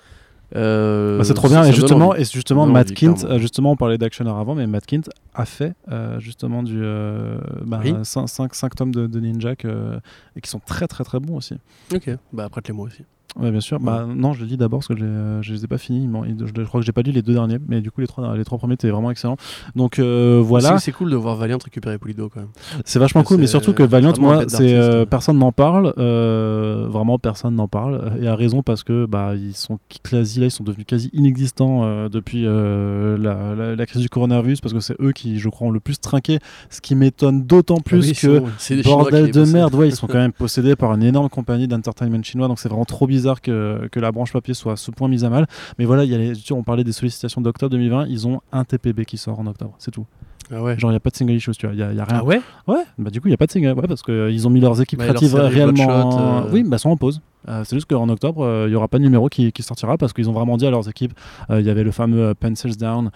Euh, 0.54 1.18
bah, 1.18 1.24
c'est 1.24 1.34
trop 1.34 1.48
bien. 1.48 1.64
Et 1.64 1.72
justement, 1.72 2.14
et 2.14 2.24
justement 2.24 2.66
Matt 2.66 2.94
Kint, 2.94 3.24
euh, 3.24 3.38
justement, 3.38 3.72
on 3.72 3.76
parlait 3.76 3.98
d'Actioner 3.98 4.30
avant, 4.30 4.54
mais 4.54 4.66
Matt 4.66 4.86
Kint 4.86 5.02
a 5.34 5.44
fait 5.44 5.74
euh, 5.90 6.20
justement 6.20 6.62
du 6.62 6.82
5, 6.82 7.64
bah, 7.64 8.68
tomes 8.76 8.94
de, 8.94 9.06
de 9.06 9.20
Ninja 9.20 9.52
et 9.52 10.40
qui 10.40 10.50
sont 10.50 10.60
très 10.60 10.86
très 10.86 11.04
très 11.04 11.18
bons 11.20 11.36
aussi. 11.36 11.54
Ok, 11.94 12.10
bah 12.32 12.48
prête-les 12.48 12.74
moi 12.74 12.86
aussi. 12.86 13.02
Ouais, 13.38 13.50
bien 13.50 13.60
sûr. 13.60 13.80
Bah, 13.80 14.06
non, 14.06 14.32
je 14.32 14.40
le 14.40 14.46
dis 14.46 14.56
d'abord 14.56 14.80
parce 14.80 14.88
que 14.88 14.96
je, 14.96 15.38
je 15.42 15.52
les 15.52 15.64
ai 15.64 15.66
pas 15.66 15.78
finis. 15.78 16.08
Je, 16.24 16.62
crois 16.62 16.80
que 16.80 16.86
j'ai 16.86 16.92
pas 16.92 17.02
lu 17.02 17.12
les 17.12 17.22
deux 17.22 17.34
derniers, 17.34 17.58
mais 17.68 17.80
du 17.80 17.90
coup, 17.90 18.00
les 18.00 18.06
trois, 18.06 18.36
les 18.36 18.44
trois 18.44 18.58
premiers 18.58 18.74
étaient 18.74 18.90
vraiment 18.90 19.10
excellents. 19.10 19.36
Donc 19.74 19.98
voilà. 19.98 20.78
C'est 20.78 20.92
cool 20.92 21.10
de 21.10 21.16
voir 21.16 21.36
Valiant 21.36 21.58
récupérer 21.62 21.98
Polido 21.98 22.28
quand 22.28 22.40
même. 22.40 22.48
C'est 22.84 22.98
vachement 22.98 23.22
cool, 23.22 23.38
mais 23.38 23.46
surtout 23.46 23.72
que 23.72 23.82
Valiant, 23.82 24.12
moi, 24.18 24.44
c'est 24.48 25.06
personne 25.08 25.38
n'en 25.38 25.52
parle. 25.52 25.92
vraiment, 25.96 27.18
personne 27.18 27.54
n'en 27.54 27.68
parle. 27.68 28.12
Et 28.20 28.28
a 28.28 28.34
raison 28.36 28.62
parce 28.62 28.82
que 28.82 29.06
bah, 29.06 29.34
ils 29.34 29.54
sont 29.54 29.78
quasi 30.02 30.40
là, 30.40 30.46
ils 30.46 30.50
sont 30.50 30.64
devenus 30.64 30.86
quasi 30.86 31.10
inexistants 31.12 31.82
euh, 31.84 32.08
depuis 32.08 32.44
euh, 32.46 33.16
la, 33.18 33.74
la, 33.74 33.86
crise 33.86 34.02
du 34.02 34.08
coronavirus 34.08 34.60
parce 34.60 34.72
que 34.72 34.80
c'est 34.80 34.96
eux 35.00 35.12
qui, 35.12 35.38
je 35.38 35.48
crois, 35.48 35.68
ont 35.68 35.70
le 35.70 35.80
plus 35.80 35.98
trinqué. 35.98 36.38
Ce 36.70 36.80
qui 36.80 36.94
m'étonne 36.94 37.44
d'autant 37.44 37.78
ah 37.78 37.84
plus 37.84 38.12
que 38.12 38.42
bordel 38.82 39.30
de 39.30 39.44
merde. 39.44 39.74
Ouais, 39.74 39.88
ils 39.88 39.96
sont 39.96 40.06
quand 40.06 40.14
même 40.18 40.32
possédés 40.32 40.76
par 40.76 40.92
une 40.94 41.02
énorme 41.02 41.28
compagnie 41.28 41.68
d'entertainment 41.68 42.22
chinois, 42.22 42.48
donc 42.48 42.58
c'est 42.58 42.68
vraiment 42.68 42.84
trop 42.84 43.06
bizarre 43.06 43.25
que, 43.34 43.88
que, 43.90 44.00
la 44.00 44.12
branche 44.12 44.32
papier 44.32 44.54
soit 44.54 44.72
à 44.72 44.76
ce 44.76 44.90
point 44.90 45.08
mise 45.08 45.24
à 45.24 45.30
mal. 45.30 45.46
Mais 45.78 45.84
voilà, 45.84 46.04
y 46.04 46.14
a 46.14 46.18
les, 46.18 46.32
on 46.52 46.62
parlait 46.62 46.84
des 46.84 46.92
sollicitations 46.92 47.40
d'octobre 47.40 47.70
2020, 47.70 48.06
ils 48.08 48.26
ont 48.26 48.40
un 48.52 48.64
TPB 48.64 49.04
qui 49.04 49.18
sort 49.18 49.38
en 49.38 49.46
octobre, 49.46 49.74
c'est 49.78 49.90
tout. 49.90 50.06
Ah 50.52 50.62
ouais. 50.62 50.78
Genre, 50.78 50.90
il 50.90 50.94
n'y 50.94 50.96
a 50.96 51.00
pas 51.00 51.10
de 51.10 51.16
single 51.16 51.32
issue, 51.32 51.50
tu 51.52 51.66
vois. 51.66 51.74
Il 51.74 51.78
y 51.78 51.82
a, 51.82 51.92
y 51.92 51.98
a, 51.98 52.04
rien. 52.04 52.18
Ah 52.20 52.24
ouais? 52.24 52.40
Ouais, 52.68 52.84
bah 52.98 53.10
du 53.10 53.20
coup, 53.20 53.28
il 53.28 53.30
n'y 53.30 53.34
a 53.34 53.36
pas 53.36 53.46
de 53.46 53.50
single. 53.50 53.72
Ouais, 53.72 53.88
parce 53.88 54.02
qu'ils 54.02 54.14
euh, 54.14 54.46
ont 54.46 54.50
mis 54.50 54.60
leurs 54.60 54.80
équipes 54.80 55.00
créatives 55.00 55.34
réellement. 55.34 56.44
Euh. 56.44 56.50
Oui, 56.52 56.62
bah, 56.62 56.78
sont 56.78 56.90
en 56.90 56.96
pause. 56.96 57.20
Euh, 57.48 57.64
c'est 57.64 57.76
juste 57.76 57.88
qu'en 57.88 58.08
octobre, 58.08 58.42
il 58.44 58.48
euh, 58.48 58.68
n'y 58.68 58.74
aura 58.74 58.88
pas 58.88 58.98
de 58.98 59.02
numéro 59.02 59.28
qui, 59.28 59.52
sortira 59.60 59.96
parce 59.98 60.12
qu'ils 60.12 60.28
ont 60.28 60.32
vraiment 60.32 60.56
dit 60.56 60.66
à 60.66 60.70
leurs 60.70 60.88
équipes, 60.88 61.12
euh, 61.50 61.60
il 61.60 61.66
y 61.66 61.70
avait 61.70 61.84
le 61.84 61.90
fameux 61.90 62.34
Pencils 62.34 62.76
Down 62.76 63.10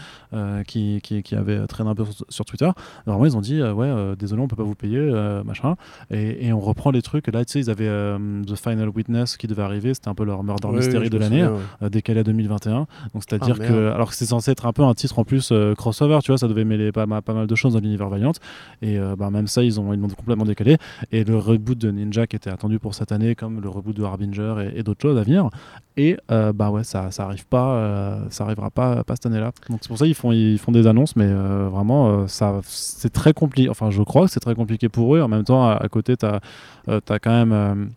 qui, 0.66 1.00
qui, 1.02 1.34
avait 1.34 1.66
traîné 1.66 1.90
un 1.90 1.94
peu 1.94 2.04
sur, 2.28 2.44
Twitter. 2.44 2.70
Vraiment, 3.06 3.26
ils 3.26 3.36
ont 3.36 3.40
dit, 3.40 3.62
ouais, 3.62 4.16
désolé, 4.18 4.42
on 4.42 4.48
peut 4.48 4.56
pas 4.56 4.62
vous 4.62 4.74
payer, 4.74 5.00
machin. 5.44 5.76
Et, 6.10 6.52
on 6.52 6.60
reprend 6.60 6.90
les 6.90 7.02
trucs. 7.02 7.28
Là, 7.28 7.44
tu 7.44 7.52
sais, 7.52 7.60
ils 7.60 7.70
avaient 7.70 7.88
The 8.46 8.56
Final 8.56 8.88
Witness 8.88 9.36
qui 9.36 9.46
devait 9.46 9.62
arriver, 9.62 9.94
c'était 9.94 10.08
un 10.08 10.14
peu 10.14 10.24
leur 10.24 10.42
murder 10.42 10.68
mystery 10.68 11.10
de 11.10 11.18
l'année, 11.18 11.46
décalé 11.82 12.20
à 12.20 12.24
2021. 12.24 12.72
Donc, 12.72 12.88
c'est-à-dire 13.16 13.56
ah, 13.60 13.66
que, 13.66 13.90
alors 13.90 14.10
que 14.10 14.16
c'est 14.16 14.26
censé 14.26 14.50
être 14.50 14.66
un 14.66 14.72
peu 14.72 14.82
un 14.82 14.94
titre 14.94 15.18
en 15.18 15.24
plus 15.24 15.52
crossover, 15.76 16.18
tu 16.22 16.32
vois, 16.32 16.38
ça 16.38 16.48
devait 16.48 16.64
mêler 16.64 16.92
pas, 16.92 17.06
pas 17.06 17.34
mal 17.34 17.46
de 17.46 17.54
choses 17.54 17.74
dans 17.74 17.80
l'univers 17.80 18.08
Valiant. 18.08 18.32
Et 18.82 18.98
bah, 19.18 19.30
même 19.30 19.46
ça, 19.46 19.62
ils 19.62 19.78
ont, 19.80 19.92
ils 19.92 20.00
complètement 20.14 20.44
décalé. 20.44 20.76
Et 21.12 21.24
le 21.24 21.36
reboot 21.38 21.78
de 21.78 21.90
Ninja 21.90 22.26
qui 22.26 22.36
était 22.36 22.50
attendu 22.50 22.78
pour 22.78 22.94
cette 22.94 23.12
année, 23.12 23.34
comme 23.34 23.60
le 23.60 23.68
reboot 23.68 23.96
de 23.96 24.02
et, 24.22 24.82
d'autres 24.82 25.02
choses 25.02 25.18
à 25.18 25.22
venir. 25.22 25.50
Et 26.00 26.16
euh, 26.30 26.52
bah 26.52 26.70
ouais, 26.70 26.82
ça, 26.82 27.10
ça 27.10 27.24
arrive 27.24 27.46
pas, 27.46 27.74
euh, 27.74 28.24
ça 28.30 28.44
arrivera 28.44 28.70
pas, 28.70 29.04
pas 29.04 29.16
cette 29.16 29.26
année-là. 29.26 29.52
Donc 29.68 29.80
c'est 29.82 29.88
pour 29.88 29.98
ça 29.98 30.06
qu'ils 30.06 30.14
font, 30.14 30.32
ils 30.32 30.58
font 30.58 30.72
des 30.72 30.86
annonces, 30.86 31.14
mais 31.14 31.26
euh, 31.28 31.68
vraiment, 31.70 32.26
ça, 32.26 32.60
c'est 32.64 33.12
très 33.12 33.34
compliqué. 33.34 33.68
Enfin, 33.68 33.90
je 33.90 34.02
crois 34.02 34.24
que 34.24 34.30
c'est 34.30 34.40
très 34.40 34.54
compliqué 34.54 34.88
pour 34.88 35.14
eux. 35.14 35.20
En 35.20 35.28
même 35.28 35.44
temps, 35.44 35.68
à, 35.68 35.88
côté, 35.88 36.16
tu 36.16 36.24
as, 36.24 36.40
as, 36.88 37.18
quand 37.18 37.30
même. 37.30 37.90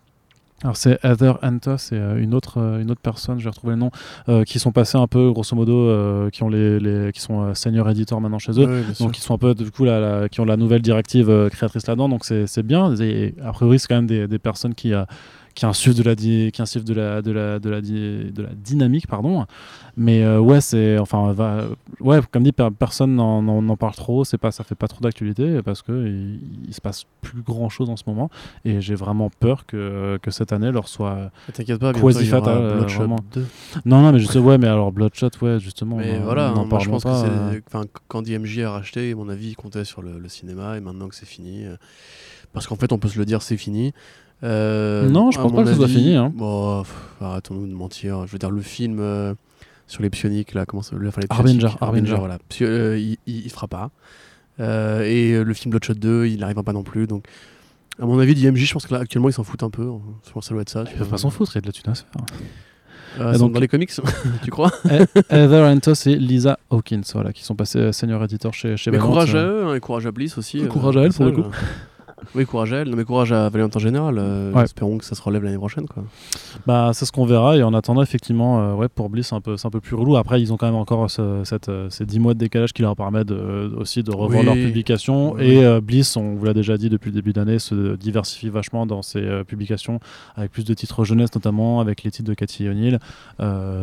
alors 0.63 0.75
c'est 0.75 0.99
Heather 1.05 1.37
Anta, 1.43 1.77
c'est 1.77 1.97
une 2.17 2.33
autre 2.33 2.57
une 2.81 2.91
autre 2.91 3.01
personne, 3.01 3.39
je 3.39 3.45
vais 3.45 3.51
retrouver 3.51 3.75
le 3.75 3.79
nom, 3.79 4.43
qui 4.43 4.59
sont 4.59 4.73
passés 4.73 4.97
un 4.97 5.07
peu 5.07 5.31
grosso 5.31 5.55
modo, 5.55 6.29
qui 6.31 6.43
ont 6.43 6.49
les, 6.49 6.79
les, 6.79 7.11
qui 7.13 7.21
sont 7.21 7.53
senior 7.53 7.89
éditeurs 7.89 8.19
maintenant 8.19 8.39
chez 8.39 8.59
eux, 8.59 8.83
donc 8.99 9.13
qui 9.13 9.21
sont 9.21 9.35
un 9.35 9.37
peu 9.37 9.55
du 9.55 9.71
coup 9.71 9.85
la, 9.85 10.27
qui 10.29 10.41
ont 10.41 10.45
la 10.45 10.57
nouvelle 10.57 10.81
directive 10.81 11.49
créatrice 11.51 11.87
là-dedans, 11.87 12.09
donc 12.09 12.25
c'est 12.25 12.63
bien. 12.63 12.95
Et 12.95 13.35
a 13.45 13.53
priori 13.53 13.79
c'est 13.79 13.87
quand 13.87 13.95
même 13.95 14.07
des, 14.07 14.27
des 14.27 14.39
personnes 14.39 14.73
qui 14.73 14.93
qui 15.55 15.65
insuffle 15.65 15.97
de 15.97 16.03
la 16.03 16.15
qui 16.15 16.83
de 16.83 16.93
la 16.93 17.21
de 17.21 17.31
la 17.31 17.59
de 17.59 17.69
la 17.69 17.81
de 17.81 18.41
la 18.41 18.49
dynamique 18.55 19.07
pardon. 19.07 19.45
Mais 19.95 20.23
euh, 20.23 20.39
ouais 20.39 20.59
c'est 20.59 20.97
enfin 20.97 21.31
va, 21.33 21.65
ouais 21.99 22.19
comme 22.31 22.43
dit 22.43 22.51
personne 22.51 23.15
n'en 23.15 23.77
parle 23.77 23.93
trop. 23.93 24.23
C'est 24.23 24.39
pas 24.39 24.51
ça 24.51 24.63
fait 24.63 24.75
pas 24.75 24.87
trop 24.87 25.01
d'actualité 25.01 25.61
parce 25.61 25.81
que 25.81 26.07
il, 26.67 26.73
se 26.73 26.81
passe 26.81 27.05
plus 27.21 27.41
grand 27.41 27.69
chose 27.69 27.89
en 27.89 27.97
ce 27.97 28.03
moment. 28.07 28.29
Et 28.65 28.81
j'ai 28.81 28.95
vraiment 28.95 29.29
peur 29.29 29.65
que, 29.65 30.17
que 30.21 30.31
cette 30.31 30.51
année 30.51 30.71
leur 30.71 30.87
soit 30.87 31.31
t'inquiète 31.53 31.79
pas 31.79 31.93
quasi 31.93 32.25
fatale 32.25 32.57
euh, 32.57 32.77
Bloodshot 32.77 33.07
2. 33.33 33.45
non 33.85 34.01
non 34.01 34.11
mais 34.11 34.19
sais 34.19 34.39
ouais 34.39 34.57
mais 34.57 34.67
alors 34.67 34.91
Bloodshot 34.91 35.29
ouais 35.41 35.59
justement 35.59 35.97
mais 35.97 36.19
voilà 36.19 36.53
on, 36.55 36.79
je 36.79 36.89
pense 36.89 37.03
que 37.03 37.13
c'est 37.13 37.27
euh. 37.27 37.59
enfin 37.67 37.85
quand 38.07 38.21
DMJ 38.21 38.59
a 38.59 38.71
racheté 38.71 39.11
à 39.11 39.15
mon 39.15 39.29
avis 39.29 39.49
il 39.49 39.55
comptait 39.55 39.85
sur 39.85 40.01
le, 40.01 40.17
le 40.17 40.29
cinéma 40.29 40.77
et 40.77 40.79
maintenant 40.79 41.07
que 41.07 41.15
c'est 41.15 41.27
fini 41.27 41.65
parce 42.53 42.67
qu'en 42.67 42.75
fait 42.75 42.91
on 42.91 42.97
peut 42.97 43.07
se 43.09 43.19
le 43.19 43.25
dire 43.25 43.41
c'est 43.41 43.57
fini 43.57 43.93
euh, 44.43 45.09
non, 45.09 45.31
je 45.31 45.39
pense 45.39 45.53
pas 45.53 45.63
que 45.63 45.69
ce 45.69 45.75
soit 45.75 45.87
fini. 45.87 46.15
Hein. 46.15 46.31
Bon, 46.35 46.83
arrêtons-nous 47.21 47.67
de 47.67 47.73
mentir. 47.73 48.25
Je 48.27 48.31
veux 48.31 48.37
dire, 48.37 48.51
le 48.51 48.61
film 48.61 48.99
euh, 48.99 49.33
sur 49.87 50.01
les 50.01 50.09
psioniques, 50.09 50.53
là, 50.53 50.65
comment 50.65 50.81
ça 50.81 50.95
enfin, 50.95 51.21
les 51.21 51.27
Harbinger, 51.29 51.69
Harbinger, 51.79 52.15
voilà. 52.17 52.37
Euh, 52.61 52.99
il, 52.99 53.17
il, 53.25 53.49
fera 53.49 53.67
pas. 53.67 53.91
et 54.59 55.41
le 55.43 55.53
film 55.53 55.71
Bloodshot 55.71 55.93
2, 55.93 56.27
il 56.27 56.39
n'arrivera 56.39 56.63
pas 56.63 56.73
non 56.73 56.83
plus. 56.83 57.07
Donc, 57.07 57.25
à 58.01 58.05
mon 58.05 58.19
avis, 58.19 58.35
DMJ, 58.35 58.65
je 58.65 58.73
pense 58.73 58.87
que 58.87 58.93
là, 58.93 58.99
actuellement, 58.99 59.29
ils 59.29 59.33
s'en 59.33 59.43
foutent 59.43 59.63
un 59.63 59.69
peu. 59.69 59.89
Je 60.25 60.31
pense 60.31 60.43
que 60.43 60.47
ça 60.47 60.53
doit 60.53 60.61
être 60.61 60.69
ça. 60.69 60.83
Ils 60.91 60.97
peuvent 60.97 61.09
pas 61.09 61.17
s'en 61.17 61.29
foutre, 61.29 61.51
il 61.53 61.55
y 61.55 61.57
a 61.59 61.61
de 61.61 61.67
la 61.67 61.73
thune 61.73 61.91
à 61.91 61.95
se 61.95 62.03
faire. 62.03 62.25
Euh, 63.19 63.37
donc, 63.37 63.53
dans 63.53 63.59
les 63.59 63.67
comics, 63.67 63.91
tu 64.43 64.49
crois? 64.49 64.71
Heather 65.29 65.67
Antos 65.67 66.07
et 66.07 66.15
Lisa 66.15 66.57
Hawkins, 66.71 67.03
voilà, 67.13 67.31
qui 67.31 67.43
sont 67.43 67.55
passés 67.55 67.91
senior 67.91 68.23
editor 68.23 68.53
chez, 68.53 68.75
chez 68.75 68.91
Courage 68.91 69.35
à 69.35 69.45
eux, 69.45 69.65
hein, 69.67 69.75
et 69.75 69.79
courage 69.79 70.07
à 70.07 70.11
Bliss 70.11 70.37
aussi. 70.37 70.65
Courage 70.67 70.97
à 70.97 71.01
elle, 71.03 71.13
pour 71.13 71.25
le 71.25 71.31
coup. 71.31 71.45
Oui, 72.35 72.45
courage 72.45 72.73
à 72.73 72.77
elle. 72.77 72.89
Non, 72.89 72.97
mais 72.97 73.03
courage 73.03 73.31
à 73.31 73.49
Valiant 73.49 73.69
en 73.73 73.79
général. 73.79 74.15
Euh, 74.17 74.63
espérons 74.63 74.97
que 74.97 75.05
ça 75.05 75.15
se 75.15 75.21
relève 75.21 75.43
l'année 75.43 75.57
prochaine. 75.57 75.87
Quoi. 75.87 76.03
Bah, 76.65 76.91
c'est 76.93 77.05
ce 77.05 77.11
qu'on 77.11 77.25
verra. 77.25 77.57
Et 77.57 77.63
en 77.63 77.73
attendant, 77.73 78.01
effectivement, 78.01 78.61
euh, 78.61 78.73
ouais, 78.73 78.87
pour 78.89 79.09
Bliss, 79.09 79.27
c'est 79.27 79.35
un, 79.35 79.41
peu, 79.41 79.55
un 79.61 79.69
peu 79.69 79.79
plus 79.79 79.95
relou. 79.95 80.17
Après, 80.17 80.41
ils 80.41 80.51
ont 80.51 80.57
quand 80.57 80.65
même 80.65 80.75
encore 80.75 81.09
cette, 81.09 81.69
euh, 81.69 81.89
ces 81.89 82.05
10 82.05 82.19
mois 82.19 82.33
de 82.33 82.39
décalage 82.39 82.73
qui 82.73 82.81
leur 82.81 82.95
permettent 82.95 83.31
aussi 83.31 84.03
de 84.03 84.11
revoir 84.11 84.43
leur 84.43 84.55
publication. 84.55 85.37
Et 85.39 85.63
Bliss, 85.81 86.17
on 86.17 86.35
vous 86.35 86.45
l'a 86.45 86.53
déjà 86.53 86.77
dit 86.77 86.89
depuis 86.89 87.09
le 87.09 87.15
début 87.15 87.33
d'année, 87.33 87.59
se 87.59 87.95
diversifie 87.95 88.49
vachement 88.49 88.85
dans 88.85 89.01
ses 89.01 89.43
publications 89.47 89.99
avec 90.35 90.51
plus 90.51 90.65
de 90.65 90.73
titres 90.73 91.03
jeunesse, 91.03 91.33
notamment 91.35 91.79
avec 91.79 92.03
les 92.03 92.11
titres 92.11 92.29
de 92.29 92.33
Cathy 92.33 92.67
O'Neill. 92.67 92.99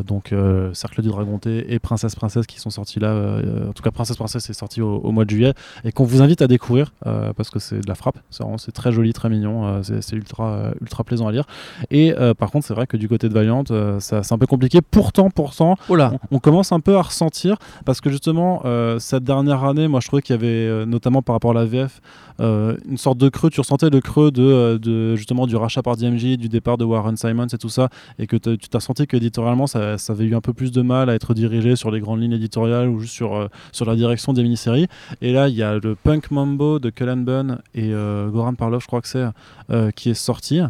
donc, 0.06 0.34
Cercle 0.72 1.02
du 1.02 1.08
Dragon 1.08 1.38
T 1.38 1.72
et 1.72 1.78
Princesse 1.78 2.14
Princesse 2.14 2.46
qui 2.46 2.60
sont 2.60 2.70
sortis 2.70 3.00
là. 3.00 3.40
en 3.68 3.72
tout 3.72 3.82
cas, 3.82 3.90
Princesse 3.90 4.16
Princesse 4.16 4.48
est 4.50 4.54
sorti 4.54 4.80
au, 4.80 4.96
au 4.96 5.12
mois 5.12 5.24
de 5.24 5.30
juillet 5.30 5.54
et 5.84 5.92
qu'on 5.92 6.04
vous 6.04 6.22
invite 6.22 6.42
à 6.42 6.46
découvrir 6.46 6.92
parce 7.36 7.50
que 7.50 7.58
c'est 7.58 7.80
de 7.80 7.88
la 7.88 7.94
frappe 7.94 8.18
c'est 8.30 8.72
très 8.72 8.92
joli, 8.92 9.12
très 9.12 9.28
mignon, 9.28 9.66
euh, 9.66 9.82
c'est 9.82 10.16
ultra, 10.16 10.52
euh, 10.52 10.72
ultra 10.80 11.04
plaisant 11.04 11.26
à 11.26 11.32
lire. 11.32 11.44
Et 11.90 12.14
euh, 12.16 12.34
par 12.34 12.50
contre, 12.50 12.66
c'est 12.66 12.74
vrai 12.74 12.86
que 12.86 12.96
du 12.96 13.08
côté 13.08 13.28
de 13.28 13.34
Valiant, 13.34 13.64
c'est 13.98 14.32
un 14.32 14.38
peu 14.38 14.46
compliqué. 14.46 14.80
Pourtant, 14.82 15.30
pourtant, 15.30 15.76
oh 15.88 15.96
on, 15.98 16.18
on, 16.30 16.38
commence 16.38 16.72
un 16.72 16.80
peu 16.80 16.96
à 16.96 17.02
ressentir 17.02 17.56
parce 17.84 18.00
que 18.00 18.10
justement, 18.10 18.62
cette 18.98 19.24
dernière 19.24 19.64
année, 19.64 19.88
moi 19.88 20.00
je 20.00 20.06
trouvais 20.06 20.22
qu'il 20.22 20.34
y 20.34 20.38
avait, 20.38 20.86
notamment 20.86 21.22
par 21.22 21.34
rapport 21.34 21.52
à 21.52 21.54
la 21.54 21.64
VF, 21.64 22.00
une 22.38 22.96
sorte 22.96 23.18
de 23.18 23.28
creux. 23.28 23.50
Tu 23.50 23.60
ressentais 23.60 23.90
le 23.90 24.00
creux 24.00 24.30
de, 24.30 24.78
de, 24.78 25.16
justement 25.16 25.46
du 25.46 25.56
rachat 25.56 25.82
par 25.82 25.96
DMG, 25.96 26.36
du 26.36 26.48
départ 26.48 26.78
de 26.78 26.84
Warren 26.84 27.16
Simons 27.16 27.46
et 27.46 27.58
tout 27.58 27.68
ça, 27.68 27.88
et 28.18 28.26
que 28.26 28.36
tu 28.36 28.56
t'as 28.56 28.80
senti 28.80 29.06
qu'éditorialement, 29.06 29.66
ça, 29.66 29.98
ça 29.98 30.12
avait 30.12 30.24
eu 30.24 30.34
un 30.34 30.40
peu 30.40 30.52
plus 30.52 30.72
de 30.72 30.82
mal 30.82 31.10
à 31.10 31.14
être 31.14 31.34
dirigé 31.34 31.76
sur 31.76 31.90
les 31.90 32.00
grandes 32.00 32.20
lignes 32.20 32.32
éditoriales 32.32 32.88
ou 32.88 33.00
juste 33.00 33.14
sur, 33.14 33.48
sur 33.72 33.84
la 33.84 33.96
direction 33.96 34.32
des 34.32 34.42
mini-séries. 34.42 34.86
Et 35.20 35.32
là, 35.32 35.48
il 35.48 35.54
y 35.54 35.62
a 35.62 35.78
le 35.78 35.94
Punk 35.94 36.30
Mambo 36.30 36.78
de 36.78 36.90
Cullen 36.90 37.24
Bunn 37.24 37.58
et 37.74 37.92
Goran 38.28 38.54
Parlov, 38.54 38.80
je 38.82 38.86
crois 38.86 39.00
que 39.00 39.08
c'est, 39.08 39.24
euh, 39.70 39.90
qui 39.90 40.10
est 40.10 40.14
sorti. 40.14 40.60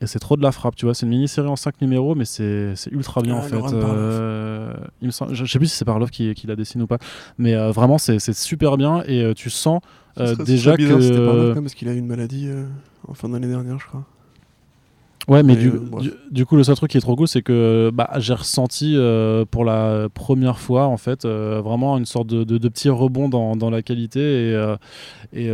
Et 0.00 0.06
c'est 0.06 0.18
trop 0.18 0.36
de 0.36 0.42
la 0.42 0.50
frappe, 0.50 0.74
tu 0.74 0.84
vois. 0.84 0.94
C'est 0.94 1.06
une 1.06 1.10
mini-série 1.10 1.46
en 1.46 1.54
5 1.54 1.80
numéros, 1.80 2.16
mais 2.16 2.24
c'est 2.24 2.74
ultra 2.90 3.22
bien 3.22 3.36
en 3.36 3.42
fait. 3.42 3.54
Euh, 3.72 4.74
il 5.00 5.08
me 5.08 5.34
je 5.34 5.44
sais 5.44 5.58
plus 5.58 5.68
si 5.68 5.76
c'est 5.76 5.84
Parlov 5.84 6.10
qui, 6.10 6.34
qui 6.34 6.48
la 6.48 6.56
dessine 6.56 6.82
ou 6.82 6.88
pas, 6.88 6.98
mais 7.38 7.54
euh, 7.54 7.70
vraiment 7.70 7.98
c'est 7.98 8.18
super 8.32 8.76
bien 8.76 9.04
et 9.06 9.32
tu 9.36 9.50
sens 9.50 9.80
déjà 10.44 10.76
que. 10.76 11.00
C'était 11.00 11.24
Parlov 11.24 11.54
parce 11.60 11.74
qu'il 11.74 11.88
a 11.88 11.92
eu 11.92 11.98
une 11.98 12.08
maladie 12.08 12.48
en 13.06 13.14
fin 13.14 13.28
d'année 13.28 13.48
dernière, 13.48 13.78
je 13.78 13.86
crois. 13.86 14.04
Ouais, 15.28 15.42
mais, 15.44 15.54
du, 15.54 15.72
du, 16.30 16.46
coup, 16.46 16.56
le 16.56 16.64
seul 16.64 16.74
truc 16.74 16.90
qui 16.90 16.98
est 16.98 17.00
trop 17.00 17.14
cool, 17.14 17.28
c'est 17.28 17.42
que 17.42 17.90
bah, 17.94 18.10
j'ai 18.18 18.34
ressenti 18.34 18.94
euh, 18.96 19.44
pour 19.48 19.64
la 19.64 20.08
première 20.12 20.58
fois, 20.58 20.86
en 20.86 20.96
fait, 20.96 21.24
euh, 21.24 21.60
vraiment 21.64 21.96
une 21.96 22.06
sorte 22.06 22.26
de, 22.26 22.42
de, 22.42 22.68
petit 22.68 22.88
rebond 22.88 23.28
dans, 23.28 23.54
dans, 23.54 23.70
la 23.70 23.82
qualité. 23.82 24.20
Et, 24.20 24.54
euh, 24.54 24.76
et 25.32 25.48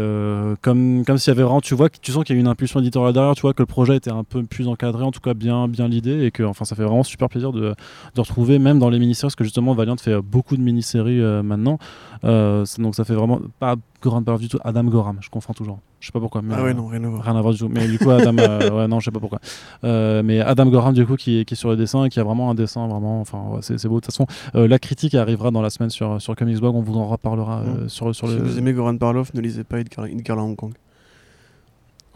comme, 0.63 1.05
comme 1.05 1.19
s'il 1.19 1.31
y 1.31 1.37
avait 1.37 1.43
vraiment, 1.43 1.61
tu 1.61 1.75
vois, 1.75 1.91
tu 1.91 2.13
sens 2.13 2.25
qu'il 2.25 2.35
y 2.35 2.39
a 2.39 2.41
une 2.41 2.49
impulsion 2.49 2.81
éditoriale 2.81 3.13
derrière, 3.13 3.35
tu 3.35 3.43
vois, 3.43 3.53
que 3.53 3.63
le 3.63 3.67
projet 3.67 3.97
était 3.97 4.11
un 4.11 4.25
peu 4.25 4.43
plus 4.43 4.69
encadré, 4.69 5.05
en 5.05 5.11
tout 5.11 5.21
cas 5.21 5.35
bien, 5.35 5.69
bien 5.69 5.87
l'idée, 5.87 6.25
et 6.25 6.31
que 6.31 6.43
enfin, 6.43 6.65
ça 6.65 6.75
fait 6.75 6.85
vraiment 6.85 7.05
super 7.05 7.29
plaisir 7.29 7.53
de, 7.53 7.75
de 8.15 8.21
retrouver, 8.21 8.59
même 8.59 8.79
dans 8.79 8.89
les 8.89 8.99
mini-séries, 8.99 9.29
parce 9.29 9.37
que 9.37 9.45
justement, 9.45 9.75
Valiant 9.75 9.97
fait 9.99 10.21
beaucoup 10.23 10.57
de 10.57 10.63
mini-séries 10.63 11.21
maintenant. 11.43 11.79
donc 12.23 12.95
ça 12.95 13.05
fait 13.05 13.15
vraiment, 13.15 13.41
pas, 13.61 13.77
Goran 14.03 14.23
Parlov 14.23 14.41
du 14.41 14.49
tout, 14.49 14.59
Adam 14.65 14.85
Goram, 14.85 15.19
je 15.21 15.31
confonds 15.31 15.53
toujours. 15.53 15.81
Je 16.01 16.07
sais 16.07 16.13
pas 16.13 16.21
pourquoi. 16.21 16.43
ah 16.53 16.63
ouais, 16.63 16.75
non, 16.75 16.87
rien 16.87 17.03
à 17.03 17.09
voir. 17.09 17.23
Rien 17.23 17.37
à 17.37 17.43
voir 17.43 17.53
du 17.53 17.59
tout. 17.59 17.69
Mais 17.69 17.89
du 17.89 17.99
coup, 17.99 18.11
Adam, 18.11 18.37
ouais, 18.77 18.87
non, 18.89 19.01
je 19.01 19.07
sais 19.07 19.11
pas 19.11 19.21
pourquoi. 19.21 19.41
mais 19.83 20.41
Adam 20.41 20.67
Goram, 20.67 20.95
du 20.95 21.05
coup, 21.05 21.17
qui, 21.17 21.45
qui, 21.45 21.55
est 21.55 21.57
sur 21.57 21.71
le 21.71 21.77
dessin 21.77 22.05
et 22.05 22.09
qui 22.09 22.21
a 22.21 22.25
vraiment 22.25 22.51
un 22.51 22.55
dessin 22.55 22.87
vraiment, 22.87 23.21
enfin, 23.21 23.59
c'est 23.61 23.89
beau. 23.89 23.97
De 23.97 24.07
toute 24.07 24.07
façon, 24.07 24.27
la 24.55 24.79
critique 24.79 25.15
arrivera 25.15 25.51
dans 25.51 25.63
la 25.63 25.71
semaine 25.71 25.91
sur, 25.91 26.21
sur 26.21 26.37
Comics 26.37 26.61
Blog, 26.61 26.75
on 26.77 26.83
vous 26.83 26.97
en 26.97 27.07
reparlera 27.07 27.63
mm. 27.63 27.89
sur, 27.89 28.15
sur 28.15 28.29
si 28.29 28.35
le. 28.35 28.43
vous 28.43 28.59
aimez 28.59 28.73
Goran 28.73 28.97
Parlov, 28.97 29.31
ne 29.35 29.41
lisez 29.41 29.65
pas 29.65 29.81
Edgar, 29.81 30.07
Edgar 30.07 30.39
Hong 30.39 30.57
Kong. 30.57 30.73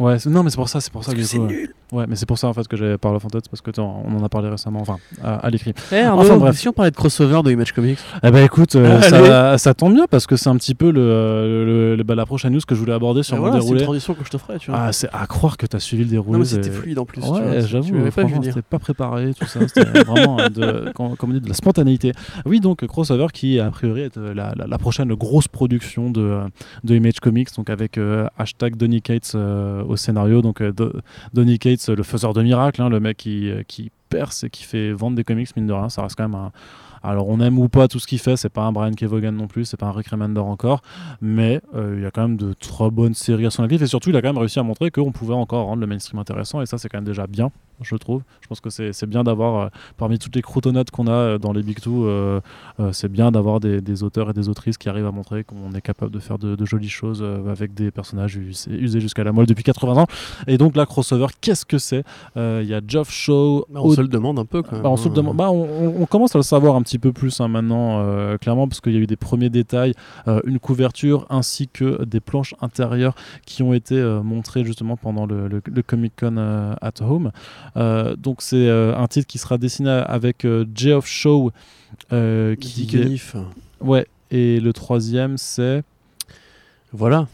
Ouais, 0.02 0.16
non, 0.26 0.42
mais 0.42 0.50
c'est 0.50 0.56
pour 0.56 0.68
ça, 0.68 0.80
c'est 0.80 0.92
pour 0.92 1.04
ça 1.04 1.14
que, 1.14 1.22
c'est 1.22 1.38
nul. 1.38 1.72
Ouais, 1.92 2.06
mais 2.08 2.16
c'est 2.16 2.26
pour 2.26 2.38
ça 2.38 2.48
en 2.48 2.54
fait 2.54 2.66
que 2.66 2.76
j'avais 2.76 2.96
parlé 2.96 3.18
en 3.22 3.28
tête 3.28 3.48
parce 3.50 3.60
que 3.60 3.70
on 3.78 4.16
en 4.16 4.24
a 4.24 4.28
parlé 4.28 4.48
récemment, 4.48 4.80
enfin 4.80 4.96
à, 5.22 5.48
l'écrit. 5.50 5.74
Eh, 5.92 6.06
enfin 6.06 6.38
bref, 6.38 6.56
si 6.56 6.66
on 6.66 6.72
parlait 6.72 6.90
de 6.90 6.96
crossover 6.96 7.42
de 7.44 7.52
Image 7.52 7.72
Comics. 7.72 7.98
Eh 8.22 8.30
ben 8.30 8.44
écoute, 8.44 8.74
euh, 8.76 9.00
ça, 9.02 9.58
ça, 9.58 9.74
tombe 9.74 9.94
bien 9.94 10.06
parce 10.10 10.26
que 10.26 10.36
c'est 10.36 10.48
un 10.48 10.56
petit 10.56 10.74
peu 10.74 10.90
le, 10.90 11.94
le, 11.96 12.02
bah, 12.02 12.14
la 12.14 12.24
prochaine 12.24 12.54
news 12.54 12.60
que 12.66 12.74
je 12.74 12.80
voulais 12.80 12.94
aborder 12.94 13.22
sur 13.22 13.36
le 13.36 13.42
voilà, 13.42 13.58
déroulé. 13.58 13.80
C'est 13.80 13.82
une 13.82 13.86
transition 13.86 14.14
que 14.14 14.24
je 14.24 14.30
te 14.30 14.38
ferai, 14.38 14.58
tu 14.58 14.70
vois. 14.70 14.80
Ah, 14.80 14.92
c'est 14.92 15.10
à 15.12 15.26
croire 15.26 15.58
que 15.58 15.66
tu 15.66 15.76
as 15.76 15.80
suivi 15.80 16.04
le 16.04 16.10
déroulé. 16.10 16.32
Non, 16.32 16.38
mais 16.38 16.44
c'était 16.46 16.70
fluide 16.70 16.98
en 16.98 17.04
plus. 17.04 17.22
Ouais, 17.22 17.60
j'avoue, 17.60 18.10
c'était 18.42 18.62
pas 18.62 18.78
préparé, 18.78 19.34
tout 19.34 19.46
ça. 19.46 19.60
C'était 19.68 19.84
vraiment 20.04 20.36
de, 20.48 20.90
comme 20.94 21.16
on 21.22 21.32
dit, 21.34 21.40
de 21.40 21.48
la 21.48 21.54
spontanéité. 21.54 22.12
Oui, 22.46 22.60
donc 22.60 22.86
crossover 22.86 23.26
qui 23.32 23.60
a 23.60 23.70
priori 23.70 24.00
est 24.00 24.16
euh, 24.16 24.32
la, 24.32 24.54
la, 24.56 24.78
prochaine 24.78 25.12
grosse 25.14 25.46
production 25.46 26.10
de, 26.10 26.40
de 26.84 26.94
Image 26.94 27.20
Comics, 27.20 27.54
donc 27.54 27.68
avec 27.68 27.98
euh, 27.98 28.26
hashtag 28.38 28.76
Donny 28.76 29.02
Cates 29.02 29.36
scénario, 29.96 30.42
donc 30.42 30.62
Donny 31.32 31.58
Cates, 31.58 31.88
le 31.88 32.02
faiseur 32.02 32.32
de 32.32 32.42
miracles, 32.42 32.82
hein, 32.82 32.88
le 32.88 33.00
mec 33.00 33.16
qui, 33.16 33.50
euh, 33.50 33.62
qui 33.66 33.90
perce 34.08 34.44
et 34.44 34.50
qui 34.50 34.64
fait 34.64 34.92
vendre 34.92 35.16
des 35.16 35.24
comics, 35.24 35.48
mine 35.56 35.66
de 35.66 35.72
rien, 35.72 35.88
ça 35.88 36.02
reste 36.02 36.16
quand 36.16 36.28
même 36.28 36.34
un, 36.34 36.52
alors 37.02 37.28
on 37.28 37.40
aime 37.40 37.58
ou 37.58 37.68
pas 37.68 37.88
tout 37.88 37.98
ce 37.98 38.06
qu'il 38.06 38.18
fait, 38.18 38.36
c'est 38.36 38.48
pas 38.48 38.62
un 38.62 38.72
Brian 38.72 38.92
Kevogan 38.92 39.34
non 39.34 39.48
plus, 39.48 39.64
c'est 39.64 39.76
pas 39.76 39.86
un 39.86 39.92
Rick 39.92 40.08
Remender 40.08 40.40
encore, 40.40 40.82
mais 41.20 41.60
euh, 41.74 41.94
il 41.96 42.02
y 42.02 42.06
a 42.06 42.10
quand 42.10 42.22
même 42.22 42.36
de 42.36 42.52
très 42.52 42.90
bonnes 42.90 43.14
séries 43.14 43.46
à 43.46 43.50
son 43.50 43.64
actif 43.64 43.82
et 43.82 43.86
surtout 43.86 44.10
il 44.10 44.16
a 44.16 44.22
quand 44.22 44.28
même 44.28 44.38
réussi 44.38 44.58
à 44.58 44.62
montrer 44.62 44.90
qu'on 44.90 45.12
pouvait 45.12 45.34
encore 45.34 45.66
rendre 45.66 45.80
le 45.80 45.86
mainstream 45.86 46.20
intéressant 46.20 46.62
et 46.62 46.66
ça 46.66 46.78
c'est 46.78 46.88
quand 46.88 46.98
même 46.98 47.04
déjà 47.04 47.26
bien 47.26 47.50
je 47.80 47.96
trouve. 47.96 48.22
Je 48.40 48.48
pense 48.48 48.60
que 48.60 48.70
c'est 48.70 49.06
bien 49.06 49.24
d'avoir, 49.24 49.56
euh, 49.56 49.68
parmi 49.96 50.18
toutes 50.18 50.36
les 50.36 50.42
croutonnades 50.42 50.90
qu'on 50.90 51.06
a 51.06 51.12
euh, 51.12 51.38
dans 51.38 51.52
les 51.52 51.62
Big 51.62 51.80
Two, 51.80 52.06
euh, 52.06 52.40
c'est 52.92 53.10
bien 53.10 53.30
d'avoir 53.30 53.60
des, 53.60 54.02
auteurs 54.02 54.30
et 54.30 54.32
des 54.32 54.48
autrices 54.48 54.78
qui 54.78 54.88
arrivent 54.88 55.06
à 55.06 55.10
montrer 55.10 55.44
qu'on 55.44 55.72
est 55.74 55.80
capable 55.80 56.10
de 56.10 56.18
faire 56.18 56.38
de, 56.38 56.64
jolies 56.64 56.88
choses 56.88 57.24
avec 57.48 57.74
des 57.74 57.90
personnages 57.90 58.36
usés 58.36 59.00
jusqu'à 59.00 59.24
la 59.24 59.32
moelle 59.32 59.46
depuis 59.46 59.64
80 59.64 60.02
ans. 60.02 60.06
Et 60.46 60.58
donc, 60.58 60.76
la 60.76 60.86
crossover, 60.86 61.26
qu'est-ce 61.40 61.66
que 61.66 61.78
c'est? 61.78 62.04
Il 62.36 62.64
y 62.64 62.74
a 62.74 62.80
Geoff 62.86 63.10
Shaw. 63.10 63.66
Bah, 63.68 63.80
on 63.82 63.90
se 63.90 64.00
le 64.00 64.08
demande 64.08 64.38
un 64.38 64.44
peu 64.44 64.62
quand 64.62 64.72
même. 64.72 64.82
Bah, 64.82 64.90
on, 64.90 64.96
se 64.96 65.04
le 65.04 65.10
hein. 65.10 65.14
demande. 65.16 65.36
Bah, 65.36 65.50
on, 65.50 66.06
commence 66.06 66.34
à 66.34 66.38
le 66.38 66.42
savoir 66.42 66.76
un 66.76 66.82
petit 66.82 66.98
peu 66.98 67.12
plus 67.12 67.40
hein, 67.40 67.48
maintenant, 67.48 68.04
clairement, 68.38 68.68
parce 68.68 68.80
qu'il 68.80 68.92
y 68.92 68.96
a 68.96 69.00
eu 69.00 69.06
des 69.06 69.16
premiers 69.16 69.50
détails, 69.50 69.94
une 70.26 70.58
couverture 70.58 71.26
ainsi 71.30 71.68
que 71.68 72.04
des 72.04 72.20
planches 72.20 72.54
intérieures 72.60 73.14
qui 73.46 73.62
ont 73.62 73.74
été 73.74 74.00
montrées 74.24 74.64
justement 74.64 74.96
pendant 74.96 75.26
le, 75.26 75.48
le 75.48 75.82
Comic 75.82 76.14
Con 76.18 76.36
at 76.38 77.02
Home. 77.02 77.32
Euh, 77.76 78.16
donc 78.16 78.42
c'est 78.42 78.68
euh, 78.68 78.96
un 78.96 79.06
titre 79.08 79.26
qui 79.26 79.38
sera 79.38 79.58
dessiné 79.58 79.90
avec 79.90 80.44
euh, 80.44 80.64
Geoff 80.74 81.06
Shaw. 81.06 81.52
qui 82.10 82.88
est... 82.94 83.34
Ouais, 83.80 84.06
et 84.30 84.60
le 84.60 84.72
troisième 84.72 85.38
c'est... 85.38 85.82
Voilà. 86.92 87.28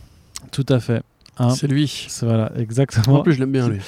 Tout 0.53 0.67
à 0.69 0.79
fait. 0.81 1.03
Hein 1.39 1.51
c'est 1.51 1.69
lui. 1.69 2.09
Voilà, 2.23 2.51
exactement. 2.57 3.21
En 3.21 3.23
plus, 3.23 3.35
je 3.35 3.41
l'aime 3.41 3.53
bien, 3.53 3.69
lui. 3.69 3.81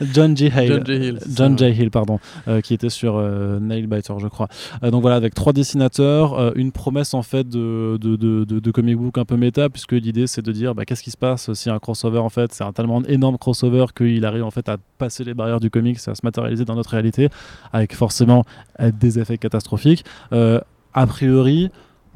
John 0.12 0.36
J. 0.36 0.50
Hale. 0.54 0.68
John 0.68 0.86
J. 0.86 0.92
Hill, 0.92 1.18
John 1.34 1.58
J. 1.58 1.64
Hill 1.66 1.90
pardon, 1.90 2.18
euh, 2.48 2.60
qui 2.60 2.74
était 2.74 2.90
sur 2.90 3.16
euh, 3.16 3.60
Nailbiter, 3.60 4.14
je 4.18 4.26
crois. 4.26 4.48
Euh, 4.82 4.90
donc 4.90 5.02
voilà, 5.02 5.16
avec 5.16 5.34
trois 5.34 5.52
dessinateurs, 5.52 6.56
une 6.56 6.72
promesse 6.72 7.14
en 7.14 7.22
fait 7.22 7.48
de, 7.48 7.96
de, 8.00 8.16
de, 8.16 8.44
de, 8.44 8.70
comic 8.70 8.96
book 8.96 9.18
un 9.18 9.24
peu 9.24 9.36
méta, 9.36 9.68
puisque 9.68 9.92
l'idée 9.92 10.26
c'est 10.26 10.42
de 10.42 10.52
dire 10.52 10.74
bah, 10.74 10.84
qu'est-ce 10.84 11.02
qui 11.02 11.10
se 11.10 11.16
passe 11.16 11.52
si 11.52 11.70
un 11.70 11.78
crossover, 11.78 12.18
en 12.18 12.28
fait, 12.28 12.52
c'est 12.52 12.64
un 12.64 12.72
tellement 12.72 13.02
énorme 13.04 13.38
crossover 13.38 13.86
qu'il 13.96 14.24
arrive 14.24 14.44
en 14.44 14.50
fait 14.50 14.68
à 14.68 14.76
passer 14.98 15.24
les 15.24 15.34
barrières 15.34 15.60
du 15.60 15.70
comics, 15.70 15.98
à 16.06 16.14
se 16.14 16.20
matérialiser 16.24 16.64
dans 16.64 16.74
notre 16.74 16.90
réalité, 16.90 17.28
avec 17.72 17.94
forcément 17.94 18.44
des 18.80 19.18
effets 19.18 19.38
catastrophiques. 19.38 20.04
a 20.32 21.06
priori, 21.06 21.70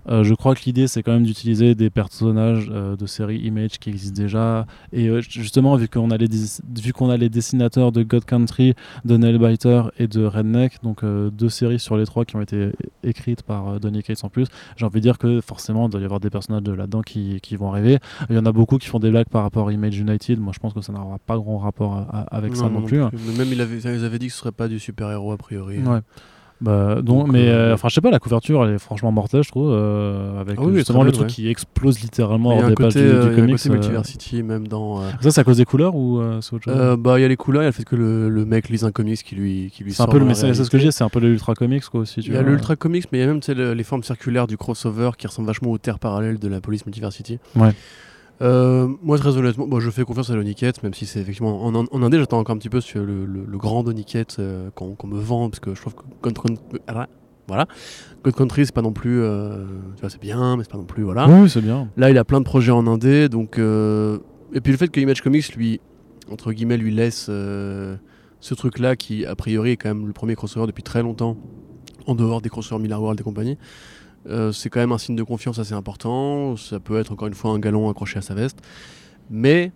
euh, 0.08 0.24
je 0.24 0.34
crois 0.34 0.54
que 0.54 0.62
l'idée 0.66 0.86
c'est 0.86 1.02
quand 1.02 1.12
même 1.12 1.24
d'utiliser 1.24 1.74
des 1.74 1.90
personnages 1.90 2.70
euh, 2.72 2.96
de 2.96 3.06
séries 3.06 3.38
Image 3.38 3.78
qui 3.78 3.90
existent 3.90 4.20
déjà. 4.20 4.66
Et 4.92 5.08
euh, 5.08 5.20
justement 5.20 5.76
vu 5.76 5.88
qu'on 5.88 6.10
a 6.10 6.16
les 6.16 6.28
vu 6.80 6.92
qu'on 6.92 7.10
a 7.10 7.16
les 7.16 7.28
dessinateurs 7.28 7.92
de 7.92 8.02
God 8.02 8.24
Country, 8.24 8.74
de 9.04 9.16
Nailbiter 9.16 9.82
et 9.98 10.08
de 10.08 10.24
Redneck 10.24 10.82
donc 10.82 11.04
deux 11.04 11.48
séries 11.48 11.78
sur 11.78 11.96
les 11.96 12.06
trois 12.06 12.24
qui 12.24 12.36
ont 12.36 12.40
été 12.40 12.70
écrites 13.02 13.42
par 13.42 13.80
Donny 13.80 14.02
Cates 14.02 14.24
en 14.24 14.28
plus 14.28 14.46
j'ai 14.76 14.86
envie 14.86 15.00
de 15.00 15.02
dire 15.02 15.18
que 15.18 15.40
forcément 15.40 15.86
il 15.86 15.90
doit 15.90 16.00
y 16.00 16.04
avoir 16.04 16.20
des 16.20 16.30
personnages 16.30 16.62
de 16.62 16.72
là-dedans 16.72 17.02
qui, 17.02 17.40
qui, 17.40 17.56
vont 17.56 17.70
arriver. 17.70 17.98
Il 18.30 18.36
y 18.36 18.38
en 18.38 18.46
a 18.46 18.52
beaucoup 18.52 18.78
qui 18.78 18.88
font 18.88 18.98
des 18.98 19.10
blagues 19.10 19.28
par 19.28 19.42
rapport 19.42 19.68
à 19.68 19.72
Image 19.72 19.98
United. 19.98 20.40
Moi 20.40 20.52
je 20.54 20.58
pense 20.58 20.72
que 20.72 20.80
ça 20.80 20.92
n'aura 20.92 21.18
pas 21.18 21.36
grand 21.36 21.58
rapport 21.58 22.06
avec 22.30 22.56
ça 22.56 22.68
non, 22.68 22.82
plus, 22.82 23.02
hein. 23.02 23.10
même 23.36 23.48
il 23.52 23.60
avait, 23.60 23.78
ils 23.78 24.04
avaient 24.04 24.18
dit 24.18 24.26
que 24.26 24.32
ce 24.32 24.38
serait 24.38 24.52
pas 24.52 24.68
du 24.68 24.78
super 24.78 25.10
héros 25.10 25.32
a 25.32 25.36
priori 25.36 25.78
ouais. 25.78 26.00
Bah, 26.62 27.02
donc, 27.02 27.28
mais 27.28 27.48
euh, 27.48 27.70
euh, 27.70 27.74
enfin, 27.74 27.88
je 27.88 27.94
sais 27.94 28.00
pas, 28.00 28.12
la 28.12 28.20
couverture 28.20 28.64
elle 28.64 28.74
est 28.74 28.78
franchement 28.78 29.10
mortelle, 29.10 29.42
je 29.42 29.50
trouve, 29.50 29.70
euh, 29.72 30.40
avec 30.40 30.58
ah 30.60 30.64
justement 30.72 31.02
le 31.02 31.10
truc 31.10 31.26
qui 31.26 31.48
explose 31.48 32.00
littéralement 32.00 32.56
hors 32.56 32.68
des 32.68 32.74
pages 32.74 32.94
du, 32.94 33.02
du 33.02 33.34
comics. 33.34 33.66
Multiversity 33.66 34.42
même 34.42 34.68
dans. 34.68 35.02
Ça, 35.20 35.30
c'est 35.32 35.40
à 35.40 35.44
cause 35.44 35.56
des 35.56 35.64
couleurs 35.64 35.94
ou 35.94 36.22
c'est 36.40 36.54
autre 36.54 36.64
chose? 36.64 36.98
Bah, 36.98 37.18
il 37.18 37.22
y 37.22 37.24
a 37.24 37.28
les 37.28 37.36
couleurs, 37.36 37.62
il 37.62 37.64
y 37.64 37.66
a 37.66 37.70
le 37.70 37.74
fait 37.74 37.84
que 37.84 37.96
le, 37.96 38.28
le 38.28 38.44
mec 38.44 38.68
lise 38.68 38.84
un 38.84 38.92
comics 38.92 39.22
qui 39.22 39.34
lui, 39.34 39.70
qui 39.74 39.82
lui 39.82 39.92
C'est 39.92 40.02
un 40.02 40.06
peu 40.06 40.18
le 40.18 40.32
c'est 40.34 40.54
ce 40.54 40.70
que 40.70 40.78
je 40.78 40.86
dis, 40.86 40.92
c'est 40.92 41.04
un 41.04 41.08
peu 41.08 41.18
l'ultra 41.18 41.54
comics 41.54 41.84
quoi 41.84 42.00
aussi. 42.00 42.20
Il 42.20 42.32
y 42.32 42.36
a 42.36 42.42
l'ultra 42.42 42.76
comics, 42.76 43.06
mais 43.12 43.18
il 43.18 43.20
y 43.22 43.24
a 43.24 43.26
même 43.26 43.40
les 43.74 43.84
formes 43.84 44.04
circulaires 44.04 44.46
du 44.46 44.56
crossover 44.56 45.10
qui 45.18 45.26
ressemblent 45.26 45.48
vachement 45.48 45.70
aux 45.72 45.78
terres 45.78 45.98
parallèles 45.98 46.38
de 46.38 46.48
la 46.48 46.60
police 46.60 46.86
Multiversity. 46.86 47.38
Ouais. 47.56 47.72
Euh, 48.42 48.88
moi, 49.02 49.18
très 49.18 49.36
honnêtement, 49.36 49.80
je 49.80 49.90
fais 49.90 50.04
confiance 50.04 50.30
à 50.30 50.34
Loniquette, 50.34 50.82
même 50.82 50.94
si 50.94 51.06
c'est 51.06 51.20
effectivement. 51.20 51.64
En, 51.64 51.74
en, 51.74 52.02
Indé, 52.02 52.18
j'attends 52.18 52.38
encore 52.38 52.54
un 52.54 52.58
petit 52.58 52.68
peu 52.68 52.80
sur 52.80 53.02
le, 53.02 53.24
le, 53.24 53.58
grand 53.58 53.82
Loniquette 53.82 54.36
euh, 54.38 54.70
qu'on 54.70 54.96
me 55.06 55.18
vend, 55.18 55.48
parce 55.48 55.60
que 55.60 55.74
je 55.74 55.80
trouve 55.80 55.94
que. 55.94 56.28
Voilà. 57.48 57.66
God 58.24 58.34
Country, 58.34 58.66
c'est 58.66 58.74
pas 58.74 58.82
non 58.82 58.92
plus. 58.92 59.20
Euh, 59.20 59.66
tu 59.96 60.00
vois, 60.00 60.10
c'est 60.10 60.20
bien, 60.20 60.56
mais 60.56 60.64
c'est 60.64 60.72
pas 60.72 60.78
non 60.78 60.84
plus. 60.84 61.02
Voilà. 61.02 61.28
Oui, 61.28 61.48
c'est 61.48 61.60
bien. 61.60 61.88
Là, 61.96 62.10
il 62.10 62.18
a 62.18 62.24
plein 62.24 62.40
de 62.40 62.44
projets 62.44 62.72
en 62.72 62.86
Indé, 62.86 63.28
donc. 63.28 63.58
Et 63.58 64.60
puis 64.60 64.72
le 64.72 64.78
fait 64.78 64.88
que 64.88 65.00
Image 65.00 65.22
Comics, 65.22 65.54
lui, 65.54 65.80
entre 66.30 66.52
guillemets, 66.52 66.76
lui 66.76 66.92
laisse 66.92 67.26
ce 67.26 68.54
truc-là, 68.54 68.96
qui 68.96 69.24
a 69.24 69.36
priori 69.36 69.70
est 69.70 69.76
quand 69.76 69.88
même 69.88 70.06
le 70.06 70.12
premier 70.12 70.34
crossover 70.34 70.66
depuis 70.66 70.82
très 70.82 71.02
longtemps, 71.02 71.36
en 72.06 72.14
dehors 72.14 72.40
des 72.42 72.48
crossovers 72.48 72.82
Miller 72.82 73.00
World 73.00 73.20
et 73.20 73.22
compagnie. 73.22 73.56
Euh, 74.28 74.52
c'est 74.52 74.70
quand 74.70 74.80
même 74.80 74.92
un 74.92 74.98
signe 74.98 75.16
de 75.16 75.22
confiance 75.22 75.58
assez 75.58 75.74
important. 75.74 76.56
Ça 76.56 76.78
peut 76.80 76.98
être 76.98 77.12
encore 77.12 77.28
une 77.28 77.34
fois 77.34 77.50
un 77.52 77.58
galon 77.58 77.90
accroché 77.90 78.18
à 78.18 78.22
sa 78.22 78.34
veste. 78.34 78.58
Mais 79.30 79.72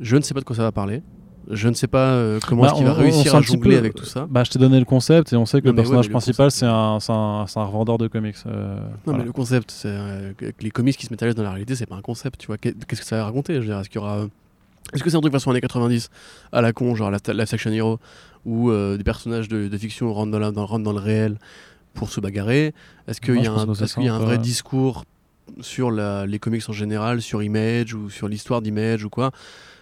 je 0.00 0.16
ne 0.16 0.22
sais 0.22 0.34
pas 0.34 0.40
de 0.40 0.44
quoi 0.44 0.56
ça 0.56 0.62
va 0.62 0.72
parler. 0.72 1.02
Je 1.48 1.68
ne 1.68 1.74
sais 1.74 1.86
pas 1.86 2.12
euh, 2.12 2.38
comment 2.46 2.62
bah, 2.62 2.68
est-ce 2.68 2.76
qu'il 2.76 2.84
va 2.84 2.92
réussir 2.92 3.34
à 3.34 3.40
jongler 3.40 3.76
avec 3.76 3.94
tout 3.94 4.04
ça. 4.04 4.26
Bah, 4.30 4.44
je 4.44 4.50
t'ai 4.50 4.58
donné 4.58 4.78
le 4.78 4.84
concept 4.84 5.32
et 5.32 5.36
on 5.36 5.46
sait 5.46 5.60
que 5.60 5.66
le 5.66 5.74
personnage 5.74 6.10
principal 6.10 6.50
c'est 6.50 6.66
un, 6.66 6.98
un, 7.08 7.46
un, 7.54 7.64
revendeur 7.64 7.98
de 7.98 8.06
comics. 8.08 8.36
Euh, 8.46 8.78
non 9.06 9.16
mais 9.16 9.24
le 9.24 9.32
concept, 9.32 9.70
c'est 9.70 9.96
les 10.60 10.70
comics 10.70 10.96
qui 10.96 11.06
se 11.06 11.10
matérialisent 11.10 11.36
dans 11.36 11.42
la 11.42 11.50
réalité, 11.50 11.74
c'est 11.74 11.86
pas 11.86 11.96
un 11.96 12.02
concept. 12.02 12.40
Tu 12.40 12.46
vois, 12.46 12.58
qu'est-ce 12.58 13.00
que 13.00 13.04
ça 13.04 13.16
va 13.16 13.24
raconter? 13.24 13.56
Est-ce 13.56 13.88
qu'il 13.88 14.00
y 14.00 14.04
aura 14.04 14.26
est-ce 14.92 15.04
que 15.04 15.10
c'est 15.10 15.16
un 15.16 15.20
truc 15.20 15.32
façon 15.32 15.50
années 15.50 15.60
90 15.60 16.08
à 16.52 16.60
la 16.60 16.72
con, 16.72 16.94
genre 16.94 17.10
la, 17.10 17.18
la 17.32 17.46
Section 17.46 17.70
Hero, 17.70 18.00
où 18.44 18.70
des 18.70 19.04
personnages 19.04 19.48
de, 19.48 19.76
fiction 19.78 20.12
rentrent 20.12 20.32
dans, 20.32 20.52
dans, 20.52 20.66
rentrent 20.66 20.84
dans 20.84 20.92
le 20.92 21.00
réel 21.00 21.38
pour 21.94 22.10
se 22.10 22.20
bagarrer 22.20 22.74
Est-ce 23.08 23.20
qu'il 23.20 23.42
y 23.42 23.46
a 23.46 23.52
un, 23.52 23.72
est 23.72 23.96
y 23.98 24.08
a 24.08 24.14
un 24.14 24.18
vrai 24.18 24.38
discours 24.38 25.04
sur 25.60 25.90
la, 25.90 26.26
les 26.26 26.38
comics 26.38 26.68
en 26.68 26.72
général, 26.72 27.22
sur 27.22 27.42
Image 27.42 27.94
ou 27.94 28.10
sur 28.10 28.28
l'histoire 28.28 28.62
d'Image 28.62 29.04
ou 29.04 29.10
quoi? 29.10 29.32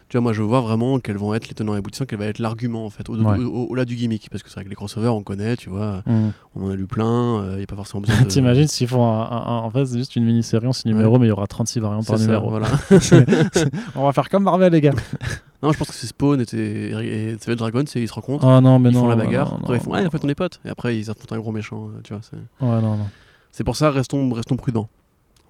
Tu 0.08 0.16
vois, 0.16 0.22
moi 0.22 0.32
je 0.32 0.40
vois 0.40 0.62
vraiment 0.62 0.98
quels 1.00 1.18
vont 1.18 1.34
être 1.34 1.48
les 1.48 1.54
tenants 1.54 1.74
et 1.74 1.78
aboutissants, 1.78 2.06
quel 2.06 2.18
va 2.18 2.24
être 2.24 2.38
l'argument 2.38 2.86
en 2.86 2.90
fait, 2.90 3.10
au-delà 3.10 3.84
du 3.84 3.94
gimmick. 3.94 4.30
Parce 4.30 4.42
que 4.42 4.48
c'est 4.48 4.54
vrai 4.54 4.64
que 4.64 4.70
les 4.70 4.74
crossovers, 4.74 5.14
on 5.14 5.22
connaît, 5.22 5.56
tu 5.56 5.68
vois, 5.68 6.02
mm. 6.06 6.30
on 6.56 6.64
en 6.64 6.70
a 6.70 6.76
lu 6.76 6.86
plein, 6.86 7.44
il 7.44 7.48
euh, 7.48 7.56
n'y 7.58 7.62
a 7.64 7.66
pas 7.66 7.76
forcément 7.76 8.00
besoin 8.00 8.22
de. 8.22 8.26
T'imagines 8.28 8.68
s'ils 8.68 8.88
font 8.88 9.02
en 9.02 9.70
fait, 9.70 9.84
c'est 9.84 9.98
juste 9.98 10.16
une 10.16 10.24
mini-série 10.24 10.66
en 10.66 10.72
6 10.72 10.88
numéros, 10.88 11.18
mais 11.18 11.26
il 11.26 11.28
y 11.28 11.32
aura 11.32 11.46
36 11.46 11.80
variantes 11.80 12.06
par 12.06 12.18
numéro. 12.18 12.48
Voilà. 12.48 12.68
on 13.96 14.04
va 14.04 14.12
faire 14.14 14.30
comme 14.30 14.44
Marvel, 14.44 14.72
les 14.72 14.80
gars. 14.80 14.92
non, 15.62 15.72
je 15.72 15.78
pense 15.78 15.88
que 15.88 15.94
c'est 15.94 16.06
Spawn 16.06 16.40
et, 16.40 16.54
et, 16.54 17.30
et 17.30 17.56
Dragon, 17.56 17.82
ils 17.82 18.08
se 18.08 18.12
rencontrent, 18.12 18.46
ah, 18.46 18.60
non, 18.60 18.78
mais 18.78 18.90
ils 18.90 18.94
non, 18.94 19.00
font 19.00 19.08
la 19.08 19.16
bagarre, 19.16 19.54
après 19.54 19.76
ils 19.76 19.80
font, 19.80 19.92
ah, 19.92 20.04
en 20.04 20.10
fait 20.10 20.24
on 20.24 20.28
est 20.28 20.34
potes, 20.34 20.60
et 20.64 20.68
après 20.68 20.96
ils 20.96 21.10
affrontent 21.10 21.34
un 21.34 21.38
gros 21.38 21.52
méchant, 21.52 21.88
euh, 21.88 22.00
tu 22.04 22.14
vois. 22.14 22.22
Ouais, 22.60 22.80
non, 22.80 22.96
non. 22.96 23.06
C'est 23.50 23.64
pour 23.64 23.76
ça, 23.76 23.90
restons, 23.90 24.32
restons 24.32 24.56
prudents. 24.56 24.88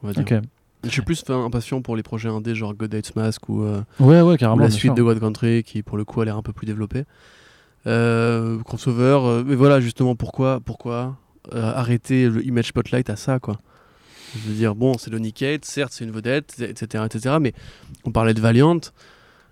On 0.02 0.06
va 0.06 0.12
dire. 0.14 0.22
Ok. 0.22 0.34
Je 0.84 0.90
suis 0.90 1.02
plus 1.02 1.22
impatient 1.28 1.82
pour 1.82 1.96
les 1.96 2.02
projets 2.02 2.28
indés 2.28 2.54
genre 2.54 2.72
God 2.72 2.94
Hates 2.94 3.16
Mask 3.16 3.48
ou, 3.48 3.64
euh, 3.64 3.82
ouais, 3.98 4.22
ouais, 4.22 4.38
carrément, 4.38 4.62
la 4.62 4.70
suite 4.70 4.94
de 4.94 5.02
God 5.02 5.18
Country 5.18 5.64
qui 5.64 5.82
pour 5.82 5.96
le 5.98 6.04
coup 6.04 6.20
a 6.20 6.24
l'air 6.24 6.36
un 6.36 6.42
peu 6.42 6.52
plus 6.52 6.66
développée. 6.66 7.04
Euh, 7.86 8.62
crossover, 8.62 9.18
euh, 9.22 9.44
mais 9.44 9.56
voilà 9.56 9.80
justement 9.80 10.14
pourquoi, 10.14 10.60
pourquoi 10.64 11.16
arrêter 11.52 12.28
le 12.28 12.46
Image 12.46 12.68
Spotlight 12.68 13.10
à 13.10 13.16
ça 13.16 13.38
quoi. 13.40 13.58
Je 14.34 14.48
veux 14.48 14.54
dire, 14.54 14.74
bon, 14.74 14.98
c'est 14.98 15.10
Lonnie 15.10 15.32
Kate, 15.32 15.64
certes 15.64 15.92
c'est 15.92 16.04
une 16.04 16.10
vedette, 16.10 16.60
etc., 16.60 17.04
etc., 17.06 17.36
mais 17.40 17.54
on 18.04 18.12
parlait 18.12 18.34
de 18.34 18.40
Valiant. 18.40 18.80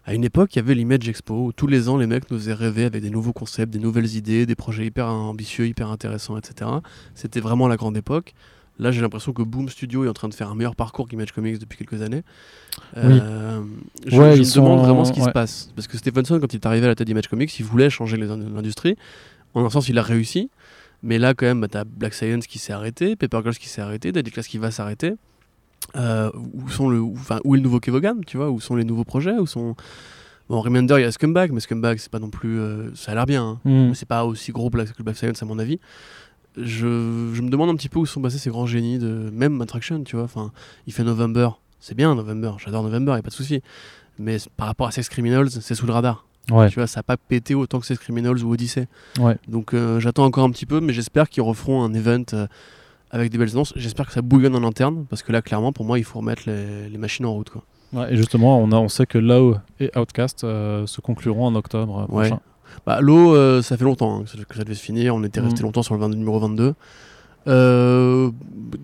À 0.08 0.14
une 0.14 0.22
époque, 0.22 0.54
il 0.54 0.56
y 0.56 0.60
avait 0.60 0.74
l'Image 0.76 1.08
Expo 1.08 1.46
où 1.46 1.52
tous 1.52 1.66
les 1.66 1.88
ans 1.88 1.96
les 1.96 2.06
mecs 2.06 2.30
nous 2.30 2.38
faisaient 2.38 2.54
rêver 2.54 2.84
avec 2.84 3.02
des 3.02 3.10
nouveaux 3.10 3.32
concepts, 3.32 3.72
des 3.72 3.80
nouvelles 3.80 4.14
idées, 4.14 4.46
des 4.46 4.54
projets 4.54 4.86
hyper 4.86 5.08
ambitieux, 5.08 5.66
hyper 5.66 5.90
intéressants, 5.90 6.38
etc. 6.38 6.70
C'était 7.16 7.40
vraiment 7.40 7.66
la 7.66 7.76
grande 7.76 7.96
époque. 7.96 8.32
Là, 8.78 8.92
j'ai 8.92 9.00
l'impression 9.00 9.32
que 9.32 9.42
Boom 9.42 9.68
Studio 9.68 10.04
est 10.04 10.08
en 10.08 10.12
train 10.12 10.28
de 10.28 10.34
faire 10.34 10.48
un 10.48 10.54
meilleur 10.54 10.76
parcours 10.76 11.08
qu'Image 11.08 11.32
Comics 11.32 11.58
depuis 11.58 11.78
quelques 11.78 12.02
années. 12.02 12.22
Euh, 12.96 13.62
je, 14.06 14.16
Ouais, 14.16 14.36
je 14.36 14.42
ils 14.42 14.46
me 14.46 14.54
demande 14.54 14.80
vraiment 14.80 15.04
ce 15.04 15.12
qui 15.12 15.20
ouais. 15.20 15.26
se 15.26 15.32
passe. 15.32 15.70
Parce 15.74 15.88
que 15.88 15.98
Stephenson, 15.98 16.38
quand 16.38 16.52
il 16.52 16.56
est 16.56 16.66
arrivé 16.66 16.84
à 16.84 16.90
la 16.90 16.94
tête 16.94 17.06
d'Image 17.06 17.26
Comics, 17.26 17.58
il 17.58 17.64
voulait 17.64 17.90
changer 17.90 18.16
l'industrie. 18.16 18.96
En 19.54 19.64
un 19.64 19.70
sens, 19.70 19.88
il 19.88 19.98
a 19.98 20.02
réussi. 20.02 20.50
Mais 21.02 21.18
là, 21.18 21.34
quand 21.34 21.46
même, 21.46 21.60
bah, 21.62 21.68
t'as 21.68 21.84
Black 21.84 22.14
Science 22.14 22.46
qui 22.46 22.58
s'est 22.58 22.72
arrêté, 22.72 23.16
Paper 23.16 23.40
Girls 23.42 23.56
qui 23.56 23.68
s'est 23.68 23.80
arrêté, 23.80 24.12
Deadly 24.12 24.30
Class 24.30 24.46
qui 24.46 24.58
va 24.58 24.70
s'arrêter. 24.70 25.14
Euh, 25.96 26.30
où, 26.52 26.68
sont 26.68 26.88
le, 26.88 27.00
où, 27.00 27.16
où 27.44 27.54
est 27.54 27.58
le 27.58 27.62
nouveau 27.62 27.80
Kevogan, 27.80 28.20
tu 28.26 28.36
vois 28.36 28.50
Où 28.50 28.60
sont 28.60 28.76
les 28.76 28.84
nouveaux 28.84 29.04
projets 29.04 29.32
Où 29.38 29.46
sont... 29.46 29.74
Bon, 30.48 30.60
Remender, 30.60 30.94
il 30.98 31.02
y 31.02 31.04
a 31.04 31.10
Scumbag, 31.10 31.50
mais 31.52 31.60
Scumbag, 31.60 31.98
c'est 31.98 32.10
pas 32.10 32.20
non 32.20 32.30
plus... 32.30 32.60
euh, 32.60 32.94
ça 32.94 33.12
a 33.12 33.14
l'air 33.14 33.26
bien, 33.26 33.44
hein. 33.44 33.60
Mm. 33.64 33.88
mais 33.88 33.94
c'est 33.94 34.06
pas 34.06 34.24
aussi 34.24 34.52
gros 34.52 34.70
que 34.70 35.02
Black 35.02 35.16
Science 35.16 35.42
à 35.42 35.46
mon 35.46 35.58
avis. 35.58 35.80
Je, 36.56 37.32
je 37.34 37.42
me 37.42 37.48
demande 37.50 37.68
un 37.70 37.74
petit 37.74 37.88
peu 37.88 37.98
où 37.98 38.06
sont 38.06 38.20
passés 38.22 38.38
ces 38.38 38.50
grands 38.50 38.66
génies 38.66 38.98
de 38.98 39.30
même 39.32 39.60
Attraction, 39.60 40.04
tu 40.04 40.16
vois. 40.16 40.24
Enfin, 40.24 40.52
il 40.86 40.92
fait 40.92 41.04
November, 41.04 41.50
c'est 41.80 41.94
bien 41.94 42.14
November, 42.14 42.52
j'adore 42.64 42.82
November, 42.82 43.12
y 43.12 43.18
a 43.18 43.22
pas 43.22 43.28
de 43.28 43.34
souci. 43.34 43.60
Mais 44.18 44.36
par 44.56 44.68
rapport 44.68 44.86
à 44.86 44.92
Sex 44.92 45.08
Criminals, 45.08 45.50
c'est 45.50 45.74
sous 45.74 45.86
le 45.86 45.92
radar. 45.92 46.26
Ouais. 46.50 46.68
Tu 46.68 46.76
vois, 46.76 46.86
ça 46.86 47.00
a 47.00 47.02
pas 47.02 47.16
pété 47.16 47.54
autant 47.54 47.80
que 47.80 47.86
Sex 47.86 47.98
Criminals 48.00 48.42
ou 48.44 48.52
Odyssey. 48.52 48.86
Ouais. 49.18 49.36
Donc 49.48 49.74
euh, 49.74 49.98
j'attends 50.00 50.24
encore 50.24 50.44
un 50.44 50.50
petit 50.50 50.66
peu, 50.66 50.80
mais 50.80 50.92
j'espère 50.92 51.28
qu'ils 51.28 51.42
referont 51.42 51.82
un 51.82 51.92
event 51.92 52.22
euh, 52.32 52.46
avec 53.16 53.30
des 53.32 53.38
belles 53.38 53.50
annonces. 53.52 53.72
J'espère 53.76 54.06
que 54.06 54.12
ça 54.12 54.22
bouillonne 54.22 54.54
en 54.54 54.62
interne, 54.64 55.06
parce 55.08 55.22
que 55.22 55.32
là, 55.32 55.42
clairement, 55.42 55.72
pour 55.72 55.84
moi, 55.84 55.98
il 55.98 56.04
faut 56.04 56.18
remettre 56.20 56.42
les, 56.46 56.88
les 56.88 56.98
machines 56.98 57.26
en 57.26 57.32
route, 57.32 57.50
quoi. 57.50 57.62
Ouais, 57.92 58.12
et 58.12 58.16
justement, 58.16 58.60
on, 58.60 58.72
a, 58.72 58.76
on 58.76 58.88
sait 58.88 59.06
que 59.06 59.16
Low 59.18 59.56
et 59.80 59.90
Outcast 59.96 60.42
euh, 60.44 60.86
se 60.86 61.00
concluront 61.00 61.46
en 61.46 61.54
octobre 61.54 62.06
Ouais. 62.10 62.28
prochain. 62.28 62.40
Bah, 62.84 63.00
l'eau, 63.00 63.34
euh, 63.34 63.62
ça 63.62 63.76
fait 63.76 63.84
longtemps 63.84 64.18
hein, 64.18 64.22
que, 64.24 64.30
ça, 64.30 64.38
que 64.44 64.54
ça 64.56 64.64
devait 64.64 64.74
se 64.74 64.82
finir. 64.82 65.14
On 65.14 65.22
était 65.24 65.40
resté 65.40 65.60
Mm. 65.62 65.66
longtemps 65.66 65.82
sur 65.82 65.94
le 65.94 66.00
22 66.00 66.16
numéro 66.16 66.38
22. 66.40 66.74
Euh, 67.48 68.30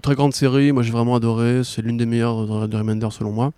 très 0.03 0.15
grande 0.15 0.33
série, 0.35 0.71
moi 0.73 0.83
j'ai 0.85 0.93
vraiment 0.93 1.17
adoré. 1.17 1.63
C'est 1.65 1.83
l'une 1.83 1.97
des 1.97 2.07
meilleures 2.07 2.47
de, 2.47 2.67
de 2.69 2.77
Remender 2.77 3.09
selon 3.11 3.33
moi. 3.33 3.51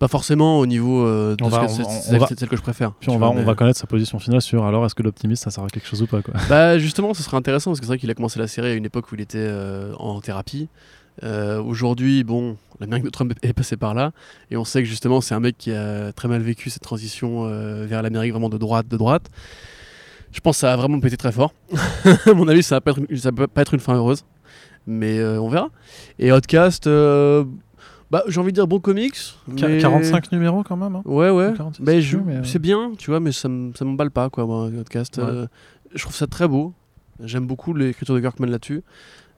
Pas 0.00 0.08
forcément 0.08 0.58
au 0.58 0.66
niveau 0.66 1.06
euh, 1.06 1.36
de 1.36 1.44
On 1.44 1.50
ce 1.50 1.54
que- 1.54 1.82
on 1.82 2.16
on 2.16 2.18
va- 2.18 2.26
celle 2.26 2.48
que 2.48 2.56
je 2.56 2.62
préfère. 2.62 2.92
Puis 2.94 3.10
on 3.10 3.18
va, 3.18 3.28
vois, 3.28 3.36
on 3.36 3.44
va 3.44 3.54
connaître 3.54 3.78
sa 3.78 3.86
position 3.86 4.18
finale 4.18 4.40
sur 4.42 4.64
alors 4.64 4.84
est-ce 4.86 4.94
que 4.96 5.02
l'optimiste 5.04 5.44
ça 5.44 5.50
sert 5.50 5.62
à 5.62 5.68
quelque 5.68 5.86
chose 5.86 6.00
ou 6.02 6.06
pas 6.06 6.22
quoi? 6.22 6.34
Bah 6.48 6.78
justement, 6.78 7.14
ce 7.14 7.22
serait 7.22 7.36
intéressant 7.36 7.70
parce 7.70 7.80
que 7.80 7.84
c'est 7.86 7.90
vrai 7.92 7.98
qu'il 7.98 8.10
a 8.10 8.14
commencé 8.14 8.38
la 8.40 8.48
série 8.48 8.68
à 8.70 8.72
une 8.74 8.86
époque 8.86 9.12
où 9.12 9.14
il 9.14 9.20
était 9.20 9.36
euh, 9.38 9.92
en 9.98 10.20
thérapie. 10.20 10.68
Euh, 11.22 11.60
Aujourd'hui, 11.62 12.24
bon, 12.24 12.56
l'Amérique 12.80 13.04
de 13.04 13.10
Trump 13.10 13.34
est 13.42 13.52
passé 13.52 13.76
par 13.76 13.92
là 13.92 14.12
et 14.50 14.56
on 14.56 14.64
sait 14.64 14.82
que 14.82 14.88
justement 14.88 15.20
c'est 15.20 15.34
un 15.34 15.40
mec 15.40 15.58
qui 15.58 15.70
a 15.70 16.12
très 16.14 16.28
mal 16.28 16.40
vécu 16.40 16.70
cette 16.70 16.82
transition 16.82 17.44
euh, 17.44 17.84
vers 17.86 18.00
l'Amérique 18.02 18.32
vraiment 18.32 18.48
de 18.48 18.56
droite, 18.58 18.88
de 18.88 18.96
droite. 18.96 19.26
Je 20.32 20.40
pense 20.40 20.56
que 20.56 20.60
ça 20.60 20.72
a 20.72 20.76
vraiment 20.76 20.98
pété 20.98 21.18
très 21.18 21.32
fort. 21.32 21.52
à 22.26 22.32
mon 22.32 22.48
avis, 22.48 22.62
ça 22.62 22.76
va 22.76 22.80
pas 22.80 22.92
être, 22.92 23.00
une- 23.06 23.16
ça 23.18 23.30
va 23.36 23.48
pas 23.48 23.60
être 23.60 23.74
une 23.74 23.80
fin 23.80 23.94
heureuse, 23.96 24.24
mais 24.86 25.22
on 25.22 25.50
verra. 25.50 25.68
Et 26.18 26.32
Outcast, 26.32 26.88
bah 28.10 28.22
j'ai 28.28 28.40
envie 28.40 28.50
de 28.52 28.56
dire 28.56 28.66
bon 28.66 28.80
comics. 28.80 29.14
Qu- 29.56 29.66
mais- 29.66 29.78
45 29.78 30.32
numéros 30.32 30.62
quand 30.62 30.76
même. 30.76 30.96
hein. 30.96 31.02
Ouais, 31.04 31.30
ouais. 31.30 31.52
46, 31.56 31.82
Ben, 31.82 32.00
je 32.00 32.16
mais, 32.18 32.36
euh, 32.36 32.44
C'est 32.44 32.58
bien, 32.58 32.92
tu 32.98 33.10
vois, 33.10 33.20
mais 33.20 33.32
ça 33.32 33.48
m'emballe 33.48 34.10
pas, 34.10 34.30
quoi, 34.30 34.46
moi, 34.46 34.68
le 34.70 34.78
podcast. 34.78 35.16
Ouais. 35.18 35.24
Euh, 35.24 35.46
je 35.94 36.02
trouve 36.02 36.14
ça 36.14 36.26
très 36.26 36.48
beau. 36.48 36.72
J'aime 37.22 37.46
beaucoup 37.46 37.74
l'écriture 37.74 38.14
de 38.14 38.20
Kirkman 38.20 38.46
là-dessus. 38.48 38.82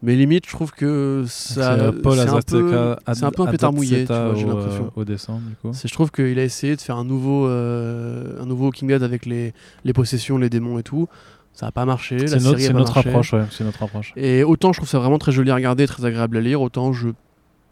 Mais 0.04 0.16
limite, 0.16 0.46
je 0.46 0.50
trouve 0.52 0.72
que 0.72 1.24
ça. 1.28 1.76
c'est 1.76 1.80
euh, 1.80 1.88
un 1.88 1.92
peu, 1.92 2.08
un 2.10 3.30
peu 3.30 3.42
un 3.42 3.46
pétard 3.46 3.72
mouillé, 3.72 4.04
j'ai 4.06 4.46
l'impression. 4.46 4.90
au 4.96 5.04
dessin 5.04 5.38
du 5.48 5.54
coup. 5.56 5.70
Je 5.72 5.92
trouve 5.92 6.10
qu'il 6.10 6.38
a 6.40 6.42
essayé 6.44 6.74
de 6.74 6.80
faire 6.80 6.96
un 6.96 7.04
nouveau, 7.04 7.46
euh, 7.46 8.42
un 8.42 8.46
nouveau 8.46 8.70
King 8.72 8.88
Dead 8.88 9.02
avec 9.04 9.26
les, 9.26 9.52
les 9.84 9.92
possessions, 9.92 10.38
les 10.38 10.50
démons 10.50 10.78
et 10.78 10.82
tout. 10.82 11.08
Ça 11.52 11.66
n'a 11.66 11.72
pas 11.72 11.84
marché. 11.84 12.26
C'est 12.26 12.42
notre, 12.42 12.72
notre 12.72 12.98
approche, 12.98 13.32
ouais. 13.32 13.44
C'est 13.50 13.62
notre 13.62 13.82
approche. 13.82 14.12
Et 14.16 14.42
autant 14.42 14.72
je 14.72 14.78
trouve 14.80 14.88
ça 14.88 14.98
vraiment 14.98 15.18
très 15.18 15.30
joli 15.32 15.50
à 15.50 15.54
regarder, 15.54 15.86
très 15.86 16.04
agréable 16.04 16.36
à 16.38 16.40
lire, 16.40 16.60
autant 16.62 16.92
je. 16.92 17.08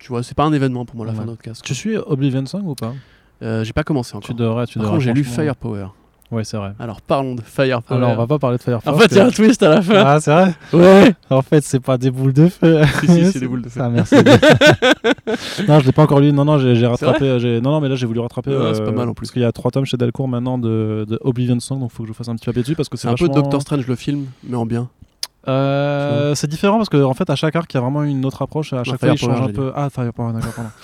Tu 0.01 0.09
vois, 0.09 0.22
c'est 0.22 0.35
pas 0.36 0.44
un 0.44 0.52
événement 0.52 0.85
pour 0.85 0.97
moi 0.97 1.06
la 1.06 1.12
Ouais. 1.12 1.18
fin 1.18 1.24
de 1.24 1.31
notre 1.31 1.43
casque. 1.43 1.64
Tu 1.64 1.74
suis 1.74 1.97
Oblivion 1.97 2.44
Song 2.47 2.62
ou 2.66 2.74
pas? 2.74 2.94
Euh, 3.43 3.62
j'ai 3.64 3.72
pas 3.72 3.85
commencé 3.85 4.10
Tu 4.12 4.16
encore. 4.16 4.35
devrais, 4.35 4.66
tu 4.66 4.78
Par 4.78 4.86
devrais. 4.89 5.01
j'ai 5.01 5.12
lu. 5.12 5.22
Firepower. 5.24 5.86
Ouais, 6.31 6.44
c'est 6.44 6.56
vrai. 6.56 6.72
Alors 6.78 7.01
parlons 7.02 7.35
de 7.35 7.40
Firepower. 7.43 7.97
Alors, 7.98 8.10
on 8.10 8.16
va 8.16 8.27
pas 8.27 8.39
parler 8.39 8.56
de 8.56 8.62
Fire 8.62 8.78
En 8.86 8.97
fait, 8.97 9.06
il 9.10 9.16
y 9.16 9.20
a 9.20 9.27
un 9.27 9.31
twist 9.31 9.60
à 9.64 9.68
la 9.68 9.82
fin. 9.82 9.94
Ah, 10.06 10.20
c'est 10.20 10.31
vrai? 10.31 10.55
Ouais. 10.72 11.14
En 11.28 11.43
fait, 11.43 11.62
c'est 11.64 11.81
pas 11.81 11.98
des 11.98 12.10
boules 12.12 12.32
de 12.32 12.47
feu. 12.48 12.82
Si, 13.01 13.06
si, 13.09 13.32
c'est 13.32 13.40
des 13.40 13.48
boules 13.48 13.62
de 13.62 13.68
feu. 13.68 13.81
Ça, 13.81 13.89
merci. 13.89 14.14
non, 15.68 15.81
je 15.81 15.86
l'ai 15.86 15.93
pas 15.93 16.02
encore 16.02 16.20
lu. 16.20 16.32
Non, 16.32 16.44
non, 16.44 16.59
j'ai 16.59 16.86
rattrapé. 16.86 17.24
euh, 17.24 17.60
Non, 17.60 17.72
non, 17.72 17.81
mais 17.81 17.89
là, 17.89 17.97
j'ai 17.97 18.06
voulu 18.06 18.20
rattraper. 18.20 18.56
Ouais, 18.56 18.74
c'est 18.74 18.82
pas 18.85 18.90
euh, 18.90 18.93
mal, 18.93 19.09
en 19.09 19.14
plus. 19.14 19.24
Parce 19.27 19.32
qu'il 19.32 19.43
y 19.43 19.44
a 19.44 19.52
trois 19.52 19.70
tomes 19.70 19.85
chez 19.85 19.97
Delcourt 19.97 20.28
maintenant 20.28 20.56
de, 20.59 21.05
de 21.09 21.18
Oblivion 21.22 21.59
Song, 21.60 21.81
donc 21.81 21.90
faut 21.90 22.05
que 22.05 22.09
je 22.09 22.12
fasse 22.12 22.28
un 22.28 22.36
petit 22.36 22.47
papier 22.47 22.62
dessus 22.62 22.74
parce 22.77 22.89
que 22.89 22.97
C'est 22.97 23.09
un 23.09 23.14
peu 23.14 23.28
Doctor 23.28 23.60
Strange 23.62 23.86
le 23.86 23.97
film, 23.97 24.27
mais 24.44 24.56
en 24.56 24.66
bien. 24.66 24.89
Euh, 25.51 26.35
c'est 26.35 26.47
différent 26.48 26.77
parce 26.78 26.89
qu'en 26.89 27.02
en 27.02 27.14
fait, 27.14 27.28
à 27.31 27.36
chaque 27.36 27.56
arc, 27.56 27.72
il 27.72 27.77
y 27.77 27.78
a 27.78 27.81
vraiment 27.81 28.02
une 28.05 28.24
autre 28.24 28.43
approche. 28.43 28.72
À 28.72 28.85
chaque 28.85 28.98
fois, 29.01 29.09
il 29.10 29.18
change 29.18 29.40
un 29.43 29.52
peu. 29.52 29.72
Ah, 29.74 29.89
Firepower, 29.90 30.32
d'accord, 30.32 30.52
pardon. 30.55 30.70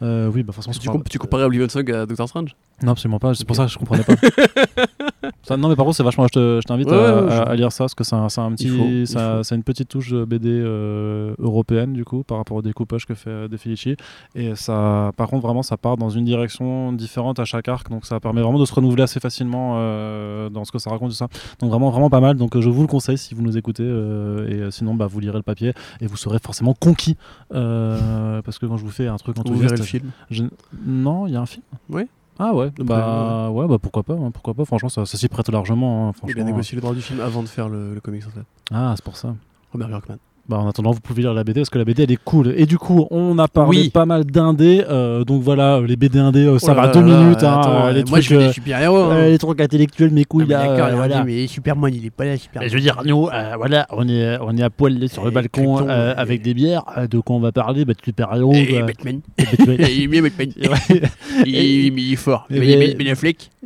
Euh, 0.00 0.30
oui, 0.32 0.44
bah, 0.44 0.52
forcément, 0.52 0.72
Tu, 0.74 0.78
c'est 0.80 0.86
pas- 0.86 0.92
comp- 0.92 1.08
tu 1.08 1.18
comparais 1.18 1.42
Oblivion 1.42 1.68
Song 1.68 1.90
à 1.90 2.06
Doctor 2.06 2.28
Strange? 2.28 2.54
Non, 2.84 2.92
absolument 2.92 3.18
pas. 3.18 3.34
C'est 3.34 3.44
pour 3.44 3.56
ça 3.56 3.64
que 3.64 3.72
je 3.72 3.78
comprenais 3.78 4.04
pas. 4.04 4.12
Ça, 5.42 5.56
non, 5.56 5.68
mais 5.68 5.76
par 5.76 5.84
contre, 5.84 5.96
c'est 5.96 6.02
vachement. 6.04 6.26
Je 6.28 6.32
te- 6.32 6.60
je 6.62 6.66
t'invite 6.66 6.88
Ouais, 6.88 6.94
à, 6.96 7.22
ouais, 7.22 7.32
à- 7.32 7.36
je- 7.44 7.50
à 7.50 7.54
lire 7.56 7.72
ça 7.72 7.84
parce 7.84 7.94
que 7.94 8.04
c'est 8.04 8.14
un, 8.14 8.28
c'est 8.28 8.40
un 8.40 8.52
petit. 8.52 8.68
Faut, 8.68 9.06
ça-. 9.06 9.42
C'est 9.42 9.54
une 9.56 9.62
petite 9.64 9.88
touche 9.88 10.12
BD 10.14 10.48
euh, 10.48 11.34
européenne 11.38 11.92
du 11.92 12.04
coup 12.04 12.22
par 12.22 12.38
rapport 12.38 12.56
au 12.56 12.62
découpage 12.62 13.04
que 13.06 13.14
fait 13.14 13.30
euh, 13.30 13.48
De 13.48 13.56
Felici. 13.56 13.96
Et 14.34 14.54
ça, 14.54 15.10
par 15.16 15.28
contre, 15.28 15.44
vraiment, 15.44 15.62
ça 15.62 15.76
part 15.76 15.96
dans 15.96 16.10
une 16.10 16.24
direction 16.24 16.92
différente 16.92 17.38
à 17.40 17.44
chaque 17.44 17.68
arc. 17.68 17.90
Donc 17.90 18.06
ça 18.06 18.20
permet 18.20 18.42
vraiment 18.42 18.58
de 18.60 18.64
se 18.64 18.74
renouveler 18.74 19.02
assez 19.02 19.18
facilement 19.20 19.74
euh, 19.78 20.50
dans 20.50 20.64
ce 20.64 20.70
que 20.72 20.78
ça 20.78 20.90
raconte 20.90 21.10
tout 21.10 21.16
ça. 21.16 21.28
Donc 21.60 21.70
vraiment, 21.70 21.90
vraiment 21.90 22.10
pas 22.10 22.20
mal. 22.20 22.36
Donc 22.36 22.58
je 22.58 22.68
vous 22.68 22.82
le 22.82 22.88
conseille 22.88 23.18
si 23.18 23.34
vous 23.34 23.42
nous 23.42 23.56
écoutez. 23.58 23.84
et 23.84 24.70
sinon, 24.70 24.94
bah, 24.94 25.06
vous 25.08 25.18
lirez 25.20 25.38
le 25.38 25.42
papier 25.42 25.72
et 26.00 26.06
vous 26.06 26.16
serez 26.16 26.38
forcément 26.38 26.74
conquis. 26.74 27.16
parce 27.50 28.58
que 28.58 28.66
quand 28.66 28.76
je 28.76 28.84
vous 28.84 28.90
fais 28.90 29.06
un 29.08 29.16
truc 29.16 29.36
Vous 29.36 29.42
enthousiaste, 29.42 29.70
verrez 29.74 29.76
le 29.78 29.86
film. 29.86 30.10
je- 30.30 30.44
Non, 30.86 31.26
il 31.26 31.32
y 31.32 31.36
a 31.36 31.40
un 31.40 31.46
film? 31.46 31.64
Oui. 31.90 32.02
Ah 32.38 32.54
ouais, 32.54 32.70
bah 32.78 33.50
ouais, 33.50 33.66
bah 33.66 33.78
pourquoi 33.80 34.02
pas, 34.04 34.14
hein, 34.14 34.30
pourquoi 34.30 34.54
pas. 34.54 34.64
Franchement, 34.64 34.88
ça, 34.88 35.04
ça 35.06 35.18
s'y 35.18 35.28
prête 35.28 35.48
largement. 35.48 36.08
hein, 36.08 36.12
Il 36.12 36.16
a 36.16 36.18
franchement. 36.18 36.44
négocié 36.44 36.76
le 36.76 36.80
droit 36.82 36.94
du 36.94 37.02
film 37.02 37.20
avant 37.20 37.42
de 37.42 37.48
faire 37.48 37.68
le, 37.68 37.94
le 37.94 38.00
comics 38.00 38.24
en 38.26 38.30
fait. 38.30 38.44
Ah, 38.72 38.92
c'est 38.96 39.04
pour 39.04 39.16
ça. 39.16 39.34
Robert 39.72 39.88
Kirkman. 39.88 40.18
Bah 40.48 40.56
en 40.56 40.66
attendant, 40.66 40.92
vous 40.92 41.00
pouvez 41.00 41.20
lire 41.20 41.34
la 41.34 41.44
BD 41.44 41.60
parce 41.60 41.68
que 41.68 41.76
la 41.76 41.84
BD 41.84 42.04
elle 42.04 42.10
est 42.10 42.18
cool. 42.24 42.54
Et 42.56 42.64
du 42.64 42.78
coup, 42.78 43.06
on 43.10 43.38
a 43.38 43.48
parlé 43.48 43.82
Oui. 43.82 43.90
pas 43.90 44.06
mal 44.06 44.24
d'indés. 44.24 44.82
euh, 44.88 45.22
donc 45.22 45.42
voilà, 45.42 45.78
les 45.86 45.96
BD 45.96 46.18
indés, 46.18 46.46
euh, 46.46 46.58
ça 46.58 46.72
Oh 46.72 46.74
là 46.74 46.80
va 46.80 46.86
là 46.86 46.92
deux 46.94 47.02
là, 47.06 47.20
minutes. 47.20 47.42
hein, 47.42 47.58
attends, 47.60 47.84
euh, 47.86 47.92
les 47.92 48.04
moi 48.04 48.12
trucs, 48.20 48.30
je 48.30 48.34
euh, 48.34 48.46
des 48.46 48.52
super-héros. 48.54 48.96
hein. 48.96 49.10
euh, 49.12 49.28
les 49.30 49.36
trucs 49.36 49.60
intellectuels, 49.60 50.10
mes 50.10 50.24
couilles 50.24 50.46
Ah, 50.46 50.48
là. 50.66 50.86
euh, 50.88 50.94
voilà. 50.96 51.22
mais 51.24 51.46
Superman 51.46 51.92
il 51.94 52.06
est 52.06 52.10
pas 52.10 52.24
là, 52.24 52.38
Superman. 52.38 52.66
Et 52.66 52.70
je 52.70 52.74
veux 52.76 52.80
dire, 52.80 53.02
nous, 53.04 53.28
euh, 53.28 53.52
voilà, 53.58 53.86
on 53.90 54.08
est, 54.08 54.38
on 54.40 54.56
est 54.56 54.62
à 54.62 54.70
poil 54.70 55.06
sur 55.10 55.24
le 55.24 55.30
Et 55.30 55.34
balcon 55.34 55.74
Krypton, 55.74 55.90
euh, 55.90 56.14
et- 56.14 56.18
avec 56.18 56.40
des 56.40 56.54
bières. 56.54 56.84
euh, 56.96 57.06
de 57.06 57.18
quoi 57.20 57.36
on 57.36 57.40
va 57.40 57.52
parler 57.52 57.84
bah, 57.84 57.92
De 57.92 57.98
super-héros. 58.02 58.54
Et 58.54 58.78
bah, 58.80 58.86
Batman. 58.86 59.20
et 59.36 59.44
Batman. 59.44 59.76
il 59.90 60.02
est 60.02 60.06
bien 60.06 60.22
Batman. 60.22 60.48
Il, 61.44 62.12
est 62.12 62.16
fort. 62.16 62.46
Et- 62.50 62.56
il 62.56 62.62
est 62.62 62.66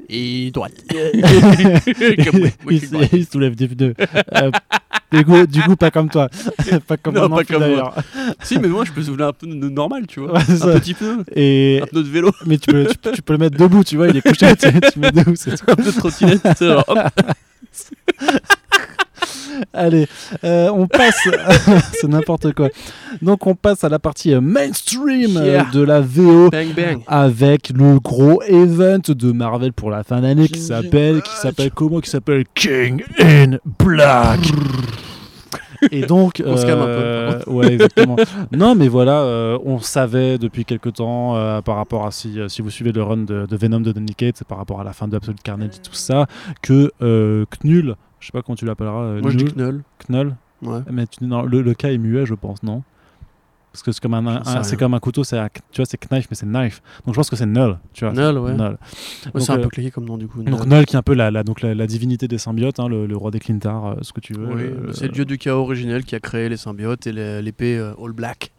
et 0.08 0.46
il, 0.46 0.52
suis 2.68 2.80
se- 2.80 2.92
droite. 2.92 3.08
il 3.12 3.26
soulève 3.26 3.54
des 3.54 3.68
pneus. 3.68 3.94
Du, 5.12 5.24
coup, 5.24 5.46
du 5.46 5.62
coup, 5.62 5.76
pas 5.76 5.90
comme 5.90 6.08
toi. 6.08 6.28
pas 6.86 6.96
comme 6.96 7.14
Non, 7.14 7.28
pas 7.28 7.44
comme 7.44 7.58
moi. 7.58 7.66
d'ailleurs. 7.68 7.94
Si, 8.42 8.58
mais 8.58 8.68
moi 8.68 8.84
je 8.84 8.92
peux 8.92 9.02
soulever 9.02 9.24
un 9.24 9.32
peu 9.32 9.46
de 9.46 9.68
normal, 9.68 10.06
tu 10.06 10.20
vois. 10.20 10.32
Ouais, 10.32 10.40
un 10.40 10.78
petit 10.80 10.94
peu. 10.94 11.24
Et, 11.34 11.80
Un 11.82 11.86
pneu 11.86 12.02
de 12.02 12.08
vélo. 12.08 12.30
mais 12.46 12.58
tu 12.58 12.70
peux, 12.72 12.86
tu, 12.86 12.98
peux- 12.98 13.12
tu 13.12 13.22
peux 13.22 13.32
le 13.34 13.38
mettre 13.38 13.56
debout, 13.58 13.84
tu 13.84 13.96
vois, 13.96 14.08
il 14.08 14.16
est 14.16 14.22
couché, 14.22 14.54
tu, 14.56 14.68
tu 14.92 14.98
mets 14.98 15.10
debout, 15.12 15.34
c'est 15.36 15.56
tout. 15.56 15.64
Un 15.70 15.74
pneu 15.76 15.84
de 15.86 15.90
trottinette. 15.98 16.62
hop. 16.88 16.98
Allez, 19.72 20.06
euh, 20.44 20.68
on 20.72 20.86
passe, 20.86 21.28
c'est 22.00 22.08
n'importe 22.08 22.52
quoi. 22.54 22.68
Donc 23.20 23.46
on 23.46 23.54
passe 23.54 23.84
à 23.84 23.88
la 23.88 23.98
partie 23.98 24.34
euh, 24.34 24.40
mainstream 24.40 25.36
euh, 25.36 25.42
Yeah. 25.52 25.66
de 25.72 25.82
la 25.82 26.00
VO. 26.00 26.50
Bang 26.50 26.74
bang. 26.74 27.00
Avec 27.06 27.70
le 27.70 27.98
gros 28.00 28.42
event 28.42 29.00
de 29.06 29.32
Marvel 29.32 29.72
pour 29.72 29.90
la 29.90 30.02
fin 30.04 30.20
d'année 30.20 30.48
qui 30.48 30.60
s'appelle, 30.60 31.22
qui 31.22 31.36
s'appelle 31.36 31.70
comment 31.70 32.00
Qui 32.00 32.10
s'appelle 32.10 32.44
King 32.54 33.02
in 33.20 33.58
Black. 33.78 34.40
Et 35.90 36.02
donc, 36.02 36.40
On 36.46 36.56
se 36.56 36.64
calme 36.64 36.80
un 36.80 36.84
peu, 36.84 36.90
euh, 36.90 37.40
ouais, 37.48 37.72
exactement. 37.72 38.14
non, 38.52 38.76
mais 38.76 38.86
voilà, 38.86 39.22
euh, 39.22 39.58
on 39.64 39.80
savait 39.80 40.38
depuis 40.38 40.64
quelques 40.64 40.94
temps 40.94 41.34
par 41.62 41.74
rapport 41.74 42.06
à 42.06 42.12
si, 42.12 42.38
si 42.46 42.62
vous 42.62 42.70
suivez 42.70 42.92
le 42.92 43.02
run 43.02 43.16
de, 43.18 43.46
de 43.46 43.56
Venom 43.56 43.80
de 43.80 43.90
Donny 43.90 44.14
Cates, 44.14 44.44
par 44.44 44.58
rapport 44.58 44.80
à 44.80 44.84
la 44.84 44.92
fin 44.92 45.08
de 45.08 45.16
Absolute 45.16 45.42
Carnage 45.42 45.70
et 45.76 45.82
tout 45.82 45.92
ça, 45.92 46.26
que 46.62 46.92
Knull, 47.64 47.96
je 48.22 48.26
sais 48.28 48.32
pas 48.32 48.40
comment 48.42 48.56
tu 48.56 48.64
l'appelleras, 48.64 49.02
euh, 49.02 49.20
Moi 49.20 49.30
je 49.30 49.36
dis 49.36 49.44
Knull, 49.44 49.82
Knull. 50.08 50.26
Knull, 50.26 50.36
Ouais. 50.62 50.80
mais 50.90 51.06
tu, 51.06 51.24
non, 51.24 51.42
le, 51.42 51.60
le 51.60 51.74
cas 51.74 51.90
est 51.90 51.98
muet, 51.98 52.24
je 52.24 52.34
pense, 52.34 52.62
non? 52.62 52.82
Parce 53.72 53.82
que 53.82 53.90
c'est 53.90 54.00
comme 54.02 54.12
un, 54.14 54.22
J'en 54.22 54.44
sais 54.44 54.50
un- 54.58 54.62
c'est 54.62 54.70
rien. 54.70 54.78
comme 54.80 54.94
un 54.94 54.98
couteau, 55.00 55.24
c'est 55.24 55.38
tu 55.72 55.78
vois, 55.80 55.86
c'est 55.86 55.96
knife, 55.96 56.26
mais 56.30 56.36
c'est 56.36 56.44
knife. 56.46 56.82
Donc 57.06 57.14
je 57.14 57.18
pense 57.18 57.30
que 57.30 57.36
c'est 57.36 57.46
Null, 57.46 57.78
tu 57.94 58.04
vois. 58.04 58.12
Null, 58.12 58.38
ouais. 58.38 58.52
Null. 58.52 58.60
Ouais, 58.72 59.30
Donc, 59.32 59.42
c'est 59.42 59.50
un 59.50 59.58
euh, 59.58 59.62
peu 59.62 59.68
claqué 59.70 59.90
comme 59.90 60.04
nom 60.04 60.18
du 60.18 60.28
coup. 60.28 60.42
Donc 60.42 60.66
Null. 60.66 60.84
Qui 60.84 60.94
est 60.94 60.98
un 60.98 61.02
peu 61.02 61.14
la, 61.14 61.30
la- 61.30 61.42
donc 61.42 61.62
la, 61.62 61.74
la 61.74 61.86
divinité 61.86 62.28
des 62.28 62.36
symbiotes, 62.36 62.78
hein, 62.80 62.86
le, 62.88 63.06
le 63.06 63.16
roi 63.16 63.30
des 63.30 63.40
Clintar, 63.40 63.86
euh, 63.86 63.94
ce 64.02 64.12
que 64.12 64.20
tu 64.20 64.34
veux. 64.34 64.46
Oui, 64.46 64.92
c'est 64.92 65.06
le 65.06 65.12
dieu 65.12 65.24
du 65.24 65.38
chaos 65.38 65.62
originel 65.62 66.04
qui 66.04 66.14
a 66.14 66.20
créé 66.20 66.50
les 66.50 66.58
symbiotes 66.58 67.06
et 67.06 67.12
l'épée 67.42 67.78
All 67.78 68.12
Black 68.12 68.52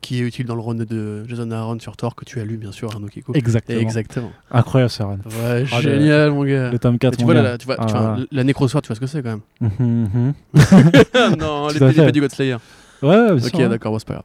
qui 0.00 0.16
est 0.18 0.20
utile 0.20 0.46
dans 0.46 0.54
le 0.54 0.60
run 0.62 0.74
de 0.76 1.24
Jason 1.28 1.50
Aaron 1.50 1.78
sur 1.78 1.96
Thor 1.96 2.14
que 2.14 2.24
tu 2.24 2.40
as 2.40 2.44
lu 2.44 2.56
bien 2.56 2.72
sûr 2.72 2.90
Arnaud 2.90 3.08
Kiko. 3.08 3.32
Exactement. 3.34 3.78
Exactement. 3.80 4.32
Incroyable, 4.50 4.90
ce 4.90 5.02
run. 5.02 5.18
Ouais, 5.26 5.64
Ah, 5.72 5.76
le- 5.76 5.80
génial 5.80 6.30
mon 6.30 6.44
gars. 6.44 6.70
Le 6.70 6.78
tome 6.78 6.98
4, 6.98 7.12
Mais 7.12 7.16
tu 7.18 7.24
vois, 7.24 7.34
la, 7.34 7.58
tu 7.58 7.66
vois, 7.66 7.76
tu 7.76 7.82
Ah, 7.86 8.14
vois, 8.14 8.18
la 8.32 8.44
nécrosword, 8.44 8.82
tu 8.82 8.86
vois 8.88 8.96
ce 8.96 9.00
que 9.00 9.06
c'est 9.06 9.22
quand 9.22 9.30
même 9.30 9.40
Mhm, 9.60 10.08
mhm. 10.14 10.32
Non, 11.38 11.68
l'épée 11.68 11.84
à 11.84 11.92
fait. 11.92 12.00
l'épée 12.00 12.12
du 12.12 12.20
Godslayer. 12.20 12.56
Ouais, 13.02 13.30
Ok, 13.32 13.68
d'accord, 13.68 13.94
c'est 13.98 14.06
pas 14.08 14.14
grave. 14.14 14.24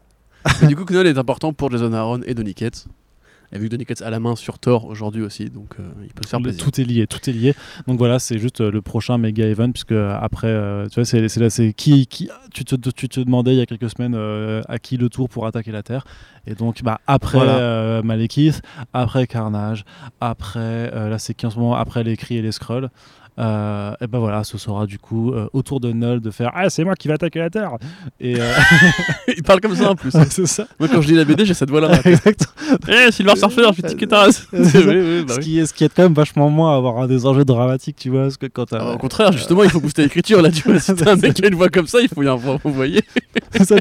Mais 0.62 0.68
du 0.68 0.76
coup, 0.76 0.86
Knoll 0.86 1.08
est 1.08 1.18
important 1.18 1.54
pour 1.54 1.72
Jason 1.72 1.92
Aaron 1.94 2.22
et 2.26 2.34
Donny 2.34 2.54
Cates. 2.54 2.86
Et 3.56 3.58
vu 3.58 3.68
que 3.68 3.72
Donny 3.72 3.86
Cates 3.86 4.02
a 4.02 4.10
la 4.10 4.20
main 4.20 4.36
sur 4.36 4.60
Thor 4.60 4.84
aujourd'hui 4.86 5.22
aussi, 5.22 5.50
donc 5.50 5.76
euh, 5.80 5.84
il 6.04 6.14
peut 6.14 6.24
se 6.24 6.30
faire 6.30 6.42
plaisir. 6.42 6.62
Tout 6.62 6.82
est 6.82 6.84
lié, 6.84 7.08
tout 7.08 7.30
est 7.30 7.34
lié. 7.34 7.56
Donc 7.88 7.98
voilà, 7.98 8.20
c'est 8.20 8.38
juste 8.38 8.60
euh, 8.60 8.70
le 8.70 8.82
prochain 8.82 9.18
méga 9.18 9.48
event 9.48 9.72
puisque 9.72 9.94
après, 9.94 10.48
euh, 10.48 10.88
tu 10.90 10.96
vois, 10.96 11.06
c'est 11.06 11.30
c'est 11.30 11.40
là, 11.40 11.50
c'est 11.50 11.72
qui, 11.72 12.06
qui, 12.06 12.30
tu 12.54 12.66
te, 12.66 12.76
tu 12.76 13.08
te 13.08 13.20
demandais 13.22 13.54
il 13.54 13.58
y 13.58 13.62
a 13.62 13.66
quelques 13.66 13.90
semaines 13.90 14.14
euh, 14.14 14.62
à 14.68 14.78
qui 14.78 14.98
le 14.98 15.08
tour 15.08 15.30
pour 15.30 15.48
attaquer 15.48 15.72
la 15.72 15.84
Terre. 15.84 16.06
Et 16.48 16.54
donc, 16.54 16.84
bah 16.84 17.00
après 17.08 17.38
Voilà. 17.38 18.02
Malekith, 18.04 18.62
après 18.94 19.26
Carnage, 19.26 19.86
après 20.20 20.92
là 20.92 21.18
c'est 21.18 21.34
qui 21.34 21.46
en 21.46 21.50
ce 21.50 21.58
moment, 21.58 21.76
après 21.76 22.04
les 22.04 22.18
cris 22.18 22.38
et 22.38 22.42
les 22.42 22.52
scrolls. 22.52 22.90
Euh, 23.38 23.94
et 24.00 24.08
ben 24.08 24.20
voilà, 24.20 24.44
ce 24.46 24.58
sera 24.58 24.86
du 24.86 24.98
coup 24.98 25.32
euh, 25.32 25.50
au 25.52 25.62
tour 25.62 25.82
de 25.82 25.92
Null 25.92 26.22
de 26.22 26.32
faire 26.32 26.52
ah 26.56 26.70
c'est 26.70 26.86
moi 26.86 26.96
qui 26.96 27.10
vais 27.10 27.16
attaquer 27.16 27.40
la 27.40 27.50
Terre. 27.50 27.72
Et 28.20 28.40
euh, 28.40 28.54
il 29.36 29.44
parle 29.44 29.60
comme 29.60 29.76
ça 29.76 29.92
en 29.92 29.96
plus. 29.96 30.12
c'est 30.30 30.46
ça. 30.46 30.66
Moi, 30.80 30.88
quand 30.88 31.02
je 31.02 31.10
lis 31.10 31.16
la 31.16 31.26
BD, 31.26 31.46
j'ai 31.46 31.54
cette 31.54 31.70
voix-là. 31.70 32.00
Exactement. 32.06 32.52
Eh, 32.88 33.12
Silver 33.12 33.36
Surfer, 33.36 33.62
je 33.78 35.20
oui, 35.20 35.26
bah 35.26 35.36
ce, 35.36 35.40
qui 35.40 35.60
est, 35.60 35.66
ce 35.66 35.74
qui 35.74 35.84
est 35.84 35.94
quand 35.94 36.04
même 36.04 36.14
vachement 36.14 36.50
moins 36.50 36.74
à 36.74 36.78
avoir 36.78 36.98
un 37.00 37.08
des 37.08 37.26
enjeux 37.26 37.46
dramatiques, 37.46 37.96
tu 37.98 38.10
vois, 38.10 38.24
parce 38.24 38.38
que 38.38 38.48
quand 38.48 38.74
Ah, 38.74 38.94
au 38.94 38.98
contraire, 38.98 39.32
justement, 39.32 39.64
il 39.64 39.70
faut 39.70 39.80
booster 39.80 40.04
l'écriture 40.04 40.42
là. 40.42 40.50
Tu 40.50 40.64
vois, 40.64 40.80
si 40.80 40.94
t'as 40.96 41.12
un 41.12 41.16
mec 41.16 41.34
qui 41.34 41.44
a 41.44 41.48
une 41.48 41.56
voix 41.56 41.70
comme 41.70 41.88
ça, 41.88 42.00
il 42.02 42.08
faut 42.08 42.24
y 42.24 42.28
avoir, 42.28 42.58
vous 42.64 42.74
voyez. 42.74 43.02
ça, 43.64 43.76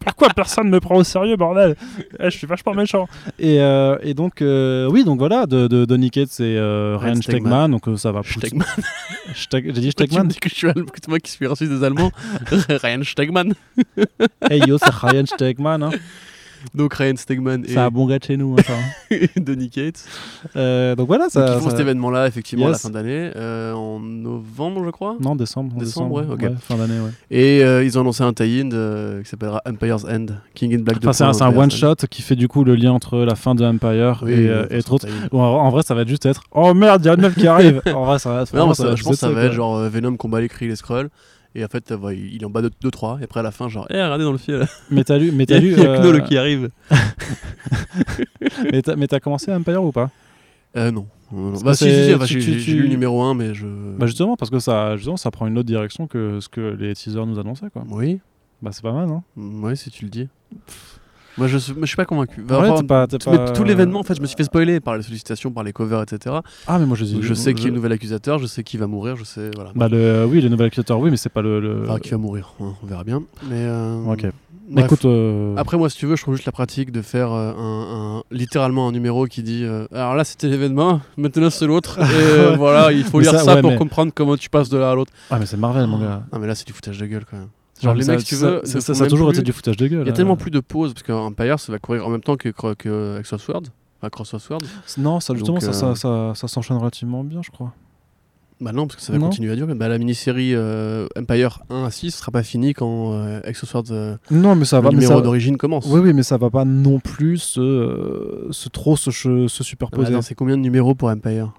pourquoi 0.00 0.28
personne 0.30 0.68
me 0.68 0.80
prend 0.80 0.96
au 0.96 1.04
sérieux, 1.04 1.36
bordel? 1.36 1.76
Eh, 2.18 2.30
Je 2.30 2.36
suis 2.36 2.46
vachement 2.46 2.74
méchant. 2.74 3.06
Et, 3.38 3.60
euh, 3.60 3.96
et 4.02 4.14
donc, 4.14 4.42
euh, 4.42 4.88
oui, 4.90 5.04
donc 5.04 5.18
voilà, 5.18 5.46
de, 5.46 5.66
de 5.68 5.84
Donny 5.84 6.10
Cates 6.10 6.40
et 6.40 6.56
euh, 6.58 6.96
Ryan 7.00 7.16
Stegman. 7.16 7.70
Donc 7.70 7.82
ça 7.98 8.12
va 8.12 8.22
Stegman. 8.24 8.64
J'ai 9.34 9.60
dit 9.60 9.70
Pourquoi 9.70 9.72
tu 9.72 9.82
me 9.82 9.90
Stegman 9.90 10.28
dis 10.28 10.38
que 10.38 10.48
je 10.48 10.54
suis 10.54 10.68
allemand, 10.68 10.86
que 10.86 10.98
c'est 11.00 11.08
moi 11.08 11.20
qui 11.20 11.30
suis 11.30 11.46
reçu 11.46 11.68
des 11.68 11.82
Allemands 11.84 12.12
Ryan 12.68 13.02
Stegman. 13.02 13.54
Hey 14.50 14.60
yo, 14.66 14.78
c'est 14.78 14.90
Ryan 14.90 15.26
Stegman. 15.26 15.82
Hein. 15.82 15.90
Donc 16.74 16.94
Ryan 16.94 17.14
Stegman 17.16 17.64
et 17.64 17.68
C'est 17.68 17.78
un 17.78 17.90
bon 17.90 18.06
gars 18.06 18.18
de 18.18 18.24
chez 18.24 18.36
nous. 18.36 18.54
hein, 18.58 18.62
ça, 18.66 18.72
hein. 18.72 19.16
Donny 19.40 19.68
Cates. 19.70 20.04
Euh, 20.56 20.94
donc 20.94 21.06
voilà, 21.08 21.24
Donc, 21.24 21.32
ça. 21.32 21.54
ils 21.56 21.58
font 21.60 21.64
ça- 21.66 21.70
cet 21.72 21.80
événement-là, 21.80 22.26
effectivement, 22.26 22.66
à 22.68 22.70
la 22.70 22.78
fin 22.78 22.90
d'année, 22.90 23.30
euh, 23.36 23.72
en 23.74 24.00
novembre, 24.00 24.82
je 24.84 24.90
crois. 24.90 25.16
Non, 25.20 25.36
décembre. 25.36 25.76
en 25.76 25.78
Décembre, 25.78 26.14
ouais, 26.16 26.24
ok. 26.48 26.56
fin 26.60 26.76
d'année, 26.76 26.98
ouais. 27.00 27.10
Et 27.30 27.62
euh, 27.64 27.84
ils 27.84 27.98
ont 27.98 28.00
annoncé 28.02 28.22
un 28.22 28.32
tie-in 28.32 28.68
qui 29.22 29.28
s'appellera 29.28 29.60
Empire's 29.68 30.04
End, 30.04 30.26
King 30.54 30.74
in 30.74 30.82
Black. 30.82 30.98
Enfin, 31.06 31.32
c'est 31.32 31.42
un, 31.44 31.56
one-shot 31.56 31.96
qui 32.10 32.22
fait 32.22 32.36
du 32.36 32.48
coup 32.48 32.64
le 32.64 32.74
lien 32.74 32.92
entre 32.92 33.18
la 33.18 33.34
fin 33.34 33.54
de 33.54 33.64
Empire 33.64 34.20
Oui, 34.24 34.32
et, 34.32 34.48
euh, 34.48 34.66
et 34.70 34.82
trop. 34.82 34.98
Bon, 35.30 35.40
en, 35.42 35.70
vrai, 35.70 35.82
ça 35.82 35.94
va 35.94 36.02
être 36.02 36.08
juste 36.08 36.26
être 36.26 36.42
Oh 36.52 36.72
merde, 36.74 37.02
il 37.02 37.06
y 37.06 37.10
a 37.10 37.14
une 37.14 37.20
meuf 37.20 37.34
qui 37.34 37.46
arrive. 37.46 37.82
en 37.94 38.04
vrai, 38.04 38.18
ça 38.18 38.30
va. 38.30 38.38
Non, 38.40 38.44
vraiment, 38.44 38.66
moi, 38.66 38.74
ça- 38.74 38.94
je 38.96 39.02
pense 39.02 39.12
que 39.12 39.18
ça 39.18 39.28
va 39.30 39.44
être 39.44 39.52
genre 39.52 39.76
euh, 39.76 39.88
Venom 39.88 40.16
combat 40.16 40.40
les 40.40 40.48
cris, 40.48 40.68
les 40.68 40.76
scrolls. 40.76 41.08
Et 41.56 41.64
en 41.64 41.68
fait, 41.68 41.92
euh, 41.92 42.14
il 42.14 42.42
est 42.42 42.44
en 42.44 42.50
bas 42.50 42.62
de 42.62 42.68
2-3. 42.82 43.20
Et 43.20 43.24
après, 43.24 43.40
à 43.40 43.42
la 43.44 43.52
fin, 43.52 43.68
genre, 43.68 43.86
eh, 43.90 43.94
regardez 44.02 44.24
dans 44.24 44.32
le 44.32 44.38
fil. 44.38 44.66
Mais 44.90 45.04
t'as 45.04 45.18
lu, 45.18 45.30
mais 45.32 45.46
t'as 45.46 45.56
a, 45.56 45.58
lu, 45.60 45.72
il 45.72 45.78
y 45.78 45.86
a 45.86 45.90
euh, 45.90 46.02
Knoll 46.02 46.24
qui 46.24 46.36
arrive. 46.36 46.70
mais 48.72 49.06
t'as- 49.06 49.20
commencé 49.20 49.52
Empire 49.52 49.82
ou 49.82 49.92
pas? 49.92 50.10
Euh, 50.76 50.90
non. 50.90 51.06
Parce 51.30 51.62
Bah, 51.62 51.74
si, 51.74 51.84
si, 51.84 52.26
si, 52.26 52.34
tu- 52.34 52.40
tu- 52.40 52.58
j'ai 52.60 52.74
lu 52.74 52.88
numéro 52.88 53.22
1, 53.22 53.34
mais 53.34 53.54
je. 53.54 53.66
Bah 53.66 54.06
justement 54.06 54.36
parce 54.36 54.50
que 54.50 54.58
ça, 54.58 54.96
justement, 54.96 55.16
ça 55.16 55.30
prend 55.30 55.46
une 55.46 55.56
autre 55.58 55.66
direction 55.66 56.06
que 56.06 56.38
ce 56.40 56.48
que 56.48 56.60
les 56.60 56.94
teasers 56.94 57.26
nous 57.26 57.38
annonçaient 57.38 57.70
quoi. 57.72 57.84
Oui, 57.88 58.20
Bah 58.62 58.70
c'est 58.72 58.82
pas 58.82 58.92
mal, 58.92 59.06
non? 59.08 59.22
Ouais, 59.36 59.74
si 59.76 59.90
tu 59.90 60.04
le 60.04 60.10
dis. 60.10 60.28
Moi, 61.38 61.48
je, 61.48 61.58
suis- 61.58 61.72
moi, 61.72 61.82
je 61.82 61.86
suis 61.88 61.96
pas 61.96 62.04
convaincu. 62.04 62.42
Va 62.46 62.60
Ouais, 62.60 62.82
pas- 62.86 63.06
tout, 63.06 63.18
mais 63.30 63.36
pas- 63.38 63.50
tout 63.50 63.64
l'événement, 63.64 64.00
en 64.00 64.02
fait, 64.02 64.14
je 64.14 64.20
me 64.22 64.26
suis 64.26 64.36
fait 64.36 64.44
spoiler 64.44 64.80
par 64.80 64.96
les 64.96 65.02
sollicitations, 65.02 65.50
par 65.50 65.64
les 65.64 65.72
covers, 65.72 66.02
etc. 66.02 66.36
Ah 66.66 66.78
mais 66.78 66.86
moi 66.86 66.96
je, 66.96 67.04
Donc, 67.04 67.22
je 67.22 67.34
sais 67.34 67.52
y 67.52 67.64
a 67.66 67.68
un 67.68 67.70
nouvel 67.72 67.92
accusateur, 67.92 68.38
je 68.38 68.46
sais 68.46 68.62
qui 68.62 68.76
va 68.76 68.86
mourir, 68.86 69.16
je 69.16 69.24
sais. 69.24 69.50
Voilà. 69.54 69.70
Bah 69.74 69.88
le, 69.88 70.24
oui, 70.26 70.40
le 70.40 70.48
nouvel 70.48 70.66
accusateur, 70.66 70.98
oui, 71.00 71.10
mais 71.10 71.16
c'est 71.16 71.28
pas 71.28 71.42
le. 71.42 71.60
le- 71.60 71.82
Enfin, 71.88 71.98
qui 71.98 72.10
va 72.10 72.18
mourir, 72.18 72.52
hein, 72.60 72.74
on 72.82 72.86
verra 72.86 73.04
bien. 73.04 73.22
Mais. 73.48 73.56
euh, 73.56 74.04
Ok. 74.06 74.26
bref. 74.70 74.84
Écoute, 74.86 75.04
euh, 75.04 75.54
Après, 75.56 75.76
moi, 75.76 75.90
si 75.90 75.98
tu 75.98 76.06
veux, 76.06 76.16
je 76.16 76.22
trouve 76.22 76.34
juste 76.36 76.46
la 76.46 76.52
pratique 76.52 76.90
de 76.92 77.02
faire 77.02 77.32
euh, 77.32 77.52
un, 77.52 78.18
un- 78.18 78.22
littéralement 78.30 78.88
un 78.88 78.92
numéro 78.92 79.26
qui 79.26 79.42
dit 79.42 79.62
euh, 79.64 79.86
Alors 79.92 80.14
là, 80.14 80.24
c'était 80.24 80.48
l'événement, 80.48 81.00
maintenant 81.16 81.50
c'est 81.50 81.66
l'autre. 81.66 81.98
Et 81.98 82.02
euh, 82.12 82.56
voilà, 82.56 82.92
il 82.92 83.04
faut 83.04 83.18
Mais 83.18 83.24
lire 83.24 83.32
ça, 83.32 83.38
ça, 83.40 83.54
ouais, 83.56 83.60
pour 83.60 83.70
mais- 83.72 83.76
comprendre 83.76 84.12
comment 84.14 84.36
tu 84.36 84.48
passes 84.50 84.68
de 84.70 84.78
l'un 84.78 84.90
à 84.90 84.94
l'autre. 84.94 85.12
ah 85.30 85.38
mais 85.38 85.46
c'est 85.46 85.56
Marvel 85.58 85.86
mon 85.86 85.98
gars. 85.98 86.22
Non, 86.32 86.38
mais 86.38 86.46
là, 86.46 86.54
c'est 86.54 86.66
du 86.66 86.72
foutage 86.72 86.98
de 86.98 87.06
gueule 87.06 87.24
quand 87.30 87.36
même. 87.36 87.48
Genre, 87.82 87.94
les 87.94 88.04
ça- 88.04 88.12
mecs, 88.16 88.24
tu 88.24 88.36
veux. 88.36 88.60
ça, 88.64 88.80
ça, 88.80 89.04
a 89.04 89.06
toujours 89.08 89.28
plus- 89.28 89.36
été 89.38 89.44
du 89.44 89.52
foutage 89.52 89.76
de 89.76 89.86
gueule. 89.88 90.02
Il 90.04 90.06
y 90.06 90.10
a 90.10 90.12
tellement 90.12 90.36
plus 90.36 90.50
de 90.50 90.60
pauses, 90.60 90.94
parce 90.94 91.02
qu'Empire, 91.04 91.58
ça 91.58 91.72
va 91.72 91.78
courir 91.78 92.06
en 92.06 92.10
même 92.10 92.20
temps 92.22 92.36
que, 92.36 92.48
que, 92.50 92.74
que 92.74 93.22
Sword. 93.24 93.62
Enfin, 94.00 94.10
Cross 94.10 94.36
Sword. 94.38 94.60
Non, 94.98 95.18
ça 95.20 95.34
justement, 95.34 95.58
Donc, 95.58 95.62
ça, 95.62 95.86
euh, 95.86 95.94
ça, 95.94 96.32
ça, 96.34 96.48
s'enchaîne 96.48 96.76
relativement 96.76 97.24
bien, 97.24 97.42
je 97.42 97.50
crois. 97.50 97.72
Bah 98.60 98.70
non, 98.72 98.86
parce 98.86 98.96
que 98.96 99.02
ça 99.02 99.12
va 99.12 99.18
Non. 99.18 99.26
continuer 99.30 99.50
à 99.50 99.56
durer. 99.56 99.74
Bah, 99.74 99.88
la 99.88 99.98
mini-série 99.98 100.54
euh, 100.54 101.08
Empire 101.18 101.60
1 101.70 101.84
à 101.84 101.90
6 101.90 102.12
sera 102.12 102.30
pas 102.30 102.44
finie 102.44 102.72
quand 102.72 103.12
euh, 103.12 103.40
Exo 103.44 103.66
Sword, 103.66 103.84
euh, 103.90 104.16
Non, 104.30 104.54
mais 104.54 104.64
ça 104.64 104.76
le 104.78 104.84
va. 104.84 104.90
Mais 104.90 104.98
numéro 105.00 105.20
d'origine 105.20 105.56
commence. 105.56 105.86
Oui, 105.86 106.00
oui, 106.00 106.12
mais 106.12 106.22
ça 106.22 106.36
va 106.36 106.50
pas 106.50 106.64
non 106.64 107.00
plus 107.00 107.38
se, 107.38 108.46
se 108.52 108.68
trop 108.68 108.96
se, 108.96 109.10
se, 109.10 109.48
se 109.48 109.64
superposer. 109.64 110.22
c'est 110.22 110.34
combien 110.36 110.56
de 110.56 110.62
numéros 110.62 110.94
pour 110.94 111.08
Empire? 111.08 111.52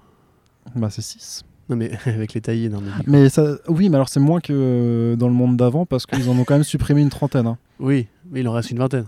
Bah 0.74 0.88
c'est 0.90 1.02
6. 1.02 1.44
Non, 1.68 1.76
mais 1.76 1.90
avec 2.06 2.34
les 2.34 2.40
taillés, 2.40 2.68
non, 2.68 2.80
mais. 2.80 2.90
Mais 3.06 3.28
ça, 3.28 3.56
oui, 3.68 3.88
mais 3.88 3.96
alors 3.96 4.08
c'est 4.08 4.20
moins 4.20 4.40
que 4.40 4.52
euh, 4.52 5.16
dans 5.16 5.28
le 5.28 5.34
monde 5.34 5.56
d'avant 5.56 5.84
parce 5.86 6.06
qu'ils 6.06 6.28
en 6.30 6.38
ont 6.38 6.44
quand 6.44 6.54
même 6.54 6.64
supprimé 6.64 7.00
une 7.02 7.10
trentaine. 7.10 7.46
hein. 7.46 7.58
Oui, 7.80 8.06
mais 8.30 8.40
il 8.40 8.48
en 8.48 8.52
reste 8.52 8.70
une 8.70 8.78
vingtaine. 8.78 9.06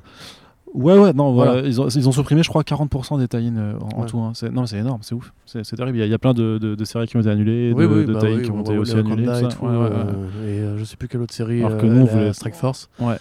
Ouais, 0.74 0.98
ouais, 0.98 1.14
non, 1.14 1.32
voilà. 1.32 1.52
Voilà. 1.52 1.66
Ils, 1.66 1.80
ont, 1.80 1.88
ils 1.88 2.08
ont 2.08 2.12
supprimé, 2.12 2.42
je 2.42 2.48
crois, 2.50 2.62
40% 2.62 3.18
des 3.18 3.26
tie-in 3.26 3.56
euh, 3.56 3.72
en, 3.80 3.98
en 3.98 4.00
Ouais. 4.02 4.06
tout. 4.06 4.18
hein. 4.18 4.32
Non, 4.52 4.60
mais 4.62 4.66
c'est 4.66 4.76
énorme, 4.78 4.98
c'est 5.02 5.14
ouf. 5.14 5.32
C'est 5.46 5.62
terrible. 5.76 5.96
Il 5.96 6.00
y, 6.00 6.02
a, 6.02 6.06
il 6.06 6.10
y 6.10 6.14
a 6.14 6.18
plein 6.18 6.34
de, 6.34 6.58
de- 6.58 6.74
de 6.74 6.84
séries 6.84 7.06
qui 7.06 7.16
ont 7.16 7.20
été 7.20 7.30
annulées, 7.30 7.72
oui, 7.74 7.84
de, 7.84 7.88
oui, 7.88 8.04
de 8.04 8.12
bah 8.12 8.20
oui, 8.24 8.42
qui 8.42 8.50
ont 8.50 8.58
on 8.58 8.60
été 8.60 8.76
aussi 8.76 8.92
annulées. 8.94 9.22
et 9.24 9.48
tout 9.48 9.64
Ouais, 9.64 9.70
ouais, 9.70 9.88
euh, 9.90 10.46
et 10.46 10.60
euh, 10.60 10.78
je 10.78 10.84
sais 10.84 10.96
plus 10.96 11.08
quelle 11.08 11.22
autre 11.22 11.32
série. 11.32 11.64
Alors 11.64 11.78
que 11.78 11.86
euh, 11.86 11.88
nous, 11.88 12.02
on 12.02 12.04
la 12.06 12.12
voulait- 12.12 12.32
Strike 12.34 12.54
Force. 12.54 12.90
Ouais. 13.00 13.16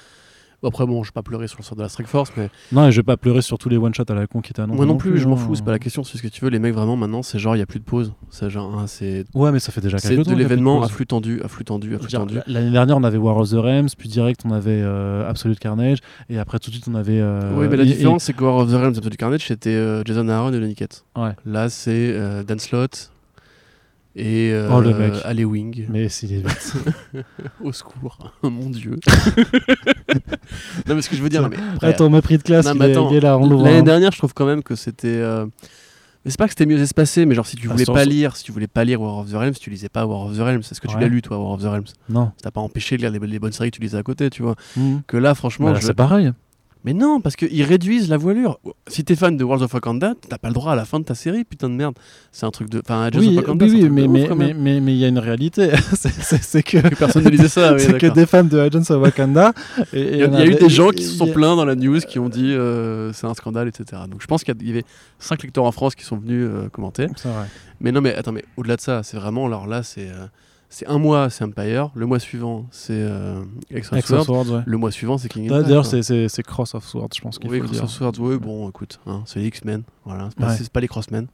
Bon, 0.63 0.69
après, 0.69 0.87
bon, 0.87 1.03
je 1.03 1.09
vais 1.09 1.13
pas 1.13 1.21
pleurer 1.21 1.47
sur 1.47 1.59
le 1.59 1.63
sort 1.63 1.75
de 1.77 1.83
la 1.83 1.89
Strike 1.89 2.07
Force, 2.07 2.31
mais 2.35 2.49
Non, 2.71 2.87
et 2.87 2.91
je 2.91 2.97
vais 2.97 3.03
pas 3.03 3.15
pleurer 3.15 3.41
sur 3.43 3.57
tous 3.59 3.69
les 3.69 3.77
one-shots 3.77 4.03
à 4.09 4.13
la 4.15 4.25
con 4.25 4.41
qui 4.41 4.51
étaient 4.51 4.61
annoncés. 4.61 4.77
moi 4.77 4.85
non 4.87 4.97
plus, 4.97 5.17
je 5.19 5.27
m'en 5.27 5.35
hein. 5.35 5.37
fous, 5.37 5.53
c'est 5.55 5.63
pas 5.63 5.71
la 5.71 5.77
question, 5.79 6.03
c'est 6.03 6.17
ce 6.17 6.23
que 6.23 6.27
tu 6.29 6.43
veux. 6.43 6.49
Les 6.49 6.57
mecs, 6.57 6.73
vraiment, 6.73 6.95
maintenant, 6.95 7.21
c'est 7.21 7.37
genre, 7.37 7.55
il 7.55 7.59
y 7.59 7.61
a 7.61 7.67
plus 7.67 7.79
de 7.79 7.83
pause. 7.85 8.13
C'est 8.31 8.49
genre, 8.49 8.77
hein, 8.77 8.87
c'est 8.87 9.25
Ouais, 9.35 9.51
mais 9.51 9.59
ça 9.59 9.71
fait 9.71 9.81
déjà 9.81 9.99
c'est 9.99 10.09
quelques 10.09 10.23
temps. 10.25 10.31
de 10.31 10.35
plus 10.35 10.41
l'événement 10.43 10.81
à 10.81 10.87
flux 10.87 11.05
tendu, 11.05 11.41
à 11.43 11.47
flux 11.47 11.63
tendu, 11.63 11.93
à 11.95 11.99
flux 11.99 12.07
tendu. 12.11 12.39
L'année 12.47 12.71
dernière, 12.71 12.97
on 12.97 13.03
avait 13.03 13.17
War 13.19 13.37
of 13.37 13.49
the 13.51 13.53
Realms, 13.53 13.89
puis 13.97 14.09
direct, 14.09 14.41
on 14.45 14.51
avait 14.51 14.81
euh, 14.83 15.29
Absolute 15.29 15.59
Carnage, 15.59 15.99
et 16.29 16.39
après, 16.39 16.57
tout 16.57 16.71
de 16.71 16.75
suite, 16.75 16.87
on 16.89 16.95
avait. 16.95 17.19
euh, 17.21 17.53
oui, 17.55 17.67
mais 17.69 17.77
la 17.77 17.83
et- 17.83 17.87
différence, 17.87 18.23
c'est 18.23 18.33
que 18.33 18.43
War 18.43 18.55
of 18.55 18.69
the 18.71 18.73
Realms, 18.75 18.95
Absolute 18.97 19.17
Carnage, 19.17 19.45
c'était 19.47 19.69
euh, 19.75 20.01
Jason 20.05 20.27
Aaron 20.27 20.51
et 20.53 20.59
Lenny 20.59 20.73
Kett. 20.75 21.05
Ouais. 21.15 21.33
Là, 21.45 21.69
c'est 21.69 22.13
Dan 22.47 22.57
Slott 22.59 23.11
et 24.17 24.51
euh, 24.51 24.69
Oh, 24.71 24.81
le 24.81 24.93
mec. 24.93 25.13
Wing. 25.47 25.85
Mais 25.89 26.09
c'est 26.09 26.27
les 26.27 26.43
Au 27.63 27.71
secours, 27.71 28.33
mon 28.43 28.69
dieu. 28.69 28.95
non, 30.87 30.95
mais 30.95 31.01
ce 31.01 31.09
que 31.09 31.15
je 31.15 31.21
veux 31.23 31.29
dire, 31.29 31.41
non, 31.41 31.49
mais 31.49 31.57
après, 31.75 31.87
Attends, 31.87 32.09
mépris 32.09 32.37
de 32.37 32.43
classe, 32.43 32.65
Non, 32.65 32.73
il, 32.75 32.81
est, 32.81 32.91
attends, 32.91 33.09
il 33.11 33.17
est 33.17 33.19
là, 33.19 33.37
on. 33.37 33.63
L'année 33.63 33.77
hein. 33.79 33.83
dernière, 33.83 34.11
je 34.11 34.17
trouve 34.17 34.33
quand 34.33 34.45
même 34.45 34.63
que 34.63 34.75
c'était. 34.75 35.07
euh, 35.07 35.45
Mais 36.25 36.31
c'est 36.31 36.37
pas 36.37 36.45
que 36.45 36.51
c'était 36.51 36.65
mieux 36.65 36.79
espacé, 36.81 37.25
mais 37.25 37.35
genre 37.35 37.45
si 37.47 37.55
tu 37.55 37.67
Ah, 37.69 37.73
voulais 37.73 37.85
pas 37.85 38.05
lire, 38.05 38.35
si 38.35 38.43
tu 38.43 38.51
voulais 38.51 38.67
pas 38.67 38.83
lire 38.83 39.01
War 39.01 39.17
of 39.19 39.29
the 39.31 39.35
Realms, 39.35 39.53
tu 39.59 39.69
lisais 39.69 39.89
pas 39.89 40.05
War 40.05 40.21
of 40.25 40.35
the 40.37 40.41
Realms. 40.41 40.59
Est-ce 40.61 40.81
que 40.81 40.87
tu 40.87 40.95
Ouais. 40.95 41.01
l'as 41.01 41.07
lu 41.07 41.21
toi, 41.21 41.37
War 41.37 41.51
of 41.51 41.61
the 41.61 41.65
Realms 41.65 41.85
Non. 42.09 42.25
Ça 42.37 42.43
t'a 42.43 42.51
pas 42.51 42.61
empêché 42.61 42.97
de 42.97 43.01
lire 43.01 43.11
les, 43.11 43.19
les 43.19 43.39
bonnes 43.39 43.51
séries 43.51 43.71
que 43.71 43.75
tu 43.77 43.81
lisais 43.81 43.97
à 43.97 44.03
côté, 44.03 44.29
tu 44.29 44.41
vois. 44.41 44.55
Mhm. 44.75 45.01
Que 45.07 45.17
là, 45.17 45.35
franchement, 45.35 45.71
Bah, 45.71 45.77
je- 45.79 45.85
c'est 45.85 45.93
pareil. 45.93 46.31
Mais 46.87 46.93
non, 46.93 47.19
parce 47.19 47.35
qu'ils 47.35 47.63
réduisent 47.63 48.07
la 48.07 48.15
voilure. 48.15 48.61
Si 48.87 49.03
t'es 49.03 49.17
fan 49.17 49.35
de 49.35 49.43
World 49.43 49.61
of 49.61 49.73
Wakanda, 49.73 50.13
t'as 50.29 50.37
pas 50.37 50.47
le 50.47 50.53
droit 50.53 50.71
à 50.71 50.75
la 50.77 50.85
fin 50.85 51.01
de 51.01 51.03
ta 51.03 51.15
série, 51.15 51.43
putain 51.43 51.67
de 51.67 51.73
merde. 51.75 51.95
C'est 52.31 52.45
un 52.45 52.49
truc 52.51 52.69
de. 52.69 52.79
Enfin, 52.79 53.09
Oui, 53.13 53.31
of 53.31 53.35
Wakanda, 53.43 53.65
oui, 53.65 53.89
mais 53.89 54.07
mais 54.07 54.29
mais 54.33 54.53
mais 54.53 54.79
mais 54.79 54.93
il 54.93 54.97
y 54.99 55.03
a 55.03 55.09
une 55.09 55.19
réalité. 55.19 55.71
C'est- 55.93 56.63
que 56.63 56.77
Que 56.87 56.95
personne 56.95 57.25
ne 57.25 57.29
lisait 57.29 57.49
ça, 57.49 57.73
oui, 57.73 57.81
c'est 57.81 57.97
que 57.97 58.07
des 58.07 58.25
fans 58.25 58.45
de 58.45 58.57
Agents 58.57 58.79
of 58.89 59.01
Wakanda. 59.03 59.51
Il 59.91 59.99
y 60.17 60.23
a, 60.23 60.45
y 60.45 60.47
eu 60.47 60.55
des 60.55 60.69
gens 60.69 60.91
qui 60.91 61.03
se 61.03 61.15
sont 61.17 61.29
a- 61.29 61.33
plaints 61.33 61.57
dans 61.57 61.65
la 61.65 61.75
news 61.75 61.99
qui 61.99 62.19
ont 62.19 62.29
dit 62.29 62.53
euh, 62.53 63.11
c'est 63.11 63.27
un 63.27 63.33
scandale, 63.33 63.67
etc. 63.67 64.03
Donc 64.09 64.21
je 64.21 64.27
pense 64.27 64.45
qu'il 64.45 64.55
y 64.65 64.69
avait 64.69 64.85
5 65.19 65.43
lecteurs 65.43 65.65
en 65.65 65.73
France 65.73 65.93
qui 65.93 66.05
sont 66.05 66.15
venus 66.17 66.47
euh, 66.49 66.69
commenter. 66.69 67.07
C'est 67.17 67.27
vrai. 67.27 67.47
Mais 67.81 67.91
non, 67.91 67.99
mais 67.99 68.15
attends, 68.15 68.31
mais 68.31 68.45
au-delà 68.55 68.77
de 68.77 68.81
ça, 68.81 69.03
c'est 69.03 69.17
vraiment, 69.17 69.45
alors 69.47 69.67
là, 69.67 69.83
c'est 69.83 70.07
euh, 70.09 70.25
c'est 70.69 70.87
un 70.87 70.99
mois, 70.99 71.29
c'est 71.29 71.43
Empire, 71.45 71.89
le 71.95 72.05
mois 72.05 72.19
suivant, 72.19 72.65
c'est 72.71 72.91
euh, 72.93 73.41
of 73.91 74.05
Swords, 74.25 74.49
ouais. 74.51 74.61
le 74.65 74.77
mois 74.77 74.91
suivant, 74.91 75.17
c'est 75.17 75.29
King 75.29 75.49
in 75.51 75.61
D'ailleurs, 75.61 75.89
quoi. 75.89 76.03
c'est- 76.03 76.43
Cross 76.43 76.75
of 76.75 76.85
Swords, 76.85 77.09
je 77.15 77.21
pense 77.21 77.39
qu'il 77.39 77.49
Oui, 77.49 77.57
faut 77.59 77.63
Cross 77.65 77.75
dire. 77.77 77.83
of 77.85 77.89
Swords, 77.91 78.13
oui, 78.19 78.37
bon, 78.37 78.69
écoute, 78.69 78.99
hein, 79.07 79.23
c'est 79.25 79.39
les 79.39 79.47
X-Men, 79.47 79.83
voilà, 80.05 80.29
c'est 80.29 80.37
pas, 80.39 80.49
Ouais. 80.51 80.57
pas 80.73 80.79
les 80.81 80.87
Crossmen. 80.87 81.27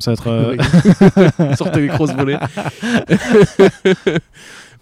Ça 0.00 0.12
va 0.12 0.14
être. 0.14 0.26
euh. 0.28 1.54
Sortez 1.56 1.80
les 1.82 1.86
grosses 1.86 2.12
volées. 2.14 2.36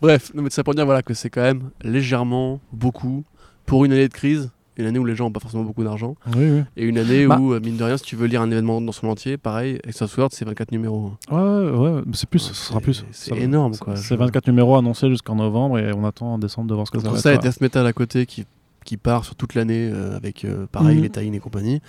Bref, 0.01 0.33
non, 0.35 0.43
mais 0.43 0.51
ça 0.51 0.65
pour 0.65 0.75
dire 0.75 0.85
voilà, 0.85 1.03
que 1.03 1.15
c'est 1.15 1.31
quand 1.31 1.43
même 1.43 1.71
légèrement 1.83 2.61
beaucoup 2.73 3.25
pour 3.67 3.85
une 3.85 3.93
année 3.93 4.09
de 4.09 4.13
crise, 4.15 4.51
une 4.77 4.87
année 4.87 4.99
où 4.99 5.05
les 5.05 5.15
gens 5.15 5.25
n'ont 5.25 5.33
pas 5.33 5.41
forcément 5.41 5.65
beaucoup 5.65 5.85
d'argent, 5.85 6.15
Oui, 6.35 6.45
oui. 6.51 6.63
et 6.77 6.85
une 6.85 6.99
année 6.99 7.27
Bah. 7.27 7.39
où, 7.39 7.53
euh, 7.53 7.61
mine 7.61 7.77
de 7.77 7.85
rien, 7.85 7.97
si 7.97 8.05
tu 8.05 8.17
veux 8.17 8.27
lire 8.27 8.41
un 8.43 8.51
événement 8.51 8.81
dans 8.81 8.93
son 8.93 9.09
entier, 9.09 9.37
pareil, 9.37 9.79
Exo 9.87 10.07
Sword, 10.07 10.31
c'est 10.33 10.45
24 10.45 10.73
numéros. 10.73 11.13
Ouais, 11.31 11.39
ouais, 11.39 11.71
ouais, 11.91 12.03
c'est 12.15 12.29
plus, 12.29 12.39
ce 12.39 12.55
sera 12.55 12.81
plus. 12.81 13.05
c'est 13.11 13.37
énorme, 13.37 13.77
quoi. 13.77 13.97
C'est 13.97 14.15
Je- 14.15 14.19
24 14.19 14.47
numéros 14.49 14.77
annoncés 14.77 15.09
jusqu'en 15.11 15.35
novembre 15.37 15.79
et 15.79 15.93
on 15.93 16.05
attend 16.05 16.35
en 16.35 16.39
décembre 16.39 16.69
de 16.69 16.75
voir 16.75 16.87
ce 16.87 16.93
que 16.93 17.01
ça 17.01 17.11
va 17.11 17.19
ça 17.19 17.33
et 17.33 17.35
être. 17.35 17.43
Death 17.43 17.61
Metal 17.61 17.87
à 17.87 17.93
côté 17.93 18.25
qui, 18.27 18.47
qui 18.85 18.97
part 18.97 19.25
sur 19.25 19.35
toute 19.35 19.55
l'année 19.55 19.91
euh, 19.93 20.17
avec 20.17 20.45
euh, 20.45 20.67
pareil 20.73 20.97
Mhm. 20.97 21.03
les 21.03 21.11
tie 21.11 21.21
et 21.33 21.39
compagnie. 21.39 21.81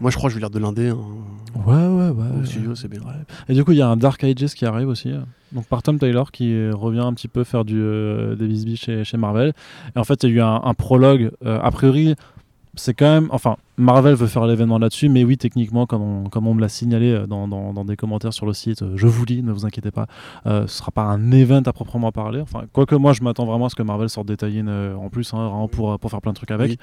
Moi 0.00 0.10
je 0.10 0.16
crois 0.16 0.28
que 0.28 0.34
je 0.34 0.38
vais 0.38 0.40
lire 0.42 0.50
de 0.50 0.58
l'indé 0.58 0.88
hein, 0.88 0.98
Ouais, 1.66 1.74
ouais, 1.74 2.10
ouais. 2.10 2.40
au 2.42 2.44
studio, 2.44 2.74
c'est 2.74 2.88
bien. 2.88 3.00
Et 3.48 3.54
du 3.54 3.64
coup, 3.64 3.72
il 3.72 3.78
y 3.78 3.82
a 3.82 3.88
un 3.88 3.96
Dark 3.96 4.22
Ages 4.22 4.54
qui 4.54 4.66
arrive 4.66 4.88
aussi. 4.88 5.10
Donc 5.52 5.64
par 5.66 5.82
Tom 5.82 5.98
Taylor 5.98 6.30
qui 6.30 6.68
revient 6.70 7.00
un 7.00 7.14
petit 7.14 7.28
peu 7.28 7.44
faire 7.44 7.64
du 7.64 7.80
des 8.38 8.46
bisbis 8.46 8.76
chez, 8.76 9.04
chez 9.04 9.16
Marvel. 9.16 9.54
Et 9.94 9.98
en 9.98 10.04
fait, 10.04 10.22
il 10.24 10.28
y 10.30 10.32
a 10.32 10.36
eu 10.36 10.40
un, 10.42 10.60
un 10.62 10.74
prologue. 10.74 11.30
a 11.44 11.70
priori, 11.70 12.14
c'est 12.76 12.94
quand 12.94 13.06
même. 13.06 13.28
Enfin, 13.30 13.56
Marvel 13.78 14.14
veut 14.14 14.26
faire 14.26 14.46
l'événement 14.46 14.78
là-dessus, 14.78 15.08
mais 15.08 15.24
oui, 15.24 15.36
techniquement, 15.36 15.86
comme 15.86 16.02
on, 16.02 16.28
comme 16.28 16.46
on 16.46 16.54
me 16.54 16.60
l'a 16.60 16.68
signalé 16.68 17.12
euh, 17.12 17.26
dans, 17.26 17.46
dans, 17.46 17.84
des 17.84 17.96
commentaires 17.96 18.32
sur 18.32 18.46
le 18.46 18.52
site, 18.52 18.82
euh, 18.82 18.92
je 18.96 19.06
vous 19.06 19.24
lis, 19.24 19.42
ne 19.42 19.52
vous 19.52 19.66
inquiétez 19.66 19.90
pas, 19.90 20.06
euh, 20.46 20.66
ce 20.66 20.78
sera 20.78 20.90
pas 20.90 21.02
un 21.02 21.30
event 21.30 21.62
à 21.66 21.72
proprement 21.72 22.12
parler. 22.12 22.40
Enfin, 22.40 22.64
quoique 22.72 22.94
moi, 22.94 23.12
je 23.12 23.22
m'attends 23.22 23.44
vraiment 23.44 23.66
à 23.66 23.68
ce 23.68 23.74
que 23.74 23.82
Marvel 23.82 24.08
sorte 24.08 24.28
des 24.28 24.36
tie 24.36 24.62
en 24.62 25.08
plus, 25.10 25.34
hein, 25.34 25.48
vraiment 25.48 25.68
pour, 25.68 25.98
pour 25.98 26.10
faire 26.10 26.20
plein 26.20 26.32
de 26.32 26.36
trucs 26.36 26.50
avec. 26.50 26.78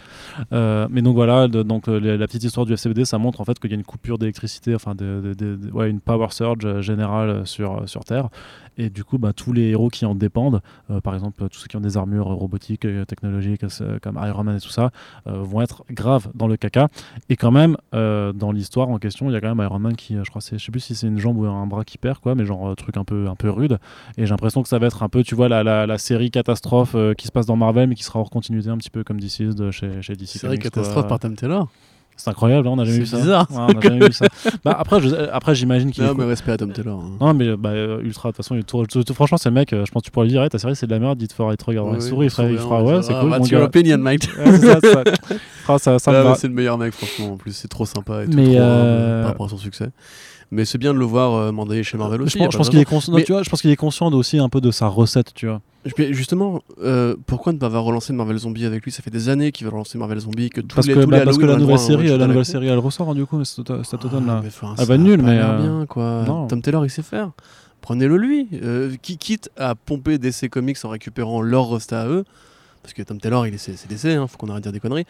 mais 0.52 1.02
donc 1.02 1.16
voilà, 1.16 1.48
donc 1.48 1.88
la 1.88 2.28
petite 2.28 2.44
histoire 2.44 2.66
du 2.66 2.74
FCBD, 2.74 3.06
ça 3.06 3.18
montre 3.18 3.42
en 3.42 3.46
fait 3.46 3.60
qu'il 3.60 3.72
y 3.72 3.74
a 3.74 3.78
une 3.78 3.84
coupure 3.84 4.18
d'électricité, 4.18 4.76
enfin, 4.76 4.94
de, 4.96 5.36
ouais, 5.74 5.90
une 5.90 6.00
power 6.00 6.28
surge 6.30 6.82
générale 6.82 7.46
sur, 7.46 7.88
sur 7.88 8.04
Terre. 8.04 8.30
Et 8.78 8.90
du 8.90 9.04
coup, 9.04 9.18
bah, 9.18 9.34
tous 9.34 9.54
les 9.54 9.70
héros 9.70 9.90
qui 9.90 10.06
en 10.06 10.16
dépendent, 10.16 10.62
par 11.04 11.14
exemple, 11.14 11.48
tous 11.50 11.60
ceux 11.60 11.68
qui 11.68 11.78
ont 11.78 11.82
des 11.82 11.98
armures 11.98 12.28
robotiques, 12.28 12.88
technologiques, 13.08 13.66
comme 14.02 14.20
Iron 14.24 14.44
Man 14.44 14.58
et 14.58 14.60
tout 14.60 14.70
ça, 14.70 14.92
vont 15.26 15.62
être 15.62 15.84
graves 15.92 16.30
dans 16.34 16.48
le 16.48 16.58
caca. 16.58 16.90
Et 17.30 17.36
quand 17.36 17.52
même, 17.52 17.78
euh, 17.94 18.34
dans 18.34 18.52
l'histoire 18.52 18.90
en 18.90 18.98
question, 18.98 19.30
il 19.30 19.34
y 19.34 19.36
a 19.36 19.42
quand 19.42 19.54
même 19.54 19.64
Iron 19.66 19.80
Man 19.80 19.96
qui, 19.96 20.16
euh, 20.16 20.24
je 20.24 20.30
crois, 20.30 20.42
je 20.42 20.58
sais 20.58 20.72
plus 20.72 20.80
si 20.80 20.96
c'est 20.96 21.08
une 21.08 21.20
jambe 21.20 21.38
ou 21.38 21.46
un 21.46 21.68
bras 21.68 21.84
qui 21.84 21.98
perd, 21.98 22.20
quoi, 22.20 22.36
mais 22.36 22.46
genre 22.46 22.70
euh, 22.70 22.76
truc 22.76 22.98
un 22.98 23.04
peu, 23.04 23.28
un 23.28 23.36
peu 23.36 23.50
rude. 23.50 23.80
Et 24.18 24.26
j'ai 24.26 24.32
l'impression 24.32 24.62
que 24.62 24.70
ça 24.70 24.80
va 24.80 24.88
être 24.88 25.04
un 25.04 25.10
peu, 25.10 25.24
tu 25.24 25.36
vois, 25.36 25.50
la, 25.50 25.64
la, 25.64 25.98
série 25.98 26.32
catastrophe 26.32 26.96
qui 27.18 27.28
se 27.28 27.32
passe 27.32 27.46
dans 27.46 27.56
Marvel, 27.56 27.88
mais 27.88 27.96
qui 27.96 28.04
sera 28.04 28.20
hors 28.20 28.30
continuité 28.30 28.70
un 28.70 28.78
petit 28.78 28.90
peu 28.90 29.04
comme 29.04 29.20
DC 29.20 29.56
de 29.56 29.72
chez, 29.72 30.02
chez 30.02 30.16
DC. 30.16 30.28
Série 30.28 30.60
catastrophe 30.60 31.08
par 31.08 31.20
Tom 31.20 31.36
Taylor. 31.36 31.70
C'est 32.16 32.30
incroyable, 32.30 32.68
hein, 32.68 32.72
on 32.72 32.76
n'a 32.78 32.86
jamais, 32.86 33.00
vu 33.00 33.06
ça. 33.06 33.18
bizarre. 33.18 33.48
on 33.52 33.68
a 33.68 33.82
jamais 33.82 34.08
vu 34.08 34.14
ça. 34.14 34.28
Bah, 34.64 34.76
après, 34.80 35.00
après 35.32 35.56
j'imagine 35.56 35.92
qu'il. 35.92 36.04
Non, 36.04 36.14
mais 36.14 36.26
respect 36.26 36.52
à 36.52 36.58
Tom 36.58 36.72
Taylor. 36.72 37.00
Hein. 37.00 37.18
Non, 37.20 37.34
mais 37.34 37.56
bah, 37.58 37.74
ultra, 38.02 38.32
de 38.32 38.36
toute 38.36 38.46
façon, 38.46 39.14
franchement, 39.14 39.38
c'est 39.38 39.50
le 39.50 39.56
mec, 39.56 39.70
je 39.72 39.92
pense 39.92 40.02
que 40.02 40.06
tu 40.06 40.12
pourrais 40.12 40.28
lui 40.28 40.34
dire, 40.34 40.48
ta 40.50 40.60
série 40.60 40.76
c'est 40.76 40.88
de 40.88 40.92
la 40.92 41.00
merde, 41.00 41.18
dites 41.18 41.34
fort, 41.34 41.52
il 41.52 41.58
te 41.58 41.66
regarde 41.66 41.92
dans 41.92 42.00
souris, 42.00 42.28
il 42.28 42.30
fera, 42.30 42.50
il 42.50 42.58
fera 42.58 42.84
ouais, 42.84 43.02
c'est 43.02 43.14
cool. 43.14 43.30
What's 43.30 43.50
your 43.50 43.64
opinion, 43.64 43.98
mate 43.98 44.28
ça, 45.66 45.80
ça, 45.80 46.00
ça, 46.00 46.36
C'est 46.36 46.48
le 46.48 46.54
meilleur 46.54 46.78
mec, 46.78 46.94
franchement, 46.94 47.34
en 47.34 47.38
plus, 47.38 47.54
c'est 47.54 47.68
trop 47.68 47.86
sympa 47.86 48.24
et 48.24 48.26
tout, 48.26 48.36
mais 48.36 48.46
trop, 48.46 48.56
euh... 48.58 49.22
par 49.22 49.32
rapport 49.32 49.46
à 49.48 49.50
son 49.50 49.58
succès. 49.58 49.90
Mais 50.54 50.66
c'est 50.66 50.78
bien 50.78 50.94
de 50.94 51.00
le 51.00 51.06
voir 51.06 51.34
euh, 51.34 51.84
chez 51.84 51.98
Marvel 51.98 52.22
aussi. 52.22 52.38
Je, 52.38 52.58
pense 52.58 52.70
qu'il 52.70 52.80
est, 52.80 52.86
conscient, 52.86 53.12
pense 53.50 53.62
qu'il 53.62 53.72
est 53.72 53.76
conscient 53.76 54.12
aussi 54.14 54.38
un 54.38 54.50
peu 54.50 54.62
de 54.62 54.70
sa 54.70 54.88
recette, 54.88 55.34
tu 55.34 55.48
vois. 55.48 55.62
Justement, 56.12 56.62
euh, 56.84 57.16
pourquoi 57.26 57.54
ne 57.54 57.58
pas 57.58 57.66
avoir 57.66 57.84
relancé 57.84 58.14
Marvel 58.14 58.38
Zombie 58.38 58.66
avec 58.66 58.84
lui? 58.84 58.92
Ça 58.92 59.02
fait 59.02 59.10
des 59.10 59.30
années 59.30 59.52
qu'il 59.52 59.66
veut 59.66 59.72
relancer 59.72 59.98
Marvel 59.98 60.20
Zombie, 60.20 60.52
que 60.52 60.62
tous 60.62 60.76
parce 60.76 60.88
les, 60.88 60.94
que, 60.94 61.00
tous 61.00 61.10
bah, 61.10 61.22
parce 61.26 61.40
que 61.40 61.46
la 61.46 61.58
nouvelle 61.58 61.80
série, 61.80 62.08
la 62.08 62.28
nouvelle 62.28 62.46
série, 62.46 62.68
elle 62.68 62.78
ressort 62.78 63.10
hein, 63.10 63.16
du 63.16 63.26
coup, 63.26 63.44
cet 63.44 63.60
automne 63.70 64.28
là. 64.28 64.44
Ah, 64.62 64.76
elle 64.78 64.86
va 64.86 64.98
nulle, 64.98 65.24
mais 65.24 65.40
euh... 65.42 65.58
bien 65.58 65.86
quoi. 65.88 66.24
Tom 66.48 66.62
Taylor, 66.62 66.86
il 66.86 66.92
sait 66.92 67.02
faire. 67.02 67.32
Prenez-le 67.82 68.16
lui. 68.16 68.48
Euh, 68.54 68.96
qui 69.02 69.18
quitte 69.18 69.50
à 69.58 69.74
pomper 69.74 70.20
DC 70.20 70.50
Comics 70.50 70.78
en 70.84 70.90
récupérant 70.90 71.42
leur 71.42 71.64
roster 71.64 71.96
à 71.96 72.08
eux, 72.08 72.24
parce 72.84 72.94
que 72.94 73.02
Tom 73.02 73.20
Taylor, 73.20 73.48
il 73.48 73.56
est 73.56 73.58
c'est 73.58 73.88
DC, 73.88 74.06
hein, 74.06 74.28
faut 74.28 74.38
qu'on 74.38 74.50
arrête 74.50 74.64
de 74.64 74.70
dire 74.70 74.74
des 74.74 74.80
conneries. 74.80 75.06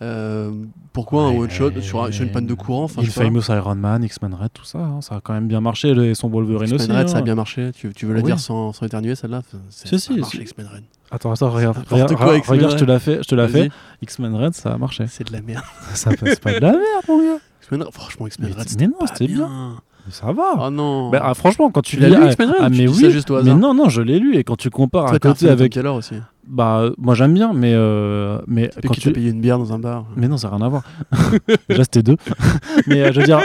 Euh, 0.00 0.52
pourquoi 0.92 1.24
un 1.24 1.36
one 1.36 1.50
shot 1.50 1.72
sur, 1.80 2.06
une 2.06 2.30
panne 2.30 2.46
de 2.46 2.54
courant 2.54 2.84
enfin, 2.84 3.02
Famous 3.02 3.42
Iron 3.48 3.74
Man, 3.74 4.04
X-Men 4.04 4.34
Red, 4.34 4.50
tout 4.52 4.64
ça, 4.64 4.78
hein, 4.78 5.00
ça 5.00 5.16
a 5.16 5.20
quand 5.20 5.32
même 5.32 5.48
bien 5.48 5.60
marché. 5.60 5.90
et 5.90 6.14
son 6.14 6.28
Wolverine 6.28 6.72
aussi. 6.72 6.84
X-Men 6.84 6.98
Red, 6.98 7.08
ça 7.08 7.16
a 7.16 7.20
hein. 7.20 7.22
bien 7.22 7.34
marché. 7.34 7.72
Tu, 7.72 7.92
tu 7.92 8.06
veux 8.06 8.14
le 8.14 8.22
dire 8.22 8.38
sans, 8.38 8.72
sans 8.72 8.86
éternuer 8.86 9.14
celle-là? 9.14 9.42
Si, 9.70 9.98
si. 9.98 10.14
X-Men 10.14 10.66
Red. 10.66 10.84
Attends, 11.10 11.32
attends, 11.32 11.50
regarde, 11.50 11.78
regarde, 11.88 12.12
regarde, 12.12 12.72
je 12.72 12.76
te 12.76 12.84
la 12.84 12.98
fais, 12.98 13.18
je 13.22 13.28
te 13.28 13.34
la 13.34 13.48
fais. 13.48 13.70
X-Men 14.02 14.34
Red, 14.34 14.54
ça 14.54 14.72
a 14.72 14.78
marché. 14.78 15.06
C'est 15.08 15.26
de 15.26 15.32
la 15.32 15.40
merde. 15.40 15.64
ça 15.94 16.10
passe 16.10 16.38
pas 16.38 16.52
de 16.52 16.60
la 16.60 16.72
merde, 16.72 17.04
mon 17.08 17.18
gars. 17.18 17.90
Franchement, 17.92 18.26
X-Men 18.26 18.52
Red, 18.52 18.80
non, 18.80 19.06
c'était 19.06 19.26
bien 19.26 19.78
ça 20.10 20.32
va. 20.32 20.54
Oh 20.58 20.70
non. 20.70 21.10
Bah, 21.10 21.20
ah, 21.22 21.34
franchement, 21.34 21.70
quand 21.70 21.82
tu, 21.82 21.96
l'as 21.98 22.08
lu, 22.08 22.26
X-Men 22.28 22.50
Red, 22.50 22.58
ah, 22.60 22.68
mais 22.70 22.88
oui. 22.88 23.10
Juste 23.10 23.30
mais 23.30 23.54
non, 23.54 23.74
non, 23.74 23.88
je 23.88 24.00
l'ai 24.02 24.18
lu 24.18 24.36
et 24.36 24.44
quand 24.44 24.56
tu 24.56 24.70
compares 24.70 25.12
à 25.12 25.18
côté 25.18 25.48
avec. 25.48 25.76
Aussi. 25.76 26.16
Bah, 26.48 26.90
moi 26.96 27.14
j'aime 27.14 27.34
bien, 27.34 27.52
mais. 27.52 27.72
Euh, 27.74 28.40
mais 28.46 28.70
quand 28.82 28.94
tu 28.94 29.08
as 29.08 29.12
payé 29.12 29.30
une 29.30 29.40
bière 29.40 29.58
dans 29.58 29.72
un 29.72 29.78
bar. 29.78 30.06
Mais 30.16 30.28
non, 30.28 30.38
ça 30.38 30.48
n'a 30.48 30.56
rien 30.56 30.66
à 30.66 30.68
voir. 30.68 30.82
Déjà, 31.68 31.84
c'était 31.84 32.02
deux. 32.02 32.16
mais 32.86 33.02
euh, 33.02 33.12
je 33.12 33.20
veux 33.20 33.26
dire, 33.26 33.40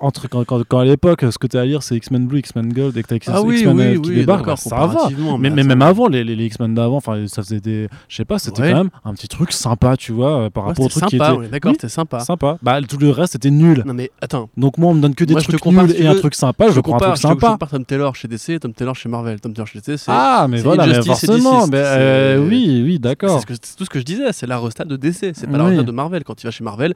entre 0.00 0.28
quand, 0.28 0.44
quand, 0.44 0.78
à 0.78 0.84
l'époque 0.84 1.24
ce 1.30 1.38
que 1.38 1.46
tu 1.46 1.56
as 1.56 1.62
à 1.62 1.64
lire 1.64 1.82
c'est 1.82 1.96
X-Men 1.96 2.26
Blue, 2.26 2.38
X-Men 2.38 2.72
Gold 2.72 2.96
et 2.96 3.02
que 3.02 3.08
tu 3.08 3.30
as 3.30 3.34
ah 3.34 3.42
X-Men 3.44 3.76
oui, 3.76 3.96
oui, 3.96 4.00
qui 4.00 4.14
débarquent, 4.14 4.46
bah, 4.46 4.56
ça 4.56 4.86
va. 4.86 5.08
Mais, 5.38 5.50
mais, 5.50 5.64
même 5.64 5.82
avant 5.82 6.08
les, 6.08 6.24
les, 6.24 6.46
X-Men 6.46 6.74
d'avant, 6.74 6.96
enfin 6.96 7.26
ça 7.26 7.42
faisait 7.42 7.60
des 7.60 7.88
je 8.08 8.16
sais 8.16 8.24
pas, 8.24 8.38
c'était 8.38 8.70
quand 8.70 8.76
même 8.76 8.90
un 9.04 9.14
petit 9.14 9.28
truc 9.28 9.52
sympa, 9.52 9.96
tu 9.96 10.12
vois, 10.12 10.42
euh, 10.42 10.50
par 10.50 10.64
rapport 10.64 10.86
au 10.86 10.88
truc 10.88 11.06
qui 11.06 11.16
était 11.16 11.48
d'accord, 11.50 11.72
c'était 11.72 11.88
sympa. 11.88 12.20
Sympa. 12.20 12.58
Bah 12.62 12.80
tout 12.82 12.98
le 12.98 13.10
reste 13.10 13.32
c'était 13.32 13.50
nul. 13.50 13.82
Non 13.86 13.94
mais 13.94 14.10
attends. 14.20 14.48
Donc 14.56 14.78
moi 14.78 14.90
on 14.90 14.94
me 14.94 15.00
donne 15.00 15.14
que 15.14 15.24
des 15.24 15.34
trucs 15.34 15.64
nuls 15.64 15.94
et 15.96 16.06
un 16.06 16.14
truc 16.14 16.34
sympa, 16.34 16.70
je 16.70 16.80
prends 16.80 16.96
un 16.96 16.98
truc 16.98 17.18
sympa. 17.18 17.58
Je 17.60 17.66
Tom 17.68 17.84
Taylor 17.84 18.14
chez 18.14 18.28
DC 18.28 18.60
Tom 18.60 18.72
Taylor 18.72 18.94
chez 18.94 19.08
Marvel. 19.08 19.40
Tom 19.40 19.52
Taylor 19.52 19.66
chez 19.66 19.80
DC, 19.80 20.04
Ah, 20.08 20.46
mais 20.48 20.60
voilà, 20.60 20.86
mais 20.86 21.02
forcément, 21.02 21.66
euh, 21.72 22.47
oui, 22.48 22.82
oui, 22.84 22.98
d'accord. 22.98 23.42
C'est 23.46 23.76
tout 23.76 23.84
ce 23.84 23.90
que 23.90 23.98
je 23.98 24.04
disais, 24.04 24.32
c'est 24.32 24.46
la 24.46 24.58
resta 24.58 24.84
de 24.84 24.96
DC, 24.96 25.32
c'est 25.34 25.46
pas 25.46 25.58
la 25.58 25.64
resta 25.64 25.82
de 25.82 25.92
Marvel 25.92 26.24
quand 26.24 26.42
il 26.42 26.46
va 26.46 26.50
chez 26.50 26.64
Marvel 26.64 26.94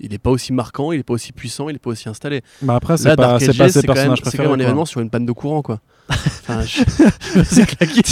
il 0.00 0.10
n'est 0.10 0.18
pas 0.18 0.30
aussi 0.30 0.52
marquant, 0.52 0.92
il 0.92 0.98
n'est 0.98 1.02
pas 1.04 1.14
aussi 1.14 1.32
puissant, 1.32 1.68
il 1.68 1.74
n'est 1.74 1.78
pas 1.78 1.90
aussi 1.90 2.08
installé. 2.08 2.42
Bah 2.62 2.76
après, 2.76 2.96
c'est 2.96 3.14
pas, 3.16 3.38
c'est 3.38 3.56
pas 3.56 3.68
ses 3.68 3.82
personnages 3.82 4.20
C'est 4.24 4.36
quand 4.36 4.44
même 4.44 4.52
un 4.52 4.58
événement 4.58 4.84
sur 4.84 5.00
une 5.00 5.10
panne 5.10 5.26
de 5.26 5.32
courant, 5.32 5.62
quoi. 5.62 5.80
enfin, 6.10 6.62
c'est 7.44 7.66
claqué. 7.66 8.02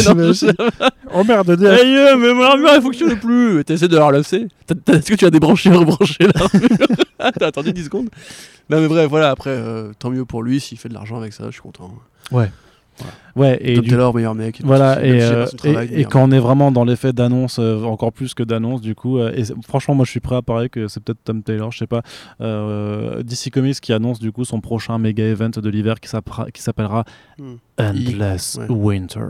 oh 1.12 1.24
merde, 1.24 1.50
hey, 1.62 1.96
euh, 1.96 2.16
mais 2.16 2.32
mon 2.32 2.42
armure 2.42 2.70
elle 2.74 2.82
fonctionne 2.82 3.18
plus. 3.18 3.64
T'essaies 3.64 3.88
de 3.88 3.96
la 3.96 4.06
relancer. 4.06 4.48
Est-ce 4.88 5.10
que 5.10 5.14
tu 5.14 5.26
as 5.26 5.30
débranché 5.30 5.70
et 5.70 5.74
rebranché 5.74 6.26
l'armure? 6.34 6.68
T'as 7.38 7.46
attendu 7.46 7.72
10 7.72 7.84
secondes 7.84 8.08
Non, 8.70 8.80
mais 8.80 8.88
bref, 8.88 9.08
voilà, 9.08 9.30
après, 9.30 9.50
euh, 9.50 9.92
tant 9.98 10.10
mieux 10.10 10.24
pour 10.24 10.42
lui 10.42 10.60
s'il 10.60 10.78
fait 10.78 10.88
de 10.88 10.94
l'argent 10.94 11.18
avec 11.18 11.32
ça, 11.32 11.44
je 11.46 11.52
suis 11.52 11.60
content. 11.60 11.92
Ouais. 12.30 12.50
Ouais, 13.34 13.58
et 13.60 13.76
Tom 13.76 13.86
Taylor, 13.86 14.14
meilleur 14.14 14.34
mec. 14.34 14.60
Voilà, 14.62 15.04
et, 15.04 15.22
euh, 15.22 15.46
et, 15.90 16.04
quand 16.04 16.22
on 16.22 16.30
est 16.30 16.38
vraiment 16.38 16.70
dans 16.70 16.84
l'effet 16.84 17.12
d'annonce, 17.12 17.58
euh, 17.58 17.82
encore 17.84 18.12
plus 18.12 18.34
que 18.34 18.42
d'annonce, 18.42 18.80
du 18.80 18.94
coup, 18.94 19.18
euh, 19.18 19.32
et 19.34 19.44
franchement, 19.66 19.94
moi 19.94 20.04
je 20.04 20.10
suis 20.10 20.20
prêt 20.20 20.36
à 20.36 20.42
parier 20.42 20.68
que 20.68 20.86
c'est 20.88 21.02
peut-être 21.02 21.22
Tom 21.24 21.42
Taylor, 21.42 21.72
je 21.72 21.78
sais 21.78 21.86
pas, 21.86 22.02
DC 23.22 23.50
Comics 23.50 23.80
qui 23.80 23.92
annonce 23.92 24.18
du 24.18 24.32
coup 24.32 24.44
son 24.44 24.60
prochain 24.60 24.98
méga 24.98 25.24
event 25.24 25.50
de 25.50 25.70
l'hiver 25.70 25.96
qui 26.00 26.08
s'appellera 26.08 27.04
hmm. 27.38 27.54
Endless 27.78 28.58
Winter. 28.68 29.28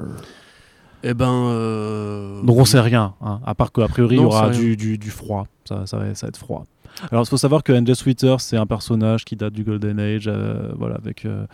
Eh 1.04 1.14
ben. 1.14 2.40
Donc 2.44 2.58
on 2.58 2.64
sait 2.64 2.80
rien, 2.80 3.14
hein, 3.20 3.40
à 3.46 3.54
part 3.54 3.72
qu'a 3.72 3.88
priori 3.88 4.16
il 4.16 4.22
y 4.22 4.24
aura 4.24 4.50
du, 4.50 4.76
du, 4.76 4.98
du, 4.98 5.10
froid, 5.10 5.46
ça, 5.64 5.86
ça, 5.86 5.98
va, 5.98 6.14
ça 6.14 6.26
va 6.26 6.28
être 6.28 6.36
froid. 6.36 6.66
Alors 7.10 7.24
il 7.24 7.28
faut 7.28 7.36
savoir 7.36 7.62
que 7.62 7.72
Endless 7.72 8.04
Winter 8.04 8.36
c'est 8.38 8.56
un 8.56 8.66
personnage 8.66 9.24
qui 9.24 9.36
date 9.36 9.52
du 9.52 9.62
Golden 9.62 10.00
Age, 10.00 10.30
voilà, 10.76 10.96
avec. 10.96 11.24
Euh, 11.24 11.46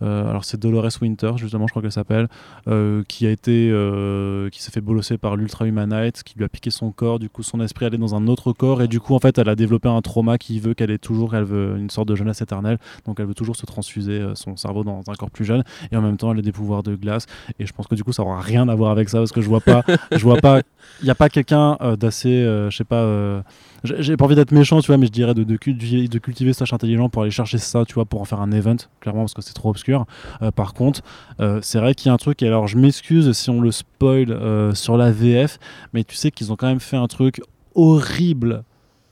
alors 0.00 0.44
c'est 0.44 0.58
Dolores 0.58 0.90
Winter, 1.00 1.32
justement, 1.36 1.66
je 1.66 1.72
crois 1.72 1.82
qu'elle 1.82 1.92
s'appelle, 1.92 2.28
euh, 2.68 3.02
qui 3.08 3.26
a 3.26 3.30
été, 3.30 3.70
euh, 3.70 4.48
qui 4.50 4.62
s'est 4.62 4.70
fait 4.70 4.80
bolosser 4.80 5.18
par 5.18 5.36
l'Ultra 5.36 5.66
Humanite, 5.66 6.22
qui 6.22 6.36
lui 6.36 6.44
a 6.44 6.48
piqué 6.48 6.70
son 6.70 6.90
corps. 6.90 7.18
Du 7.18 7.28
coup, 7.28 7.42
son 7.42 7.60
esprit 7.60 7.86
allait 7.86 7.98
dans 7.98 8.14
un 8.14 8.26
autre 8.26 8.52
corps 8.52 8.82
et 8.82 8.88
du 8.88 9.00
coup, 9.00 9.14
en 9.14 9.18
fait, 9.18 9.38
elle 9.38 9.48
a 9.48 9.54
développé 9.54 9.88
un 9.88 10.02
trauma 10.02 10.38
qui 10.38 10.60
veut 10.60 10.74
qu'elle 10.74 10.90
ait 10.90 10.98
toujours, 10.98 11.34
elle 11.34 11.44
veut 11.44 11.76
une 11.78 11.90
sorte 11.90 12.08
de 12.08 12.14
jeunesse 12.14 12.40
éternelle. 12.40 12.78
Donc, 13.06 13.20
elle 13.20 13.26
veut 13.26 13.34
toujours 13.34 13.56
se 13.56 13.66
transfuser 13.66 14.22
son 14.34 14.56
cerveau 14.56 14.84
dans 14.84 15.02
un 15.08 15.14
corps 15.14 15.30
plus 15.30 15.44
jeune 15.44 15.64
et 15.90 15.96
en 15.96 16.02
même 16.02 16.16
temps, 16.16 16.32
elle 16.32 16.38
a 16.38 16.42
des 16.42 16.52
pouvoirs 16.52 16.82
de 16.82 16.94
glace. 16.94 17.26
Et 17.58 17.66
je 17.66 17.72
pense 17.72 17.86
que 17.86 17.94
du 17.94 18.04
coup, 18.04 18.12
ça 18.12 18.22
aura 18.22 18.40
rien 18.40 18.68
à 18.68 18.74
voir 18.74 18.90
avec 18.90 19.08
ça 19.08 19.18
parce 19.18 19.32
que 19.32 19.40
je 19.40 19.48
vois 19.48 19.60
pas, 19.60 19.82
je 20.12 20.22
vois 20.22 20.38
pas, 20.38 20.60
il 21.00 21.04
n'y 21.04 21.10
a 21.10 21.14
pas 21.14 21.28
quelqu'un 21.28 21.76
d'assez, 21.98 22.44
je 22.70 22.76
sais 22.76 22.84
pas 22.84 23.42
j'ai 23.84 24.16
pas 24.16 24.24
envie 24.24 24.34
d'être 24.34 24.52
méchant, 24.52 24.80
tu 24.80 24.86
vois, 24.86 24.96
mais 24.96 25.06
je 25.06 25.12
dirais 25.12 25.34
de, 25.34 25.44
de, 25.44 25.56
cultiver, 25.56 26.08
de 26.08 26.18
cultiver 26.18 26.52
Slash 26.54 26.72
intelligent 26.72 27.10
pour 27.10 27.22
aller 27.22 27.30
chercher 27.30 27.58
ça, 27.58 27.84
tu 27.84 27.94
vois, 27.94 28.06
pour 28.06 28.20
en 28.22 28.24
faire 28.24 28.40
un 28.40 28.50
event, 28.50 28.76
clairement, 29.00 29.22
parce 29.22 29.34
que 29.34 29.42
c'est 29.42 29.52
trop 29.52 29.68
obscur. 29.68 30.06
Euh, 30.42 30.50
par 30.50 30.72
contre, 30.72 31.02
euh, 31.40 31.58
c'est 31.62 31.78
vrai 31.78 31.94
qu'il 31.94 32.08
y 32.08 32.10
a 32.10 32.14
un 32.14 32.18
truc, 32.18 32.42
et 32.42 32.46
alors 32.46 32.66
je 32.66 32.78
m'excuse 32.78 33.30
si 33.32 33.50
on 33.50 33.60
le 33.60 33.70
spoil 33.70 34.30
euh, 34.30 34.74
sur 34.74 34.96
la 34.96 35.12
VF, 35.12 35.58
mais 35.92 36.02
tu 36.02 36.16
sais 36.16 36.30
qu'ils 36.30 36.50
ont 36.50 36.56
quand 36.56 36.66
même 36.66 36.80
fait 36.80 36.96
un 36.96 37.08
truc 37.08 37.42
horrible 37.74 38.64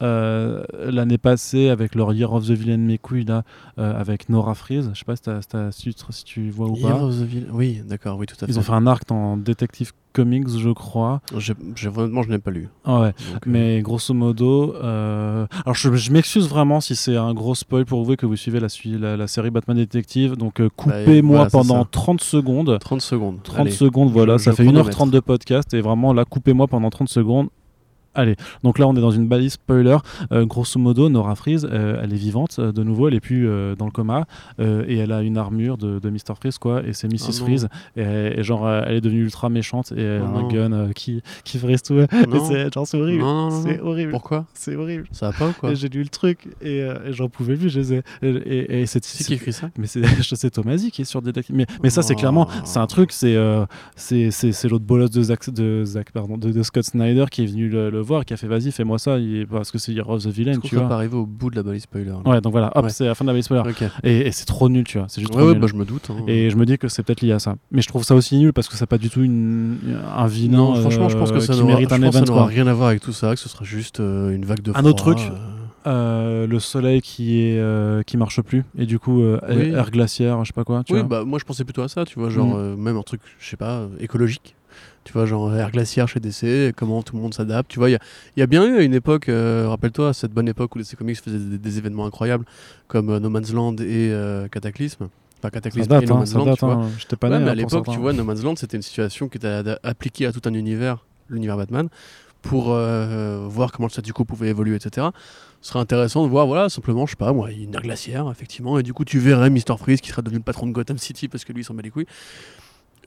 euh, 0.02 0.64
l'année 0.84 1.18
passée 1.18 1.68
avec 1.68 1.94
leur 1.94 2.12
Year 2.12 2.32
of 2.32 2.46
the 2.46 2.50
Villain 2.50 2.76
mes 2.76 2.98
couilles 2.98 3.24
là 3.24 3.44
euh, 3.78 3.98
avec 3.98 4.28
Nora 4.28 4.54
Freeze 4.54 4.90
je 4.92 4.98
sais 4.98 5.04
pas 5.04 5.16
si, 5.70 5.92
si, 5.92 6.24
tu 6.24 6.50
vois 6.50 6.68
ou 6.68 6.76
Year 6.76 7.02
of 7.02 7.14
the 7.14 7.22
Villain 7.22 7.46
oui 7.52 7.82
d'accord 7.86 8.18
oui 8.18 8.26
tout 8.26 8.34
à 8.40 8.46
fait 8.46 8.52
ils 8.52 8.58
ont 8.58 8.62
fait. 8.62 8.72
un 8.72 8.86
arc 8.86 9.06
dans 9.08 9.36
Detective 9.36 9.92
Comics 10.12 10.48
je 10.58 10.68
crois. 10.68 11.22
Je, 11.38 11.54
honnêtement 11.88 12.22
je 12.22 12.28
n'ai 12.28 12.38
pas 12.38 12.50
lu. 12.50 12.68
Ah 12.84 13.00
ouais. 13.00 13.06
Euh, 13.06 13.38
mais 13.46 13.80
grosso 13.80 14.12
modo 14.12 14.74
alors 14.74 15.74
je, 15.74 16.12
m'excuse 16.12 16.48
vraiment 16.48 16.80
si 16.80 16.96
c'est 16.96 17.16
un 17.16 17.32
gros 17.32 17.54
spoil 17.54 17.86
pour 17.86 18.04
vous 18.04 18.16
que 18.16 18.26
vous 18.26 18.36
suivez 18.36 18.60
la, 18.60 19.16
la, 19.16 19.26
série 19.26 19.50
Batman 19.50 19.76
Detective. 19.76 20.36
Donc 20.36 20.60
bah, 20.60 20.68
coupez-moi 20.76 21.46
pendant 21.46 21.84
30 21.84 22.20
secondes. 22.20 22.78
30 22.78 23.00
secondes 23.00 23.38
30 23.42 23.70
secondes 23.70 24.10
voilà 24.10 24.38
ça 24.38 24.52
fait 24.52 24.64
1h30 24.64 25.10
de 25.10 25.20
podcast 25.20 25.72
et 25.74 25.80
vraiment 25.80 26.12
là 26.12 26.24
coupez-moi 26.24 26.66
pendant 26.66 26.90
30 26.90 27.08
secondes 27.08 27.48
Allez, 28.14 28.36
donc 28.62 28.78
là 28.78 28.86
on 28.86 28.94
est 28.94 29.00
dans 29.00 29.10
une 29.10 29.26
balise 29.26 29.54
spoiler. 29.54 29.96
Euh, 30.32 30.44
grosso 30.44 30.78
modo, 30.78 31.08
Nora 31.08 31.34
Freeze, 31.34 31.66
euh, 31.70 32.00
elle 32.02 32.12
est 32.12 32.16
vivante 32.16 32.56
euh, 32.58 32.70
de 32.70 32.82
nouveau, 32.82 33.08
elle 33.08 33.14
est 33.14 33.20
plus 33.20 33.48
dans 33.78 33.86
le 33.86 33.90
coma 33.90 34.26
et 34.58 34.96
elle 34.98 35.12
a 35.12 35.22
une 35.22 35.38
armure 35.38 35.78
de, 35.78 35.98
de 35.98 36.10
Mr. 36.10 36.34
Freeze 36.38 36.58
quoi, 36.58 36.82
et 36.84 36.92
c'est 36.92 37.08
Mrs. 37.08 37.28
Oh 37.28 37.44
Freeze 37.44 37.68
et, 37.96 38.42
genre 38.42 38.68
elle 38.68 38.96
est 38.96 39.00
devenue 39.00 39.22
ultra 39.22 39.48
méchante 39.48 39.92
et 39.92 40.02
elle 40.02 40.22
a 40.22 40.26
un 40.26 40.48
gun 40.48 40.92
qui 40.92 41.22
qui 41.44 41.58
frise 41.58 41.82
tout. 41.82 41.98
c'est 42.48 42.72
genre 42.72 42.86
c'est 42.86 43.00
horrible. 43.00 43.24
C'est 43.64 43.80
horrible. 43.80 44.10
Pourquoi? 44.10 44.46
C'est 44.54 44.76
horrible. 44.76 45.06
Ça 45.12 45.30
va 45.30 45.38
pas 45.38 45.48
ou 45.48 45.52
quoi? 45.52 45.74
J'ai 45.74 45.88
lu 45.88 46.02
le 46.02 46.08
truc 46.08 46.48
et, 46.60 46.86
j'en 47.10 47.28
pouvais 47.28 47.56
plus. 47.56 47.70
Je 47.70 47.82
sais. 47.82 48.02
Et, 48.22 48.84
c'est 48.86 49.00
qui 49.00 49.34
écrit 49.34 49.52
ça? 49.52 49.70
Mais 49.78 49.86
c'est 49.86 50.50
Tomasi 50.50 50.90
qui 50.90 51.02
est 51.02 51.06
sur 51.06 51.22
des 51.22 51.32
mais 51.50 51.66
mais 51.82 51.88
ça 51.88 52.02
c'est 52.02 52.14
clairement 52.14 52.46
c'est 52.64 52.78
un 52.78 52.86
truc 52.86 53.12
c'est 53.12 53.36
c'est 53.96 54.30
c'est 54.30 54.68
l'autre 54.68 54.84
bolos 54.84 55.08
de 55.08 55.22
Zach 55.22 56.10
pardon 56.12 56.36
de, 56.36 56.62
Scott 56.62 56.84
Snyder 56.84 57.24
qui 57.30 57.42
est 57.42 57.46
venu 57.46 57.68
le, 57.68 58.01
voir 58.02 58.24
qui 58.24 58.34
a 58.34 58.36
fait 58.36 58.46
vas-y 58.46 58.72
fais-moi 58.72 58.98
ça 58.98 59.16
parce 59.50 59.70
que 59.70 59.78
c'est 59.78 59.92
Heroes 59.94 60.14
of 60.14 60.24
the 60.24 60.28
Villain 60.28 60.58
tu 60.58 60.76
vois. 60.76 60.88
pas 60.88 60.96
arrivé 60.96 61.16
au 61.16 61.26
bout 61.26 61.50
de 61.50 61.56
la 61.56 61.62
balise 61.62 61.82
spoiler 61.82 62.12
ouais 62.24 62.40
donc 62.40 62.52
voilà 62.52 62.70
hop 62.74 62.86
c'est 62.90 63.06
la 63.06 63.14
fin 63.14 63.24
de 63.24 63.28
la 63.28 63.32
balise 63.32 63.46
spoiler. 63.46 63.62
Et, 64.02 64.30
c'est 64.32 64.44
trop 64.44 64.68
nul 64.68 64.84
tu 64.84 64.98
vois 64.98 65.06
c'est 65.08 65.20
juste 65.20 65.32
trop 65.32 65.42
ouais, 65.42 65.52
nul. 65.52 65.60
Bah, 65.60 65.66
je 65.68 65.74
me 65.74 65.84
doute 65.84 66.08
hein. 66.10 66.24
et 66.26 66.50
je 66.50 66.56
me 66.56 66.66
dis 66.66 66.78
que 66.78 66.88
c'est 66.88 67.02
peut-être 67.02 67.22
lié 67.22 67.32
à 67.32 67.38
ça. 67.38 67.56
Mais 67.70 67.82
je 67.82 67.88
trouve 67.88 68.04
ça 68.04 68.14
aussi 68.14 68.36
nul 68.38 68.52
parce 68.52 68.68
que 68.68 68.76
c'est 68.76 68.86
pas 68.86 68.98
du 68.98 69.10
tout 69.10 69.22
une, 69.22 69.78
un 70.16 70.26
vilain 70.26 70.58
non 70.58 70.74
franchement 70.74 71.08
je 71.08 71.16
pense 71.16 71.32
que 71.32 71.40
ça 71.40 71.54
event 71.54 72.26
ça 72.26 72.44
rien 72.44 72.66
à 72.66 72.74
voir 72.74 72.88
avec 72.88 73.00
tout 73.00 73.12
ça 73.12 73.34
que 73.34 73.40
ce 73.40 73.48
sera 73.48 73.64
juste 73.64 74.00
euh, 74.00 74.30
une 74.30 74.44
vague 74.44 74.62
de 74.62 74.72
un 74.74 74.84
autre 74.84 75.02
truc 75.02 75.18
euh. 75.18 75.36
Euh, 75.84 76.46
le 76.46 76.60
soleil 76.60 77.00
qui 77.02 77.40
est 77.40 78.06
qui 78.06 78.16
marche 78.16 78.40
plus 78.40 78.64
et 78.78 78.86
du 78.86 78.98
coup 78.98 79.22
air 79.22 79.90
glaciaire 79.90 80.44
je 80.44 80.48
sais 80.48 80.52
pas 80.52 80.64
quoi 80.64 80.84
tu 80.84 80.94
oui 80.94 81.02
bah 81.02 81.24
moi 81.24 81.38
je 81.38 81.44
pensais 81.44 81.64
plutôt 81.64 81.82
à 81.82 81.88
ça 81.88 82.04
tu 82.04 82.18
vois 82.18 82.30
genre 82.30 82.56
mm. 82.56 82.76
même 82.76 82.96
un 82.96 83.02
truc 83.02 83.20
je 83.38 83.48
sais 83.48 83.56
pas 83.56 83.88
écologique 83.98 84.54
tu 85.04 85.12
vois, 85.12 85.26
genre 85.26 85.54
Air 85.54 85.70
Glaciaire 85.70 86.08
chez 86.08 86.20
DC, 86.20 86.74
comment 86.76 87.02
tout 87.02 87.16
le 87.16 87.22
monde 87.22 87.34
s'adapte. 87.34 87.70
Tu 87.70 87.78
vois, 87.78 87.90
il 87.90 87.98
y, 88.36 88.42
a 88.42 88.46
bien 88.46 88.64
eu 88.64 88.82
une 88.84 88.94
époque, 88.94 89.28
euh, 89.28 89.66
rappelle-toi, 89.68 90.12
cette 90.14 90.32
bonne 90.32 90.48
époque 90.48 90.74
où 90.76 90.78
DC 90.78 90.96
Comics 90.96 91.20
faisait 91.20 91.38
des, 91.38 91.78
événements 91.78 92.06
incroyables 92.06 92.44
comme 92.86 93.10
euh, 93.10 93.18
No 93.18 93.28
Man's 93.28 93.52
Land 93.52 93.76
et 93.76 94.10
euh, 94.12 94.48
Cataclysme. 94.48 95.08
Enfin, 95.38 95.50
Cataclysme 95.50 95.92
et 95.92 96.06
No 96.06 96.14
hein, 96.14 96.18
Man's 96.18 96.34
Land, 96.34 96.54
tu 96.54 96.64
vois. 96.64 96.74
Hein, 96.74 97.16
pas 97.18 97.28
mais 97.28 97.50
à 97.50 97.54
l'époque, 97.54 97.86
tu 97.90 97.98
vois, 97.98 98.12
No 98.12 98.24
Man's 98.24 98.42
Land, 98.42 98.56
c'était 98.56 98.76
une 98.76 98.82
situation 98.82 99.28
qui 99.28 99.38
était 99.38 99.62
appliquée 99.82 100.26
à 100.26 100.32
tout 100.32 100.42
un 100.48 100.54
univers, 100.54 101.04
l'univers 101.28 101.56
Batman, 101.56 101.88
pour 102.42 102.64
voir 102.64 103.72
comment 103.72 103.86
le 103.86 103.92
statu 103.92 104.12
quo 104.12 104.24
pouvait 104.24 104.48
évoluer, 104.48 104.76
etc. 104.76 105.08
Ce 105.62 105.68
serait 105.68 105.80
intéressant 105.80 106.24
de 106.24 106.28
voir, 106.28 106.46
voilà, 106.46 106.68
simplement, 106.68 107.06
je 107.06 107.12
sais 107.12 107.16
pas, 107.16 107.32
moi, 107.32 107.50
une 107.52 107.72
air 107.74 107.82
glaciaire, 107.82 108.28
effectivement, 108.30 108.80
et 108.80 108.82
du 108.82 108.92
coup, 108.92 109.04
tu 109.04 109.20
verrais 109.20 109.48
Mr. 109.48 109.78
Freeze 109.78 110.00
qui 110.00 110.10
serait 110.10 110.22
devenu 110.22 110.38
le 110.38 110.44
patron 110.44 110.66
de 110.66 110.72
Gotham 110.72 110.98
City 110.98 111.28
parce 111.28 111.44
que 111.44 111.52
lui, 111.52 111.62
il 111.62 111.64
s'en 111.64 111.74
bat 111.74 111.82
les 111.82 111.90
couilles. 111.90 112.06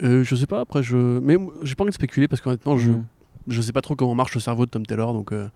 Euh, 0.04 0.24
je 0.24 0.36
sais 0.36 0.48
pas, 0.48 0.62
après, 0.62 0.84
je. 0.84 0.98
Mais 1.20 1.38
j'ai 1.64 1.76
pas 1.76 1.84
envie 1.84 1.92
de 1.92 1.96
spéculer 1.96 2.28
parce 2.28 2.42
qu'honnêtement, 2.42 2.78
je... 2.78 2.92
Mm. 2.92 3.06
je 3.48 3.62
sais 3.62 3.72
pas 3.72 3.82
trop 3.82 3.96
comment 3.96 4.16
marche 4.16 4.34
le 4.34 4.42
cerveau 4.42 4.66
de 4.66 4.72
Tom 4.72 4.86
Taylor 4.86 5.14
donc. 5.14 5.32
Euh, 5.32 5.48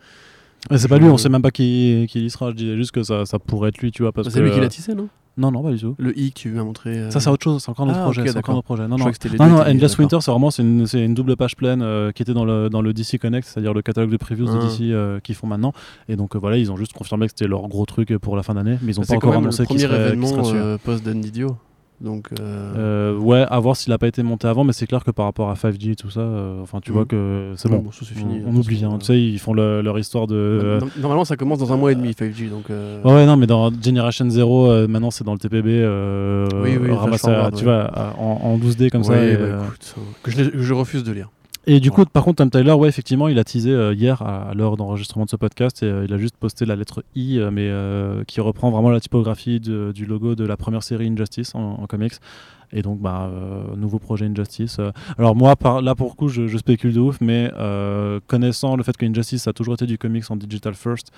c'est 0.76 0.90
pas 0.90 0.98
lui, 0.98 1.08
on 1.08 1.18
sait 1.18 1.30
même 1.30 1.42
pas 1.42 1.52
qui, 1.52 2.06
qui 2.10 2.26
y 2.26 2.30
sera. 2.30 2.52
Je 2.52 2.56
disais 2.56 2.76
juste 2.76 2.92
que 2.92 3.04
ça, 3.04 3.26
ça 3.26 3.40
pourrait 3.40 3.70
être 3.70 3.78
lui, 3.78 3.92
tu 3.92 4.04
vois. 4.04 4.12
Parce 4.12 4.30
c'est 4.30 4.42
lui 4.42 4.52
qui 4.52 4.60
l'a 4.60 4.68
tissé, 4.68 4.94
non? 4.94 5.08
Non, 5.38 5.52
non, 5.52 5.64
pas 5.64 5.72
du 5.72 5.80
tout. 5.80 5.96
Le 5.98 6.18
i 6.20 6.34
que 6.34 6.40
tu 6.40 6.50
m'as 6.50 6.66
montré. 6.66 6.98
Euh, 6.98 7.12
ça, 7.12 7.22
c'est 7.22 7.30
autre 7.30 7.46
chose, 7.46 7.64
c'est 7.64 7.70
encore 7.70 7.86
notre 7.86 8.00
ah, 8.00 8.04
projet. 8.04 8.28
c'est 8.28 8.38
encore 8.38 8.56
notre 8.56 8.66
projet. 8.66 8.90
Non, 8.90 8.98
non, 8.98 9.06
non, 9.06 9.48
non 9.48 9.62
Endless 9.62 9.98
Winter, 9.98 10.18
c'est 10.20 10.32
vraiment 10.32 10.52
c'est 10.52 10.64
une, 10.64 10.86
une, 10.92 11.14
double 11.14 11.38
page 11.38 11.56
pleine 11.56 12.12
qui 12.14 12.24
était 12.24 12.34
dans 12.34 12.44
le, 12.44 12.70
dans 12.70 12.82
le 12.82 12.92
DC 12.92 13.18
Connect, 13.22 13.48
c'est-à-dire 13.48 13.74
le 13.74 13.82
catalogue 13.82 14.12
de 14.12 14.18
previews 14.18 14.48
de 14.48 14.52
ah. 14.52 14.66
DC 14.66 15.22
qu'ils 15.24 15.36
font 15.36 15.48
maintenant. 15.48 15.72
Et 16.10 16.18
donc 16.18 16.36
voilà, 16.36 16.58
ils 16.58 16.74
ont 16.74 16.78
juste 16.78 16.92
confirmé 16.92 17.28
que 17.28 17.32
c'était 17.32 17.48
leur 17.48 17.66
gros 17.70 17.86
truc 17.86 18.18
pour 18.18 18.36
la 18.36 18.44
fin 18.44 18.54
d'année, 18.54 18.78
mais 18.82 18.92
ils 18.92 19.00
ont 19.00 19.04
pas 19.04 19.16
encore 19.16 19.36
annoncé 19.36 19.66
qu'il 19.66 19.80
serait, 19.80 20.18
qu 20.18 20.26
serait 20.26 20.78
post-Dandidio. 20.80 21.56
Donc, 22.02 22.30
euh, 22.32 23.14
euh... 23.14 23.18
ouais, 23.18 23.46
à 23.50 23.60
voir 23.60 23.76
s'il 23.76 23.92
a 23.92 23.98
pas 23.98 24.08
été 24.08 24.24
monté 24.24 24.48
avant, 24.48 24.64
mais 24.64 24.72
c'est 24.72 24.88
clair 24.88 25.04
que 25.04 25.12
par 25.12 25.26
rapport 25.26 25.50
à 25.50 25.56
5G 25.56 25.92
et 25.92 25.96
tout 25.96 26.10
ça, 26.10 26.22
euh, 26.22 26.62
enfin, 26.62 26.80
tu 26.82 26.92
vois 26.92 27.04
mm. 27.04 27.08
que 27.08 27.54
c'est 27.58 27.70
bon. 27.70 27.84
ça, 27.92 28.06
fini, 28.06 28.42
on, 28.46 28.56
oublie, 28.56 28.86
hein, 28.86 28.98
tu 29.00 29.08
sais, 29.08 29.22
ils 29.22 29.40
font 29.40 29.54
leur 29.54 30.00
histoire 30.00 30.26
de. 30.26 30.80
Bah, 30.80 30.88
normalement, 30.98 31.26
ça 31.26 31.36
commence 31.36 31.60
dans 31.60 31.74
un 31.74 31.78
mois 31.78 31.92
et 31.92 31.96
demi 31.96 32.12
5G, 32.12 32.50
donc. 32.50 32.70
Euh, 32.70 33.02
ouais, 33.04 33.26
non, 33.26 33.36
mais 33.36 33.48
dans 33.48 33.72
Generation 33.82 34.30
0, 34.30 34.88
maintenant 34.88 35.12
c'est 35.12 35.26
dans 35.26 35.34
le 35.34 35.40
TPB. 35.40 35.68
oui, 36.64 36.78
oui, 36.82 36.92
ramassé, 36.92 37.32
tu 37.56 37.66
vois, 37.66 37.92
en, 38.18 38.40
en, 38.44 38.58
12D 38.58 38.90
comme 38.90 39.04
ça. 39.04 39.22
Et, 39.22 39.36
bah, 39.36 39.60
écoute, 39.66 39.96
que 40.24 40.32
je, 40.32 40.44
je 40.54 40.74
refuse 40.74 41.04
de 41.04 41.12
lire. 41.12 41.30
Et 41.72 41.80
du 41.80 41.92
coup, 41.92 42.04
par 42.04 42.24
contre, 42.24 42.38
Tom 42.38 42.50
Tyler, 42.50 42.72
ouais, 42.72 42.90
effectivement, 42.90 43.28
il 43.28 43.38
a 43.38 43.44
teasé 43.44 43.70
euh, 43.70 43.94
hier 43.94 44.24
à, 44.24 44.56
l'heure 44.56 44.76
d'enregistrement 44.76 45.26
de 45.26 45.30
ce 45.30 45.36
podcast 45.36 45.84
et 45.84 45.86
euh, 45.86 46.04
il 46.04 46.12
a 46.12 46.18
juste 46.18 46.36
posté 46.36 46.66
la 46.66 46.76
lettre 46.76 47.04
I, 47.14 47.38
euh, 47.38 47.52
mais 47.52 47.70
qui 48.26 48.42
reprend 48.42 48.72
vraiment 48.72 48.90
la 48.90 49.00
typographie 49.00 49.60
du 49.60 50.06
logo 50.08 50.34
de 50.34 50.46
la 50.46 50.58
première 50.58 50.82
série 50.82 51.06
Injustice 51.06 51.54
en, 51.54 51.86
comics. 51.86 52.16
Et 52.72 52.82
donc, 52.82 53.00
bah, 53.00 53.32
nouveau 53.78 54.00
projet 54.00 54.26
Injustice. 54.26 54.80
alors, 55.20 55.36
moi, 55.36 55.56
par, 55.56 55.84
là, 55.84 55.94
pour 55.94 56.10
le 56.10 56.16
coup, 56.16 56.28
je, 56.28 56.48
je, 56.48 56.58
spécule 56.58 56.92
de 56.92 57.00
ouf, 57.00 57.22
mais 57.22 57.52
connaissant 58.26 58.76
le 58.76 58.82
fait 58.82 58.98
que 58.98 59.06
Injustice 59.06 59.48
a 59.48 59.54
toujours 59.54 59.76
été 59.76 59.86
du 59.86 60.00
comics 60.00 60.26
en 60.32 60.38
digital 60.38 60.74
first, 60.74 61.12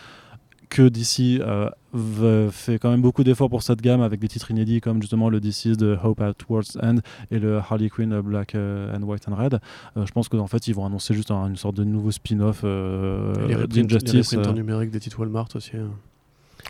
que 0.71 0.87
DC 0.87 1.41
euh, 1.43 2.49
fait 2.49 2.79
quand 2.79 2.89
même 2.89 3.01
beaucoup 3.01 3.23
d'efforts 3.23 3.49
pour 3.49 3.61
cette 3.61 3.81
gamme 3.81 4.01
avec 4.01 4.19
des 4.21 4.29
titres 4.29 4.49
inédits 4.49 4.79
comme 4.79 5.01
justement 5.01 5.29
le 5.29 5.41
DC 5.41 5.77
de 5.77 5.97
Hope 6.01 6.21
at 6.21 6.33
World's 6.49 6.77
End 6.81 6.97
et 7.29 7.39
le 7.39 7.57
Harley 7.57 7.89
Quinn 7.89 8.21
Black 8.21 8.55
euh, 8.55 8.95
and 8.95 9.03
White 9.03 9.27
and 9.27 9.35
Red. 9.35 9.59
Euh, 9.97 10.05
je 10.05 10.11
pense 10.13 10.29
qu'en 10.29 10.47
fait 10.47 10.67
ils 10.67 10.73
vont 10.73 10.85
annoncer 10.85 11.13
juste 11.13 11.29
une 11.29 11.57
sorte 11.57 11.75
de 11.75 11.83
nouveau 11.83 12.11
spin-off 12.11 12.63
d'Injustice. 12.63 14.33
Les 14.33 14.53
numérique 14.53 14.91
des 14.91 15.01
titres 15.01 15.19
Walmart 15.19 15.49
aussi. 15.55 15.75
Hein. 15.75 15.91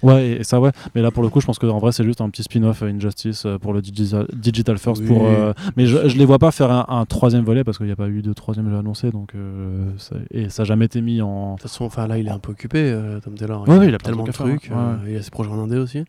Ouais, 0.04 0.32
et, 0.32 0.44
ça, 0.44 0.60
ouais. 0.60 0.72
Mais 0.96 1.02
là, 1.02 1.12
pour 1.12 1.24
le 1.24 1.30
coup, 1.30 1.42
je 1.42 1.46
pense 1.46 1.60
qu'en 1.60 1.80
vrai, 1.80 1.92
c'est 1.92 2.04
juste 2.04 2.22
un 2.22 2.30
petit 2.30 2.44
spin-off 2.44 2.82
Injustice 2.84 3.46
euh, 3.46 3.58
pour 3.58 3.74
le 3.74 3.82
digital, 3.82 4.28
digital 4.34 4.78
First. 4.78 5.06
Pour, 5.06 5.28
euh, 5.28 5.54
mais 5.78 5.86
je, 5.86 6.08
je 6.08 6.18
les 6.18 6.26
vois 6.26 6.40
pas 6.40 6.52
faire 6.52 6.72
un, 6.72 7.06
troisième 7.06 7.44
volet 7.44 7.64
parce 7.64 7.78
qu'il 7.78 7.88
n'y 7.88 7.92
a 7.92 7.96
pas 7.96 8.08
eu 8.08 8.22
de 8.22 8.34
troisième 8.34 8.70
jeu 8.70 8.78
annoncé. 8.78 9.12
Donc, 9.12 9.34
euh, 9.36 9.92
et 10.32 10.50
ça 10.50 10.64
n'a 10.64 10.68
jamais 10.68 10.86
été 10.86 11.02
mis 11.02 11.22
en. 11.22 11.54
De 11.56 11.62
toute 11.62 11.70
façon, 11.70 11.86
enfin, 11.86 12.08
là, 12.08 12.18
il 12.18 12.28
est 12.28 12.32
un 12.32 12.40
peu 12.40 12.52
occupé, 12.52 12.98
Tom 13.24 13.36
Taylor. 13.36 13.68
Ouais, 13.68 13.88
il, 13.88 13.96
a 13.96 13.98
tellement 13.98 14.24
de 14.24 14.32
trucs. 14.32 14.72
il 15.08 15.16
a 15.16 15.22
ses 15.22 15.32
projets 15.32 15.52
en 15.52 15.60
Indé 15.60 15.78
aussi. 15.78 16.04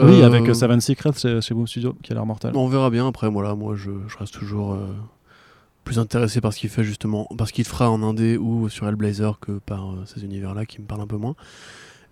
Oui, 0.00 0.22
avec 0.22 0.54
Seven 0.54 0.80
Secrets 0.80 1.12
chez, 1.16 1.40
chez 1.40 1.54
Boom 1.54 1.66
Studio, 1.66 1.96
qui 2.02 2.12
a 2.12 2.14
l'air 2.14 2.26
mortel. 2.26 2.52
On 2.54 2.68
verra 2.68 2.90
bien 2.90 3.06
après. 3.08 3.28
Voilà, 3.28 3.54
moi, 3.54 3.74
je, 3.74 3.90
je 4.06 4.16
reste 4.18 4.34
toujours 4.34 4.78
plus 5.82 5.98
intéressé 5.98 6.40
par 6.40 6.52
ce 6.52 6.60
qu'il 6.60 6.70
fait 6.70 6.84
justement, 6.84 7.26
parce 7.36 7.50
qu'il 7.50 7.64
fera 7.64 7.90
en 7.90 8.02
Indé 8.02 8.36
ou 8.36 8.68
sur 8.68 8.86
Hellblazer 8.86 9.40
que 9.40 9.52
par 9.52 9.94
ces 10.06 10.24
univers-là 10.24 10.66
qui 10.66 10.80
me 10.80 10.86
parlent 10.86 11.00
un 11.00 11.06
peu 11.06 11.16
moins. 11.16 11.34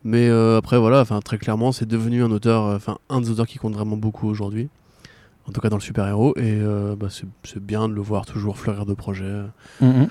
Mais 0.04 0.28
euh, 0.28 0.58
après, 0.58 0.78
voilà, 0.78 1.04
très 1.24 1.38
clairement, 1.38 1.72
c'est 1.72 1.86
devenu 1.86 2.22
un 2.22 2.30
auteur, 2.30 2.64
euh, 2.66 2.76
enfin, 2.76 2.98
un 3.08 3.20
des 3.20 3.30
auteurs 3.30 3.46
qui 3.46 3.58
compte 3.58 3.74
vraiment 3.74 3.96
beaucoup 3.96 4.28
aujourd'hui. 4.28 4.68
En 5.46 5.52
tout 5.52 5.60
cas, 5.60 5.70
dans 5.70 5.76
le 5.76 5.82
super-héros. 5.82 6.34
Et 6.36 6.60
euh, 6.60 6.94
bah, 6.96 7.08
c'est 7.10 7.62
bien 7.62 7.88
de 7.88 7.94
le 7.94 8.00
voir 8.00 8.26
toujours 8.26 8.58
fleurir 8.58 8.86
de 8.86 8.94
projets. 8.94 9.42
Mm 9.80 10.04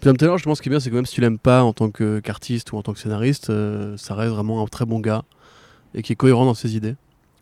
Puis 0.00 0.12
Taylor, 0.14 0.38
je 0.38 0.44
pense 0.44 0.58
ce 0.58 0.62
qui 0.62 0.68
est 0.68 0.70
bien, 0.70 0.80
c'est 0.80 0.90
que 0.90 0.94
même 0.94 1.06
si 1.06 1.14
tu 1.14 1.20
l'aimes 1.20 1.38
pas 1.38 1.62
en 1.62 1.72
tant 1.72 1.90
qu'artiste 1.90 2.72
ou 2.72 2.76
en 2.76 2.82
tant 2.82 2.92
que 2.92 2.98
scénariste, 2.98 3.52
ça 3.96 4.14
reste 4.14 4.32
vraiment 4.32 4.62
un 4.62 4.66
très 4.66 4.84
bon 4.84 4.98
gars 4.98 5.24
et 5.94 6.02
qui 6.02 6.12
est 6.12 6.16
cohérent 6.16 6.44
dans 6.44 6.54
ses 6.54 6.76
idées. 6.76 6.96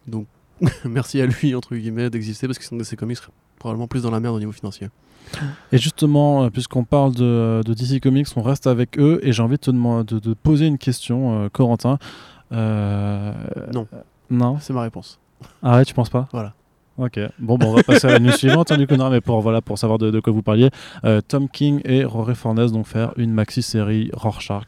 Donc, 0.06 0.26
merci 0.84 1.20
à 1.20 1.26
lui, 1.26 1.54
entre 1.54 1.74
guillemets, 1.76 2.10
d'exister 2.10 2.46
parce 2.46 2.58
que 2.58 2.64
sinon, 2.64 2.84
ses 2.84 2.96
comics 2.96 3.16
seraient 3.16 3.32
probablement 3.58 3.88
plus 3.88 4.02
dans 4.02 4.10
la 4.10 4.20
merde 4.20 4.36
au 4.36 4.38
niveau 4.38 4.52
financier. 4.52 4.88
Et 5.72 5.78
justement, 5.78 6.44
euh, 6.44 6.50
puisqu'on 6.50 6.84
parle 6.84 7.14
de, 7.14 7.62
DC 7.66 8.00
Comics, 8.00 8.28
on 8.36 8.42
reste 8.42 8.66
avec 8.66 8.98
eux 8.98 9.20
et 9.22 9.32
j'ai 9.32 9.42
envie 9.42 9.56
de 9.56 9.60
te 9.60 9.70
demander, 9.70 10.20
de, 10.20 10.34
poser 10.34 10.66
une 10.66 10.78
question, 10.78 11.44
euh, 11.44 11.48
Corentin. 11.48 11.98
Euh, 12.52 13.32
non. 13.72 13.86
Non. 14.30 14.58
C'est 14.60 14.72
ma 14.72 14.82
réponse. 14.82 15.18
Ah 15.62 15.76
ouais, 15.76 15.84
tu 15.84 15.94
penses 15.94 16.10
pas? 16.10 16.28
Voilà. 16.32 16.54
Ok, 16.98 17.20
bon, 17.38 17.58
bon, 17.58 17.68
on 17.68 17.74
va 17.74 17.84
passer 17.84 18.08
à 18.08 18.10
la 18.10 18.18
news 18.18 18.32
suivante, 18.36 18.72
hein, 18.72 18.76
du 18.76 18.88
coup, 18.88 18.96
non, 18.96 19.08
mais 19.08 19.20
pour, 19.20 19.40
voilà, 19.40 19.62
pour 19.62 19.78
savoir 19.78 19.98
de, 19.98 20.18
quoi 20.18 20.32
vous 20.32 20.42
parliez. 20.42 20.70
Tom 21.28 21.48
King 21.48 21.80
et 21.84 22.04
Rory 22.04 22.34
Fornes 22.34 22.72
donc 22.72 22.88
faire 22.88 23.12
une 23.16 23.30
maxi-série 23.30 24.10
Rorschach 24.12 24.66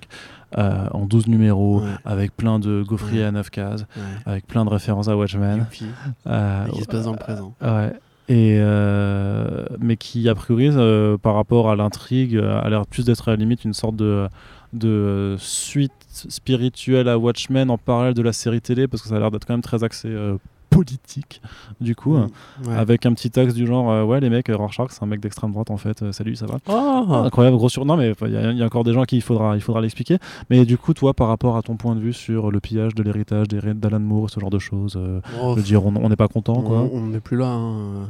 en 0.57 1.07
12 1.07 1.27
numéros, 1.27 1.83
avec 2.05 2.37
plein 2.37 2.61
de 2.61 2.85
gaufriers 2.85 3.25
à 3.25 3.33
9 3.33 3.51
cases, 3.51 3.85
avec 4.27 4.47
plein 4.47 4.65
de 4.65 4.71
références 4.71 5.09
à 5.09 5.17
Watchmen. 5.17 5.67
et 5.73 6.71
qui 6.71 6.83
se 6.83 6.87
passe 6.87 7.07
dans 7.07 7.13
le 7.13 7.19
présent. 7.19 7.53
Ouais, 7.61 7.95
et 8.31 8.59
euh, 8.61 9.65
mais 9.81 9.97
qui 9.97 10.29
a 10.29 10.37
priori 10.37 10.71
euh, 10.71 11.19
par 11.19 11.35
rapport 11.35 11.69
à 11.69 11.75
l'intrigue 11.75 12.37
a 12.37 12.69
l'air 12.71 12.87
plus 12.87 13.05
d'être 13.05 13.27
à 13.27 13.33
la 13.33 13.37
limite 13.37 13.65
une 13.65 13.75
sorte 13.75 13.97
de, 13.97 14.29
de 14.73 15.35
suite 15.37 15.91
spirituelle 16.09 17.09
à 17.09 17.19
Watchmen 17.19 17.71
en 17.71 17.79
parallèle 17.79 18.15
de 18.15 18.23
la 18.23 18.33
série 18.33 18.61
télé 18.61 18.87
parce 18.87 19.03
que 19.03 19.09
ça 19.09 19.17
a 19.17 19.19
l'air 19.19 19.33
d'être 19.33 19.47
quand 19.47 19.55
même 19.55 19.63
très 19.63 19.83
axé 19.83 20.07
euh, 20.07 20.37
politique 20.71 21.43
du 21.81 21.97
coup 21.97 22.17
mmh, 22.17 22.29
avec 22.77 23.05
un 23.05 23.15
petit 23.15 23.37
axe 23.41 23.53
du 23.53 23.67
genre 23.67 24.07
ouais 24.07 24.21
les 24.21 24.31
mecs 24.31 24.47
Rorschach 24.47 24.91
c'est 24.91 25.03
un 25.03 25.07
mec 25.07 25.19
d'extrême 25.19 25.51
droite 25.51 25.73
en 25.73 25.77
fait 25.77 26.13
salut 26.13 26.37
ça 26.37 26.47
va. 26.47 26.59
Oh 26.69 27.13
incroyable 27.13 27.57
gros 27.57 27.69
sur 27.69 27.85
non 27.85 27.97
mais 27.97 28.13
il 28.23 28.57
y, 28.57 28.63
a 28.63 28.65
encore 28.65 28.85
des 28.85 28.93
gens 28.93 29.03
qui 29.03 29.17
il 29.17 29.23
faudra 29.23 29.57
il 29.57 29.61
faudra 29.61 29.81
l'expliquer. 29.81 30.19
Mais 30.49 30.65
du 30.65 30.79
coup 30.79 30.95
toi 30.95 31.15
par 31.15 31.27
rapport 31.27 31.57
à 31.57 31.63
ton 31.63 31.77
point 31.77 31.97
de 31.97 32.01
vue 32.01 32.13
sur 32.13 32.53
le 32.53 32.61
pillage 32.61 32.95
de 32.95 33.03
l'héritage 33.03 33.49
d'Alan 33.49 33.99
Moore 33.99 34.31
ce 34.31 34.39
genre 34.39 34.51
de 34.51 34.61
choses 34.61 34.97
oh, 34.97 35.51
je 35.51 35.57
veux 35.57 35.63
dire 35.63 35.85
on 35.85 36.09
n'est 36.09 36.15
pas 36.15 36.29
content 36.29 36.63
quoi. 36.63 36.89
On 36.93 37.09
n'est 37.09 37.19
plus 37.19 37.37
là 37.37 37.49
hein. 37.49 38.07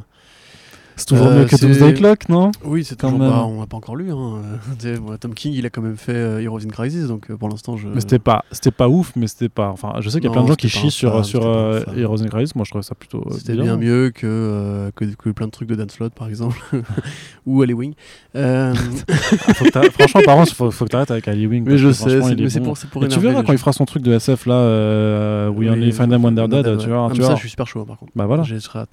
C'est 0.95 1.05
toujours 1.05 1.31
mieux 1.31 1.45
que 1.45 1.55
Doomsday 1.55 1.93
Clock, 1.93 2.29
non? 2.29 2.51
Oui, 2.63 2.83
c'est 2.83 2.95
toujours. 2.95 3.17
Bah, 3.19 3.45
on 3.45 3.59
n'a 3.59 3.67
pas 3.67 3.77
encore 3.77 3.95
lu. 3.95 4.11
Hein. 4.11 4.41
Tom 5.19 5.33
King, 5.33 5.53
il 5.53 5.65
a 5.65 5.69
quand 5.69 5.81
même 5.81 5.97
fait 5.97 6.43
Heroes 6.43 6.65
in 6.65 6.69
Crisis, 6.69 7.07
donc 7.07 7.31
pour 7.31 7.49
l'instant, 7.49 7.77
je. 7.77 7.87
Mais 7.87 8.01
c'était 8.01 8.19
pas, 8.19 8.43
c'était 8.51 8.71
pas 8.71 8.89
ouf, 8.89 9.13
mais 9.15 9.27
c'était 9.27 9.49
pas. 9.49 9.69
Enfin, 9.69 9.93
je 9.99 10.09
sais 10.09 10.19
qu'il 10.19 10.29
y 10.29 10.31
a 10.31 10.33
plein 10.33 10.43
de 10.43 10.47
gens 10.47 10.55
qui 10.55 10.69
chient 10.69 10.91
sur 10.91 11.25
sur 11.25 11.43
Heroes 11.43 12.21
in 12.23 12.27
Crisis. 12.27 12.55
Moi, 12.55 12.65
je 12.65 12.71
trouvais 12.71 12.83
ça 12.83 12.95
plutôt. 12.95 13.25
C'était 13.31 13.55
bien. 13.55 13.77
mieux 13.77 14.11
que, 14.11 14.91
que, 14.95 15.29
plein 15.31 15.47
de 15.47 15.51
trucs 15.51 15.69
de 15.69 15.75
Dan 15.75 15.89
Slott, 15.89 16.13
par 16.13 16.27
exemple, 16.27 16.59
ou 17.45 17.61
Ali 17.61 17.73
Wing. 17.73 17.93
franchement, 18.33 20.21
par 20.25 20.35
contre, 20.37 20.53
faut, 20.53 20.71
faut 20.71 20.85
que 20.85 20.89
t'arrêtes 20.89 21.11
avec 21.11 21.27
Ali 21.27 21.47
Wing. 21.47 21.63
Mais 21.65 21.77
je 21.77 21.91
sais, 21.91 22.19
mais 22.19 22.49
c'est 22.49 22.59
pour, 22.59 22.77
pour 22.91 23.07
Tu 23.07 23.19
verras 23.19 23.43
quand 23.43 23.53
il 23.53 23.59
fera 23.59 23.73
son 23.73 23.85
truc 23.85 24.03
de 24.03 24.13
SF 24.13 24.45
là, 24.45 25.49
We 25.49 25.69
Only 25.69 25.91
Find 25.91 26.09
Them 26.09 26.23
Wonder 26.23 26.47
Dead, 26.47 26.77
tu 26.77 26.89
vois. 26.89 27.09
Ça, 27.15 27.35
je 27.35 27.39
suis 27.39 27.49
super 27.49 27.67
chaud 27.67 27.85
par 27.85 27.97
contre. 27.97 28.11
Bah 28.15 28.25
voilà. 28.25 28.43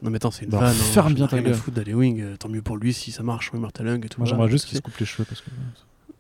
Non 0.03 0.11
mais 0.11 0.17
attends, 0.17 0.31
c'est 0.31 0.45
une 0.45 0.51
bah, 0.51 0.59
vanne. 0.59 0.69
Hein. 0.71 0.93
Ferme 0.93 1.15
bien 1.15 1.27
ta 1.27 1.41
gueule. 1.41 1.57
Foutre 1.99 2.07
d'Ali 2.07 2.13
Wing, 2.15 2.21
euh, 2.21 2.37
tant 2.37 2.49
mieux 2.49 2.63
pour 2.63 2.77
lui 2.77 2.93
si 2.93 3.13
ça 3.13 3.23
marche, 3.23 3.53
Lung 3.53 4.05
et 4.05 4.09
tout. 4.09 4.21
Moi 4.21 4.29
j'aimerais 4.29 4.51
juste 4.51 4.67
qu'il 4.67 4.77
se 4.77 4.83
coupe 4.83 4.97
les 4.99 5.07
cheveux 5.07 5.25
parce 5.25 5.41
que. 5.41 5.51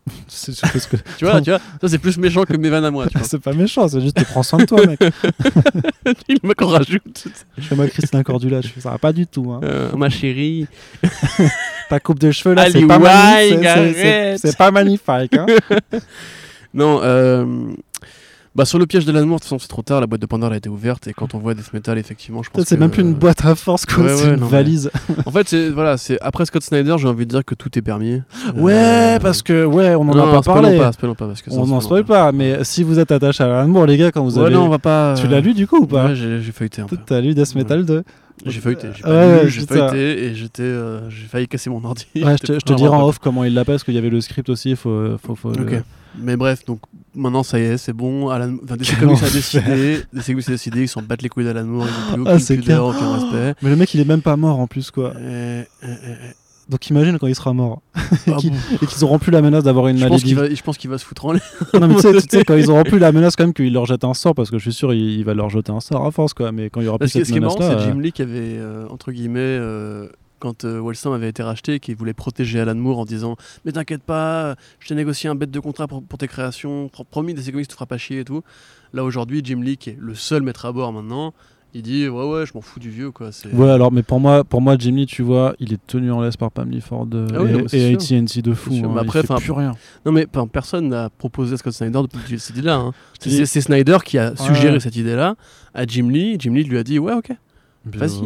que... 0.96 0.96
tu 1.18 1.24
vois, 1.26 1.40
tu 1.42 1.50
vois, 1.50 1.60
ça 1.80 1.88
c'est 1.88 1.98
plus 1.98 2.16
méchant 2.16 2.44
que 2.44 2.56
mes 2.56 2.70
vannes 2.70 2.84
à 2.84 2.90
moi. 2.90 3.06
c'est 3.24 3.40
pas 3.40 3.52
méchant, 3.52 3.88
c'est 3.88 4.00
juste 4.00 4.16
tu 4.16 4.24
prends 4.24 4.42
soin 4.42 4.60
de 4.60 4.64
toi, 4.64 4.86
mec. 4.86 4.98
Il 6.28 6.38
me 6.42 6.64
rajoute. 6.64 7.28
Je 7.56 7.62
fais 7.62 7.76
ma 7.76 7.86
Christina 7.88 8.24
Cordula, 8.24 8.60
je 8.62 8.68
fais 8.68 8.80
ça 8.80 8.96
pas 8.98 9.12
du 9.12 9.26
tout. 9.26 9.50
Hein. 9.52 9.60
Euh, 9.64 9.96
ma 9.96 10.08
chérie. 10.08 10.66
Ta 11.90 12.00
coupe 12.00 12.18
de 12.18 12.30
cheveux 12.30 12.54
là, 12.54 12.70
c'est 12.70 12.86
pas, 12.86 12.98
magnifique. 12.98 14.38
C'est 14.38 14.56
pas 14.56 14.70
magnifique. 14.70 15.34
Hein. 15.34 15.46
non, 16.74 17.00
euh, 17.02 17.72
bah 18.58 18.64
sur 18.64 18.80
le 18.80 18.86
piège 18.86 19.04
de 19.04 19.12
l'amour, 19.12 19.36
de 19.36 19.42
toute 19.42 19.44
façon 19.44 19.60
c'est 19.60 19.68
trop 19.68 19.82
tard, 19.82 20.00
la 20.00 20.08
boîte 20.08 20.20
de 20.20 20.26
Pandore 20.26 20.50
a 20.50 20.56
été 20.56 20.68
ouverte 20.68 21.06
et 21.06 21.12
quand 21.12 21.32
on 21.32 21.38
voit 21.38 21.54
Death 21.54 21.72
Metal, 21.72 21.96
effectivement, 21.96 22.42
je 22.42 22.50
pense 22.50 22.64
c'est 22.64 22.76
même 22.76 22.90
plus 22.90 23.02
une 23.02 23.14
boîte 23.14 23.44
à 23.44 23.54
force, 23.54 23.86
quoi, 23.86 24.16
c'est 24.16 24.34
une 24.34 24.44
valise. 24.44 24.90
en 25.26 25.30
fait, 25.30 25.48
c'est 25.48 25.70
voilà, 25.70 25.96
c'est 25.96 26.20
après 26.20 26.44
Scott 26.44 26.64
Snyder, 26.64 26.96
j'ai 26.98 27.06
envie 27.06 27.24
de 27.24 27.30
dire 27.30 27.44
que 27.44 27.54
tout 27.54 27.78
est 27.78 27.82
permis. 27.82 28.20
Ouais, 28.56 28.72
euh, 28.74 29.18
parce 29.20 29.42
que 29.42 29.64
ouais, 29.64 29.94
on 29.94 30.00
en 30.00 30.18
a 30.18 30.32
pas 30.32 30.42
parlé. 30.42 30.76
Pas, 30.76 30.90
pas, 30.90 31.14
parce 31.14 31.40
que 31.40 31.52
on 31.52 31.68
n'en 31.68 31.80
spoil 31.80 32.02
pas, 32.02 32.32
mais 32.32 32.64
si 32.64 32.82
vous 32.82 32.98
êtes 32.98 33.12
attaché 33.12 33.44
à 33.44 33.46
l'amour, 33.46 33.86
les 33.86 33.96
gars, 33.96 34.10
quand 34.10 34.24
vous 34.24 34.40
avez. 34.40 34.52
non, 34.52 34.64
on 34.64 34.68
va 34.68 34.80
pas. 34.80 35.14
Tu 35.14 35.28
l'as 35.28 35.40
lu 35.40 35.54
du 35.54 35.68
coup 35.68 35.82
ou 35.82 35.86
pas 35.86 36.08
Ouais, 36.08 36.16
j'ai 36.16 36.52
feuilleté 36.52 36.82
un 36.82 36.86
peu. 36.86 36.96
T'as 36.96 37.20
lu 37.20 37.34
Death 37.34 37.54
Metal 37.54 37.84
2 37.84 38.02
j'ai 38.46 38.60
feuilleté, 38.60 38.88
j'ai 38.94 39.02
pas 39.02 39.42
lu, 39.42 39.50
j'ai 39.50 39.66
feuilleté 39.66 40.24
et 40.24 40.34
j'étais, 40.34 40.62
euh, 40.62 41.10
j'ai 41.10 41.26
failli 41.26 41.48
casser 41.48 41.70
mon 41.70 41.84
ordi. 41.84 42.06
Ouais, 42.16 42.36
je 42.40 42.56
te, 42.58 42.72
dirai 42.72 42.88
en 42.88 43.06
off 43.06 43.18
comment 43.18 43.42
il 43.42 43.52
l'a 43.52 43.64
pas 43.64 43.72
parce 43.72 43.84
qu'il 43.84 43.94
y 43.94 43.98
avait 43.98 44.10
le 44.10 44.20
script 44.20 44.48
aussi. 44.48 44.76
Faut, 44.76 45.16
faut, 45.20 45.34
faut 45.34 45.50
Ok. 45.50 45.82
Mais 46.16 46.36
bref, 46.36 46.64
donc 46.64 46.80
maintenant 47.14 47.42
ça 47.42 47.58
y 47.58 47.62
est, 47.62 47.76
c'est 47.76 47.92
bon. 47.92 48.28
Alan... 48.28 48.56
Enfin, 48.64 48.76
DC 48.76 48.98
Comics 48.98 49.22
a 49.22 49.30
décidé, 49.30 50.02
DC 50.12 50.26
Comics 50.26 50.48
a 50.48 50.52
décidé, 50.52 50.82
ils 50.82 50.88
s'en 50.88 51.02
battent 51.02 51.22
les 51.22 51.28
couilles 51.28 51.44
d'Alan 51.44 51.64
Moore, 51.64 51.86
ils 52.12 52.18
n'ont 52.18 52.24
plus 52.24 52.32
ah, 52.32 52.54
aucune 52.54 52.72
ah, 52.72 52.84
aucun 52.84 53.14
respect. 53.14 53.54
Mais 53.62 53.70
le 53.70 53.76
mec 53.76 53.92
il 53.94 54.00
est 54.00 54.04
même 54.04 54.22
pas 54.22 54.36
mort 54.36 54.58
en 54.58 54.66
plus 54.66 54.90
quoi. 54.90 55.12
Euh, 55.16 55.62
euh, 55.84 55.86
euh, 55.86 56.14
donc 56.68 56.86
imagine 56.90 57.18
quand 57.18 57.26
il 57.26 57.34
sera 57.34 57.54
mort 57.54 57.80
ah 57.94 58.02
et 58.82 58.86
qu'ils 58.86 59.04
auront 59.04 59.18
plus 59.18 59.32
la 59.32 59.40
menace 59.40 59.64
d'avoir 59.64 59.88
une 59.88 59.98
maladie. 59.98 60.34
je 60.34 60.62
pense 60.62 60.76
qu'il 60.76 60.90
va 60.90 60.98
se 60.98 61.04
foutre 61.04 61.26
en 61.26 61.32
l'air. 61.32 61.42
non 61.74 61.88
mais 61.88 61.94
tu 61.94 62.20
sais, 62.28 62.44
quand 62.44 62.56
ils 62.56 62.70
auront 62.70 62.84
plus 62.84 62.98
la 62.98 63.12
menace 63.12 63.36
quand 63.36 63.44
même 63.44 63.54
qu'il 63.54 63.72
leur 63.72 63.86
jette 63.86 64.04
un 64.04 64.14
sort 64.14 64.34
parce 64.34 64.50
que 64.50 64.58
je 64.58 64.64
suis 64.64 64.72
sûr 64.72 64.92
il, 64.92 65.24
va 65.24 65.34
leur 65.34 65.50
jeter 65.50 65.72
un 65.72 65.80
sort 65.80 66.04
à 66.04 66.10
force 66.10 66.34
quoi. 66.34 66.52
Mais 66.52 66.70
quand 66.70 66.80
il 66.80 66.84
y 66.84 66.88
aura 66.88 66.98
plus 66.98 67.08
cette 67.08 67.28
menace 67.30 67.42
là. 67.42 67.50
Ce 67.50 67.58
qui 67.58 67.64
est 67.64 67.66
marrant, 67.68 67.80
c'est 67.80 67.90
Jim 67.90 68.00
Lee 68.00 68.12
qui 68.12 68.22
avait 68.22 68.60
entre 68.90 69.12
guillemets 69.12 69.58
quand 70.38 70.64
euh, 70.64 70.92
avait 71.14 71.28
été 71.28 71.42
racheté 71.42 71.74
et 71.74 71.80
qu'il 71.80 71.96
voulait 71.96 72.14
protéger 72.14 72.60
Alan 72.60 72.74
Moore 72.74 73.00
en 73.00 73.04
disant 73.04 73.36
Mais 73.64 73.72
t'inquiète 73.72 74.02
pas, 74.02 74.56
je 74.80 74.88
t'ai 74.88 74.94
négocié 74.94 75.28
un 75.30 75.34
bête 75.34 75.50
de 75.50 75.60
contrat 75.60 75.86
pour, 75.88 76.02
tes 76.18 76.28
créations, 76.28 76.90
promis, 77.10 77.34
des 77.34 77.42
comics, 77.50 77.66
tu 77.66 77.68
te 77.68 77.72
feras 77.74 77.86
pas 77.86 77.98
chier 77.98 78.20
et 78.20 78.24
tout. 78.24 78.42
Là 78.92 79.04
aujourd'hui, 79.04 79.42
Jim 79.44 79.60
Lee, 79.62 79.76
qui 79.76 79.90
est 79.90 79.96
le 79.98 80.14
seul 80.14 80.42
maître 80.42 80.64
à 80.66 80.72
bord 80.72 80.92
maintenant, 80.92 81.34
il 81.74 81.82
dit 81.82 82.08
ouais 82.08 82.24
ouais 82.24 82.46
je 82.46 82.52
m'en 82.54 82.62
fous 82.62 82.80
du 82.80 82.88
vieux 82.88 83.10
quoi 83.10 83.30
ouais 83.52 83.70
alors 83.70 83.92
mais 83.92 84.02
pour 84.02 84.20
moi 84.20 84.42
pour 84.42 84.62
moi 84.62 84.76
Jim 84.78 84.92
Lee 84.92 85.04
tu 85.04 85.22
vois 85.22 85.54
il 85.58 85.74
est 85.74 85.86
tenu 85.86 86.10
en 86.10 86.20
laisse 86.22 86.36
par 86.36 86.50
Pam 86.50 86.70
Ford 86.80 87.06
euh, 87.12 87.26
ah 87.34 87.76
et, 87.76 87.94
AT&T 87.94 88.40
de 88.40 88.54
fou 88.54 88.72
hein, 88.72 88.96
après, 88.96 89.20
il 89.20 89.26
fait 89.26 89.34
plus 89.34 89.52
rien. 89.52 89.72
non 90.06 90.12
mais 90.12 90.26
personne 90.50 90.88
n'a 90.88 91.10
proposé 91.10 91.54
à 91.54 91.56
Scott 91.58 91.74
Snyder 91.74 92.00
de 92.02 92.36
cette 92.38 92.56
idée 92.56 92.62
là 92.62 92.76
hein. 92.76 92.92
c'est 93.20 93.60
Snyder 93.60 93.98
qui 94.02 94.16
a 94.16 94.34
suggéré 94.36 94.80
cette 94.80 94.96
idée 94.96 95.14
là 95.14 95.34
à 95.74 95.84
Jim 95.84 96.08
Lee. 96.08 96.36
Jim 96.38 96.54
Lee 96.54 96.64
lui 96.64 96.78
a 96.78 96.82
dit 96.82 96.98
ouais 96.98 97.12
ok 97.12 97.32
Vas-y, 97.84 98.20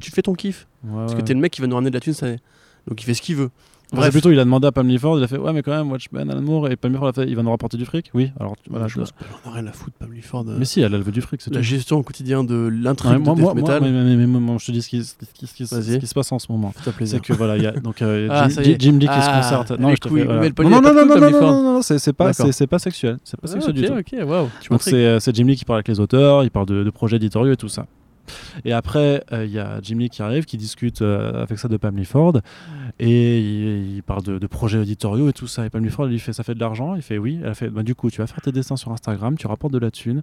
tu, 0.00 0.10
fais 0.10 0.22
ton 0.22 0.34
kiff. 0.34 0.66
Parce 0.92 1.14
que 1.14 1.20
t'es 1.20 1.34
le 1.34 1.40
mec 1.40 1.52
qui 1.52 1.60
va 1.60 1.66
nous 1.66 1.74
ramener 1.74 1.90
de 1.90 1.96
la 1.96 2.00
thune 2.00 2.12
cette 2.14 2.24
année. 2.24 2.40
Donc 2.86 3.02
il 3.02 3.04
fait 3.04 3.14
ce 3.14 3.22
qu'il 3.22 3.36
veut. 3.36 3.50
Bref. 3.92 4.10
plutôt, 4.10 4.30
il 4.30 4.38
a 4.40 4.44
demandé 4.44 4.66
à 4.66 4.72
Pam 4.72 4.98
Ford, 4.98 5.18
il 5.18 5.24
a 5.24 5.28
fait 5.28 5.36
Ouais, 5.36 5.52
mais 5.52 5.62
quand 5.62 5.70
même, 5.70 5.90
Watchmen, 5.90 6.28
Alan 6.30 6.40
Moore, 6.40 6.70
et 6.70 6.76
Pam 6.76 6.94
Ford 6.96 7.08
a 7.08 7.12
fait 7.12 7.26
Il 7.28 7.36
va 7.36 7.42
nous 7.42 7.50
rapporter 7.50 7.76
du 7.76 7.84
fric? 7.84 8.10
Oui, 8.14 8.32
alors 8.40 8.56
voilà. 8.68 8.88
Je 8.88 8.98
pense 8.98 9.12
qu'on 9.12 9.50
a 9.50 9.52
rien 9.54 9.66
à 9.66 9.72
foutre, 9.72 9.96
Pam 9.98 10.10
Ford. 10.22 10.44
Mais 10.46 10.64
si, 10.64 10.80
elle, 10.80 10.94
a 10.94 10.98
veut 10.98 11.12
du 11.12 11.20
fric, 11.20 11.40
c'est 11.42 11.54
La 11.54 11.62
gestion 11.62 11.98
au 11.98 12.02
quotidien 12.02 12.44
de 12.44 12.54
l'intrigue 12.54 13.12
de 13.12 13.34
Death 13.34 13.54
Metal. 13.54 13.80
Moi, 13.80 13.90
mais, 13.90 14.16
mais, 14.16 14.26
moi, 14.26 14.56
je 14.58 14.66
te 14.66 14.72
dis 14.72 14.82
ce 14.82 14.88
qui, 14.88 15.04
ce 15.04 15.14
qui, 15.32 15.46
ce 15.46 15.54
qui, 15.54 15.66
ce 15.66 15.98
qui 15.98 16.06
se 16.06 16.14
passe 16.14 16.32
en 16.32 16.38
ce 16.38 16.50
moment. 16.50 16.72
C'est 17.04 17.20
que 17.20 17.32
voilà, 17.32 17.56
il 17.56 17.62
y 17.62 17.66
a 17.66 17.72
donc 17.72 18.02
euh, 18.02 18.28
ah, 18.30 18.48
Jim, 18.48 18.98
Lee 18.98 19.06
qui 19.06 19.06
se 19.06 19.28
ah, 19.28 19.40
concerte. 19.40 19.78
Non, 19.78 19.90
je 19.90 19.96
te 19.96 20.08
fais, 20.08 20.24
voilà. 20.24 20.48
non, 20.48 20.80
non, 20.80 20.80
non, 20.80 21.06
non, 21.06 21.20
non, 21.20 21.40
non, 21.40 21.62
non, 21.74 21.82
c'est 21.82 22.12
pas, 22.12 22.32
pas 22.32 22.78
sexuel. 22.78 23.18
C'est 23.24 23.40
pas 23.40 23.48
sexuel 23.48 23.74
du 23.74 23.84
tout. 23.84 23.92
Ok, 23.92 24.14
waouh. 24.26 24.48
Donc 24.70 24.82
c'est 24.82 25.34
Jim 25.34 25.44
Lee 25.44 25.56
qui 25.56 25.64
parle 25.64 25.78
avec 25.78 25.88
les 25.88 26.00
auteurs, 26.00 26.42
il 26.42 26.50
parle 26.50 26.66
de 26.66 26.90
projets 26.90 27.16
éditoriaux 27.16 27.52
et 27.52 27.56
tout 27.56 27.68
ça. 27.68 27.86
Et 28.64 28.72
après, 28.72 29.24
il 29.32 29.50
y 29.50 29.58
a 29.58 29.80
Jim 29.82 29.98
Lee 29.98 30.10
qui 30.10 30.22
arrive, 30.22 30.44
qui 30.44 30.56
discute 30.56 31.02
avec 31.02 31.58
ça 31.58 31.68
de 31.68 31.76
Pam 31.76 32.04
Ford, 32.04 32.40
et 32.98 33.40
il, 33.40 34.02
parle 34.02 34.22
de, 34.22 34.46
projets 34.46 34.82
éditoriaux 34.82 35.28
et 35.28 35.32
tout 35.32 35.46
ça. 35.46 35.66
Et 35.66 35.70
Pam 35.70 35.88
Ford 35.88 36.06
lui 36.06 36.18
fait 36.18 36.32
Ça 36.32 36.44
fait 36.44 36.54
de 36.54 36.60
l'argent 36.60 36.94
Il 36.94 37.02
fait 37.02 37.18
Oui. 37.18 37.38
Elle 37.42 37.48
a 37.48 37.54
fait 37.54 37.70
bah, 37.70 37.82
Du 37.82 37.94
coup, 37.94 38.10
tu 38.10 38.18
vas 38.18 38.26
faire 38.26 38.40
tes 38.40 38.52
dessins 38.52 38.76
sur 38.76 38.92
Instagram, 38.92 39.36
tu 39.36 39.46
rapportes 39.46 39.72
de 39.72 39.78
la 39.78 39.90
thune, 39.90 40.22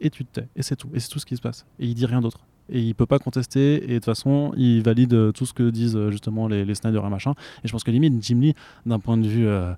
et 0.00 0.10
tu 0.10 0.24
te 0.24 0.40
tais. 0.40 0.48
Et 0.56 0.62
c'est 0.62 0.76
tout. 0.76 0.88
Et 0.94 1.00
c'est 1.00 1.08
tout 1.08 1.18
ce 1.18 1.26
qui 1.26 1.36
se 1.36 1.42
passe. 1.42 1.66
Et 1.78 1.86
il 1.86 1.94
dit 1.94 2.06
rien 2.06 2.20
d'autre. 2.20 2.40
Et 2.72 2.80
il 2.80 2.94
peut 2.94 3.06
pas 3.06 3.18
contester, 3.18 3.84
et 3.84 3.88
de 3.88 3.94
toute 3.94 4.04
façon, 4.04 4.52
il 4.56 4.82
valide 4.82 5.32
tout 5.32 5.44
ce 5.44 5.52
que 5.52 5.70
disent 5.70 5.98
justement 6.10 6.46
les, 6.46 6.74
Snyder 6.74 7.00
et 7.04 7.10
machin. 7.10 7.32
Et 7.64 7.68
je 7.68 7.72
pense 7.72 7.84
que 7.84 7.90
limite, 7.90 8.22
Jim 8.22 8.40
Lee, 8.40 8.54
d'un 8.86 8.98
point 8.98 9.16
de 9.16 9.26
vue. 9.26 9.46
Euh, 9.46 9.72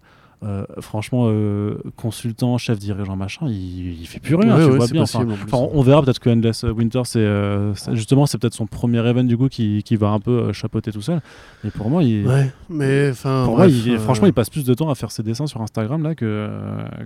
franchement, 0.81 1.27
euh, 1.28 1.77
consultant, 1.97 2.59
chef 2.59 2.78
dirigeant, 2.78 3.16
machin, 3.16 3.47
il, 3.48 4.01
il 4.01 4.06
fait 4.06 4.19
plus 4.19 4.35
rien. 4.35 4.56
tu 4.56 4.77
vois 4.77 4.86
bien. 4.89 5.05
on 5.52 5.82
verra 5.82 6.02
peut-être 6.02 6.19
que 6.19 6.31
Endless 6.31 6.64
Winter, 6.64 7.02
c'est 7.05 7.20
euh, 7.20 7.74
justement, 7.93 8.27
c'est 8.27 8.39
peut-être 8.39 8.55
son 8.55 8.66
premier 8.66 8.98
event 9.06 9.24
du 9.24 9.36
coup 9.36 9.48
qui, 9.48 9.82
qui 9.85 9.97
va 9.97 10.09
un 10.09 10.20
peu 10.20 10.52
chapeauter 10.52 10.90
tout 10.93 11.02
seul. 11.02 11.20
Mais 11.62 11.70
pour 11.70 11.90
moi, 11.90 12.02
il, 12.02 12.27
mais 12.69 13.10
enfin, 13.10 13.43
pour 13.44 13.56
moi, 13.56 13.69
franchement, 13.98 14.27
il 14.27 14.32
passe 14.32 14.51
plus 14.51 14.64
de 14.64 14.74
temps 14.74 14.90
à 14.90 14.94
faire 14.94 15.10
ses 15.10 15.23
dessins 15.23 15.47
sur 15.47 15.60
Instagram 15.62 16.02
là 16.02 16.14
que 16.14 16.48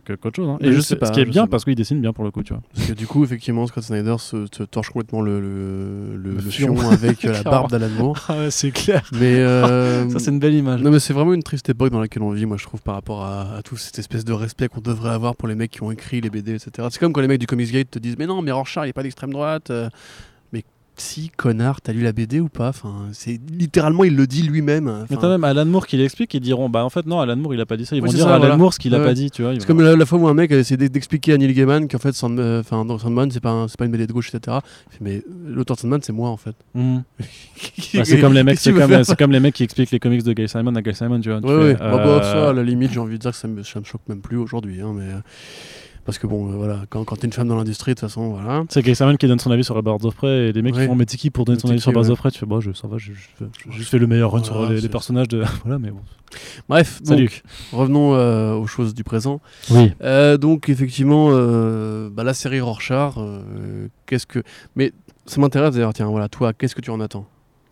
qu'autre 0.06 0.36
chose. 0.36 0.48
Hein. 0.48 0.58
Et 0.60 0.72
je 0.72 0.80
sais 0.80 0.96
pas, 0.96 1.06
ce 1.06 1.12
qui 1.12 1.20
est 1.20 1.24
bien 1.26 1.46
parce 1.46 1.64
qu'il 1.64 1.74
dessine 1.74 2.00
bien 2.00 2.12
pour 2.12 2.24
le 2.24 2.30
coup, 2.30 2.42
tu 2.42 2.52
vois. 2.52 2.62
Parce 2.74 2.88
que 2.88 2.92
du 2.94 3.06
coup, 3.06 3.22
effectivement, 3.24 3.66
Scott 3.66 3.84
Snyder 3.84 4.16
se, 4.18 4.46
torche 4.64 4.90
complètement 4.90 5.20
le, 5.20 5.40
le, 5.40 6.16
le, 6.16 6.40
fion 6.40 6.78
avec 6.90 7.22
la 7.22 7.42
barbe 7.42 7.70
d'Alan 7.70 7.88
Moore. 7.98 8.16
Ah 8.28 8.50
c'est 8.50 8.70
clair. 8.70 9.08
Mais 9.12 9.36
ça, 10.10 10.18
c'est 10.18 10.30
une 10.30 10.38
belle 10.38 10.54
image. 10.54 10.82
Non, 10.82 10.90
mais 10.90 11.00
c'est 11.00 11.12
vraiment 11.12 11.34
une 11.34 11.42
triste 11.42 11.68
époque 11.68 11.90
dans 11.90 12.00
laquelle 12.00 12.22
on 12.22 12.30
vit, 12.30 12.46
moi, 12.46 12.56
je 12.56 12.64
trouve, 12.64 12.82
par 12.82 12.94
rapport 12.94 13.24
à 13.24 13.25
à, 13.26 13.60
tout 13.64 13.76
cette 13.76 13.98
espèce 13.98 14.24
de 14.24 14.32
respect 14.32 14.68
qu'on 14.68 14.80
devrait 14.80 15.10
avoir 15.10 15.36
pour 15.36 15.48
les 15.48 15.54
mecs 15.54 15.70
qui 15.70 15.82
ont 15.82 15.90
écrit 15.90 16.20
les 16.20 16.30
BD, 16.30 16.54
etc. 16.54 16.88
C'est 16.90 16.98
comme 16.98 17.12
quand 17.12 17.20
les 17.20 17.28
mecs 17.28 17.40
du 17.40 17.46
Comics 17.46 17.72
Gate 17.72 17.90
te 17.90 17.98
disent 17.98 18.16
Mais 18.18 18.26
non, 18.26 18.42
mais 18.42 18.52
Rorschach, 18.52 18.84
il 18.84 18.88
n'est 18.88 18.92
pas 18.92 19.02
d'extrême 19.02 19.32
droite. 19.32 19.70
Euh 19.70 19.88
si, 20.98 21.30
connard, 21.36 21.82
t'as 21.82 21.92
lu 21.92 22.02
la 22.02 22.12
BD 22.12 22.40
ou 22.40 22.48
pas? 22.48 22.68
Enfin, 22.68 23.08
c'est 23.12 23.38
Littéralement, 23.50 24.04
il 24.04 24.16
le 24.16 24.26
dit 24.26 24.42
lui-même. 24.42 24.88
Enfin... 24.88 25.06
Mais 25.10 25.16
t'as 25.16 25.28
même 25.28 25.44
Alan 25.44 25.66
Moore 25.66 25.86
qui 25.86 25.96
l'explique, 25.96 26.32
ils 26.32 26.40
diront 26.40 26.68
Bah 26.70 26.84
en 26.84 26.90
fait, 26.90 27.06
non, 27.06 27.20
Alan 27.20 27.36
Moore, 27.36 27.54
il 27.54 27.60
a 27.60 27.66
pas 27.66 27.76
dit 27.76 27.84
ça. 27.84 27.96
Ils 27.96 28.02
vont 28.02 28.08
dire 28.08 28.26
Alan 28.28 28.56
Moore 28.56 28.72
ce 28.72 28.78
qu'il 28.78 28.94
a 28.94 29.00
pas 29.00 29.12
dit, 29.12 29.30
tu 29.30 29.42
vois. 29.42 29.52
C'est 29.58 29.66
comme 29.66 29.82
la, 29.82 30.06
fois 30.06 30.18
où 30.18 30.26
un 30.26 30.34
mec 30.34 30.52
a 30.52 30.56
essayé 30.56 30.88
d'expliquer 30.88 31.34
à 31.34 31.38
Neil 31.38 31.52
Gaiman 31.52 31.88
qu'en 31.88 31.98
fait, 31.98 32.12
Sand... 32.12 32.38
Euh, 32.38 32.62
dans 32.70 32.98
Sandman, 32.98 33.30
c'est 33.30 33.40
pas, 33.40 33.50
un, 33.50 33.66
pas 33.66 33.84
une 33.84 33.92
BD 33.92 34.06
de 34.06 34.12
gauche, 34.12 34.34
etc. 34.34 34.58
mais 35.00 35.22
l'auteur 35.46 35.76
de 35.76 35.82
Sandman, 35.82 36.00
c'est 36.02 36.12
moi 36.12 36.30
en 36.30 36.36
fait. 36.36 36.54
Mmh. 36.74 36.98
bah, 37.94 38.04
c'est 38.04 38.20
comme, 38.20 38.32
les 38.32 38.42
mecs, 38.42 38.58
comme, 38.62 39.04
comme, 39.18 39.32
les 39.32 39.40
mecs 39.40 39.54
qui 39.54 39.64
expliquent 39.64 39.90
les 39.90 40.00
comics 40.00 40.22
de 40.22 40.32
Gail 40.32 40.48
Simon 40.48 40.74
à 40.74 40.82
Gail 40.82 40.94
Simon, 40.94 41.20
tu 41.20 41.30
vois. 41.30 41.40
Ouais, 41.40 41.64
ouais. 41.64 41.74
Bah, 41.74 41.96
bah, 41.96 42.22
ça, 42.22 42.50
à 42.50 42.52
la 42.52 42.62
limite, 42.62 42.92
j'ai 42.92 43.00
envie 43.00 43.16
de 43.16 43.20
dire 43.20 43.32
que 43.32 43.36
ça 43.36 43.48
me, 43.48 43.62
ça 43.62 43.80
me 43.80 43.84
choque 43.84 44.02
même 44.08 44.20
plus 44.20 44.36
aujourd'hui. 44.36 44.80
Hein, 44.80 44.94
mais. 44.94 45.08
Parce 46.06 46.18
que 46.18 46.28
bon, 46.28 46.48
euh, 46.48 46.56
voilà, 46.56 46.82
quand, 46.88 47.02
quand 47.02 47.16
t'es 47.16 47.26
une 47.26 47.32
femme 47.32 47.48
dans 47.48 47.56
l'industrie, 47.56 47.90
de 47.90 47.98
toute 47.98 48.08
façon, 48.08 48.30
voilà. 48.30 48.62
C'est 48.68 48.80
Gay 48.80 48.94
Simon 48.94 49.16
qui 49.16 49.26
donne 49.26 49.40
son 49.40 49.50
avis 49.50 49.64
sur 49.64 49.82
Birds 49.82 50.04
of 50.04 50.14
Prey 50.14 50.48
et 50.48 50.52
les 50.52 50.62
mecs 50.62 50.74
qui 50.74 50.86
font 50.86 50.96
qui 50.96 51.30
pour 51.30 51.44
donner 51.44 51.58
son 51.58 51.68
avis 51.68 51.80
sur 51.80 51.92
Birds 51.92 52.10
of 52.10 52.18
Prey, 52.18 52.30
tu 52.30 52.38
fais 52.38 52.46
bon, 52.46 52.60
je, 52.60 52.72
ça 52.72 52.86
va, 52.86 52.96
je, 52.96 53.10
fais 53.82 53.98
le 53.98 54.06
meilleur 54.06 54.30
run 54.30 54.44
sur 54.44 54.70
les, 54.70 54.88
personnages 54.88 55.26
de. 55.26 55.42
voilà, 55.64 55.80
mais 55.80 55.90
bon. 55.90 56.00
Bref, 56.68 57.02
donc, 57.02 57.42
revenons 57.72 58.14
euh, 58.14 58.54
aux 58.54 58.68
choses 58.68 58.94
du 58.94 59.02
présent. 59.02 59.40
Oui. 59.70 59.92
Euh, 60.02 60.36
donc, 60.36 60.68
effectivement, 60.68 61.30
bah, 62.10 62.22
la 62.22 62.34
série 62.34 62.60
Rorschach, 62.60 63.14
qu'est-ce 64.06 64.26
que. 64.26 64.44
Mais 64.76 64.92
ça 65.26 65.40
m'intéresse 65.40 65.74
d'ailleurs, 65.74 65.92
tiens, 65.92 66.06
voilà, 66.06 66.28
toi, 66.28 66.52
qu'est-ce 66.52 66.76
que 66.76 66.80
tu 66.80 66.90
en 66.90 67.00
attends? 67.00 67.26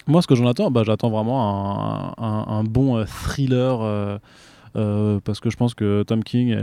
Moi, 0.09 0.23
ce 0.23 0.27
que 0.27 0.35
j'en 0.35 0.49
attends, 0.49 0.73
bah, 0.73 0.83
j'attends 0.85 1.11
vraiment 1.11 2.15
un, 2.19 2.25
un, 2.25 2.47
un 2.49 2.65
bon 2.65 3.05
thriller. 3.07 3.79
Euh, 3.81 4.19
parce 4.75 5.41
que 5.41 5.51
je 5.51 5.57
pense 5.57 5.75
que 5.75 6.03
Tom 6.03 6.23
King 6.23 6.57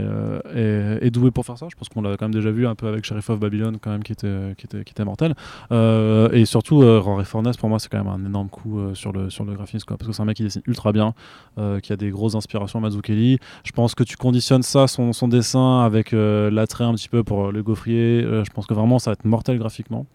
est, 0.54 1.10
doué 1.10 1.30
pour 1.30 1.44
faire 1.44 1.58
ça. 1.58 1.66
Je 1.70 1.76
pense 1.76 1.88
qu'on 1.88 2.02
l'a 2.02 2.16
quand 2.16 2.26
même 2.26 2.34
déjà 2.34 2.50
vu 2.50 2.66
un 2.66 2.74
peu 2.74 2.88
avec 2.88 3.04
Sheriff 3.04 3.30
of 3.30 3.40
Babylon, 3.40 3.78
quand 3.80 3.90
même, 3.90 4.02
qui 4.02 4.12
était, 4.12 4.54
qui 4.56 4.66
était, 4.66 4.84
qui 4.84 4.92
était 4.92 5.04
mortel. 5.04 5.34
Euh, 5.70 6.30
et 6.32 6.44
surtout, 6.44 6.82
euh, 6.82 6.98
Rory 6.98 7.24
Fornes, 7.24 7.52
pour 7.58 7.68
moi, 7.68 7.78
c'est 7.78 7.88
quand 7.88 8.02
même 8.02 8.12
un 8.12 8.24
énorme 8.24 8.48
coup 8.48 8.80
sur, 8.94 9.12
le, 9.12 9.30
sur 9.30 9.44
le 9.44 9.54
graphisme, 9.54 9.86
parce 9.86 10.06
que 10.06 10.12
c'est 10.12 10.22
un 10.22 10.26
mec 10.26 10.36
qui 10.36 10.42
dessine 10.42 10.62
ultra 10.66 10.92
bien, 10.92 11.14
qui 11.82 11.92
a 11.92 11.96
des 11.96 12.10
grosses 12.10 12.34
inspirations 12.34 12.80
Mazzucchelli. 12.80 13.38
Je 13.64 13.72
pense 13.72 13.94
que 13.94 14.04
tu 14.04 14.16
conditionnes 14.16 14.62
ça, 14.62 14.86
son, 14.86 15.12
son 15.12 15.28
dessin, 15.28 15.80
avec 15.80 16.12
l'attrait 16.12 16.84
un 16.84 16.94
petit 16.94 17.08
peu 17.08 17.22
pour 17.24 17.52
le 17.52 17.62
gaufrier. 17.62 18.22
je 18.22 18.50
pense 18.50 18.66
que 18.66 18.74
vraiment, 18.74 18.98
ça 18.98 19.10
va 19.10 19.12
être 19.14 19.24
mortel 19.24 19.58
graphiquement. 19.58 20.06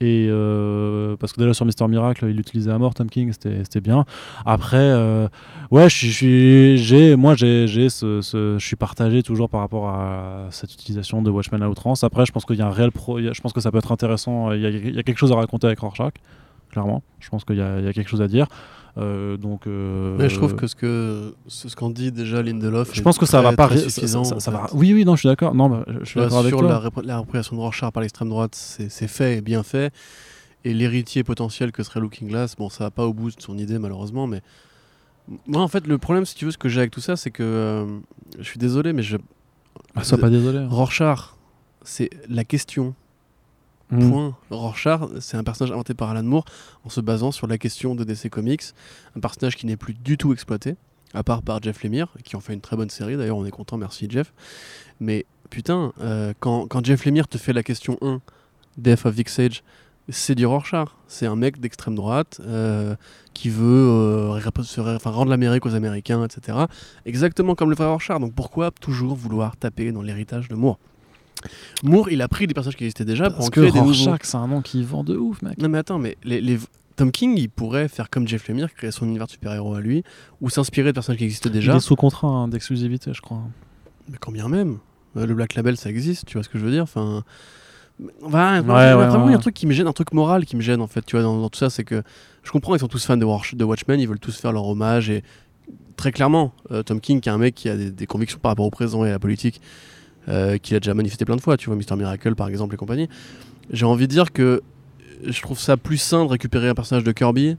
Et 0.00 0.28
euh, 0.28 1.16
parce 1.16 1.32
que 1.32 1.40
déjà 1.40 1.54
sur 1.54 1.64
Mister 1.64 1.86
Miracle, 1.88 2.26
il 2.28 2.38
utilisait 2.38 2.70
à 2.70 2.78
mort 2.78 2.92
Tom 2.94 3.08
King, 3.08 3.32
c'était 3.32 3.80
bien. 3.80 4.04
Après, 4.44 4.76
euh, 4.76 5.28
ouais, 5.70 5.88
je 5.88 6.06
suis, 6.06 6.78
j'ai, 6.78 7.16
moi, 7.16 7.34
j'ai, 7.34 7.66
ce, 7.88 8.20
ce, 8.20 8.56
je 8.58 8.66
suis 8.66 8.76
partagé 8.76 9.22
toujours 9.22 9.48
par 9.48 9.60
rapport 9.60 9.88
à 9.88 10.48
cette 10.50 10.74
utilisation 10.74 11.22
de 11.22 11.30
Watchmen 11.30 11.62
à 11.62 11.70
outrance. 11.70 12.04
Après, 12.04 12.26
je 12.26 12.32
pense 12.32 12.44
qu'il 12.44 12.56
y 12.56 12.62
a 12.62 12.66
un 12.66 12.70
réel 12.70 12.90
je 12.94 13.40
pense 13.40 13.52
que 13.52 13.60
ça 13.60 13.70
peut 13.70 13.78
être 13.78 13.92
intéressant. 13.92 14.52
Il 14.52 14.60
y, 14.60 14.98
a, 14.98 15.02
quelque 15.02 15.18
chose 15.18 15.32
à 15.32 15.36
raconter 15.36 15.66
avec 15.66 15.78
Rorschach, 15.78 16.14
clairement. 16.70 17.02
Je 17.20 17.30
pense 17.30 17.44
qu'il 17.44 17.56
y, 17.56 17.62
a 17.62 17.92
quelque 17.92 18.08
chose 18.08 18.22
à 18.22 18.28
dire. 18.28 18.48
Euh, 18.98 19.36
donc, 19.36 19.66
euh, 19.66 20.16
mais 20.18 20.30
je 20.30 20.36
trouve 20.36 20.54
que 20.54 20.66
ce 20.66 20.74
que 20.74 21.34
ce 21.48 21.74
qu'en 21.76 21.90
dit 21.90 22.12
déjà 22.12 22.42
Lindelof, 22.42 22.94
je 22.94 23.02
pense 23.02 23.18
que 23.18 23.26
ça 23.26 23.42
va 23.42 23.52
pas 23.52 23.76
suffisant. 23.76 24.24
Ça, 24.24 24.50
va... 24.50 24.68
Oui, 24.72 24.94
oui, 24.94 25.04
non, 25.04 25.16
je 25.16 25.20
suis 25.20 25.28
d'accord. 25.28 25.54
Non, 25.54 25.68
bah, 25.68 25.84
je 26.00 26.04
suis 26.04 26.20
d'accord 26.20 26.38
avec 26.38 26.54
sur 26.54 26.62
la, 26.62 26.80
la 27.02 27.22
de 27.22 27.54
Rorschach 27.54 27.92
par 27.92 28.00
l'extrême 28.00 28.30
droite, 28.30 28.54
c'est 28.54 29.08
fait 29.08 29.38
et 29.38 29.40
bien 29.42 29.62
fait. 29.62 29.92
Et 30.64 30.72
l'héritier 30.72 31.24
potentiel 31.24 31.72
que 31.72 31.82
serait 31.82 32.00
Looking 32.00 32.28
Glass, 32.28 32.56
bon, 32.56 32.70
ça 32.70 32.84
va 32.84 32.90
pas 32.90 33.06
au 33.06 33.12
bout 33.12 33.30
de 33.30 33.40
son 33.40 33.56
idée 33.58 33.78
malheureusement, 33.78 34.26
mais 34.26 34.40
moi 35.46 35.62
en 35.62 35.68
fait 35.68 35.86
le 35.86 35.98
problème, 35.98 36.24
si 36.24 36.34
tu 36.34 36.46
veux, 36.46 36.50
ce 36.50 36.58
que 36.58 36.68
j'ai 36.68 36.80
avec 36.80 36.90
tout 36.90 37.00
ça, 37.00 37.16
c'est 37.16 37.30
que 37.30 37.42
euh, 37.42 37.98
je 38.38 38.44
suis 38.44 38.58
désolé, 38.58 38.92
mais 38.92 39.02
je. 39.02 39.18
Ah, 39.94 40.04
sois 40.04 40.18
pas 40.18 40.30
désolé. 40.30 40.58
Hein. 40.58 40.68
Rorschach, 40.70 41.34
c'est 41.82 42.10
la 42.28 42.44
question 42.44 42.94
Mm. 43.90 44.10
Point. 44.10 44.36
Rorschach, 44.50 45.00
c'est 45.20 45.36
un 45.36 45.44
personnage 45.44 45.72
inventé 45.72 45.94
par 45.94 46.10
Alan 46.10 46.22
Moore 46.22 46.44
en 46.84 46.88
se 46.88 47.00
basant 47.00 47.30
sur 47.30 47.46
la 47.46 47.58
question 47.58 47.94
de 47.94 48.04
DC 48.04 48.28
Comics, 48.30 48.62
un 49.16 49.20
personnage 49.20 49.56
qui 49.56 49.66
n'est 49.66 49.76
plus 49.76 49.94
du 49.94 50.18
tout 50.18 50.32
exploité, 50.32 50.76
à 51.14 51.22
part 51.22 51.42
par 51.42 51.62
Jeff 51.62 51.82
Lemire, 51.82 52.08
qui 52.24 52.36
en 52.36 52.40
fait 52.40 52.54
une 52.54 52.60
très 52.60 52.76
bonne 52.76 52.90
série, 52.90 53.16
d'ailleurs 53.16 53.36
on 53.36 53.46
est 53.46 53.50
content, 53.50 53.76
merci 53.76 54.08
Jeff. 54.10 54.32
Mais 55.00 55.26
putain, 55.50 55.92
euh, 56.00 56.32
quand, 56.40 56.84
Jeff 56.84 57.04
Lemire 57.04 57.28
te 57.28 57.38
fait 57.38 57.52
la 57.52 57.62
question 57.62 57.96
1, 58.02 58.20
Death 58.76 59.06
of 59.06 59.14
Vic 59.14 59.28
Sage, 59.28 59.62
c'est 60.08 60.34
du 60.34 60.46
Rorschach. 60.46 60.88
C'est 61.08 61.26
un 61.26 61.34
mec 61.34 61.58
d'extrême 61.58 61.96
droite 61.96 62.40
euh, 62.46 62.94
qui 63.34 63.50
veut 63.50 63.88
euh, 63.88 64.40
rendre 65.04 65.30
l'Amérique 65.30 65.66
aux 65.66 65.74
Américains, 65.74 66.24
etc. 66.24 66.58
Exactement 67.06 67.54
comme 67.54 67.70
le 67.70 67.76
frère 67.76 67.88
Rorschach. 67.88 68.20
Donc 68.20 68.34
pourquoi 68.34 68.70
toujours 68.70 69.16
vouloir 69.16 69.56
taper 69.56 69.90
dans 69.90 70.02
l'héritage 70.02 70.48
de 70.48 70.54
Moore? 70.54 70.78
Moore, 71.82 72.10
il 72.10 72.22
a 72.22 72.28
pris 72.28 72.46
des 72.46 72.54
personnages 72.54 72.76
qui 72.76 72.84
existaient 72.84 73.04
déjà 73.04 73.30
pour 73.30 73.44
en 73.44 73.48
créer 73.48 73.70
des 73.70 73.80
nouveaux. 73.80 74.16
c'est 74.22 74.36
un 74.36 74.46
nom 74.46 74.62
qui 74.62 74.82
vend 74.82 75.04
de 75.04 75.16
ouf, 75.16 75.42
mec. 75.42 75.58
Non 75.58 75.68
mais 75.68 75.78
attends, 75.78 75.98
mais 75.98 76.16
les, 76.24 76.58
Tom 76.96 77.12
King, 77.12 77.34
il 77.36 77.50
pourrait 77.50 77.88
faire 77.88 78.08
comme 78.08 78.26
Jeff 78.26 78.48
Lemire, 78.48 78.72
créer 78.74 78.90
son 78.90 79.04
univers 79.06 79.26
de 79.26 79.32
super-héros 79.32 79.74
à 79.74 79.80
lui, 79.80 80.02
ou 80.40 80.48
s'inspirer 80.48 80.88
de 80.88 80.94
personnages 80.94 81.18
qui 81.18 81.24
existent 81.24 81.50
déjà. 81.50 81.74
Il 81.74 81.76
est 81.76 81.80
sous 81.80 81.94
contrat 81.94 82.28
hein, 82.28 82.48
d'exclusivité, 82.48 83.12
je 83.12 83.20
crois. 83.20 83.42
Mais 84.08 84.16
combien 84.18 84.48
même 84.48 84.78
euh, 85.16 85.26
Le 85.26 85.34
Black 85.34 85.54
Label, 85.54 85.76
ça 85.76 85.90
existe, 85.90 86.24
tu 86.26 86.34
vois 86.34 86.42
ce 86.42 86.48
que 86.48 86.58
je 86.58 86.64
veux 86.64 86.70
dire 86.70 86.84
enfin, 86.84 87.22
vraiment, 88.22 89.28
il 89.28 89.30
y 89.30 89.34
a 89.34 89.36
un 89.36 89.38
truc 89.38 89.54
qui 89.54 89.66
me 89.66 89.72
gêne, 89.72 89.86
un 89.86 89.92
truc 89.92 90.12
moral 90.12 90.46
qui 90.46 90.56
me 90.56 90.62
gêne 90.62 90.80
en 90.80 90.86
fait, 90.86 91.04
tu 91.04 91.16
vois, 91.16 91.22
dans, 91.22 91.48
tout 91.50 91.58
ça, 91.58 91.68
c'est 91.68 91.84
que 91.84 92.02
je 92.42 92.50
comprends, 92.50 92.74
ils 92.74 92.80
sont 92.80 92.88
tous 92.88 93.04
fans 93.04 93.16
de, 93.16 93.56
de, 93.56 93.64
Watchmen, 93.64 94.00
ils 94.00 94.08
veulent 94.08 94.18
tous 94.18 94.38
faire 94.38 94.52
leur 94.52 94.66
hommage 94.66 95.10
et 95.10 95.22
très 95.96 96.12
clairement, 96.12 96.52
euh, 96.70 96.82
Tom 96.82 97.00
King, 97.00 97.20
qui 97.20 97.28
est 97.28 97.32
un 97.32 97.38
mec 97.38 97.54
qui 97.54 97.68
a 97.68 97.76
des, 97.76 97.90
des, 97.90 98.06
convictions 98.06 98.38
par 98.38 98.52
rapport 98.52 98.66
au 98.66 98.70
présent 98.70 99.04
et 99.04 99.08
à 99.08 99.12
la 99.12 99.18
politique, 99.18 99.60
euh, 100.28 100.58
qu'il 100.58 100.76
a 100.76 100.80
déjà 100.80 100.94
manifesté 100.94 101.24
plein 101.24 101.36
de 101.36 101.40
fois, 101.40 101.56
tu 101.56 101.66
vois, 101.66 101.76
Mister 101.76 101.96
Miracle 101.96 102.34
par 102.34 102.48
exemple 102.48 102.74
et 102.74 102.78
compagnie. 102.78 103.08
J'ai 103.70 103.86
envie 103.86 104.06
de 104.06 104.12
dire 104.12 104.32
que 104.32 104.62
je 105.24 105.40
trouve 105.40 105.58
ça 105.58 105.76
plus 105.76 105.98
sain 105.98 106.24
de 106.24 106.30
récupérer 106.30 106.68
un 106.68 106.74
personnage 106.74 107.04
de 107.04 107.12
Kirby 107.12 107.56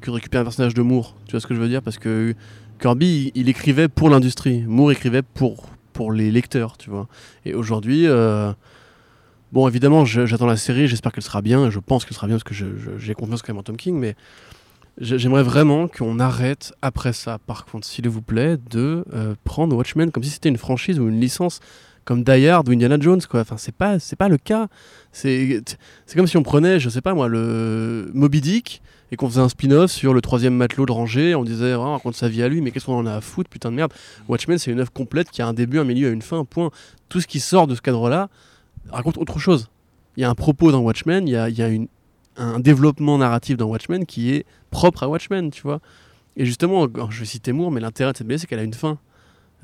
que 0.00 0.10
de 0.10 0.14
récupérer 0.14 0.42
un 0.42 0.44
personnage 0.44 0.74
de 0.74 0.82
Moore. 0.82 1.16
Tu 1.26 1.32
vois 1.32 1.40
ce 1.40 1.46
que 1.46 1.54
je 1.54 1.60
veux 1.60 1.68
dire 1.68 1.82
Parce 1.82 1.98
que 1.98 2.34
Kirby, 2.80 3.32
il, 3.34 3.48
écrivait 3.48 3.88
pour 3.88 4.10
l'industrie. 4.10 4.62
Moore 4.66 4.92
écrivait 4.92 5.22
pour, 5.22 5.68
pour 5.92 6.12
les 6.12 6.30
lecteurs, 6.30 6.78
tu 6.78 6.90
vois. 6.90 7.08
Et 7.44 7.54
aujourd'hui, 7.54 8.06
euh, 8.06 8.52
bon, 9.52 9.66
évidemment, 9.68 10.04
j'attends 10.04 10.46
la 10.46 10.56
série, 10.56 10.86
j'espère 10.86 11.12
qu'elle 11.12 11.24
sera 11.24 11.42
bien, 11.42 11.70
je 11.70 11.80
pense 11.80 12.04
qu'elle 12.04 12.14
sera 12.14 12.26
bien 12.26 12.36
parce 12.36 12.44
que 12.44 12.98
j'ai 12.98 13.14
confiance 13.14 13.42
quand 13.42 13.52
même 13.52 13.58
en 13.58 13.64
Tom 13.64 13.76
King, 13.76 13.96
mais 13.96 14.14
j'aimerais 15.00 15.42
vraiment 15.42 15.88
qu'on 15.88 16.20
arrête 16.20 16.72
après 16.82 17.12
ça, 17.12 17.38
par 17.38 17.64
contre, 17.64 17.86
s'il 17.86 18.08
vous 18.08 18.22
plaît, 18.22 18.56
de 18.70 19.04
euh, 19.12 19.34
prendre 19.44 19.76
Watchmen 19.76 20.10
comme 20.10 20.22
si 20.22 20.30
c'était 20.30 20.48
une 20.48 20.58
franchise 20.58 21.00
ou 21.00 21.08
une 21.08 21.20
licence 21.20 21.60
comme 22.08 22.24
Die 22.24 22.48
Hard 22.48 22.66
ou 22.70 22.72
Indiana 22.72 22.96
Jones 22.98 23.20
quoi. 23.28 23.40
Enfin 23.40 23.56
c'est 23.58 23.74
pas 23.74 23.98
c'est 23.98 24.16
pas 24.16 24.30
le 24.30 24.38
cas. 24.38 24.68
C'est 25.12 25.62
c'est 26.06 26.16
comme 26.16 26.26
si 26.26 26.38
on 26.38 26.42
prenait 26.42 26.80
je 26.80 26.88
sais 26.88 27.02
pas 27.02 27.12
moi 27.12 27.28
le 27.28 28.10
Moby 28.14 28.40
Dick 28.40 28.80
et 29.12 29.16
qu'on 29.16 29.28
faisait 29.28 29.42
un 29.42 29.50
spin-off 29.50 29.90
sur 29.90 30.14
le 30.14 30.22
troisième 30.22 30.54
matelot 30.54 30.86
de 30.86 30.92
rangée. 30.92 31.34
On 31.34 31.44
disait 31.44 31.74
oh, 31.74 31.80
on 31.82 31.92
raconte 31.92 32.14
sa 32.14 32.30
vie 32.30 32.42
à 32.42 32.48
lui 32.48 32.62
mais 32.62 32.70
qu'est-ce 32.70 32.86
qu'on 32.86 32.96
en 32.96 33.04
a 33.04 33.16
à 33.16 33.20
foutre 33.20 33.50
putain 33.50 33.70
de 33.70 33.76
merde. 33.76 33.92
Watchmen 34.26 34.56
c'est 34.56 34.70
une 34.70 34.80
œuvre 34.80 34.90
complète 34.90 35.30
qui 35.30 35.42
a 35.42 35.46
un 35.46 35.52
début, 35.52 35.78
un 35.78 35.84
milieu, 35.84 36.10
une 36.10 36.22
fin. 36.22 36.46
Point. 36.46 36.70
Tout 37.10 37.20
ce 37.20 37.26
qui 37.26 37.40
sort 37.40 37.66
de 37.66 37.74
ce 37.74 37.82
cadre-là 37.82 38.30
raconte 38.90 39.18
autre 39.18 39.38
chose. 39.38 39.68
Il 40.16 40.22
y 40.22 40.24
a 40.24 40.30
un 40.30 40.34
propos 40.34 40.72
dans 40.72 40.80
Watchmen, 40.80 41.28
il 41.28 41.32
y 41.32 41.36
a, 41.36 41.50
y 41.50 41.60
a 41.60 41.68
une, 41.68 41.88
un 42.38 42.58
développement 42.58 43.18
narratif 43.18 43.58
dans 43.58 43.66
Watchmen 43.66 44.06
qui 44.06 44.32
est 44.32 44.46
propre 44.70 45.02
à 45.02 45.08
Watchmen, 45.08 45.50
tu 45.50 45.60
vois. 45.60 45.80
Et 46.38 46.46
justement, 46.46 46.86
je 47.10 47.20
vais 47.20 47.26
citer 47.26 47.52
Moore, 47.52 47.70
mais 47.70 47.80
l'intérêt 47.80 48.12
de 48.12 48.16
cette 48.16 48.38
c'est 48.38 48.46
qu'elle 48.46 48.60
a 48.60 48.64
une 48.64 48.72
fin. 48.72 48.98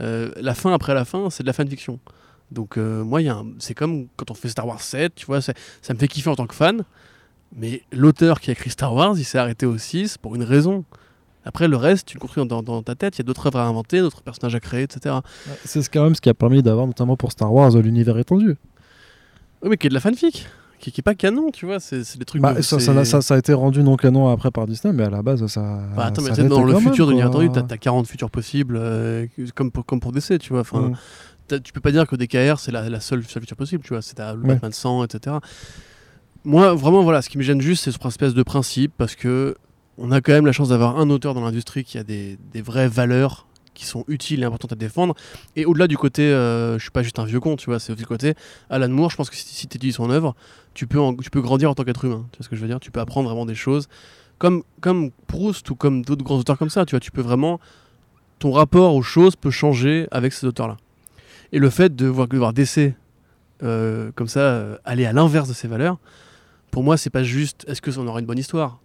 Euh, 0.00 0.30
la 0.40 0.54
fin 0.54 0.72
après 0.72 0.94
la 0.94 1.04
fin, 1.04 1.30
c'est 1.30 1.42
de 1.42 1.46
la 1.46 1.52
fanfiction. 1.52 1.98
Donc 2.54 2.78
euh, 2.78 3.04
moi, 3.04 3.20
c'est 3.58 3.74
comme 3.74 4.06
quand 4.16 4.30
on 4.30 4.34
fait 4.34 4.48
Star 4.48 4.66
Wars 4.66 4.80
7, 4.80 5.14
tu 5.14 5.26
vois, 5.26 5.40
ça 5.42 5.52
me 5.90 5.98
fait 5.98 6.08
kiffer 6.08 6.30
en 6.30 6.36
tant 6.36 6.46
que 6.46 6.54
fan. 6.54 6.84
Mais 7.56 7.82
l'auteur 7.92 8.40
qui 8.40 8.50
a 8.50 8.52
écrit 8.52 8.70
Star 8.70 8.94
Wars, 8.94 9.14
il 9.16 9.24
s'est 9.24 9.38
arrêté 9.38 9.66
au 9.66 9.78
6 9.78 10.18
pour 10.18 10.34
une 10.34 10.42
raison. 10.42 10.84
Après, 11.44 11.68
le 11.68 11.76
reste, 11.76 12.08
tu 12.08 12.16
le 12.16 12.20
construis 12.20 12.46
dans, 12.46 12.82
ta 12.82 12.94
tête. 12.94 13.16
Il 13.16 13.20
y 13.20 13.22
a 13.22 13.24
d'autres 13.24 13.46
œuvres 13.46 13.58
à 13.58 13.66
inventer, 13.66 14.00
d'autres 14.00 14.22
personnages 14.22 14.54
à 14.54 14.60
créer, 14.60 14.82
etc. 14.84 15.16
C'est 15.64 15.86
quand 15.88 16.02
même 16.02 16.14
ce 16.14 16.20
qui 16.20 16.30
a 16.30 16.34
permis 16.34 16.62
d'avoir, 16.62 16.86
notamment 16.86 17.16
pour 17.16 17.32
Star 17.32 17.52
Wars, 17.52 17.70
l'univers 17.76 18.16
étendu. 18.18 18.56
Oui, 19.62 19.68
mais 19.68 19.76
qui 19.76 19.86
est 19.86 19.90
de 19.90 19.94
la 19.94 20.00
fanfic. 20.00 20.46
Qui, 20.80 20.90
qui 20.90 21.00
est 21.00 21.02
pas 21.02 21.14
canon, 21.14 21.50
tu 21.50 21.66
vois. 21.66 21.80
C'est 21.80 22.18
des 22.18 22.24
trucs. 22.24 22.42
Bah, 22.42 22.60
ça, 22.62 22.80
ça, 22.80 23.34
a 23.34 23.38
été 23.38 23.52
rendu 23.52 23.82
non 23.82 23.96
canon 23.96 24.28
après 24.28 24.50
par 24.50 24.66
Disney, 24.66 24.92
mais 24.92 25.04
à 25.04 25.10
la 25.10 25.22
base, 25.22 25.46
ça. 25.46 25.80
Bah, 25.94 26.06
attends, 26.06 26.22
mais 26.22 26.48
dans 26.48 26.64
le 26.64 26.78
futur 26.78 27.06
de 27.06 27.10
l'univers 27.10 27.30
étendu, 27.30 27.50
t'as 27.52 27.74
as 27.74 27.78
40 27.78 28.06
futurs 28.06 28.30
possibles, 28.30 28.76
euh, 28.78 29.26
comme, 29.54 29.70
pour, 29.70 29.84
comme 29.84 30.00
pour 30.00 30.12
DC, 30.12 30.38
tu 30.38 30.52
vois. 30.52 30.60
Enfin, 30.60 30.80
mm 30.80 30.96
tu 31.48 31.72
peux 31.72 31.80
pas 31.80 31.92
dire 31.92 32.06
que 32.06 32.16
DKR 32.16 32.58
c'est 32.58 32.72
la, 32.72 33.00
seule, 33.00 33.22
future 33.22 33.56
possible, 33.56 33.82
tu 33.82 33.90
vois, 33.90 34.02
c'est 34.02 34.18
le 34.18 34.36
Batman 34.36 34.72
100, 34.72 35.04
etc. 35.04 35.36
Moi, 36.44 36.74
vraiment, 36.74 37.02
voilà, 37.02 37.22
ce 37.22 37.30
qui 37.30 37.38
me 37.38 37.42
gêne 37.42 37.60
juste, 37.60 37.84
c'est 37.84 37.92
ce 37.92 38.06
espèce 38.06 38.34
de 38.34 38.42
principe, 38.42 38.92
parce 38.98 39.14
que 39.14 39.56
on 39.96 40.10
a 40.10 40.20
quand 40.20 40.32
même 40.32 40.46
la 40.46 40.52
chance 40.52 40.68
d'avoir 40.68 40.98
un 40.98 41.08
auteur 41.08 41.34
dans 41.34 41.40
l'industrie 41.40 41.84
qui 41.84 41.98
a 41.98 42.04
des, 42.04 42.38
vraies 42.56 42.88
valeurs 42.88 43.46
qui 43.72 43.86
sont 43.86 44.04
utiles 44.06 44.42
et 44.42 44.44
importantes 44.44 44.72
à 44.72 44.76
défendre. 44.76 45.14
Et 45.56 45.64
au-delà 45.64 45.88
du 45.88 45.96
côté, 45.96 46.22
euh, 46.22 46.78
je 46.78 46.82
suis 46.82 46.90
pas 46.90 47.02
juste 47.02 47.18
un 47.18 47.24
vieux 47.24 47.40
con, 47.40 47.56
tu 47.56 47.66
vois, 47.66 47.80
c'est 47.80 47.94
du 47.94 48.06
côté 48.06 48.34
Alan 48.70 48.88
Moore, 48.88 49.10
je 49.10 49.16
pense 49.16 49.30
que 49.30 49.36
si, 49.36 49.66
tu 49.66 49.66
étudies 49.66 49.92
son 49.92 50.10
œuvre, 50.10 50.34
tu 50.74 50.86
peux, 50.86 51.00
tu 51.22 51.30
peux 51.30 51.40
grandir 51.40 51.70
en 51.70 51.74
tant 51.74 51.84
qu'être 51.84 52.04
humain, 52.04 52.26
tu 52.30 52.38
vois 52.38 52.44
ce 52.44 52.48
que 52.48 52.56
je 52.56 52.60
veux 52.60 52.68
dire 52.68 52.78
Tu 52.78 52.90
peux 52.90 53.00
apprendre 53.00 53.28
vraiment 53.28 53.46
des 53.46 53.54
choses, 53.54 53.88
comme, 54.38 54.62
comme 54.80 55.10
Proust 55.26 55.68
ou 55.70 55.74
comme 55.74 56.04
d'autres 56.04 56.24
grands 56.24 56.38
auteurs 56.38 56.58
comme 56.58 56.70
ça, 56.70 56.84
tu 56.84 56.90
vois, 56.90 57.00
tu 57.00 57.10
peux 57.10 57.22
vraiment, 57.22 57.58
ton 58.38 58.52
rapport 58.52 58.94
aux 58.94 59.02
choses 59.02 59.34
peut 59.34 59.50
changer 59.50 60.06
avec 60.10 60.32
ces 60.32 60.46
auteurs-là. 60.46 60.76
Et 61.54 61.60
le 61.60 61.70
fait 61.70 61.94
de 61.94 62.06
voir, 62.06 62.26
de 62.26 62.50
DC 62.52 62.94
euh, 63.62 64.10
comme 64.16 64.26
ça 64.26 64.40
euh, 64.40 64.76
aller 64.84 65.06
à 65.06 65.12
l'inverse 65.12 65.48
de 65.48 65.54
ses 65.54 65.68
valeurs, 65.68 65.98
pour 66.72 66.82
moi, 66.82 66.96
c'est 66.96 67.10
pas 67.10 67.22
juste 67.22 67.64
est-ce 67.68 67.80
que 67.80 67.96
on 67.96 68.08
aura 68.08 68.18
une 68.18 68.26
bonne 68.26 68.38
histoire? 68.38 68.80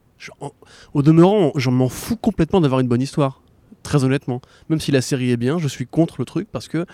au 0.94 1.02
demeurant, 1.02 1.54
j'en 1.56 1.72
m'en 1.72 1.88
fous 1.88 2.18
complètement 2.18 2.62
d'avoir 2.62 2.82
une 2.82 2.88
bonne 2.88 3.02
histoire, 3.02 3.42
très 3.84 4.04
honnêtement. 4.04 4.42
Même 4.70 4.80
si 4.80 4.92
la 4.92 5.02
série 5.02 5.32
est 5.32 5.38
bien, 5.38 5.58
je 5.58 5.68
suis 5.68 5.88
contre 5.88 6.16
le 6.20 6.26
truc 6.26 6.48
parce 6.52 6.68
que 6.68 6.86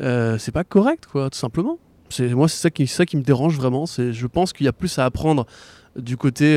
euh, 0.00 0.38
c'est 0.38 0.52
pas 0.52 0.62
correct, 0.62 1.06
quoi, 1.10 1.28
tout 1.28 1.38
simplement. 1.38 1.78
Moi, 2.20 2.48
c'est 2.48 2.60
ça 2.60 2.70
qui, 2.70 3.16
me 3.16 3.22
dérange 3.22 3.56
vraiment. 3.56 3.86
Je 3.86 4.26
pense 4.28 4.52
qu'il 4.52 4.66
y 4.66 4.68
a 4.68 4.72
plus 4.72 4.96
à 5.00 5.06
apprendre 5.06 5.46
du 5.96 6.16
côté 6.16 6.54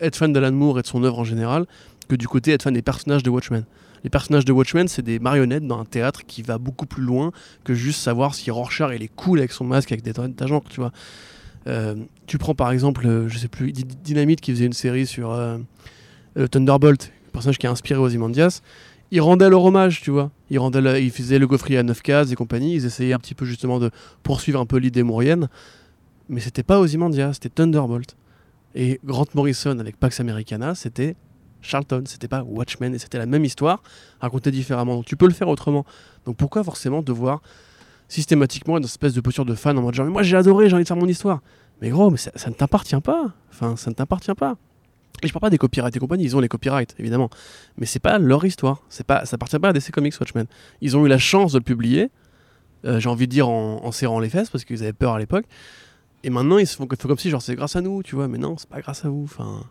être 0.00 0.16
fan 0.16 0.32
d'Alan 0.32 0.50
Moore 0.50 0.80
et 0.80 0.82
de 0.82 0.86
son 0.88 1.04
œuvre 1.04 1.20
en 1.20 1.24
général 1.24 1.66
que 2.08 2.16
du 2.16 2.26
côté 2.26 2.50
être 2.50 2.64
fan 2.64 2.74
des 2.74 2.82
personnages 2.82 3.22
de 3.22 3.30
Watchmen 3.30 3.64
les 4.06 4.10
personnages 4.10 4.44
de 4.44 4.52
Watchmen, 4.52 4.86
c'est 4.86 5.02
des 5.02 5.18
marionnettes 5.18 5.66
dans 5.66 5.80
un 5.80 5.84
théâtre 5.84 6.24
qui 6.24 6.40
va 6.40 6.58
beaucoup 6.58 6.86
plus 6.86 7.02
loin 7.02 7.32
que 7.64 7.74
juste 7.74 8.00
savoir 8.00 8.36
si 8.36 8.52
Rorschach 8.52 8.92
est 8.92 9.10
cool 9.16 9.40
avec 9.40 9.50
son 9.50 9.64
masque 9.64 9.90
avec 9.90 10.04
des 10.04 10.12
agents, 10.38 10.62
tu 10.70 10.78
vois. 10.78 10.92
Euh, 11.66 11.96
tu 12.28 12.38
prends 12.38 12.54
par 12.54 12.70
exemple, 12.70 13.04
euh, 13.04 13.28
je 13.28 13.36
sais 13.36 13.48
plus, 13.48 13.72
Dynamite 13.72 14.40
qui 14.40 14.52
faisait 14.52 14.66
une 14.66 14.74
série 14.74 15.06
sur 15.06 15.32
euh, 15.32 15.58
Thunderbolt, 16.52 17.10
un 17.26 17.30
personnage 17.32 17.58
qui 17.58 17.66
a 17.66 17.70
inspiré 17.72 17.98
Ozymandias. 17.98 18.60
Ils 19.10 19.20
rendaient 19.20 19.50
leur 19.50 19.64
hommage, 19.64 20.02
tu 20.02 20.12
vois. 20.12 20.30
Ils, 20.50 20.60
rendaient 20.60 21.04
ils 21.04 21.10
faisaient 21.10 21.40
le 21.40 21.48
gaufrier 21.48 21.80
à 21.80 21.82
9 21.82 22.00
cases 22.02 22.30
et 22.30 22.36
compagnie. 22.36 22.76
Ils 22.76 22.86
essayaient 22.86 23.12
un 23.12 23.18
petit 23.18 23.34
peu 23.34 23.44
justement 23.44 23.80
de 23.80 23.90
poursuivre 24.22 24.60
un 24.60 24.66
peu 24.66 24.76
l'idée 24.76 25.02
mourienne. 25.02 25.48
Mais 26.28 26.38
c'était 26.38 26.62
pas 26.62 26.78
Ozymandias, 26.78 27.32
c'était 27.32 27.48
Thunderbolt. 27.48 28.14
Et 28.76 29.00
Grant 29.04 29.26
Morrison 29.34 29.80
avec 29.80 29.96
Pax 29.96 30.20
Americana, 30.20 30.76
c'était 30.76 31.16
Charlton, 31.66 32.04
c'était 32.06 32.28
pas 32.28 32.42
Watchmen, 32.42 32.94
et 32.94 32.98
c'était 32.98 33.18
la 33.18 33.26
même 33.26 33.44
histoire, 33.44 33.82
racontée 34.20 34.50
différemment. 34.50 34.96
Donc 34.96 35.04
tu 35.04 35.16
peux 35.16 35.26
le 35.26 35.34
faire 35.34 35.48
autrement. 35.48 35.84
Donc 36.24 36.36
pourquoi 36.36 36.64
forcément 36.64 37.02
devoir 37.02 37.42
systématiquement 38.08 38.76
être 38.76 38.82
dans 38.82 38.88
cette 38.88 38.94
espèce 38.94 39.14
de 39.14 39.20
posture 39.20 39.44
de 39.44 39.54
fan 39.54 39.76
en 39.78 39.82
mode 39.82 39.94
genre, 39.94 40.06
mais 40.06 40.12
moi 40.12 40.22
j'ai 40.22 40.36
adoré, 40.36 40.68
j'ai 40.68 40.74
envie 40.74 40.84
de 40.84 40.88
faire 40.88 40.96
mon 40.96 41.08
histoire. 41.08 41.40
Mais 41.82 41.90
gros, 41.90 42.10
mais 42.10 42.16
ça, 42.16 42.30
ne 42.46 42.54
t'appartient 42.54 43.00
pas. 43.00 43.32
Enfin, 43.50 43.76
ça 43.76 43.90
ne 43.90 43.94
t'appartient 43.94 44.34
pas. 44.34 44.56
Et 45.22 45.28
je 45.28 45.32
parle 45.32 45.42
pas 45.42 45.50
des 45.50 45.58
copyrights 45.58 45.96
et 45.96 45.98
compagnie, 45.98 46.24
ils 46.24 46.36
ont 46.36 46.40
les 46.40 46.48
copyrights, 46.48 46.94
évidemment. 46.98 47.30
Mais 47.78 47.86
c'est 47.86 48.00
pas 48.00 48.18
leur 48.18 48.44
histoire. 48.44 48.82
C'est 48.88 49.06
pas, 49.06 49.24
ça 49.24 49.34
appartient 49.34 49.58
pas 49.58 49.70
à 49.70 49.72
DC 49.72 49.90
Comics 49.90 50.14
Watchmen. 50.18 50.46
Ils 50.80 50.96
ont 50.96 51.04
eu 51.06 51.08
la 51.08 51.18
chance 51.18 51.52
de 51.52 51.58
le 51.58 51.64
publier, 51.64 52.10
euh, 52.84 53.00
j'ai 53.00 53.08
envie 53.08 53.26
de 53.26 53.32
dire 53.32 53.48
en, 53.48 53.92
serrant 53.92 54.20
les 54.20 54.28
fesses, 54.28 54.50
parce 54.50 54.64
qu'ils 54.64 54.82
avaient 54.82 54.92
peur 54.92 55.14
à 55.14 55.18
l'époque. 55.18 55.46
Et 56.22 56.30
maintenant, 56.30 56.58
ils 56.58 56.66
se 56.66 56.76
font, 56.76 56.86
comme 56.86 57.18
si 57.18 57.30
genre 57.30 57.42
c'est 57.42 57.54
grâce 57.54 57.76
à 57.76 57.80
nous, 57.80 58.02
tu 58.02 58.14
vois. 58.14 58.28
Mais 58.28 58.38
non, 58.38 58.56
c'est 58.58 58.68
pas 58.68 58.80
grâce 58.80 59.04
à 59.04 59.08
vous. 59.08 59.24
Enfin. 59.24 59.64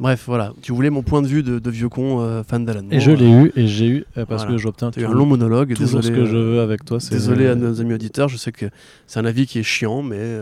Bref, 0.00 0.24
voilà. 0.26 0.52
Tu 0.62 0.72
voulais 0.72 0.90
mon 0.90 1.02
point 1.02 1.22
de 1.22 1.26
vue 1.26 1.42
de, 1.42 1.70
vieux 1.70 1.88
con 1.88 2.20
euh, 2.20 2.42
fan 2.44 2.64
d'Alan 2.64 2.86
Et 2.90 3.00
je 3.00 3.10
l'ai 3.10 3.30
eu, 3.30 3.52
et 3.56 3.66
j'ai 3.66 3.86
eu, 3.86 4.04
euh, 4.16 4.24
parce 4.26 4.44
que 4.44 4.56
j'obtiens 4.56 4.90
un 4.96 5.12
long 5.12 5.26
monologue. 5.26 5.74
Toujours 5.74 6.00
désolé, 6.00 6.16
ce 6.16 6.20
que 6.20 6.26
je 6.26 6.36
veux 6.36 6.60
avec 6.60 6.84
toi. 6.84 6.98
Désolé 7.10 7.48
à 7.48 7.54
nos 7.54 7.80
amis 7.80 7.94
auditeurs, 7.94 8.28
je 8.28 8.36
sais 8.36 8.52
que 8.52 8.66
c'est 9.06 9.18
un 9.18 9.24
avis 9.24 9.46
qui 9.46 9.58
est 9.58 9.64
chiant, 9.64 10.02
mais 10.02 10.38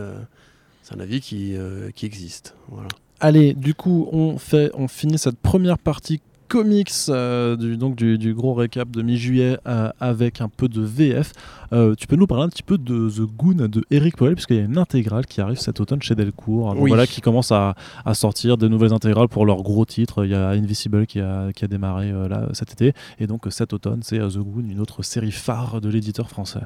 c'est 0.83 0.95
un 0.95 0.99
avis 0.99 1.21
qui, 1.21 1.55
qui 1.95 2.05
existe. 2.05 2.55
Voilà. 2.69 2.89
Allez, 3.19 3.53
du 3.55 3.73
coup, 3.73 4.07
on, 4.11 4.37
fait, 4.37 4.69
on 4.75 4.87
finit 4.87 5.17
cette 5.17 5.39
première 5.39 5.79
partie 5.79 6.21
comics, 6.47 6.91
euh, 7.09 7.55
du, 7.55 7.77
donc 7.77 7.95
du, 7.95 8.33
gros 8.33 8.53
récap 8.53 8.89
de 8.89 9.01
mi-juillet 9.01 9.57
euh, 9.67 9.91
avec 9.99 10.41
un 10.41 10.49
peu 10.49 10.67
de 10.67 10.81
VF. 10.81 11.33
Euh, 11.73 11.95
tu 11.95 12.07
peux 12.07 12.15
nous 12.15 12.27
parler 12.27 12.45
un 12.45 12.49
petit 12.49 12.63
peu 12.63 12.77
de 12.77 13.09
The 13.09 13.21
Goon 13.21 13.67
de 13.67 13.83
Eric 13.91 14.15
Powell, 14.15 14.33
puisqu'il 14.33 14.57
y 14.57 14.59
a 14.59 14.63
une 14.63 14.77
intégrale 14.77 15.25
qui 15.25 15.41
arrive 15.41 15.59
cet 15.59 15.79
automne 15.79 16.01
chez 16.01 16.15
Delcourt. 16.15 16.75
Voilà, 16.75 17.05
qui 17.05 17.21
commence 17.21 17.51
à, 17.51 17.75
sortir 18.13 18.57
des 18.57 18.69
nouvelles 18.69 18.93
intégrales 18.93 19.27
pour 19.27 19.45
leurs 19.45 19.61
gros 19.63 19.85
titres. 19.85 20.25
Il 20.25 20.31
y 20.31 20.35
a 20.35 20.49
Invisible 20.49 21.05
qui 21.05 21.19
a, 21.19 21.51
qui 21.53 21.65
a 21.65 21.67
démarré 21.67 22.11
là, 22.11 22.47
cet 22.53 22.71
été. 22.71 22.93
Et 23.19 23.27
donc 23.27 23.45
cet 23.49 23.73
automne, 23.73 23.99
c'est 24.03 24.19
The 24.19 24.37
Goon, 24.37 24.69
une 24.69 24.79
autre 24.79 25.03
série 25.03 25.31
phare 25.31 25.81
de 25.81 25.89
l'éditeur 25.89 26.29
français. 26.29 26.61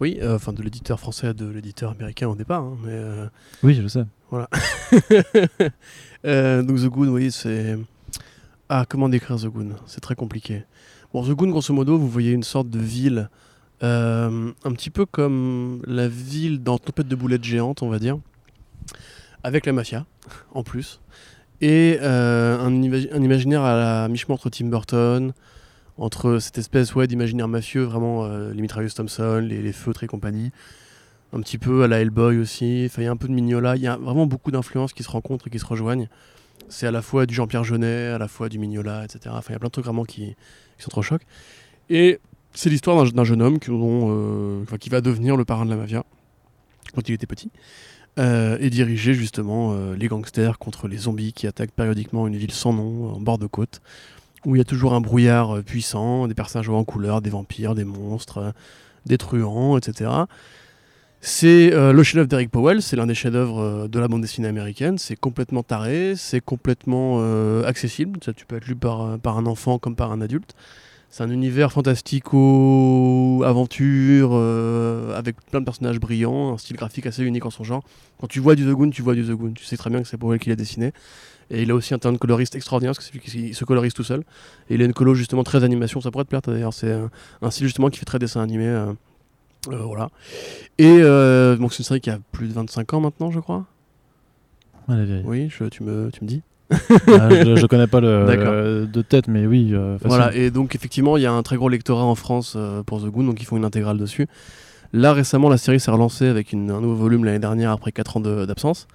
Oui, 0.00 0.18
enfin 0.24 0.52
de 0.52 0.62
l'éditeur 0.62 0.98
français 0.98 1.34
de 1.34 1.46
l'éditeur 1.46 1.92
américain 1.92 2.28
au 2.28 2.34
départ. 2.34 2.64
Hein, 2.64 2.76
mais, 2.84 3.00
oui, 3.62 3.74
je 3.74 3.86
sais. 3.86 4.04
Voilà. 4.30 4.48
donc 6.62 6.78
The 6.78 6.86
Goon, 6.86 7.08
oui, 7.08 7.30
c'est 7.30 7.76
ah, 8.72 8.84
comment 8.88 9.08
décrire 9.08 9.36
The 9.36 9.46
Goon? 9.46 9.70
C'est 9.86 10.00
très 10.00 10.14
compliqué. 10.14 10.62
Bon, 11.12 11.24
The 11.24 11.30
Goon, 11.30 11.48
grosso 11.48 11.74
modo, 11.74 11.98
vous 11.98 12.08
voyez 12.08 12.30
une 12.30 12.44
sorte 12.44 12.70
de 12.70 12.78
ville, 12.78 13.28
euh, 13.82 14.52
un 14.62 14.72
petit 14.72 14.90
peu 14.90 15.06
comme 15.06 15.82
la 15.88 16.06
ville 16.06 16.62
dans 16.62 16.78
Tempête 16.78 17.08
de 17.08 17.16
boulettes 17.16 17.42
géantes, 17.42 17.82
on 17.82 17.88
va 17.88 17.98
dire, 17.98 18.20
avec 19.42 19.66
la 19.66 19.72
mafia, 19.72 20.06
en 20.54 20.62
plus, 20.62 21.00
et 21.60 21.98
euh, 22.00 22.60
un, 22.60 22.72
imaginaire 23.20 23.62
à 23.62 23.74
la 23.74 24.08
mi-chemin 24.08 24.34
entre 24.34 24.50
Tim 24.50 24.66
Burton, 24.66 25.32
entre 25.98 26.38
cette 26.38 26.58
espèce 26.58 26.94
ouais, 26.94 27.08
d'imaginaire 27.08 27.48
mafieux, 27.48 27.82
vraiment 27.82 28.24
euh, 28.24 28.52
les 28.52 28.62
mitrailleuses 28.62 28.94
Thompson, 28.94 29.44
les, 29.44 29.62
les, 29.62 29.72
feutres 29.72 30.04
et 30.04 30.06
compagnie, 30.06 30.52
un 31.32 31.40
petit 31.40 31.58
peu 31.58 31.82
à 31.82 31.88
la 31.88 32.00
Hellboy 32.00 32.38
aussi, 32.38 32.84
il 32.86 33.02
y 33.02 33.06
a 33.06 33.10
un 33.10 33.16
peu 33.16 33.26
de 33.26 33.32
Mignola, 33.32 33.74
il 33.74 33.82
y 33.82 33.88
a 33.88 33.96
vraiment 33.96 34.26
beaucoup 34.26 34.52
d'influences 34.52 34.92
qui 34.92 35.02
se 35.02 35.10
rencontrent 35.10 35.48
et 35.48 35.50
qui 35.50 35.58
se 35.58 35.66
rejoignent 35.66 36.06
c'est 36.70 36.86
à 36.86 36.90
la 36.90 37.02
fois 37.02 37.26
du 37.26 37.34
Jean-Pierre 37.34 37.64
Jeunet, 37.64 38.06
à 38.06 38.18
la 38.18 38.28
fois 38.28 38.48
du 38.48 38.58
Mignola, 38.58 39.04
etc. 39.04 39.34
Enfin, 39.36 39.48
il 39.50 39.52
y 39.52 39.56
a 39.56 39.58
plein 39.58 39.68
de 39.68 39.72
trucs 39.72 39.84
vraiment 39.84 40.04
qui, 40.04 40.34
sont 40.78 40.90
trop 40.90 41.02
chocs. 41.02 41.22
Et 41.90 42.20
c'est 42.54 42.70
l'histoire 42.70 43.04
d'un 43.12 43.24
jeune 43.24 43.42
homme 43.42 43.58
qui, 43.58 43.70
euh, 43.70 44.64
qui, 44.78 44.88
va 44.88 45.00
devenir 45.00 45.36
le 45.36 45.44
parrain 45.44 45.66
de 45.66 45.70
la 45.70 45.76
mafia 45.76 46.04
quand 46.94 47.08
il 47.08 47.12
était 47.12 47.26
petit. 47.26 47.50
Euh, 48.18 48.56
et 48.60 48.70
diriger 48.70 49.14
justement 49.14 49.72
euh, 49.72 49.94
les 49.94 50.08
gangsters 50.08 50.58
contre 50.58 50.88
les 50.88 50.96
zombies 50.96 51.32
qui 51.32 51.46
attaquent 51.46 51.70
périodiquement 51.70 52.26
une 52.26 52.36
ville 52.36 52.50
sans 52.50 52.72
nom, 52.72 53.12
en 53.12 53.20
bord 53.20 53.38
de 53.38 53.46
côte, 53.46 53.80
où 54.44 54.56
il 54.56 54.58
y 54.58 54.62
a 54.62 54.64
toujours 54.64 54.94
un 54.94 55.00
brouillard 55.00 55.62
puissant, 55.62 56.26
des 56.26 56.34
personnages 56.34 56.68
en 56.68 56.84
couleur, 56.84 57.20
des 57.20 57.30
vampires, 57.30 57.74
des 57.74 57.84
monstres, 57.84 58.52
des 59.06 59.18
truands, 59.18 59.76
etc. 59.76 60.10
C'est 61.22 61.74
euh, 61.74 61.92
le 61.92 62.02
chef-d'œuvre 62.02 62.28
d'Eric 62.28 62.50
Powell, 62.50 62.80
c'est 62.80 62.96
l'un 62.96 63.06
des 63.06 63.14
chefs-d'œuvre 63.14 63.60
euh, 63.60 63.88
de 63.88 63.98
la 63.98 64.08
bande 64.08 64.22
dessinée 64.22 64.48
américaine. 64.48 64.96
C'est 64.96 65.16
complètement 65.16 65.62
taré, 65.62 66.14
c'est 66.16 66.40
complètement 66.40 67.18
euh, 67.20 67.62
accessible. 67.66 68.18
Ça, 68.24 68.32
tu 68.32 68.46
peux 68.46 68.56
être 68.56 68.66
lu 68.66 68.74
par, 68.74 69.18
par 69.18 69.36
un 69.36 69.44
enfant 69.44 69.78
comme 69.78 69.96
par 69.96 70.12
un 70.12 70.22
adulte. 70.22 70.54
C'est 71.10 71.22
un 71.22 71.30
univers 71.30 71.72
fantastico-aventure 71.72 74.34
avec 75.14 75.36
plein 75.50 75.60
de 75.60 75.64
personnages 75.64 75.98
brillants, 75.98 76.54
un 76.54 76.58
style 76.58 76.76
graphique 76.76 77.04
assez 77.04 77.24
unique 77.24 77.44
en 77.44 77.50
son 77.50 77.64
genre. 77.64 77.82
Quand 78.20 78.28
tu 78.28 78.38
vois 78.38 78.54
du 78.54 78.64
The 78.64 78.70
Goon, 78.70 78.90
tu 78.90 79.02
vois 79.02 79.16
du 79.16 79.24
The 79.24 79.32
Goon. 79.32 79.50
Tu 79.52 79.64
sais 79.64 79.76
très 79.76 79.90
bien 79.90 80.02
que 80.02 80.08
c'est 80.08 80.16
Powell 80.16 80.38
qui 80.38 80.50
l'a 80.50 80.56
dessiné. 80.56 80.92
Et 81.50 81.62
il 81.62 81.70
a 81.72 81.74
aussi 81.74 81.94
un 81.94 81.98
talent 81.98 82.12
de 82.12 82.18
coloriste 82.18 82.54
extraordinaire, 82.54 82.94
parce 82.94 83.10
que 83.10 83.52
se 83.52 83.64
colorise 83.64 83.92
tout 83.92 84.04
seul. 84.04 84.20
Et 84.70 84.76
il 84.76 84.82
a 84.82 84.84
une 84.84 84.92
colo 84.92 85.14
justement 85.14 85.42
très 85.42 85.64
animation, 85.64 86.00
ça 86.00 86.12
pourrait 86.12 86.22
te 86.24 86.28
plaire 86.28 86.42
d'ailleurs. 86.42 86.72
C'est 86.72 86.92
un, 86.92 87.10
style 87.50 87.66
justement 87.66 87.90
qui 87.90 87.98
fait 87.98 88.04
très 88.04 88.20
dessin 88.20 88.40
animé. 88.40 88.68
Euh, 89.68 89.76
voilà. 89.76 90.10
Et 90.78 90.98
euh, 91.00 91.56
donc 91.56 91.72
c'est 91.72 91.80
une 91.80 91.84
série 91.84 92.00
qui 92.00 92.10
a 92.10 92.18
plus 92.32 92.48
de 92.48 92.52
25 92.52 92.94
ans 92.94 93.00
maintenant, 93.00 93.30
je 93.30 93.40
crois. 93.40 93.66
oui, 95.24 95.48
tu, 95.70 95.82
me, 95.82 96.10
tu 96.10 96.24
me 96.24 96.28
dis 96.28 96.42
ah, 96.70 97.28
je, 97.30 97.66
connais 97.66 97.86
pas 97.86 98.00
le 98.00 98.86
de 98.86 99.02
tête, 99.02 99.28
mais 99.28 99.46
oui. 99.46 99.70
Euh, 99.72 99.98
voilà, 100.04 100.34
et 100.34 100.50
donc 100.50 100.74
effectivement, 100.74 101.16
il 101.16 101.22
y 101.22 101.26
a 101.26 101.32
un 101.32 101.42
très 101.42 101.56
gros 101.56 101.68
lectorat 101.68 102.04
en 102.04 102.14
France 102.14 102.56
pour 102.86 103.02
The 103.02 103.06
Goon, 103.06 103.24
donc 103.24 103.40
ils 103.40 103.44
font 103.44 103.56
une 103.56 103.64
intégrale 103.64 103.98
dessus. 103.98 104.26
Là, 104.92 105.12
récemment, 105.12 105.48
la 105.48 105.56
série 105.56 105.78
s'est 105.78 105.90
relancée 105.90 106.26
avec 106.26 106.52
une, 106.52 106.70
un 106.70 106.80
nouveau 106.80 106.96
volume 106.96 107.24
l'année 107.24 107.38
dernière 107.38 107.70
après 107.70 107.92
4 107.92 108.16
ans 108.16 108.20
d'absence. 108.20 108.88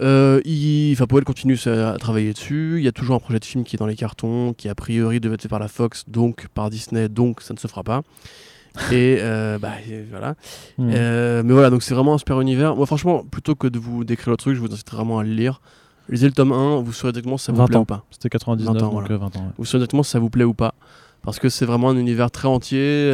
Euh, 0.00 0.40
il, 0.44 0.92
enfin, 0.92 1.06
Powell 1.06 1.24
continue 1.24 1.58
à 1.66 1.96
travailler 1.98 2.32
dessus. 2.32 2.74
Il 2.78 2.84
y 2.84 2.88
a 2.88 2.92
toujours 2.92 3.16
un 3.16 3.18
projet 3.18 3.40
de 3.40 3.44
film 3.44 3.64
qui 3.64 3.76
est 3.76 3.78
dans 3.78 3.86
les 3.86 3.96
cartons, 3.96 4.54
qui 4.56 4.68
a 4.68 4.74
priori 4.74 5.20
devait 5.20 5.34
être 5.34 5.42
fait 5.42 5.48
par 5.48 5.58
la 5.58 5.68
Fox, 5.68 6.04
donc 6.06 6.46
par 6.48 6.70
Disney, 6.70 7.08
donc 7.08 7.42
ça 7.42 7.54
ne 7.54 7.58
se 7.58 7.66
fera 7.66 7.82
pas. 7.82 8.02
Et 8.92 9.18
euh, 9.20 9.58
bah 9.58 9.72
voilà. 10.10 10.34
Hmm. 10.78 10.90
Euh, 10.92 11.42
mais 11.44 11.52
voilà, 11.52 11.70
donc 11.70 11.82
c'est 11.82 11.94
vraiment 11.94 12.14
un 12.14 12.18
super 12.18 12.40
univers. 12.40 12.76
Moi, 12.76 12.86
franchement, 12.86 13.24
plutôt 13.24 13.54
que 13.54 13.66
de 13.66 13.78
vous 13.78 14.04
décrire 14.04 14.30
le 14.30 14.36
truc, 14.36 14.54
je 14.54 14.60
vous 14.60 14.72
incite 14.72 14.90
vraiment 14.90 15.18
à 15.18 15.24
le 15.24 15.30
lire. 15.30 15.60
Lisez 16.08 16.26
le 16.26 16.32
tome 16.32 16.52
1, 16.52 16.80
vous 16.80 16.92
saurez 16.92 17.10
exactement 17.10 17.36
si 17.36 17.46
ça 17.46 17.52
vous 17.52 17.64
plaît 17.66 17.76
ou 17.76 17.84
pas. 17.84 18.04
C'était 18.10 18.30
99, 18.30 18.74
20 18.74 18.82
ans, 18.82 18.92
donc 18.92 19.10
20 19.10 19.14
euh, 19.14 19.18
ans. 19.18 19.52
Vous 19.58 19.64
saurez 19.64 19.82
exactement 19.82 20.02
si 20.02 20.10
ça 20.10 20.18
vous 20.18 20.30
plaît 20.30 20.44
ou 20.44 20.54
pas. 20.54 20.74
Parce 21.22 21.38
que 21.38 21.48
c'est 21.48 21.66
vraiment 21.66 21.90
un 21.90 21.98
univers 21.98 22.30
très 22.30 22.48
entier, 22.48 23.10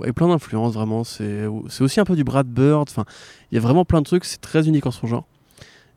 avec 0.00 0.14
plein 0.14 0.28
d'influences, 0.28 0.74
vraiment. 0.74 1.02
C'est 1.04 1.46
aussi 1.80 1.98
un 1.98 2.04
peu 2.04 2.14
du 2.14 2.24
Brad 2.24 2.46
Bird. 2.46 2.88
Enfin, 2.88 3.04
il 3.50 3.56
y 3.56 3.58
a 3.58 3.60
vraiment 3.60 3.84
plein 3.84 4.00
de 4.00 4.06
trucs, 4.06 4.24
c'est 4.24 4.40
très 4.40 4.68
unique 4.68 4.86
en 4.86 4.90
son 4.90 5.06
genre. 5.06 5.26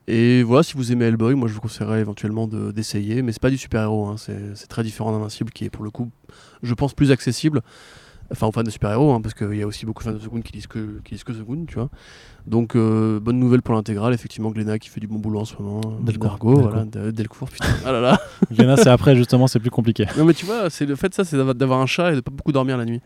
Et 0.07 0.43
voilà, 0.43 0.63
si 0.63 0.73
vous 0.73 0.91
aimez 0.91 1.05
Hellboy, 1.05 1.33
moi 1.33 1.47
je 1.47 1.53
vous 1.53 1.61
conseillerais 1.61 2.01
éventuellement 2.01 2.47
d'essayer. 2.47 3.21
mais 3.21 3.31
c'est 3.31 3.41
pas 3.41 3.49
du 3.49 3.57
super-héros, 3.57 4.07
hein. 4.07 4.15
c'est 4.17 4.67
très 4.67 4.83
différent 4.83 5.11
d'Invincible, 5.11 5.51
qui 5.51 5.65
est 5.65 5.69
pour 5.69 5.83
le 5.83 5.91
coup, 5.91 6.09
je 6.61 6.73
pense, 6.73 6.93
plus 6.93 7.11
accessible 7.11 7.61
enfin 8.33 8.47
aux 8.47 8.51
fans 8.51 8.63
de 8.63 8.69
super-héros, 8.69 9.13
hein, 9.13 9.21
parce 9.21 9.33
qu'il 9.33 9.55
y 9.55 9.61
a 9.61 9.67
aussi 9.67 9.85
beaucoup 9.85 10.03
de 10.03 10.09
fans 10.09 10.15
de 10.15 10.19
Second 10.19 10.41
qui 10.41 10.53
lisent 10.53 10.67
que, 10.67 10.99
qui 11.05 11.13
lisent 11.13 11.23
que 11.23 11.33
Second, 11.33 11.65
tu 11.65 11.75
vois. 11.75 11.89
Donc 12.45 12.75
euh, 12.75 13.19
bonne 13.19 13.39
nouvelle 13.39 13.61
pour 13.61 13.73
l'intégrale, 13.73 14.13
effectivement 14.13 14.51
Glenna 14.51 14.77
qui 14.77 14.89
fait 14.89 14.99
du 14.99 15.07
bon 15.07 15.19
boulot 15.19 15.39
en 15.39 15.45
ce 15.45 15.55
moment. 15.57 15.79
Delcourt, 16.01 16.31
Delcourt. 16.31 16.61
voilà, 16.61 16.85
Delcourt, 17.11 17.49
putain. 17.49 17.67
ah 17.85 17.91
là 17.91 18.01
là. 18.01 18.19
Glenna 18.51 18.75
c'est 18.75 18.89
après 18.89 19.15
justement, 19.15 19.47
c'est 19.47 19.59
plus 19.59 19.69
compliqué. 19.69 20.05
Non 20.17 20.25
mais 20.25 20.33
tu 20.33 20.45
vois, 20.45 20.69
c'est 20.69 20.85
le 20.85 20.95
fait 20.95 21.13
ça, 21.13 21.23
c'est 21.23 21.37
d'avoir 21.37 21.79
un 21.79 21.85
chat 21.85 22.11
et 22.11 22.15
de 22.15 22.21
pas 22.21 22.31
beaucoup 22.31 22.51
dormir 22.51 22.77
la 22.77 22.85
nuit. 22.85 23.01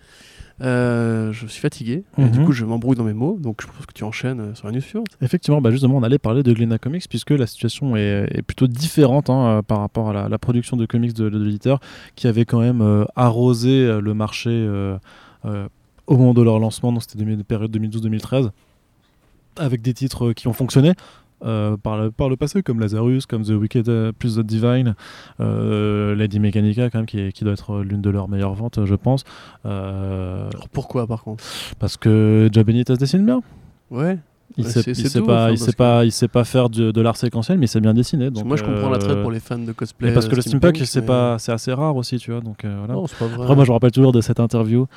Euh, 0.61 1.31
je 1.33 1.45
suis 1.45 1.61
fatigué, 1.61 2.03
et 2.17 2.25
du 2.29 2.39
mhm. 2.39 2.45
coup 2.45 2.51
je 2.51 2.65
m'embrouille 2.65 2.95
dans 2.95 3.03
mes 3.03 3.13
mots, 3.13 3.37
donc 3.39 3.61
je 3.61 3.67
pense 3.67 3.85
que 3.85 3.93
tu 3.93 4.03
enchaînes 4.03 4.39
euh, 4.39 4.55
sur 4.55 4.65
la 4.65 4.73
news 4.73 4.81
suivante. 4.81 5.07
Effectivement, 5.21 5.61
bah 5.61 5.69
justement, 5.69 5.97
on 5.97 6.03
allait 6.03 6.17
parler 6.17 6.41
de 6.41 6.51
Glenna 6.51 6.79
Comics 6.79 7.07
puisque 7.07 7.29
la 7.29 7.45
situation 7.45 7.95
est, 7.95 8.41
plutôt 8.41 8.65
différente 8.65 9.29
hein, 9.29 9.61
par 9.67 9.79
rapport 9.79 10.09
à 10.09 10.29
la, 10.29 10.37
production 10.39 10.75
de 10.75 10.85
comics 10.87 11.13
de, 11.13 11.29
de 11.29 11.37
l'éditeur 11.37 11.79
qui 12.15 12.27
avait 12.27 12.45
quand 12.45 12.59
même 12.59 13.05
arrosé 13.15 13.99
le 14.01 14.13
marché 14.13 14.49
euh, 15.45 15.67
au 16.07 16.17
moment 16.17 16.33
de 16.33 16.41
leur 16.41 16.59
lancement, 16.59 16.93
donc 16.93 17.03
c'était 17.03 17.23
période 17.43 17.75
2012-2013, 17.75 18.51
avec 19.57 19.81
des 19.81 19.93
titres 19.93 20.31
qui 20.31 20.47
ont 20.47 20.53
fonctionné. 20.53 20.93
Euh, 21.45 21.77
par, 21.77 21.97
le, 21.97 22.11
par 22.11 22.29
le 22.29 22.35
passé, 22.35 22.63
comme 22.63 22.79
Lazarus, 22.79 23.27
comme 23.27 23.43
The 23.43 23.51
Wicked 23.51 23.89
euh, 23.89 24.11
plus 24.11 24.37
The 24.37 24.39
Divine, 24.39 24.95
Lady 25.39 26.39
Mechanica, 26.39 26.89
quand 26.89 26.99
même, 26.99 27.05
qui, 27.05 27.31
qui 27.31 27.43
doit 27.43 27.53
être 27.53 27.81
l'une 27.81 28.01
de 28.01 28.09
leurs 28.09 28.27
meilleures 28.27 28.55
ventes, 28.55 28.79
je 28.85 28.95
pense. 28.95 29.23
pourquoi, 30.71 31.05
par 31.07 31.23
contre? 31.23 31.43
Parce 31.79 31.97
que 31.97 32.49
Jabenita 32.51 32.95
se 32.95 32.99
dessine 32.99 33.25
bien. 33.25 33.41
Ouais. 33.91 34.17
Il 34.55 34.65
sait, 34.65 34.93
sait 34.93 35.21
pas, 35.21 35.51
il 35.51 35.57
sait 35.59 35.73
pas, 35.73 36.05
il 36.05 36.11
sait 36.11 36.29
pas 36.29 36.43
faire 36.43 36.69
de, 36.69 37.01
l'art 37.01 37.17
séquentiel, 37.17 37.59
mais 37.59 37.65
il 37.65 37.69
sait 37.69 37.81
bien 37.81 37.93
dessiner. 37.93 38.31
Donc 38.31 38.45
moi, 38.45 38.57
je 38.57 38.63
comprends 38.63 38.89
la 38.89 38.97
traite 38.97 39.21
pour 39.21 39.31
les 39.31 39.39
fans 39.39 39.59
de 39.59 39.71
cosplay. 39.73 40.13
parce 40.13 40.27
que 40.27 40.35
le 40.35 40.41
steampunk, 40.41 40.77
c'est 40.85 41.05
pas, 41.05 41.37
c'est 41.37 41.51
assez 41.51 41.73
rare 41.73 41.95
aussi, 41.95 42.17
tu 42.17 42.31
vois. 42.31 42.41
Donc 42.41 42.63
voilà. 42.63 42.93
Non, 42.93 43.05
pas 43.05 43.25
vrai. 43.25 43.43
Après, 43.43 43.55
moi, 43.55 43.65
je 43.65 43.69
me 43.69 43.73
rappelle 43.73 43.91
toujours 43.91 44.13
de 44.13 44.21
cette 44.21 44.39
interview 44.39 44.87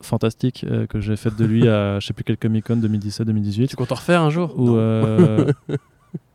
fantastique 0.00 0.64
euh, 0.68 0.86
que 0.86 1.00
j'ai 1.00 1.16
faite 1.16 1.36
de 1.36 1.44
lui 1.44 1.68
à 1.68 1.98
je 2.00 2.06
sais 2.06 2.12
plus 2.12 2.24
quel 2.24 2.36
Comic 2.36 2.66
Con 2.66 2.76
2017-2018. 2.76 3.68
Tu 3.68 3.76
comptes 3.76 3.92
en 3.92 3.96
refaire 3.96 4.22
un 4.22 4.30
jour? 4.30 4.58
Ou 4.58 4.76
euh, 4.76 5.52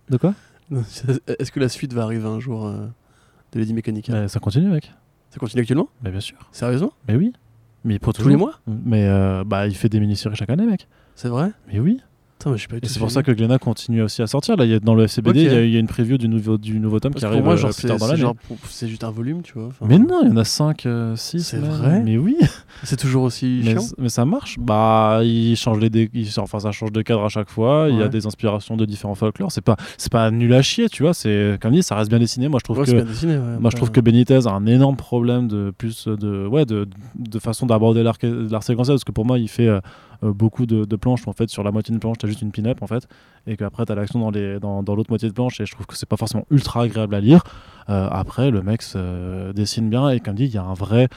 De 0.09 0.17
quoi? 0.17 0.33
Est-ce 0.71 1.51
que 1.51 1.59
la 1.59 1.69
suite 1.69 1.93
va 1.93 2.03
arriver 2.03 2.27
un 2.27 2.39
jour 2.39 2.67
euh, 2.67 2.87
de 3.51 3.59
Lady 3.59 3.73
Mechanica 3.73 4.13
bah, 4.13 4.27
Ça 4.27 4.39
continue, 4.39 4.69
mec. 4.69 4.91
Ça 5.29 5.39
continue 5.39 5.61
actuellement? 5.61 5.89
Bah, 6.01 6.11
Bien 6.11 6.19
sûr. 6.19 6.37
Sérieusement? 6.51 6.93
Mais 7.07 7.15
oui. 7.15 7.33
Mais 7.83 7.99
pour 7.99 8.13
Tous 8.13 8.29
les 8.29 8.37
mois? 8.37 8.59
Mais 8.67 9.07
bah, 9.45 9.67
il 9.67 9.75
fait 9.75 9.89
des 9.89 9.99
mini-séries 9.99 10.35
chaque 10.35 10.49
année, 10.49 10.65
mec. 10.65 10.87
C'est 11.15 11.27
vrai? 11.27 11.51
Mais 11.67 11.79
oui 11.79 12.01
c'est 12.83 12.99
pour 12.99 13.11
ça 13.11 13.23
que 13.23 13.31
Glenna 13.31 13.57
continue 13.57 14.01
aussi 14.01 14.21
à 14.21 14.27
sortir. 14.27 14.55
Là, 14.57 14.65
y 14.65 14.73
a, 14.73 14.79
dans 14.79 14.95
le 14.95 15.03
FCBD, 15.03 15.43
il 15.43 15.69
y, 15.69 15.77
a 15.77 15.79
une 15.79 15.87
preview 15.87 16.17
du 16.17 16.27
nouveau, 16.27 16.57
du 16.57 16.79
nouveau 16.79 16.99
tome 16.99 17.13
qui 17.13 17.25
arrive 17.25 17.43
moi, 17.43 17.55
genre, 17.55 17.71
plus 17.73 17.87
tard 17.87 17.97
dans 17.97 18.07
l'année. 18.07 18.25
C'est 18.69 18.87
juste 18.87 19.03
un 19.03 19.11
volume, 19.11 19.41
tu 19.41 19.53
vois. 19.53 19.69
mais 19.81 19.97
non, 19.97 20.21
il 20.23 20.29
y 20.29 20.31
en 20.31 20.37
a 20.37 20.43
5, 20.43 20.81
6. 20.81 20.85
Euh, 20.87 21.15
c'est 21.15 21.57
vrai 21.57 22.01
Mais 22.03 22.17
oui. 22.17 22.37
C'est 22.83 22.97
toujours 22.97 23.23
aussi 23.23 23.61
mais, 23.63 23.71
chiant. 23.71 23.85
Mais 23.97 24.09
ça 24.09 24.25
marche. 24.25 24.57
Bah, 24.59 25.21
il 25.23 25.55
change 25.55 25.79
les 25.79 26.09
enfin, 26.37 26.59
ça 26.59 26.71
change 26.71 26.91
de 26.91 27.01
cadre 27.01 27.23
à 27.23 27.29
chaque 27.29 27.49
fois. 27.49 27.87
Il 27.89 27.97
y 27.97 28.03
a 28.03 28.07
des 28.07 28.25
inspirations 28.25 28.75
de 28.75 28.85
différents 28.85 29.15
folklores. 29.15 29.51
C'est 29.51 29.61
pas, 29.61 29.77
c'est 29.97 30.11
pas 30.11 30.29
nul 30.31 30.53
à 30.53 30.61
chier, 30.61 30.89
tu 30.89 31.03
vois. 31.03 31.13
C'est 31.13 31.57
comme 31.61 31.71
dit, 31.71 31.83
ça 31.83 31.95
reste 31.95 32.09
bien 32.09 32.19
dessiné. 32.19 32.47
Moi, 32.47 32.59
je 32.59 32.63
trouve 32.63 32.85
que, 32.85 33.59
moi, 33.59 33.71
je 33.71 33.75
trouve 33.75 33.91
que 33.91 34.01
Benitez 34.01 34.47
a 34.47 34.51
un 34.51 34.65
énorme 34.65 34.95
problème 34.95 35.47
de 35.47 35.71
plus 35.77 36.07
de, 36.07 36.47
ouais, 36.47 36.65
de, 36.65 36.87
de 37.15 37.39
façon 37.39 37.65
d'aborder 37.65 38.03
l'art 38.03 38.17
séquentiel 38.63 38.95
parce 38.95 39.03
que 39.03 39.11
pour 39.11 39.25
moi, 39.25 39.39
il 39.39 39.47
fait 39.47 39.67
euh, 39.67 39.79
beaucoup 40.31 40.65
de, 40.65 40.95
planches. 40.95 41.27
En 41.27 41.33
fait, 41.33 41.49
sur 41.49 41.63
la 41.63 41.71
moitié 41.71 41.91
d'une 41.91 41.99
planche, 41.99 42.17
tu 42.19 42.25
as 42.25 42.29
juste 42.29 42.41
une 42.41 42.51
pin-up 42.51 42.81
en 42.81 42.87
fait, 42.87 43.07
et 43.47 43.57
qu'après 43.57 43.85
t'as 43.85 43.95
l'action 43.95 44.19
dans 44.19 44.31
les 44.31 44.59
dans, 44.59 44.83
dans 44.83 44.95
l'autre 44.95 45.09
moitié 45.11 45.27
de 45.27 45.33
planche, 45.33 45.59
et 45.59 45.65
je 45.65 45.71
trouve 45.73 45.85
que 45.85 45.95
c'est 45.95 46.07
pas 46.07 46.17
forcément 46.17 46.45
ultra 46.51 46.83
agréable 46.83 47.15
à 47.15 47.19
lire. 47.19 47.43
Euh, 47.89 48.07
après, 48.11 48.51
le 48.51 48.61
mec 48.61 48.81
dessine 49.55 49.89
bien, 49.89 50.09
et 50.09 50.19
comme 50.19 50.35
dit, 50.35 50.45
il 50.45 50.53
y 50.53 50.57
a 50.57 50.63
un 50.63 50.73
vrai 50.73 51.09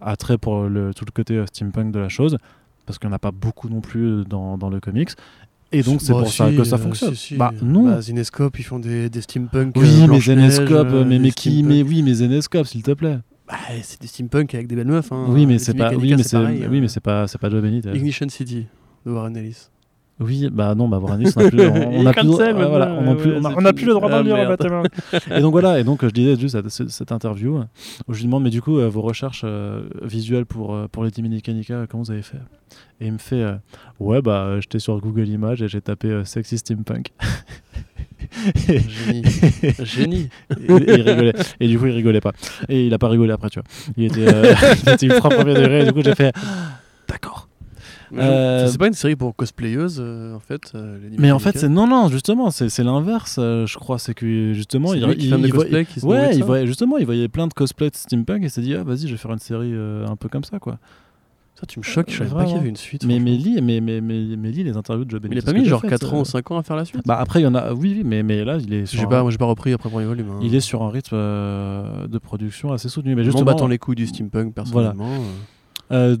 attrait 0.00 0.38
pour 0.38 0.64
le, 0.64 0.94
tout 0.94 1.04
le 1.04 1.10
côté 1.10 1.42
steampunk 1.46 1.90
de 1.92 1.98
la 1.98 2.08
chose 2.08 2.38
parce 2.86 2.98
qu'il 2.98 3.08
n'y 3.08 3.12
en 3.12 3.16
a 3.16 3.18
pas 3.18 3.32
beaucoup 3.32 3.68
non 3.68 3.80
plus 3.80 4.24
dans, 4.24 4.56
dans 4.56 4.70
le 4.70 4.80
comics. 4.80 5.10
Et 5.72 5.82
donc 5.82 6.00
c'est 6.00 6.12
Bah, 6.12 6.20
pour 6.20 6.32
ça 6.32 6.50
que 6.52 6.64
ça 6.64 6.76
euh, 6.76 6.78
fonctionne. 6.78 7.14
si, 7.14 7.26
si. 7.28 7.36
Bah 7.36 7.52
non. 7.60 7.86
Bah, 7.86 8.00
Zinescope, 8.00 8.58
ils 8.58 8.62
font 8.62 8.78
des, 8.78 9.10
des 9.10 9.20
steampunk. 9.20 9.74
oui, 9.76 10.02
euh, 10.02 10.06
mais 10.08 10.20
Zenescope, 10.20 10.88
euh, 10.92 11.04
mais, 11.04 11.18
mais 11.18 11.32
qui, 11.32 11.62
mais 11.64 11.82
oui, 11.82 12.02
mais 12.02 12.14
Zenescope, 12.14 12.66
s'il 12.66 12.82
te 12.82 12.92
plaît. 12.92 13.18
Bah, 13.48 13.54
c'est 13.82 14.00
des 14.00 14.06
steampunk 14.08 14.54
avec 14.54 14.66
des 14.66 14.74
belles 14.76 14.86
meufs. 14.88 15.12
Hein. 15.12 15.26
oui, 15.28 15.46
mais 15.46 15.58
c'est 15.58 15.74
pas, 15.74 15.92
oui, 15.94 16.14
mais 16.16 16.22
c'est, 16.22 16.36
oui, 16.36 16.80
mais 16.80 16.88
c'est 16.88 17.00
pas, 17.00 17.26
c'est 17.28 17.38
pas 17.38 17.48
Joe 17.48 17.62
Benitez. 17.62 17.94
Ignition 17.94 18.28
City 18.28 18.66
de 19.04 19.10
Warren 19.12 19.36
Ellis. 19.36 19.68
Oui, 20.18 20.48
bah 20.50 20.74
non, 20.74 20.88
bah 20.88 20.98
on 21.02 21.06
a 21.12 21.16
plus, 21.18 21.60
on, 21.60 22.00
on 22.00 22.06
a 22.06 22.12
plus, 22.14 22.26
voilà, 22.54 22.90
on 22.98 23.12
a 23.12 23.14
plus, 23.16 23.32
ouais, 23.32 23.38
on 23.38 23.44
a, 23.44 23.50
c'est 23.50 23.56
on 23.56 23.58
a 23.58 23.68
fini. 23.68 23.72
plus 23.74 23.86
le 23.86 23.92
droit 23.92 24.08
d'en 24.08 24.34
Ah. 24.34 24.46
Batman. 24.56 24.82
et 25.30 25.40
donc 25.42 25.52
voilà, 25.52 25.78
et 25.78 25.84
donc 25.84 26.02
je 26.02 26.08
disais 26.10 26.36
juste 26.40 26.56
cette, 26.70 26.88
cette- 26.88 27.12
interview 27.12 27.60
où 28.08 28.14
je 28.14 28.18
lui 28.20 28.24
demande, 28.24 28.42
mais 28.42 28.48
du 28.48 28.62
coup, 28.62 28.78
euh, 28.78 28.88
vos 28.88 29.02
recherches 29.02 29.42
euh, 29.44 29.82
visuelles 30.02 30.46
pour, 30.46 30.74
euh, 30.74 30.88
pour 30.90 31.04
les 31.04 31.10
Mechanica, 31.22 31.86
comment 31.86 32.02
vous 32.02 32.10
avez 32.12 32.22
fait? 32.22 32.38
Et 32.98 33.08
il 33.08 33.12
me 33.12 33.18
fait, 33.18 33.42
euh, 33.42 33.56
ouais, 34.00 34.22
bah 34.22 34.44
euh, 34.46 34.60
j'étais 34.62 34.78
sur 34.78 34.98
Google 35.00 35.28
Images 35.28 35.60
et 35.60 35.68
j'ai 35.68 35.82
tapé 35.82 36.08
euh, 36.08 36.24
sexy 36.24 36.56
steampunk. 36.56 37.08
Génie. 38.68 39.22
Génie. 39.84 40.28
et- 40.50 40.66
il 40.68 41.02
rigolait. 41.02 41.32
Et 41.60 41.68
du 41.68 41.78
coup, 41.78 41.86
il 41.86 41.92
rigolait 41.92 42.20
pas. 42.20 42.32
Et 42.68 42.86
il 42.86 42.94
a 42.94 42.98
pas 42.98 43.08
rigolé 43.08 43.32
après, 43.32 43.50
tu 43.50 43.58
vois. 43.60 43.68
Il 43.96 44.04
était, 44.04 44.26
euh, 44.32 44.54
il 44.86 44.92
était 44.92 45.06
ultra 45.06 45.28
premier 45.28 45.54
degré. 45.54 45.82
Et 45.82 45.84
du 45.86 45.92
coup, 45.92 46.02
j'ai 46.04 46.14
fait, 46.14 46.32
d'accord. 47.08 47.48
Mais 48.12 48.22
Euh, 48.22 48.68
C'est 48.68 48.78
pas 48.78 48.86
une 48.86 48.92
série 48.92 49.16
pour 49.16 49.34
cosplayeuses, 49.34 49.98
euh, 50.00 50.34
en 50.34 50.38
fait. 50.38 50.72
euh, 50.76 50.98
Mais 51.18 51.32
en 51.32 51.40
fait, 51.40 51.58
c'est 51.58 51.68
non, 51.68 51.88
non, 51.88 52.08
justement, 52.08 52.50
c'est 52.52 52.78
l'inverse, 52.84 53.34
je 53.38 53.74
crois. 53.78 53.98
C'est 53.98 54.14
que 54.14 54.52
justement, 54.52 54.94
il, 54.94 55.02
il- 55.02 55.10
il 55.10 55.16
qui 55.18 55.30
nourrit 55.48 55.70
ouais, 56.04 56.36
il 56.36 56.44
voyait, 56.44 56.66
justement, 56.68 56.98
il 56.98 57.04
voyait 57.06 57.28
plein 57.28 57.48
de 57.48 57.52
cosplays 57.52 57.90
de 57.90 57.96
steampunk 57.96 58.44
et 58.44 58.48
s'est 58.48 58.60
dit, 58.60 58.74
ah, 58.74 58.84
vas-y, 58.84 59.06
je 59.08 59.12
vais 59.12 59.16
faire 59.16 59.32
une 59.32 59.38
série 59.40 59.72
un 59.74 60.14
peu 60.16 60.28
comme 60.28 60.44
ça, 60.44 60.58
quoi. 60.60 60.78
Ça, 61.58 61.64
tu 61.66 61.78
me 61.78 61.82
choques, 61.82 62.10
je 62.10 62.18
savais 62.18 62.30
pas 62.30 62.44
qu'il 62.44 62.54
y 62.54 62.58
avait 62.58 62.68
une 62.68 62.76
suite. 62.76 63.04
Mais, 63.06 63.18
mais, 63.18 63.30
lis, 63.30 63.60
mais, 63.62 63.80
mais, 63.80 64.02
mais, 64.02 64.36
mais 64.36 64.50
lis 64.50 64.62
les 64.62 64.76
interviews 64.76 65.06
de 65.06 65.10
Joe 65.10 65.20
Mais 65.22 65.30
il 65.32 65.38
a 65.38 65.42
pas 65.42 65.52
mis 65.54 65.64
genre 65.64 65.80
faites, 65.80 65.88
4 65.90 66.12
ans 66.12 66.18
euh, 66.18 66.20
ou 66.20 66.24
5 66.26 66.50
ans 66.50 66.58
à 66.58 66.62
faire 66.62 66.76
la 66.76 66.84
suite 66.84 67.00
Bah 67.06 67.16
après, 67.18 67.40
il 67.40 67.44
y 67.44 67.46
en 67.46 67.54
a, 67.54 67.72
oui, 67.72 67.94
oui, 67.96 68.02
mais, 68.04 68.22
mais 68.22 68.44
là, 68.44 68.58
il 68.58 68.72
est 68.74 68.84
sur, 68.84 68.98
J'ai 68.98 69.06
un, 69.06 69.08
pas, 69.08 69.22
moi 69.22 69.30
j'ai 69.30 69.38
pas 69.38 69.46
repris 69.46 69.72
après 69.72 69.88
le 69.88 69.92
premier 69.92 70.06
volume. 70.06 70.28
hein. 70.32 70.38
il 70.42 70.54
est 70.54 70.60
sur 70.60 70.82
un 70.82 70.90
rythme 70.90 71.14
euh, 71.16 72.06
de 72.08 72.18
production 72.18 72.72
assez 72.72 72.90
soutenu. 72.90 73.14
Mais 73.14 73.22
m'en 73.22 73.24
justement, 73.24 73.46
battant 73.46 73.68
les 73.68 73.78
couilles 73.78 73.96
du 73.96 74.06
steampunk 74.06 74.52
personnellement. 74.54 75.08
euh. 75.92 76.16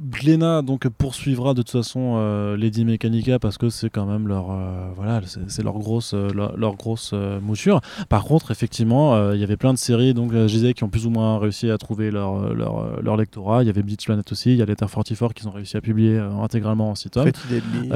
Glénat 0.00 0.62
donc 0.62 0.86
poursuivra 0.88 1.54
de 1.54 1.62
toute 1.62 1.70
façon 1.70 2.14
euh, 2.16 2.56
Lady 2.56 2.84
Mechanica 2.84 3.38
parce 3.38 3.56
que 3.56 3.70
c'est 3.70 3.88
quand 3.88 4.04
même 4.04 4.28
leur 4.28 4.50
euh, 4.50 4.90
voilà 4.94 5.20
c'est 5.48 5.62
leur 5.62 5.78
grosse 5.78 6.12
euh, 6.14 6.28
leur, 6.34 6.56
leur 6.56 6.76
grosse 6.76 7.12
euh, 7.14 7.40
mouture. 7.40 7.80
Par 8.08 8.24
contre 8.24 8.50
effectivement 8.50 9.32
il 9.32 9.40
y 9.40 9.44
avait 9.44 9.56
plein 9.56 9.72
de 9.72 9.78
séries 9.78 10.14
donc 10.14 10.32
je 10.32 10.46
disais 10.46 10.74
qui 10.74 10.84
ont 10.84 10.88
plus 10.88 11.06
ou 11.06 11.10
moins 11.10 11.38
réussi 11.38 11.70
à 11.70 11.78
trouver 11.78 12.10
leur 12.10 12.54
leur, 12.54 13.02
leur 13.02 13.16
lectorat. 13.16 13.62
Il 13.62 13.66
y 13.66 13.70
avait 13.70 13.82
Bleach 13.82 14.04
Planet 14.04 14.30
aussi, 14.30 14.50
il 14.50 14.56
y 14.56 14.62
a 14.62 14.66
Letter 14.66 14.86
44 14.86 15.34
qu'ils 15.34 15.48
ont 15.48 15.52
réussi 15.52 15.76
à 15.76 15.80
publier 15.80 16.18
intégralement 16.18 16.90
en 16.90 16.94
6 16.94 17.10
tomes. 17.10 17.22
Pretty 17.24 17.48
Deadly. 17.48 17.88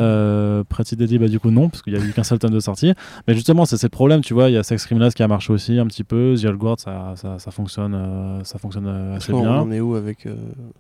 Pretty 0.68 0.97
Deadly, 0.97 1.18
bah 1.18 1.28
du 1.28 1.40
coup 1.40 1.51
non, 1.51 1.68
parce 1.68 1.82
qu'il 1.82 1.93
y 1.93 1.97
a 1.97 2.01
eu 2.01 2.12
qu'un 2.12 2.22
seul 2.22 2.39
tome 2.39 2.52
de 2.52 2.60
sortie. 2.60 2.94
Mais 3.27 3.35
justement, 3.35 3.64
c'est 3.64 3.82
le 3.82 3.89
problème, 3.89 4.20
tu 4.22 4.35
vois. 4.35 4.48
Il 4.48 4.55
y 4.55 4.56
a 4.56 4.62
Sex 4.62 4.85
Criminals 4.86 5.12
qui 5.12 5.22
a 5.22 5.28
marché 5.28 5.52
aussi 5.52 5.78
un 5.78 5.86
petit 5.86 6.05
peu. 6.05 6.35
The 6.40 6.44
Old 6.47 6.59
Guard, 6.59 6.81
ça, 6.81 7.14
ça, 7.16 7.39
ça 7.39 7.51
fonctionne, 7.51 8.40
ça 8.44 8.59
fonctionne 8.59 8.86
assez 9.14 9.32
on 9.32 9.40
bien. 9.40 9.60
en 9.60 9.70
est 9.70 9.81
où 9.81 9.94
avec 9.94 10.27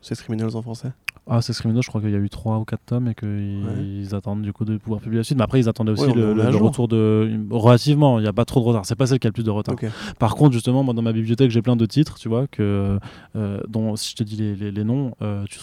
Sex 0.00 0.22
Criminals 0.22 0.56
en 0.56 0.62
français? 0.62 0.92
Ah, 1.32 1.40
Sex 1.40 1.60
Criminals, 1.60 1.84
je 1.84 1.88
crois 1.88 2.00
qu'il 2.00 2.10
y 2.10 2.14
a 2.14 2.18
eu 2.18 2.28
3 2.28 2.58
ou 2.58 2.64
4 2.64 2.80
tomes 2.84 3.06
et 3.08 3.14
qu'ils 3.14 4.14
attendent 4.16 4.42
du 4.42 4.52
coup 4.52 4.64
de 4.64 4.76
pouvoir 4.78 5.00
publier 5.00 5.20
la 5.20 5.24
suite. 5.24 5.38
Mais 5.38 5.44
après, 5.44 5.60
ils 5.60 5.68
attendaient 5.68 5.92
aussi 5.92 6.02
Ouais, 6.06 6.12
le, 6.14 6.32
retour 6.56 6.88
de. 6.88 7.30
Relativement, 7.50 8.18
il 8.18 8.22
n'y 8.22 8.28
a 8.28 8.32
pas 8.32 8.44
trop 8.44 8.58
de 8.60 8.64
retard. 8.66 8.84
C'est 8.84 8.96
pas 8.96 9.06
celle 9.06 9.20
qui 9.20 9.26
a 9.26 9.30
le 9.30 9.32
plus 9.32 9.44
de 9.44 9.50
retard. 9.50 9.74
Par 10.18 10.34
contre, 10.34 10.52
justement, 10.52 10.82
moi 10.82 10.92
dans 10.92 11.02
ma 11.02 11.12
bibliothèque, 11.12 11.50
j'ai 11.52 11.62
plein 11.62 11.76
de 11.76 11.86
titres, 11.86 12.18
tu 12.18 12.28
vois, 12.28 12.46
que, 12.48 12.98
euh, 13.36 13.60
dont 13.68 13.94
si 13.96 14.10
je 14.10 14.16
te 14.16 14.22
dis 14.24 14.36
les, 14.36 14.56
les- 14.56 14.72
les 14.72 14.84
noms, 14.84 15.14
euh, 15.22 15.44
tu, 15.48 15.58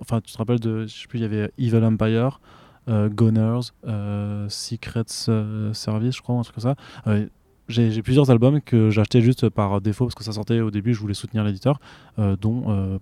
enfin, 0.00 0.20
tu 0.22 0.32
te 0.32 0.38
rappelles 0.38 0.60
de. 0.60 0.86
Je 0.86 1.02
sais 1.02 1.06
plus, 1.06 1.18
il 1.18 1.22
y 1.22 1.26
avait 1.26 1.50
Evil 1.58 1.84
Empire, 1.84 2.40
euh, 2.88 3.08
Gunners, 3.10 3.72
Secret 4.48 5.04
euh, 5.28 5.72
Service, 5.74 6.16
je 6.16 6.22
crois, 6.22 6.36
un 6.36 6.42
truc 6.42 6.54
comme 6.56 6.74
ça. 6.74 6.74
J'ai 7.70 8.02
plusieurs 8.02 8.30
albums 8.30 8.60
que 8.60 8.90
j'achetais 8.90 9.20
juste 9.20 9.48
par 9.48 9.80
défaut 9.80 10.06
parce 10.06 10.14
que 10.16 10.24
ça 10.24 10.32
sortait 10.32 10.60
au 10.60 10.70
début, 10.70 10.92
je 10.92 11.00
voulais 11.00 11.14
soutenir 11.14 11.44
l'éditeur, 11.44 11.80
euh, 12.18 12.36
dont 12.40 12.64
euh, 12.68 12.98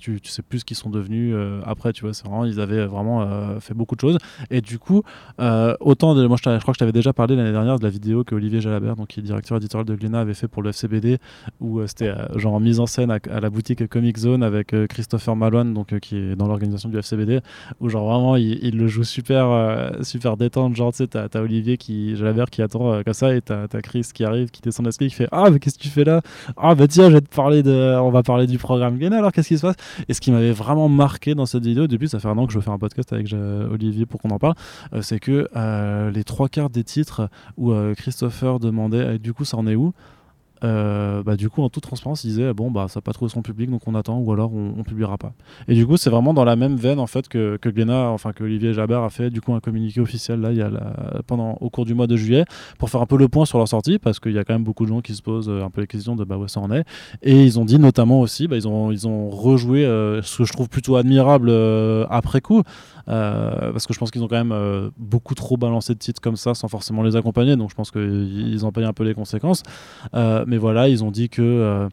tu, 0.00 0.20
sais 0.24 0.42
plus 0.42 0.60
ce 0.60 0.64
qu'ils 0.64 0.76
sont 0.76 0.90
devenus 0.90 1.32
euh, 1.34 1.60
après, 1.64 1.92
tu 1.92 2.02
vois, 2.02 2.14
c'est 2.14 2.26
vraiment, 2.26 2.44
ils 2.44 2.60
avaient 2.60 2.86
vraiment 2.86 3.26
fait 3.60 3.74
beaucoup 3.74 3.94
de 3.94 4.00
choses. 4.00 4.18
Et 4.50 4.60
du 4.60 4.78
coup, 4.78 5.02
autant 5.38 6.14
de, 6.14 6.26
moi 6.26 6.36
je, 6.36 6.42
crois 6.42 6.58
que 6.58 6.74
je 6.74 6.78
t'avais 6.78 6.92
déjà 6.92 7.12
parlé 7.12 7.36
l'année 7.36 7.52
dernière 7.52 7.78
de 7.78 7.84
la 7.84 7.90
vidéo 7.90 8.24
que 8.24 8.34
Olivier 8.34 8.60
Jalabert, 8.60 8.96
donc 8.96 9.08
qui 9.08 9.20
est 9.20 9.22
directeur 9.22 9.56
éditorial 9.56 9.86
de 9.86 9.94
Glénat, 9.94 10.20
avait 10.20 10.34
fait 10.34 10.48
pour 10.48 10.62
le 10.62 10.70
FCBD, 10.70 11.18
où 11.60 11.84
c'était 11.86 12.12
genre 12.36 12.60
mise 12.60 12.80
en 12.80 12.86
scène 12.86 13.10
à, 13.10 13.40
la 13.40 13.50
boutique 13.50 13.88
Comic 13.88 14.18
Zone 14.18 14.42
avec 14.42 14.74
Christopher 14.88 15.36
Malouane, 15.36 15.74
donc 15.74 15.98
qui 16.00 16.16
est 16.16 16.36
dans 16.36 16.46
l'organisation 16.46 16.88
du 16.88 16.98
FCBD, 16.98 17.40
où 17.80 17.88
genre 17.88 18.08
vraiment 18.08 18.36
il, 18.36 18.76
le 18.76 18.86
joue 18.88 19.04
super, 19.04 19.92
super 20.02 20.36
détente, 20.36 20.74
genre 20.74 20.92
tu 20.92 20.98
sais, 20.98 21.06
t'as, 21.06 21.40
Olivier 21.40 21.76
qui, 21.76 22.16
Jalabert 22.16 22.50
qui 22.50 22.62
attend 22.62 23.02
comme 23.02 23.14
ça, 23.14 23.34
et 23.34 23.40
t'as, 23.40 23.68
t'as 23.68 23.80
Qui 24.12 24.24
arrive, 24.24 24.50
qui 24.50 24.60
descend 24.62 24.86
l'escalier, 24.86 25.10
qui 25.10 25.16
fait 25.16 25.28
Ah, 25.32 25.50
mais 25.50 25.58
qu'est-ce 25.58 25.78
que 25.78 25.82
tu 25.82 25.88
fais 25.88 26.04
là? 26.04 26.20
Ah, 26.56 26.74
bah 26.74 26.88
tiens, 26.88 27.08
je 27.08 27.14
vais 27.14 27.20
te 27.20 27.34
parler 27.34 27.62
de, 27.62 27.98
on 28.00 28.10
va 28.10 28.22
parler 28.22 28.46
du 28.46 28.58
programme 28.58 28.96
Glénat, 28.96 29.18
alors 29.18 29.32
qu'est-ce 29.32 29.48
qui 29.48 29.58
se 29.58 29.62
passe? 29.62 29.76
Et 30.08 30.14
ce 30.14 30.20
qui 30.20 30.30
m'avait 30.30 30.52
vraiment 30.52 30.88
marqué 30.88 31.34
dans 31.34 31.46
cette 31.46 31.64
vidéo, 31.64 31.86
depuis 31.86 32.08
ça 32.08 32.18
fait 32.18 32.28
un 32.28 32.38
an 32.38 32.46
que 32.46 32.52
je 32.52 32.60
faire 32.62 32.72
un 32.72 32.78
podcast 32.78 33.12
avec 33.12 33.32
Olivier 33.32 34.06
pour 34.06 34.20
qu'on 34.20 34.30
en 34.30 34.38
parle, 34.38 34.54
euh, 34.94 35.02
c'est 35.02 35.18
que 35.18 35.48
euh, 35.56 36.10
les 36.10 36.24
trois 36.24 36.48
quarts 36.48 36.70
des 36.70 36.84
titres 36.84 37.28
où 37.56 37.72
euh, 37.72 37.94
Christopher 37.94 38.58
demandait 38.58 39.18
du 39.18 39.32
coup 39.34 39.44
ça 39.44 39.56
en 39.56 39.66
est 39.66 39.74
où? 39.74 39.92
Euh, 40.64 41.22
bah, 41.22 41.36
du 41.36 41.48
coup 41.50 41.62
en 41.62 41.68
toute 41.68 41.82
transparence 41.82 42.24
il 42.24 42.28
disait 42.28 42.52
bon 42.52 42.70
bah 42.70 42.86
ça 42.88 42.98
n'a 42.98 43.02
pas 43.02 43.12
trouvé 43.12 43.30
son 43.30 43.42
public 43.42 43.70
donc 43.70 43.82
on 43.86 43.94
attend 43.94 44.18
ou 44.18 44.32
alors 44.32 44.52
on, 44.52 44.74
on 44.78 44.82
publiera 44.84 45.18
pas. 45.18 45.32
Et 45.68 45.74
du 45.74 45.86
coup 45.86 45.96
c'est 45.96 46.10
vraiment 46.10 46.34
dans 46.34 46.44
la 46.44 46.56
même 46.56 46.76
veine 46.76 46.98
en 46.98 47.06
fait 47.06 47.28
que, 47.28 47.56
que 47.56 47.68
enfin 47.90 48.32
que 48.32 48.44
Olivier 48.44 48.72
Jabert 48.72 49.02
a 49.02 49.10
fait 49.10 49.30
du 49.30 49.40
coup 49.40 49.54
un 49.54 49.60
communiqué 49.60 50.00
officiel 50.00 50.40
là 50.40 50.50
pendant 51.26 51.58
au 51.60 51.70
cours 51.70 51.84
du 51.84 51.94
mois 51.94 52.06
de 52.06 52.16
juillet 52.16 52.44
pour 52.78 52.90
faire 52.90 53.00
un 53.00 53.06
peu 53.06 53.16
le 53.16 53.28
point 53.28 53.44
sur 53.44 53.58
leur 53.58 53.68
sortie 53.68 53.98
parce 53.98 54.20
qu'il 54.20 54.32
y 54.32 54.38
a 54.38 54.44
quand 54.44 54.54
même 54.54 54.64
beaucoup 54.64 54.84
de 54.84 54.88
gens 54.90 55.00
qui 55.00 55.14
se 55.14 55.22
posent 55.22 55.48
euh, 55.48 55.64
un 55.64 55.70
peu 55.70 55.80
les 55.80 55.86
questions 55.86 56.16
de 56.16 56.24
bah 56.24 56.36
où 56.36 56.46
ça 56.48 56.60
en 56.60 56.70
est. 56.70 56.84
Et 57.22 57.42
ils 57.42 57.58
ont 57.58 57.64
dit 57.64 57.78
notamment 57.78 58.20
aussi 58.20 58.46
bah, 58.46 58.56
ils 58.56 58.68
ont 58.68 58.92
ils 58.92 59.08
ont 59.08 59.30
rejoué 59.30 59.84
euh, 59.84 60.22
ce 60.22 60.38
que 60.38 60.44
je 60.44 60.52
trouve 60.52 60.68
plutôt 60.68 60.96
admirable 60.96 61.50
après 62.10 62.40
coup 62.40 62.62
parce 63.06 63.86
que 63.86 63.94
je 63.94 63.98
pense 63.98 64.10
qu'ils 64.10 64.22
ont 64.22 64.28
quand 64.28 64.36
même 64.36 64.52
euh, 64.52 64.90
beaucoup 64.96 65.34
trop 65.34 65.56
balancé 65.56 65.94
de 65.94 65.98
titres 65.98 66.20
comme 66.20 66.36
ça 66.36 66.54
sans 66.54 66.68
forcément 66.68 67.02
les 67.02 67.16
accompagner. 67.16 67.56
Donc 67.56 67.70
je 67.70 67.74
pense 67.74 67.90
qu'ils 67.90 68.64
en 68.64 68.72
payent 68.72 68.84
un 68.84 68.92
peu 68.92 69.04
les 69.04 69.14
conséquences. 69.14 69.62
Euh, 70.14 70.44
mais 70.46 70.58
voilà 70.58 70.88
ils 70.88 71.02
ont 71.04 71.10
dit 71.10 71.28
que 71.28 71.42
euh, 71.42 71.88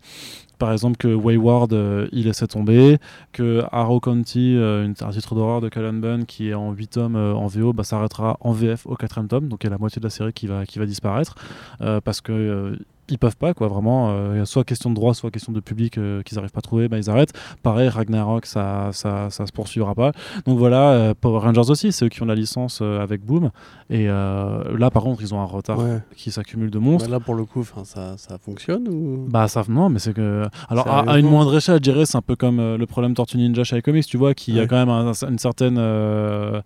par 0.57 0.71
exemple 0.73 0.97
que 0.97 1.07
Wayward 1.13 1.71
euh, 1.73 2.07
il 2.11 2.25
laissait 2.25 2.47
tomber 2.47 2.97
que 3.31 3.63
Arrow 3.71 3.99
County 4.01 4.55
euh, 4.57 4.85
une- 4.85 4.93
un 5.01 5.09
titre 5.11 5.33
d'horreur 5.35 5.61
de 5.61 5.69
Cullen 5.69 6.01
Bunn 6.01 6.25
qui 6.25 6.49
est 6.49 6.53
en 6.53 6.71
8 6.73 6.87
tomes 6.87 7.15
euh, 7.15 7.33
en 7.33 7.47
VO 7.47 7.71
bah, 7.73 7.83
s'arrêtera 7.83 8.37
en 8.41 8.51
VF 8.51 8.85
au 8.85 8.95
quatrième 8.95 9.27
tome. 9.29 9.47
Donc 9.47 9.63
il 9.63 9.67
y 9.67 9.69
a 9.69 9.71
la 9.71 9.77
moitié 9.77 9.99
de 10.01 10.05
la 10.05 10.09
série 10.09 10.33
qui 10.33 10.47
va, 10.47 10.65
qui 10.65 10.77
va 10.79 10.85
disparaître. 10.85 11.35
Euh, 11.81 12.01
parce 12.01 12.19
que 12.21 12.31
euh, 12.33 12.75
ils 13.11 13.17
peuvent 13.17 13.37
pas 13.37 13.53
quoi 13.53 13.67
vraiment 13.67 14.09
euh, 14.11 14.31
il 14.35 14.37
y 14.39 14.41
a 14.41 14.45
soit 14.45 14.63
question 14.63 14.89
de 14.89 14.95
droit 14.95 15.13
soit 15.13 15.31
question 15.31 15.51
de 15.53 15.59
public 15.59 15.97
euh, 15.97 16.21
qu'ils 16.23 16.37
arrivent 16.37 16.51
pas 16.51 16.59
à 16.59 16.61
trouver 16.61 16.87
bah, 16.87 16.97
ils 16.97 17.09
arrêtent. 17.09 17.33
Pareil 17.63 17.89
Ragnarok 17.89 18.45
ça, 18.45 18.89
ça, 18.93 19.29
ça 19.29 19.45
se 19.45 19.51
poursuivra 19.51 19.95
pas. 19.95 20.11
Donc 20.45 20.57
voilà 20.57 20.91
euh, 20.91 21.13
Power 21.19 21.39
Rangers 21.39 21.69
aussi 21.69 21.91
c'est 21.91 22.05
eux 22.05 22.09
qui 22.09 22.21
ont 22.21 22.25
la 22.25 22.35
licence 22.35 22.79
euh, 22.81 23.01
avec 23.01 23.25
Boom. 23.25 23.51
Et 23.89 24.09
euh, 24.09 24.77
là 24.77 24.89
par 24.91 25.03
contre 25.03 25.21
ils 25.21 25.33
ont 25.33 25.41
un 25.41 25.45
retard 25.45 25.79
Ouais. 25.79 25.99
qui 26.15 26.31
s'accumule 26.31 26.69
de 26.71 26.79
monstres. 26.79 27.07
Bah, 27.09 27.17
là 27.17 27.19
pour 27.19 27.35
le 27.35 27.45
coup, 27.45 27.65
ça, 27.83 28.17
ça 28.17 28.37
fonctionne 28.37 28.87
ou? 28.87 29.25
Bah 29.29 29.47
ça 29.47 29.63
non 29.69 29.89
mais 29.89 29.99
c'est 29.99 30.13
que 30.13 30.45
alors 30.69 30.87
à, 30.87 31.09
à 31.11 31.17
une 31.19 31.27
moindre 31.27 31.55
échelle 31.57 31.75
je 31.75 31.81
dirais 31.81 32.05
c'est 32.05 32.17
un 32.17 32.21
peu 32.21 32.35
comme 32.35 32.59
euh, 32.59 32.77
le 32.77 32.85
problème 32.85 33.13
Tortue 33.13 33.37
Ninja 33.37 33.63
chez 33.63 33.77
iComics 33.77 34.05
tu 34.05 34.17
vois 34.17 34.33
qui 34.33 34.57
a 34.57 34.61
Ouais. 34.61 34.67
quand 34.67 34.75
même 34.77 34.89
un- 34.89 35.11
une 35.29 35.39
certaine 35.39 35.77
euh, 35.77 36.61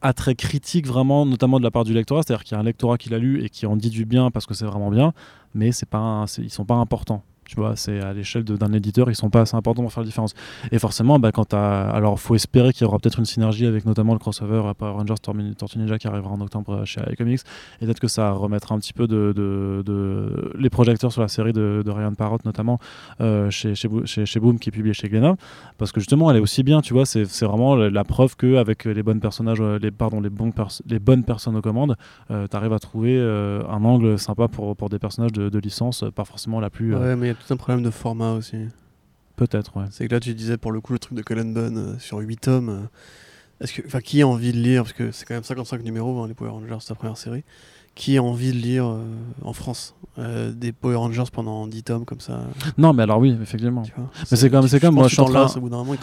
attrait 0.00 0.34
critique 0.34 0.86
vraiment 0.86 1.24
notamment 1.24 1.58
de 1.58 1.64
la 1.64 1.70
part 1.70 1.84
du 1.84 1.92
lectorat. 1.94 2.22
C'est-à-dire 2.26 2.42
qu'il 2.44 2.56
y 2.56 2.58
a 2.58 2.60
un 2.60 2.64
lectorat 2.64 2.98
qui 2.98 3.08
l'a 3.08 3.18
lu 3.18 3.42
et 3.44 3.48
qui 3.48 3.66
en 3.66 3.76
dit 3.76 3.90
du 3.90 4.04
bien 4.04 4.30
parce 4.30 4.46
que 4.46 4.54
c'est 4.54 4.64
vraiment 4.64 4.90
bien 4.90 5.12
mais 5.54 5.72
c'est 5.72 5.88
pas 5.88 6.24
ils 6.38 6.50
sont 6.50 6.64
pas 6.64 6.74
importants 6.74 7.22
tu 7.52 7.60
vois 7.60 7.76
c'est 7.76 8.00
à 8.00 8.14
l'échelle 8.14 8.44
d'un 8.44 8.72
éditeur 8.72 9.10
ils 9.10 9.14
sont 9.14 9.28
pas 9.28 9.42
assez 9.42 9.54
importants 9.56 9.82
pour 9.82 9.92
faire 9.92 10.02
la 10.02 10.06
différence. 10.06 10.32
Et 10.70 10.78
forcément 10.78 11.18
bah, 11.18 11.32
quand 11.32 11.44
t'as 11.44 11.90
alors 11.90 12.18
faut 12.18 12.34
espérer 12.34 12.72
qu'il 12.72 12.82
y 12.82 12.88
aura 12.88 12.98
peut-être 12.98 13.18
une 13.18 13.26
synergie 13.26 13.66
avec 13.66 13.84
notamment 13.84 14.14
le 14.14 14.18
crossover 14.18 14.62
à 14.66 14.72
Power 14.72 14.92
Rangers 14.92 15.20
Tortue 15.58 15.78
Ninja 15.78 15.98
qui 15.98 16.06
arrivera 16.08 16.30
en 16.32 16.40
octobre 16.40 16.72
euh, 16.72 16.84
chez 16.86 17.00
iComics 17.12 17.40
et 17.80 17.84
peut-être 17.84 18.00
que 18.00 18.08
ça 18.08 18.30
remettra 18.32 18.74
un 18.74 18.78
petit 18.78 18.94
peu 18.94 19.06
de, 19.06 19.32
de- 19.36 19.82
de- 19.84 20.52
les 20.58 20.70
projecteurs 20.70 21.12
sur 21.12 21.20
la 21.20 21.28
série 21.28 21.52
de, 21.52 21.82
de 21.84 21.90
Ryan 21.90 22.14
Parrott 22.14 22.42
notamment 22.46 22.78
euh, 23.20 23.50
chez, 23.50 23.74
chez, 23.74 23.88
chez, 24.06 24.24
chez 24.24 24.40
Boom 24.40 24.58
qui 24.58 24.70
est 24.70 24.72
publié 24.72 24.94
chez 24.94 25.08
Glénat. 25.10 25.36
Parce 25.76 25.92
que 25.92 26.00
justement 26.00 26.30
elle 26.30 26.38
est 26.38 26.40
aussi 26.40 26.62
bien 26.62 26.80
tu 26.80 26.94
vois 26.94 27.04
c'est 27.04 27.24
vraiment 27.44 27.76
la, 27.76 27.90
la 27.90 28.04
preuve 28.04 28.36
que 28.36 28.56
avec 28.56 28.86
les 28.86 29.02
bonnes 29.02 29.20
personnages 29.20 29.60
euh, 29.60 29.78
les 29.78 29.90
pardon 29.90 30.20
les 30.22 30.30
bons 30.30 30.52
les 30.86 30.98
bonnes 30.98 31.24
personnes 31.24 31.56
aux 31.56 31.62
commandes 31.62 31.96
tu 32.28 32.56
arrives 32.56 32.72
à 32.72 32.78
trouver 32.78 33.16
euh, 33.18 33.62
un 33.68 33.84
angle 33.84 34.18
sympa 34.18 34.48
pour, 34.48 34.74
pour 34.76 34.88
des 34.88 34.98
personnages 34.98 35.32
de, 35.32 35.58
licence 35.58 36.02
euh, 36.02 36.10
pas 36.10 36.24
forcément 36.24 36.60
la 36.60 36.70
plus 36.70 36.94
euh, 36.94 36.98
tout 37.46 37.52
un 37.52 37.56
problème 37.56 37.82
de 37.82 37.90
format 37.90 38.32
aussi. 38.32 38.56
peut-être 39.36 39.76
ouais 39.76 39.84
C'est 39.90 40.06
que 40.08 40.14
là, 40.14 40.20
tu 40.20 40.34
disais 40.34 40.56
pour 40.56 40.72
le 40.72 40.80
coup 40.80 40.92
le 40.92 40.98
truc 40.98 41.16
de 41.16 41.22
Cullen 41.22 41.52
Bunn 41.52 41.76
euh, 41.76 41.98
sur 41.98 42.18
8 42.18 42.36
tomes. 42.40 42.88
est-ce 43.60 43.72
que, 43.74 43.82
enfin, 43.86 44.00
qui 44.00 44.22
a 44.22 44.26
envie 44.28 44.52
de 44.52 44.58
lire, 44.58 44.82
parce 44.82 44.92
que 44.92 45.10
c'est 45.12 45.24
quand 45.26 45.34
même 45.34 45.44
55 45.44 45.82
numéros, 45.82 46.20
hein, 46.22 46.28
les 46.28 46.34
Power 46.34 46.50
Rangers, 46.50 46.76
c'est 46.80 46.90
la 46.90 46.96
première 46.96 47.16
série, 47.16 47.44
qui 47.94 48.16
a 48.16 48.22
envie 48.22 48.52
de 48.52 48.56
lire 48.58 48.86
euh, 48.86 49.04
en 49.42 49.52
France 49.52 49.94
euh, 50.18 50.50
des 50.52 50.72
Power 50.72 50.96
Rangers 50.96 51.24
pendant 51.32 51.66
10 51.66 51.82
tomes 51.82 52.04
comme 52.04 52.20
ça 52.20 52.42
Non, 52.78 52.92
mais 52.92 53.02
alors 53.02 53.18
oui, 53.18 53.36
effectivement. 53.42 53.82
vois 53.96 54.10
Mais 54.30 54.36
c'est 54.36 54.50
comme, 54.50 54.66
c'est 54.68 54.80
comme 54.80 54.94
moi, 54.94 55.08
je 55.08 55.12
suis 55.14 55.22
en 55.22 55.26
train, 55.26 55.46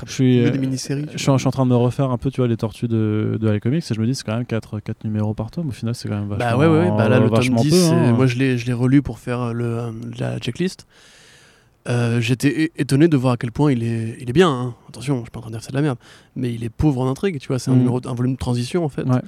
je 0.06 0.12
suis, 0.12 0.40
euh, 0.40 0.52
je 1.16 1.30
en- 1.32 1.38
train 1.52 1.66
de 1.66 1.72
me 1.72 1.76
refaire 1.76 2.10
un 2.12 2.18
peu, 2.18 2.30
tu 2.32 2.42
vois, 2.42 2.48
les 2.48 2.58
tortues 2.58 2.88
de, 2.88 3.38
de 3.40 3.54
High 3.54 3.60
Comics 3.62 3.84
et 3.90 3.94
je 3.94 4.00
me 4.00 4.06
dis 4.06 4.14
c'est 4.16 4.24
quand 4.24 4.36
même 4.36 4.46
4, 4.46 4.80
numéros 5.04 5.34
par 5.34 5.52
tome. 5.52 5.70
Au 5.70 5.72
final, 5.72 5.96
c'est 5.96 6.08
quand 6.10 6.20
même 6.20 6.28
vachement. 6.30 6.46
Bah 6.52 6.58
ouais, 6.58 6.68
ouais, 6.68 6.80
ouais. 6.90 6.98
Bah 6.98 7.08
là, 7.10 7.20
le 7.20 7.30
tome 7.30 7.38
vachement 7.38 7.62
10, 7.62 7.70
peu, 7.70 7.84
hein. 7.84 8.14
moi 8.14 8.26
je 8.28 8.38
l'ai, 8.38 8.58
je 8.58 8.66
l'ai 8.68 8.74
relu 8.74 9.02
pour 9.02 9.20
faire 9.20 9.54
le, 9.54 9.66
euh, 9.66 9.92
la 10.20 10.38
checklist. 10.40 10.86
Euh, 11.88 12.20
J'étais 12.20 12.72
étonné 12.78 13.08
de 13.08 13.18
voir 13.18 13.34
à 13.34 13.38
quel 13.38 13.52
point 13.52 13.72
il 13.72 13.84
est, 13.84 14.18
il 14.20 14.30
est 14.30 14.34
bien. 14.34 14.50
hein. 14.50 14.76
Attention, 14.90 15.18
je 15.18 15.22
suis 15.24 15.32
pas 15.32 15.40
en 15.40 15.42
train 15.42 15.50
de 15.50 15.56
dire 15.56 15.60
que 15.62 15.66
c'est 15.66 15.72
de 15.72 15.78
la 15.78 15.82
merde, 15.82 15.98
mais 16.36 16.54
il 16.54 16.64
est 16.64 16.70
pauvre 16.70 17.02
en 17.02 17.10
intrigue. 17.10 17.40
Tu 17.40 17.48
vois, 17.48 17.58
c'est 17.60 17.72
un, 17.72 17.76
Mm. 17.76 17.78
numéro, 17.80 18.02
un 18.06 18.14
volume 18.14 18.34
de 18.34 18.38
transition 18.38 18.84
en 18.84 18.90
fait. 18.90 19.04
Ouais. 19.04 19.22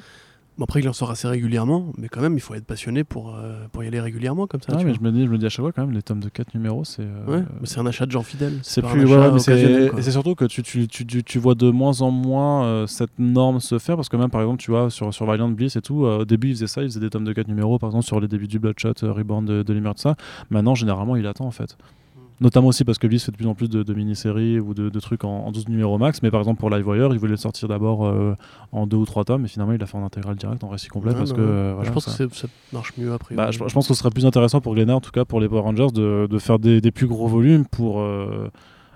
Bon, 0.58 0.66
après, 0.66 0.82
il 0.82 0.90
en 0.90 0.94
sort 0.94 1.10
assez 1.10 1.30
régulièrement, 1.30 1.94
mais 1.98 2.10
quand 2.10 2.20
même, 2.20 2.34
il 2.36 2.42
faut 2.42 2.54
être 2.54 2.66
passionné 2.66 3.06
pour, 3.06 3.34
euh, 3.36 3.66
pour 3.72 3.86
y 3.86 3.88
aller 3.88 4.02
régulièrement 4.02 4.48
comme 4.48 4.62
ça. 4.62 4.74
Tu 4.74 4.86
mais 4.86 4.92
vois. 4.92 5.00
je 5.02 5.04
me 5.04 5.12
dis, 5.12 5.26
je 5.26 5.32
me 5.32 5.38
dis 5.38 5.46
à 5.46 5.50
chaque 5.50 5.62
fois 5.64 5.72
quand 5.72 5.82
même 5.86 5.96
les 5.96 6.02
tomes 6.04 6.20
de 6.20 6.28
4 6.28 6.54
numéros, 6.54 6.84
c'est. 6.84 7.02
euh, 7.04 7.26
Ouais, 7.40 7.44
c'est 7.64 7.80
un 7.80 7.86
achat 7.86 8.06
de 8.06 8.12
gens 8.12 8.22
fidèles. 8.22 8.60
C'est 8.62 8.82
plus, 8.86 9.06
ouais, 9.06 9.40
c'est- 9.40 10.12
surtout 10.12 10.36
que 10.36 10.44
tu, 10.46 10.62
tu, 10.62 10.88
tu, 10.90 11.06
tu, 11.24 11.40
vois 11.40 11.56
de 11.56 11.72
moins 11.72 12.02
en 12.02 12.12
moins 12.12 12.66
euh, 12.66 12.86
cette 12.86 13.18
norme 13.18 13.62
se 13.62 13.80
faire 13.80 13.96
parce 13.96 14.10
que 14.10 14.18
même 14.18 14.30
par 14.30 14.42
exemple, 14.42 14.62
tu 14.62 14.72
vois, 14.72 14.90
sur, 14.92 15.12
sur 15.14 15.26
Valiant 15.26 15.48
Bliss 15.50 15.78
et 15.78 15.82
tout, 15.82 16.04
au 16.04 16.26
début 16.26 16.50
il 16.50 16.56
faisait 16.56 16.68
ça, 16.68 16.82
il 16.84 16.90
faisait 16.90 17.00
des 17.00 17.10
tomes 17.10 17.24
de 17.26 17.32
4 17.34 17.48
numéros 17.48 17.80
par 17.80 17.90
exemple 17.90 18.06
sur 18.06 18.20
les 18.20 18.28
débuts 18.28 18.48
du 18.50 18.60
Bloodshot, 18.60 18.94
Reborn 19.04 19.46
de, 19.46 19.64
de 19.64 19.74
tout 19.80 19.92
ça. 19.96 20.16
Maintenant, 20.50 20.76
généralement, 20.76 21.16
il 21.16 21.26
attend 21.28 21.46
en 21.46 21.52
fait. 21.52 21.78
Notamment 22.42 22.68
aussi 22.70 22.84
parce 22.84 22.98
que 22.98 23.06
Bliss 23.08 23.24
fait 23.24 23.32
de 23.32 23.38
plus 23.38 23.46
en 23.48 23.54
plus 23.56 23.70
de, 23.70 23.84
de 23.84 23.94
mini-séries 23.94 24.60
ou 24.60 24.74
de, 24.74 24.90
de 24.90 25.00
trucs 25.00 25.24
en, 25.24 25.46
en 25.46 25.52
12 25.52 25.70
numéros 25.70 25.98
max, 26.00 26.22
mais 26.24 26.32
par 26.32 26.40
exemple 26.42 26.60
pour 26.60 26.70
Livewire, 26.72 27.14
il 27.14 27.20
voulait 27.20 27.32
le 27.32 27.38
sortir 27.38 27.68
d'abord 27.68 28.06
euh, 28.08 28.36
en 28.72 28.88
2 28.88 28.98
ou 28.98 29.06
3 29.06 29.24
tomes 29.26 29.46
et 29.46 29.48
finalement 29.48 29.74
il 29.74 29.80
l'a 29.80 29.86
fait 29.86 29.98
en 29.98 30.04
intégral 30.04 30.36
direct, 30.36 30.64
en 30.64 30.70
récit 30.70 30.88
complet 30.88 31.12
Ouais, 31.12 31.18
parce 31.20 31.30
bah 31.32 31.38
que. 31.38 31.42
euh, 31.42 31.84
je 31.84 31.92
pense 31.92 32.10
ça- 32.10 32.28
que 32.28 32.36
ça 32.36 32.48
marche 32.74 32.94
mieux 32.98 33.14
après. 33.14 33.36
bah, 33.36 33.52
je, 33.52 33.60
je 33.60 33.74
pense 33.74 33.88
que 33.88 33.94
ce 33.94 34.00
serait 34.00 34.10
plus 34.10 34.26
intéressant 34.26 34.60
pour 34.60 34.74
Glénat, 34.74 34.96
en 34.96 35.02
tout 35.02 35.12
cas 35.12 35.24
pour 35.24 35.40
les 35.40 35.48
Power 35.48 35.62
Rangers, 35.62 35.92
de, 35.94 36.28
de 36.30 36.40
faire 36.40 36.58
des, 36.60 36.82
des 36.82 36.92
plus 36.92 37.08
gros 37.08 37.28
volumes 37.28 37.66
pour. 37.66 38.02
euh, 38.02 38.50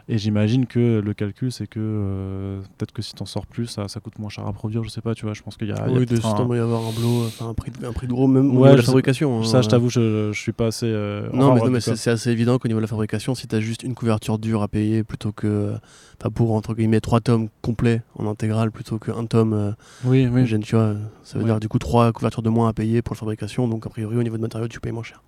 et 0.07 0.17
j'imagine 0.17 0.67
que 0.67 0.99
le 1.03 1.13
calcul, 1.13 1.51
c'est 1.51 1.67
que 1.67 1.79
euh, 1.79 2.59
peut-être 2.77 2.91
que 2.91 3.01
si 3.01 3.13
t'en 3.13 3.25
sors 3.25 3.47
plus, 3.47 3.65
ça, 3.65 3.87
ça 3.87 3.99
coûte 3.99 4.19
moins 4.19 4.29
cher 4.29 4.45
à 4.45 4.53
produire, 4.53 4.83
je 4.83 4.89
sais 4.89 5.01
pas, 5.01 5.15
tu 5.15 5.25
vois. 5.25 5.33
Je 5.33 5.41
pense 5.41 5.57
qu'il 5.57 5.67
y 5.67 5.71
a. 5.71 5.83
oui, 5.87 5.93
de 6.01 6.05
peut-être 6.05 6.25
un- 6.25 6.55
y 6.55 6.59
avoir 6.59 6.81
un 6.81 7.25
enfin 7.27 7.49
un 7.49 7.53
prix 7.53 7.71
de, 7.71 7.85
un 7.85 7.91
prix 7.93 8.05
de 8.07 8.11
gros, 8.11 8.27
même 8.27 8.55
Ouais, 8.57 8.71
de 8.71 8.75
la 8.75 8.83
fabrication. 8.83 9.39
hein, 9.39 9.43
Ça, 9.43 9.61
je 9.61 9.65
ouais. 9.67 9.71
t'avoue, 9.71 9.89
je, 9.89 10.31
je 10.31 10.39
suis 10.39 10.51
pas 10.51 10.67
assez. 10.67 10.85
euh, 10.85 11.29
Non, 11.33 11.55
mais, 11.69 11.79
c'est 11.81 12.09
assez 12.11 12.29
évident 12.29 12.57
qu'au 12.59 12.67
niveau 12.67 12.79
de 12.79 12.83
la 12.85 12.87
fabrication, 12.87 13.33
si 13.35 13.47
tu 13.47 13.55
as 13.55 13.59
juste 13.59 13.83
une 13.83 13.95
couverture 13.95 14.37
dure 14.37 14.61
à 14.61 14.67
payer 14.67 15.03
plutôt 15.03 15.31
que. 15.31 15.73
Enfin, 16.21 16.29
pour 16.29 16.53
entre 16.53 16.73
guillemets 16.75 17.01
trois 17.01 17.19
tomes 17.19 17.49
complets 17.61 18.01
en 18.17 18.27
intégrale 18.27 18.71
plutôt 18.71 18.99
qu'un 18.99 19.25
tome. 19.25 19.53
euh, 19.53 19.71
Oui, 20.03 20.27
oui. 20.31 20.45
gêne, 20.45 20.61
tu 20.63 20.75
vois, 20.75 20.93
ça 21.23 21.37
veut 21.37 21.43
Oui. 21.45 21.49
dire 21.49 21.59
du 21.59 21.67
coup 21.67 21.79
trois 21.79 22.11
couvertures 22.11 22.41
de 22.43 22.49
moins 22.49 22.69
à 22.69 22.73
payer 22.73 23.01
pour 23.01 23.15
la 23.15 23.19
fabrication. 23.19 23.67
Donc, 23.67 23.85
a 23.85 23.89
priori, 23.89 24.15
au 24.15 24.23
niveau 24.23 24.37
de 24.37 24.41
matériaux, 24.41 24.67
tu 24.67 24.79
payes 24.79 24.91
moins 24.91 25.03
cher. 25.03 25.21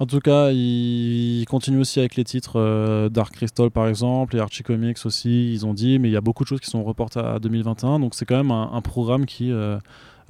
En 0.00 0.06
tout 0.06 0.20
cas, 0.20 0.50
il 0.52 1.44
continue 1.48 1.78
aussi 1.80 1.98
avec 1.98 2.14
les 2.14 2.22
titres 2.24 2.52
euh, 2.60 3.08
Dark 3.08 3.32
Crystal 3.34 3.68
par 3.70 3.88
exemple, 3.88 4.36
et 4.36 4.40
Archie 4.40 4.62
Comics 4.62 4.98
aussi, 5.04 5.52
ils 5.52 5.66
ont 5.66 5.74
dit, 5.74 5.98
mais 5.98 6.08
il 6.08 6.12
y 6.12 6.16
a 6.16 6.20
beaucoup 6.20 6.44
de 6.44 6.48
choses 6.48 6.60
qui 6.60 6.70
sont 6.70 6.84
reportées 6.84 7.18
à 7.20 7.38
2021, 7.40 7.98
donc 7.98 8.14
c'est 8.14 8.24
quand 8.24 8.36
même 8.36 8.52
un, 8.52 8.70
un 8.72 8.80
programme 8.80 9.26
qui. 9.26 9.50
euh, 9.50 9.78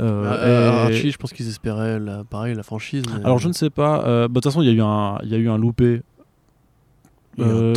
euh, 0.00 0.86
est- 0.88 0.94
Archie, 0.94 1.10
je 1.10 1.18
pense 1.18 1.32
qu'ils 1.32 1.48
espéraient 1.48 1.98
la, 2.00 2.24
pareil, 2.24 2.54
la 2.54 2.62
franchise. 2.62 3.02
mais- 3.12 3.24
Alors 3.24 3.38
je 3.38 3.48
ne 3.48 3.52
sais 3.52 3.68
pas. 3.68 4.02
bah, 4.02 4.28
De 4.28 4.34
toute 4.34 4.44
façon, 4.44 4.62
il 4.62 4.68
y 4.68 4.70
a 4.70 4.72
eu 4.72 4.80
un, 4.80 5.18
il 5.24 5.28
y 5.30 5.34
a 5.34 5.38
eu 5.38 5.48
un 5.50 5.58
loupé. 5.58 6.00
Euh. 7.38 7.74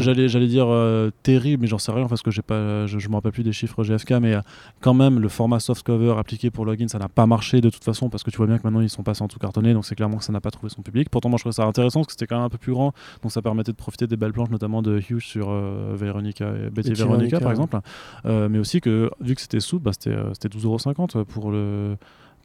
J'allais, 0.00 0.28
j'allais 0.28 0.46
dire 0.46 0.66
euh, 0.68 1.10
terrible, 1.22 1.62
mais 1.62 1.66
j'en 1.66 1.78
sais 1.78 1.92
rien 1.92 2.06
parce 2.06 2.22
que 2.22 2.30
j'ai 2.30 2.42
pas, 2.42 2.86
je, 2.86 2.98
je 2.98 3.08
me 3.08 3.14
rappelle 3.14 3.32
plus 3.32 3.42
des 3.42 3.52
chiffres 3.52 3.82
GFK, 3.82 4.12
mais 4.12 4.34
euh, 4.34 4.40
quand 4.80 4.94
même 4.94 5.20
le 5.20 5.28
format 5.28 5.60
soft 5.60 5.84
cover 5.84 6.14
appliqué 6.18 6.50
pour 6.50 6.64
login, 6.64 6.88
ça 6.88 6.98
n'a 6.98 7.08
pas 7.08 7.26
marché 7.26 7.60
de 7.60 7.70
toute 7.70 7.84
façon 7.84 8.08
parce 8.08 8.22
que 8.22 8.30
tu 8.30 8.36
vois 8.36 8.46
bien 8.46 8.58
que 8.58 8.62
maintenant 8.64 8.80
ils 8.80 8.90
sont 8.90 9.02
passés 9.02 9.22
en 9.22 9.28
tout 9.28 9.38
cartonné, 9.38 9.74
donc 9.74 9.84
c'est 9.84 9.94
clairement 9.94 10.18
que 10.18 10.24
ça 10.24 10.32
n'a 10.32 10.40
pas 10.40 10.50
trouvé 10.50 10.70
son 10.70 10.82
public. 10.82 11.10
Pourtant, 11.10 11.28
moi 11.28 11.38
je 11.38 11.42
trouvais 11.42 11.54
ça 11.54 11.64
intéressant 11.64 12.00
parce 12.00 12.08
que 12.08 12.12
c'était 12.12 12.26
quand 12.26 12.36
même 12.36 12.46
un 12.46 12.50
peu 12.50 12.58
plus 12.58 12.72
grand, 12.72 12.92
donc 13.22 13.32
ça 13.32 13.42
permettait 13.42 13.72
de 13.72 13.76
profiter 13.76 14.06
des 14.06 14.16
belles 14.16 14.32
planches, 14.32 14.50
notamment 14.50 14.82
de 14.82 14.98
Hughes 14.98 15.20
sur 15.20 15.50
euh, 15.50 15.94
Véronica, 15.94 16.46
et 16.46 16.70
Betty, 16.70 16.90
et 16.90 16.94
Veronica 16.94 17.38
Veronica, 17.38 17.40
par 17.40 17.50
exemple, 17.50 17.78
mais 18.24 18.58
aussi 18.58 18.80
que 18.80 19.10
vu 19.20 19.34
que 19.34 19.40
c'était 19.40 19.60
souple, 19.60 19.84
bah, 19.84 19.92
c'était, 19.92 20.16
c'était 20.32 20.56
12,50€ 20.56 21.24
pour 21.24 21.50
le 21.50 21.96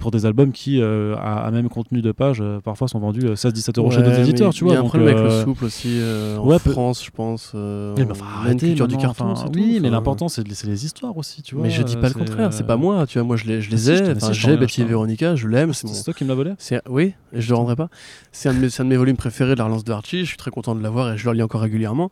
pour 0.02 0.12
des 0.12 0.26
albums 0.26 0.52
qui, 0.52 0.82
euh, 0.82 1.16
à, 1.18 1.46
à 1.46 1.52
même 1.52 1.70
contenu 1.70 2.02
de 2.02 2.12
page, 2.12 2.40
euh, 2.42 2.60
parfois 2.60 2.88
sont 2.90 3.00
vendus 3.00 3.26
euh, 3.26 3.36
16-17 3.36 3.78
euros 3.80 3.92
chez 3.92 3.98
d'autres 4.02 4.18
mais 4.18 4.22
éditeurs, 4.24 4.54
tu 4.54 4.66
vois. 4.66 4.74
Il 4.74 4.76
y 4.76 4.78
a 4.78 4.82
un 4.82 4.84
problème 4.84 5.08
avec 5.16 5.20
le 5.24 5.30
euh, 5.30 5.44
souple 5.46 5.64
aussi 5.66 5.88
euh, 6.02 6.38
en 6.38 6.48
ouais, 6.48 6.60
France, 6.60 7.06
je 7.06 7.12
pense. 7.12 7.54
euh, 7.56 7.94
ben, 7.96 8.08
on 8.10 8.12
enfin, 8.12 8.26
arrêtez 8.42 8.74
du 8.74 8.98
carton. 8.98 9.26
enfin, 9.32 9.46
oui, 9.56 9.76
tout, 9.78 9.84
mais 9.84 9.90
l'important 9.90 10.28
c'est 10.28 10.46
les 10.46 10.86
histoires 10.86 11.16
aussi, 11.16 11.42
tu 11.44 11.56
vois. 11.56 11.64
Mais 11.64 11.70
je 11.70 11.84
dis 11.84 11.96
pas 11.96 12.10
le 12.10 12.14
contraire, 12.16 12.52
c'est 12.52 12.64
euh, 12.64 12.68
pas 12.68 12.76
moi, 12.78 13.06
tu 13.08 13.20
vois. 13.20 13.26
Moi, 13.28 13.38
je 13.38 13.46
les, 13.46 13.62
je 13.62 13.72
les 13.72 13.78
si, 13.78 13.92
ai. 13.92 14.02
mais 14.14 14.20
si, 14.20 14.34
j'ai 14.34 14.52
ai, 14.54 14.58
Betty 14.58 14.82
et 14.82 14.86
Véronica, 14.86 15.36
je 15.36 15.48
l'aime. 15.48 15.74
C'est 15.74 16.04
toi 16.04 16.14
qui 16.14 16.24
me 16.24 16.30
l'as 16.30 16.36
volé 16.36 16.52
Oui, 16.90 17.14
et 17.32 17.40
je 17.42 17.50
le 17.50 17.56
rendrai 17.56 17.76
pas. 17.76 17.88
C'est 18.32 18.50
un, 18.50 18.54
de 18.54 18.60
mes- 18.60 18.70
c'est 18.70 18.82
un 18.82 18.86
de 18.86 18.90
mes 18.90 18.98
volumes 18.98 19.18
préférés 19.18 19.54
de 19.54 19.60
la 19.60 19.66
relance 19.66 19.84
de 19.84 19.92
Archie. 19.94 20.22
Je 20.22 20.26
suis 20.26 20.38
très 20.38 20.52
content 20.52 20.76
de 20.76 20.82
l'avoir 20.82 21.14
et 21.14 21.18
je 21.18 21.30
le 21.30 21.36
lis 21.36 21.44
encore 21.44 21.62
régulièrement. 21.62 22.10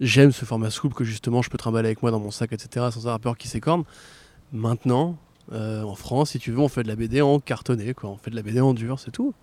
J'aime 0.00 0.32
ce 0.32 0.44
format 0.44 0.70
scoop 0.70 0.94
que 0.94 1.04
justement 1.04 1.42
je 1.42 1.50
peux 1.50 1.58
trimballer 1.58 1.86
avec 1.88 2.02
moi 2.02 2.10
dans 2.10 2.20
mon 2.20 2.30
sac, 2.30 2.52
etc. 2.52 2.86
sans 2.90 3.00
avoir 3.06 3.20
peur 3.20 3.36
qu'il 3.36 3.50
s'écorne. 3.50 3.84
Maintenant, 4.52 5.16
euh, 5.52 5.82
en 5.82 5.94
France, 5.94 6.30
si 6.30 6.38
tu 6.38 6.50
veux, 6.52 6.58
on 6.60 6.68
fait 6.68 6.82
de 6.82 6.88
la 6.88 6.96
BD 6.96 7.20
en 7.22 7.40
cartonné, 7.40 7.94
quoi. 7.94 8.10
On 8.10 8.16
fait 8.16 8.30
de 8.30 8.36
la 8.36 8.42
BD 8.42 8.60
en 8.60 8.74
dur, 8.74 8.98
c'est 8.98 9.10
tout. 9.10 9.34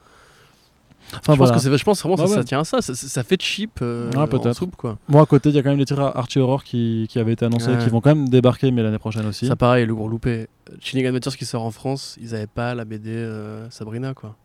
Enfin, 1.14 1.34
je, 1.34 1.38
voilà. 1.38 1.54
pense 1.54 1.64
que 1.66 1.78
je 1.78 1.84
pense 1.86 2.02
vraiment 2.04 2.18
que 2.18 2.28
ça, 2.28 2.44
tient 2.44 2.60
à 2.60 2.64
ça. 2.66 2.82
Ça, 2.82 2.94
ça- 2.94 3.24
fait 3.24 3.42
cheap 3.42 3.80
euh, 3.82 4.10
peut-être. 4.12 4.46
en 4.48 4.54
soupe, 4.54 4.76
quoi. 4.76 4.98
Moi, 5.08 5.22
à 5.22 5.26
côté, 5.26 5.50
il 5.50 5.56
y 5.56 5.60
a 5.60 5.64
quand 5.64 5.70
même 5.70 5.80
les 5.80 5.86
titres 5.86 6.02
Archie 6.02 6.40
Horror 6.40 6.66
qui, 6.66 7.08
qui 7.10 7.18
avaient 7.20 7.32
été 7.32 7.46
annoncés, 7.46 7.72
Ouais. 7.72 7.78
qui 7.84 7.90
vont 7.90 8.02
quand 8.02 8.14
même 8.14 8.28
débarquer, 8.28 8.72
mais 8.72 8.84
l'année 8.84 8.98
prochaine 9.00 9.26
aussi. 9.26 9.48
Ça 9.48 9.56
pareil, 9.56 9.86
le 9.86 9.96
gros 9.96 10.10
loupé. 10.10 10.48
Chilling 10.82 11.06
Adventures 11.08 11.38
qui 11.38 11.46
sort 11.46 11.64
en 11.64 11.72
France, 11.72 12.18
ils 12.20 12.36
avaient 12.36 12.46
pas 12.48 12.76
la 12.76 12.84
BD 12.84 13.12
euh, 13.12 13.70
Sabrina, 13.70 14.14
quoi. 14.14 14.36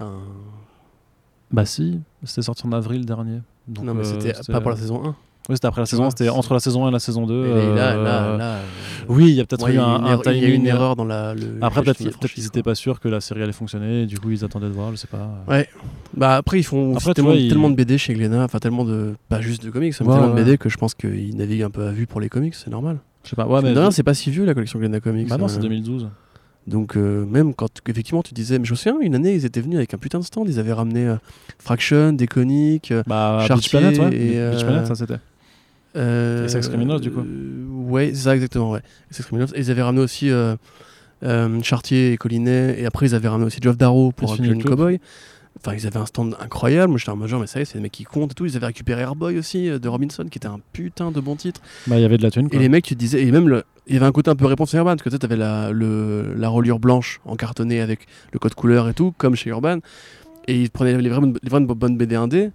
Enfin, 0.00 0.20
Bah 1.50 1.66
si, 1.66 2.00
c'était 2.24 2.42
sorti 2.42 2.66
en 2.66 2.72
avril 2.72 3.04
dernier. 3.04 3.40
Donc, 3.66 3.84
non, 3.84 3.92
mais 3.94 4.06
euh, 4.06 4.20
c'était 4.20 4.52
pas 4.52 4.62
pour 4.62 4.70
la 4.70 4.76
saison 4.78 5.04
1. 5.04 5.16
Oui, 5.48 5.54
c'était 5.56 5.66
après 5.66 5.80
la 5.80 5.86
saison, 5.86 6.10
c'était 6.10 6.28
entre 6.28 6.52
la 6.52 6.60
saison 6.60 6.84
1 6.84 6.88
et 6.90 6.92
la 6.92 6.98
saison 6.98 7.26
2. 7.26 7.46
Et 7.46 7.48
là, 7.48 7.54
euh, 7.56 8.04
là, 8.04 8.36
là, 8.36 8.44
euh, 8.56 8.62
Oui, 9.08 9.28
il 9.30 9.34
y 9.34 9.40
a 9.40 9.46
peut-être 9.46 9.64
ouais, 9.64 9.74
eu 9.74 9.78
un, 9.78 9.96
une 9.98 10.04
un 10.04 10.12
erreur- 10.12 10.22
il 10.34 10.42
y 10.42 10.44
a 10.44 10.48
eu 10.48 10.52
une 10.52 10.66
erreur 10.66 10.94
dans 10.94 11.06
la. 11.06 11.32
Le, 11.34 11.56
Après, 11.62 11.82
peut-être 11.82 11.98
peut-être 12.04 12.28
qu'ils 12.34 12.44
n'étaient 12.44 12.62
pas 12.62 12.74
sûrs 12.74 13.00
que 13.00 13.08
la 13.08 13.22
série 13.22 13.42
allait 13.42 13.52
fonctionner, 13.52 14.02
et 14.02 14.06
du 14.06 14.18
coup 14.18 14.30
ils 14.30 14.44
attendaient 14.44 14.66
de 14.68 14.72
voir, 14.72 14.90
je 14.90 14.96
sais 14.96 15.06
pas. 15.06 15.30
Ouais. 15.48 15.66
Bah 16.14 16.36
après, 16.36 16.58
ils 16.60 16.64
font 16.64 16.94
Après, 16.94 17.14
tellement, 17.14 17.30
vois, 17.30 17.70
de 17.70 17.74
BD 17.74 17.96
chez 17.96 18.12
Glénat, 18.12 18.44
enfin 18.44 18.58
tellement 18.58 18.84
de. 18.84 19.14
Pas 19.30 19.40
juste 19.40 19.64
de 19.64 19.70
comics, 19.70 19.94
mais 20.00 20.06
Ouais, 20.06 20.12
tellement 20.12 20.34
ouais. 20.34 20.38
de 20.40 20.44
BD 20.44 20.58
que 20.58 20.68
je 20.68 20.76
pense 20.76 20.94
qu'ils 20.94 21.34
naviguent 21.34 21.62
un 21.62 21.70
peu 21.70 21.86
à 21.86 21.92
vue 21.92 22.06
pour 22.06 22.20
les 22.20 22.28
comics, 22.28 22.54
c'est 22.54 22.70
normal. 22.70 22.98
Je 23.24 23.30
sais 23.30 23.36
pas, 23.36 23.46
ouais, 23.46 23.62
mais. 23.62 23.72
mais 23.74 23.90
c'est 23.90 24.02
pas 24.02 24.12
si 24.14 24.30
vieux 24.30 24.44
la 24.44 24.52
collection 24.52 24.78
Glénat 24.78 25.00
Comics. 25.00 25.28
Bah 25.28 25.38
non, 25.38 25.48
c'est 25.48 25.60
2012. 25.60 26.08
Donc 26.66 26.98
euh, 26.98 27.24
même 27.24 27.54
quand 27.54 27.70
effectivement 27.88 28.22
tu 28.22 28.34
disais, 28.34 28.58
mais 28.58 28.66
je 28.66 28.72
me 28.72 28.76
souviens 28.76 28.98
une 29.00 29.14
année 29.14 29.32
ils 29.34 29.46
étaient 29.46 29.62
venus 29.62 29.78
avec 29.78 29.94
un 29.94 29.96
putain 29.96 30.18
de 30.18 30.24
stand, 30.24 30.46
ils 30.50 30.58
avaient 30.58 30.74
ramené 30.74 31.06
euh, 31.06 31.16
Fraction, 31.58 32.12
Déconic, 32.12 32.92
euh, 32.92 33.02
Bah, 33.06 33.42
Chartier 33.48 33.70
Planet, 33.80 33.98
ouais. 33.98 34.14
et, 34.14 34.50
Beach 34.50 34.64
Planet, 34.64 34.86
ça 34.86 34.94
c'était. 34.94 35.14
Euh, 35.98 36.46
Et 36.46 36.48
Sex 36.48 36.68
Criminals, 36.68 37.00
du 37.00 37.10
coup. 37.10 37.20
euh, 37.20 37.64
Ouais, 37.88 38.10
c'est 38.14 38.22
ça 38.24 38.34
exactement, 38.34 38.70
ouais. 38.72 38.80
Et 39.10 39.14
Sex 39.14 39.26
Criminals. 39.26 39.50
Et 39.54 39.60
ils 39.60 39.70
avaient 39.70 39.82
ramené 39.82 40.02
aussi 40.04 40.30
euh, 40.30 40.56
euh, 41.24 41.60
Chartier 41.62 42.12
et 42.12 42.16
Collinet, 42.16 42.76
et 42.80 42.86
après 42.86 43.06
ils 43.06 43.14
avaient 43.14 43.28
ramené 43.28 43.46
aussi 43.46 43.58
Geoff 43.62 43.76
Darrow 43.76 44.12
pour 44.12 44.34
Et 44.34 44.38
Club. 44.38 44.62
cowboy. 44.62 45.00
Enfin, 45.60 45.74
ils 45.74 45.86
avaient 45.88 45.96
un 45.98 46.06
stand 46.06 46.36
incroyable. 46.38 46.90
Moi, 46.90 46.98
j'étais 46.98 47.10
en 47.10 47.16
major, 47.16 47.40
mais 47.40 47.48
ça 47.48 47.58
y 47.58 47.62
est, 47.62 47.64
c'est 47.64 47.78
des 47.78 47.82
mecs 47.82 47.90
qui 47.90 48.04
comptent 48.04 48.30
et 48.30 48.34
tout. 48.34 48.46
Ils 48.46 48.56
avaient 48.56 48.66
récupéré 48.66 49.00
Airboy 49.02 49.36
aussi 49.38 49.68
euh, 49.68 49.80
de 49.80 49.88
Robinson, 49.88 50.24
qui 50.30 50.38
était 50.38 50.46
un 50.46 50.60
putain 50.72 51.10
de 51.10 51.18
bon 51.18 51.34
titre. 51.34 51.60
Bah, 51.88 51.96
il 51.96 52.02
y 52.02 52.04
avait 52.04 52.16
de 52.16 52.22
la 52.22 52.30
thune, 52.30 52.46
Et 52.46 52.50
quoi. 52.50 52.60
les 52.60 52.68
mecs, 52.68 52.84
tu 52.84 52.94
te 52.94 53.00
disais, 53.00 53.20
et 53.26 53.32
même 53.32 53.48
le, 53.48 53.64
il 53.88 53.94
y 53.94 53.96
avait 53.96 54.06
un 54.06 54.12
côté 54.12 54.30
un 54.30 54.36
peu 54.36 54.46
réponse 54.46 54.72
à 54.74 54.78
Urban, 54.78 54.90
parce 54.90 55.02
que 55.02 55.08
tu 55.08 55.14
sais, 55.16 55.18
t'avais 55.18 55.34
la, 55.36 55.72
le, 55.72 56.32
la 56.36 56.48
reliure 56.48 56.78
blanche 56.78 57.20
en 57.24 57.34
cartonné 57.34 57.80
avec 57.80 58.06
le 58.32 58.38
code 58.38 58.54
couleur 58.54 58.88
et 58.88 58.94
tout, 58.94 59.12
comme 59.18 59.34
chez 59.34 59.50
Urban. 59.50 59.78
Et 60.46 60.60
ils 60.62 60.70
prenaient 60.70 60.96
les 60.96 61.08
vraies, 61.08 61.26
les 61.42 61.50
vraies 61.50 61.60
bonnes 61.60 61.96
BD 61.96 62.14
indé. 62.14 62.50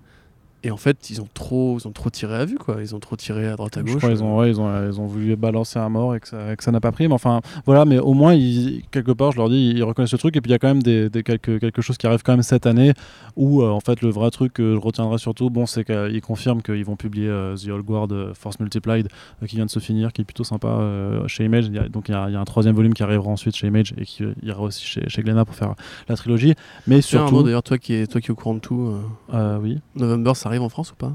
Et 0.66 0.72
en 0.72 0.78
fait, 0.78 1.10
ils 1.10 1.22
ont 1.22 1.28
trop, 1.34 1.78
ils 1.78 1.86
ont 1.88 1.92
trop 1.92 2.10
tiré 2.10 2.36
à 2.36 2.46
vue, 2.46 2.56
quoi. 2.58 2.78
Ils 2.80 2.96
ont 2.96 3.00
trop 3.00 3.18
tiré 3.18 3.48
à 3.50 3.56
droite 3.58 3.76
à 3.78 3.82
Je 3.82 3.86
gauche. 3.86 3.98
crois 3.98 4.10
qu'ils 4.12 4.24
ont, 4.24 4.38
ouais, 4.38 4.50
ils 4.50 4.62
ont, 4.62 4.90
ils 4.90 4.98
ont 5.02 5.06
voulu 5.06 5.36
balancer 5.36 5.78
à 5.78 5.90
mort 5.90 6.16
et 6.16 6.22
que 6.22 6.28
ça, 6.30 6.72
n'a 6.72 6.80
pas 6.80 6.94
pris. 6.94 7.08
Mais 7.10 7.14
enfin, 7.14 7.42
voilà, 7.66 7.84
mais 7.84 8.00
au 8.00 8.14
moins, 8.14 8.34
ils, 8.34 8.82
quelque 8.92 9.12
part, 9.12 9.34
je 9.34 9.38
leur 9.38 9.50
dis, 9.50 9.74
ils 9.76 9.84
reconnaissent 9.84 10.14
le 10.14 10.18
truc. 10.18 10.38
Et 10.38 10.42
puis, 10.42 10.50
il 10.50 10.54
y 10.54 10.56
a 10.56 10.60
quand 10.60 10.70
même 10.70 10.82
des, 10.82 11.10
des 11.10 11.22
quelques, 11.22 11.60
quelque 11.60 11.82
chose 11.82 11.98
qui 11.98 12.08
arrive 12.08 12.24
quand 12.24 12.32
même 12.32 12.44
cette 12.44 12.66
année 12.66 12.94
où, 13.36 13.62
euh, 13.62 13.70
en 13.72 13.82
fait, 13.82 14.02
le 14.02 14.10
vrai 14.10 14.30
truc 14.32 14.54
que 14.54 14.76
je 14.76 14.80
retiendrai 14.80 15.18
surtout, 15.18 15.50
bon, 15.50 15.66
c'est 15.66 15.84
qu'ils 15.84 16.22
confirment 16.22 16.62
qu'ils 16.62 16.86
vont 16.86 16.96
publier 16.96 17.28
euh, 17.28 17.58
The 17.58 17.68
Old 17.68 17.84
Guard 17.86 18.08
euh, 18.12 18.34
Force 18.34 18.58
Multiplied 18.62 19.10
euh, 19.42 19.48
qui 19.48 19.58
vient 19.58 19.66
de 19.66 19.70
se 19.72 19.80
finir, 19.80 20.14
qui 20.14 20.22
est 20.22 20.26
plutôt 20.26 20.46
sympa 20.46 20.70
euh, 20.70 21.28
chez 21.28 21.44
Image. 21.44 21.66
Il 21.66 21.76
y 21.76 21.80
a- 21.80 21.90
donc, 21.90 22.08
il 22.08 22.14
y, 22.14 22.16
a, 22.16 22.30
il 22.30 22.34
y 22.34 22.36
a 22.38 22.40
un 22.40 22.46
troisième 22.46 22.74
volume 22.76 22.94
qui 22.94 23.04
arrivera 23.04 23.30
ensuite 23.30 23.56
chez 23.58 23.68
Image 23.68 23.94
et 23.98 24.06
qui 24.06 24.24
euh, 24.24 24.34
ira 24.42 24.62
aussi 24.62 24.86
chez, 24.86 25.10
chez 25.10 25.22
Glénat 25.24 25.44
pour 25.44 25.56
faire 25.56 25.74
la 26.08 26.16
trilogie. 26.16 26.54
Mais 26.88 27.02
surtout, 27.02 27.44
d'ailleurs, 27.44 27.64
toi 27.64 27.78
qui 27.78 27.96
es, 27.96 28.08
toi 28.08 28.22
qui 28.22 28.28
es 28.28 28.32
au 28.32 28.36
courant 28.36 28.54
de 28.56 28.60
tout, 28.60 28.94
euh, 29.34 29.36
euh, 29.36 29.60
oui. 29.62 29.80
November, 29.96 30.32
ça 30.36 30.53
arrive 30.54 30.64
en 30.64 30.70
France 30.70 30.92
ou 30.92 30.96
pas? 30.96 31.14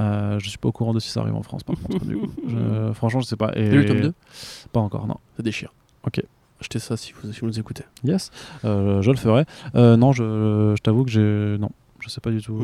Euh, 0.00 0.38
je 0.38 0.48
suis 0.48 0.58
pas 0.58 0.68
au 0.68 0.72
courant 0.72 0.94
de 0.94 1.00
si 1.00 1.08
ça 1.10 1.20
arrive 1.20 1.34
en 1.34 1.42
France, 1.42 1.64
par 1.64 1.74
contre. 1.76 2.04
du 2.04 2.16
coup. 2.16 2.30
Je- 2.46 2.92
franchement, 2.94 3.20
je 3.20 3.26
sais 3.26 3.36
pas. 3.36 3.50
Et... 3.56 3.64
T'as 3.64 3.70
lu 3.72 3.78
le 3.78 3.86
tome 3.86 4.00
2 4.00 4.14
Pas 4.72 4.80
encore, 4.80 5.06
non. 5.08 5.16
Ça 5.36 5.42
déchire. 5.42 5.72
Ok. 6.06 6.22
Achetez 6.60 6.78
ça 6.78 6.96
si 6.96 7.12
vous, 7.12 7.32
si 7.32 7.40
vous 7.40 7.46
nous 7.46 7.58
écoutez. 7.58 7.84
Yes, 8.04 8.30
euh, 8.64 9.00
je 9.02 9.10
le 9.10 9.16
ferai. 9.16 9.44
Euh, 9.74 9.96
non, 9.96 10.12
je, 10.12 10.74
je 10.76 10.82
t'avoue 10.82 11.04
que 11.04 11.10
j'ai. 11.10 11.56
Non, 11.58 11.70
je 12.00 12.08
sais 12.08 12.20
pas 12.20 12.30
du 12.30 12.40
tout. 12.42 12.58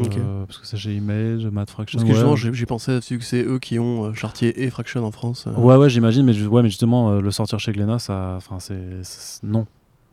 parce 0.47 0.59
que 0.59 0.67
c'est 0.67 0.77
chez 0.77 0.95
Image, 0.95 1.47
Mad 1.47 1.69
Fraction. 1.71 1.99
Parce 1.99 2.09
que 2.09 2.15
justement, 2.15 2.37
j'ai 2.37 2.67
pensé 2.67 2.93
dessus 2.97 3.19
que 3.19 3.25
c'est 3.25 3.43
eux 3.45 3.59
qui 3.59 3.79
ont 3.79 4.13
Chartier 4.15 4.63
et 4.65 4.71
Fraction 4.71 5.05
en 5.05 5.11
France. 5.13 5.47
Ouais, 5.57 5.77
ouais, 5.77 5.89
j'imagine, 5.91 6.25
mais, 6.25 6.41
ouais, 6.47 6.63
mais 6.63 6.69
justement, 6.69 7.13
le 7.21 7.31
sortir 7.31 7.59
chez 7.61 7.73
Glénat, 7.73 7.99
ça, 8.01 8.35
enfin, 8.37 8.59
c'est 8.61 9.01
non. 9.45 9.67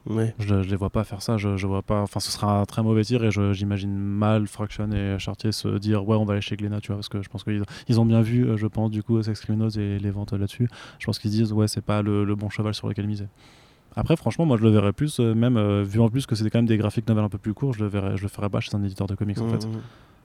Ouais. 0.08 0.34
Je, 0.40 0.64
je 0.64 0.70
les 0.70 0.76
vois 0.76 0.90
pas 0.90 1.04
faire 1.04 1.22
ça, 1.22 1.38
je, 1.38 1.58
je 1.58 1.68
vois 1.68 1.84
pas. 1.84 2.02
Enfin, 2.02 2.20
ce 2.20 2.32
sera 2.32 2.60
un 2.60 2.66
très 2.66 2.82
mauvais 2.82 3.04
tir 3.04 3.24
et 3.24 3.30
j'imagine 3.54 3.96
mal 3.96 4.48
Fraction 4.48 4.92
et 4.92 5.20
Chartier 5.20 5.52
se 5.52 5.78
dire 5.78 6.08
ouais, 6.08 6.18
on 6.18 6.26
va 6.26 6.34
aller 6.34 6.42
chez 6.42 6.56
Glénat, 6.56 6.82
tu 6.82 6.88
vois, 6.88 6.96
parce 6.98 7.10
que 7.10 7.22
je 7.22 7.30
pense 7.30 7.44
qu'ils 7.44 7.64
ils 7.88 8.00
ont 8.00 8.06
bien 8.06 8.22
vu, 8.22 8.48
je 8.58 8.66
pense, 8.68 8.90
du 8.90 9.04
coup, 9.04 9.22
Sex 9.22 9.40
Criminals 9.42 9.78
et 9.78 10.00
les 10.00 10.10
ventes 10.12 10.34
là-dessus. 10.34 10.68
Je 11.00 11.06
pense 11.06 11.20
qu'ils 11.20 11.32
se 11.32 11.36
disent 11.38 11.54
ouais, 11.54 11.68
c'est 11.68 11.82
pas 11.86 12.02
le, 12.02 12.24
le, 12.24 12.36
bon 12.36 12.50
cheval 12.50 12.74
sur 12.74 12.88
lequel 12.90 13.06
miser. 13.06 13.28
Après, 13.96 14.16
franchement, 14.16 14.46
moi 14.46 14.58
je 14.58 14.64
le 14.64 14.70
verrais 14.70 14.94
plus, 14.94 15.20
euh, 15.20 15.36
même 15.36 15.58
euh, 15.58 15.84
vu 15.84 16.00
en 16.00 16.08
plus 16.10 16.26
que 16.26 16.34
c'était 16.34 16.50
quand 16.50 16.60
même 16.60 16.66
des 16.66 16.78
graphiques 16.78 17.08
novels 17.08 17.26
un 17.26 17.30
peu 17.30 17.38
plus 17.38 17.54
courts, 17.54 17.74
je 17.74 17.82
le, 17.84 17.88
verrais, 17.90 18.16
je 18.18 18.24
le 18.24 18.30
ferais 18.30 18.50
pas 18.50 18.60
chez 18.62 18.74
un 18.76 18.82
éditeur 18.84 19.06
de 19.06 19.16
comics 19.16 19.40
en 19.40 19.50
fait. 19.50 19.68
Mmh, 19.68 19.72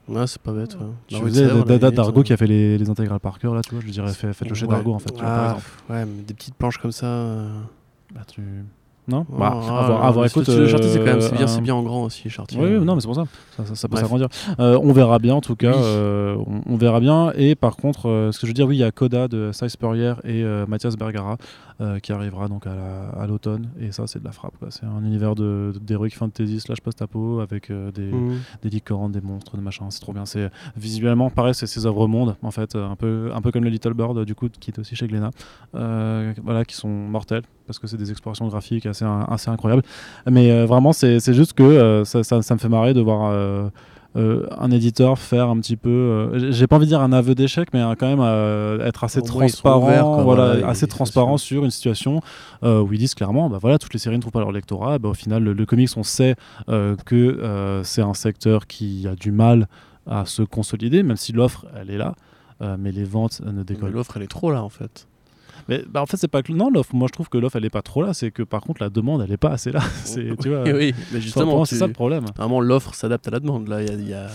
mmh. 0.09 0.15
Ouais, 0.15 0.25
c'est 0.25 0.41
pas 0.41 0.53
bête. 0.53 0.73
Ouais. 0.75 0.87
Tu 1.07 1.15
faisais 1.17 1.47
Dada 1.65 1.91
Dargo 1.91 2.23
qui 2.23 2.31
a 2.31 2.37
fait 2.37 2.47
les, 2.47 2.77
les 2.77 2.89
intégrales 2.89 3.19
par 3.19 3.37
cœur, 3.39 3.53
là, 3.53 3.61
tu 3.61 3.71
vois, 3.75 3.81
je 3.85 3.91
dirais, 3.91 4.11
faites 4.13 4.47
le 4.47 4.55
chez 4.55 4.65
Dargo 4.65 4.93
en 4.93 4.99
fait. 4.99 5.11
Tu 5.11 5.19
vois, 5.19 5.29
par 5.29 5.57
Ah, 5.89 5.93
ouais, 5.93 6.05
mais 6.05 6.23
des 6.23 6.33
petites 6.33 6.55
planches 6.55 6.77
comme 6.77 6.93
ça. 6.93 7.05
euh, 7.07 7.59
Bah, 8.15 8.21
tu... 8.25 8.41
Non 9.09 9.25
oh, 9.31 9.35
bah, 9.39 9.51
ah, 9.53 9.57
à 9.57 9.61
voir, 9.61 10.05
à 10.05 10.11
voir, 10.11 10.25
le 10.25 10.29
écoute. 10.29 10.45
c'est 10.45 10.99
quand 10.99 11.05
même 11.05 11.21
c'est 11.21 11.33
bien, 11.33 11.43
euh, 11.45 11.47
c'est 11.47 11.61
bien 11.61 11.75
en 11.75 11.81
grand 11.83 12.03
aussi, 12.03 12.29
Chartier. 12.29 12.59
Oui, 12.59 12.75
oui, 12.77 12.83
non, 12.85 12.95
mais 12.95 12.99
c'est 13.01 13.07
pour 13.07 13.15
ça. 13.15 13.23
Ça, 13.55 13.65
ça- 13.65 13.75
ça 13.75 13.87
peut 13.87 13.95
s'agrandir. 13.95 14.27
Euh, 14.59 14.77
on 14.83 14.91
verra 14.91 15.17
bien, 15.19 15.35
en 15.35 15.41
tout 15.41 15.55
cas. 15.55 15.71
Oui. 15.71 15.81
euh, 15.81 16.35
on, 16.45 16.73
on 16.73 16.75
verra 16.75 16.99
bien. 16.99 17.31
Et 17.37 17.55
par 17.55 17.77
contre, 17.77 18.29
ce 18.33 18.37
que 18.39 18.45
je 18.45 18.47
veux 18.47 18.53
dire, 18.53 18.67
oui, 18.67 18.75
il 18.75 18.79
y 18.79 18.83
a 18.83 18.91
Coda 18.91 19.27
de 19.29 19.51
Cy 19.53 19.69
Spurrier 19.69 20.13
et 20.25 20.43
Mathias 20.67 20.95
Bergara 20.97 21.37
euh, 21.79 21.99
qui 21.99 22.11
arrivera 22.11 22.47
donc 22.47 22.65
à 22.67 22.73
la- 22.75 23.09
à 23.21 23.27
l'automne. 23.27 23.69
et 23.79 23.91
ça, 23.91 24.07
c'est 24.07 24.19
de 24.19 24.23
la 24.25 24.31
frappe. 24.31 24.53
C'est 24.69 24.85
un 24.85 25.03
univers 25.03 25.35
de- 25.35 25.73
d'heroic 25.81 26.09
fantasy 26.09 26.59
slash 26.59 26.81
post-apo 26.81 27.39
avec 27.39 27.69
euh, 27.69 27.91
des, 27.91 28.11
Mmh. 28.11 28.35
des 28.63 28.69
licornes, 28.69 29.11
des 29.11 29.21
monstres, 29.21 29.55
des 29.57 29.63
machins. 29.63 29.85
C'est 29.89 29.99
trop 29.99 30.13
bien. 30.13 30.25
C'est 30.25 30.49
visuellement 30.75 31.29
pareil, 31.29 31.53
c'est 31.53 31.67
ces 31.67 31.85
œuvres 31.85 32.07
monde 32.07 32.35
en 32.41 32.51
fait, 32.51 32.75
euh, 32.75 32.87
un 32.89 32.95
peu, 32.95 33.29
un 33.33 33.41
peu 33.41 33.51
comme 33.51 33.63
le 33.63 33.69
Little 33.69 33.93
Bird 33.93 34.25
du 34.25 34.33
coup, 34.35 34.47
qui 34.49 34.71
est 34.71 34.79
aussi 34.79 34.95
chez 34.95 35.07
Glénat, 35.07 35.31
euh, 35.75 36.33
voilà, 36.43 36.65
qui 36.65 36.75
sont 36.75 36.89
mortels 36.89 37.43
parce 37.67 37.79
que 37.79 37.87
c'est 37.87 37.97
des 37.97 38.11
explorations 38.11 38.47
graphiques 38.47 38.85
assez, 38.85 39.05
assez 39.27 39.49
incroyables. 39.49 39.83
Mais 40.29 40.65
vraiment, 40.65 40.93
c'est 40.93 41.19
juste 41.33 41.53
que 41.53 42.03
ça, 42.05 42.23
ça- 42.23 42.41
ça 42.41 42.53
me 42.55 42.59
fait 42.59 42.69
marrer 42.69 42.93
de 42.93 43.01
voir. 43.01 43.31
Euh, 44.17 44.47
un 44.57 44.71
éditeur 44.71 45.19
faire 45.19 45.49
un 45.49 45.57
petit 45.59 45.77
peu, 45.77 45.89
euh, 45.89 46.51
j'ai 46.51 46.67
pas 46.67 46.75
envie 46.77 46.85
de 46.85 46.91
dire 46.91 47.01
un 47.01 47.13
aveu 47.13 47.35
d'échec, 47.35 47.69
mais 47.73 47.81
quand 47.97 48.07
même 48.07 48.19
euh, 48.21 48.85
être 48.85 49.03
assez 49.03 49.21
transparent, 49.21 49.83
ouverts, 49.83 50.03
quoi, 50.03 50.23
voilà, 50.23 50.53
voilà, 50.53 50.67
assez 50.67 50.87
transparent 50.87 51.37
sur 51.37 51.63
une 51.63 51.71
situation 51.71 52.21
où 52.63 52.91
ils 52.91 52.99
disent 52.99 53.15
clairement, 53.15 53.49
bah 53.49 53.59
voilà, 53.61 53.77
toutes 53.77 53.93
les 53.93 53.99
séries 53.99 54.15
ne 54.15 54.21
trouvent 54.21 54.33
pas 54.33 54.39
leur 54.39 54.51
lectorat. 54.51 54.99
Bah, 54.99 55.09
au 55.09 55.13
final, 55.13 55.43
le, 55.43 55.53
le 55.53 55.65
comics, 55.65 55.89
on 55.95 56.03
sait 56.03 56.35
que 56.67 57.81
c'est 57.83 58.01
un 58.01 58.13
secteur 58.13 58.67
qui 58.67 59.07
a 59.07 59.15
du 59.15 59.31
mal 59.31 59.67
à 60.07 60.25
se 60.25 60.41
consolider, 60.41 61.03
même 61.03 61.17
si 61.17 61.33
l'offre, 61.33 61.65
elle 61.75 61.89
est 61.89 61.97
là, 61.97 62.15
euh, 62.61 62.77
mais 62.79 62.91
les 62.91 63.03
ventes 63.03 63.41
euh, 63.45 63.51
ne 63.51 63.63
décollent. 63.63 63.91
L'offre, 63.91 64.17
elle 64.17 64.23
est 64.23 64.27
trop 64.27 64.51
là, 64.51 64.63
en 64.63 64.69
fait. 64.69 65.07
Mais 65.69 65.83
bah, 65.89 66.01
en 66.01 66.05
fait, 66.05 66.17
c'est 66.17 66.27
pas 66.27 66.41
que 66.43 66.51
non, 66.51 66.69
l'offre. 66.69 66.95
Moi, 66.95 67.07
je 67.09 67.13
trouve 67.13 67.29
que 67.29 67.37
l'offre, 67.37 67.57
elle 67.57 67.65
est 67.65 67.69
pas 67.69 67.81
trop 67.81 68.01
là. 68.03 68.13
C'est 68.13 68.31
que 68.31 68.43
par 68.43 68.61
contre, 68.61 68.81
la 68.81 68.89
demande, 68.89 69.21
elle 69.21 69.31
est 69.31 69.37
pas 69.37 69.49
assez 69.51 69.71
là. 69.71 69.81
c'est, 70.03 70.35
tu 70.41 70.49
vois. 70.49 70.63
oui, 70.63 70.71
oui, 70.73 70.95
mais 71.11 71.21
justement, 71.21 71.65
c'est 71.65 71.75
ça 71.75 71.87
le 71.87 71.93
problème. 71.93 72.25
Vraiment, 72.35 72.61
l'offre 72.61 72.93
s'adapte 72.93 73.27
à 73.27 73.31
la 73.31 73.39
demande. 73.39 73.67
Là, 73.67 73.81
il 73.81 73.87
y 73.87 73.91
a, 73.91 73.93
il 73.95 74.09
y 74.09 74.13
a- 74.13 74.27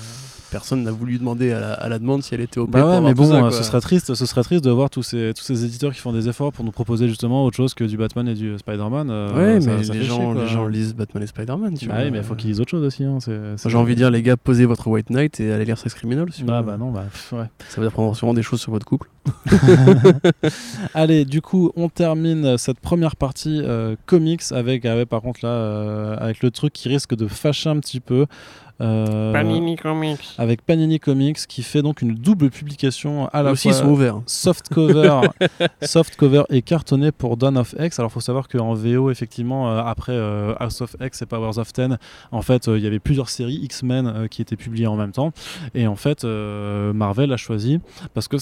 personne 0.53 0.83
n'a 0.85 0.93
voulu 0.93 1.19
demander 1.19 1.51
à 1.53 1.59
la, 1.61 1.73
à 1.73 1.89
la 1.89 1.99
demande 1.99 2.23
si 2.23 2.35
elle 2.35 2.41
était 2.43 2.61
au 2.61 2.67
Bah 2.69 2.87
ouais, 2.87 3.01
mais 3.01 3.15
bon, 3.15 3.29
ça, 3.31 3.41
quoi. 3.41 3.51
ce 3.51 3.63
serait 3.65 3.81
triste, 3.81 4.15
ce 4.15 4.27
serait 4.27 4.43
triste 4.43 4.63
de 4.63 4.71
voir 4.71 4.91
tous 4.91 5.03
ces, 5.03 5.33
tous 5.35 5.43
ces 5.43 5.65
éditeurs 5.65 5.93
qui 5.93 5.99
font 5.99 6.13
des 6.13 6.29
efforts 6.29 6.53
pour 6.53 6.65
nous 6.65 6.71
proposer 6.71 7.09
justement 7.09 7.45
autre 7.45 7.57
chose 7.57 7.75
que 7.75 7.85
du 7.85 7.97
Batman 7.97 8.29
et 8.29 8.35
du 8.35 8.51
euh, 8.51 8.59
Spider-Man. 8.59 9.09
euh, 9.11 9.33
Ouais, 9.55 9.61
ça- 9.61 9.71
mais 9.77 9.83
ça 9.83 9.95
les, 9.95 10.03
gens, 10.05 10.17
chier, 10.17 10.33
quoi. 10.35 10.43
les 10.45 10.49
gens 10.49 10.67
lisent 10.69 10.95
Batman 10.95 11.23
et 11.25 11.27
Spider-Man. 11.27 11.75
vois. 11.75 11.97
oui, 11.97 12.11
mais 12.13 12.19
il 12.19 12.25
faut 12.25 12.35
qu'ils 12.35 12.51
lisent 12.51 12.61
autre 12.61 12.71
chose 12.71 12.85
aussi. 12.85 13.03
hein, 13.05 13.19
J'ai 13.67 13.77
envie 13.77 13.95
de 13.95 13.99
dire, 13.99 14.11
les 14.11 14.23
gars, 14.23 14.37
posez 14.37 14.67
votre 14.67 14.87
White 14.89 15.11
Knight 15.11 15.41
et 15.41 15.51
allez 15.53 15.65
lire 15.65 15.79
Sex 15.79 15.95
Criminal. 15.95 16.27
si 16.33 16.45
Ah 16.49 16.63
bah 16.63 16.77
non, 16.77 16.91
bah 16.93 17.05
pff, 17.11 17.33
ouais. 17.33 17.47
Ça 17.71 17.81
va 17.81 17.87
apprendre 17.89 18.15
sûrement 18.15 18.35
des 18.35 18.43
choses 18.43 18.61
sur 18.61 18.71
votre 18.73 18.87
couple. 18.87 19.09
Allez, 20.95 21.25
du 21.25 21.41
coup, 21.41 21.73
on 21.77 21.89
termine 21.89 22.57
cette 22.59 22.81
première 22.81 23.17
partie 23.17 23.61
euh, 23.63 23.97
comics 24.07 24.43
avec, 24.51 24.85
ah 24.85 24.97
ouais, 24.97 25.07
par 25.07 25.23
contre 25.23 25.41
là, 25.43 25.51
euh, 25.51 26.17
avec 26.19 26.43
le 26.43 26.51
truc 26.51 26.73
qui 26.73 26.89
risque 26.89 27.15
de 27.15 27.27
fâcher 27.27 27.71
un 27.71 27.79
petit 27.81 28.01
peu. 28.01 28.27
Euh, 28.83 29.77
Comics. 29.77 30.35
avec 30.39 30.63
Panini 30.63 30.99
Comics 31.01 31.39
qui 31.47 31.63
fait 31.63 31.83
donc 31.83 32.03
une 32.03 32.15
double 32.15 32.51
publication 32.51 33.29
à 33.33 33.43
la 33.43 33.53
Aussi, 33.53 33.69
ils 33.69 33.75
fois 33.75 33.83
sont 33.83 33.89
ouverts. 33.89 34.21
soft 34.27 34.69
cover, 34.69 35.21
soft 35.83 36.17
cover 36.17 36.43
et 36.51 36.63
cartonné 36.63 37.13
pour 37.13 37.37
Dawn 37.37 37.57
of 37.57 37.75
X. 37.79 37.99
Alors, 37.99 38.11
faut 38.13 38.21
savoir 38.21 38.49
qu'en 38.49 38.75
VO, 38.75 39.11
effectivement, 39.11 39.71
euh, 39.71 39.83
après 39.85 40.13
euh, 40.13 40.55
House 40.59 40.81
of 40.81 40.97
X 41.01 41.23
et 41.23 41.27
Powers 41.27 41.59
of 41.59 41.73
Ten, 41.73 41.99
en 42.33 42.43
fait, 42.43 42.69
euh, 42.69 42.79
il 42.79 42.85
y 42.85 42.87
avait 42.87 42.99
plusieurs 42.99 43.29
séries 43.29 43.61
X-Men 43.63 44.07
euh, 44.07 44.27
qui 44.29 44.43
étaient 44.43 44.57
publiées 44.57 44.87
en 44.87 44.97
même 44.97 45.13
temps. 45.13 45.33
Et 45.75 45.87
en 45.87 45.97
fait, 45.97 46.25
euh, 46.25 46.93
Marvel 46.93 47.33
a 47.33 47.37
choisi 47.37 47.81
parce 48.15 48.29
que 48.29 48.37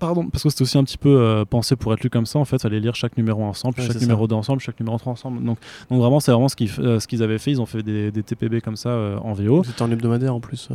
Pardon, 0.00 0.28
parce 0.28 0.42
que 0.42 0.50
c'était 0.50 0.62
aussi 0.62 0.76
un 0.78 0.84
petit 0.84 0.98
peu 0.98 1.08
euh, 1.20 1.44
pensé 1.44 1.76
pour 1.76 1.92
être 1.92 2.02
lu 2.02 2.10
comme 2.10 2.26
ça. 2.26 2.38
En 2.38 2.44
fait, 2.44 2.60
fallait 2.60 2.80
lire 2.80 2.94
chaque 2.94 3.16
numéro 3.16 3.42
ensemble, 3.44 3.74
puis 3.74 3.86
Ouais, 3.86 3.92
chaque 3.92 4.02
numéro 4.02 4.26
2 4.26 4.34
ensemble, 4.34 4.60
chaque 4.60 4.78
numéro 4.80 4.98
3 4.98 5.12
ensemble. 5.12 5.42
Donc, 5.44 5.58
donc 5.90 6.00
vraiment, 6.00 6.20
c'est 6.20 6.32
vraiment 6.32 6.48
ce 6.48 6.56
qu'ils 6.56 6.70
euh, 6.78 7.00
ce 7.00 7.06
qu'ils 7.06 7.22
avaient 7.22 7.38
fait. 7.38 7.52
Ils 7.52 7.60
ont 7.60 7.66
fait 7.66 7.82
des, 7.82 8.10
des 8.10 8.22
TPB 8.22 8.60
comme 8.60 8.76
ça 8.76 8.90
euh, 8.90 9.18
en 9.18 9.32
VO. 9.32 9.64
C'était 9.64 9.82
en 9.82 9.90
hebdomadaire 9.90 10.34
en 10.34 10.40
plus. 10.40 10.68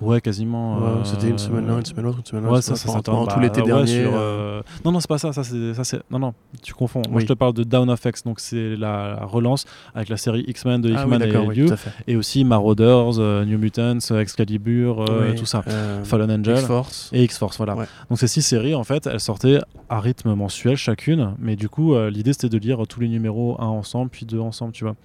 Ouais, 0.00 0.20
quasiment. 0.20 0.78
Ouais, 0.78 0.84
euh, 0.88 1.04
C'était 1.04 1.28
une 1.28 1.38
semaine 1.38 1.66
là, 1.68 1.74
une 1.78 1.84
semaine 1.84 2.04
l'autre, 2.04 2.18
une 2.18 2.24
semaine 2.26 2.44
Ouais, 2.44 2.50
l'autre. 2.50 2.62
ça, 2.62 2.74
ça 2.74 3.00
pendant- 3.00 3.24
Bah, 3.26 3.32
tout 3.34 3.40
l'été 3.40 3.60
ouais, 3.60 3.66
dernier. 3.66 3.86
sur, 3.86 4.10
euh, 4.14 4.18
euh, 4.58 4.62
Non, 4.84 4.90
non, 4.92 4.98
c'est 5.00 5.08
pas 5.08 5.18
ça. 5.18 5.32
Ça, 5.32 5.44
c'est, 5.44 5.72
ça. 5.84 5.98
Non, 6.10 6.18
non, 6.18 6.34
tu 6.62 6.74
confonds. 6.74 7.02
Moi, 7.08 7.20
je 7.20 7.26
te 7.26 7.32
parle 7.32 7.54
de 7.54 7.62
Down 7.62 7.88
of 7.88 8.04
X. 8.04 8.24
Donc, 8.24 8.40
c'est 8.40 8.74
la 8.76 9.24
relance 9.24 9.64
avec 9.94 10.08
la 10.08 10.16
série 10.16 10.44
X-Men 10.48 10.80
de 10.80 10.92
Ah 10.94 11.02
Hickman 11.02 11.18
oui, 11.22 11.60
et 11.60 11.62
oui, 11.62 11.70
et 12.08 12.16
aussi 12.16 12.44
Marauders, 12.44 13.18
euh, 13.20 13.44
New 13.44 13.56
Mutants, 13.58 13.98
Excalibur, 14.18 15.04
tout 15.36 15.46
ça. 15.46 15.62
Fallen 16.02 16.30
Angel. 16.30 16.58
X-Force. 16.58 17.10
Et 17.12 17.22
X-Force, 17.24 17.56
voilà. 17.56 17.74
Donc 18.10 18.18
ces 18.18 18.26
six 18.26 18.42
séries, 18.42 18.74
en 18.74 18.84
fait, 18.84 19.06
elles 19.06 19.20
sortaient 19.20 19.60
à 19.88 20.00
rythme 20.00 20.34
mensuel 20.34 20.76
chacune, 20.76 21.34
mais 21.38 21.54
du 21.56 21.68
coup, 21.68 21.94
l'idée 22.08 22.32
c'était 22.32 22.48
de 22.48 22.58
lire 22.58 22.82
tous 22.88 23.00
les 23.00 23.08
numéros 23.08 23.56
un 23.60 23.66
ensemble, 23.66 24.10
puis 24.10 24.26
deux 24.26 24.40
ensemble, 24.40 24.72
tu 24.72 24.84
vois. 24.84 24.96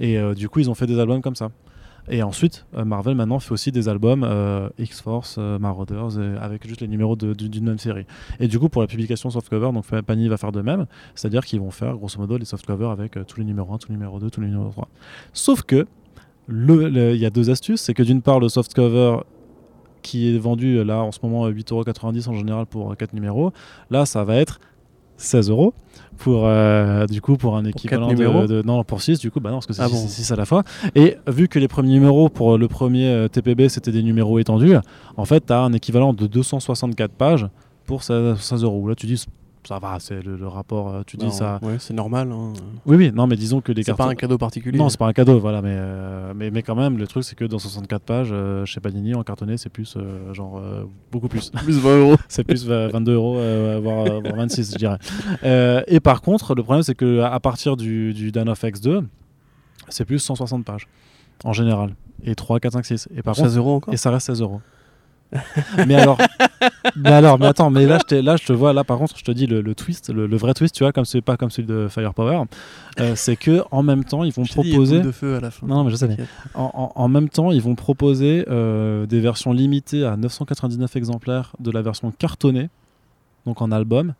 Et 0.00 0.18
du 0.34 0.48
coup, 0.48 0.58
ils 0.58 0.68
ont 0.68 0.74
fait 0.74 0.86
des 0.86 0.98
albums 0.98 1.22
comme 1.22 1.36
ça. 1.36 1.50
Et 2.08 2.22
ensuite, 2.22 2.66
euh, 2.76 2.84
Marvel 2.84 3.14
maintenant 3.14 3.38
fait 3.38 3.52
aussi 3.52 3.70
des 3.70 3.88
albums 3.88 4.24
euh, 4.24 4.68
X-Force, 4.78 5.36
euh, 5.38 5.58
Marauders, 5.58 6.18
avec 6.40 6.66
juste 6.66 6.80
les 6.80 6.88
numéros 6.88 7.14
d'une 7.16 7.64
même 7.64 7.78
série. 7.78 8.06
Et 8.40 8.48
du 8.48 8.58
coup, 8.58 8.68
pour 8.68 8.82
la 8.82 8.88
publication 8.88 9.30
softcover, 9.30 9.70
donc 9.72 9.86
Panini 10.02 10.28
va 10.28 10.36
faire 10.36 10.52
de 10.52 10.62
même, 10.62 10.86
c'est-à-dire 11.14 11.44
qu'ils 11.44 11.60
vont 11.60 11.70
faire 11.70 11.96
grosso 11.96 12.18
modo 12.18 12.36
les 12.36 12.44
softcovers 12.44 12.90
avec 12.90 13.16
euh, 13.16 13.24
tous 13.24 13.38
les 13.38 13.44
numéros 13.44 13.72
1, 13.74 13.78
tous 13.78 13.88
les 13.88 13.94
numéros 13.94 14.18
2, 14.18 14.30
tous 14.30 14.40
les 14.40 14.48
numéros 14.48 14.70
3. 14.70 14.88
Sauf 15.32 15.62
que, 15.62 15.86
il 16.48 17.16
y 17.16 17.26
a 17.26 17.30
deux 17.30 17.50
astuces, 17.50 17.80
c'est 17.80 17.94
que 17.94 18.02
d'une 18.02 18.20
part, 18.20 18.40
le 18.40 18.48
softcover 18.48 19.18
qui 20.02 20.34
est 20.34 20.38
vendu 20.38 20.82
là 20.82 20.98
en 21.02 21.12
ce 21.12 21.20
moment 21.22 21.44
à 21.44 21.50
8,90€ 21.50 22.28
en 22.28 22.34
général 22.34 22.66
pour 22.66 22.96
4 22.96 23.12
numéros, 23.12 23.52
là 23.90 24.04
ça 24.04 24.24
va 24.24 24.34
être 24.34 24.58
16 25.16 25.50
euros 25.50 25.74
pour 26.18 26.46
euh, 26.46 27.06
du 27.06 27.20
coup 27.20 27.36
pour 27.36 27.56
un 27.56 27.64
équivalent 27.64 28.12
de, 28.12 28.62
non 28.62 28.84
pour 28.84 29.02
6 29.02 29.18
du 29.18 29.30
coup 29.30 29.40
bah 29.40 29.50
non 29.50 29.56
parce 29.56 29.66
que 29.66 29.72
c'est 29.72 29.82
Ah 29.82 29.88
bon. 29.88 29.96
6 29.96 30.30
à 30.32 30.36
la 30.36 30.44
fois. 30.44 30.62
Et 30.94 31.16
vu 31.26 31.48
que 31.48 31.58
les 31.58 31.68
premiers 31.68 31.90
numéros 31.92 32.28
pour 32.28 32.58
le 32.58 32.68
premier 32.68 33.08
euh, 33.08 33.28
TPB 33.28 33.68
c'était 33.68 33.92
des 33.92 34.02
numéros 34.02 34.38
étendus 34.38 34.76
en 35.16 35.24
fait 35.24 35.46
tu 35.46 35.52
as 35.52 35.60
un 35.60 35.72
équivalent 35.72 36.12
de 36.12 36.26
264 36.26 37.12
pages 37.12 37.46
pour 37.86 38.02
16, 38.02 38.38
16 38.38 38.62
euros 38.64 38.88
là 38.88 38.94
tu 38.94 39.06
dis 39.06 39.24
ça 39.66 39.78
va 39.78 39.98
c'est 40.00 40.20
le, 40.22 40.36
le 40.36 40.48
rapport 40.48 40.88
euh, 40.88 41.02
tu 41.06 41.16
dis 41.16 41.30
ça 41.30 41.58
Ouais, 41.62 41.76
c'est 41.78 41.94
normal. 41.94 42.30
hein. 42.32 42.52
oui 42.86 42.96
oui 42.96 43.12
non 43.14 43.26
mais 43.26 43.36
disons 43.36 43.60
que 43.60 43.70
les 43.72 43.82
C'est 43.84 43.94
pas 43.94 44.06
un 44.08 44.14
cadeau 44.14 44.38
particulier. 44.38 44.76
non, 44.78 44.88
c'est 44.88 44.98
pas 44.98 45.06
un 45.06 45.12
cadeau, 45.12 45.38
voilà, 45.38 45.62
mais, 45.62 45.74
euh, 45.74 46.32
mais, 46.34 46.50
mais 46.50 46.62
quand 46.62 46.74
même, 46.74 46.98
le 46.98 47.06
truc, 47.06 47.22
c'est 47.24 47.34
que 47.36 47.44
dans 47.44 47.58
64 47.58 48.02
pages, 48.02 48.28
euh, 48.32 48.64
chez 48.64 48.80
Panini, 48.80 49.14
en 49.14 49.22
cartonné, 49.22 49.56
c'est 49.56 49.68
plus, 49.68 49.94
euh, 49.96 50.32
genre, 50.34 50.60
beaucoup 51.10 51.28
plus. 51.28 51.50
plus 51.64 51.78
20 51.78 51.98
euros. 52.00 52.16
c'est 52.28 52.44
plus 52.44 52.66
va- 52.66 52.88
22 52.88 53.12
euros, 53.14 53.34
voire, 53.80 54.20
voire 54.20 54.36
26, 54.36 54.72
je 54.72 54.78
dirais. 54.78 54.98
Et 55.86 56.00
par 56.00 56.20
contre, 56.22 56.54
le 56.54 56.62
problème, 56.62 56.82
c'est 56.82 56.94
que 56.94 57.20
à 57.20 57.38
partir 57.40 57.76
du, 57.76 58.12
du 58.14 58.32
Dan 58.32 58.48
of 58.48 58.62
X2, 58.62 59.04
c'est 59.88 60.04
plus 60.04 60.18
160 60.18 60.64
pages, 60.64 60.88
en 61.44 61.52
général. 61.52 61.94
Et 62.24 62.34
3, 62.34 62.60
4, 62.60 62.72
5, 62.74 62.84
6. 62.84 63.08
Et 63.16 63.22
par 63.22 63.34
16 63.36 63.44
contre, 63.44 63.58
euros 63.58 63.74
encore? 63.76 63.94
et 63.94 63.96
ça 63.96 64.10
reste 64.10 64.26
16 64.26 64.40
euros. 64.42 64.60
mais 65.86 65.94
alors, 65.94 66.18
mais 66.96 67.10
alors, 67.10 67.38
mais 67.38 67.46
attends, 67.46 67.70
mais 67.70 67.86
là 67.86 67.98
je, 68.10 68.16
là, 68.16 68.36
je 68.36 68.44
te 68.44 68.52
vois, 68.52 68.72
là 68.72 68.84
par 68.84 68.98
contre, 68.98 69.16
je 69.18 69.24
te 69.24 69.30
dis 69.32 69.46
le, 69.46 69.60
le 69.62 69.74
twist, 69.74 70.10
le, 70.10 70.26
le 70.26 70.36
vrai 70.36 70.52
twist, 70.54 70.74
tu 70.74 70.84
vois, 70.84 70.92
comme 70.92 71.04
c'est 71.06 71.22
pas 71.22 71.36
comme 71.36 71.50
celui 71.50 71.66
de 71.66 71.88
Firepower, 71.88 72.42
euh, 73.00 73.14
c'est 73.16 73.36
que 73.36 73.62
en 73.70 73.82
même 73.82 74.04
temps, 74.04 74.24
ils 74.24 74.32
vont 74.32 74.44
Je 74.44 74.52
t'ai 74.52 74.60
dit, 74.62 74.68
il 74.68 74.72
proposer. 74.74 75.00
de 75.00 75.10
feu 75.12 75.36
à 75.36 75.40
la 75.40 75.50
fin. 75.50 75.66
Non, 75.66 75.76
non, 75.76 75.84
mais 75.84 75.90
je 75.90 75.96
sais, 75.96 76.06
mais- 76.08 76.16
T'inquiète. 76.16 76.28
En, 76.54 76.70
en- 76.74 76.92
en 77.02 77.08
même 77.08 77.28
temps, 77.30 77.50
ils 77.50 77.62
vont 77.62 77.74
proposer 77.74 78.44
euh, 78.48 79.06
des 79.06 79.20
versions 79.20 79.52
limitées 79.52 80.04
à 80.04 80.16
999 80.16 80.96
exemplaires 80.96 81.52
de 81.60 81.70
la 81.70 81.80
version 81.82 82.10
cartonnée, 82.10 82.68
donc 83.46 83.62
en 83.62 83.72
album, 83.72 84.14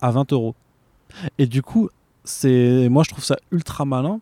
à 0.00 0.10
20 0.10 0.32
euros. 0.32 0.54
Et 1.38 1.46
du 1.46 1.62
coup, 1.62 1.88
c'est, 2.24 2.88
moi 2.90 3.02
je 3.04 3.10
trouve 3.10 3.24
ça 3.24 3.36
ultra 3.52 3.84
malin 3.84 4.20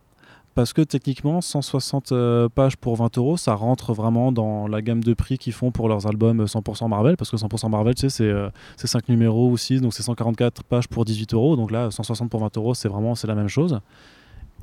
parce 0.56 0.72
que 0.72 0.82
techniquement, 0.82 1.40
160 1.40 2.10
euh, 2.10 2.48
pages 2.48 2.76
pour 2.76 2.96
20 2.96 3.16
euros, 3.18 3.36
ça 3.36 3.54
rentre 3.54 3.92
vraiment 3.92 4.32
dans 4.32 4.66
la 4.66 4.82
gamme 4.82 5.04
de 5.04 5.14
prix 5.14 5.38
qu'ils 5.38 5.52
font 5.52 5.70
pour 5.70 5.88
leurs 5.88 6.06
albums 6.08 6.44
100% 6.46 6.88
Marvel. 6.88 7.16
Parce 7.16 7.30
que 7.30 7.36
100% 7.36 7.70
Marvel, 7.70 7.94
tu 7.94 8.00
sais, 8.00 8.08
c'est, 8.08 8.24
euh, 8.24 8.48
c'est 8.76 8.88
5 8.88 9.08
numéros 9.08 9.48
ou 9.50 9.56
6, 9.56 9.82
donc 9.82 9.94
c'est 9.94 10.02
144 10.02 10.64
pages 10.64 10.88
pour 10.88 11.04
18 11.04 11.34
euros. 11.34 11.54
Donc 11.56 11.70
là, 11.70 11.90
160 11.92 12.28
pour 12.30 12.40
20 12.40 12.56
euros, 12.56 12.74
c'est 12.74 12.88
vraiment 12.88 13.14
la 13.24 13.34
même 13.36 13.48
chose. 13.48 13.78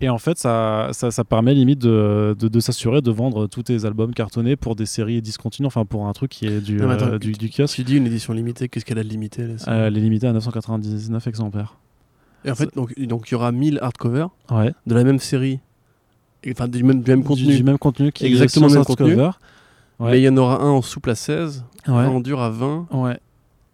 Et 0.02 0.10
en 0.10 0.18
fait, 0.18 0.38
ça, 0.40 0.90
ça, 0.92 1.12
ça 1.12 1.24
permet 1.24 1.54
limite 1.54 1.80
de, 1.80 2.36
de, 2.38 2.48
de 2.48 2.60
s'assurer 2.60 3.02
de 3.02 3.12
vendre 3.12 3.46
tous 3.46 3.62
tes 3.64 3.86
albums 3.86 4.14
cartonnés 4.14 4.56
pour 4.56 4.76
des 4.76 4.88
séries 4.88 5.22
discontinues, 5.22 5.68
enfin 5.68 5.86
pour 5.86 6.08
un 6.08 6.14
truc 6.14 6.32
qui 6.32 6.48
est 6.48 6.60
du, 6.60 6.78
Non, 6.78 6.88
mais 6.88 6.96
attends, 6.96 7.06
euh, 7.14 7.20
du, 7.20 7.34
du 7.34 7.50
kiosque. 7.50 7.76
Tu 7.76 7.84
dis 7.84 7.98
une 7.98 8.08
édition 8.08 8.34
limitée, 8.34 8.68
qu'est-ce 8.68 8.84
qu'elle 8.86 8.98
a 8.98 9.04
de 9.04 9.08
limité 9.10 9.44
Euh, 9.44 9.88
elle 9.88 9.96
est 9.96 10.02
limitée 10.02 10.26
à 10.28 10.34
999 10.34 11.28
exemplaires. 11.28 11.78
Et 12.44 12.52
en 12.52 12.56
fait, 12.56 12.74
donc 12.76 13.00
donc 13.00 13.30
il 13.30 13.34
y 13.34 13.36
aura 13.36 13.52
1000 13.52 13.78
hardcovers 13.82 14.30
Ouais. 14.52 14.74
de 14.88 14.96
la 14.96 15.04
même 15.04 15.20
série, 15.20 15.60
enfin 16.52 16.68
du 16.68 16.84
même, 16.84 17.02
du 17.02 17.12
même 17.12 17.24
contenu, 17.24 17.56
Du, 17.56 17.64
même 17.64 17.78
contenu 17.78 18.12
qui 18.12 18.26
Exactement 18.26 18.68
est 18.68 18.70
le 18.70 18.76
même 18.76 18.84
soft 18.84 18.98
contenu. 19.00 19.16
cover. 19.16 19.32
Ouais. 20.00 20.12
mais 20.12 20.20
il 20.22 20.24
y 20.24 20.30
en 20.30 20.38
aura 20.38 20.62
un 20.62 20.70
en 20.70 20.82
souple 20.82 21.10
à 21.12 21.16
16, 21.16 21.64
un 21.86 21.94
Ouais. 21.98 22.06
en 22.06 22.20
dur 22.20 22.42
à 22.42 22.50
20, 22.50 22.88
Ouais. 22.92 23.18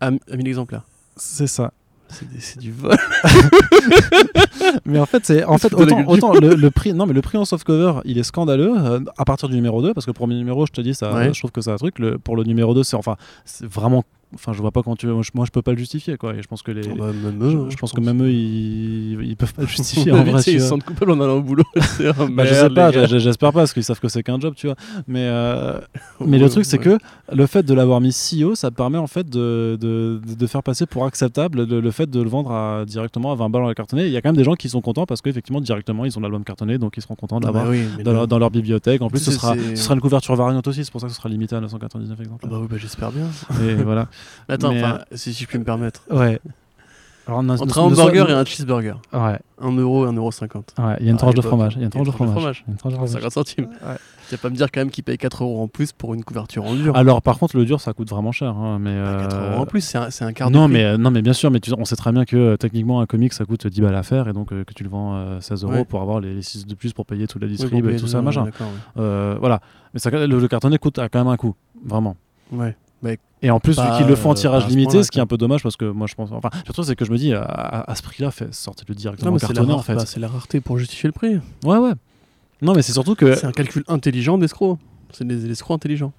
à, 0.01 0.07
à 0.07 0.35
1000 0.35 0.47
exemplaires. 0.47 0.83
C'est 1.15 1.47
ça. 1.47 1.71
C'est 2.39 2.57
du 2.59 2.71
vol. 2.71 2.97
Mais 4.85 4.99
en 4.99 5.05
fait, 5.05 5.25
c'est 5.25 5.43
en 5.43 5.57
fait 5.59 5.73
autant, 5.73 6.03
autant 6.07 6.33
le, 6.33 6.55
le 6.55 6.71
prix 6.71 6.93
non 6.93 7.05
mais 7.05 7.13
le 7.13 7.21
prix 7.21 7.37
en 7.37 7.45
softcover, 7.45 8.01
il 8.05 8.17
est 8.17 8.23
scandaleux 8.23 8.73
euh, 8.77 8.99
à 9.17 9.25
partir 9.25 9.47
du 9.47 9.55
numéro 9.55 9.81
2 9.81 9.93
parce 9.93 10.05
que 10.05 10.09
le 10.11 10.15
premier 10.15 10.35
numéro, 10.35 10.65
je 10.65 10.71
te 10.71 10.81
dis 10.81 10.95
ça 10.95 11.13
Ouais. 11.13 11.31
je 11.33 11.39
trouve 11.39 11.51
que 11.51 11.61
c'est 11.61 11.71
un 11.71 11.75
truc 11.77 11.99
le, 11.99 12.17
pour 12.17 12.35
le 12.35 12.43
numéro 12.43 12.73
2, 12.73 12.83
c'est 12.83 12.95
enfin 12.95 13.15
c'est 13.45 13.65
vraiment 13.67 14.03
enfin 14.35 14.53
je 14.53 14.61
vois 14.61 14.71
pas 14.71 14.83
comment 14.83 14.95
tu 14.95 15.07
moi 15.07 15.21
je, 15.23 15.31
moi, 15.33 15.45
je 15.45 15.51
peux 15.51 15.61
pas 15.61 15.71
le 15.71 15.77
justifier 15.77 16.17
quoi 16.17 16.35
et 16.35 16.41
je 16.41 16.47
pense 16.47 16.61
que 16.61 16.71
les 16.71 16.87
Ah 16.89 16.93
bah, 16.97 17.11
même 17.13 17.41
eux, 17.43 17.61
hein, 17.61 17.67
je 17.69 17.75
pense 17.77 17.91
que 17.93 17.99
même 18.01 18.21
eux 18.23 18.31
ils, 18.31 19.21
ils 19.23 19.35
peuvent 19.35 19.53
pas 19.53 19.63
le 19.63 19.67
justifier 19.67 20.11
en 20.13 20.23
vrai. 20.23 20.41
ils 20.47 20.59
se 20.61 20.67
sentent 20.67 20.83
coupables 20.83 21.11
en 21.11 21.19
allant 21.21 21.37
au 21.37 21.41
boulot. 21.41 21.63
Bah, 22.31 22.45
je 22.45 22.53
sais 22.53 22.69
pas, 22.69 22.91
j'espère 23.07 23.51
pas 23.53 23.59
parce 23.61 23.73
qu'ils 23.73 23.83
savent 23.83 23.99
que 23.99 24.07
c'est 24.07 24.23
qu'un 24.23 24.39
job, 24.39 24.53
tu 24.55 24.67
vois. 24.67 24.75
Mais, 25.07 25.23
euh, 25.27 25.79
mais 26.25 26.37
le 26.37 26.45
Ouais, 26.45 26.49
truc, 26.49 26.65
c'est 26.65 26.77
que 26.77 26.97
le 27.31 27.45
fait 27.45 27.63
de 27.63 27.73
l'avoir 27.73 28.01
mis 28.01 28.11
si 28.13 28.43
haut, 28.43 28.55
ça 28.55 28.71
permet 28.71 28.97
en 28.97 29.07
fait 29.07 29.29
de, 29.29 29.77
de, 29.79 30.19
de 30.23 30.47
faire 30.47 30.63
passer 30.63 30.85
pour 30.85 31.05
acceptable 31.05 31.63
le, 31.65 31.79
le 31.81 31.91
fait 31.91 32.09
de 32.09 32.21
le 32.21 32.29
vendre 32.29 32.51
à- 32.51 32.85
directement 32.85 33.31
à 33.31 33.35
20 33.35 33.49
balles 33.49 33.61
dans 33.63 33.67
la 33.67 33.75
cartonnée. 33.75 34.05
Il 34.05 34.11
y 34.11 34.17
a 34.17 34.21
quand 34.21 34.29
même 34.29 34.35
des 34.37 34.43
gens 34.43 34.55
qui 34.55 34.69
sont 34.69 34.81
contents 34.81 35.05
parce 35.05 35.21
qu'effectivement, 35.21 35.61
directement, 35.61 36.05
ils 36.05 36.17
ont 36.17 36.21
l'album 36.21 36.43
cartonné, 36.43 36.77
donc 36.77 36.95
ils 36.97 37.01
seront 37.01 37.15
contents 37.15 37.37
Ah 37.37 37.45
d'avoir 37.45 37.65
bah 37.65 37.69
oui, 37.71 37.83
mais 37.97 38.03
dans, 38.03 38.13
leur, 38.13 38.27
dans 38.27 38.39
leur 38.39 38.51
bibliothèque. 38.51 39.01
En 39.01 39.09
plus, 39.09 39.19
ce 39.19 39.31
sera, 39.31 39.55
ce 39.57 39.75
sera 39.75 39.95
une 39.95 40.01
couverture 40.01 40.35
variante 40.35 40.67
aussi, 40.67 40.83
c'est 40.85 40.91
pour 40.91 41.01
ça 41.01 41.07
que 41.07 41.13
ce 41.13 41.17
sera 41.19 41.29
limité 41.29 41.55
à 41.55 41.61
999 41.61 42.17
Ah 42.19 42.23
exemplaires. 42.23 42.51
bah 42.51 42.57
oui, 42.61 42.67
bah 42.69 42.77
j'espère 42.79 43.11
bien. 43.11 43.27
Et 43.61 43.75
voilà. 43.75 44.07
Attends, 44.47 44.71
Mais, 44.73 44.83
enfin, 44.83 44.99
si, 45.13 45.33
si 45.33 45.43
je 45.43 45.47
puis 45.47 45.59
me 45.59 45.63
permettre. 45.63 46.03
Ouais. 46.11 46.39
Alors, 47.27 47.43
ne- 47.43 47.53
Entre 47.53 47.77
un 47.77 47.83
hamburger 47.83 48.27
et 48.31 48.33
un 48.33 48.43
cheeseburger, 48.43 48.99
Ouais, 49.13 49.37
1 49.61 49.71
euro 49.77 50.05
et 50.05 50.09
1 50.09 50.13
euro 50.13 50.31
50. 50.31 50.73
ouais, 50.79 50.95
il 50.99 51.05
y 51.05 51.09
a 51.09 51.11
une 51.11 51.15
À 51.17 51.19
tranche 51.19 51.35
de 51.35 51.41
fromage. 51.41 51.73
Il 51.75 51.79
y 51.79 51.83
a 51.83 51.85
une 51.85 51.91
tranche 51.91 52.07
de 52.07 52.11
fromage. 52.11 52.33
fromage. 52.33 52.63
Il 52.65 52.69
y 52.69 52.71
a 52.71 52.73
une 52.73 52.77
tranche 52.79 52.91
de 52.93 52.97
fromage. 52.97 53.13
50 53.13 53.31
centimes. 53.31 53.65
Ouais. 53.65 53.95
Tu 54.29 54.35
vas 54.35 54.41
pas 54.41 54.49
me 54.49 54.55
dire 54.55 54.67
quand 54.71 54.79
même 54.81 54.89
qu'il 54.89 55.03
paye 55.03 55.17
4 55.17 55.43
euros 55.43 55.61
en 55.61 55.67
plus 55.67 55.91
pour 55.91 56.15
une 56.15 56.23
couverture 56.23 56.65
en 56.65 56.73
dur. 56.73 56.95
Alors, 56.95 57.21
par 57.21 57.37
contre, 57.37 57.55
le 57.55 57.65
dur, 57.65 57.81
ça 57.81 57.93
coûte 57.93 58.09
vraiment 58.09 58.31
cher. 58.31 58.55
hein, 58.57 58.79
mais, 58.81 58.95
4 58.95 59.35
euh, 59.35 59.51
euros 59.53 59.61
en 59.61 59.65
plus, 59.67 59.81
c'est 59.81 59.99
un, 59.99 60.07
un 60.21 60.33
quart 60.33 60.49
non 60.49 60.61
de 60.61 60.65
prix. 60.65 60.73
mais, 60.73 60.85
euh, 60.85 60.97
non, 60.97 61.11
mais 61.11 61.21
bien 61.21 61.33
sûr, 61.33 61.51
mais 61.51 61.59
tu- 61.59 61.71
on 61.77 61.85
sait 61.85 61.95
très 61.95 62.11
bien 62.11 62.25
que 62.25 62.35
euh, 62.35 62.57
techniquement 62.57 62.99
un 62.99 63.05
comic 63.05 63.31
ça 63.33 63.45
coûte 63.45 63.67
10 63.67 63.81
balles 63.81 63.93
à 63.95 64.01
faire 64.03 64.27
et 64.27 64.33
donc 64.33 64.51
euh, 64.51 64.63
que 64.63 64.73
tu 64.73 64.83
le 64.83 64.89
vends 64.89 65.15
euh, 65.15 65.39
16 65.39 65.63
euros 65.65 65.73
Ouais. 65.73 65.85
pour 65.85 66.01
avoir 66.01 66.19
les, 66.21 66.41
6 66.41 66.65
de 66.65 66.73
plus 66.73 66.93
pour 66.93 67.05
payer 67.05 67.27
toute 67.27 67.43
la 67.43 67.47
distrib 67.47 67.87
et 67.89 67.95
tout 67.97 68.07
ça, 68.07 68.23
machin. 68.23 68.45
d'accord, 68.45 68.67
Euh, 68.97 69.35
voilà. 69.39 69.61
Mais 69.93 69.99
ça, 69.99 70.09
le, 70.09 70.25
le 70.25 70.47
cartonné 70.47 70.79
coûte 70.79 70.95
quand 71.11 71.19
même 71.19 71.27
un 71.27 71.37
coût, 71.37 71.53
vraiment. 71.85 72.15
Ouais. 72.51 72.75
Et 73.41 73.49
en 73.51 73.59
plus, 73.61 73.75
Pas, 73.77 73.91
vu 73.91 73.97
qu'ils 73.99 74.07
le 74.07 74.15
font 74.15 74.29
en 74.29 74.33
euh, 74.33 74.35
tirage 74.35 74.63
ce 74.65 74.69
limité, 74.69 75.01
ce 75.03 75.09
qui 75.11 75.19
est 75.19 75.21
un 75.21 75.25
peu 75.27 75.37
dommage 75.37 75.63
parce 75.63 75.77
que 75.77 75.85
moi 75.85 76.07
je 76.07 76.15
pense. 76.15 76.29
Enfin, 76.33 76.49
truc 76.65 76.85
c'est 76.85 76.95
que 76.97 77.05
je 77.05 77.11
me 77.11 77.17
dis, 77.17 77.33
à, 77.33 77.41
à- 77.41 77.89
à 77.91 77.95
ce 77.95 78.01
prix-là, 78.03 78.31
fait- 78.31 78.53
sortez-le 78.53 78.93
directement 78.95 79.37
cartonné 79.37 79.71
en 79.73 79.81
fait. 79.81 79.95
bah, 79.95 80.05
c'est 80.05 80.19
la 80.19 80.27
rareté 80.27 80.59
pour 80.59 80.77
justifier 80.77 81.07
le 81.07 81.13
prix. 81.13 81.39
Ouais, 81.63 81.77
ouais. 81.77 81.93
Non, 82.61 82.73
mais 82.73 82.81
c'est 82.81 82.91
surtout 82.91 83.15
que. 83.15 83.35
C'est 83.35 83.45
un 83.47 83.53
calcul 83.53 83.83
intelligent 83.87 84.37
d'escroc. 84.37 84.77
C'est 85.11 85.25
des, 85.25 85.37
des 85.37 85.51
escrocs 85.51 85.75
intelligents. 85.75 86.11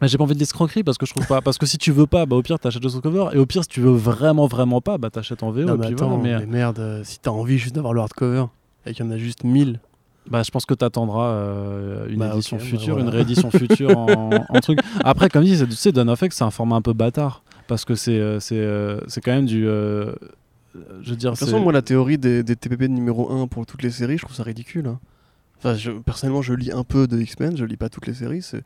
Mais 0.00 0.08
j'ai 0.08 0.16
pas 0.16 0.24
envie 0.24 0.34
de 0.34 0.40
l'escroquerie 0.40 0.82
parce 0.82 0.96
que 0.96 1.04
je 1.04 1.12
trouve 1.12 1.26
pas. 1.26 1.42
Parce 1.42 1.58
que 1.58 1.66
si 1.66 1.76
tu 1.76 1.92
veux 1.92 2.06
pas, 2.06 2.24
bah 2.24 2.34
au 2.36 2.42
pire 2.42 2.58
t'achètes 2.58 2.82
le 2.82 2.88
softcover. 2.88 3.26
Et 3.34 3.38
au 3.38 3.44
pire, 3.44 3.62
si 3.64 3.68
tu 3.68 3.80
veux 3.80 3.92
vraiment, 3.92 4.46
vraiment 4.46 4.80
pas, 4.80 4.96
bah 4.96 5.10
t'achètes 5.10 5.42
en 5.42 5.50
VO. 5.50 5.64
non, 5.64 5.74
et 5.74 5.76
mais 5.76 5.84
puis 5.88 5.94
attends, 5.94 6.16
voilà, 6.16 6.38
mais, 6.40 6.46
mais 6.46 6.52
merde, 6.52 6.78
euh, 6.78 7.04
si 7.04 7.18
t'as 7.20 7.30
envie 7.30 7.58
juste 7.58 7.74
d'avoir 7.74 7.92
le 7.92 8.00
hardcover 8.00 8.46
et 8.86 8.94
qu'il 8.94 9.04
y 9.04 9.08
en 9.08 9.12
a 9.12 9.18
juste 9.18 9.44
1000, 9.44 9.78
Bah, 10.30 10.42
je 10.42 10.50
pense 10.50 10.64
que 10.66 10.74
tu 10.74 10.84
attendras 10.84 12.06
une 12.08 12.18
Bah, 12.18 12.30
édition 12.34 12.56
bah, 12.56 12.62
future, 12.64 12.94
voilà. 12.94 13.02
une 13.02 13.08
réédition 13.14 13.50
future 13.50 13.96
en, 13.98 14.30
en 14.48 14.60
truc. 14.60 14.78
Après, 15.04 15.28
comme 15.28 15.44
dit, 15.44 15.56
c'est- 15.56 15.66
tu 15.66 15.72
sais, 15.72 15.92
Dawn 15.92 16.08
of 16.10 16.22
c'est 16.30 16.44
un 16.44 16.50
format 16.50 16.76
un 16.76 16.82
peu 16.82 16.92
bâtard. 16.92 17.42
Parce 17.68 17.84
que 17.84 17.94
c'est 17.94 18.18
euh, 18.18 18.40
c'est 18.40 18.58
euh, 18.58 19.00
c'est 19.06 19.20
quand 19.20 19.32
même 19.32 19.46
du. 19.46 19.66
euh, 19.66 20.12
je 21.02 21.10
veux 21.10 21.16
dire, 21.16 21.32
De 21.32 21.36
toute 21.36 21.46
façon, 21.46 21.60
moi, 21.60 21.72
la 21.72 21.82
théorie 21.82 22.18
des, 22.18 22.42
des 22.42 22.56
TPP 22.56 22.82
de 22.82 22.86
numéro 22.88 23.30
1 23.32 23.46
pour 23.46 23.66
toutes 23.66 23.82
les 23.82 23.90
séries, 23.90 24.18
je 24.18 24.24
trouve 24.24 24.34
ça 24.36 24.42
ridicule. 24.42 24.86
hein. 24.88 24.98
Enfin, 25.58 25.74
je- 25.76 25.90
personnellement, 25.92 26.42
je 26.42 26.54
lis 26.54 26.72
un 26.72 26.82
peu 26.82 27.06
de 27.06 27.18
X-Men, 27.20 27.56
je 27.56 27.64
lis 27.64 27.76
pas 27.76 27.88
toutes 27.88 28.06
les 28.06 28.14
séries. 28.14 28.42
c'est- 28.42 28.62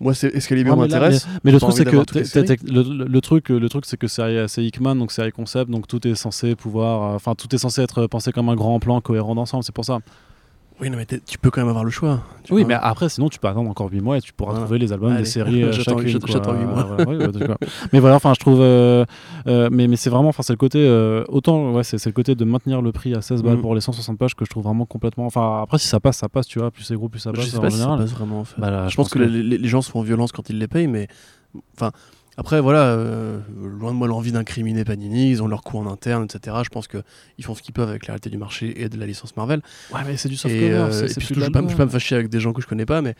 Moi, 0.00 0.14
c'est 0.14 0.34
Excalibur 0.34 0.76
mais 0.76 0.82
là, 0.82 0.86
m'intéresse. 1.00 1.26
Mais 1.42 1.50
le 1.50 1.58
J'ai 1.58 1.60
pas 1.66 1.72
truc, 1.72 1.76
c'est 2.26 2.56
que 2.56 2.66
le, 2.70 2.82
le- 2.82 3.04
le 3.06 3.20
truc, 3.20 3.48
le 3.48 3.68
truc, 3.68 3.84
c'est 3.86 3.96
que 3.96 4.06
c'est 4.06 4.64
Hickman, 4.64 4.94
donc 4.96 5.10
c'est 5.10 5.30
concept, 5.32 5.70
donc 5.70 5.86
tout 5.88 6.06
est 6.06 6.14
censé 6.14 6.54
pouvoir, 6.54 7.12
euh, 7.12 7.16
enfin 7.16 7.34
tout 7.34 7.52
est 7.54 7.58
censé 7.58 7.80
être 7.82 8.06
pensé 8.06 8.30
comme 8.32 8.48
un 8.48 8.54
grand 8.56 8.78
plan 8.78 9.00
cohérent 9.00 9.34
d'ensemble. 9.34 9.64
C'est 9.64 9.74
pour 9.74 9.84
ça. 9.86 9.98
Oui, 10.78 10.90
non, 10.90 10.98
mais 10.98 11.06
tu 11.06 11.38
peux 11.38 11.50
quand 11.50 11.62
même 11.62 11.70
avoir 11.70 11.84
le 11.84 11.90
choix. 11.90 12.20
Oui, 12.50 12.60
vois. 12.62 12.68
mais 12.68 12.74
après, 12.74 13.08
sinon 13.08 13.30
tu 13.30 13.38
peux 13.38 13.48
attendre 13.48 13.70
encore 13.70 13.90
8 13.90 14.00
mois 14.02 14.18
et 14.18 14.20
tu 14.20 14.34
pourras 14.34 14.50
Voilà. 14.52 14.66
trouver 14.66 14.78
les 14.78 14.92
albums 14.92 15.10
Allez. 15.12 15.20
des 15.22 15.28
séries 15.28 15.62
euh, 15.62 15.72
J'attends- 15.72 15.96
chacune. 15.96 16.08
j'attends- 16.08 16.26
quoi. 16.26 16.32
j'attends 16.34 16.52
huit 16.54 16.64
mois. 16.66 16.82
Voilà, 16.82 17.04
ouais, 17.10 17.16
ouais, 17.16 17.32
d'accord. 17.32 17.56
mais 17.94 17.98
voilà, 17.98 18.16
enfin, 18.16 18.34
je 18.34 18.40
trouve, 18.40 18.58
euh, 18.60 19.06
euh, 19.46 19.68
mais 19.72 19.88
mais 19.88 19.96
c'est 19.96 20.10
vraiment, 20.10 20.28
enfin, 20.28 20.42
c'est 20.42 20.52
le 20.52 20.58
côté 20.58 20.86
autant, 21.28 21.72
ouais, 21.72 21.82
c'est 21.82 22.04
le 22.04 22.12
côté 22.12 22.34
de 22.34 22.44
maintenir 22.44 22.82
le 22.82 22.92
prix 22.92 23.14
à 23.14 23.22
16 23.22 23.42
balles 23.42 23.56
Mm. 23.56 23.60
pour 23.62 23.74
les 23.74 23.80
160 23.80 24.18
pages 24.18 24.34
que 24.34 24.44
je 24.44 24.50
trouve 24.50 24.64
vraiment 24.64 24.84
complètement. 24.84 25.24
Enfin, 25.26 25.62
après, 25.62 25.78
si 25.78 25.88
ça 25.88 25.98
passe, 25.98 26.18
ça 26.18 26.28
passe, 26.28 26.46
tu 26.46 26.58
vois. 26.58 26.70
Plus 26.70 26.84
c'est 26.84 26.94
gros, 26.94 27.08
plus 27.08 27.20
ça 27.20 27.30
je 27.32 27.36
passe 27.40 27.48
sais 27.48 27.56
en 27.58 27.62
pas 27.62 27.70
si 27.70 27.76
ça 27.78 27.82
général. 27.84 28.00
passe 28.04 28.12
vraiment 28.12 28.40
en 28.40 28.44
fait. 28.44 28.60
Bah, 28.60 28.70
là, 28.70 28.88
je, 28.88 28.96
pense 28.96 29.08
que, 29.08 29.18
Les, 29.18 29.42
les- 29.42 29.58
les 29.58 29.68
gens 29.68 29.80
sont 29.80 29.98
en 29.98 30.02
violence 30.02 30.30
quand 30.32 30.50
ils 30.50 30.58
les 30.58 30.68
payent, 30.68 30.88
mais 30.88 31.08
enfin 31.74 31.90
après 32.38 32.60
voilà, 32.60 32.84
euh, 32.84 33.40
loin 33.56 33.92
de 33.92 33.96
moi 33.96 34.06
l'envie 34.06 34.32
d'incriminer 34.32 34.84
Panini, 34.84 35.30
ils 35.30 35.42
ont 35.42 35.48
leur 35.48 35.62
coût 35.62 35.78
en 35.78 35.86
interne, 35.86 36.24
etc. 36.24 36.56
Je 36.62 36.68
pense 36.68 36.86
que 36.86 36.98
ils 37.38 37.44
font 37.44 37.54
ce 37.54 37.62
qu'ils 37.62 37.72
peuvent 37.72 37.88
avec 37.88 38.06
la 38.06 38.12
réalité 38.12 38.28
du 38.28 38.36
marché 38.36 38.82
et 38.82 38.88
de 38.88 38.98
la 38.98 39.06
licence 39.06 39.36
Marvel. 39.36 39.62
Ouais, 39.94 40.00
mais 40.06 40.16
c'est 40.18 40.28
du 40.28 40.34
Et, 40.34 40.70
euh, 40.72 40.90
et 40.90 41.14
puis 41.14 41.24
surtout, 41.24 41.34
je 41.34 41.40
de 41.40 41.44
vais 41.46 41.50
pas, 41.50 41.62
me 41.62 41.90
fâcher 41.90 42.14
avec 42.14 42.28
des 42.28 42.40
gens 42.40 42.52
que 42.52 42.60
je 42.60 42.66
connais 42.66 42.84
pas, 42.84 43.00
mais 43.00 43.14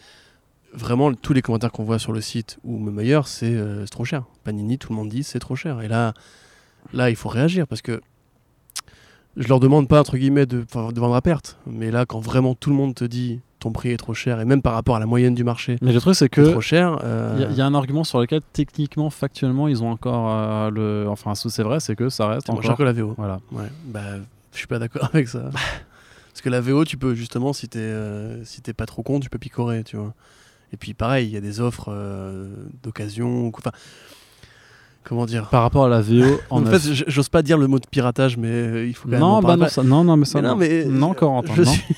vraiment 0.74 1.14
tous 1.14 1.32
les 1.32 1.40
commentaires 1.40 1.72
qu'on 1.72 1.84
voit 1.84 1.98
sur 1.98 2.12
le 2.12 2.20
site 2.20 2.58
ou 2.62 2.78
même 2.78 2.98
ailleurs, 2.98 3.26
c'est 3.26 3.46
euh, 3.46 3.86
c'est 3.86 3.90
trop 3.90 4.04
cher. 4.04 4.24
Panini, 4.44 4.76
tout 4.76 4.92
le 4.92 4.96
monde 4.96 5.08
dit 5.08 5.22
c'est 5.22 5.38
trop 5.38 5.56
cher. 5.56 5.80
Et 5.80 5.88
là, 5.88 6.12
là, 6.92 7.08
il 7.08 7.16
faut 7.16 7.30
réagir 7.30 7.66
parce 7.66 7.80
que 7.80 8.02
je 9.38 9.48
leur 9.48 9.60
demande 9.60 9.88
pas 9.88 10.00
entre 10.00 10.18
guillemets 10.18 10.46
de, 10.46 10.60
de 10.60 11.00
vendre 11.00 11.14
à 11.14 11.22
perte, 11.22 11.58
mais 11.66 11.90
là, 11.90 12.04
quand 12.04 12.20
vraiment 12.20 12.54
tout 12.54 12.68
le 12.68 12.76
monde 12.76 12.94
te 12.94 13.04
dit 13.04 13.40
ton 13.66 13.72
prix 13.72 13.90
est 13.90 13.96
trop 13.96 14.14
cher 14.14 14.40
et 14.40 14.44
même 14.44 14.62
par 14.62 14.74
rapport 14.74 14.94
à 14.96 15.00
la 15.00 15.06
moyenne 15.06 15.34
du 15.34 15.42
marché, 15.44 15.76
Mais 15.82 15.92
le 15.92 16.00
truc, 16.00 16.14
c'est 16.14 16.28
que 16.28 16.50
trop 16.52 16.60
cher. 16.60 16.98
euh, 17.02 17.34
Il 17.36 17.40
y, 17.42 17.44
a- 17.44 17.50
il 17.50 17.56
y 17.56 17.60
a 17.60 17.66
un 17.66 17.74
argument 17.74 18.04
sur 18.04 18.20
lequel 18.20 18.40
techniquement, 18.52 19.10
factuellement, 19.10 19.66
ils 19.68 19.82
ont 19.82 19.90
encore 19.90 20.30
euh, 20.30 20.70
le. 20.70 21.06
Enfin, 21.08 21.34
ce- 21.34 21.48
c'est 21.48 21.62
vrai, 21.64 21.80
c'est 21.80 21.96
que 21.96 22.08
ça 22.08 22.28
reste 22.28 22.46
c'est 22.46 22.52
moins 22.52 22.62
cher 22.62 22.70
encore. 22.72 22.78
que 22.78 22.82
la 22.84 22.92
VO. 22.92 23.14
Voilà. 23.16 23.40
Ouais, 23.52 23.68
bah, 23.86 24.00
je 24.52 24.58
suis 24.58 24.66
pas 24.68 24.78
d'accord 24.78 25.08
avec 25.12 25.26
ça. 25.28 25.50
Parce 25.50 26.42
que 26.42 26.48
la 26.50 26.60
VO, 26.60 26.84
tu 26.84 26.96
peux 26.96 27.14
justement, 27.14 27.52
si 27.52 27.68
t'es 27.68 27.78
euh, 27.80 28.44
si 28.44 28.60
t'es 28.62 28.72
pas 28.74 28.86
trop 28.86 29.02
con, 29.02 29.18
tu 29.20 29.28
peux 29.30 29.38
picorer, 29.38 29.82
tu 29.84 29.96
vois. 29.96 30.14
Et 30.72 30.76
puis 30.76 30.94
pareil, 30.94 31.26
il 31.26 31.32
y 31.32 31.36
a 31.36 31.40
des 31.40 31.60
offres 31.60 31.88
euh, 31.90 32.48
d'occasion. 32.82 33.50
Enfin, 33.56 33.70
comment 35.08 35.24
dire 35.26 35.48
Par 35.48 35.62
rapport 35.62 35.84
à 35.86 35.88
la 35.88 36.00
VO, 36.02 36.24
En, 36.50 36.62
en 36.62 36.66
fait, 36.66 36.80
j'ose 37.06 37.28
pas 37.28 37.42
dire 37.42 37.56
le 37.58 37.66
mot 37.66 37.78
de 37.78 37.86
piratage, 37.90 38.36
mais 38.36 38.48
euh, 38.50 38.86
il 38.86 38.94
faut 38.94 39.04
quand 39.04 39.12
même. 39.12 39.20
non, 39.20 39.26
en 39.26 39.40
bah 39.42 39.56
non, 39.56 39.68
ça- 39.68 39.82
non, 39.82 40.04
non, 40.04 40.16
mais 40.16 40.24
ça. 40.26 40.40
Mais 40.40 40.48
non, 40.48 40.54
non. 40.54 40.56
mais 40.58 40.84
non, 40.86 41.10
euh, 41.12 41.14
Corentin, 41.14 41.54
je 41.54 41.62
non. 41.62 41.70
suis- 41.72 41.94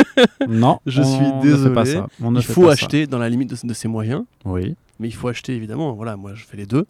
non, 0.48 0.80
je 0.86 1.02
suis 1.02 1.20
ne 1.20 1.56
fait 1.56 1.70
pas 1.72 1.82
désolé. 1.84 1.92
ça. 2.00 2.08
On 2.22 2.30
ne 2.30 2.40
il 2.40 2.44
faut 2.44 2.62
pas 2.62 2.68
ça. 2.68 2.72
acheter 2.84 3.06
dans 3.06 3.18
la 3.18 3.28
limite 3.28 3.50
de, 3.50 3.66
de 3.68 3.74
ses 3.74 3.88
moyens, 3.88 4.22
Oui. 4.44 4.74
mais 5.00 5.08
il 5.08 5.12
faut 5.14 5.28
acheter 5.28 5.54
évidemment. 5.54 5.92
Voilà, 5.92 6.16
moi 6.16 6.32
je 6.34 6.44
fais 6.44 6.56
les 6.56 6.66
deux. 6.66 6.86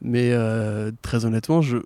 Mais 0.00 0.30
euh, 0.32 0.92
très 1.02 1.24
honnêtement, 1.24 1.60
je 1.60 1.78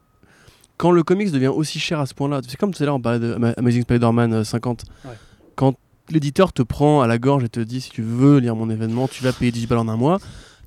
quand 0.77 0.91
le 0.91 1.03
comics 1.03 1.31
devient 1.31 1.49
aussi 1.49 1.79
cher 1.79 2.01
à 2.01 2.07
ce 2.07 2.15
point-là, 2.15 2.41
c'est 2.47 2.57
comme 2.59 2.75
tout 2.75 2.83
à 2.83 2.87
l'heure 2.87 2.97
on 2.97 3.01
parlait 3.01 3.21
de 3.21 3.35
Ama- 3.35 3.55
Amazing 3.57 3.83
Spider-Man 3.83 4.33
euh, 4.35 4.45
50. 4.45 4.85
Ouais. 5.05 5.11
Quand 5.55 5.75
l'éditeur 6.11 6.53
te 6.53 6.63
prend 6.63 7.01
à 7.03 7.07
la 7.07 7.19
gorge 7.19 7.45
et 7.45 7.49
te 7.49 7.61
dit 7.61 7.81
si 7.81 7.91
tu 7.91 8.03
veux 8.03 8.39
lire 8.39 8.57
mon 8.57 8.69
événement, 8.69 9.09
tu 9.09 9.23
vas 9.23 9.33
payer 9.33 9.53
10 9.53 9.67
balles 9.67 9.79
en 9.79 9.89
un 9.89 9.97
mois, 9.97 10.19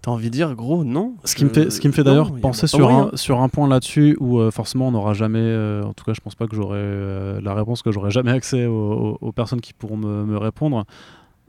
t'as 0.06 0.12
envie 0.12 0.28
de 0.30 0.34
dire 0.36 0.54
gros 0.56 0.84
non. 0.84 1.16
Ce 1.24 1.34
qui 1.36 1.46
me 1.46 1.50
fait, 1.50 1.70
ce 1.72 1.80
qui 1.82 1.88
me 1.88 1.94
fait 1.94 2.04
non, 2.04 2.12
d'ailleurs 2.12 2.32
penser 2.42 2.68
sur 2.68 2.90
un, 2.92 3.10
sur 3.16 3.42
un 3.42 3.50
point 3.50 3.68
là-dessus 3.68 4.16
où 4.20 4.40
euh, 4.40 4.52
forcément 4.52 4.88
on 4.90 4.92
n'aura 4.92 5.14
jamais, 5.14 5.40
euh, 5.42 5.84
en 5.84 5.94
tout 5.94 6.06
cas 6.06 6.14
je 6.14 6.22
pense 6.22 6.36
pas 6.36 6.46
que 6.48 6.56
j'aurai 6.56 6.78
euh, 6.80 7.42
la 7.42 7.54
réponse, 7.56 7.82
que 7.82 7.92
j'aurai 7.92 8.12
jamais 8.12 8.32
accès 8.32 8.68
aux, 8.68 8.74
aux- 8.74 9.18
aux 9.20 9.32
personnes 9.32 9.62
qui 9.62 9.74
pourront 9.74 9.98
me, 9.98 10.24
me 10.26 10.38
répondre. 10.38 10.86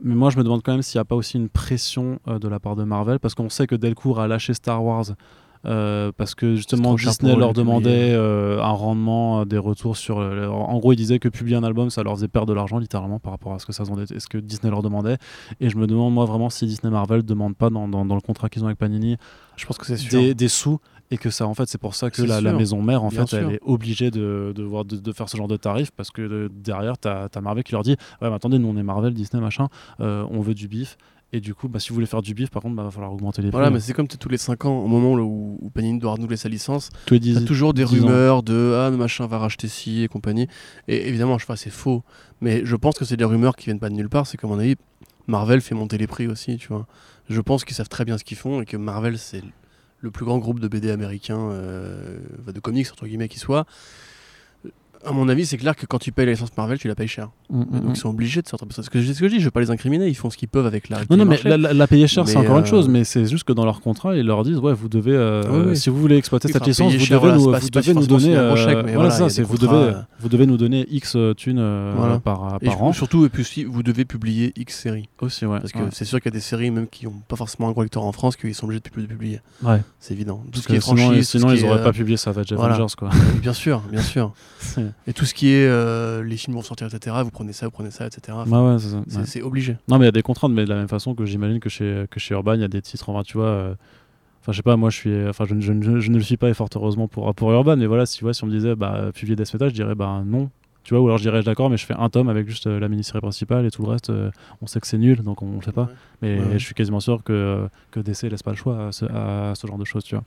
Mais 0.03 0.15
moi 0.15 0.29
je 0.31 0.37
me 0.37 0.43
demande 0.43 0.61
quand 0.63 0.71
même 0.71 0.81
s'il 0.81 0.97
n'y 0.97 1.01
a 1.01 1.05
pas 1.05 1.15
aussi 1.15 1.37
une 1.37 1.49
pression 1.49 2.19
euh, 2.27 2.39
de 2.39 2.47
la 2.47 2.59
part 2.59 2.75
de 2.75 2.83
Marvel, 2.83 3.19
parce 3.19 3.35
qu'on 3.35 3.49
sait 3.49 3.67
que 3.67 3.75
Delcourt 3.75 4.19
a 4.19 4.27
lâché 4.27 4.53
Star 4.55 4.83
Wars. 4.83 5.05
Euh, 5.65 6.11
parce 6.15 6.35
que 6.35 6.55
justement 6.55 6.93
Disney 7.11 7.33
leur 7.39 7.53
demandait 7.53 8.11
euh, 8.13 8.61
un 8.61 8.71
rendement, 8.71 9.41
euh, 9.41 9.45
des 9.45 9.57
retours 9.57 9.97
sur. 9.97 10.19
le- 10.19 10.49
en 10.49 10.77
gros, 10.79 10.93
ils 10.93 10.97
disaient 10.97 11.19
que 11.19 11.29
publier 11.29 11.57
un 11.57 11.63
album, 11.63 11.89
ça 11.89 12.03
leur 12.03 12.13
faisait 12.15 12.27
perdre 12.27 12.47
de 12.47 12.53
l'argent 12.53 12.77
littéralement 12.77 13.19
par 13.19 13.31
rapport 13.31 13.53
à 13.53 13.59
ce 13.59 13.65
que 13.65 13.73
ça 13.73 13.83
vendait, 13.83 14.05
ce 14.07 14.27
que 14.27 14.37
Disney 14.37 14.69
leur 14.71 14.81
demandait. 14.81 15.17
Et 15.59 15.69
je 15.69 15.77
me 15.77 15.87
demande 15.87 16.13
moi 16.13 16.25
vraiment 16.25 16.49
si 16.49 16.65
Disney 16.65 16.91
Marvel 16.91 17.23
demande 17.23 17.55
pas 17.55 17.69
dans, 17.69 17.87
dans- 17.87 18.05
dans 18.05 18.15
le 18.15 18.21
contrat 18.21 18.49
qu'ils 18.49 18.63
ont 18.63 18.67
avec 18.67 18.77
Panini 18.77 19.17
Je 19.55 19.65
pense 19.65 19.77
que 19.77 19.85
c'est 19.85 19.95
des, 20.19 20.35
des 20.35 20.47
sous 20.47 20.79
et 21.09 21.17
que 21.17 21.29
ça 21.29 21.47
en 21.47 21.53
fait 21.53 21.67
c'est 21.69 21.77
pour 21.77 21.95
ça 21.95 22.09
que 22.11 22.21
la, 22.27 22.41
maison 22.57 22.81
mère 22.81 23.01
en 23.01 23.07
Bien 23.07 23.25
fait 23.25 23.37
elle 23.37 23.53
est 23.53 23.59
obligée 23.65 24.11
de, 24.11 24.51
de, 24.53 24.63
voir, 24.63 24.83
de, 24.83 24.97
de 24.97 25.11
faire 25.13 25.29
ce 25.29 25.37
genre 25.37 25.47
de 25.47 25.55
tarif 25.55 25.89
parce 25.91 26.11
que 26.11 26.49
derrière 26.53 26.97
t'as 26.97 27.29
as 27.33 27.41
Marvel 27.41 27.63
qui 27.63 27.71
leur 27.71 27.83
dit 27.83 27.95
ouais 28.21 28.29
mais 28.29 28.35
attendez 28.35 28.59
nous 28.59 28.67
on 28.67 28.75
est 28.75 28.83
Marvel 28.83 29.13
Disney 29.13 29.41
machin 29.41 29.69
on 29.99 30.41
veut 30.41 30.53
du 30.53 30.67
bif 30.67 30.97
Et 31.33 31.41
du 31.41 31.53
coup, 31.53 31.67
bah, 31.67 31.79
si 31.79 31.89
vous 31.89 31.95
voulez 31.95 32.07
faire 32.07 32.21
du 32.21 32.33
bif, 32.33 32.49
par 32.49 32.61
contre, 32.61 32.75
bah, 32.75 32.83
va 32.83 32.91
falloir 32.91 33.11
augmenter 33.11 33.41
les 33.41 33.49
prix. 33.49 33.57
Voilà, 33.57 33.69
mais 33.69 33.81
c'est 33.81 33.91
comme 33.93 34.07
tous 34.07 34.29
les 34.29 34.37
5 34.37 34.63
ans, 34.63 34.79
au 34.79 34.87
moment 34.87 35.13
où, 35.13 35.57
où 35.61 35.69
Panini 35.69 35.99
doit 35.99 36.13
renouveler 36.13 36.37
sa 36.37 36.47
licence, 36.47 36.89
Tous 37.05 37.15
les 37.15 37.19
il 37.19 37.33
y 37.33 37.35
a 37.35 37.39
10 37.41 37.45
toujours 37.45 37.73
des 37.73 37.83
10 37.83 38.01
ans. 38.01 38.05
rumeurs 38.05 38.43
de 38.43 38.75
ah, 38.77 38.89
le 38.89 38.95
machin 38.95 39.27
va 39.27 39.37
racheter 39.37 39.67
ci 39.67 40.03
et 40.03 40.07
compagnie. 40.07 40.47
Et 40.87 41.09
évidemment, 41.09 41.37
je 41.37 41.43
sais 41.43 41.47
pas, 41.47 41.57
c'est 41.57 41.69
faux. 41.69 42.03
Mais 42.39 42.61
je 42.65 42.75
pense 42.77 42.97
que 42.97 43.03
c'est 43.03 43.17
des 43.17 43.25
rumeurs 43.25 43.57
qui 43.57 43.65
viennent 43.65 43.79
pas 43.79 43.89
de 43.89 43.95
nulle 43.95 44.09
part. 44.09 44.25
C'est 44.25 44.37
qu'à 44.37 44.47
mon 44.47 44.57
avis, 44.57 44.75
Marvel 45.27 45.59
fait 45.59 45.75
monter 45.75 45.97
les 45.97 46.07
prix 46.07 46.27
aussi, 46.27 46.55
tu 46.55 46.69
vois. 46.69 46.87
Je 47.29 47.41
pense 47.41 47.65
qu'ils 47.65 47.75
savent 47.75 47.89
très 47.89 48.05
bien 48.05 48.17
ce 48.17 48.23
qu'ils 48.23 48.37
font 48.37 48.61
et 48.61 48.65
que 48.65 48.77
Marvel, 48.77 49.17
c'est 49.17 49.43
le 49.99 50.11
plus 50.11 50.23
grand 50.23 50.37
groupe 50.37 50.61
de 50.61 50.69
BD 50.69 50.91
américain, 50.91 51.37
euh, 51.51 52.19
de 52.45 52.59
comics, 52.61 52.87
entre 52.89 53.05
guillemets, 53.05 53.27
qui 53.27 53.39
soit. 53.39 53.65
À 55.03 55.11
mon 55.11 55.27
avis, 55.27 55.45
c'est 55.45 55.57
clair 55.57 55.75
que 55.75 55.85
quand 55.85 55.99
tu 55.99 56.11
payes 56.13 56.25
la 56.25 56.31
licence 56.31 56.55
Marvel, 56.55 56.79
tu 56.79 56.87
la 56.87 56.95
payes 56.95 57.07
cher. 57.07 57.31
Mm, 57.49 57.59
mm, 57.59 57.65
donc 57.71 57.83
mm. 57.83 57.89
ils 57.91 57.95
sont 57.95 58.09
obligés 58.09 58.41
de 58.41 58.47
sortir. 58.47 58.67
Parce 58.67 58.89
que 58.89 59.01
c'est 59.01 59.13
ce 59.13 59.19
que 59.19 59.27
je 59.27 59.33
dis, 59.35 59.39
je 59.39 59.45
veux 59.45 59.51
pas 59.51 59.61
les 59.61 59.71
incriminer, 59.71 60.07
ils 60.07 60.15
font 60.15 60.29
ce 60.29 60.37
qu'ils 60.37 60.47
peuvent 60.49 60.65
avec 60.65 60.89
la. 60.89 60.99
Non, 61.09 61.17
non, 61.17 61.25
mais 61.25 61.39
la, 61.43 61.57
la- 61.57 61.73
la 61.73 61.87
payer 61.87 62.07
cher, 62.07 62.27
c'est 62.27 62.35
encore 62.37 62.57
une 62.57 62.63
euh, 62.63 62.67
chose, 62.67 62.89
mais 62.89 63.03
c'est 63.03 63.25
juste 63.25 63.43
que 63.45 63.53
dans 63.53 63.63
leur 63.65 63.81
contrat, 63.81 64.15
ils 64.17 64.25
leur 64.25 64.43
disent 64.43 64.57
ouais, 64.57 64.73
vous 64.73 64.89
devez, 64.89 65.13
euh, 65.13 65.43
Oui, 65.49 65.63
oui. 65.69 65.77
si 65.77 65.89
vous 65.89 65.97
voulez 65.97 66.17
exploiter 66.17 66.47
Oui, 66.47 66.53
cette 66.53 66.65
licence, 66.67 66.93
vous 66.93 66.97
devez, 67.05 67.31
nous, 67.33 67.51
pas- 67.51 67.59
vous 67.59 67.69
devez 67.69 67.93
nous 67.93 68.05
donner, 68.07 68.35
euh, 68.35 68.55
chèque, 68.55 68.67
mais 68.85 68.93
voilà, 68.95 69.09
voilà, 69.09 69.29
ça, 69.29 69.43
vous 69.43 69.57
devez, 69.57 69.73
euh, 69.75 69.93
vous 70.19 70.29
devez 70.29 70.45
nous 70.45 70.57
donner 70.57 70.85
X 70.89 71.13
euh, 71.15 71.33
thunes 71.33 71.59
euh, 71.59 71.93
Voilà. 71.95 72.19
par, 72.19 72.59
par 72.59 72.83
an 72.83 72.91
surtout, 72.93 73.25
et 73.25 73.29
puis 73.29 73.63
vous 73.63 73.83
devez 73.83 74.03
publier 74.05 74.51
X 74.57 74.77
séries. 74.79 75.07
aussi, 75.21 75.45
ouais. 75.45 75.59
Parce 75.59 75.71
que 75.71 75.79
ouais. 75.79 75.85
c'est 75.91 76.05
sûr 76.05 76.19
qu'il 76.19 76.31
y 76.31 76.35
a 76.35 76.37
des 76.37 76.41
séries 76.41 76.71
même 76.71 76.87
qui 76.87 77.05
n'ont 77.05 77.13
pas 77.27 77.35
forcément 77.35 77.69
un 77.69 77.71
gros 77.71 77.83
lecteur 77.83 78.03
en 78.03 78.11
France 78.11 78.35
qu'ils 78.35 78.53
sont 78.55 78.65
obligés 78.65 78.81
de 78.81 78.89
pub- 78.89 79.01
de 79.03 79.07
publier. 79.07 79.39
Ouais. 79.63 79.81
C'est 79.99 80.13
évident. 80.13 80.43
Tout 80.51 80.59
ce 80.59 80.67
qui 80.67 80.75
est 80.75 80.81
sinon, 80.81 80.97
franchise, 80.97 81.31
ils 81.33 81.39
qui 81.39 81.45
est, 81.45 81.63
auraient 81.63 81.79
euh, 81.79 81.83
pas 81.83 81.93
publié 81.93 82.17
Savage 82.17 82.51
voilà. 82.53 82.75
Avengers, 82.75 82.93
quoi. 82.97 83.09
Bien 83.41 83.53
sûr, 83.53 83.81
bien 83.91 84.01
sûr. 84.01 84.33
Et 85.07 85.13
tout 85.13 85.25
ce 85.25 85.33
qui 85.33 85.49
est 85.49 85.65
euh, 85.67 86.23
les 86.23 86.35
films 86.37 86.55
vont 86.55 86.61
sortir, 86.63 86.87
etc. 86.93 87.15
Vous 87.23 87.31
prenez 87.37 87.53
ça, 87.53 87.65
vous 87.67 87.71
prenez 87.71 87.91
ça, 87.91 88.05
etc. 88.07 88.37
Enfin, 88.41 88.49
Ouais, 88.67 88.73
ouais, 88.73 89.25
c'est 89.25 89.41
ouais. 89.41 89.45
obligé. 89.47 89.77
Non, 89.87 89.97
mais 89.97 90.05
il 90.05 90.07
y 90.07 90.09
a 90.09 90.11
des 90.11 90.21
contraintes, 90.23 90.51
mais 90.51 90.63
de 90.65 90.69
la 90.69 90.75
même 90.75 90.87
façon 90.87 91.13
que 91.15 91.25
j'imagine 91.25 91.59
que 91.59 91.69
chez, 91.69 92.05
que 92.09 92.19
chez 92.19 92.33
Urban, 92.33 92.53
il 92.55 92.61
y 92.61 92.63
a 92.63 92.67
des 92.67 92.81
titres, 92.81 93.09
enfin, 93.09 93.23
tu 93.23 93.37
vois. 93.37 93.45
euh, 93.47 93.75
Enfin, 94.41 94.53
je 94.53 94.57
sais 94.57 94.63
pas, 94.63 94.77
moi, 94.77 94.89
je 94.89 94.95
suis. 94.95 95.27
Enfin, 95.27 95.43
je, 95.45 95.53
ne- 95.55 95.59
je 95.61 95.73
ne- 95.73 95.99
je 95.99 96.09
ne 96.09 96.15
le 96.17 96.23
suis 96.23 96.37
pas, 96.37 96.47
et 96.49 96.53
fort 96.53 96.69
heureusement 96.73 97.07
pour, 97.09 97.33
pour 97.35 97.51
Urban, 97.51 97.75
mais 97.75 97.85
voilà, 97.85 98.05
si, 98.05 98.17
tu 98.17 98.23
vois, 98.23 98.33
si 98.33 98.43
on 98.45 98.47
me 98.47 98.51
disait, 98.53 98.75
bah, 98.75 99.11
publier 99.13 99.35
Death 99.35 99.53
Metal, 99.53 99.69
je 99.69 99.73
dirais, 99.73 99.93
bah, 99.95 100.23
non. 100.25 100.49
Tu 100.83 100.93
vois, 100.93 101.03
ou 101.03 101.07
alors 101.07 101.17
je 101.17 101.23
dirais, 101.23 101.43
d'accord, 101.43 101.69
mais 101.69 101.75
je 101.75 101.85
fais 101.85 101.95
un 101.95 102.07
tome 102.09 102.29
avec 102.29 102.47
juste 102.47 102.65
euh, 102.65 102.79
la 102.79 102.87
mini-série 102.87 103.19
principale 103.19 103.65
et 103.65 103.71
tout 103.71 103.81
le 103.83 103.89
reste, 103.89 104.09
euh, 104.09 104.31
on 104.61 104.67
sait 104.67 104.79
que 104.79 104.87
c'est 104.87 104.97
nul, 104.97 105.21
donc 105.21 105.41
on 105.41 105.55
le 105.55 105.59
fait 105.61 105.73
pas. 105.73 105.89
Mais 106.21 106.39
Ouais, 106.39 106.45
ouais. 106.45 106.59
je 106.59 106.63
suis 106.65 106.73
quasiment 106.73 107.01
sûr 107.01 107.23
que, 107.25 107.67
que 107.91 107.99
DC 107.99 108.29
laisse 108.29 108.41
pas 108.41 108.51
le 108.51 108.55
choix 108.55 108.87
à 108.87 108.91
ce, 108.93 109.03
à 109.03 109.51
ce 109.53 109.67
genre 109.67 109.77
de 109.77 109.83
choses, 109.83 110.05
tu 110.05 110.15
vois. 110.15 110.23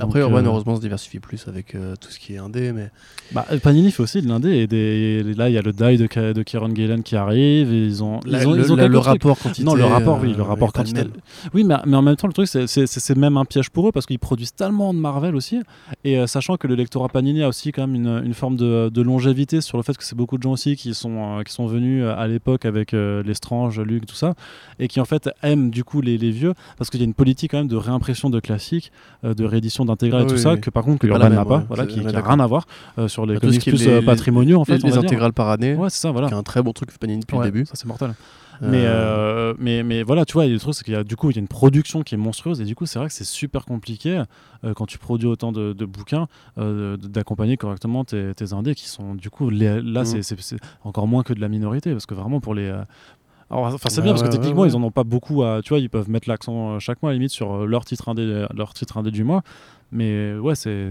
Après, 0.00 0.20
Urban, 0.20 0.38
euh, 0.38 0.42
heureusement, 0.46 0.76
se 0.76 0.80
diversifie 0.80 1.18
plus 1.20 1.46
avec 1.48 1.74
euh, 1.74 1.94
tout 2.00 2.10
ce 2.10 2.18
qui 2.18 2.34
est 2.34 2.38
indé. 2.38 2.72
Mais 2.72 2.90
Bah, 3.32 3.46
Panini 3.62 3.90
fait 3.90 4.02
aussi 4.02 4.22
de 4.22 4.28
l'indé 4.28 4.50
et 4.56 4.66
des, 4.66 4.76
et 4.76 5.34
là 5.34 5.48
il 5.48 5.52
y 5.54 5.58
a 5.58 5.62
le 5.62 5.72
die 5.72 5.96
de, 5.96 6.32
de 6.32 6.42
Kieron 6.42 6.74
Gillen 6.74 7.02
qui 7.02 7.16
arrive 7.16 7.72
et 7.72 7.84
ils 7.84 8.02
ont 8.02 8.20
Là, 8.26 8.42
ils 8.42 8.48
ont, 8.48 8.52
le, 8.52 8.60
ils 8.64 8.72
ont 8.72 8.76
la- 8.76 8.88
le 8.88 8.98
rapport 8.98 9.38
quantité. 9.38 9.64
non 9.64 9.74
le 9.74 9.84
rapport 9.84 10.18
oui 10.22 10.32
euh, 10.32 10.36
le 10.36 10.42
rapport 10.42 10.72
pas 10.72 10.82
le 10.82 10.88
quantité 10.92 11.08
oui 11.54 11.64
mais, 11.64 11.74
mais 11.86 11.96
en 11.96 12.02
même 12.02 12.16
temps 12.16 12.26
le 12.26 12.32
truc 12.32 12.46
c'est- 12.48 13.14
même 13.16 13.36
un 13.36 13.44
piège 13.44 13.70
pour 13.70 13.88
eux 13.88 13.92
parce 13.92 14.06
qu'ils 14.06 14.18
produisent 14.18 14.54
tellement 14.54 14.92
de 14.94 14.98
Marvel 14.98 15.34
aussi 15.36 15.60
et 16.04 16.18
euh, 16.18 16.26
sachant 16.26 16.56
que 16.56 16.66
le 16.66 16.74
lectorat 16.74 17.08
Panini 17.08 17.42
a 17.42 17.48
aussi 17.48 17.72
quand 17.72 17.86
même 17.86 17.94
une, 17.94 18.22
une 18.26 18.34
forme 18.34 18.56
de, 18.56 18.88
de 18.88 19.02
longévité 19.02 19.60
sur 19.60 19.76
le 19.76 19.82
fait 19.82 19.96
que 19.96 20.04
c'est 20.04 20.16
beaucoup 20.16 20.36
de 20.38 20.42
gens 20.42 20.52
aussi 20.52 20.76
qui 20.76 20.92
sont, 20.94 21.38
euh, 21.38 21.42
qui 21.42 21.52
sont 21.52 21.66
venus 21.66 22.02
euh, 22.04 22.14
à 22.16 22.26
l'époque 22.26 22.64
avec 22.66 22.92
euh, 22.94 23.22
les 23.22 23.34
Strange, 23.34 23.80
Luke, 23.80 24.06
tout 24.06 24.14
ça 24.16 24.34
et 24.78 24.88
qui 24.88 25.00
en 25.00 25.04
fait 25.04 25.30
aiment 25.42 25.70
du 25.70 25.84
coup 25.84 26.00
les, 26.00 26.18
les 26.18 26.30
vieux 26.30 26.54
parce 26.76 26.90
qu'il 26.90 27.00
y 27.00 27.02
a 27.02 27.06
une 27.06 27.14
politique 27.14 27.52
quand 27.52 27.58
même 27.58 27.68
de 27.68 27.76
réimpression 27.76 28.30
de 28.30 28.40
classiques 28.40 28.92
euh, 29.24 29.34
de 29.34 29.44
réédition 29.44 29.83
et 29.92 30.10
Ah 30.12 30.24
tout 30.24 30.36
ça 30.36 30.56
que 30.56 30.70
par 30.70 30.82
contre 30.84 30.98
que 31.00 31.06
Urban 31.06 31.28
n'a 31.28 31.44
pas 31.44 31.64
voilà, 31.68 31.86
qui, 31.86 31.98
on 31.98 32.02
est 32.02 32.04
qui 32.04 32.08
a 32.08 32.12
d'accord. 32.12 32.30
rien 32.32 32.40
à 32.40 32.46
voir 32.46 32.66
euh, 32.98 33.08
sur 33.08 33.26
les 33.26 33.34
Bah, 33.34 33.40
comics 33.40 33.64
plus 33.64 33.86
euh, 33.86 34.02
patrimoniaux 34.02 34.58
en 34.60 34.64
fait 34.64 34.82
les, 34.82 34.96
intégrales 34.98 35.32
par 35.32 35.48
année, 35.50 35.76
c'est 35.88 36.00
ça, 36.00 36.10
voilà. 36.12 36.34
un 36.34 36.42
très 36.42 36.62
bon 36.62 36.72
truc 36.72 36.96
Panini 36.98 37.20
depuis 37.20 37.36
le 37.38 37.44
début. 37.44 37.66
Ça, 37.66 37.72
c'est 37.74 37.86
mortel. 37.86 38.14
Euh, 38.62 38.68
Mais, 38.70 38.84
euh, 38.86 39.54
mais, 39.58 39.82
mais 39.82 40.04
voilà, 40.04 40.24
tu 40.24 40.34
vois, 40.34 40.44
il 40.44 40.50
y 40.50 40.52
a 40.52 40.54
des 40.54 40.60
trucs, 40.60 40.74
c'est 40.74 40.84
qu'il 40.84 40.94
y 40.94 40.96
a, 40.96 41.02
du 41.02 41.16
coup, 41.16 41.28
il 41.28 41.34
y 41.34 41.38
a 41.38 41.40
une 41.40 41.48
production 41.48 42.02
qui 42.02 42.14
est 42.14 42.18
monstrueuse 42.18 42.60
et 42.60 42.64
du 42.64 42.76
coup, 42.76 42.86
c'est 42.86 43.00
vrai 43.00 43.08
que 43.08 43.12
c'est 43.14 43.24
super 43.24 43.64
compliqué 43.64 44.22
euh, 44.64 44.74
quand 44.74 44.86
tu 44.86 44.96
produis 44.98 45.26
autant 45.26 45.50
de, 45.50 45.72
de 45.72 45.84
bouquins 45.84 46.28
euh, 46.58 46.96
d'accompagner 46.96 47.56
correctement 47.56 48.04
tes, 48.04 48.32
tes 48.34 48.52
indés 48.52 48.76
qui 48.76 48.88
sont, 48.88 49.16
du 49.16 49.28
coup, 49.28 49.50
les- 49.50 49.80
là, 49.82 50.04
c'est 50.04 50.22
c'est 50.22 50.56
encore 50.84 51.08
moins 51.08 51.24
que 51.24 51.32
de 51.32 51.40
la 51.40 51.48
minorité 51.48 51.90
parce 51.90 52.06
que 52.06 52.14
vraiment 52.14 52.38
pour 52.40 52.54
les. 52.54 52.72
Alors, 53.62 53.74
enfin, 53.74 53.88
c'est 53.90 54.02
bien 54.02 54.12
parce 54.12 54.22
que 54.22 54.28
techniquement, 54.32 54.64
ils 54.64 54.76
en 54.76 54.82
ont 54.82 54.90
pas 54.90 55.04
beaucoup 55.04 55.42
à. 55.44 55.60
Tu 55.62 55.68
vois, 55.70 55.78
ils 55.78 55.90
peuvent 55.90 56.10
mettre 56.10 56.28
l'accent 56.28 56.74
euh, 56.74 56.78
chaque 56.78 57.02
mois, 57.02 57.10
à 57.10 57.12
la 57.12 57.18
limite, 57.18 57.30
sur 57.30 57.52
euh, 57.52 57.66
leur 57.66 57.84
titre 57.84 58.08
indé, 58.08 58.46
leur 58.54 58.74
titre 58.74 58.96
indé 58.98 59.10
du 59.10 59.24
mois. 59.24 59.42
Mais 59.92 60.34
ouais, 60.36 60.54
c'est- 60.54 60.90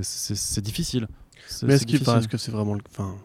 difficile. 0.61 1.07
C'est- 1.47 1.65
Mais 1.65 1.77
est-ce 2.19 2.27
que 2.27 2.37
c'est 2.37 2.51
vraiment. 2.51 2.75
le- 2.75 2.81
Enfin, 2.89 3.15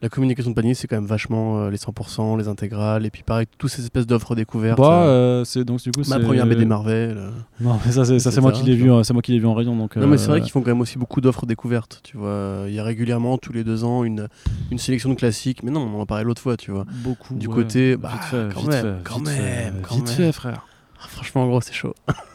la 0.00 0.08
communication 0.08 0.50
de 0.50 0.54
Panini, 0.54 0.74
c'est 0.74 0.86
quand 0.86 0.96
même 0.96 1.06
vachement 1.06 1.58
euh, 1.58 1.70
les 1.70 1.76
100%, 1.76 2.38
les 2.38 2.46
intégrales, 2.48 3.04
et 3.04 3.10
puis 3.10 3.22
pareil, 3.22 3.46
toutes 3.58 3.70
ces 3.70 3.82
espèces 3.82 4.06
d'offres 4.06 4.34
découvertes. 4.34 4.78
Bah, 4.78 5.02
euh, 5.02 5.40
euh, 5.40 5.44
c'est 5.44 5.64
donc 5.64 5.82
du 5.82 5.90
coup 5.90 6.02
ma 6.08 6.20
première 6.20 6.46
BD 6.46 6.64
Marvel. 6.64 7.16
euh. 7.18 7.30
Non, 7.60 7.78
mais 7.84 7.90
ça 7.92 8.04
c'est 8.04 8.40
moi 8.40 8.52
qui 8.52 8.62
l'ai 8.64 8.76
vu, 8.76 8.92
euh, 8.92 9.02
c'est 9.02 9.12
moi 9.12 9.22
qui 9.22 9.32
l'ai 9.32 9.38
vu 9.40 9.46
en 9.46 9.54
rayon 9.54 9.76
donc. 9.76 9.96
Non, 9.96 10.06
mais 10.06 10.18
c'est 10.18 10.28
vrai 10.28 10.40
qu'ils 10.40 10.50
font 10.52 10.60
quand 10.60 10.70
même 10.70 10.80
aussi 10.80 10.98
beaucoup 10.98 11.20
d'offres 11.20 11.46
découvertes. 11.46 12.00
Tu 12.04 12.16
vois, 12.16 12.64
il 12.68 12.74
y 12.74 12.78
a 12.78 12.84
régulièrement, 12.84 13.38
tous 13.38 13.52
les 13.52 13.64
deux 13.64 13.84
ans, 13.84 14.04
une, 14.04 14.28
une 14.70 14.78
sélection 14.78 15.10
de 15.10 15.14
classiques. 15.14 15.62
Mais 15.62 15.70
non, 15.70 15.80
on 15.80 16.00
en 16.00 16.06
parlait 16.06 16.24
l'autre 16.24 16.42
fois, 16.42 16.56
tu 16.56 16.70
vois. 16.70 16.84
beaucoup. 17.02 17.34
Du 17.34 17.48
ouais. 17.48 17.54
côté, 17.54 17.96
bah, 17.96 18.10
vite 18.12 18.22
fait, 18.24 18.48
quand 18.54 18.60
vite 18.60 18.68
même, 18.70 18.82
fait, 18.82 19.02
quand 19.04 19.16
vite 19.18 19.28
fait, 19.28 19.42
même, 19.42 19.74
quand 19.82 19.94
vite 19.96 20.06
même. 20.06 20.14
fait, 20.14 20.32
frère. 20.32 20.66
Ah, 21.18 21.22
Franchement, 21.24 21.42
en 21.44 21.48
gros, 21.48 21.60
c'est 21.60 21.72
chaud. 21.72 21.94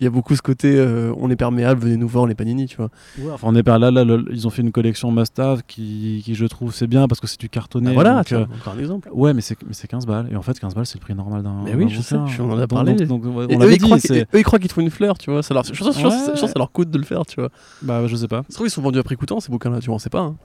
Il 0.00 0.04
y 0.04 0.06
a 0.06 0.10
beaucoup 0.10 0.34
ce 0.36 0.42
côté, 0.42 0.74
euh, 0.76 1.12
on 1.18 1.28
est 1.30 1.36
perméable, 1.36 1.80
venez 1.82 1.96
nous 1.96 2.08
voir, 2.08 2.24
on 2.24 2.28
est 2.28 2.34
Panini, 2.34 2.66
tu 2.66 2.76
vois. 2.76 2.90
Enfin, 3.34 3.48
on 3.50 3.54
est 3.56 3.62
par 3.62 3.78
là, 3.78 3.90
là, 3.90 4.04
ils 4.30 4.46
ont 4.46 4.50
fait 4.50 4.62
une 4.62 4.72
collection 4.72 5.10
must-have 5.10 5.62
qui, 5.66 6.22
qui, 6.24 6.34
je 6.34 6.46
trouve, 6.46 6.72
c'est 6.74 6.86
bien 6.86 7.08
parce 7.08 7.20
que 7.20 7.26
c'est 7.26 7.40
du 7.40 7.48
cartonné. 7.48 7.88
Bah 7.88 7.94
voilà, 7.94 8.14
donc, 8.16 8.26
tiens, 8.26 8.38
euh, 8.40 8.56
encore 8.60 8.74
un 8.74 8.78
exemple. 8.78 9.08
Ouais, 9.12 9.34
mais 9.34 9.40
c'est 9.40 9.56
mais 9.66 9.72
c'est 9.74 9.88
15 9.88 10.06
balles. 10.06 10.28
Et 10.32 10.36
en 10.36 10.42
fait, 10.42 10.58
15 10.58 10.74
balles, 10.74 10.86
c'est 10.86 10.98
le 10.98 11.00
prix 11.02 11.14
normal 11.14 11.42
d'un. 11.42 11.62
Mais 11.64 11.74
oui, 11.74 11.84
d'un 11.86 11.90
je 11.90 12.00
sais, 12.00 12.16
bouquin. 12.16 12.30
je- 12.32 12.42
on 12.42 12.50
en 12.52 12.58
a 12.58 12.66
parlé. 12.66 12.94
Donc, 12.94 13.22
on 13.26 13.40
eux, 13.42 13.46
ils 13.50 13.78
dit. 13.78 13.78
croient 13.78 13.98
c'est- 13.98 14.08
qu'ils- 14.08 14.22
eux, 14.22 14.38
ils 14.38 14.42
croient 14.44 14.58
qu'ils 14.58 14.68
te 14.68 14.74
font 14.74 14.80
une 14.80 14.90
fleur, 14.90 15.18
tu 15.18 15.30
vois. 15.30 15.42
Ça 15.42 15.52
leur, 15.54 15.64
je 15.64 15.70
pense 15.70 15.96
je 15.96 16.02
pense- 16.02 16.14
je 16.24 16.30
pense 16.30 16.40
que 16.40 16.46
ça 16.46 16.52
leur 16.56 16.70
coûte 16.72 16.90
de 16.90 16.98
le 16.98 17.04
faire, 17.04 17.26
tu 17.26 17.40
vois. 17.40 17.50
Bah, 17.82 18.06
je 18.06 18.16
sais 18.16 18.28
pas. 18.28 18.42
Ça 18.42 18.46
se 18.50 18.54
trouve, 18.54 18.66
ils 18.66 18.70
sont 18.70 18.82
vendus 18.82 18.98
à 18.98 19.02
prix 19.02 19.16
coûtant, 19.16 19.40
ces 19.40 19.50
bouquins-là, 19.50 19.80
tu 19.80 19.86
vois, 19.86 19.96
on 19.96 19.98
sait 19.98 20.10
pas. 20.10 20.20
hein. 20.20 20.36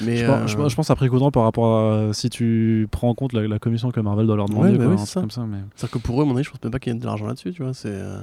Mais 0.00 0.16
Je, 0.16 0.24
euh, 0.24 0.26
pense, 0.40 0.50
je 0.50 0.56
pense- 0.56 0.70
je 0.70 0.76
pense 0.76 0.90
à 0.90 0.96
prix 0.96 1.08
coûtant 1.08 1.30
par 1.30 1.42
rapport 1.44 1.76
à 2.08 2.12
si 2.12 2.30
tu 2.30 2.88
prends 2.90 3.08
en 3.10 3.14
compte 3.14 3.32
la, 3.32 3.46
la 3.46 3.58
commission 3.58 3.90
que 3.90 4.00
Marvel 4.00 4.26
doit 4.26 4.36
leur 4.36 4.46
demander. 4.48 4.70
Ouais, 4.70 4.78
bah 4.78 4.84
quoi, 4.86 4.94
oui, 4.94 5.00
un 5.00 5.04
c'est 5.06 5.20
comme 5.20 5.30
ça. 5.30 5.42
Mais... 5.46 5.58
C'est-à-dire 5.76 5.92
que 5.92 5.98
pour 5.98 6.20
eux, 6.20 6.24
à 6.24 6.26
mon 6.26 6.34
avis, 6.34 6.44
je 6.44 6.50
pense 6.50 6.62
même 6.62 6.72
pas 6.72 6.78
qu'il 6.78 6.92
y 6.92 6.96
ait 6.96 6.98
de 6.98 7.04
l'argent 7.06 7.26
là-dessus, 7.26 7.52
tu 7.52 7.62
vois. 7.62 7.74
C'est 7.74 7.88
euh, 7.90 8.20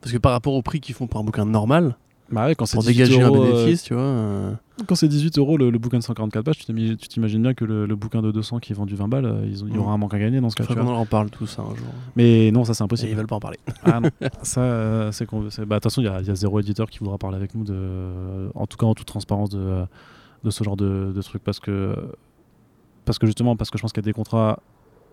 parce 0.00 0.12
que 0.12 0.18
par 0.18 0.32
rapport 0.32 0.54
au 0.54 0.62
prix 0.62 0.80
qu'ils 0.80 0.94
font 0.94 1.06
pour 1.06 1.20
un 1.20 1.24
bouquin 1.24 1.44
normal, 1.44 1.96
Bah 2.30 2.46
ouais, 2.46 2.54
quand 2.54 2.66
c'est 2.66 2.76
pour 2.76 2.82
18 2.82 2.94
dégager 2.94 3.20
euros, 3.22 3.36
un 3.36 3.46
euh, 3.46 3.52
bénéfice, 3.64 3.82
tu 3.84 3.94
vois. 3.94 4.02
euh, 4.02 4.52
Quand 4.88 4.94
c'est 4.96 5.06
18 5.06 5.38
euros 5.38 5.56
le, 5.56 5.70
le 5.70 5.78
bouquin 5.78 5.98
de 5.98 6.02
144 6.02 6.44
pages, 6.44 6.58
tu 6.58 6.96
t'imagines 7.08 7.42
bien 7.42 7.54
que 7.54 7.64
le, 7.64 7.86
le 7.86 7.94
bouquin 7.94 8.20
de 8.22 8.32
200 8.32 8.58
qui 8.58 8.72
est 8.72 8.74
vendu 8.74 8.96
20 8.96 9.06
balles, 9.08 9.26
euh, 9.26 9.46
ils 9.46 9.62
ont- 9.62 9.68
il 9.68 9.74
y 9.74 9.76
Mm. 9.76 9.80
aura 9.80 9.92
un 9.92 9.98
manque 9.98 10.14
à 10.14 10.18
gagner 10.18 10.40
dans 10.40 10.50
ce 10.50 10.56
cas. 10.56 10.64
Tu 10.64 10.74
qu'on 10.74 10.86
en 10.88 11.06
parle 11.06 11.30
tout 11.30 11.46
ça 11.46 11.62
un 11.62 11.76
jour. 11.76 11.86
Mais 12.16 12.50
non, 12.50 12.64
ça 12.64 12.74
c'est 12.74 12.82
Et 12.82 12.84
impossible. 12.86 13.10
ils 13.10 13.16
veulent 13.16 13.26
pas 13.28 13.36
en 13.36 13.40
parler. 13.40 13.58
Ah 13.84 14.00
non, 14.00 14.08
ça 14.42 14.60
euh, 14.62 15.12
c'est 15.12 15.26
qu'on. 15.26 15.42
bah, 15.42 15.46
De 15.46 15.64
toute 15.74 15.82
façon, 15.84 16.00
il 16.00 16.06
y, 16.06 16.08
a- 16.08 16.20
il 16.20 16.26
y 16.26 16.30
a 16.30 16.34
zéro 16.34 16.58
éditeur 16.58 16.90
qui 16.90 16.98
voudra 16.98 17.16
parler 17.18 17.36
avec 17.36 17.54
nous, 17.54 17.62
de, 17.64 18.50
en 18.54 18.66
tout 18.66 18.76
cas 18.78 18.86
en 18.86 18.94
toute 18.94 19.06
transparence, 19.06 19.50
de, 19.50 19.84
de 20.44 20.50
ce 20.50 20.64
genre 20.64 20.76
de, 20.76 21.12
de 21.14 21.22
truc 21.22 21.42
parce 21.44 21.60
que, 21.60 21.94
parce 23.04 23.18
que 23.18 23.26
justement, 23.26 23.56
parce 23.56 23.70
que 23.70 23.78
je 23.78 23.82
pense 23.82 23.92
qu'il 23.92 24.02
y 24.02 24.06
a 24.06 24.10
des 24.10 24.12
contrats 24.12 24.60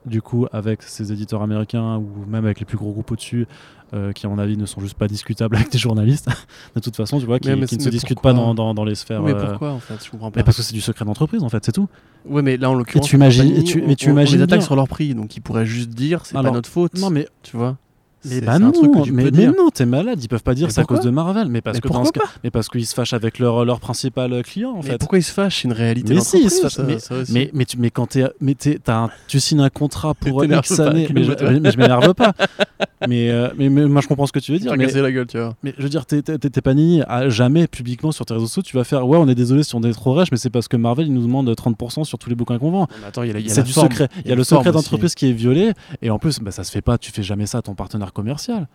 du 0.05 0.21
coup 0.21 0.45
avec 0.53 0.81
ces 0.81 1.11
éditeurs 1.11 1.41
américains 1.41 1.97
ou 1.97 2.25
même 2.25 2.45
avec 2.45 2.59
les 2.61 2.65
plus 2.65 2.77
gros 2.77 2.93
groupes 2.93 3.11
au-dessus 3.11 3.47
euh, 3.93 4.13
qui 4.13 4.25
à 4.25 4.29
mon 4.29 4.39
avis 4.39 4.55
ne 4.55 4.65
sont 4.65 4.79
juste 4.79 4.97
pas 4.97 5.09
discutables 5.09 5.55
avec 5.57 5.69
des 5.73 5.77
journalistes 5.77 6.29
de 6.75 6.79
toute 6.79 6.95
façon 6.95 7.19
tu 7.19 7.25
vois 7.25 7.37
qui, 7.37 7.49
Mais- 7.49 7.57
mais 7.57 7.65
qui 7.65 7.75
ne 7.77 7.81
se 7.81 7.89
discutent 7.89 8.21
pas 8.21 8.31
dans, 8.31 8.53
dans, 8.53 8.73
dans 8.73 8.85
les 8.85 8.95
sphères 8.95 9.21
mais 9.21 9.33
euh, 9.33 9.45
pourquoi 9.49 9.71
en 9.73 9.79
fait 9.79 10.01
Je 10.05 10.09
comprends 10.09 10.31
pas. 10.31 10.39
mais 10.39 10.43
parce 10.45 10.55
que 10.55 10.63
c'est 10.63 10.73
du 10.73 10.79
secret 10.79 11.03
d'entreprise 11.03 11.43
en 11.43 11.49
fait 11.49 11.65
c'est 11.65 11.73
tout 11.73 11.89
Ouais, 12.25 12.41
mais 12.41 12.55
là 12.55 12.69
en 12.69 12.75
l'occurrence, 12.75 13.07
tu 13.07 13.17
imagines- 13.17 13.61
tu- 13.65 13.81
mais 13.81 13.97
tu 13.97 14.07
on- 14.07 14.11
on 14.11 14.13
imagines 14.13 14.37
les 14.37 14.43
attaque 14.43 14.59
bien. 14.59 14.65
sur 14.65 14.77
leur 14.77 14.87
prix, 14.87 15.13
donc 15.15 15.35
ils 15.35 15.41
pourraient 15.41 15.65
juste 15.65 15.89
dire 15.89 16.25
c'est 16.25 16.33
pas 16.33 16.43
notre 16.43 16.69
faute. 16.69 16.97
non 16.97 17.09
mais 17.09 17.27
tu 17.43 17.57
vois. 17.57 17.75
Mais 18.25 18.41
bah 18.41 18.59
non 18.59 18.67
un 18.67 18.71
truc 18.71 18.91
que 18.93 19.01
tu 19.03 19.11
mais, 19.11 19.23
peux 19.23 19.31
mais 19.31 19.37
dire. 19.45 19.53
non 19.57 19.69
t'es 19.69 19.85
malade 19.85 20.21
ils 20.23 20.27
peuvent 20.27 20.43
pas 20.43 20.53
dire 20.53 20.71
c'est 20.71 20.81
à 20.81 20.83
cause 20.83 20.99
de 21.01 21.09
Marvel 21.09 21.47
mais 21.47 21.61
parce 21.61 21.75
Mais 21.77 21.81
que 21.81 21.87
dans 21.87 21.93
pourquoi 22.01 22.07
ce 22.07 22.11
cas- 22.11 22.19
pas 22.21 22.39
mais 22.43 22.51
parce 22.51 22.67
qu'ils 22.69 22.85
se 22.85 22.93
fâchent 22.93 23.13
avec 23.13 23.39
leur, 23.39 23.63
leur 23.65 23.79
principal 23.79 24.43
client 24.43 24.71
en 24.71 24.77
Mais 24.77 24.81
fait 24.91 24.97
pourquoi 24.97 25.19
ils 25.19 25.23
se 25.23 25.31
fâchent 25.31 25.61
C'est 25.61 25.67
une 25.67 25.73
réalité. 25.73 26.13
Mais 26.13 26.21
si, 26.21 26.41
ils 26.43 26.49
se 26.49 26.61
fâchent, 26.61 26.73
ça- 26.73 26.99
ça 26.99 27.15
aussi. 27.15 27.31
Mais, 27.31 27.49
mais, 27.53 27.65
tu, 27.65 27.77
mais 27.77 27.89
quand 27.91 28.07
t'es, 28.07 28.25
mais 28.41 28.55
t'es- 28.55 28.79
t'as 28.83 28.97
un- 29.03 29.09
tu 29.27 29.39
signes 29.39 29.61
un 29.61 29.69
contrat 29.69 30.13
pour 30.19 30.43
X 30.43 30.79
années, 30.79 31.07
mais 31.13 31.23
je, 31.23 31.77
m'énerve 31.77 32.13
pas. 32.13 32.33
mais, 33.07 33.29
euh, 33.31 33.49
mais, 33.57 33.69
mais 33.69 33.85
moi 33.87 34.01
je 34.01 34.07
comprends 34.07 34.25
ce 34.27 34.31
que 34.31 34.39
tu 34.39 34.51
veux 34.51 34.59
dire. 34.59 34.73
Mais, 34.77 34.87
la 34.91 35.11
gueule, 35.11 35.27
tu 35.27 35.37
vois. 35.37 35.55
mais 35.63 35.73
je 35.77 35.83
veux 35.83 35.89
dire, 35.89 36.05
t'es, 36.05 36.21
t'es, 36.21 36.61
pas 36.61 36.73
ni 36.73 37.01
à 37.03 37.29
jamais 37.29 37.67
publiquement 37.67 38.11
sur 38.11 38.25
tes 38.25 38.33
réseaux 38.33 38.47
sociaux, 38.47 38.63
tu 38.63 38.75
vas 38.75 38.83
faire 38.83 39.07
ouais, 39.07 39.17
on 39.17 39.27
est 39.27 39.35
désolé 39.35 39.63
si 39.63 39.75
on 39.75 39.81
est 39.83 39.91
trop 39.93 40.13
rêche, 40.13 40.29
mais 40.31 40.37
c'est 40.37 40.49
parce 40.49 40.67
que 40.67 40.77
Marvel 40.77 41.07
il 41.07 41.13
nous 41.13 41.21
demande 41.21 41.49
30% 41.49 42.03
sur 42.03 42.17
tous 42.17 42.29
les 42.29 42.35
bouquins 42.35 42.57
qu'on 42.59 42.71
vend. 42.71 42.87
Attends, 43.07 43.23
il 43.23 43.29
y 43.39 43.49
a, 43.49 43.53
C'est 43.53 43.63
du 43.63 43.71
secret. 43.71 44.09
Il 44.25 44.29
y 44.29 44.33
a 44.33 44.35
le 44.35 44.43
secret 44.43 44.71
d'entreprise 44.71 45.15
qui 45.15 45.29
est 45.29 45.33
violé, 45.33 45.71
et 46.01 46.09
en 46.09 46.19
plus, 46.19 46.39
bah, 46.39 46.51
ça 46.51 46.63
se 46.63 46.71
fait 46.71 46.81
pas. 46.81 46.97
Tu 46.97 47.11
fais 47.11 47.23
jamais 47.23 47.45
ça 47.45 47.59
à 47.59 47.61
ton 47.61 47.75
partenaire 47.75 48.08
commercial. 48.11 48.67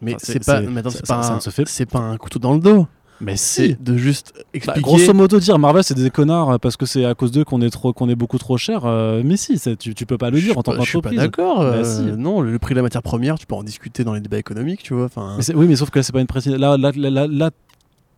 Mais 0.00 0.12
Enfin, 0.14 0.18
c'est 0.22 0.32
c'est- 0.32 0.46
pas, 0.46 0.60
c'est- 0.60 0.66
mais 0.68 0.82
ça- 0.82 0.90
c'est 0.90 1.06
pas, 1.06 1.22
ça 1.22 1.32
un- 1.32 1.36
ne 1.36 1.40
se 1.40 1.50
fait- 1.50 1.68
c'est 1.68 1.86
pas 1.86 2.00
un 2.00 2.16
couteau 2.16 2.38
dans 2.38 2.54
le 2.54 2.60
dos. 2.60 2.86
Mais 3.20 3.36
C'est 3.36 3.68
si. 3.68 3.76
de 3.78 3.96
juste 3.96 4.32
Bah, 4.34 4.42
expliquer. 4.52 4.80
grosso 4.80 5.14
modo, 5.14 5.38
dire 5.38 5.56
Marvel 5.56 5.84
c'est 5.84 5.94
des 5.94 6.10
connards 6.10 6.58
parce 6.58 6.76
que 6.76 6.86
c'est 6.86 7.04
à 7.04 7.14
cause 7.14 7.30
d'eux 7.30 7.44
qu'on 7.44 7.60
est 7.60 7.70
trop, 7.70 7.92
qu'on 7.92 8.08
est 8.08 8.16
beaucoup 8.16 8.36
trop 8.38 8.56
cher. 8.56 8.84
euh, 8.84 9.22
mais 9.24 9.36
si, 9.36 9.60
tu, 9.78 9.94
tu 9.94 10.06
peux 10.06 10.18
pas 10.18 10.30
le 10.30 10.40
dire 10.40 10.58
en 10.58 10.62
tant 10.64 10.72
pas- 10.72 10.80
Je 10.80 10.88
suis 10.88 11.00
pas 11.00 11.10
qu'entreprise. 11.10 11.20
d'accord. 11.20 11.60
Euh, 11.60 11.84
si. 11.84 12.02
Non, 12.18 12.40
le, 12.40 12.50
le 12.50 12.58
prix 12.58 12.74
de 12.74 12.78
la 12.78 12.82
matière 12.82 13.02
première, 13.02 13.38
tu 13.38 13.46
peux 13.46 13.54
en 13.54 13.62
discuter 13.62 14.02
dans 14.02 14.12
les 14.14 14.20
débats 14.20 14.38
économiques, 14.38 14.82
tu 14.82 14.94
vois. 14.94 15.04
Enfin, 15.04 15.36
oui, 15.54 15.68
mais 15.68 15.76
sauf 15.76 15.90
que 15.90 16.00
là, 16.00 16.02
c'est 16.02 16.12
pas 16.12 16.20
une 16.20 16.26
précision. 16.26 16.58
Là, 16.58 16.76
là, 16.76 16.90
là, 16.96 17.10
là, 17.10 17.26
là, 17.28 17.50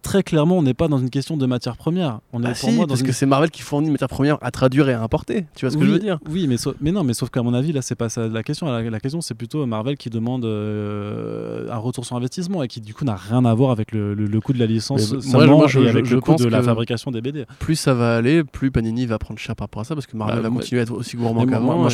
très 0.05 0.23
clairement, 0.23 0.59
on 0.59 0.63
n'est 0.63 0.75
pas 0.75 0.87
dans 0.87 0.99
une 0.99 1.11
question 1.11 1.37
de 1.37 1.47
matière 1.47 1.77
première. 1.77 2.21
On 2.33 2.41
est 2.43 2.47
bah 2.47 2.53
pour 2.61 2.71
moi, 2.71 2.87
parce 2.87 3.03
que 3.03 3.11
c'est 3.11 3.27
Marvel 3.27 3.51
qui 3.51 3.63
fournit 3.63 3.89
une 3.89 3.93
matière 3.93 4.09
première 4.09 4.39
à 4.41 4.51
traduire 4.53 4.89
et 4.89 4.93
à 4.93 5.03
importer. 5.03 5.47
Tu 5.57 5.65
vois 5.65 5.73
ce 5.73 5.77
que 5.77 5.85
je 5.85 5.91
veux 5.91 5.99
dire 5.99 6.19
Oui, 6.31 6.47
mais, 6.47 6.57
mais 6.81 6.93
non, 6.93 7.03
mais 7.03 7.15
sauf 7.15 7.31
qu'à 7.31 7.43
mon 7.43 7.55
avis, 7.55 7.73
là, 7.73 7.83
c'est 7.83 7.97
pas 7.97 8.09
ça 8.09 8.29
la 8.29 8.43
question. 8.43 8.67
La, 8.71 9.01
question, 9.01 9.21
c'est 9.21 9.35
plutôt 9.35 9.65
Marvel 9.67 9.97
qui 9.97 10.11
demande 10.11 10.45
euh, 10.45 11.69
un 11.71 11.79
retour 11.79 12.05
sur 12.05 12.17
investissement 12.17 12.63
et 12.63 12.69
qui, 12.69 12.81
du 12.81 12.95
coup, 12.95 13.05
n'a 13.05 13.17
rien 13.17 13.45
à 13.45 13.55
voir 13.55 13.71
avec 13.71 13.93
le, 13.93 14.15
le, 14.15 14.41
coût 14.41 14.53
de 14.53 14.59
la 14.59 14.67
licence 14.67 15.13
moi, 15.33 15.47
moi, 15.47 15.67
je, 15.67 15.81
et 15.81 15.89
avec 15.89 16.11
le 16.11 16.21
coût 16.21 16.35
de 16.37 16.47
la 16.47 16.63
fabrication 16.63 17.11
des 17.11 17.21
BD. 17.21 17.47
Plus 17.59 17.77
ça 17.77 17.95
va 17.95 18.17
aller, 18.17 18.45
plus 18.45 18.71
Panini 18.71 19.07
va 19.07 19.19
prendre 19.19 19.41
cher 19.41 19.57
par 19.57 19.65
rapport 19.65 19.83
à 19.83 19.85
ça, 19.85 19.95
parce 19.95 20.07
que 20.07 20.17
Marvel 20.17 20.43
bah, 20.43 20.49
va 20.49 20.55
continuer 20.55 20.81
à 20.81 20.83
être 20.83 20.93
aussi 20.93 21.17
gourmand 21.17 21.47
qu'avant. 21.47 21.79
Moi, 21.79 21.89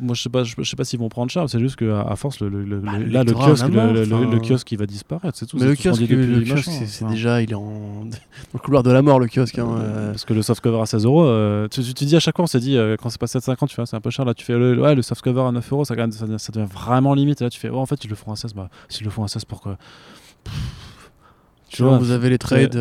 moi, 0.00 0.14
je 0.14 0.22
sais 0.22 0.28
pas, 0.28 0.44
je, 0.44 0.62
sais 0.62 0.76
pas 0.76 0.84
s'ils 0.84 0.98
vont 0.98 1.08
prendre 1.08 1.30
cher. 1.30 1.48
C'est 1.48 1.60
juste 1.60 1.76
qu'à 1.76 2.02
à 2.02 2.16
force, 2.16 2.40
le, 2.40 2.50
bah, 2.80 2.92
là, 2.98 3.24
le 3.24 3.32
kiosque, 3.32 3.66
le, 3.68 4.38
kiosque, 4.40 4.66
qui 4.66 4.76
va 4.76 4.86
disparaître, 4.86 5.36
c'est 5.38 5.46
tout. 5.46 5.56
Mais 5.58 5.66
le 5.66 5.74
kiosque, 5.74 6.02
c'est 6.86 7.06
déjà, 7.08 7.29
il 7.38 7.52
est 7.52 7.54
en 7.54 8.04
dans 8.04 8.18
le 8.54 8.58
couloir 8.58 8.82
de 8.82 8.90
la 8.90 9.02
mort 9.02 9.20
le 9.20 9.26
kiosque. 9.26 9.58
Hein, 9.58 9.68
euh. 9.78 10.10
Parce 10.10 10.24
que 10.24 10.34
le 10.34 10.42
softcover 10.42 10.80
à 10.80 10.86
16 10.86 11.04
euros, 11.04 11.24
euh, 11.24 11.68
tu, 11.68 11.82
tu, 11.82 12.04
dis 12.04 12.16
à 12.16 12.20
chaque 12.20 12.36
fois, 12.36 12.44
on 12.44 12.48
s'est 12.48 12.60
dit, 12.60 12.76
euh, 12.76 12.96
quand 12.96 13.10
c'est 13.10 13.20
pas 13.20 13.26
7,50, 13.26 13.68
tu 13.68 13.76
vois, 13.76 13.86
c'est 13.86 13.96
un 13.96 14.00
peu 14.00 14.10
cher. 14.10 14.24
Là, 14.24 14.34
tu 14.34 14.44
fais 14.44 14.54
le, 14.54 14.80
ouais, 14.80 14.94
le 14.94 15.02
softcover 15.02 15.42
à 15.42 15.52
9 15.52 15.72
euros, 15.72 15.84
ça, 15.84 15.94
ça, 15.94 16.38
ça, 16.38 16.52
devient 16.52 16.68
vraiment 16.70 17.14
limite. 17.14 17.40
Et 17.40 17.44
là, 17.44 17.50
tu 17.50 17.60
fais, 17.60 17.70
oh, 17.70 17.78
en 17.78 17.86
fait, 17.86 18.04
ils 18.04 18.10
le 18.10 18.16
font 18.16 18.32
à 18.32 18.36
16. 18.36 18.54
Bah, 18.54 18.68
s'ils 18.88 19.04
le 19.04 19.10
font 19.10 19.24
à 19.24 19.28
16, 19.28 19.44
pourquoi? 19.44 19.78
Tu 21.68 21.82
vois, 21.82 21.98
vous 21.98 22.10
avez 22.10 22.30
les 22.30 22.38
trades, 22.38 22.76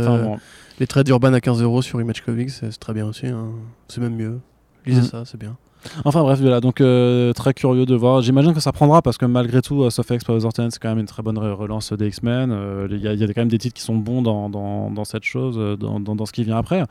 les 0.80 0.88
trades 0.88 1.08
urbains 1.10 1.34
à 1.34 1.42
15 1.42 1.62
euros 1.62 1.82
sur 1.82 2.02
Image 2.02 2.22
Comics, 2.22 2.50
c'est 2.50 2.72
très 2.80 2.94
bien 2.94 3.06
aussi. 3.06 3.28
Hein. 3.28 3.50
C'est 3.90 4.02
même 4.02 4.16
mieux. 4.16 4.40
Lisez 4.86 5.02
mm. 5.02 5.06
ça, 5.06 5.24
c'est 5.26 5.38
bien. 5.38 5.58
Enfin 6.06 6.22
bref, 6.22 6.40
voilà, 6.40 6.60
donc 6.60 6.82
euh, 6.82 7.34
très 7.34 7.54
curieux 7.54 7.86
de 7.86 7.96
voir. 7.96 8.22
J'imagine 8.22 8.54
que 8.54 8.60
ça 8.60 8.72
prendra 8.72 9.02
parce 9.02 9.18
que 9.18 9.26
malgré 9.26 9.62
tout, 9.62 9.86
uh, 9.86 9.92
Sophex 9.92 10.24
Power 10.24 10.40
Ten, 10.54 10.72
c'est 10.72 10.80
quand 10.80 10.90
même 10.90 11.00
une 11.00 11.06
très 11.06 11.24
bonne 11.24 11.38
relance 11.38 11.94
des 11.94 12.08
X-Men. 12.08 12.52
Euh, 12.52 12.88
il 12.90 12.98
y, 13.00 13.08
a 13.08 13.28
quand 13.28 13.42
même 13.42 13.50
des 13.50 13.58
titres 13.58 13.76
qui 13.76 13.82
sont 13.82 13.96
bons 13.96 14.22
dans, 14.22 14.50
dans, 14.50 14.92
dans 14.92 15.06
cette 15.06 15.24
chose, 15.24 15.56
euh, 15.58 15.76
dans, 15.78 16.00
dans, 16.00 16.26
ce 16.26 16.32
qui 16.32 16.44
vient 16.44 16.58
après. 16.58 16.84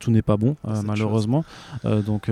tout 0.00 0.10
n'est 0.10 0.22
pas 0.22 0.36
bon, 0.36 0.56
malheureusement. 0.84 1.44
donc 1.84 2.30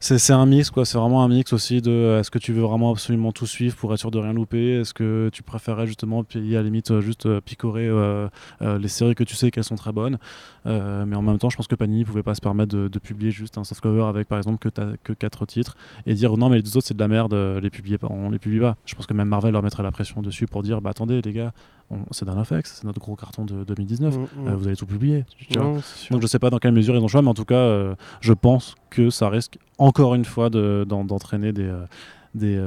c'est 0.00 0.32
un 0.32 0.46
mix, 0.46 0.70
quoi. 0.70 0.84
C'est 0.84 0.98
vraiment 0.98 1.22
un 1.22 1.28
mix 1.28 1.52
aussi 1.52 1.80
de 1.80 2.18
est-ce 2.20 2.30
que 2.30 2.38
tu 2.38 2.52
veux 2.52 2.62
vraiment 2.62 2.90
absolument 2.90 3.32
tout 3.32 3.46
suivre 3.46 3.76
pour 3.76 3.92
être 3.92 4.00
sûr 4.00 4.10
de 4.10 4.18
rien 4.18 4.32
louper? 4.32 4.80
Est-ce 4.80 4.94
que 4.94 5.30
tu 5.32 5.42
préférerais 5.42 5.86
justement 5.86 6.24
payer 6.24 6.56
à 6.56 6.60
la 6.60 6.64
limite 6.64 7.00
juste 7.00 7.28
picorer 7.40 7.88
les 8.60 8.88
séries 8.88 9.14
que 9.14 9.24
tu 9.24 9.36
sais 9.36 9.50
qu'elles 9.50 9.64
sont 9.64 9.76
très 9.76 9.92
bonnes? 9.92 10.18
Mais 10.64 11.16
en 11.16 11.22
même 11.22 11.38
temps, 11.38 11.50
je 11.50 11.56
pense 11.56 11.68
que 11.68 11.74
Panini 11.74 12.04
pouvait 12.04 12.22
pas 12.22 12.34
se 12.34 12.40
permettre 12.40 12.74
de, 12.76 12.98
publier 12.98 13.32
juste 13.32 13.58
un 13.58 13.64
softcover 13.64 14.04
avec 14.04 14.28
par 14.28 14.38
exemple 14.38 14.58
que, 14.58 14.96
que 15.02 15.11
quatre 15.14 15.46
titres 15.46 15.76
et 16.06 16.14
dire 16.14 16.36
non 16.36 16.48
mais 16.48 16.56
les 16.56 16.62
deux 16.62 16.76
autres 16.76 16.86
c'est 16.86 16.94
de 16.94 17.00
la 17.00 17.08
merde, 17.08 17.34
euh, 17.34 17.60
les 17.60 17.70
publier 17.70 17.98
pas, 17.98 18.08
on 18.10 18.30
les 18.30 18.38
publie 18.38 18.60
pas. 18.60 18.76
Je 18.84 18.94
pense 18.94 19.06
que 19.06 19.14
même 19.14 19.28
Marvel 19.28 19.52
leur 19.52 19.62
mettrait 19.62 19.82
la 19.82 19.92
pression 19.92 20.22
dessus 20.22 20.46
pour 20.46 20.62
dire 20.62 20.80
bah 20.80 20.90
attendez 20.90 21.20
les 21.22 21.32
gars, 21.32 21.52
c'est 22.10 22.24
d'un 22.24 22.42
FX, 22.42 22.62
c'est 22.64 22.84
notre 22.84 23.00
gros 23.00 23.16
carton 23.16 23.44
de 23.44 23.64
2019, 23.64 24.16
mm, 24.16 24.20
mm. 24.20 24.48
euh, 24.48 24.56
vous 24.56 24.66
allez 24.66 24.76
tout 24.76 24.86
publier. 24.86 25.24
Donc 26.10 26.22
je 26.22 26.26
sais 26.26 26.38
pas 26.38 26.50
dans 26.50 26.58
quelle 26.58 26.72
mesure 26.72 26.94
ils 26.94 27.02
ont 27.02 27.08
choix, 27.08 27.22
mais 27.22 27.28
en 27.28 27.34
tout 27.34 27.44
cas 27.44 27.54
euh, 27.54 27.94
je 28.20 28.32
pense 28.32 28.74
que 28.90 29.10
ça 29.10 29.28
risque 29.28 29.58
encore 29.78 30.14
une 30.14 30.24
fois 30.24 30.50
d'entraîner 30.50 31.52
des 31.52 31.64
euh, 31.64 31.84
des, 32.34 32.60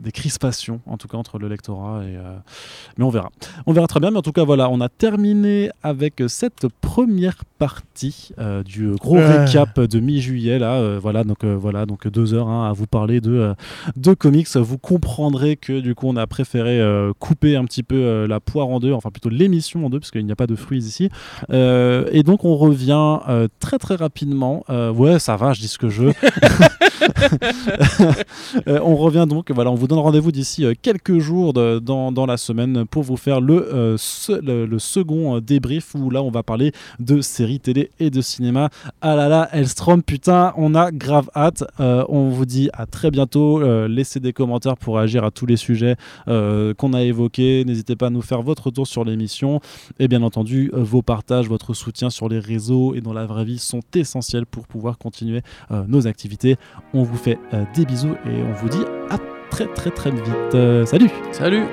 des, 0.00 0.12
crispations, 0.12 0.80
en 0.86 0.96
tout 0.96 1.08
cas 1.08 1.16
entre 1.16 1.38
le 1.38 1.48
lectorat. 1.48 2.02
Et, 2.04 2.16
euh, 2.16 2.36
mais 2.98 3.04
on 3.04 3.10
verra. 3.10 3.30
On 3.66 3.72
verra 3.72 3.86
très 3.86 4.00
bien. 4.00 4.10
Mais 4.10 4.18
en 4.18 4.22
tout 4.22 4.32
cas, 4.32 4.44
voilà, 4.44 4.68
on 4.70 4.80
a 4.80 4.88
terminé 4.88 5.70
avec 5.82 6.22
cette 6.28 6.66
première 6.80 7.44
partie 7.58 8.30
euh, 8.38 8.62
du 8.62 8.90
gros 8.92 9.16
récap 9.16 9.80
de 9.80 10.00
mi-juillet. 10.00 10.58
Là, 10.58 10.98
voilà, 10.98 11.24
donc 11.24 11.44
voilà, 11.44 11.86
donc 11.86 12.08
deux 12.08 12.34
heures 12.34 12.48
hein, 12.48 12.68
à 12.68 12.72
vous 12.72 12.86
parler 12.86 13.20
de, 13.20 13.54
de 13.96 14.14
comics. 14.14 14.56
Vous 14.56 14.78
comprendrez 14.78 15.56
que 15.56 15.80
du 15.80 15.94
coup, 15.94 16.08
on 16.08 16.16
a 16.16 16.26
préféré 16.26 16.80
couper 17.18 17.56
un 17.56 17.64
petit 17.64 17.82
peu 17.82 18.26
la 18.26 18.40
poire 18.40 18.68
en 18.68 18.80
deux, 18.80 18.92
enfin 18.92 19.10
plutôt 19.10 19.28
l'émission 19.28 19.86
en 19.86 19.90
deux, 19.90 20.00
parce 20.00 20.10
qu'il 20.10 20.24
n'y 20.26 20.32
a 20.32 20.36
pas 20.36 20.46
de 20.46 20.56
fruits 20.56 20.84
ici. 20.84 21.08
et 21.50 22.22
donc, 22.24 22.44
on 22.44 22.56
revient 22.56 23.18
très 23.60 23.78
très 23.78 23.94
rapidement. 23.94 24.64
ouais, 24.68 25.18
ça 25.18 25.36
va, 25.36 25.52
je 25.52 25.60
dis 25.60 25.68
ce 25.68 25.78
que 25.78 25.88
je 25.88 26.02
veux. 26.02 26.12
Euh, 28.72 28.80
on 28.82 28.96
revient 28.96 29.26
donc, 29.28 29.50
voilà, 29.50 29.70
on 29.70 29.74
vous 29.74 29.86
donne 29.86 29.98
rendez-vous 29.98 30.32
d'ici 30.32 30.64
euh, 30.64 30.72
quelques 30.80 31.18
jours 31.18 31.52
dans, 31.52 32.26
la 32.26 32.36
semaine 32.36 32.86
pour 32.86 33.02
vous 33.02 33.16
faire 33.16 33.40
le, 33.40 33.68
euh, 33.74 33.96
le, 34.40 34.78
second 34.78 35.40
débrief 35.40 35.94
où 35.94 36.08
là 36.08 36.22
on 36.22 36.30
va 36.30 36.42
parler 36.42 36.72
de 37.00 37.20
séries 37.20 37.60
télé 37.60 37.90
et 38.00 38.10
de 38.10 38.20
cinéma. 38.20 38.70
Ah 39.00 39.16
là 39.16 39.28
là, 39.28 39.48
Elstrom, 39.52 40.02
putain, 40.02 40.52
on 40.56 40.74
a 40.74 40.90
grave 40.90 41.28
hâte. 41.34 41.64
on 41.78 42.28
vous 42.28 42.46
dit 42.46 42.70
à 42.72 42.86
très 42.86 43.10
bientôt. 43.10 43.60
laissez 43.88 44.20
des 44.20 44.32
commentaires 44.32 44.76
pour 44.76 44.96
réagir 44.96 45.24
à 45.24 45.30
tous 45.30 45.46
les 45.46 45.56
sujets 45.56 45.96
qu'on 46.26 46.92
a 46.92 47.02
évoqués. 47.02 47.64
N'hésitez 47.64 47.96
pas 47.96 48.06
à 48.06 48.10
nous 48.10 48.22
faire 48.22 48.42
votre 48.42 48.66
retour 48.66 48.86
sur 48.86 49.04
l'émission. 49.04 49.60
Et 49.98 50.08
bien 50.08 50.22
entendu, 50.22 50.70
vos 50.72 51.02
partages, 51.02 51.48
votre 51.48 51.74
soutien 51.74 52.10
sur 52.10 52.28
les 52.28 52.38
réseaux 52.38 52.94
et 52.94 53.00
dans 53.00 53.12
la 53.12 53.26
vraie 53.26 53.44
vie 53.44 53.58
sont 53.58 53.82
essentiels 53.94 54.46
pour 54.46 54.66
pouvoir 54.66 54.98
continuer 54.98 55.42
nos 55.88 56.06
activités. 56.06 56.56
On 56.94 57.02
vous 57.02 57.16
fait 57.16 57.38
des 57.74 57.84
bisous 57.84 58.14
et 58.26 58.42
on 58.42 58.52
vous 58.52 58.61
vous 58.62 58.68
dis 58.68 58.84
à 59.10 59.18
très 59.50 59.66
très 59.66 59.90
très 59.90 60.10
vite. 60.10 60.54
Euh, 60.54 60.86
salut 60.86 61.10
Salut 61.32 61.64